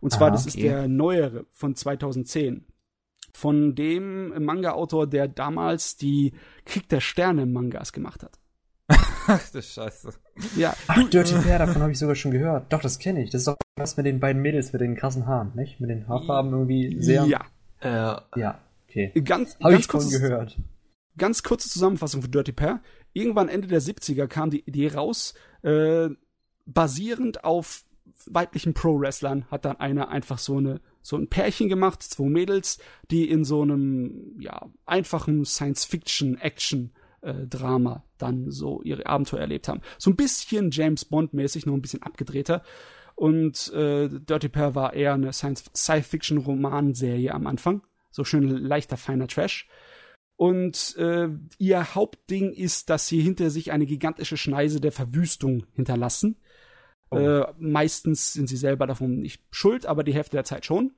Und 0.00 0.10
zwar, 0.10 0.28
Aha, 0.28 0.32
das 0.32 0.46
ist 0.46 0.58
der 0.58 0.88
neuere 0.88 1.46
von 1.50 1.74
2010. 1.74 2.66
Von 3.32 3.74
dem 3.74 4.44
Manga-Autor, 4.44 5.06
der 5.06 5.28
damals 5.28 5.96
die 5.96 6.32
Krieg 6.64 6.88
der 6.88 7.00
Sterne 7.00 7.44
Mangas 7.44 7.92
gemacht 7.92 8.22
hat. 8.22 8.38
Ach 9.28 9.50
du 9.50 9.62
Scheiße. 9.62 10.12
Ja. 10.56 10.74
Ach, 10.86 11.08
Dirty 11.10 11.34
Pair, 11.34 11.58
davon 11.58 11.82
habe 11.82 11.92
ich 11.92 11.98
sogar 11.98 12.14
schon 12.14 12.30
gehört. 12.30 12.72
Doch, 12.72 12.80
das 12.80 12.98
kenne 12.98 13.22
ich. 13.22 13.30
Das 13.30 13.42
ist 13.42 13.48
doch 13.48 13.56
was 13.76 13.96
mit 13.96 14.06
den 14.06 14.20
beiden 14.20 14.40
Mädels 14.40 14.72
mit 14.72 14.80
den 14.80 14.96
krassen 14.96 15.26
Haaren, 15.26 15.52
nicht? 15.54 15.80
Mit 15.80 15.90
den 15.90 16.08
Haarfarben 16.08 16.52
irgendwie 16.52 16.96
sehr. 17.00 17.24
Ja. 17.24 17.44
Äh, 17.80 18.40
ja, 18.40 18.60
okay. 18.88 19.12
Ganz, 19.22 19.58
Habe 19.62 19.76
ich 19.76 19.86
von 19.86 20.08
gehört. 20.08 20.58
ganz 21.18 21.42
kurze 21.42 21.68
Zusammenfassung 21.68 22.22
von 22.22 22.30
Dirty 22.30 22.52
Pair. 22.52 22.80
Irgendwann 23.12 23.48
Ende 23.48 23.68
der 23.68 23.82
70er 23.82 24.26
kam 24.26 24.50
die 24.50 24.60
Idee 24.60 24.88
raus, 24.88 25.34
äh, 25.62 26.08
basierend 26.66 27.44
auf 27.44 27.84
weiblichen 28.26 28.74
Pro-Wrestlern 28.74 29.46
hat 29.50 29.64
dann 29.64 29.76
einer 29.78 30.08
einfach 30.08 30.38
so 30.38 30.56
eine 30.56 30.80
so 31.02 31.16
ein 31.16 31.28
Pärchen 31.28 31.68
gemacht, 31.68 32.02
zwei 32.02 32.28
Mädels, 32.28 32.78
die 33.10 33.28
in 33.28 33.44
so 33.44 33.62
einem 33.62 34.40
ja 34.40 34.68
einfachen 34.86 35.44
Science-Fiction-Action 35.44 36.90
äh, 37.26 37.46
Drama 37.46 38.04
dann 38.18 38.50
so 38.50 38.82
ihre 38.82 39.06
Abenteuer 39.06 39.40
erlebt 39.40 39.68
haben. 39.68 39.80
So 39.98 40.10
ein 40.10 40.16
bisschen 40.16 40.70
James 40.70 41.04
Bond 41.04 41.34
mäßig, 41.34 41.66
nur 41.66 41.76
ein 41.76 41.82
bisschen 41.82 42.02
abgedrehter. 42.02 42.62
Und 43.14 43.72
äh, 43.72 44.08
Dirty 44.08 44.48
Pair 44.48 44.74
war 44.74 44.94
eher 44.94 45.14
eine 45.14 45.32
Science-Fiction-Romanserie 45.32 47.32
am 47.32 47.46
Anfang, 47.46 47.82
so 48.10 48.24
schön 48.24 48.48
leichter 48.48 48.96
feiner 48.96 49.26
Trash. 49.26 49.68
Und 50.36 50.96
äh, 50.98 51.28
ihr 51.58 51.94
Hauptding 51.94 52.52
ist, 52.52 52.90
dass 52.90 53.08
sie 53.08 53.22
hinter 53.22 53.48
sich 53.48 53.72
eine 53.72 53.86
gigantische 53.86 54.36
Schneise 54.36 54.82
der 54.82 54.92
Verwüstung 54.92 55.64
hinterlassen. 55.72 56.36
Oh. 57.10 57.16
Äh, 57.16 57.46
meistens 57.58 58.34
sind 58.34 58.48
sie 58.48 58.58
selber 58.58 58.86
davon 58.86 59.20
nicht 59.20 59.42
schuld, 59.50 59.86
aber 59.86 60.04
die 60.04 60.12
Hälfte 60.12 60.36
der 60.36 60.44
Zeit 60.44 60.66
schon. 60.66 60.92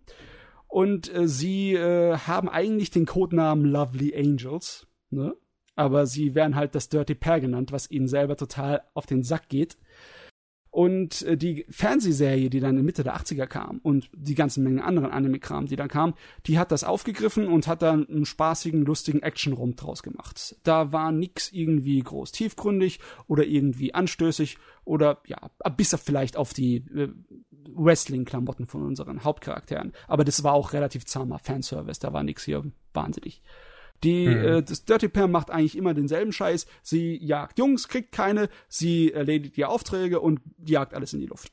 Und 0.67 1.15
äh, 1.15 1.29
sie 1.29 1.75
äh, 1.75 2.17
haben 2.17 2.49
eigentlich 2.49 2.91
den 2.91 3.07
Codenamen 3.07 3.65
Lovely 3.65 4.13
Angels, 4.17 4.89
ne? 5.11 5.37
Aber 5.79 6.07
sie 6.07 6.35
werden 6.35 6.57
halt 6.57 6.75
das 6.75 6.89
Dirty 6.89 7.15
Pair 7.15 7.39
genannt, 7.39 7.71
was 7.71 7.89
ihnen 7.89 8.09
selber 8.09 8.37
total 8.37 8.83
auf 8.95 9.07
den 9.07 9.23
Sack 9.23 9.49
geht. 9.49 9.79
Und 10.71 11.23
äh, 11.23 11.37
die 11.37 11.67
Fernsehserie, 11.71 12.51
die 12.51 12.59
dann 12.59 12.77
in 12.77 12.85
Mitte 12.85 13.05
der 13.05 13.17
80er 13.17 13.47
kam 13.47 13.79
und 13.85 14.11
die 14.13 14.35
ganzen 14.35 14.65
Mengen 14.65 14.81
anderen 14.81 15.13
Anime-Kram, 15.13 15.67
die 15.67 15.77
dann 15.77 15.87
kam, 15.87 16.15
die 16.47 16.59
hat 16.59 16.73
das 16.73 16.83
aufgegriffen 16.83 17.47
und 17.47 17.69
hat 17.69 17.83
dann 17.83 18.09
einen 18.09 18.25
spaßigen, 18.25 18.85
lustigen 18.85 19.23
Action-Rum 19.23 19.77
draus 19.77 20.03
gemacht. 20.03 20.57
Da 20.65 20.91
war 20.91 21.13
nix 21.13 21.53
irgendwie 21.53 22.01
groß 22.01 22.33
tiefgründig 22.33 22.99
oder 23.29 23.45
irgendwie 23.45 23.95
anstößig 23.95 24.59
oder 24.85 25.23
ja, 25.27 25.39
bis 25.77 25.95
auf 25.95 26.01
vielleicht 26.01 26.37
auf 26.37 26.55
die 26.55 26.79
äh, 26.93 27.09
Wrestling-Klamotten 27.77 28.67
von 28.67 28.83
unseren 28.83 29.23
Hauptcharakteren. 29.23 29.93
Aber 30.09 30.25
das 30.25 30.43
war 30.43 30.55
auch 30.55 30.73
relativ 30.73 31.07
zahmer 31.07 31.39
Fanservice, 31.39 32.01
da 32.01 32.13
war 32.13 32.25
nix 32.25 32.45
hier 32.45 32.65
wahnsinnig. 32.93 33.43
Die, 34.05 34.29
mhm. 34.29 34.45
äh, 34.45 34.63
das 34.63 34.85
Dirty 34.85 35.09
Pair 35.09 35.29
macht 35.29 35.51
eigentlich 35.51 35.77
immer 35.77 35.95
denselben 35.95 36.33
Scheiß. 36.33 36.67
Sie 36.83 37.17
jagt 37.25 37.59
Jungs, 37.59 37.89
kriegt 37.89 38.13
keine, 38.13 38.49
sie 38.69 39.13
erledigt 39.13 39.57
die 39.57 39.65
Aufträge 39.65 40.21
und 40.21 40.41
jagt 40.65 40.95
alles 40.95 41.13
in 41.13 41.21
die 41.21 41.27
Luft. 41.27 41.53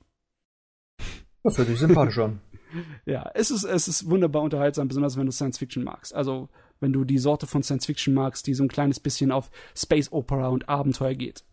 Das 1.44 1.58
hört 1.58 1.68
sich 1.68 1.80
sympathisch 1.80 2.18
an. 2.20 2.42
ja, 3.06 3.30
es 3.34 3.52
ist, 3.52 3.64
es 3.64 3.88
ist 3.88 4.10
wunderbar 4.10 4.42
unterhaltsam, 4.42 4.88
besonders 4.88 5.18
wenn 5.18 5.26
du 5.26 5.32
Science 5.32 5.58
Fiction 5.58 5.84
magst. 5.84 6.14
Also, 6.14 6.50
wenn 6.80 6.92
du 6.92 7.04
die 7.04 7.18
Sorte 7.18 7.48
von 7.48 7.64
Science 7.64 7.86
Fiction 7.86 8.14
magst, 8.14 8.48
die 8.48 8.54
so 8.54 8.64
ein 8.64 8.70
kleines 8.70 9.00
bisschen 9.00 9.32
auf 9.32 9.50
Space 9.76 10.12
Opera 10.12 10.48
und 10.50 10.68
Abenteuer 10.68 11.14
geht. 11.14 11.46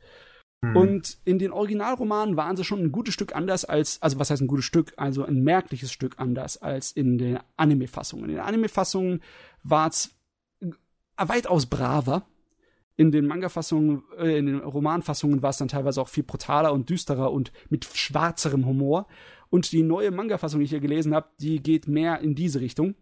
Mhm. 0.63 0.77
Und 0.77 1.19
in 1.25 1.39
den 1.39 1.53
Originalromanen 1.53 2.37
waren 2.37 2.57
sie 2.57 2.65
schon 2.65 2.81
ein 2.81 2.93
gutes 2.93 3.15
Stück 3.15 3.35
anders 3.35 3.65
als, 3.65 4.01
also 4.01 4.19
was 4.19 4.31
heißt 4.31 4.43
ein 4.43 4.49
gutes 4.49 4.65
Stück, 4.65 4.95
also 4.97 5.25
ein 5.25 5.43
merkliches 5.43 5.93
Stück 5.93 6.15
anders 6.19 6.57
als 6.57 6.93
in 6.93 7.19
den 7.19 7.39
Anime-Fassungen. 7.57 8.31
In 8.31 8.37
den 8.37 8.45
Anime-Fassungen 8.45 9.21
war 9.63 9.89
es 9.89 10.15
weitaus 11.17 11.67
braver. 11.67 12.27
In 12.97 13.11
den 13.11 13.27
Manga-Fassungen, 13.27 14.03
äh, 14.19 14.39
in 14.39 14.47
den 14.47 14.59
Romanfassungen 14.61 15.43
war 15.43 15.51
es 15.51 15.59
dann 15.59 15.69
teilweise 15.69 16.01
auch 16.01 16.09
viel 16.09 16.25
brutaler 16.25 16.73
und 16.73 16.91
düsterer 16.91 17.33
und 17.33 17.53
mit 17.71 17.85
schwarzerem 17.85 18.67
Humor. 18.67 19.07
Und 19.49 19.73
die 19.73 19.83
neue 19.83 20.11
Manga-Fassung, 20.11 20.61
die 20.61 20.65
ich 20.65 20.71
hier 20.71 20.81
gelesen 20.81 21.15
habe, 21.15 21.29
die 21.41 21.63
geht 21.63 21.89
mehr 21.89 22.21
in 22.21 22.35
diese 22.35 22.61
Richtung. 22.61 22.95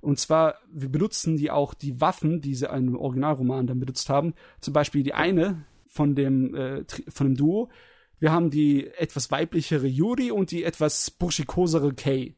Und 0.00 0.18
zwar, 0.18 0.56
wir 0.72 0.88
benutzen 0.88 1.36
die 1.36 1.50
auch 1.50 1.74
die 1.74 2.00
Waffen, 2.00 2.40
die 2.40 2.54
sie 2.54 2.66
im 2.66 2.96
Originalroman 2.96 3.66
dann 3.66 3.80
benutzt 3.80 4.08
haben. 4.08 4.34
Zum 4.60 4.72
Beispiel 4.72 5.02
die 5.02 5.14
eine 5.14 5.66
von 5.86 6.14
dem, 6.14 6.54
äh, 6.54 6.84
von 7.08 7.26
dem 7.28 7.36
Duo. 7.36 7.70
Wir 8.18 8.32
haben 8.32 8.50
die 8.50 8.86
etwas 8.86 9.30
weiblichere 9.30 9.86
Yuri 9.86 10.30
und 10.30 10.50
die 10.50 10.64
etwas 10.64 11.10
burschikosere 11.10 11.94
Kay. 11.94 12.36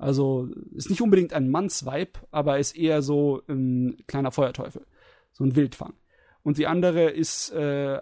Also 0.00 0.48
ist 0.74 0.88
nicht 0.88 1.02
unbedingt 1.02 1.34
ein 1.34 1.50
Mannsweib, 1.50 2.26
aber 2.30 2.58
ist 2.58 2.74
eher 2.74 3.02
so 3.02 3.42
ein 3.48 3.98
kleiner 4.06 4.30
Feuerteufel. 4.32 4.86
So 5.32 5.44
ein 5.44 5.56
Wildfang. 5.56 5.92
Und 6.42 6.56
die 6.56 6.66
andere 6.66 7.10
ist 7.10 7.50
äh, 7.52 8.00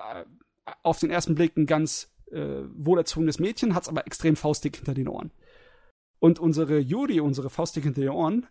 auf 0.85 1.01
den 1.01 1.11
ersten 1.11 1.35
Blick 1.35 1.57
ein 1.57 1.67
ganz 1.67 2.15
äh, 2.31 2.63
wohlerzogenes 2.73 3.41
Mädchen, 3.41 3.75
hat's 3.75 3.89
aber 3.89 4.07
extrem 4.07 4.37
faustig 4.37 4.77
hinter 4.77 4.95
den 4.95 5.09
Ohren. 5.09 5.33
Und 6.21 6.39
unsere 6.39 6.79
Yuri, 6.79 7.19
unsere 7.19 7.51
faustig 7.51 7.83
hinter 7.83 8.03
den 8.03 8.11
Ohren, 8.11 8.47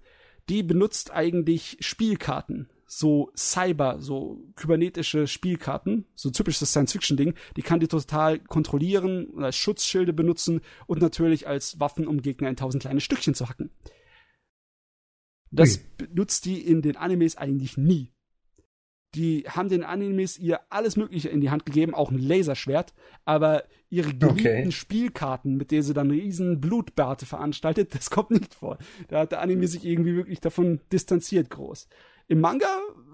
die 0.50 0.62
benutzt 0.62 1.14
eigentlich 1.14 1.78
Spielkarten 1.80 2.70
so 2.88 3.32
Cyber, 3.36 3.98
so 4.00 4.42
kybernetische 4.56 5.28
Spielkarten, 5.28 6.06
so 6.16 6.32
typisches 6.32 6.72
Science-Fiction-Ding, 6.72 7.34
die 7.58 7.62
kann 7.62 7.82
die 7.82 7.88
total 7.88 8.40
kontrollieren 8.40 9.26
und 9.28 9.44
als 9.44 9.58
Schutzschilde 9.58 10.14
benutzen 10.14 10.62
und 10.88 11.02
natürlich 11.02 11.48
als 11.48 11.80
Waffen, 11.80 12.08
um 12.08 12.22
Gegner 12.22 12.50
in 12.50 12.56
tausend 12.56 12.82
kleine 12.82 13.02
Stückchen 13.02 13.34
zu 13.34 13.50
hacken. 13.50 13.70
Das 15.52 15.78
Ui. 15.78 15.84
benutzt 15.98 16.46
die 16.46 16.62
in 16.62 16.82
den 16.82 16.96
Animes 16.98 17.38
eigentlich 17.38 17.78
nie. 17.78 18.14
Die 19.16 19.46
haben 19.48 19.70
den 19.70 19.84
Animes 19.84 20.38
ihr 20.38 20.60
alles 20.70 20.98
Mögliche 20.98 21.30
in 21.30 21.42
die 21.42 21.50
Hand 21.50 21.66
gegeben, 21.66 21.96
auch 21.96 22.12
ein 22.12 22.20
Laserschwert, 22.20 22.94
aber 23.26 23.64
ihre 23.90 24.14
geliebten 24.14 24.68
okay. 24.68 24.72
Spielkarten, 24.72 25.56
mit 25.56 25.72
denen 25.72 25.84
sie 25.84 25.94
dann 25.94 26.12
riesen 26.12 26.60
Blutbärte 26.60 27.26
veranstaltet, 27.26 27.96
das 27.96 28.10
kommt 28.10 28.32
nicht 28.32 28.54
vor. 28.54 28.78
Da 29.08 29.20
hat 29.22 29.32
der 29.32 29.42
Anime 29.42 29.68
sich 29.68 29.86
irgendwie 29.86 30.16
wirklich 30.16 30.42
davon 30.42 30.82
distanziert 30.92 31.50
groß. 31.50 31.88
Im 32.28 32.42
Manga, 32.42 32.68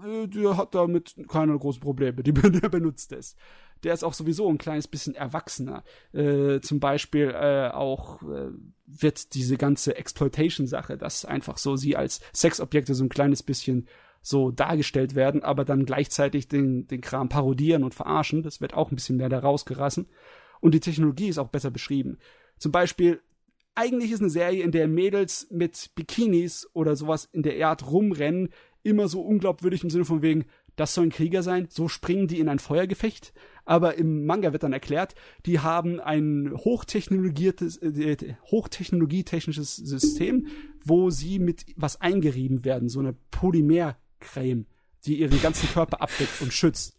äh, 0.04 0.26
der 0.26 0.56
hat 0.56 0.74
damit 0.74 1.14
keine 1.28 1.56
großen 1.58 1.80
Probleme, 1.80 2.22
die, 2.22 2.32
der 2.32 2.68
benutzt 2.68 3.12
es. 3.12 3.36
Der 3.82 3.92
ist 3.92 4.04
auch 4.04 4.14
sowieso 4.14 4.48
ein 4.48 4.58
kleines 4.58 4.88
bisschen 4.88 5.14
erwachsener. 5.14 5.84
Äh, 6.12 6.60
zum 6.60 6.80
Beispiel 6.80 7.30
äh, 7.30 7.70
auch 7.70 8.22
äh, 8.22 8.50
wird 8.86 9.34
diese 9.34 9.56
ganze 9.56 9.96
Exploitation-Sache, 9.96 10.96
dass 10.96 11.24
einfach 11.24 11.58
so 11.58 11.76
sie 11.76 11.96
als 11.96 12.20
Sexobjekte 12.32 12.94
so 12.94 13.04
ein 13.04 13.10
kleines 13.10 13.42
bisschen 13.42 13.86
so 14.22 14.50
dargestellt 14.50 15.14
werden, 15.14 15.42
aber 15.42 15.66
dann 15.66 15.84
gleichzeitig 15.84 16.48
den, 16.48 16.86
den 16.86 17.02
Kram 17.02 17.28
parodieren 17.28 17.84
und 17.84 17.94
verarschen. 17.94 18.42
Das 18.42 18.62
wird 18.62 18.72
auch 18.72 18.90
ein 18.90 18.96
bisschen 18.96 19.18
mehr 19.18 19.28
da 19.28 19.38
rausgerassen. 19.38 20.08
Und 20.60 20.72
die 20.72 20.80
Technologie 20.80 21.28
ist 21.28 21.38
auch 21.38 21.48
besser 21.48 21.70
beschrieben. 21.70 22.16
Zum 22.56 22.72
Beispiel, 22.72 23.20
eigentlich 23.74 24.12
ist 24.12 24.20
eine 24.20 24.30
Serie, 24.30 24.62
in 24.62 24.72
der 24.72 24.88
Mädels 24.88 25.48
mit 25.50 25.90
Bikinis 25.94 26.68
oder 26.72 26.96
sowas 26.96 27.28
in 27.32 27.42
der 27.42 27.68
Art 27.68 27.90
rumrennen, 27.90 28.48
immer 28.84 29.08
so 29.08 29.22
unglaubwürdig 29.22 29.82
im 29.82 29.90
Sinne 29.90 30.04
von 30.04 30.22
wegen, 30.22 30.44
das 30.76 30.94
soll 30.94 31.06
ein 31.06 31.10
Krieger 31.10 31.42
sein, 31.42 31.66
so 31.70 31.88
springen 31.88 32.28
die 32.28 32.38
in 32.38 32.48
ein 32.48 32.58
Feuergefecht. 32.58 33.32
Aber 33.64 33.96
im 33.96 34.26
Manga 34.26 34.52
wird 34.52 34.62
dann 34.62 34.74
erklärt, 34.74 35.14
die 35.46 35.60
haben 35.60 35.98
ein 35.98 36.52
hochtechnologiertes, 36.54 37.78
äh, 37.78 38.34
hochtechnologietechnisches 38.50 39.76
System, 39.76 40.48
wo 40.84 41.10
sie 41.10 41.38
mit 41.38 41.64
was 41.76 42.00
eingerieben 42.00 42.64
werden, 42.64 42.88
so 42.88 43.00
eine 43.00 43.14
Polymercreme, 43.30 44.66
die 45.06 45.18
ihren 45.20 45.40
ganzen 45.40 45.68
Körper 45.70 46.02
abdeckt 46.02 46.42
und 46.42 46.52
schützt. 46.52 46.98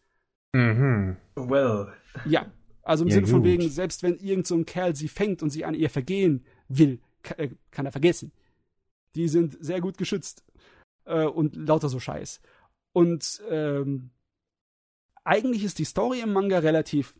Mhm. 0.53 1.17
Well. 1.35 1.89
Ja, 2.25 2.51
also 2.81 3.03
im 3.03 3.09
ja, 3.09 3.15
Sinne 3.15 3.27
von 3.27 3.43
gut. 3.43 3.51
wegen, 3.51 3.69
selbst 3.69 4.01
wenn 4.01 4.17
irgend 4.17 4.47
so 4.47 4.55
ein 4.55 4.65
Kerl 4.65 4.95
sie 4.95 5.09
fängt 5.09 5.43
und 5.43 5.51
sie 5.51 5.65
an 5.65 5.75
ihr 5.75 5.89
vergehen 5.91 6.45
will, 6.67 6.99
äh, 7.37 7.49
kann 7.69 7.85
er 7.85 7.91
vergessen. 7.91 8.31
Die 9.15 9.27
sind 9.27 9.57
sehr 9.63 9.81
gut 9.81 9.97
geschützt 9.97 10.43
äh, 11.05 11.25
und 11.25 11.55
lauter 11.55 11.89
so 11.89 11.99
Scheiß. 11.99 12.41
Und 12.93 13.41
ähm, 13.49 14.11
eigentlich 15.23 15.63
ist 15.63 15.79
die 15.79 15.85
Story 15.85 16.21
im 16.21 16.33
Manga 16.33 16.59
relativ 16.59 17.15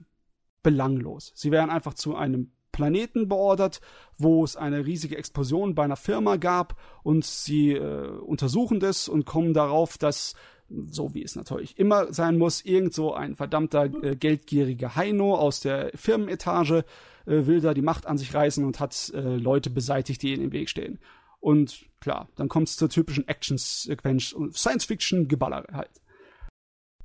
belanglos. 0.64 1.32
Sie 1.36 1.52
werden 1.52 1.70
einfach 1.70 1.94
zu 1.94 2.16
einem 2.16 2.52
Planeten 2.72 3.30
beordert, 3.30 3.80
wo 4.18 4.44
es 4.44 4.58
eine 4.58 4.86
riesige 4.86 5.18
Explosion 5.18 5.76
bei 5.76 5.84
einer 5.84 5.96
Firma 5.96 6.36
gab 6.36 6.76
und 7.04 7.24
sie 7.24 7.72
äh, 7.72 8.08
untersuchen 8.20 8.80
das 8.80 9.08
und 9.08 9.26
kommen 9.26 9.54
darauf, 9.54 9.98
dass 9.98 10.36
so 10.70 11.14
wie 11.14 11.24
es 11.24 11.36
natürlich 11.36 11.78
immer 11.78 12.12
sein 12.12 12.38
muss, 12.38 12.66
irgend 12.66 12.94
so 12.94 13.14
ein 13.14 13.36
verdammter 13.36 13.86
äh, 14.04 14.16
geldgieriger 14.16 14.96
Heino 14.96 15.36
aus 15.36 15.60
der 15.60 15.92
Firmenetage 15.96 16.84
äh, 17.26 17.46
will 17.46 17.62
da 17.62 17.74
die 17.74 17.82
Macht 17.82 18.08
an 18.08 18.18
sich 18.18 18.34
reißen 18.34 18.66
und 18.66 18.80
hat 18.80 19.12
äh, 19.14 19.38
Leute 19.38 19.70
beseitigt, 19.70 20.22
die 20.22 20.34
in 20.34 20.42
den 20.42 20.52
Weg 20.52 20.70
stehen. 20.70 21.00
Und 21.46 21.86
klar, 22.00 22.28
dann 22.38 22.50
kommt 22.50 22.70
es 22.70 22.76
zur 22.76 22.90
typischen 22.90 23.28
Action-Sequenz 23.28 24.32
und 24.32 24.58
Science-Fiction-Geballer 24.58 25.68
halt. 25.74 26.02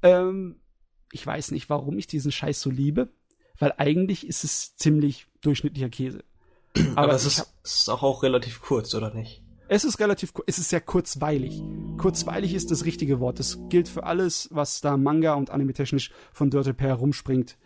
Ähm, 0.02 0.62
ich 1.12 1.26
weiß 1.26 1.50
nicht, 1.50 1.68
warum 1.68 1.98
ich 1.98 2.06
diesen 2.06 2.32
Scheiß 2.32 2.58
so 2.58 2.70
liebe, 2.70 3.12
weil 3.58 3.74
eigentlich 3.76 4.26
ist 4.26 4.42
es 4.42 4.74
ziemlich 4.76 5.26
durchschnittlicher 5.42 5.90
Käse. 5.90 6.24
Aber, 6.92 7.02
Aber 7.02 7.12
es 7.12 7.26
ist, 7.26 7.40
hab, 7.40 7.48
ist 7.62 7.90
auch, 7.90 8.02
auch 8.02 8.22
relativ 8.22 8.62
kurz, 8.62 8.94
oder 8.94 9.12
nicht? 9.12 9.42
Es 9.68 9.84
ist 9.84 10.00
relativ, 10.00 10.32
es 10.46 10.58
ist 10.58 10.70
sehr 10.70 10.80
kurzweilig. 10.80 11.62
Kurzweilig 11.98 12.54
ist 12.54 12.70
das 12.70 12.86
richtige 12.86 13.20
Wort. 13.20 13.40
Das 13.40 13.58
gilt 13.68 13.90
für 13.90 14.04
alles, 14.04 14.48
was 14.52 14.80
da 14.80 14.96
Manga 14.96 15.34
und 15.34 15.50
Anime 15.50 15.74
technisch 15.74 16.12
von 16.32 16.48
Dirty 16.48 16.72
Pair 16.72 16.94
rumspringt. 16.94 17.58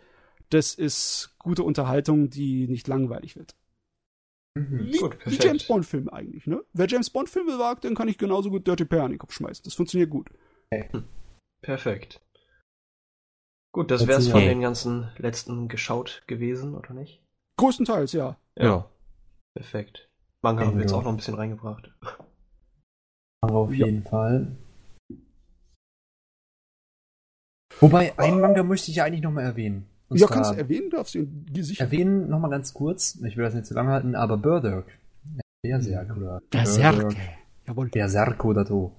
Das 0.49 0.73
ist 0.75 1.35
gute 1.39 1.63
Unterhaltung, 1.63 2.29
die 2.29 2.67
nicht 2.67 2.89
langweilig 2.89 3.37
wird. 3.37 3.55
Mhm, 4.57 4.87
wie, 4.91 4.97
gut, 4.97 5.17
wie 5.25 5.35
James 5.35 5.67
Bond 5.67 5.85
Filme 5.85 6.11
eigentlich, 6.13 6.47
ne? 6.47 6.63
Wer 6.73 6.87
James 6.87 7.09
Bond 7.09 7.29
Filme 7.29 7.59
wagt, 7.59 7.83
dann 7.83 7.93
kann 7.93 8.07
ich 8.07 8.17
genauso 8.17 8.49
gut 8.49 8.65
Dirty 8.65 8.85
Pair 8.85 9.03
an 9.03 9.11
den 9.11 9.19
Kopf 9.19 9.33
schmeißen. 9.33 9.63
Das 9.63 9.73
funktioniert 9.73 10.09
gut. 10.09 10.29
Okay. 10.71 10.87
Hm. 10.91 11.03
Perfekt. 11.61 12.21
Gut, 13.73 13.91
das 13.91 14.07
wäre 14.07 14.19
es 14.19 14.29
von 14.29 14.41
den 14.41 14.61
ganzen 14.61 15.11
letzten 15.17 15.67
geschaut 15.67 16.23
gewesen, 16.27 16.75
oder 16.75 16.93
nicht? 16.93 17.21
Größtenteils, 17.57 18.13
ja. 18.13 18.37
Ja. 18.55 18.63
ja. 18.63 18.89
Perfekt. 19.53 20.09
Manga 20.41 20.65
haben 20.65 20.75
wir 20.75 20.83
jetzt 20.83 20.93
auch 20.93 21.03
noch 21.03 21.11
ein 21.11 21.17
bisschen 21.17 21.35
reingebracht. 21.35 21.93
Aber 23.41 23.55
auf 23.55 23.73
ja. 23.73 23.85
jeden 23.85 24.03
Fall. 24.03 24.55
Wobei, 27.79 28.17
einen 28.17 28.39
Manga 28.39 28.63
möchte 28.63 28.91
ich 28.91 28.97
ja 28.97 29.03
eigentlich 29.03 29.23
nochmal 29.23 29.43
erwähnen. 29.43 29.89
Und 30.15 30.21
ja, 30.21 30.27
kannst 30.27 30.53
du 30.53 30.55
erwähnen, 30.55 30.89
darfst 30.89 31.13
du 31.13 31.19
ihn 31.19 31.45
sicher. 31.59 31.83
Erwähnen 31.83 32.29
nochmal 32.29 32.49
ganz 32.49 32.73
kurz, 32.73 33.19
ich 33.25 33.35
will 33.35 33.43
das 33.43 33.53
nicht 33.53 33.65
zu 33.65 33.73
lange 33.73 33.91
halten, 33.91 34.15
aber 34.15 34.37
Berserk. 34.37 34.85
Berserk 35.61 36.15
oder 36.15 36.41
Berserk. 36.49 37.13
Jawohl. 37.67 37.89
Berserk 37.89 38.45
oder 38.45 38.65
so. 38.65 38.93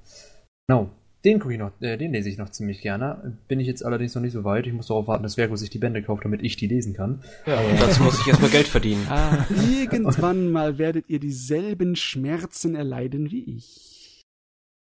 Genau. 0.69 0.91
Den 1.25 1.41
gucke 1.41 1.55
ich 1.55 1.59
noch, 1.59 1.73
äh, 1.81 1.97
den 1.97 2.13
lese 2.13 2.29
ich 2.29 2.37
noch 2.37 2.51
ziemlich 2.51 2.83
gerne. 2.83 3.39
Bin 3.49 3.61
ich 3.61 3.67
jetzt 3.67 3.83
allerdings 3.83 4.15
noch 4.15 4.21
nicht 4.21 4.35
so 4.35 4.45
weit. 4.45 4.67
Ich 4.67 4.75
muss 4.75 4.89
darauf 4.89 5.09
warten, 5.09 5.23
dass 5.23 5.37
Vergo 5.37 5.57
sich 5.57 5.71
die 5.71 5.79
Bände 5.79 6.03
kauft, 6.03 6.27
damit 6.27 6.43
ich 6.43 6.57
die 6.57 6.67
lesen 6.67 6.93
kann. 6.93 7.23
Ja, 7.47 7.59
und 7.59 7.81
dazu 7.81 8.03
muss 8.03 8.21
ich 8.21 8.27
erstmal 8.29 8.51
Geld 8.51 8.69
verdienen. 8.69 9.07
Ah, 9.09 9.47
irgendwann 9.81 10.53
mal 10.53 10.77
werdet 10.77 11.09
ihr 11.09 11.19
dieselben 11.19 11.97
Schmerzen 11.97 12.75
erleiden 12.75 13.31
wie 13.31 13.57
ich. 13.57 14.23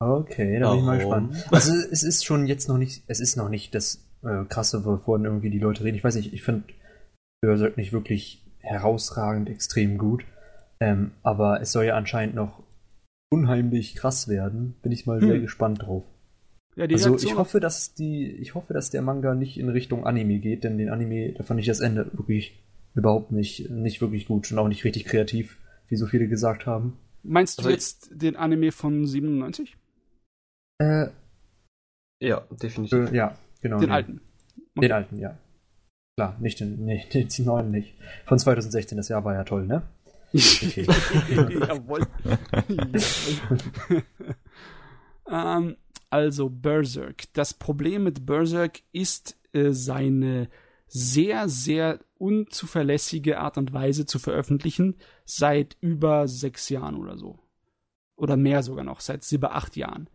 Okay, 0.00 0.58
da 0.58 0.70
bin 0.72 0.80
ich 0.80 0.84
mal 0.84 0.98
gespannt. 0.98 1.46
Also 1.52 1.72
es 1.72 2.02
ist 2.02 2.24
schon 2.24 2.48
jetzt 2.48 2.68
noch 2.68 2.78
nicht, 2.78 3.04
es 3.06 3.20
ist 3.20 3.36
noch 3.36 3.48
nicht 3.48 3.72
das 3.74 4.04
äh, 4.24 4.44
krasse, 4.48 4.84
wovon 4.84 5.24
irgendwie 5.24 5.50
die 5.50 5.58
Leute 5.58 5.84
reden. 5.84 5.96
Ich 5.96 6.04
weiß 6.04 6.16
nicht, 6.16 6.32
ich 6.32 6.42
finde 6.42 6.64
Berserk 7.40 7.76
nicht 7.76 7.92
wirklich 7.92 8.44
herausragend 8.58 9.48
extrem 9.48 9.98
gut. 9.98 10.24
Ähm, 10.80 11.12
aber 11.22 11.60
es 11.60 11.72
soll 11.72 11.84
ja 11.84 11.96
anscheinend 11.96 12.34
noch 12.34 12.62
unheimlich 13.30 13.94
krass 13.94 14.28
werden. 14.28 14.74
Bin 14.82 14.92
ich 14.92 15.06
mal 15.06 15.20
hm. 15.20 15.28
sehr 15.28 15.40
gespannt 15.40 15.82
drauf. 15.82 16.04
Ja, 16.76 16.84
also 16.84 17.10
Reaktion 17.10 17.32
ich 17.32 17.38
hoffe, 17.38 17.60
dass 17.60 17.94
die, 17.94 18.30
ich 18.32 18.54
hoffe, 18.54 18.74
dass 18.74 18.90
der 18.90 19.02
Manga 19.02 19.34
nicht 19.34 19.58
in 19.58 19.68
Richtung 19.68 20.06
Anime 20.06 20.38
geht, 20.38 20.64
denn 20.64 20.76
den 20.76 20.88
Anime, 20.88 21.32
da 21.32 21.44
fand 21.44 21.60
ich 21.60 21.66
das 21.66 21.80
Ende 21.80 22.10
wirklich 22.14 22.60
überhaupt 22.94 23.30
nicht, 23.30 23.70
nicht 23.70 24.00
wirklich 24.00 24.26
gut 24.26 24.50
und 24.50 24.58
auch 24.58 24.68
nicht 24.68 24.84
richtig 24.84 25.04
kreativ, 25.04 25.56
wie 25.88 25.96
so 25.96 26.06
viele 26.06 26.26
gesagt 26.26 26.66
haben. 26.66 26.96
Meinst 27.22 27.58
du 27.58 27.62
also 27.62 27.70
jetzt 27.70 28.10
den 28.12 28.36
Anime 28.36 28.72
von 28.72 29.06
97? 29.06 29.76
Äh, 30.78 31.06
ja, 32.20 32.46
definitiv. 32.50 33.12
Äh, 33.12 33.16
ja, 33.16 33.38
genau. 33.64 33.78
Den, 33.78 33.88
den 33.88 33.92
alten. 33.92 34.20
Okay. 34.76 34.86
Den 34.88 34.92
alten, 34.92 35.18
ja. 35.18 35.38
Klar, 36.16 36.36
nicht 36.38 36.60
den, 36.60 36.84
nee, 36.84 37.04
den 37.12 37.28
neuen 37.44 37.70
nicht. 37.70 37.94
Von 38.26 38.38
2016, 38.38 38.96
das 38.96 39.08
Jahr 39.08 39.24
war 39.24 39.34
ja 39.34 39.44
toll, 39.44 39.66
ne? 39.66 39.82
Okay. 40.34 40.84
Jawohl. 40.86 42.06
ähm, 45.30 45.76
also 46.10 46.50
Berserk. 46.50 47.32
Das 47.34 47.54
Problem 47.54 48.02
mit 48.02 48.26
Berserk 48.26 48.82
ist 48.90 49.38
äh, 49.52 49.70
seine 49.70 50.48
sehr, 50.88 51.48
sehr 51.48 52.00
unzuverlässige 52.18 53.38
Art 53.38 53.58
und 53.58 53.72
Weise 53.72 54.06
zu 54.06 54.18
veröffentlichen 54.18 54.96
seit 55.24 55.76
über 55.80 56.26
sechs 56.26 56.68
Jahren 56.68 56.96
oder 56.96 57.16
so. 57.16 57.38
Oder 58.16 58.36
mehr 58.36 58.64
sogar 58.64 58.84
noch, 58.84 59.00
seit 59.00 59.22
sieben, 59.22 59.46
acht 59.46 59.76
Jahren. 59.76 60.08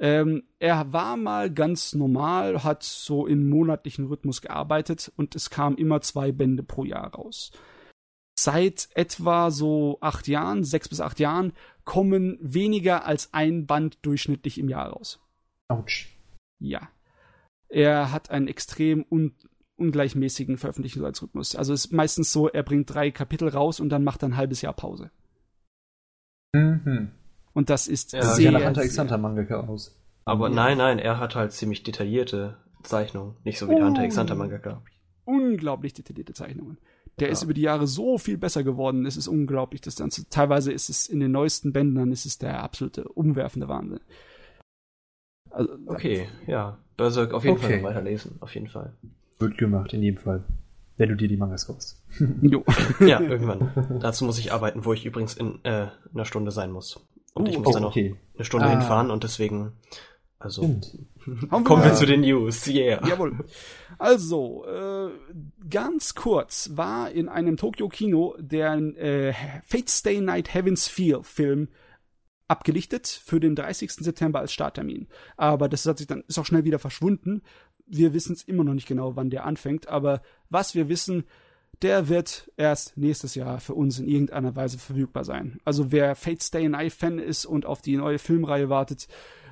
Ähm, 0.00 0.44
er 0.60 0.92
war 0.92 1.16
mal 1.16 1.52
ganz 1.52 1.94
normal, 1.94 2.62
hat 2.62 2.82
so 2.84 3.26
im 3.26 3.48
monatlichen 3.48 4.06
Rhythmus 4.06 4.40
gearbeitet 4.40 5.12
und 5.16 5.34
es 5.34 5.50
kamen 5.50 5.76
immer 5.76 6.00
zwei 6.00 6.30
Bände 6.30 6.62
pro 6.62 6.84
Jahr 6.84 7.12
raus. 7.14 7.50
Seit 8.38 8.88
etwa 8.94 9.50
so 9.50 9.98
acht 10.00 10.28
Jahren, 10.28 10.62
sechs 10.62 10.88
bis 10.88 11.00
acht 11.00 11.18
Jahren, 11.18 11.52
kommen 11.84 12.38
weniger 12.40 13.04
als 13.04 13.34
ein 13.34 13.66
Band 13.66 13.98
durchschnittlich 14.02 14.58
im 14.58 14.68
Jahr 14.68 14.90
raus. 14.90 15.20
Autsch. 15.66 16.16
Ja. 16.60 16.88
Er 17.68 18.12
hat 18.12 18.30
einen 18.30 18.46
extrem 18.46 19.04
un 19.10 19.34
ungleichmäßigen 19.76 20.56
Veröffentlichungsrhythmus. 20.56 21.54
Also 21.54 21.72
es 21.72 21.86
ist 21.86 21.92
meistens 21.92 22.32
so, 22.32 22.48
er 22.48 22.64
bringt 22.64 22.92
drei 22.92 23.12
Kapitel 23.12 23.48
raus 23.48 23.78
und 23.78 23.90
dann 23.90 24.02
macht 24.02 24.22
er 24.22 24.30
ein 24.30 24.36
halbes 24.36 24.60
Jahr 24.60 24.72
Pause. 24.72 25.10
Mhm. 26.52 27.12
Und 27.58 27.70
das 27.70 27.88
ist 27.88 28.12
ja, 28.12 28.22
sehr, 28.22 28.52
ja 28.52 28.64
Hunter 28.64 28.84
x 28.84 28.96
Hunter 28.96 29.18
Mangaka 29.18 29.66
aus. 29.66 30.00
Aber 30.24 30.48
nein, 30.48 30.78
nein, 30.78 31.00
er 31.00 31.18
hat 31.18 31.34
halt 31.34 31.50
ziemlich 31.50 31.82
detaillierte 31.82 32.56
Zeichnungen, 32.84 33.34
nicht 33.42 33.58
so 33.58 33.68
wie 33.68 33.74
der 33.74 33.84
Hunter 33.84 34.04
x 34.04 34.16
Hunter 34.16 34.36
Mangaka. 34.36 34.80
Unglaublich 35.24 35.92
detaillierte 35.92 36.34
Zeichnungen. 36.34 36.78
Der 37.18 37.26
ja. 37.26 37.32
ist 37.32 37.42
über 37.42 37.54
die 37.54 37.62
Jahre 37.62 37.88
so 37.88 38.16
viel 38.16 38.38
besser 38.38 38.62
geworden. 38.62 39.06
Es 39.06 39.16
ist 39.16 39.26
unglaublich. 39.26 39.80
Das 39.80 39.96
Ganze. 39.96 40.28
Teilweise 40.28 40.70
ist 40.70 40.88
es 40.88 41.08
in 41.08 41.18
den 41.18 41.32
neuesten 41.32 41.72
Bändern 41.72 42.12
ist 42.12 42.26
es 42.26 42.38
der 42.38 42.62
absolute 42.62 43.08
umwerfende 43.08 43.66
Wahnsinn. 43.66 44.02
Also, 45.50 45.72
okay, 45.86 46.28
ja. 46.46 46.78
Berserk 46.96 47.34
auf 47.34 47.42
jeden 47.42 47.56
okay. 47.56 47.80
Fall 47.80 47.90
weiterlesen, 47.90 48.36
auf 48.38 48.54
jeden 48.54 48.68
Fall. 48.68 48.92
Wird 49.40 49.58
gemacht, 49.58 49.92
in 49.94 50.04
jedem 50.04 50.18
Fall. 50.18 50.44
Wenn 50.96 51.08
du 51.08 51.16
dir 51.16 51.26
die 51.26 51.36
Mangas 51.36 51.66
kaufst. 51.66 52.00
jo. 52.40 52.64
ja, 53.00 53.18
irgendwann. 53.20 53.98
Dazu 54.00 54.24
muss 54.24 54.38
ich 54.38 54.52
arbeiten, 54.52 54.84
wo 54.84 54.92
ich 54.92 55.04
übrigens 55.04 55.34
in 55.34 55.58
äh, 55.64 55.88
einer 56.14 56.24
Stunde 56.24 56.52
sein 56.52 56.70
muss. 56.70 57.04
Und 57.34 57.46
uh, 57.46 57.50
ich 57.50 57.58
muss 57.58 57.68
oh, 57.68 57.72
dann 57.72 57.82
noch 57.82 57.90
okay. 57.90 58.16
eine 58.34 58.44
Stunde 58.44 58.66
ah. 58.66 58.70
hinfahren 58.70 59.10
und 59.10 59.24
deswegen. 59.24 59.72
Also. 60.38 60.62
Kommen 61.50 61.84
wir 61.84 61.94
zu 61.94 62.06
den 62.06 62.20
News, 62.20 62.66
yeah. 62.68 63.06
Jawohl. 63.06 63.44
Also, 63.98 64.64
äh, 64.66 65.10
ganz 65.68 66.14
kurz 66.14 66.70
war 66.74 67.10
in 67.10 67.28
einem 67.28 67.56
Tokyo-Kino 67.56 68.36
der 68.38 68.74
äh, 68.96 69.34
Fate 69.66 69.90
Stay 69.90 70.20
Night 70.20 70.54
Heaven's 70.54 70.86
Feel 70.86 71.22
Film 71.22 71.68
abgelichtet 72.46 73.06
für 73.06 73.40
den 73.40 73.54
30. 73.54 73.92
September 73.92 74.40
als 74.40 74.52
Starttermin. 74.52 75.06
Aber 75.36 75.68
das 75.68 75.84
hat 75.86 75.98
sich 75.98 76.06
dann, 76.06 76.24
ist 76.26 76.38
auch 76.38 76.46
schnell 76.46 76.64
wieder 76.64 76.78
verschwunden. 76.78 77.42
Wir 77.86 78.14
wissen 78.14 78.32
es 78.32 78.42
immer 78.42 78.64
noch 78.64 78.74
nicht 78.74 78.88
genau, 78.88 79.16
wann 79.16 79.30
der 79.30 79.44
anfängt, 79.44 79.88
aber 79.88 80.22
was 80.48 80.74
wir 80.74 80.88
wissen, 80.88 81.24
der 81.82 82.08
wird 82.08 82.50
erst 82.56 82.96
nächstes 82.96 83.34
Jahr 83.34 83.60
für 83.60 83.74
uns 83.74 83.98
in 83.98 84.08
irgendeiner 84.08 84.56
Weise 84.56 84.78
verfügbar 84.78 85.24
sein. 85.24 85.58
Also 85.64 85.92
wer 85.92 86.14
Fate 86.14 86.42
Stay 86.42 86.68
Night 86.68 86.92
Fan 86.92 87.18
ist 87.18 87.46
und 87.46 87.66
auf 87.66 87.82
die 87.82 87.96
neue 87.96 88.18
Filmreihe 88.18 88.68
wartet, 88.68 89.08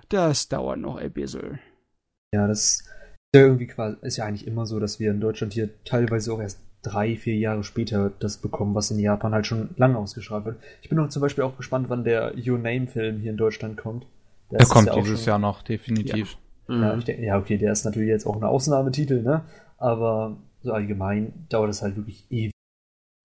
das 0.09 0.49
dauert 0.49 0.79
noch 0.79 0.97
ein 0.97 1.13
bisschen. 1.13 1.59
Ja, 2.35 2.47
das 2.47 2.65
ist 2.65 2.89
ja 3.35 3.43
irgendwie 3.43 3.67
quasi, 3.67 3.97
ist 4.03 4.17
ja 4.17 4.25
eigentlich 4.25 4.47
immer 4.47 4.67
so, 4.67 4.81
dass 4.81 5.01
wir 5.01 5.11
in 5.11 5.21
Deutschland 5.21 5.53
hier 5.53 5.71
teilweise 5.85 6.33
auch 6.33 6.41
erst 6.41 6.61
drei, 6.83 7.17
vier 7.17 7.37
Jahre 7.37 7.65
später 7.65 8.13
das 8.21 8.39
bekommen, 8.39 8.75
was 8.75 8.91
in 8.91 8.99
Japan 8.99 9.33
halt 9.33 9.47
schon 9.47 9.71
lange 9.77 9.99
ausgestrahlt 9.99 10.45
wird. 10.45 10.59
Ich 10.83 10.89
bin 10.89 10.99
auch 10.99 11.09
zum 11.09 11.23
Beispiel 11.23 11.45
auch 11.45 11.57
gespannt, 11.57 11.87
wann 11.89 12.05
der 12.05 12.35
Your 12.37 12.59
Name-Film 12.59 13.19
hier 13.21 13.33
in 13.33 13.37
Deutschland 13.37 13.77
kommt. 13.77 14.07
Der, 14.51 14.59
der 14.59 14.69
kommt 14.69 14.87
ja 14.87 14.95
dieses 14.95 15.21
schon, 15.21 15.29
Jahr 15.31 15.39
noch, 15.39 15.63
definitiv. 15.63 16.37
Ja. 16.69 16.75
Mhm. 16.75 16.83
Ja, 16.83 16.97
denk, 16.97 17.21
ja, 17.21 17.39
okay, 17.39 17.59
der 17.59 17.73
ist 17.73 17.85
natürlich 17.85 18.09
jetzt 18.09 18.27
auch 18.27 18.37
ein 18.37 18.45
Ausnahmetitel, 18.45 19.23
ne? 19.23 19.43
Aber 19.79 20.37
so 20.63 20.73
allgemein 20.73 21.47
dauert 21.49 21.71
es 21.71 21.83
halt 21.83 21.97
wirklich 21.97 22.27
ewig. 22.31 22.53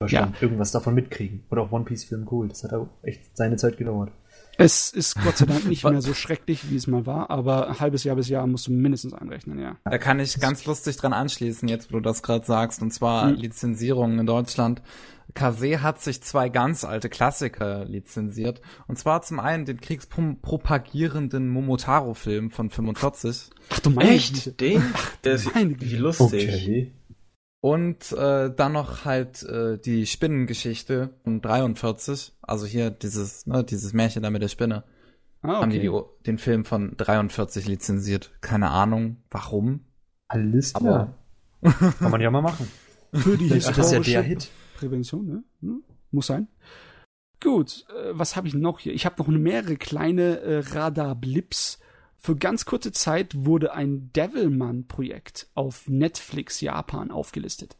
Ja. 0.07 0.33
irgendwas 0.41 0.71
davon 0.71 0.95
mitkriegen. 0.95 1.43
Oder 1.51 1.61
auch 1.61 1.71
One 1.71 1.85
Piece 1.85 2.05
Film 2.05 2.27
cool. 2.31 2.47
Das 2.47 2.63
hat 2.63 2.73
auch 2.73 2.87
echt 3.03 3.37
seine 3.37 3.57
Zeit 3.57 3.77
gedauert. 3.77 4.11
Es 4.57 4.91
ist 4.91 5.15
Gott 5.23 5.37
sei 5.37 5.45
Dank 5.45 5.65
nicht 5.67 5.83
mehr 5.89 6.01
so 6.01 6.13
schrecklich, 6.13 6.69
wie 6.69 6.75
es 6.75 6.87
mal 6.87 7.05
war, 7.05 7.29
aber 7.29 7.69
ein 7.69 7.79
halbes 7.79 8.03
Jahr 8.03 8.15
bis 8.15 8.29
Jahr 8.29 8.45
musst 8.47 8.67
du 8.67 8.71
mindestens 8.71 9.13
einrechnen, 9.13 9.59
ja. 9.59 9.77
Da 9.85 9.97
kann 9.97 10.19
ich 10.19 10.39
ganz 10.39 10.65
lustig 10.65 10.97
dran 10.97 11.13
anschließen, 11.13 11.67
jetzt 11.67 11.91
wo 11.91 11.97
du 11.97 12.01
das 12.01 12.21
gerade 12.21 12.45
sagst, 12.45 12.81
und 12.81 12.91
zwar 12.91 13.29
hm. 13.29 13.35
Lizenzierungen 13.35 14.19
in 14.19 14.25
Deutschland. 14.25 14.81
Kase 15.33 15.81
hat 15.81 16.01
sich 16.01 16.21
zwei 16.21 16.49
ganz 16.49 16.83
alte 16.83 17.09
Klassiker 17.09 17.85
lizenziert. 17.85 18.61
Und 18.87 18.97
zwar 18.97 19.21
zum 19.21 19.39
einen 19.39 19.63
den 19.63 19.79
kriegspropagierenden 19.79 21.47
Momotaro-Film 21.47 22.51
von 22.51 22.69
45. 22.69 23.49
Ach 23.69 23.79
du 23.79 23.91
meinst? 23.91 24.47
Echt? 24.47 24.59
Den? 24.59 24.83
Der 25.23 25.35
ist 25.35 25.49
wie 25.55 25.95
lustig. 25.95 26.49
Okay. 26.49 26.91
Und 27.61 28.11
äh, 28.11 28.53
dann 28.53 28.73
noch 28.73 29.05
halt 29.05 29.43
äh, 29.43 29.77
die 29.77 30.07
Spinnengeschichte 30.07 31.11
von 31.23 31.41
43. 31.41 32.33
Also 32.41 32.65
hier 32.65 32.89
dieses, 32.89 33.45
ne, 33.45 33.63
dieses 33.63 33.93
Märchen 33.93 34.23
da 34.23 34.31
mit 34.31 34.41
der 34.41 34.47
Spinne. 34.47 34.83
Ah, 35.43 35.49
okay. 35.49 35.61
Haben 35.61 35.69
die, 35.69 35.79
die 35.79 36.01
den 36.25 36.37
Film 36.39 36.65
von 36.65 36.97
43 36.97 37.67
lizenziert. 37.67 38.31
Keine 38.41 38.71
Ahnung, 38.71 39.17
warum. 39.29 39.85
Alles 40.27 40.73
klar. 40.73 41.13
Aber 41.61 41.71
Kann 41.99 42.11
man 42.11 42.21
ja 42.21 42.31
mal 42.31 42.41
machen. 42.41 42.67
Für 43.13 43.37
die 43.37 43.47
historische 43.49 43.97
das 43.97 44.07
ja 44.07 44.21
der 44.21 44.23
Hit. 44.23 44.49
Prävention, 44.77 45.27
ne? 45.27 45.43
Hm? 45.61 45.83
Muss 46.11 46.27
sein. 46.27 46.47
Gut, 47.41 47.85
äh, 47.89 48.11
was 48.13 48.35
habe 48.35 48.47
ich 48.47 48.53
noch 48.53 48.79
hier? 48.79 48.93
Ich 48.93 49.05
habe 49.05 49.21
noch 49.21 49.27
mehrere 49.27 49.75
kleine 49.75 50.39
äh, 50.39 50.59
Radar-Blips 50.59 51.79
für 52.21 52.35
ganz 52.35 52.65
kurze 52.65 52.91
Zeit 52.91 53.45
wurde 53.45 53.73
ein 53.73 54.11
Devilman-Projekt 54.13 55.47
auf 55.55 55.89
Netflix 55.89 56.61
Japan 56.61 57.09
aufgelistet. 57.09 57.77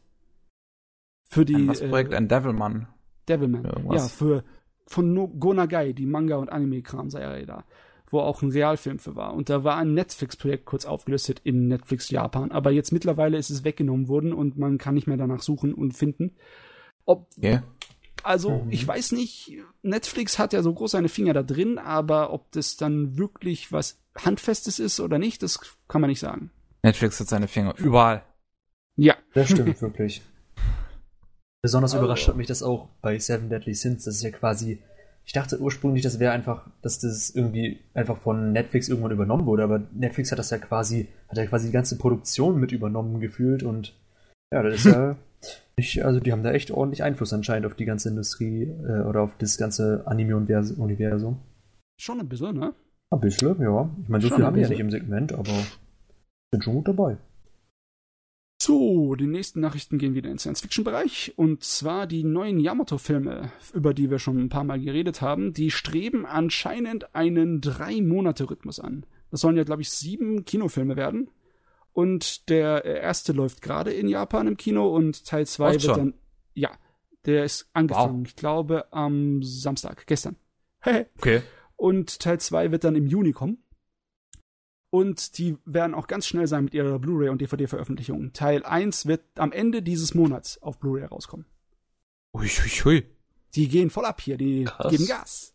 Für 1.22 1.44
die. 1.44 1.54
Ein 1.54 1.68
was 1.68 1.78
Projekt? 1.78 2.12
Äh, 2.12 2.16
ein 2.16 2.26
Devilman. 2.26 2.88
Devilman. 3.28 3.64
Ja, 3.92 4.00
für 4.08 4.42
von 4.88 5.14
no 5.14 5.28
Go 5.28 5.54
Nagai, 5.54 5.92
die 5.92 6.06
Manga- 6.06 6.38
und 6.38 6.50
Anime-Kram-Serie 6.50 7.46
da, 7.46 7.64
wo 8.10 8.18
auch 8.18 8.42
ein 8.42 8.50
Realfilm 8.50 8.98
für 8.98 9.14
war. 9.14 9.32
Und 9.32 9.48
da 9.48 9.62
war 9.62 9.76
ein 9.76 9.94
Netflix-Projekt 9.94 10.64
kurz 10.64 10.86
aufgelistet 10.86 11.40
in 11.44 11.68
Netflix 11.68 12.10
Japan. 12.10 12.50
Aber 12.50 12.72
jetzt 12.72 12.90
mittlerweile 12.90 13.38
ist 13.38 13.50
es 13.50 13.62
weggenommen 13.62 14.08
worden 14.08 14.32
und 14.32 14.58
man 14.58 14.76
kann 14.76 14.94
nicht 14.94 15.06
mehr 15.06 15.16
danach 15.16 15.42
suchen 15.42 15.72
und 15.72 15.92
finden. 15.92 16.34
Ob 17.04 17.28
yeah. 17.40 17.62
Also, 18.24 18.64
mhm. 18.64 18.72
ich 18.72 18.86
weiß 18.86 19.12
nicht, 19.12 19.52
Netflix 19.82 20.40
hat 20.40 20.52
ja 20.52 20.62
so 20.62 20.74
groß 20.74 20.90
seine 20.90 21.08
Finger 21.08 21.32
da 21.32 21.44
drin, 21.44 21.78
aber 21.78 22.32
ob 22.32 22.50
das 22.50 22.76
dann 22.76 23.16
wirklich 23.16 23.70
was 23.70 24.01
handfestes 24.16 24.78
ist 24.78 25.00
oder 25.00 25.18
nicht, 25.18 25.42
das 25.42 25.60
kann 25.88 26.00
man 26.00 26.10
nicht 26.10 26.20
sagen. 26.20 26.50
Netflix 26.82 27.20
hat 27.20 27.28
seine 27.28 27.48
Finger 27.48 27.74
überall. 27.78 28.22
Ja. 28.96 29.16
Das 29.34 29.48
stimmt 29.48 29.80
wirklich. 29.82 30.22
Besonders 31.62 31.92
also. 31.94 32.04
überrascht 32.04 32.28
hat 32.28 32.36
mich 32.36 32.48
das 32.48 32.62
auch 32.62 32.88
bei 33.00 33.18
Seven 33.18 33.48
Deadly 33.48 33.74
Sins. 33.74 34.04
Das 34.04 34.16
ist 34.16 34.22
ja 34.22 34.30
quasi. 34.30 34.82
Ich 35.24 35.32
dachte 35.32 35.60
ursprünglich, 35.60 36.02
das 36.02 36.18
wäre 36.18 36.32
einfach, 36.32 36.66
dass 36.82 36.98
das 36.98 37.30
irgendwie 37.30 37.78
einfach 37.94 38.18
von 38.18 38.52
Netflix 38.52 38.88
irgendwann 38.88 39.12
übernommen 39.12 39.46
wurde, 39.46 39.62
aber 39.62 39.80
Netflix 39.92 40.32
hat 40.32 40.40
das 40.40 40.50
ja 40.50 40.58
quasi, 40.58 41.06
hat 41.28 41.38
ja 41.38 41.46
quasi 41.46 41.66
die 41.68 41.72
ganze 41.72 41.96
Produktion 41.96 42.58
mit 42.58 42.72
übernommen 42.72 43.20
gefühlt 43.20 43.62
und 43.62 43.94
ja, 44.52 44.64
das 44.64 44.84
ist 44.84 44.86
ja 44.86 45.16
nicht, 45.76 46.04
also 46.04 46.18
die 46.18 46.32
haben 46.32 46.42
da 46.42 46.50
echt 46.50 46.72
ordentlich 46.72 47.04
Einfluss 47.04 47.32
anscheinend 47.32 47.66
auf 47.66 47.74
die 47.74 47.84
ganze 47.84 48.08
Industrie 48.08 48.64
äh, 48.64 49.02
oder 49.02 49.20
auf 49.20 49.36
das 49.38 49.58
ganze 49.58 50.02
Anime-Universum. 50.06 51.38
Schon 52.00 52.18
ein 52.18 52.28
bisschen, 52.28 52.56
ne? 52.56 52.74
Ein 53.12 53.20
bisschen, 53.20 53.60
ja. 53.60 53.90
Ich 54.02 54.08
meine, 54.08 54.22
so 54.22 54.28
Schon 54.28 54.38
viel 54.38 54.46
haben 54.46 54.56
wir 54.56 54.62
ja 54.62 54.68
nicht 54.70 54.80
im 54.80 54.90
Segment, 54.90 55.32
aber 55.34 55.52
sind 56.50 56.64
schon 56.64 56.74
gut 56.74 56.88
dabei. 56.88 57.18
So, 58.60 59.16
die 59.16 59.26
nächsten 59.26 59.60
Nachrichten 59.60 59.98
gehen 59.98 60.14
wieder 60.14 60.28
in 60.28 60.34
den 60.34 60.38
Science-Fiction-Bereich. 60.38 61.34
Und 61.36 61.62
zwar 61.62 62.06
die 62.06 62.24
neuen 62.24 62.58
Yamato-Filme, 62.58 63.52
über 63.74 63.92
die 63.92 64.08
wir 64.08 64.18
schon 64.18 64.38
ein 64.38 64.48
paar 64.48 64.64
Mal 64.64 64.80
geredet 64.80 65.20
haben, 65.20 65.52
die 65.52 65.70
streben 65.70 66.24
anscheinend 66.24 67.14
einen 67.14 67.60
Drei-Monate-Rhythmus 67.60 68.80
an. 68.80 69.04
Das 69.30 69.40
sollen 69.40 69.56
ja, 69.56 69.64
glaube 69.64 69.82
ich, 69.82 69.90
sieben 69.90 70.44
Kinofilme 70.44 70.96
werden. 70.96 71.28
Und 71.92 72.48
der 72.48 72.84
erste 72.84 73.32
läuft 73.32 73.60
gerade 73.60 73.92
in 73.92 74.08
Japan 74.08 74.46
im 74.46 74.56
Kino 74.56 74.94
und 74.94 75.26
Teil 75.26 75.46
zwei 75.46 75.72
wird 75.72 75.88
dann. 75.88 76.14
Ja, 76.54 76.70
der 77.26 77.44
ist 77.44 77.68
angefangen. 77.74 78.20
Wow. 78.20 78.28
Ich 78.28 78.36
glaube 78.36 78.90
am 78.90 79.42
Samstag, 79.42 80.06
gestern. 80.06 80.36
okay. 81.18 81.42
Und 81.82 82.20
Teil 82.20 82.38
zwei 82.38 82.70
wird 82.70 82.84
dann 82.84 82.94
im 82.94 83.08
Juni 83.08 83.32
kommen. 83.32 83.58
Und 84.90 85.36
die 85.38 85.58
werden 85.64 85.96
auch 85.96 86.06
ganz 86.06 86.28
schnell 86.28 86.46
sein 86.46 86.62
mit 86.62 86.74
ihrer 86.74 87.00
Blu-ray 87.00 87.28
und 87.28 87.40
DVD-Veröffentlichung. 87.40 88.32
Teil 88.32 88.64
1 88.64 89.06
wird 89.06 89.24
am 89.34 89.50
Ende 89.50 89.82
dieses 89.82 90.14
Monats 90.14 90.62
auf 90.62 90.78
Blu-ray 90.78 91.06
rauskommen. 91.06 91.44
Ui, 92.34 92.46
ui, 92.46 92.86
ui. 92.86 93.16
Die 93.56 93.66
gehen 93.66 93.90
voll 93.90 94.04
ab 94.04 94.20
hier, 94.20 94.36
die 94.36 94.62
Krass. 94.62 94.92
geben 94.92 95.06
Gas. 95.08 95.54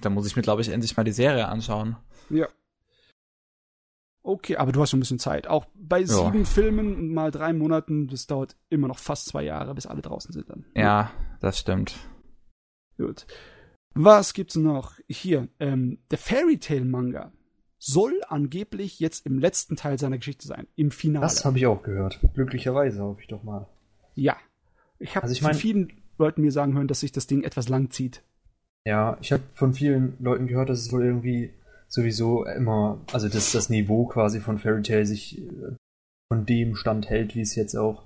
Da 0.00 0.08
muss 0.08 0.26
ich 0.26 0.36
mir, 0.36 0.42
glaube 0.42 0.62
ich, 0.62 0.70
endlich 0.70 0.96
mal 0.96 1.04
die 1.04 1.12
Serie 1.12 1.46
anschauen. 1.46 1.96
Ja. 2.30 2.48
Okay, 4.22 4.56
aber 4.56 4.72
du 4.72 4.80
hast 4.80 4.88
schon 4.88 5.00
ein 5.00 5.00
bisschen 5.00 5.18
Zeit. 5.18 5.48
Auch 5.48 5.66
bei 5.74 6.00
ja. 6.00 6.06
sieben 6.06 6.46
Filmen 6.46 7.12
mal 7.12 7.30
drei 7.30 7.52
Monaten, 7.52 8.08
das 8.08 8.26
dauert 8.26 8.56
immer 8.70 8.88
noch 8.88 8.98
fast 8.98 9.26
zwei 9.26 9.42
Jahre, 9.42 9.74
bis 9.74 9.84
alle 9.84 10.00
draußen 10.00 10.32
sind 10.32 10.48
dann. 10.48 10.64
Ja, 10.74 11.10
das 11.40 11.58
stimmt. 11.58 11.94
Gut. 12.96 13.26
Was 13.94 14.34
gibt's 14.34 14.56
noch? 14.56 14.94
Hier, 15.08 15.48
ähm, 15.60 15.98
der 16.10 16.18
Fairy 16.18 16.58
Tale 16.58 16.84
Manga 16.84 17.32
soll 17.78 18.20
angeblich 18.28 19.00
jetzt 19.00 19.26
im 19.26 19.38
letzten 19.38 19.76
Teil 19.76 19.98
seiner 19.98 20.16
Geschichte 20.16 20.46
sein, 20.46 20.66
im 20.76 20.90
Finale. 20.90 21.26
Das 21.26 21.44
habe 21.44 21.58
ich 21.58 21.66
auch 21.66 21.82
gehört. 21.82 22.20
Glücklicherweise 22.34 23.02
hoffe 23.02 23.20
ich 23.22 23.28
doch 23.28 23.42
mal. 23.42 23.66
Ja. 24.14 24.36
Ich 24.98 25.16
habe 25.16 25.24
also 25.24 25.32
ich 25.32 25.42
mein, 25.42 25.52
von 25.52 25.60
vielen 25.60 25.92
Leuten 26.16 26.42
mir 26.42 26.52
sagen 26.52 26.74
hören, 26.74 26.86
dass 26.86 27.00
sich 27.00 27.12
das 27.12 27.26
Ding 27.26 27.42
etwas 27.42 27.68
lang 27.68 27.90
zieht. 27.90 28.22
Ja, 28.84 29.18
ich 29.20 29.32
habe 29.32 29.42
von 29.54 29.74
vielen 29.74 30.16
Leuten 30.20 30.46
gehört, 30.46 30.68
dass 30.68 30.80
es 30.80 30.92
wohl 30.92 31.04
irgendwie 31.04 31.52
sowieso 31.88 32.44
immer, 32.46 33.00
also 33.12 33.28
dass 33.28 33.52
das 33.52 33.68
Niveau 33.68 34.06
quasi 34.06 34.40
von 34.40 34.58
Fairy 34.58 34.82
Tail 34.82 35.04
sich 35.04 35.38
äh, 35.38 35.76
von 36.28 36.46
dem 36.46 36.76
Stand 36.76 37.10
hält, 37.10 37.34
wie 37.34 37.40
es 37.40 37.54
jetzt 37.54 37.76
auch 37.76 38.04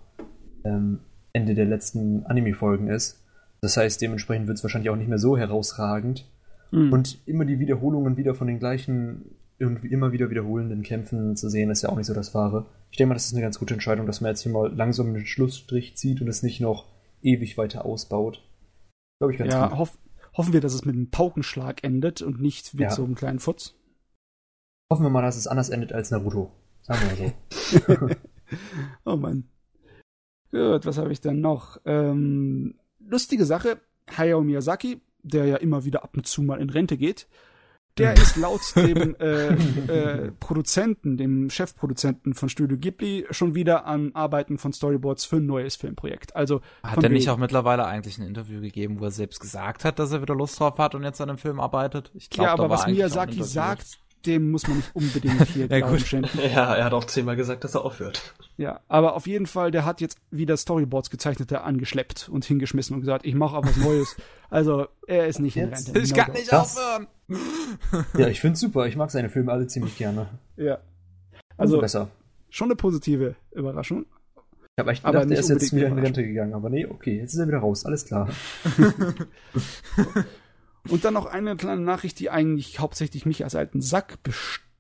ähm, 0.65 1.01
Ende 1.33 1.55
der 1.55 1.67
letzten 1.67 2.25
Anime-Folgen 2.25 2.89
ist. 2.89 3.23
Das 3.61 3.77
heißt, 3.77 4.01
dementsprechend 4.01 4.47
wird 4.47 4.59
es 4.59 4.65
wahrscheinlich 4.65 4.91
auch 4.91 4.97
nicht 4.97 5.09
mehr 5.09 5.19
so 5.19 5.37
herausragend. 5.37 6.31
Mhm. 6.71 6.93
Und 6.93 7.19
immer 7.27 7.45
die 7.45 7.59
Wiederholungen 7.59 8.17
wieder 8.17 8.35
von 8.35 8.47
den 8.47 8.59
gleichen 8.59 9.37
irgendwie 9.59 9.89
immer 9.89 10.13
wieder 10.13 10.31
wiederholenden 10.31 10.83
Kämpfen 10.83 11.37
zu 11.37 11.49
sehen, 11.49 11.71
ist 11.71 11.83
ja 11.83 11.89
auch 11.89 11.97
nicht 11.97 12.07
so 12.07 12.15
das 12.15 12.35
Wahre. 12.35 12.67
Ich 12.91 12.99
denke 12.99 13.09
mal, 13.09 13.15
das 13.15 13.27
ist 13.27 13.33
eine 13.33 13.43
ganz 13.43 13.59
gute 13.59 13.75
Entscheidung, 13.75 14.07
dass 14.07 14.21
man 14.21 14.31
jetzt 14.31 14.43
hier 14.43 14.53
mal 14.53 14.73
langsam 14.75 15.09
einen 15.09 15.27
Schlussstrich 15.27 15.97
zieht 15.97 16.21
und 16.21 16.29
es 16.29 16.43
nicht 16.43 16.61
noch 16.61 16.87
ewig 17.23 17.57
weiter 17.57 17.85
ausbaut. 17.85 18.47
Glaube 19.19 19.33
ich 19.33 19.39
ganz 19.39 19.53
ja, 19.53 19.69
gut. 19.69 19.79
Hoff, 19.79 19.99
hoffen 20.35 20.53
wir, 20.53 20.61
dass 20.61 20.75
es 20.75 20.85
mit 20.85 20.95
einem 20.95 21.11
Paukenschlag 21.11 21.83
endet 21.85 22.21
und 22.21 22.41
nicht 22.41 22.75
mit 22.75 22.83
ja. 22.83 22.91
so 22.91 23.05
einem 23.05 23.15
kleinen 23.15 23.39
Futz. 23.39 23.75
Hoffen 24.91 25.05
wir 25.05 25.11
mal, 25.11 25.23
dass 25.23 25.37
es 25.37 25.47
anders 25.47 25.71
endet 25.71 25.93
als 25.93 26.11
Naruto. 26.11 26.53
Sagen 26.83 27.01
wir 27.01 27.27
mal 27.27 27.35
so. 27.99 28.15
oh 29.13 29.17
Mann. 29.17 29.49
Gut, 30.51 30.87
was 30.87 30.99
habe 30.99 31.13
ich 31.13 31.21
denn 31.21 31.41
noch? 31.41 31.81
Ähm, 31.87 32.75
lustige 33.09 33.45
Sache, 33.45 33.81
Hayao 34.17 34.43
Miyazaki, 34.43 35.01
der 35.23 35.47
ja 35.47 35.57
immer 35.57 35.85
wieder 35.85 36.05
ab 36.05 36.17
und 36.17 36.27
zu 36.27 36.43
mal 36.43 36.61
in 36.61 36.71
Rente 36.71 36.97
geht, 36.97 37.27
der 37.99 38.15
ist 38.15 38.37
laut 38.37 38.61
dem 38.77 39.17
äh, 39.21 39.49
äh, 39.49 40.31
Produzenten, 40.39 41.17
dem 41.17 41.49
Chefproduzenten 41.49 42.35
von 42.35 42.49
Studio 42.49 42.77
Ghibli, 42.77 43.27
schon 43.31 43.55
wieder 43.55 43.87
am 43.87 44.11
Arbeiten 44.15 44.59
von 44.59 44.73
Storyboards 44.73 45.25
für 45.25 45.37
ein 45.37 45.47
neues 45.47 45.77
Filmprojekt. 45.77 46.37
Also 46.37 46.61
hat 46.83 47.03
er 47.03 47.09
nicht 47.09 47.31
auch 47.31 47.39
mittlerweile 47.39 47.87
eigentlich 47.87 48.19
ein 48.19 48.27
Interview 48.27 48.61
gegeben, 48.61 49.01
wo 49.01 49.05
er 49.05 49.11
selbst 49.11 49.41
gesagt 49.41 49.85
hat, 49.85 49.99
dass 49.99 50.13
er 50.13 50.21
wieder 50.21 50.35
Lust 50.35 50.61
drauf 50.61 50.79
hat 50.79 50.95
und 50.95 51.05
jetzt 51.05 51.21
an 51.21 51.31
einem 51.31 51.39
Film 51.39 51.59
arbeitet? 51.59 52.11
Ich 52.15 52.29
glaube, 52.29 52.49
ja, 52.49 52.53
aber 52.53 52.69
was 52.69 52.87
Miyazaki 52.87 53.43
sagt, 53.43 53.99
dem 54.27 54.51
muss 54.51 54.67
man 54.67 54.79
nicht 54.79 54.95
unbedingt 54.95 55.43
hier 55.49 55.67
ja, 55.67 55.79
Glauben 55.79 55.99
schenken. 55.99 56.39
Ja, 56.39 56.75
er 56.75 56.85
hat 56.85 56.93
auch 56.93 57.05
zehnmal 57.05 57.37
gesagt, 57.37 57.65
dass 57.65 57.75
er 57.75 57.85
aufhört. 57.85 58.35
Ja, 58.57 58.81
aber 58.89 59.15
auf 59.15 59.27
jeden 59.27 59.47
Fall, 59.47 59.71
der 59.71 59.85
hat 59.85 60.01
jetzt 60.01 60.19
wieder 60.31 60.57
Storyboards 60.57 61.11
gezeichnete 61.11 61.63
angeschleppt 61.63 62.29
und 62.29 62.45
hingeschmissen 62.45 62.95
und 62.95 63.01
gesagt, 63.01 63.25
ich 63.27 63.35
mache 63.35 63.57
auch 63.57 63.65
was 63.65 63.77
Neues. 63.77 64.17
Also, 64.51 64.87
er 65.07 65.27
ist 65.27 65.39
nicht 65.39 65.57
jetzt, 65.57 65.89
in 65.89 65.95
Rente. 65.95 66.07
Ich 66.07 66.15
kann 66.15 66.33
nicht 66.33 66.53
das, 66.53 66.77
aufhören. 66.77 67.07
ja, 68.19 68.29
ich 68.29 68.41
find's 68.41 68.61
super. 68.61 68.87
Ich 68.87 68.97
mag 68.97 69.11
seine 69.11 69.29
Filme 69.29 69.53
alle 69.53 69.67
ziemlich 69.67 69.97
gerne. 69.97 70.29
Ja. 70.57 70.79
Also, 71.57 71.81
besser. 71.81 72.09
schon 72.51 72.69
eine 72.69 72.77
positive 72.77 73.35
Überraschung. 73.53 74.07
Ich 74.77 74.81
habe 74.83 74.91
echt 74.91 75.05
gedacht, 75.05 75.23
aber 75.23 75.33
er 75.33 75.39
ist 75.39 75.49
jetzt 75.49 75.75
wieder 75.75 75.87
in 75.87 75.99
Rente 75.99 76.23
gegangen. 76.23 76.53
Aber 76.53 76.69
nee, 76.69 76.87
okay, 76.87 77.19
jetzt 77.19 77.33
ist 77.33 77.41
er 77.41 77.49
wieder 77.49 77.59
raus. 77.59 77.87
Alles 77.87 78.05
klar. 78.05 78.29
Und 80.89 81.05
dann 81.05 81.15
noch 81.15 81.27
eine 81.27 81.57
kleine 81.57 81.83
Nachricht, 81.83 82.19
die 82.21 82.31
eigentlich 82.31 82.79
hauptsächlich 82.79 83.27
mich 83.27 83.45
als 83.45 83.55
alten 83.55 83.81
Sack 83.81 84.19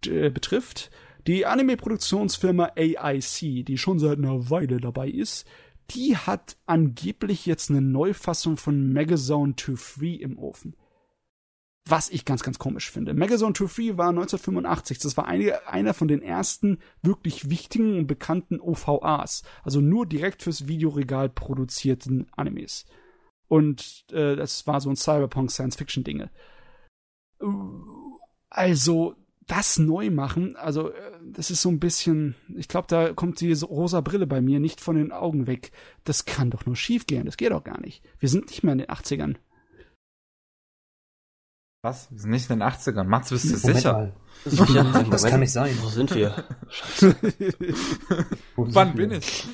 äh, 0.06 0.30
betrifft. 0.30 0.90
Die 1.26 1.46
Anime-Produktionsfirma 1.46 2.72
AIC, 2.76 3.66
die 3.66 3.78
schon 3.78 3.98
seit 3.98 4.18
einer 4.18 4.48
Weile 4.50 4.80
dabei 4.80 5.08
ist, 5.08 5.46
die 5.90 6.16
hat 6.16 6.56
angeblich 6.66 7.46
jetzt 7.46 7.70
eine 7.70 7.80
Neufassung 7.80 8.56
von 8.56 8.92
Megazone 8.92 9.54
2-3 9.54 10.20
im 10.20 10.38
Ofen. 10.38 10.76
Was 11.88 12.10
ich 12.10 12.24
ganz, 12.24 12.42
ganz 12.42 12.58
komisch 12.58 12.90
finde. 12.90 13.14
Megazone 13.14 13.54
2-3 13.54 13.96
war 13.96 14.08
1985. 14.08 14.98
Das 14.98 15.16
war 15.16 15.26
eine, 15.26 15.68
einer 15.68 15.94
von 15.94 16.08
den 16.08 16.22
ersten 16.22 16.78
wirklich 17.02 17.50
wichtigen 17.50 17.98
und 17.98 18.06
bekannten 18.06 18.60
OVAs. 18.60 19.42
Also 19.62 19.80
nur 19.80 20.06
direkt 20.06 20.42
fürs 20.42 20.66
Videoregal 20.66 21.28
produzierten 21.28 22.26
Animes. 22.32 22.86
Und 23.48 24.04
äh, 24.12 24.36
das 24.36 24.66
war 24.66 24.80
so 24.80 24.90
ein 24.90 24.96
Cyberpunk-Science-Fiction-Dinge. 24.96 26.30
Also, 28.48 29.14
das 29.46 29.78
neu 29.78 30.10
machen, 30.10 30.56
also 30.56 30.90
äh, 30.90 30.94
das 31.24 31.50
ist 31.50 31.62
so 31.62 31.68
ein 31.68 31.78
bisschen, 31.78 32.34
ich 32.56 32.68
glaube, 32.68 32.88
da 32.88 33.12
kommt 33.12 33.40
die 33.40 33.52
rosa 33.52 34.00
Brille 34.00 34.26
bei 34.26 34.40
mir 34.40 34.58
nicht 34.58 34.80
von 34.80 34.96
den 34.96 35.12
Augen 35.12 35.46
weg. 35.46 35.70
Das 36.04 36.24
kann 36.24 36.50
doch 36.50 36.66
nur 36.66 36.76
schief 36.76 37.06
gehen, 37.06 37.26
das 37.26 37.36
geht 37.36 37.52
doch 37.52 37.62
gar 37.62 37.80
nicht. 37.80 38.02
Wir 38.18 38.28
sind 38.28 38.46
nicht 38.46 38.64
mehr 38.64 38.72
in 38.72 38.78
den 38.78 38.88
80ern. 38.88 39.36
Was? 41.82 42.10
Wir 42.10 42.18
sind 42.18 42.30
nicht 42.30 42.50
in 42.50 42.58
den 42.58 42.68
80ern. 42.68 43.04
Mats, 43.04 43.30
bist 43.30 43.44
du 43.44 43.50
Moment 43.50 43.76
sicher? 43.76 43.92
Mal. 43.92 44.16
Das, 44.44 45.22
das 45.22 45.24
kann 45.24 45.40
nicht 45.40 45.52
sein. 45.52 45.76
Wo 45.80 45.88
sind 45.88 46.12
wir? 46.14 46.44
Wann 48.56 48.94
bin 48.96 49.12
ich? 49.12 49.46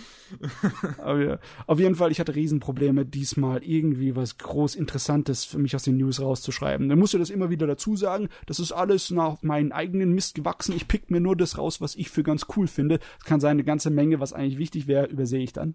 Aber 0.98 1.38
auf 1.66 1.78
jeden 1.78 1.94
Fall, 1.94 2.10
ich 2.10 2.20
hatte 2.20 2.34
Riesenprobleme, 2.34 3.04
diesmal 3.04 3.62
irgendwie 3.62 4.16
was 4.16 4.38
groß 4.38 4.74
Interessantes 4.74 5.44
für 5.44 5.58
mich 5.58 5.74
aus 5.74 5.84
den 5.84 5.96
News 5.96 6.20
rauszuschreiben. 6.20 6.88
Dann 6.88 6.98
musst 6.98 7.14
du 7.14 7.18
das 7.18 7.30
immer 7.30 7.50
wieder 7.50 7.66
dazu 7.66 7.96
sagen. 7.96 8.28
Das 8.46 8.60
ist 8.60 8.72
alles 8.72 9.10
nach 9.10 9.42
meinen 9.42 9.72
eigenen 9.72 10.12
Mist 10.12 10.34
gewachsen. 10.34 10.74
Ich 10.74 10.88
pick 10.88 11.10
mir 11.10 11.20
nur 11.20 11.36
das 11.36 11.58
raus, 11.58 11.80
was 11.80 11.94
ich 11.94 12.10
für 12.10 12.22
ganz 12.22 12.46
cool 12.56 12.66
finde. 12.66 12.98
Es 13.18 13.24
kann 13.24 13.40
sein, 13.40 13.52
eine 13.52 13.64
ganze 13.64 13.90
Menge, 13.90 14.20
was 14.20 14.32
eigentlich 14.32 14.58
wichtig 14.58 14.86
wäre, 14.86 15.06
übersehe 15.06 15.42
ich 15.42 15.52
dann. 15.52 15.74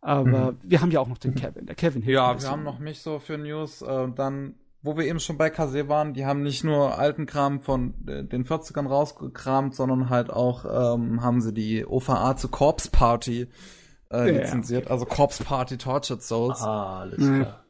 Aber 0.00 0.52
mhm. 0.52 0.56
wir 0.62 0.80
haben 0.80 0.90
ja 0.90 1.00
auch 1.00 1.08
noch 1.08 1.18
den 1.18 1.34
Kevin. 1.34 1.66
Der 1.66 1.76
Kevin 1.76 2.02
hilft 2.02 2.14
Ja, 2.14 2.40
wir 2.40 2.50
haben 2.50 2.64
noch 2.64 2.80
mich 2.80 3.00
so 3.00 3.20
für 3.20 3.38
News. 3.38 3.82
Äh, 3.82 4.08
dann 4.14 4.56
wo 4.82 4.96
wir 4.96 5.04
eben 5.04 5.20
schon 5.20 5.38
bei 5.38 5.48
Kase 5.48 5.88
waren, 5.88 6.12
die 6.12 6.26
haben 6.26 6.42
nicht 6.42 6.64
nur 6.64 6.98
alten 6.98 7.26
Kram 7.26 7.60
von 7.60 7.94
äh, 8.08 8.24
den 8.24 8.44
40ern 8.44 8.88
rausgekramt, 8.88 9.74
sondern 9.74 10.10
halt 10.10 10.30
auch 10.30 10.64
ähm, 10.64 11.22
haben 11.22 11.40
sie 11.40 11.54
die 11.54 11.86
OVA 11.86 12.36
zu 12.36 12.48
Corpse 12.48 12.90
Party 12.90 13.48
äh, 14.12 14.32
ja, 14.32 14.40
lizenziert, 14.40 14.84
okay. 14.84 14.92
also 14.92 15.06
Corpse 15.06 15.44
Party 15.44 15.78
Tortured 15.78 16.22
Souls. 16.22 16.60
Ah, 16.60 17.00
alles 17.00 17.16
klar. 17.16 17.64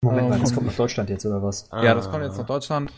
Moment 0.00 0.28
mal, 0.28 0.38
das 0.38 0.54
kommt 0.54 0.66
nach 0.66 0.76
Deutschland 0.76 1.10
jetzt 1.10 1.24
oder 1.26 1.42
was? 1.42 1.70
Ah. 1.72 1.82
Ja, 1.82 1.94
das 1.94 2.10
kommt 2.10 2.22
jetzt 2.22 2.38
nach 2.38 2.46
Deutschland. 2.46 2.92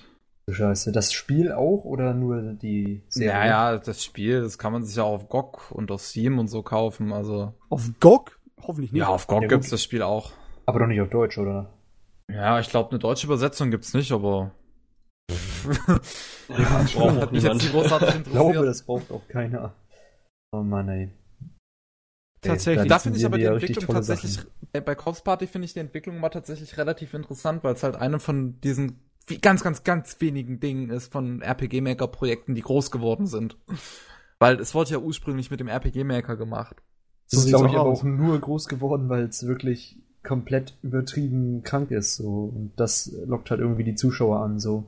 Scheiße, 0.49 0.93
das 0.93 1.13
Spiel 1.13 1.53
auch 1.53 1.85
oder 1.85 2.15
nur 2.15 2.53
die 2.53 3.03
Serie? 3.09 3.33
Ja, 3.33 3.47
ja, 3.73 3.79
das 3.79 4.05
Spiel, 4.05 4.43
das 4.43 4.59
kann 4.59 4.73
man 4.73 4.85
sich 4.85 4.97
ja 4.97 5.03
auch 5.03 5.15
auf 5.15 5.29
GOG 5.29 5.73
und 5.73 5.91
auf 5.91 6.03
Steam 6.03 6.39
und 6.39 6.49
so 6.49 6.63
kaufen, 6.63 7.13
also. 7.13 7.55
Auf 7.69 7.91
GOG? 7.99 8.39
Hoffentlich 8.63 8.93
nicht. 8.93 9.01
Ja, 9.01 9.09
auf 9.09 9.27
GOG 9.27 9.43
ja, 9.43 9.49
gibt's 9.49 9.71
das 9.71 9.83
Spiel 9.83 10.03
auch. 10.03 10.33
Aber 10.67 10.79
doch 10.79 10.87
nicht 10.87 11.01
auf 11.01 11.11
Deutsch, 11.11 11.39
oder? 11.39 11.76
Ja, 12.33 12.59
ich 12.61 12.69
glaube, 12.69 12.91
eine 12.91 12.99
deutsche 12.99 13.27
Übersetzung 13.27 13.71
gibt's 13.71 13.95
nicht, 13.95 14.13
aber. 14.13 14.53
Ja, 16.49 16.79
das 16.81 16.93
braucht 16.93 17.21
hat 17.21 17.33
niemand. 17.33 17.63
Ich 17.65 18.31
glaube, 18.31 18.65
das 18.67 18.83
braucht 18.85 19.11
auch 19.11 19.27
keiner. 19.27 19.75
Oh 20.53 20.63
Mann, 20.63 20.89
ey. 20.89 21.11
Tatsächlich. 22.41 22.89
Da 22.89 22.99
finde 23.01 23.19
ich 23.19 23.27
aber 23.27 23.39
die 23.39 23.45
Entwicklung 23.45 23.87
tatsächlich, 23.87 24.35
Sachen. 24.35 24.51
bei 24.73 24.95
Corpse 24.95 25.23
Party 25.25 25.49
finde 25.49 25.65
ich 25.65 25.73
die 25.73 25.81
Entwicklung 25.81 26.21
mal 26.21 26.29
tatsächlich 26.29 26.77
relativ 26.79 27.15
interessant, 27.15 27.65
weil 27.65 27.75
es 27.75 27.83
halt 27.83 27.97
eine 27.97 28.21
von 28.21 28.61
diesen 28.61 29.01
ganz, 29.43 29.63
ganz, 29.63 29.83
ganz 29.83 30.21
wenigen 30.21 30.61
Dingen 30.61 30.91
ist 30.91 31.13
von 31.13 31.43
RPG-Maker-Projekten, 31.43 32.55
die 32.55 32.63
groß 32.63 32.91
geworden 32.91 33.27
sind. 33.27 33.57
Weil 34.39 34.61
es 34.61 34.75
wurde 34.75 34.91
ja 34.91 34.99
ursprünglich 34.99 35.51
mit 35.51 35.61
dem 35.61 35.69
RPG-Maker 35.69 36.37
gemacht. 36.37 36.77
So 37.27 37.41
ist, 37.41 37.49
glaube 37.49 37.69
ich, 37.69 37.75
aber 37.75 37.91
auch 37.91 38.05
nur 38.05 38.39
groß 38.41 38.69
geworden, 38.69 39.09
weil 39.09 39.25
es 39.25 39.47
wirklich 39.47 39.99
komplett 40.27 40.77
übertrieben 40.83 41.63
krank 41.63 41.91
ist. 41.91 42.17
So. 42.17 42.53
Und 42.55 42.73
das 42.77 43.13
lockt 43.27 43.51
halt 43.51 43.61
irgendwie 43.61 43.85
die 43.85 43.95
Zuschauer 43.95 44.41
an. 44.41 44.59
So. 44.59 44.85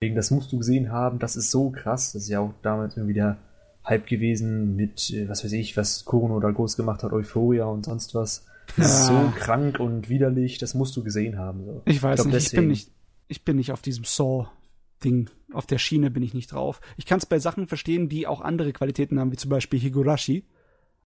Wegen, 0.00 0.14
das 0.14 0.30
musst 0.30 0.52
du 0.52 0.58
gesehen 0.58 0.92
haben, 0.92 1.18
das 1.18 1.36
ist 1.36 1.50
so 1.50 1.70
krass. 1.70 2.12
Das 2.12 2.24
ist 2.24 2.28
ja 2.28 2.40
auch 2.40 2.52
damals 2.62 2.96
irgendwie 2.96 3.14
der 3.14 3.38
Hype 3.86 4.06
gewesen 4.06 4.76
mit, 4.76 5.10
äh, 5.10 5.28
was 5.28 5.44
weiß 5.44 5.52
ich, 5.52 5.76
was 5.76 6.04
Korono 6.04 6.40
da 6.40 6.50
groß 6.50 6.76
gemacht 6.76 7.02
hat, 7.02 7.12
Euphoria 7.12 7.66
und 7.66 7.84
sonst 7.84 8.14
was. 8.14 8.46
Das 8.76 9.00
ist 9.00 9.06
so 9.06 9.32
krank 9.36 9.78
und 9.78 10.08
widerlich, 10.08 10.58
das 10.58 10.74
musst 10.74 10.96
du 10.96 11.04
gesehen 11.04 11.38
haben. 11.38 11.64
So. 11.64 11.82
Ich 11.84 12.02
weiß 12.02 12.20
ich 12.20 12.26
nicht, 12.26 12.34
deswegen. 12.34 12.46
ich 12.46 12.56
bin 12.56 12.68
nicht, 12.68 12.90
ich 13.28 13.44
bin 13.44 13.56
nicht 13.56 13.72
auf 13.72 13.80
diesem 13.80 14.04
Saw-Ding, 14.04 15.30
auf 15.52 15.66
der 15.66 15.78
Schiene 15.78 16.10
bin 16.10 16.24
ich 16.24 16.34
nicht 16.34 16.52
drauf. 16.52 16.80
Ich 16.96 17.06
kann 17.06 17.18
es 17.18 17.26
bei 17.26 17.38
Sachen 17.38 17.68
verstehen, 17.68 18.08
die 18.08 18.26
auch 18.26 18.40
andere 18.40 18.72
Qualitäten 18.72 19.20
haben, 19.20 19.30
wie 19.30 19.36
zum 19.36 19.50
Beispiel 19.50 19.78
Higurashi. 19.78 20.44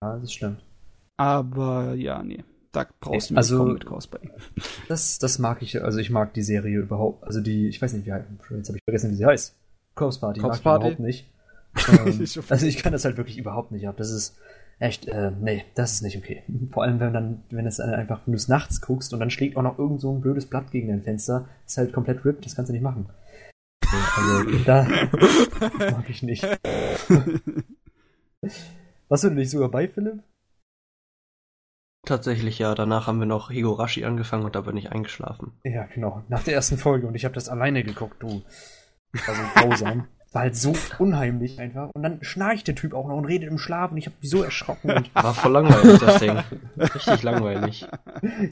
Ja, 0.02 0.18
das 0.18 0.32
stimmt. 0.32 0.64
Aber 1.16 1.94
ja, 1.94 2.22
nee. 2.22 2.44
Da 2.76 2.86
brauchst 3.00 3.30
du 3.30 3.36
also, 3.36 3.64
mit 3.64 3.86
Cosplay. 3.86 4.28
Das, 4.86 5.18
das 5.18 5.38
mag 5.38 5.62
ich, 5.62 5.82
also 5.82 5.98
ich 5.98 6.10
mag 6.10 6.34
die 6.34 6.42
Serie 6.42 6.78
überhaupt. 6.80 7.24
Also 7.24 7.40
die, 7.40 7.68
ich 7.68 7.80
weiß 7.80 7.94
nicht, 7.94 8.04
wie 8.04 8.10
jetzt 8.10 8.68
habe 8.68 8.76
ich 8.76 8.84
vergessen, 8.84 9.10
wie 9.12 9.14
sie 9.14 9.24
heißt. 9.24 9.54
Corpse 9.94 10.20
Party 10.20 10.40
Corpse 10.40 10.58
mag 10.58 10.62
Party? 10.62 10.86
überhaupt 10.88 11.00
nicht. 11.00 11.26
ähm, 11.88 12.26
also 12.50 12.66
ich 12.66 12.76
kann 12.76 12.92
das 12.92 13.06
halt 13.06 13.16
wirklich 13.16 13.38
überhaupt 13.38 13.72
nicht 13.72 13.88
ab. 13.88 13.94
Das 13.96 14.10
ist 14.10 14.36
echt, 14.78 15.08
äh, 15.08 15.32
nee, 15.40 15.64
das 15.74 15.94
ist 15.94 16.02
nicht 16.02 16.18
okay. 16.18 16.42
Vor 16.70 16.82
allem, 16.82 17.00
wenn 17.00 17.14
dann, 17.14 17.44
wenn 17.48 17.66
es 17.66 17.80
einfach, 17.80 18.20
wenn 18.26 18.32
du 18.32 18.36
es 18.36 18.48
nachts 18.48 18.82
guckst 18.82 19.14
und 19.14 19.20
dann 19.20 19.30
schlägt 19.30 19.56
auch 19.56 19.62
noch 19.62 19.78
irgend 19.78 20.02
so 20.02 20.14
ein 20.14 20.20
blödes 20.20 20.44
Blatt 20.44 20.70
gegen 20.70 20.88
dein 20.88 21.00
Fenster, 21.00 21.48
ist 21.66 21.78
halt 21.78 21.94
komplett 21.94 22.26
ripped, 22.26 22.44
das 22.44 22.56
kannst 22.56 22.68
du 22.68 22.74
nicht 22.74 22.82
machen. 22.82 23.08
Also, 23.90 24.58
da 24.66 24.86
mag 25.78 26.10
ich 26.10 26.22
nicht. 26.22 26.46
Warst 29.08 29.24
du 29.24 29.30
nicht 29.30 29.50
sogar 29.50 29.70
bei, 29.70 29.88
Philipp? 29.88 30.22
Tatsächlich 32.06 32.60
ja, 32.60 32.74
danach 32.76 33.08
haben 33.08 33.18
wir 33.18 33.26
noch 33.26 33.50
Higurashi 33.50 34.04
angefangen 34.04 34.44
und 34.44 34.54
da 34.54 34.60
bin 34.60 34.76
ich 34.76 34.92
eingeschlafen. 34.92 35.52
Ja, 35.64 35.86
genau. 35.92 36.22
Nach 36.28 36.42
der 36.42 36.54
ersten 36.54 36.78
Folge 36.78 37.08
und 37.08 37.16
ich 37.16 37.24
habe 37.24 37.34
das 37.34 37.48
alleine 37.48 37.82
geguckt, 37.82 38.22
du. 38.22 38.42
War 39.12 39.34
so 39.34 39.42
grausam. 39.54 40.06
War 40.32 40.42
halt 40.42 40.54
so 40.54 40.74
unheimlich 40.98 41.58
einfach. 41.58 41.90
Und 41.94 42.02
dann 42.02 42.22
schnarcht 42.22 42.68
der 42.68 42.76
Typ 42.76 42.94
auch 42.94 43.08
noch 43.08 43.16
und 43.16 43.24
redet 43.24 43.50
im 43.50 43.58
Schlaf 43.58 43.90
und 43.90 43.96
ich 43.96 44.06
habe 44.06 44.14
mich 44.20 44.30
so 44.30 44.42
erschrocken. 44.42 44.90
Und 44.90 45.14
War 45.14 45.34
voll 45.34 45.50
langweilig, 45.52 45.98
das 45.98 46.18
Ding. 46.18 46.38
Richtig 46.76 47.22
langweilig. 47.22 47.88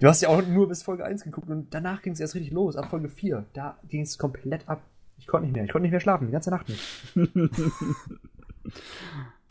Du 0.01 0.09
hast 0.09 0.23
ja 0.23 0.31
auch 0.31 0.43
nur 0.45 0.67
bis 0.69 0.83
Folge 0.83 1.05
1 1.05 1.23
geguckt 1.23 1.49
und 1.49 1.73
danach 1.75 2.03
ging 2.03 2.15
es 2.15 2.21
erst 2.21 2.35
richtig 2.35 2.53
los. 2.53 2.77
Ab 2.77 2.91
Folge 2.91 3.09
4, 3.09 3.45
da 3.53 3.77
ging 3.89 4.01
es 4.01 4.19
komplett 4.19 4.69
ab. 4.69 4.83
Ich 5.19 5.27
konnte 5.29 5.47
nicht 5.47 5.55
mehr. 5.55 5.65
Ich 5.65 5.71
konnte 5.71 5.83
nicht 5.83 5.93
mehr 5.93 6.01
schlafen, 6.01 6.27
die 6.27 6.33
ganze 6.33 6.51
Nacht 6.51 6.69
nicht. 6.69 6.83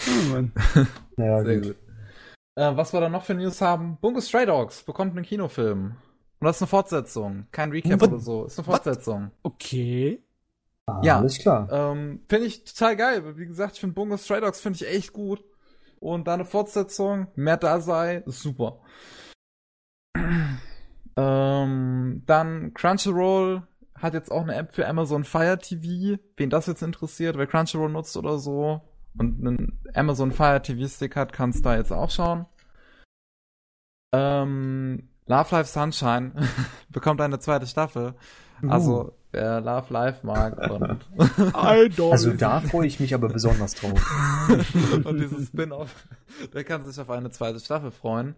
oh 0.08 0.30
Mann. 0.32 0.52
Naja, 1.18 1.44
Sehr 1.44 1.56
gut. 1.58 1.68
gut. 1.68 1.76
Äh, 2.56 2.76
was 2.76 2.94
wir 2.94 3.02
da 3.02 3.10
noch 3.10 3.24
für 3.24 3.34
News 3.34 3.62
haben? 3.62 3.98
Bungo 4.00 4.22
Stray 4.22 4.46
Dogs 4.46 4.84
bekommt 4.84 5.16
einen 5.16 5.26
Kinofilm. 5.26 5.96
Und 6.40 6.46
das 6.46 6.58
ist 6.58 6.62
eine 6.62 6.68
Fortsetzung. 6.68 7.48
Kein 7.52 7.72
Recap 7.72 8.02
What? 8.02 8.10
oder 8.10 8.20
so. 8.20 8.46
Ist 8.46 8.60
eine 8.60 8.66
Fortsetzung. 8.66 9.32
What? 9.42 9.54
Okay. 9.54 10.24
Ah, 10.86 11.02
ja, 11.04 11.18
alles 11.18 11.40
klar. 11.40 11.68
Ähm, 11.72 12.22
finde 12.28 12.46
ich 12.46 12.66
total 12.66 12.96
geil. 12.98 13.38
Wie 13.38 13.46
gesagt, 13.46 13.76
ich 13.76 13.80
finde 13.80 13.96
Bungo 13.96 14.18
Stray 14.18 14.42
Dogs 14.42 14.60
finde 14.60 14.78
ich 14.78 14.88
echt 14.88 15.14
gut. 15.14 15.44
Und 16.00 16.28
da 16.28 16.34
eine 16.34 16.46
Fortsetzung, 16.46 17.28
mehr 17.36 17.56
da 17.56 17.80
sei, 17.80 18.18
ist 18.26 18.42
super. 18.42 18.82
ähm, 21.16 22.24
dann 22.26 22.74
Crunchyroll 22.74 23.64
hat 23.96 24.14
jetzt 24.14 24.30
auch 24.30 24.42
eine 24.42 24.56
App 24.56 24.76
für 24.76 24.86
Amazon 24.86 25.24
Fire 25.24 25.58
TV. 25.58 26.22
Wen 26.36 26.50
das 26.50 26.68
jetzt 26.68 26.84
interessiert, 26.84 27.38
wer 27.38 27.48
Crunchyroll 27.48 27.90
nutzt 27.90 28.18
oder 28.18 28.38
so, 28.38 28.82
und 29.18 29.46
einen 29.46 29.80
Amazon 29.94 30.32
Fire 30.32 30.62
TV 30.62 30.88
Stick 30.88 31.16
hat, 31.16 31.34
kannst 31.34 31.60
du 31.60 31.64
da 31.64 31.78
jetzt 31.78 31.92
auch 31.92 32.10
schauen. 32.10 32.46
Ähm, 34.14 35.10
Love 35.26 35.56
Life 35.56 35.70
Sunshine 35.70 36.34
bekommt 36.90 37.22
eine 37.22 37.40
zweite 37.40 37.68
Staffel. 37.68 38.16
Uh. 38.62 38.70
Also, 38.70 39.14
wer 39.32 39.62
Love 39.62 39.92
Life 39.94 40.26
mag 40.26 40.58
und. 40.70 41.54
also, 41.56 42.34
da 42.34 42.62
freue 42.62 42.88
ich 42.88 43.00
mich 43.00 43.14
aber 43.14 43.30
besonders 43.30 43.76
drauf. 43.76 44.00
und 45.04 45.20
dieses 45.20 45.48
Spin-off, 45.48 46.08
der 46.54 46.64
kann 46.64 46.86
sich 46.86 47.00
auf 47.00 47.10
eine 47.10 47.32
zweite 47.32 47.60
Staffel 47.60 47.92
freuen. 47.92 48.36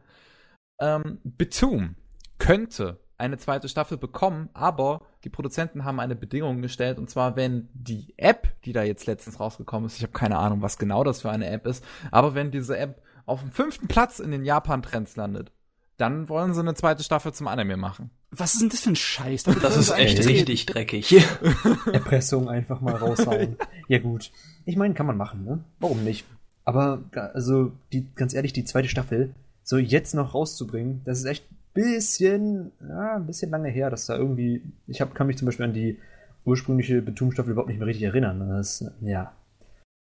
Ähm, 0.79 1.19
Betum 1.23 1.95
könnte 2.37 2.99
eine 3.17 3.37
zweite 3.37 3.69
Staffel 3.69 3.97
bekommen, 3.97 4.49
aber 4.53 5.01
die 5.23 5.29
Produzenten 5.29 5.85
haben 5.85 5.99
eine 5.99 6.15
Bedingung 6.15 6.61
gestellt 6.61 6.97
und 6.97 7.09
zwar, 7.09 7.35
wenn 7.35 7.69
die 7.73 8.13
App, 8.17 8.49
die 8.63 8.73
da 8.73 8.83
jetzt 8.83 9.05
letztens 9.05 9.39
rausgekommen 9.39 9.87
ist, 9.87 9.97
ich 9.97 10.03
habe 10.03 10.13
keine 10.13 10.37
Ahnung, 10.37 10.61
was 10.61 10.77
genau 10.77 11.03
das 11.03 11.21
für 11.21 11.31
eine 11.31 11.47
App 11.47 11.65
ist, 11.65 11.83
aber 12.11 12.35
wenn 12.35 12.51
diese 12.51 12.77
App 12.77 13.01
auf 13.25 13.41
dem 13.41 13.51
fünften 13.51 13.87
Platz 13.87 14.19
in 14.19 14.31
den 14.31 14.45
Japan-Trends 14.45 15.15
landet, 15.15 15.51
dann 15.97 16.27
wollen 16.27 16.53
sie 16.53 16.59
eine 16.59 16.73
zweite 16.75 17.03
Staffel 17.03 17.33
zum 17.33 17.47
Anime 17.47 17.77
machen. 17.77 18.09
Was 18.31 18.53
ist 18.53 18.61
denn 18.61 18.69
das 18.69 18.81
für 18.81 18.89
ein 18.89 18.97
Scheiß? 18.97 19.43
Das, 19.43 19.59
das 19.59 19.77
ist 19.77 19.91
echt 19.91 20.19
ey, 20.19 20.25
richtig 20.25 20.65
dreckig. 20.65 21.13
Erpressung 21.91 22.49
einfach 22.49 22.81
mal 22.81 22.95
raushauen. 22.95 23.55
ja 23.87 23.99
gut. 23.99 24.31
Ich 24.65 24.75
meine, 24.75 24.93
kann 24.93 25.05
man 25.05 25.15
machen, 25.15 25.45
ne? 25.45 25.63
Warum 25.79 26.03
nicht? 26.03 26.25
Aber 26.65 27.03
also 27.33 27.71
die 27.93 28.07
ganz 28.15 28.33
ehrlich, 28.33 28.51
die 28.51 28.65
zweite 28.65 28.89
Staffel 28.89 29.33
so 29.63 29.77
jetzt 29.77 30.15
noch 30.15 30.33
rauszubringen, 30.33 31.01
das 31.05 31.19
ist 31.19 31.25
echt 31.25 31.45
bisschen, 31.75 32.71
ja, 32.81 33.17
ein 33.17 33.27
bisschen 33.27 33.51
lange 33.51 33.69
her, 33.69 33.91
dass 33.91 34.07
da 34.07 34.17
irgendwie, 34.17 34.63
ich 34.87 35.01
hab, 35.01 35.13
kann 35.13 35.27
mich 35.27 35.37
zum 35.37 35.45
Beispiel 35.45 35.65
an 35.65 35.73
die 35.73 35.99
ursprüngliche 36.45 37.01
Betonstaffel 37.03 37.51
überhaupt 37.51 37.69
nicht 37.69 37.77
mehr 37.77 37.87
richtig 37.87 38.05
erinnern. 38.05 38.49
Das, 38.49 38.83
ja, 39.01 39.33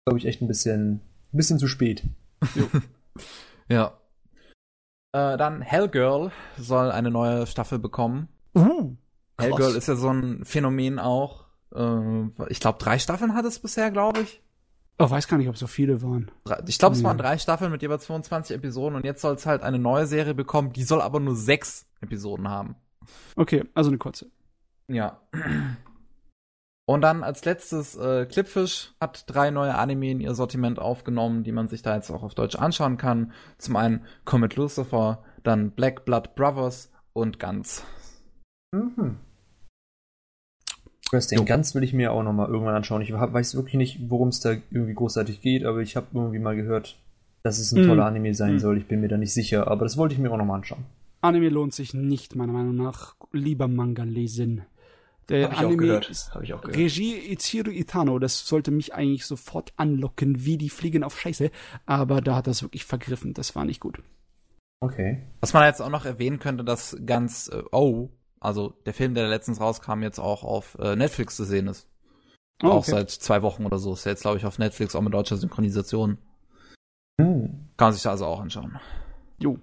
glaube 0.05 0.19
ich, 0.19 0.25
echt 0.25 0.41
ein 0.41 0.47
bisschen, 0.47 0.95
ein 1.33 1.37
bisschen 1.37 1.57
zu 1.57 1.67
spät. 1.67 2.03
ja. 3.69 3.97
Äh, 5.13 5.37
dann 5.37 5.61
Hellgirl 5.61 6.31
soll 6.57 6.91
eine 6.91 7.09
neue 7.09 7.47
Staffel 7.47 7.79
bekommen. 7.79 8.27
Uh, 8.55 8.95
Hellgirl 9.39 9.75
ist 9.75 9.87
ja 9.87 9.95
so 9.95 10.09
ein 10.09 10.43
Phänomen 10.45 10.99
auch. 10.99 11.45
Äh, 11.73 12.25
ich 12.49 12.59
glaube, 12.59 12.79
drei 12.79 12.99
Staffeln 12.99 13.33
hat 13.33 13.45
es 13.45 13.59
bisher, 13.59 13.89
glaube 13.89 14.21
ich. 14.21 14.42
Ich 14.99 15.09
weiß 15.09 15.27
gar 15.27 15.37
nicht, 15.37 15.49
ob 15.49 15.57
so 15.57 15.67
viele 15.67 16.01
waren. 16.01 16.31
Ich 16.67 16.77
glaube, 16.77 16.95
es 16.95 17.03
waren 17.03 17.17
drei 17.17 17.37
Staffeln 17.37 17.71
mit 17.71 17.81
jeweils 17.81 18.05
22 18.05 18.55
Episoden 18.55 18.95
und 18.95 19.05
jetzt 19.05 19.21
soll 19.21 19.33
es 19.33 19.45
halt 19.45 19.63
eine 19.63 19.79
neue 19.79 20.05
Serie 20.05 20.33
bekommen, 20.33 20.71
die 20.71 20.83
soll 20.83 21.01
aber 21.01 21.19
nur 21.19 21.35
sechs 21.35 21.87
Episoden 21.99 22.47
haben. 22.47 22.75
Okay, 23.35 23.65
also 23.73 23.89
eine 23.89 23.97
kurze. 23.97 24.27
Ja. 24.87 25.21
Und 26.85 27.01
dann 27.01 27.23
als 27.23 27.45
letztes, 27.45 27.95
äh, 27.95 28.25
Clipfish 28.25 28.93
hat 28.99 29.23
drei 29.27 29.51
neue 29.51 29.75
Anime 29.75 30.11
in 30.11 30.19
ihr 30.19 30.35
Sortiment 30.35 30.79
aufgenommen, 30.79 31.43
die 31.43 31.53
man 31.53 31.67
sich 31.67 31.81
da 31.81 31.95
jetzt 31.95 32.11
auch 32.11 32.23
auf 32.23 32.35
Deutsch 32.35 32.55
anschauen 32.55 32.97
kann. 32.97 33.31
Zum 33.57 33.77
einen 33.77 34.05
Comet 34.25 34.55
Lucifer, 34.57 35.23
dann 35.43 35.71
Black 35.71 36.03
Blood 36.05 36.35
Brothers 36.35 36.91
und 37.13 37.39
Guns. 37.39 37.83
Mhm. 38.73 39.17
Den 41.19 41.39
jo. 41.39 41.45
Ganz 41.45 41.75
will 41.75 41.83
ich 41.83 41.93
mir 41.93 42.11
auch 42.11 42.23
nochmal 42.23 42.49
irgendwann 42.49 42.75
anschauen. 42.75 43.01
Ich 43.01 43.11
weiß 43.13 43.55
wirklich 43.55 43.75
nicht, 43.75 44.09
worum 44.09 44.29
es 44.29 44.39
da 44.39 44.51
irgendwie 44.71 44.93
großartig 44.93 45.41
geht, 45.41 45.65
aber 45.65 45.79
ich 45.79 45.95
habe 45.95 46.07
irgendwie 46.13 46.39
mal 46.39 46.55
gehört, 46.55 46.97
dass 47.43 47.59
es 47.59 47.71
ein 47.71 47.83
mm. 47.83 47.87
toller 47.87 48.05
Anime 48.05 48.33
sein 48.33 48.55
mm. 48.55 48.59
soll. 48.59 48.77
Ich 48.77 48.87
bin 48.87 49.01
mir 49.01 49.07
da 49.07 49.17
nicht 49.17 49.33
sicher, 49.33 49.67
aber 49.67 49.85
das 49.85 49.97
wollte 49.97 50.13
ich 50.15 50.19
mir 50.19 50.31
auch 50.31 50.37
nochmal 50.37 50.57
anschauen. 50.57 50.85
Anime 51.21 51.49
lohnt 51.49 51.73
sich 51.73 51.93
nicht, 51.93 52.35
meiner 52.35 52.53
Meinung 52.53 52.75
nach. 52.75 53.15
Lieber 53.31 53.67
Manga 53.67 54.03
lesen. 54.03 54.63
Der 55.29 55.51
Hab 55.51 55.59
Anime 55.59 55.71
ich 55.71 55.75
auch 55.75 55.79
gehört. 55.79 56.31
Hab 56.33 56.43
ich 56.43 56.53
auch 56.53 56.61
gehört. 56.61 56.77
Regie 56.77 57.15
Ichiru 57.31 57.71
Itano, 57.71 58.19
das 58.19 58.45
sollte 58.45 58.71
mich 58.71 58.93
eigentlich 58.93 59.25
sofort 59.25 59.73
anlocken, 59.77 60.45
wie 60.45 60.57
die 60.57 60.69
Fliegen 60.69 61.03
auf 61.03 61.19
Scheiße, 61.19 61.49
aber 61.85 62.21
da 62.21 62.35
hat 62.35 62.47
das 62.47 62.61
wirklich 62.61 62.85
vergriffen. 62.85 63.33
Das 63.33 63.55
war 63.55 63.63
nicht 63.65 63.79
gut. 63.79 63.99
Okay. 64.81 65.21
Was 65.39 65.53
man 65.53 65.65
jetzt 65.65 65.81
auch 65.81 65.89
noch 65.89 66.05
erwähnen 66.05 66.39
könnte, 66.39 66.65
dass 66.65 66.97
ganz 67.05 67.49
äh, 67.53 67.63
Oh 67.71 68.09
also 68.43 68.69
der 68.85 68.93
Film, 68.93 69.13
der 69.13 69.27
letztens 69.27 69.59
rauskam, 69.59 70.01
jetzt 70.01 70.19
auch 70.19 70.43
auf 70.43 70.77
äh, 70.79 70.95
Netflix 70.95 71.35
zu 71.35 71.45
sehen 71.45 71.67
ist. 71.67 71.87
Oh, 72.61 72.67
okay. 72.67 72.75
Auch 72.75 72.83
seit 72.83 73.11
zwei 73.11 73.41
Wochen 73.41 73.65
oder 73.65 73.77
so. 73.77 73.93
Ist 73.93 74.05
jetzt, 74.05 74.21
glaube 74.21 74.37
ich, 74.37 74.45
auf 74.45 74.59
Netflix 74.59 74.95
auch 74.95 75.01
mit 75.01 75.13
deutscher 75.13 75.37
Synchronisation. 75.37 76.17
Hm. 77.19 77.69
Kann 77.77 77.87
man 77.87 77.93
sich 77.93 78.03
da 78.03 78.11
also 78.11 78.25
auch 78.25 78.39
anschauen. 78.39 78.79
Jo. 79.39 79.57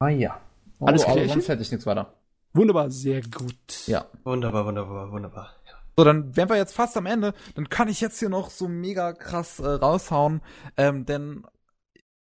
Ah 0.00 0.08
ja. 0.08 0.40
Oh, 0.80 0.86
Alles 0.86 1.04
klar. 1.04 1.16
Sonst 1.28 1.48
hätte 1.48 1.62
ich 1.62 1.70
nichts 1.70 1.86
weiter. 1.86 2.14
Wunderbar, 2.52 2.90
sehr 2.90 3.20
gut. 3.22 3.86
Ja. 3.86 4.06
Wunderbar, 4.22 4.66
wunderbar, 4.66 5.10
wunderbar. 5.10 5.50
Ja. 5.66 5.72
So, 5.96 6.04
dann 6.04 6.36
wären 6.36 6.48
wir 6.48 6.56
jetzt 6.56 6.74
fast 6.74 6.96
am 6.96 7.06
Ende. 7.06 7.34
Dann 7.54 7.68
kann 7.68 7.88
ich 7.88 8.00
jetzt 8.00 8.18
hier 8.18 8.28
noch 8.28 8.50
so 8.50 8.68
mega 8.68 9.12
krass 9.12 9.60
äh, 9.60 9.66
raushauen. 9.66 10.40
Ähm, 10.76 11.04
denn 11.06 11.44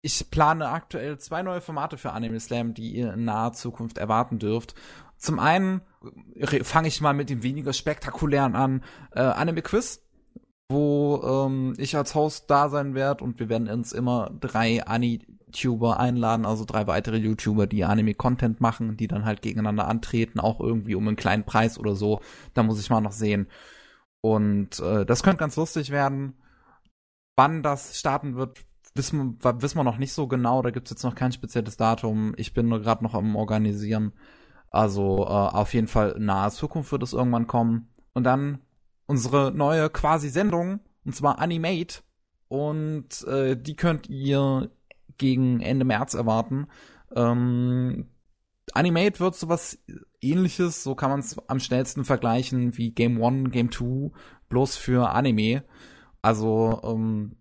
ich 0.04 0.30
plane 0.30 0.68
aktuell 0.68 1.18
zwei 1.18 1.42
neue 1.42 1.62
Formate 1.62 1.96
für 1.96 2.12
Anime 2.12 2.38
Slam, 2.38 2.74
die 2.74 2.90
ihr 2.90 3.14
in 3.14 3.24
naher 3.24 3.54
Zukunft 3.54 3.96
erwarten 3.96 4.38
dürft. 4.38 4.74
Zum 5.16 5.38
einen 5.38 5.80
fange 6.62 6.88
ich 6.88 7.00
mal 7.00 7.14
mit 7.14 7.30
dem 7.30 7.42
weniger 7.42 7.72
spektakulären 7.72 8.54
an, 8.54 8.84
äh, 9.12 9.20
Anime 9.20 9.62
Quiz, 9.62 10.02
wo 10.68 11.46
ähm, 11.46 11.72
ich 11.78 11.96
als 11.96 12.14
Host 12.14 12.50
da 12.50 12.68
sein 12.68 12.94
werde 12.94 13.24
und 13.24 13.40
wir 13.40 13.48
werden 13.48 13.66
uns 13.70 13.94
immer 13.94 14.30
drei 14.40 14.84
Anituber 14.84 15.98
einladen, 15.98 16.44
also 16.44 16.66
drei 16.66 16.86
weitere 16.86 17.16
YouTuber, 17.16 17.66
die 17.66 17.84
Anime-Content 17.84 18.60
machen, 18.60 18.98
die 18.98 19.08
dann 19.08 19.24
halt 19.24 19.40
gegeneinander 19.40 19.88
antreten, 19.88 20.38
auch 20.38 20.60
irgendwie 20.60 20.96
um 20.96 21.08
einen 21.08 21.16
kleinen 21.16 21.44
Preis 21.44 21.78
oder 21.78 21.96
so. 21.96 22.20
Da 22.52 22.62
muss 22.62 22.78
ich 22.78 22.90
mal 22.90 23.00
noch 23.00 23.12
sehen. 23.12 23.48
Und 24.20 24.80
äh, 24.80 25.06
das 25.06 25.22
könnte 25.22 25.38
ganz 25.38 25.56
lustig 25.56 25.88
werden. 25.88 26.34
Wann 27.36 27.62
das 27.62 27.98
starten 27.98 28.36
wird, 28.36 28.66
wissen, 28.94 29.38
wissen 29.42 29.78
wir 29.78 29.84
noch 29.84 29.98
nicht 29.98 30.12
so 30.12 30.26
genau. 30.26 30.62
Da 30.62 30.70
gibt's 30.70 30.90
jetzt 30.90 31.02
noch 31.02 31.14
kein 31.14 31.32
spezielles 31.32 31.76
Datum. 31.76 32.34
Ich 32.36 32.52
bin 32.54 32.70
gerade 32.70 33.04
noch 33.04 33.14
am 33.14 33.36
Organisieren. 33.36 34.12
Also 34.70 35.24
äh, 35.24 35.30
auf 35.30 35.74
jeden 35.74 35.86
Fall 35.86 36.16
nahe 36.18 36.50
Zukunft 36.50 36.92
wird 36.92 37.02
es 37.02 37.12
irgendwann 37.12 37.46
kommen. 37.46 37.88
Und 38.12 38.24
dann 38.24 38.60
unsere 39.06 39.52
neue 39.52 39.90
quasi 39.90 40.28
Sendung, 40.28 40.80
und 41.04 41.14
zwar 41.14 41.38
Animate. 41.38 42.00
Und 42.48 43.22
äh, 43.26 43.56
die 43.56 43.76
könnt 43.76 44.08
ihr 44.08 44.70
gegen 45.18 45.60
Ende 45.60 45.84
März 45.84 46.14
erwarten. 46.14 46.66
Ähm, 47.14 48.08
Animate 48.72 49.20
wird 49.20 49.34
sowas 49.34 49.78
ähnliches, 50.20 50.82
so 50.82 50.94
kann 50.94 51.10
man 51.10 51.20
es 51.20 51.36
am 51.48 51.60
schnellsten 51.60 52.04
vergleichen 52.04 52.76
wie 52.76 52.90
Game 52.90 53.20
One, 53.20 53.50
Game 53.50 53.70
Two, 53.70 54.12
bloß 54.48 54.76
für 54.76 55.10
Anime. 55.10 55.64
Also 56.22 56.80
ähm, 56.82 57.36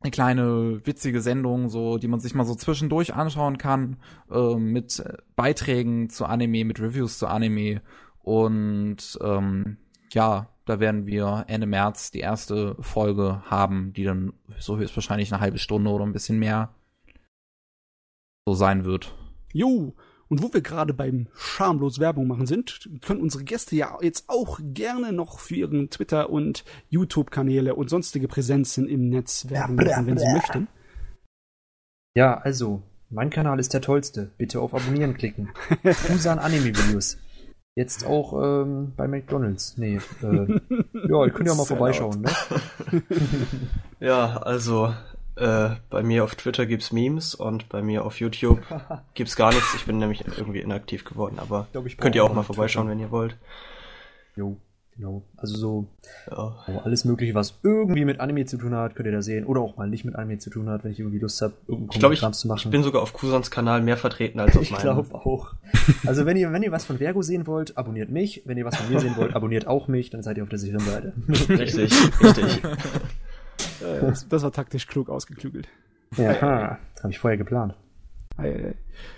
eine 0.00 0.10
kleine 0.10 0.80
witzige 0.84 1.20
Sendung, 1.20 1.68
so 1.68 1.98
die 1.98 2.08
man 2.08 2.20
sich 2.20 2.34
mal 2.34 2.44
so 2.44 2.54
zwischendurch 2.54 3.14
anschauen 3.14 3.58
kann, 3.58 3.96
äh, 4.30 4.54
mit 4.54 5.02
Beiträgen 5.34 6.08
zu 6.08 6.26
Anime, 6.26 6.64
mit 6.64 6.80
Reviews 6.80 7.18
zu 7.18 7.26
Anime 7.26 7.82
und 8.22 9.18
ähm, 9.22 9.78
ja, 10.12 10.48
da 10.66 10.80
werden 10.80 11.06
wir 11.06 11.44
Ende 11.48 11.66
März 11.66 12.10
die 12.10 12.20
erste 12.20 12.76
Folge 12.80 13.42
haben, 13.46 13.92
die 13.94 14.04
dann 14.04 14.34
so 14.58 14.76
höchstwahrscheinlich 14.76 15.32
eine 15.32 15.40
halbe 15.40 15.58
Stunde 15.58 15.90
oder 15.90 16.04
ein 16.04 16.12
bisschen 16.12 16.38
mehr 16.38 16.74
so 18.46 18.54
sein 18.54 18.84
wird. 18.84 19.14
Jo, 19.52 19.94
und 20.28 20.42
wo 20.42 20.52
wir 20.52 20.60
gerade 20.60 20.94
beim 20.94 21.28
schamlos 21.34 21.98
Werbung 21.98 22.26
machen 22.26 22.46
sind, 22.46 22.88
können 23.02 23.20
unsere 23.20 23.44
Gäste 23.44 23.76
ja 23.76 23.96
jetzt 24.00 24.24
auch 24.28 24.60
gerne 24.62 25.12
noch 25.12 25.38
für 25.38 25.56
ihren 25.56 25.90
Twitter- 25.90 26.30
und 26.30 26.64
YouTube-Kanäle 26.90 27.74
und 27.74 27.88
sonstige 27.90 28.28
Präsenzen 28.28 28.88
im 28.88 29.08
Netz 29.08 29.48
Werbung 29.48 29.76
machen, 29.76 30.06
wenn 30.06 30.18
sie 30.18 30.32
möchten. 30.32 30.68
Ja, 32.14 32.38
also, 32.38 32.82
mein 33.10 33.30
Kanal 33.30 33.58
ist 33.58 33.72
der 33.74 33.80
tollste. 33.80 34.30
Bitte 34.36 34.60
auf 34.60 34.74
Abonnieren 34.74 35.14
klicken. 35.14 35.50
Busan 36.08 36.38
Anime-Videos. 36.38 37.18
Jetzt 37.74 38.04
auch 38.04 38.32
ähm, 38.42 38.92
bei 38.96 39.06
McDonalds. 39.06 39.78
Nee, 39.78 40.00
äh, 40.22 40.26
ja, 41.08 41.24
ich 41.26 41.32
könnte 41.32 41.52
ja 41.52 41.54
mal 41.54 41.64
vorbeischauen, 41.64 42.22
ne? 42.22 42.30
ja, 44.00 44.36
also 44.38 44.92
äh, 45.38 45.76
bei 45.90 46.02
mir 46.02 46.24
auf 46.24 46.34
Twitter 46.34 46.66
gibt's 46.66 46.92
Memes 46.92 47.34
und 47.34 47.68
bei 47.68 47.82
mir 47.82 48.04
auf 48.04 48.20
YouTube 48.20 48.60
gibt's 49.14 49.36
gar 49.36 49.52
nichts. 49.52 49.74
Ich 49.74 49.86
bin 49.86 49.98
nämlich 49.98 50.24
irgendwie 50.26 50.60
inaktiv 50.60 51.04
geworden, 51.04 51.38
aber 51.38 51.68
glaub, 51.72 51.86
könnt 51.98 52.14
ihr 52.14 52.24
auch 52.24 52.32
mal 52.32 52.42
vorbeischauen, 52.42 52.86
Twitter. 52.86 52.98
wenn 52.98 53.06
ihr 53.06 53.10
wollt. 53.10 53.36
Jo, 54.36 54.56
genau. 54.96 55.22
Also 55.36 55.56
so, 55.56 55.86
ja. 56.30 56.56
alles 56.84 57.04
mögliche, 57.04 57.34
was 57.34 57.58
irgendwie 57.62 58.04
mit 58.04 58.20
Anime 58.20 58.46
zu 58.46 58.56
tun 58.56 58.74
hat, 58.74 58.94
könnt 58.94 59.06
ihr 59.06 59.12
da 59.12 59.22
sehen. 59.22 59.46
Oder 59.46 59.60
auch 59.60 59.76
mal 59.76 59.88
nicht 59.88 60.04
mit 60.04 60.16
Anime 60.16 60.38
zu 60.38 60.50
tun 60.50 60.68
hat, 60.68 60.84
wenn 60.84 60.92
ich 60.92 61.00
irgendwie 61.00 61.18
Lust 61.18 61.40
habe, 61.42 61.54
irgendeinen 61.66 62.02
Kommentar 62.02 62.32
zu 62.32 62.48
machen. 62.48 62.60
Ich 62.64 62.70
bin 62.70 62.82
sogar 62.82 63.02
auf 63.02 63.12
Kusans 63.12 63.50
Kanal 63.50 63.80
mehr 63.80 63.96
vertreten 63.96 64.40
als 64.40 64.56
auf 64.56 64.70
meinem. 64.70 64.76
Ich 64.76 64.82
glaube 64.82 65.14
auch. 65.14 65.54
Also 66.06 66.26
wenn 66.26 66.36
ihr, 66.36 66.52
wenn 66.52 66.62
ihr 66.62 66.72
was 66.72 66.84
von 66.84 66.98
Vergo 66.98 67.22
sehen 67.22 67.46
wollt, 67.46 67.76
abonniert 67.76 68.10
mich. 68.10 68.42
Wenn 68.44 68.58
ihr 68.58 68.64
was 68.64 68.76
von 68.76 68.92
mir 68.92 69.00
sehen 69.00 69.16
wollt, 69.16 69.34
abonniert 69.34 69.66
auch 69.66 69.88
mich, 69.88 70.10
dann 70.10 70.22
seid 70.22 70.36
ihr 70.36 70.42
auf 70.42 70.48
der 70.48 70.58
sicheren 70.58 70.84
Seite. 70.84 71.12
Richtig, 71.48 71.92
richtig. 72.22 72.62
Das, 73.80 74.28
das, 74.28 74.42
war 74.42 74.52
taktisch 74.52 74.86
klug 74.86 75.08
ausgeklügelt. 75.08 75.68
Ja, 76.16 76.78
habe 77.02 77.10
ich 77.10 77.18
vorher 77.18 77.36
geplant. 77.36 77.74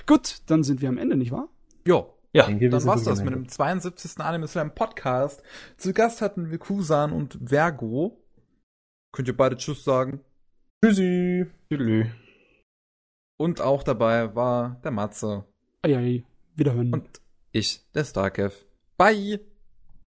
Gut, 0.06 0.39
dann 0.47 0.62
sind 0.62 0.80
wir 0.80 0.89
am 0.89 0.98
Ende, 0.98 1.16
nicht 1.16 1.30
wahr? 1.30 1.48
Jo. 1.86 2.14
Ja, 2.32 2.48
dann 2.48 2.84
war's 2.84 3.02
das 3.02 3.24
mit 3.24 3.34
dem 3.34 3.48
72. 3.48 4.20
Anime 4.20 4.47
Slam 4.47 4.72
Podcast. 4.72 5.42
Zu 5.76 5.92
Gast 5.92 6.22
hatten 6.22 6.50
wir 6.50 6.58
Kusan 6.58 7.12
und 7.12 7.39
Vergo. 7.44 8.22
Könnt 9.12 9.26
ihr 9.26 9.36
beide 9.36 9.56
Tschüss 9.56 9.82
sagen? 9.82 10.20
Tschüssi. 10.84 11.47
Tschüss. 11.68 12.06
Und 13.36 13.60
auch 13.60 13.82
dabei 13.82 14.34
war 14.34 14.80
der 14.84 14.92
Matze. 14.92 15.44
Eiei, 15.82 16.24
wiederhören. 16.55 16.92
Und 16.92 17.20
ich, 17.52 17.80
der 17.94 18.05
Starkev. 18.05 18.55
Bye. 18.97 19.40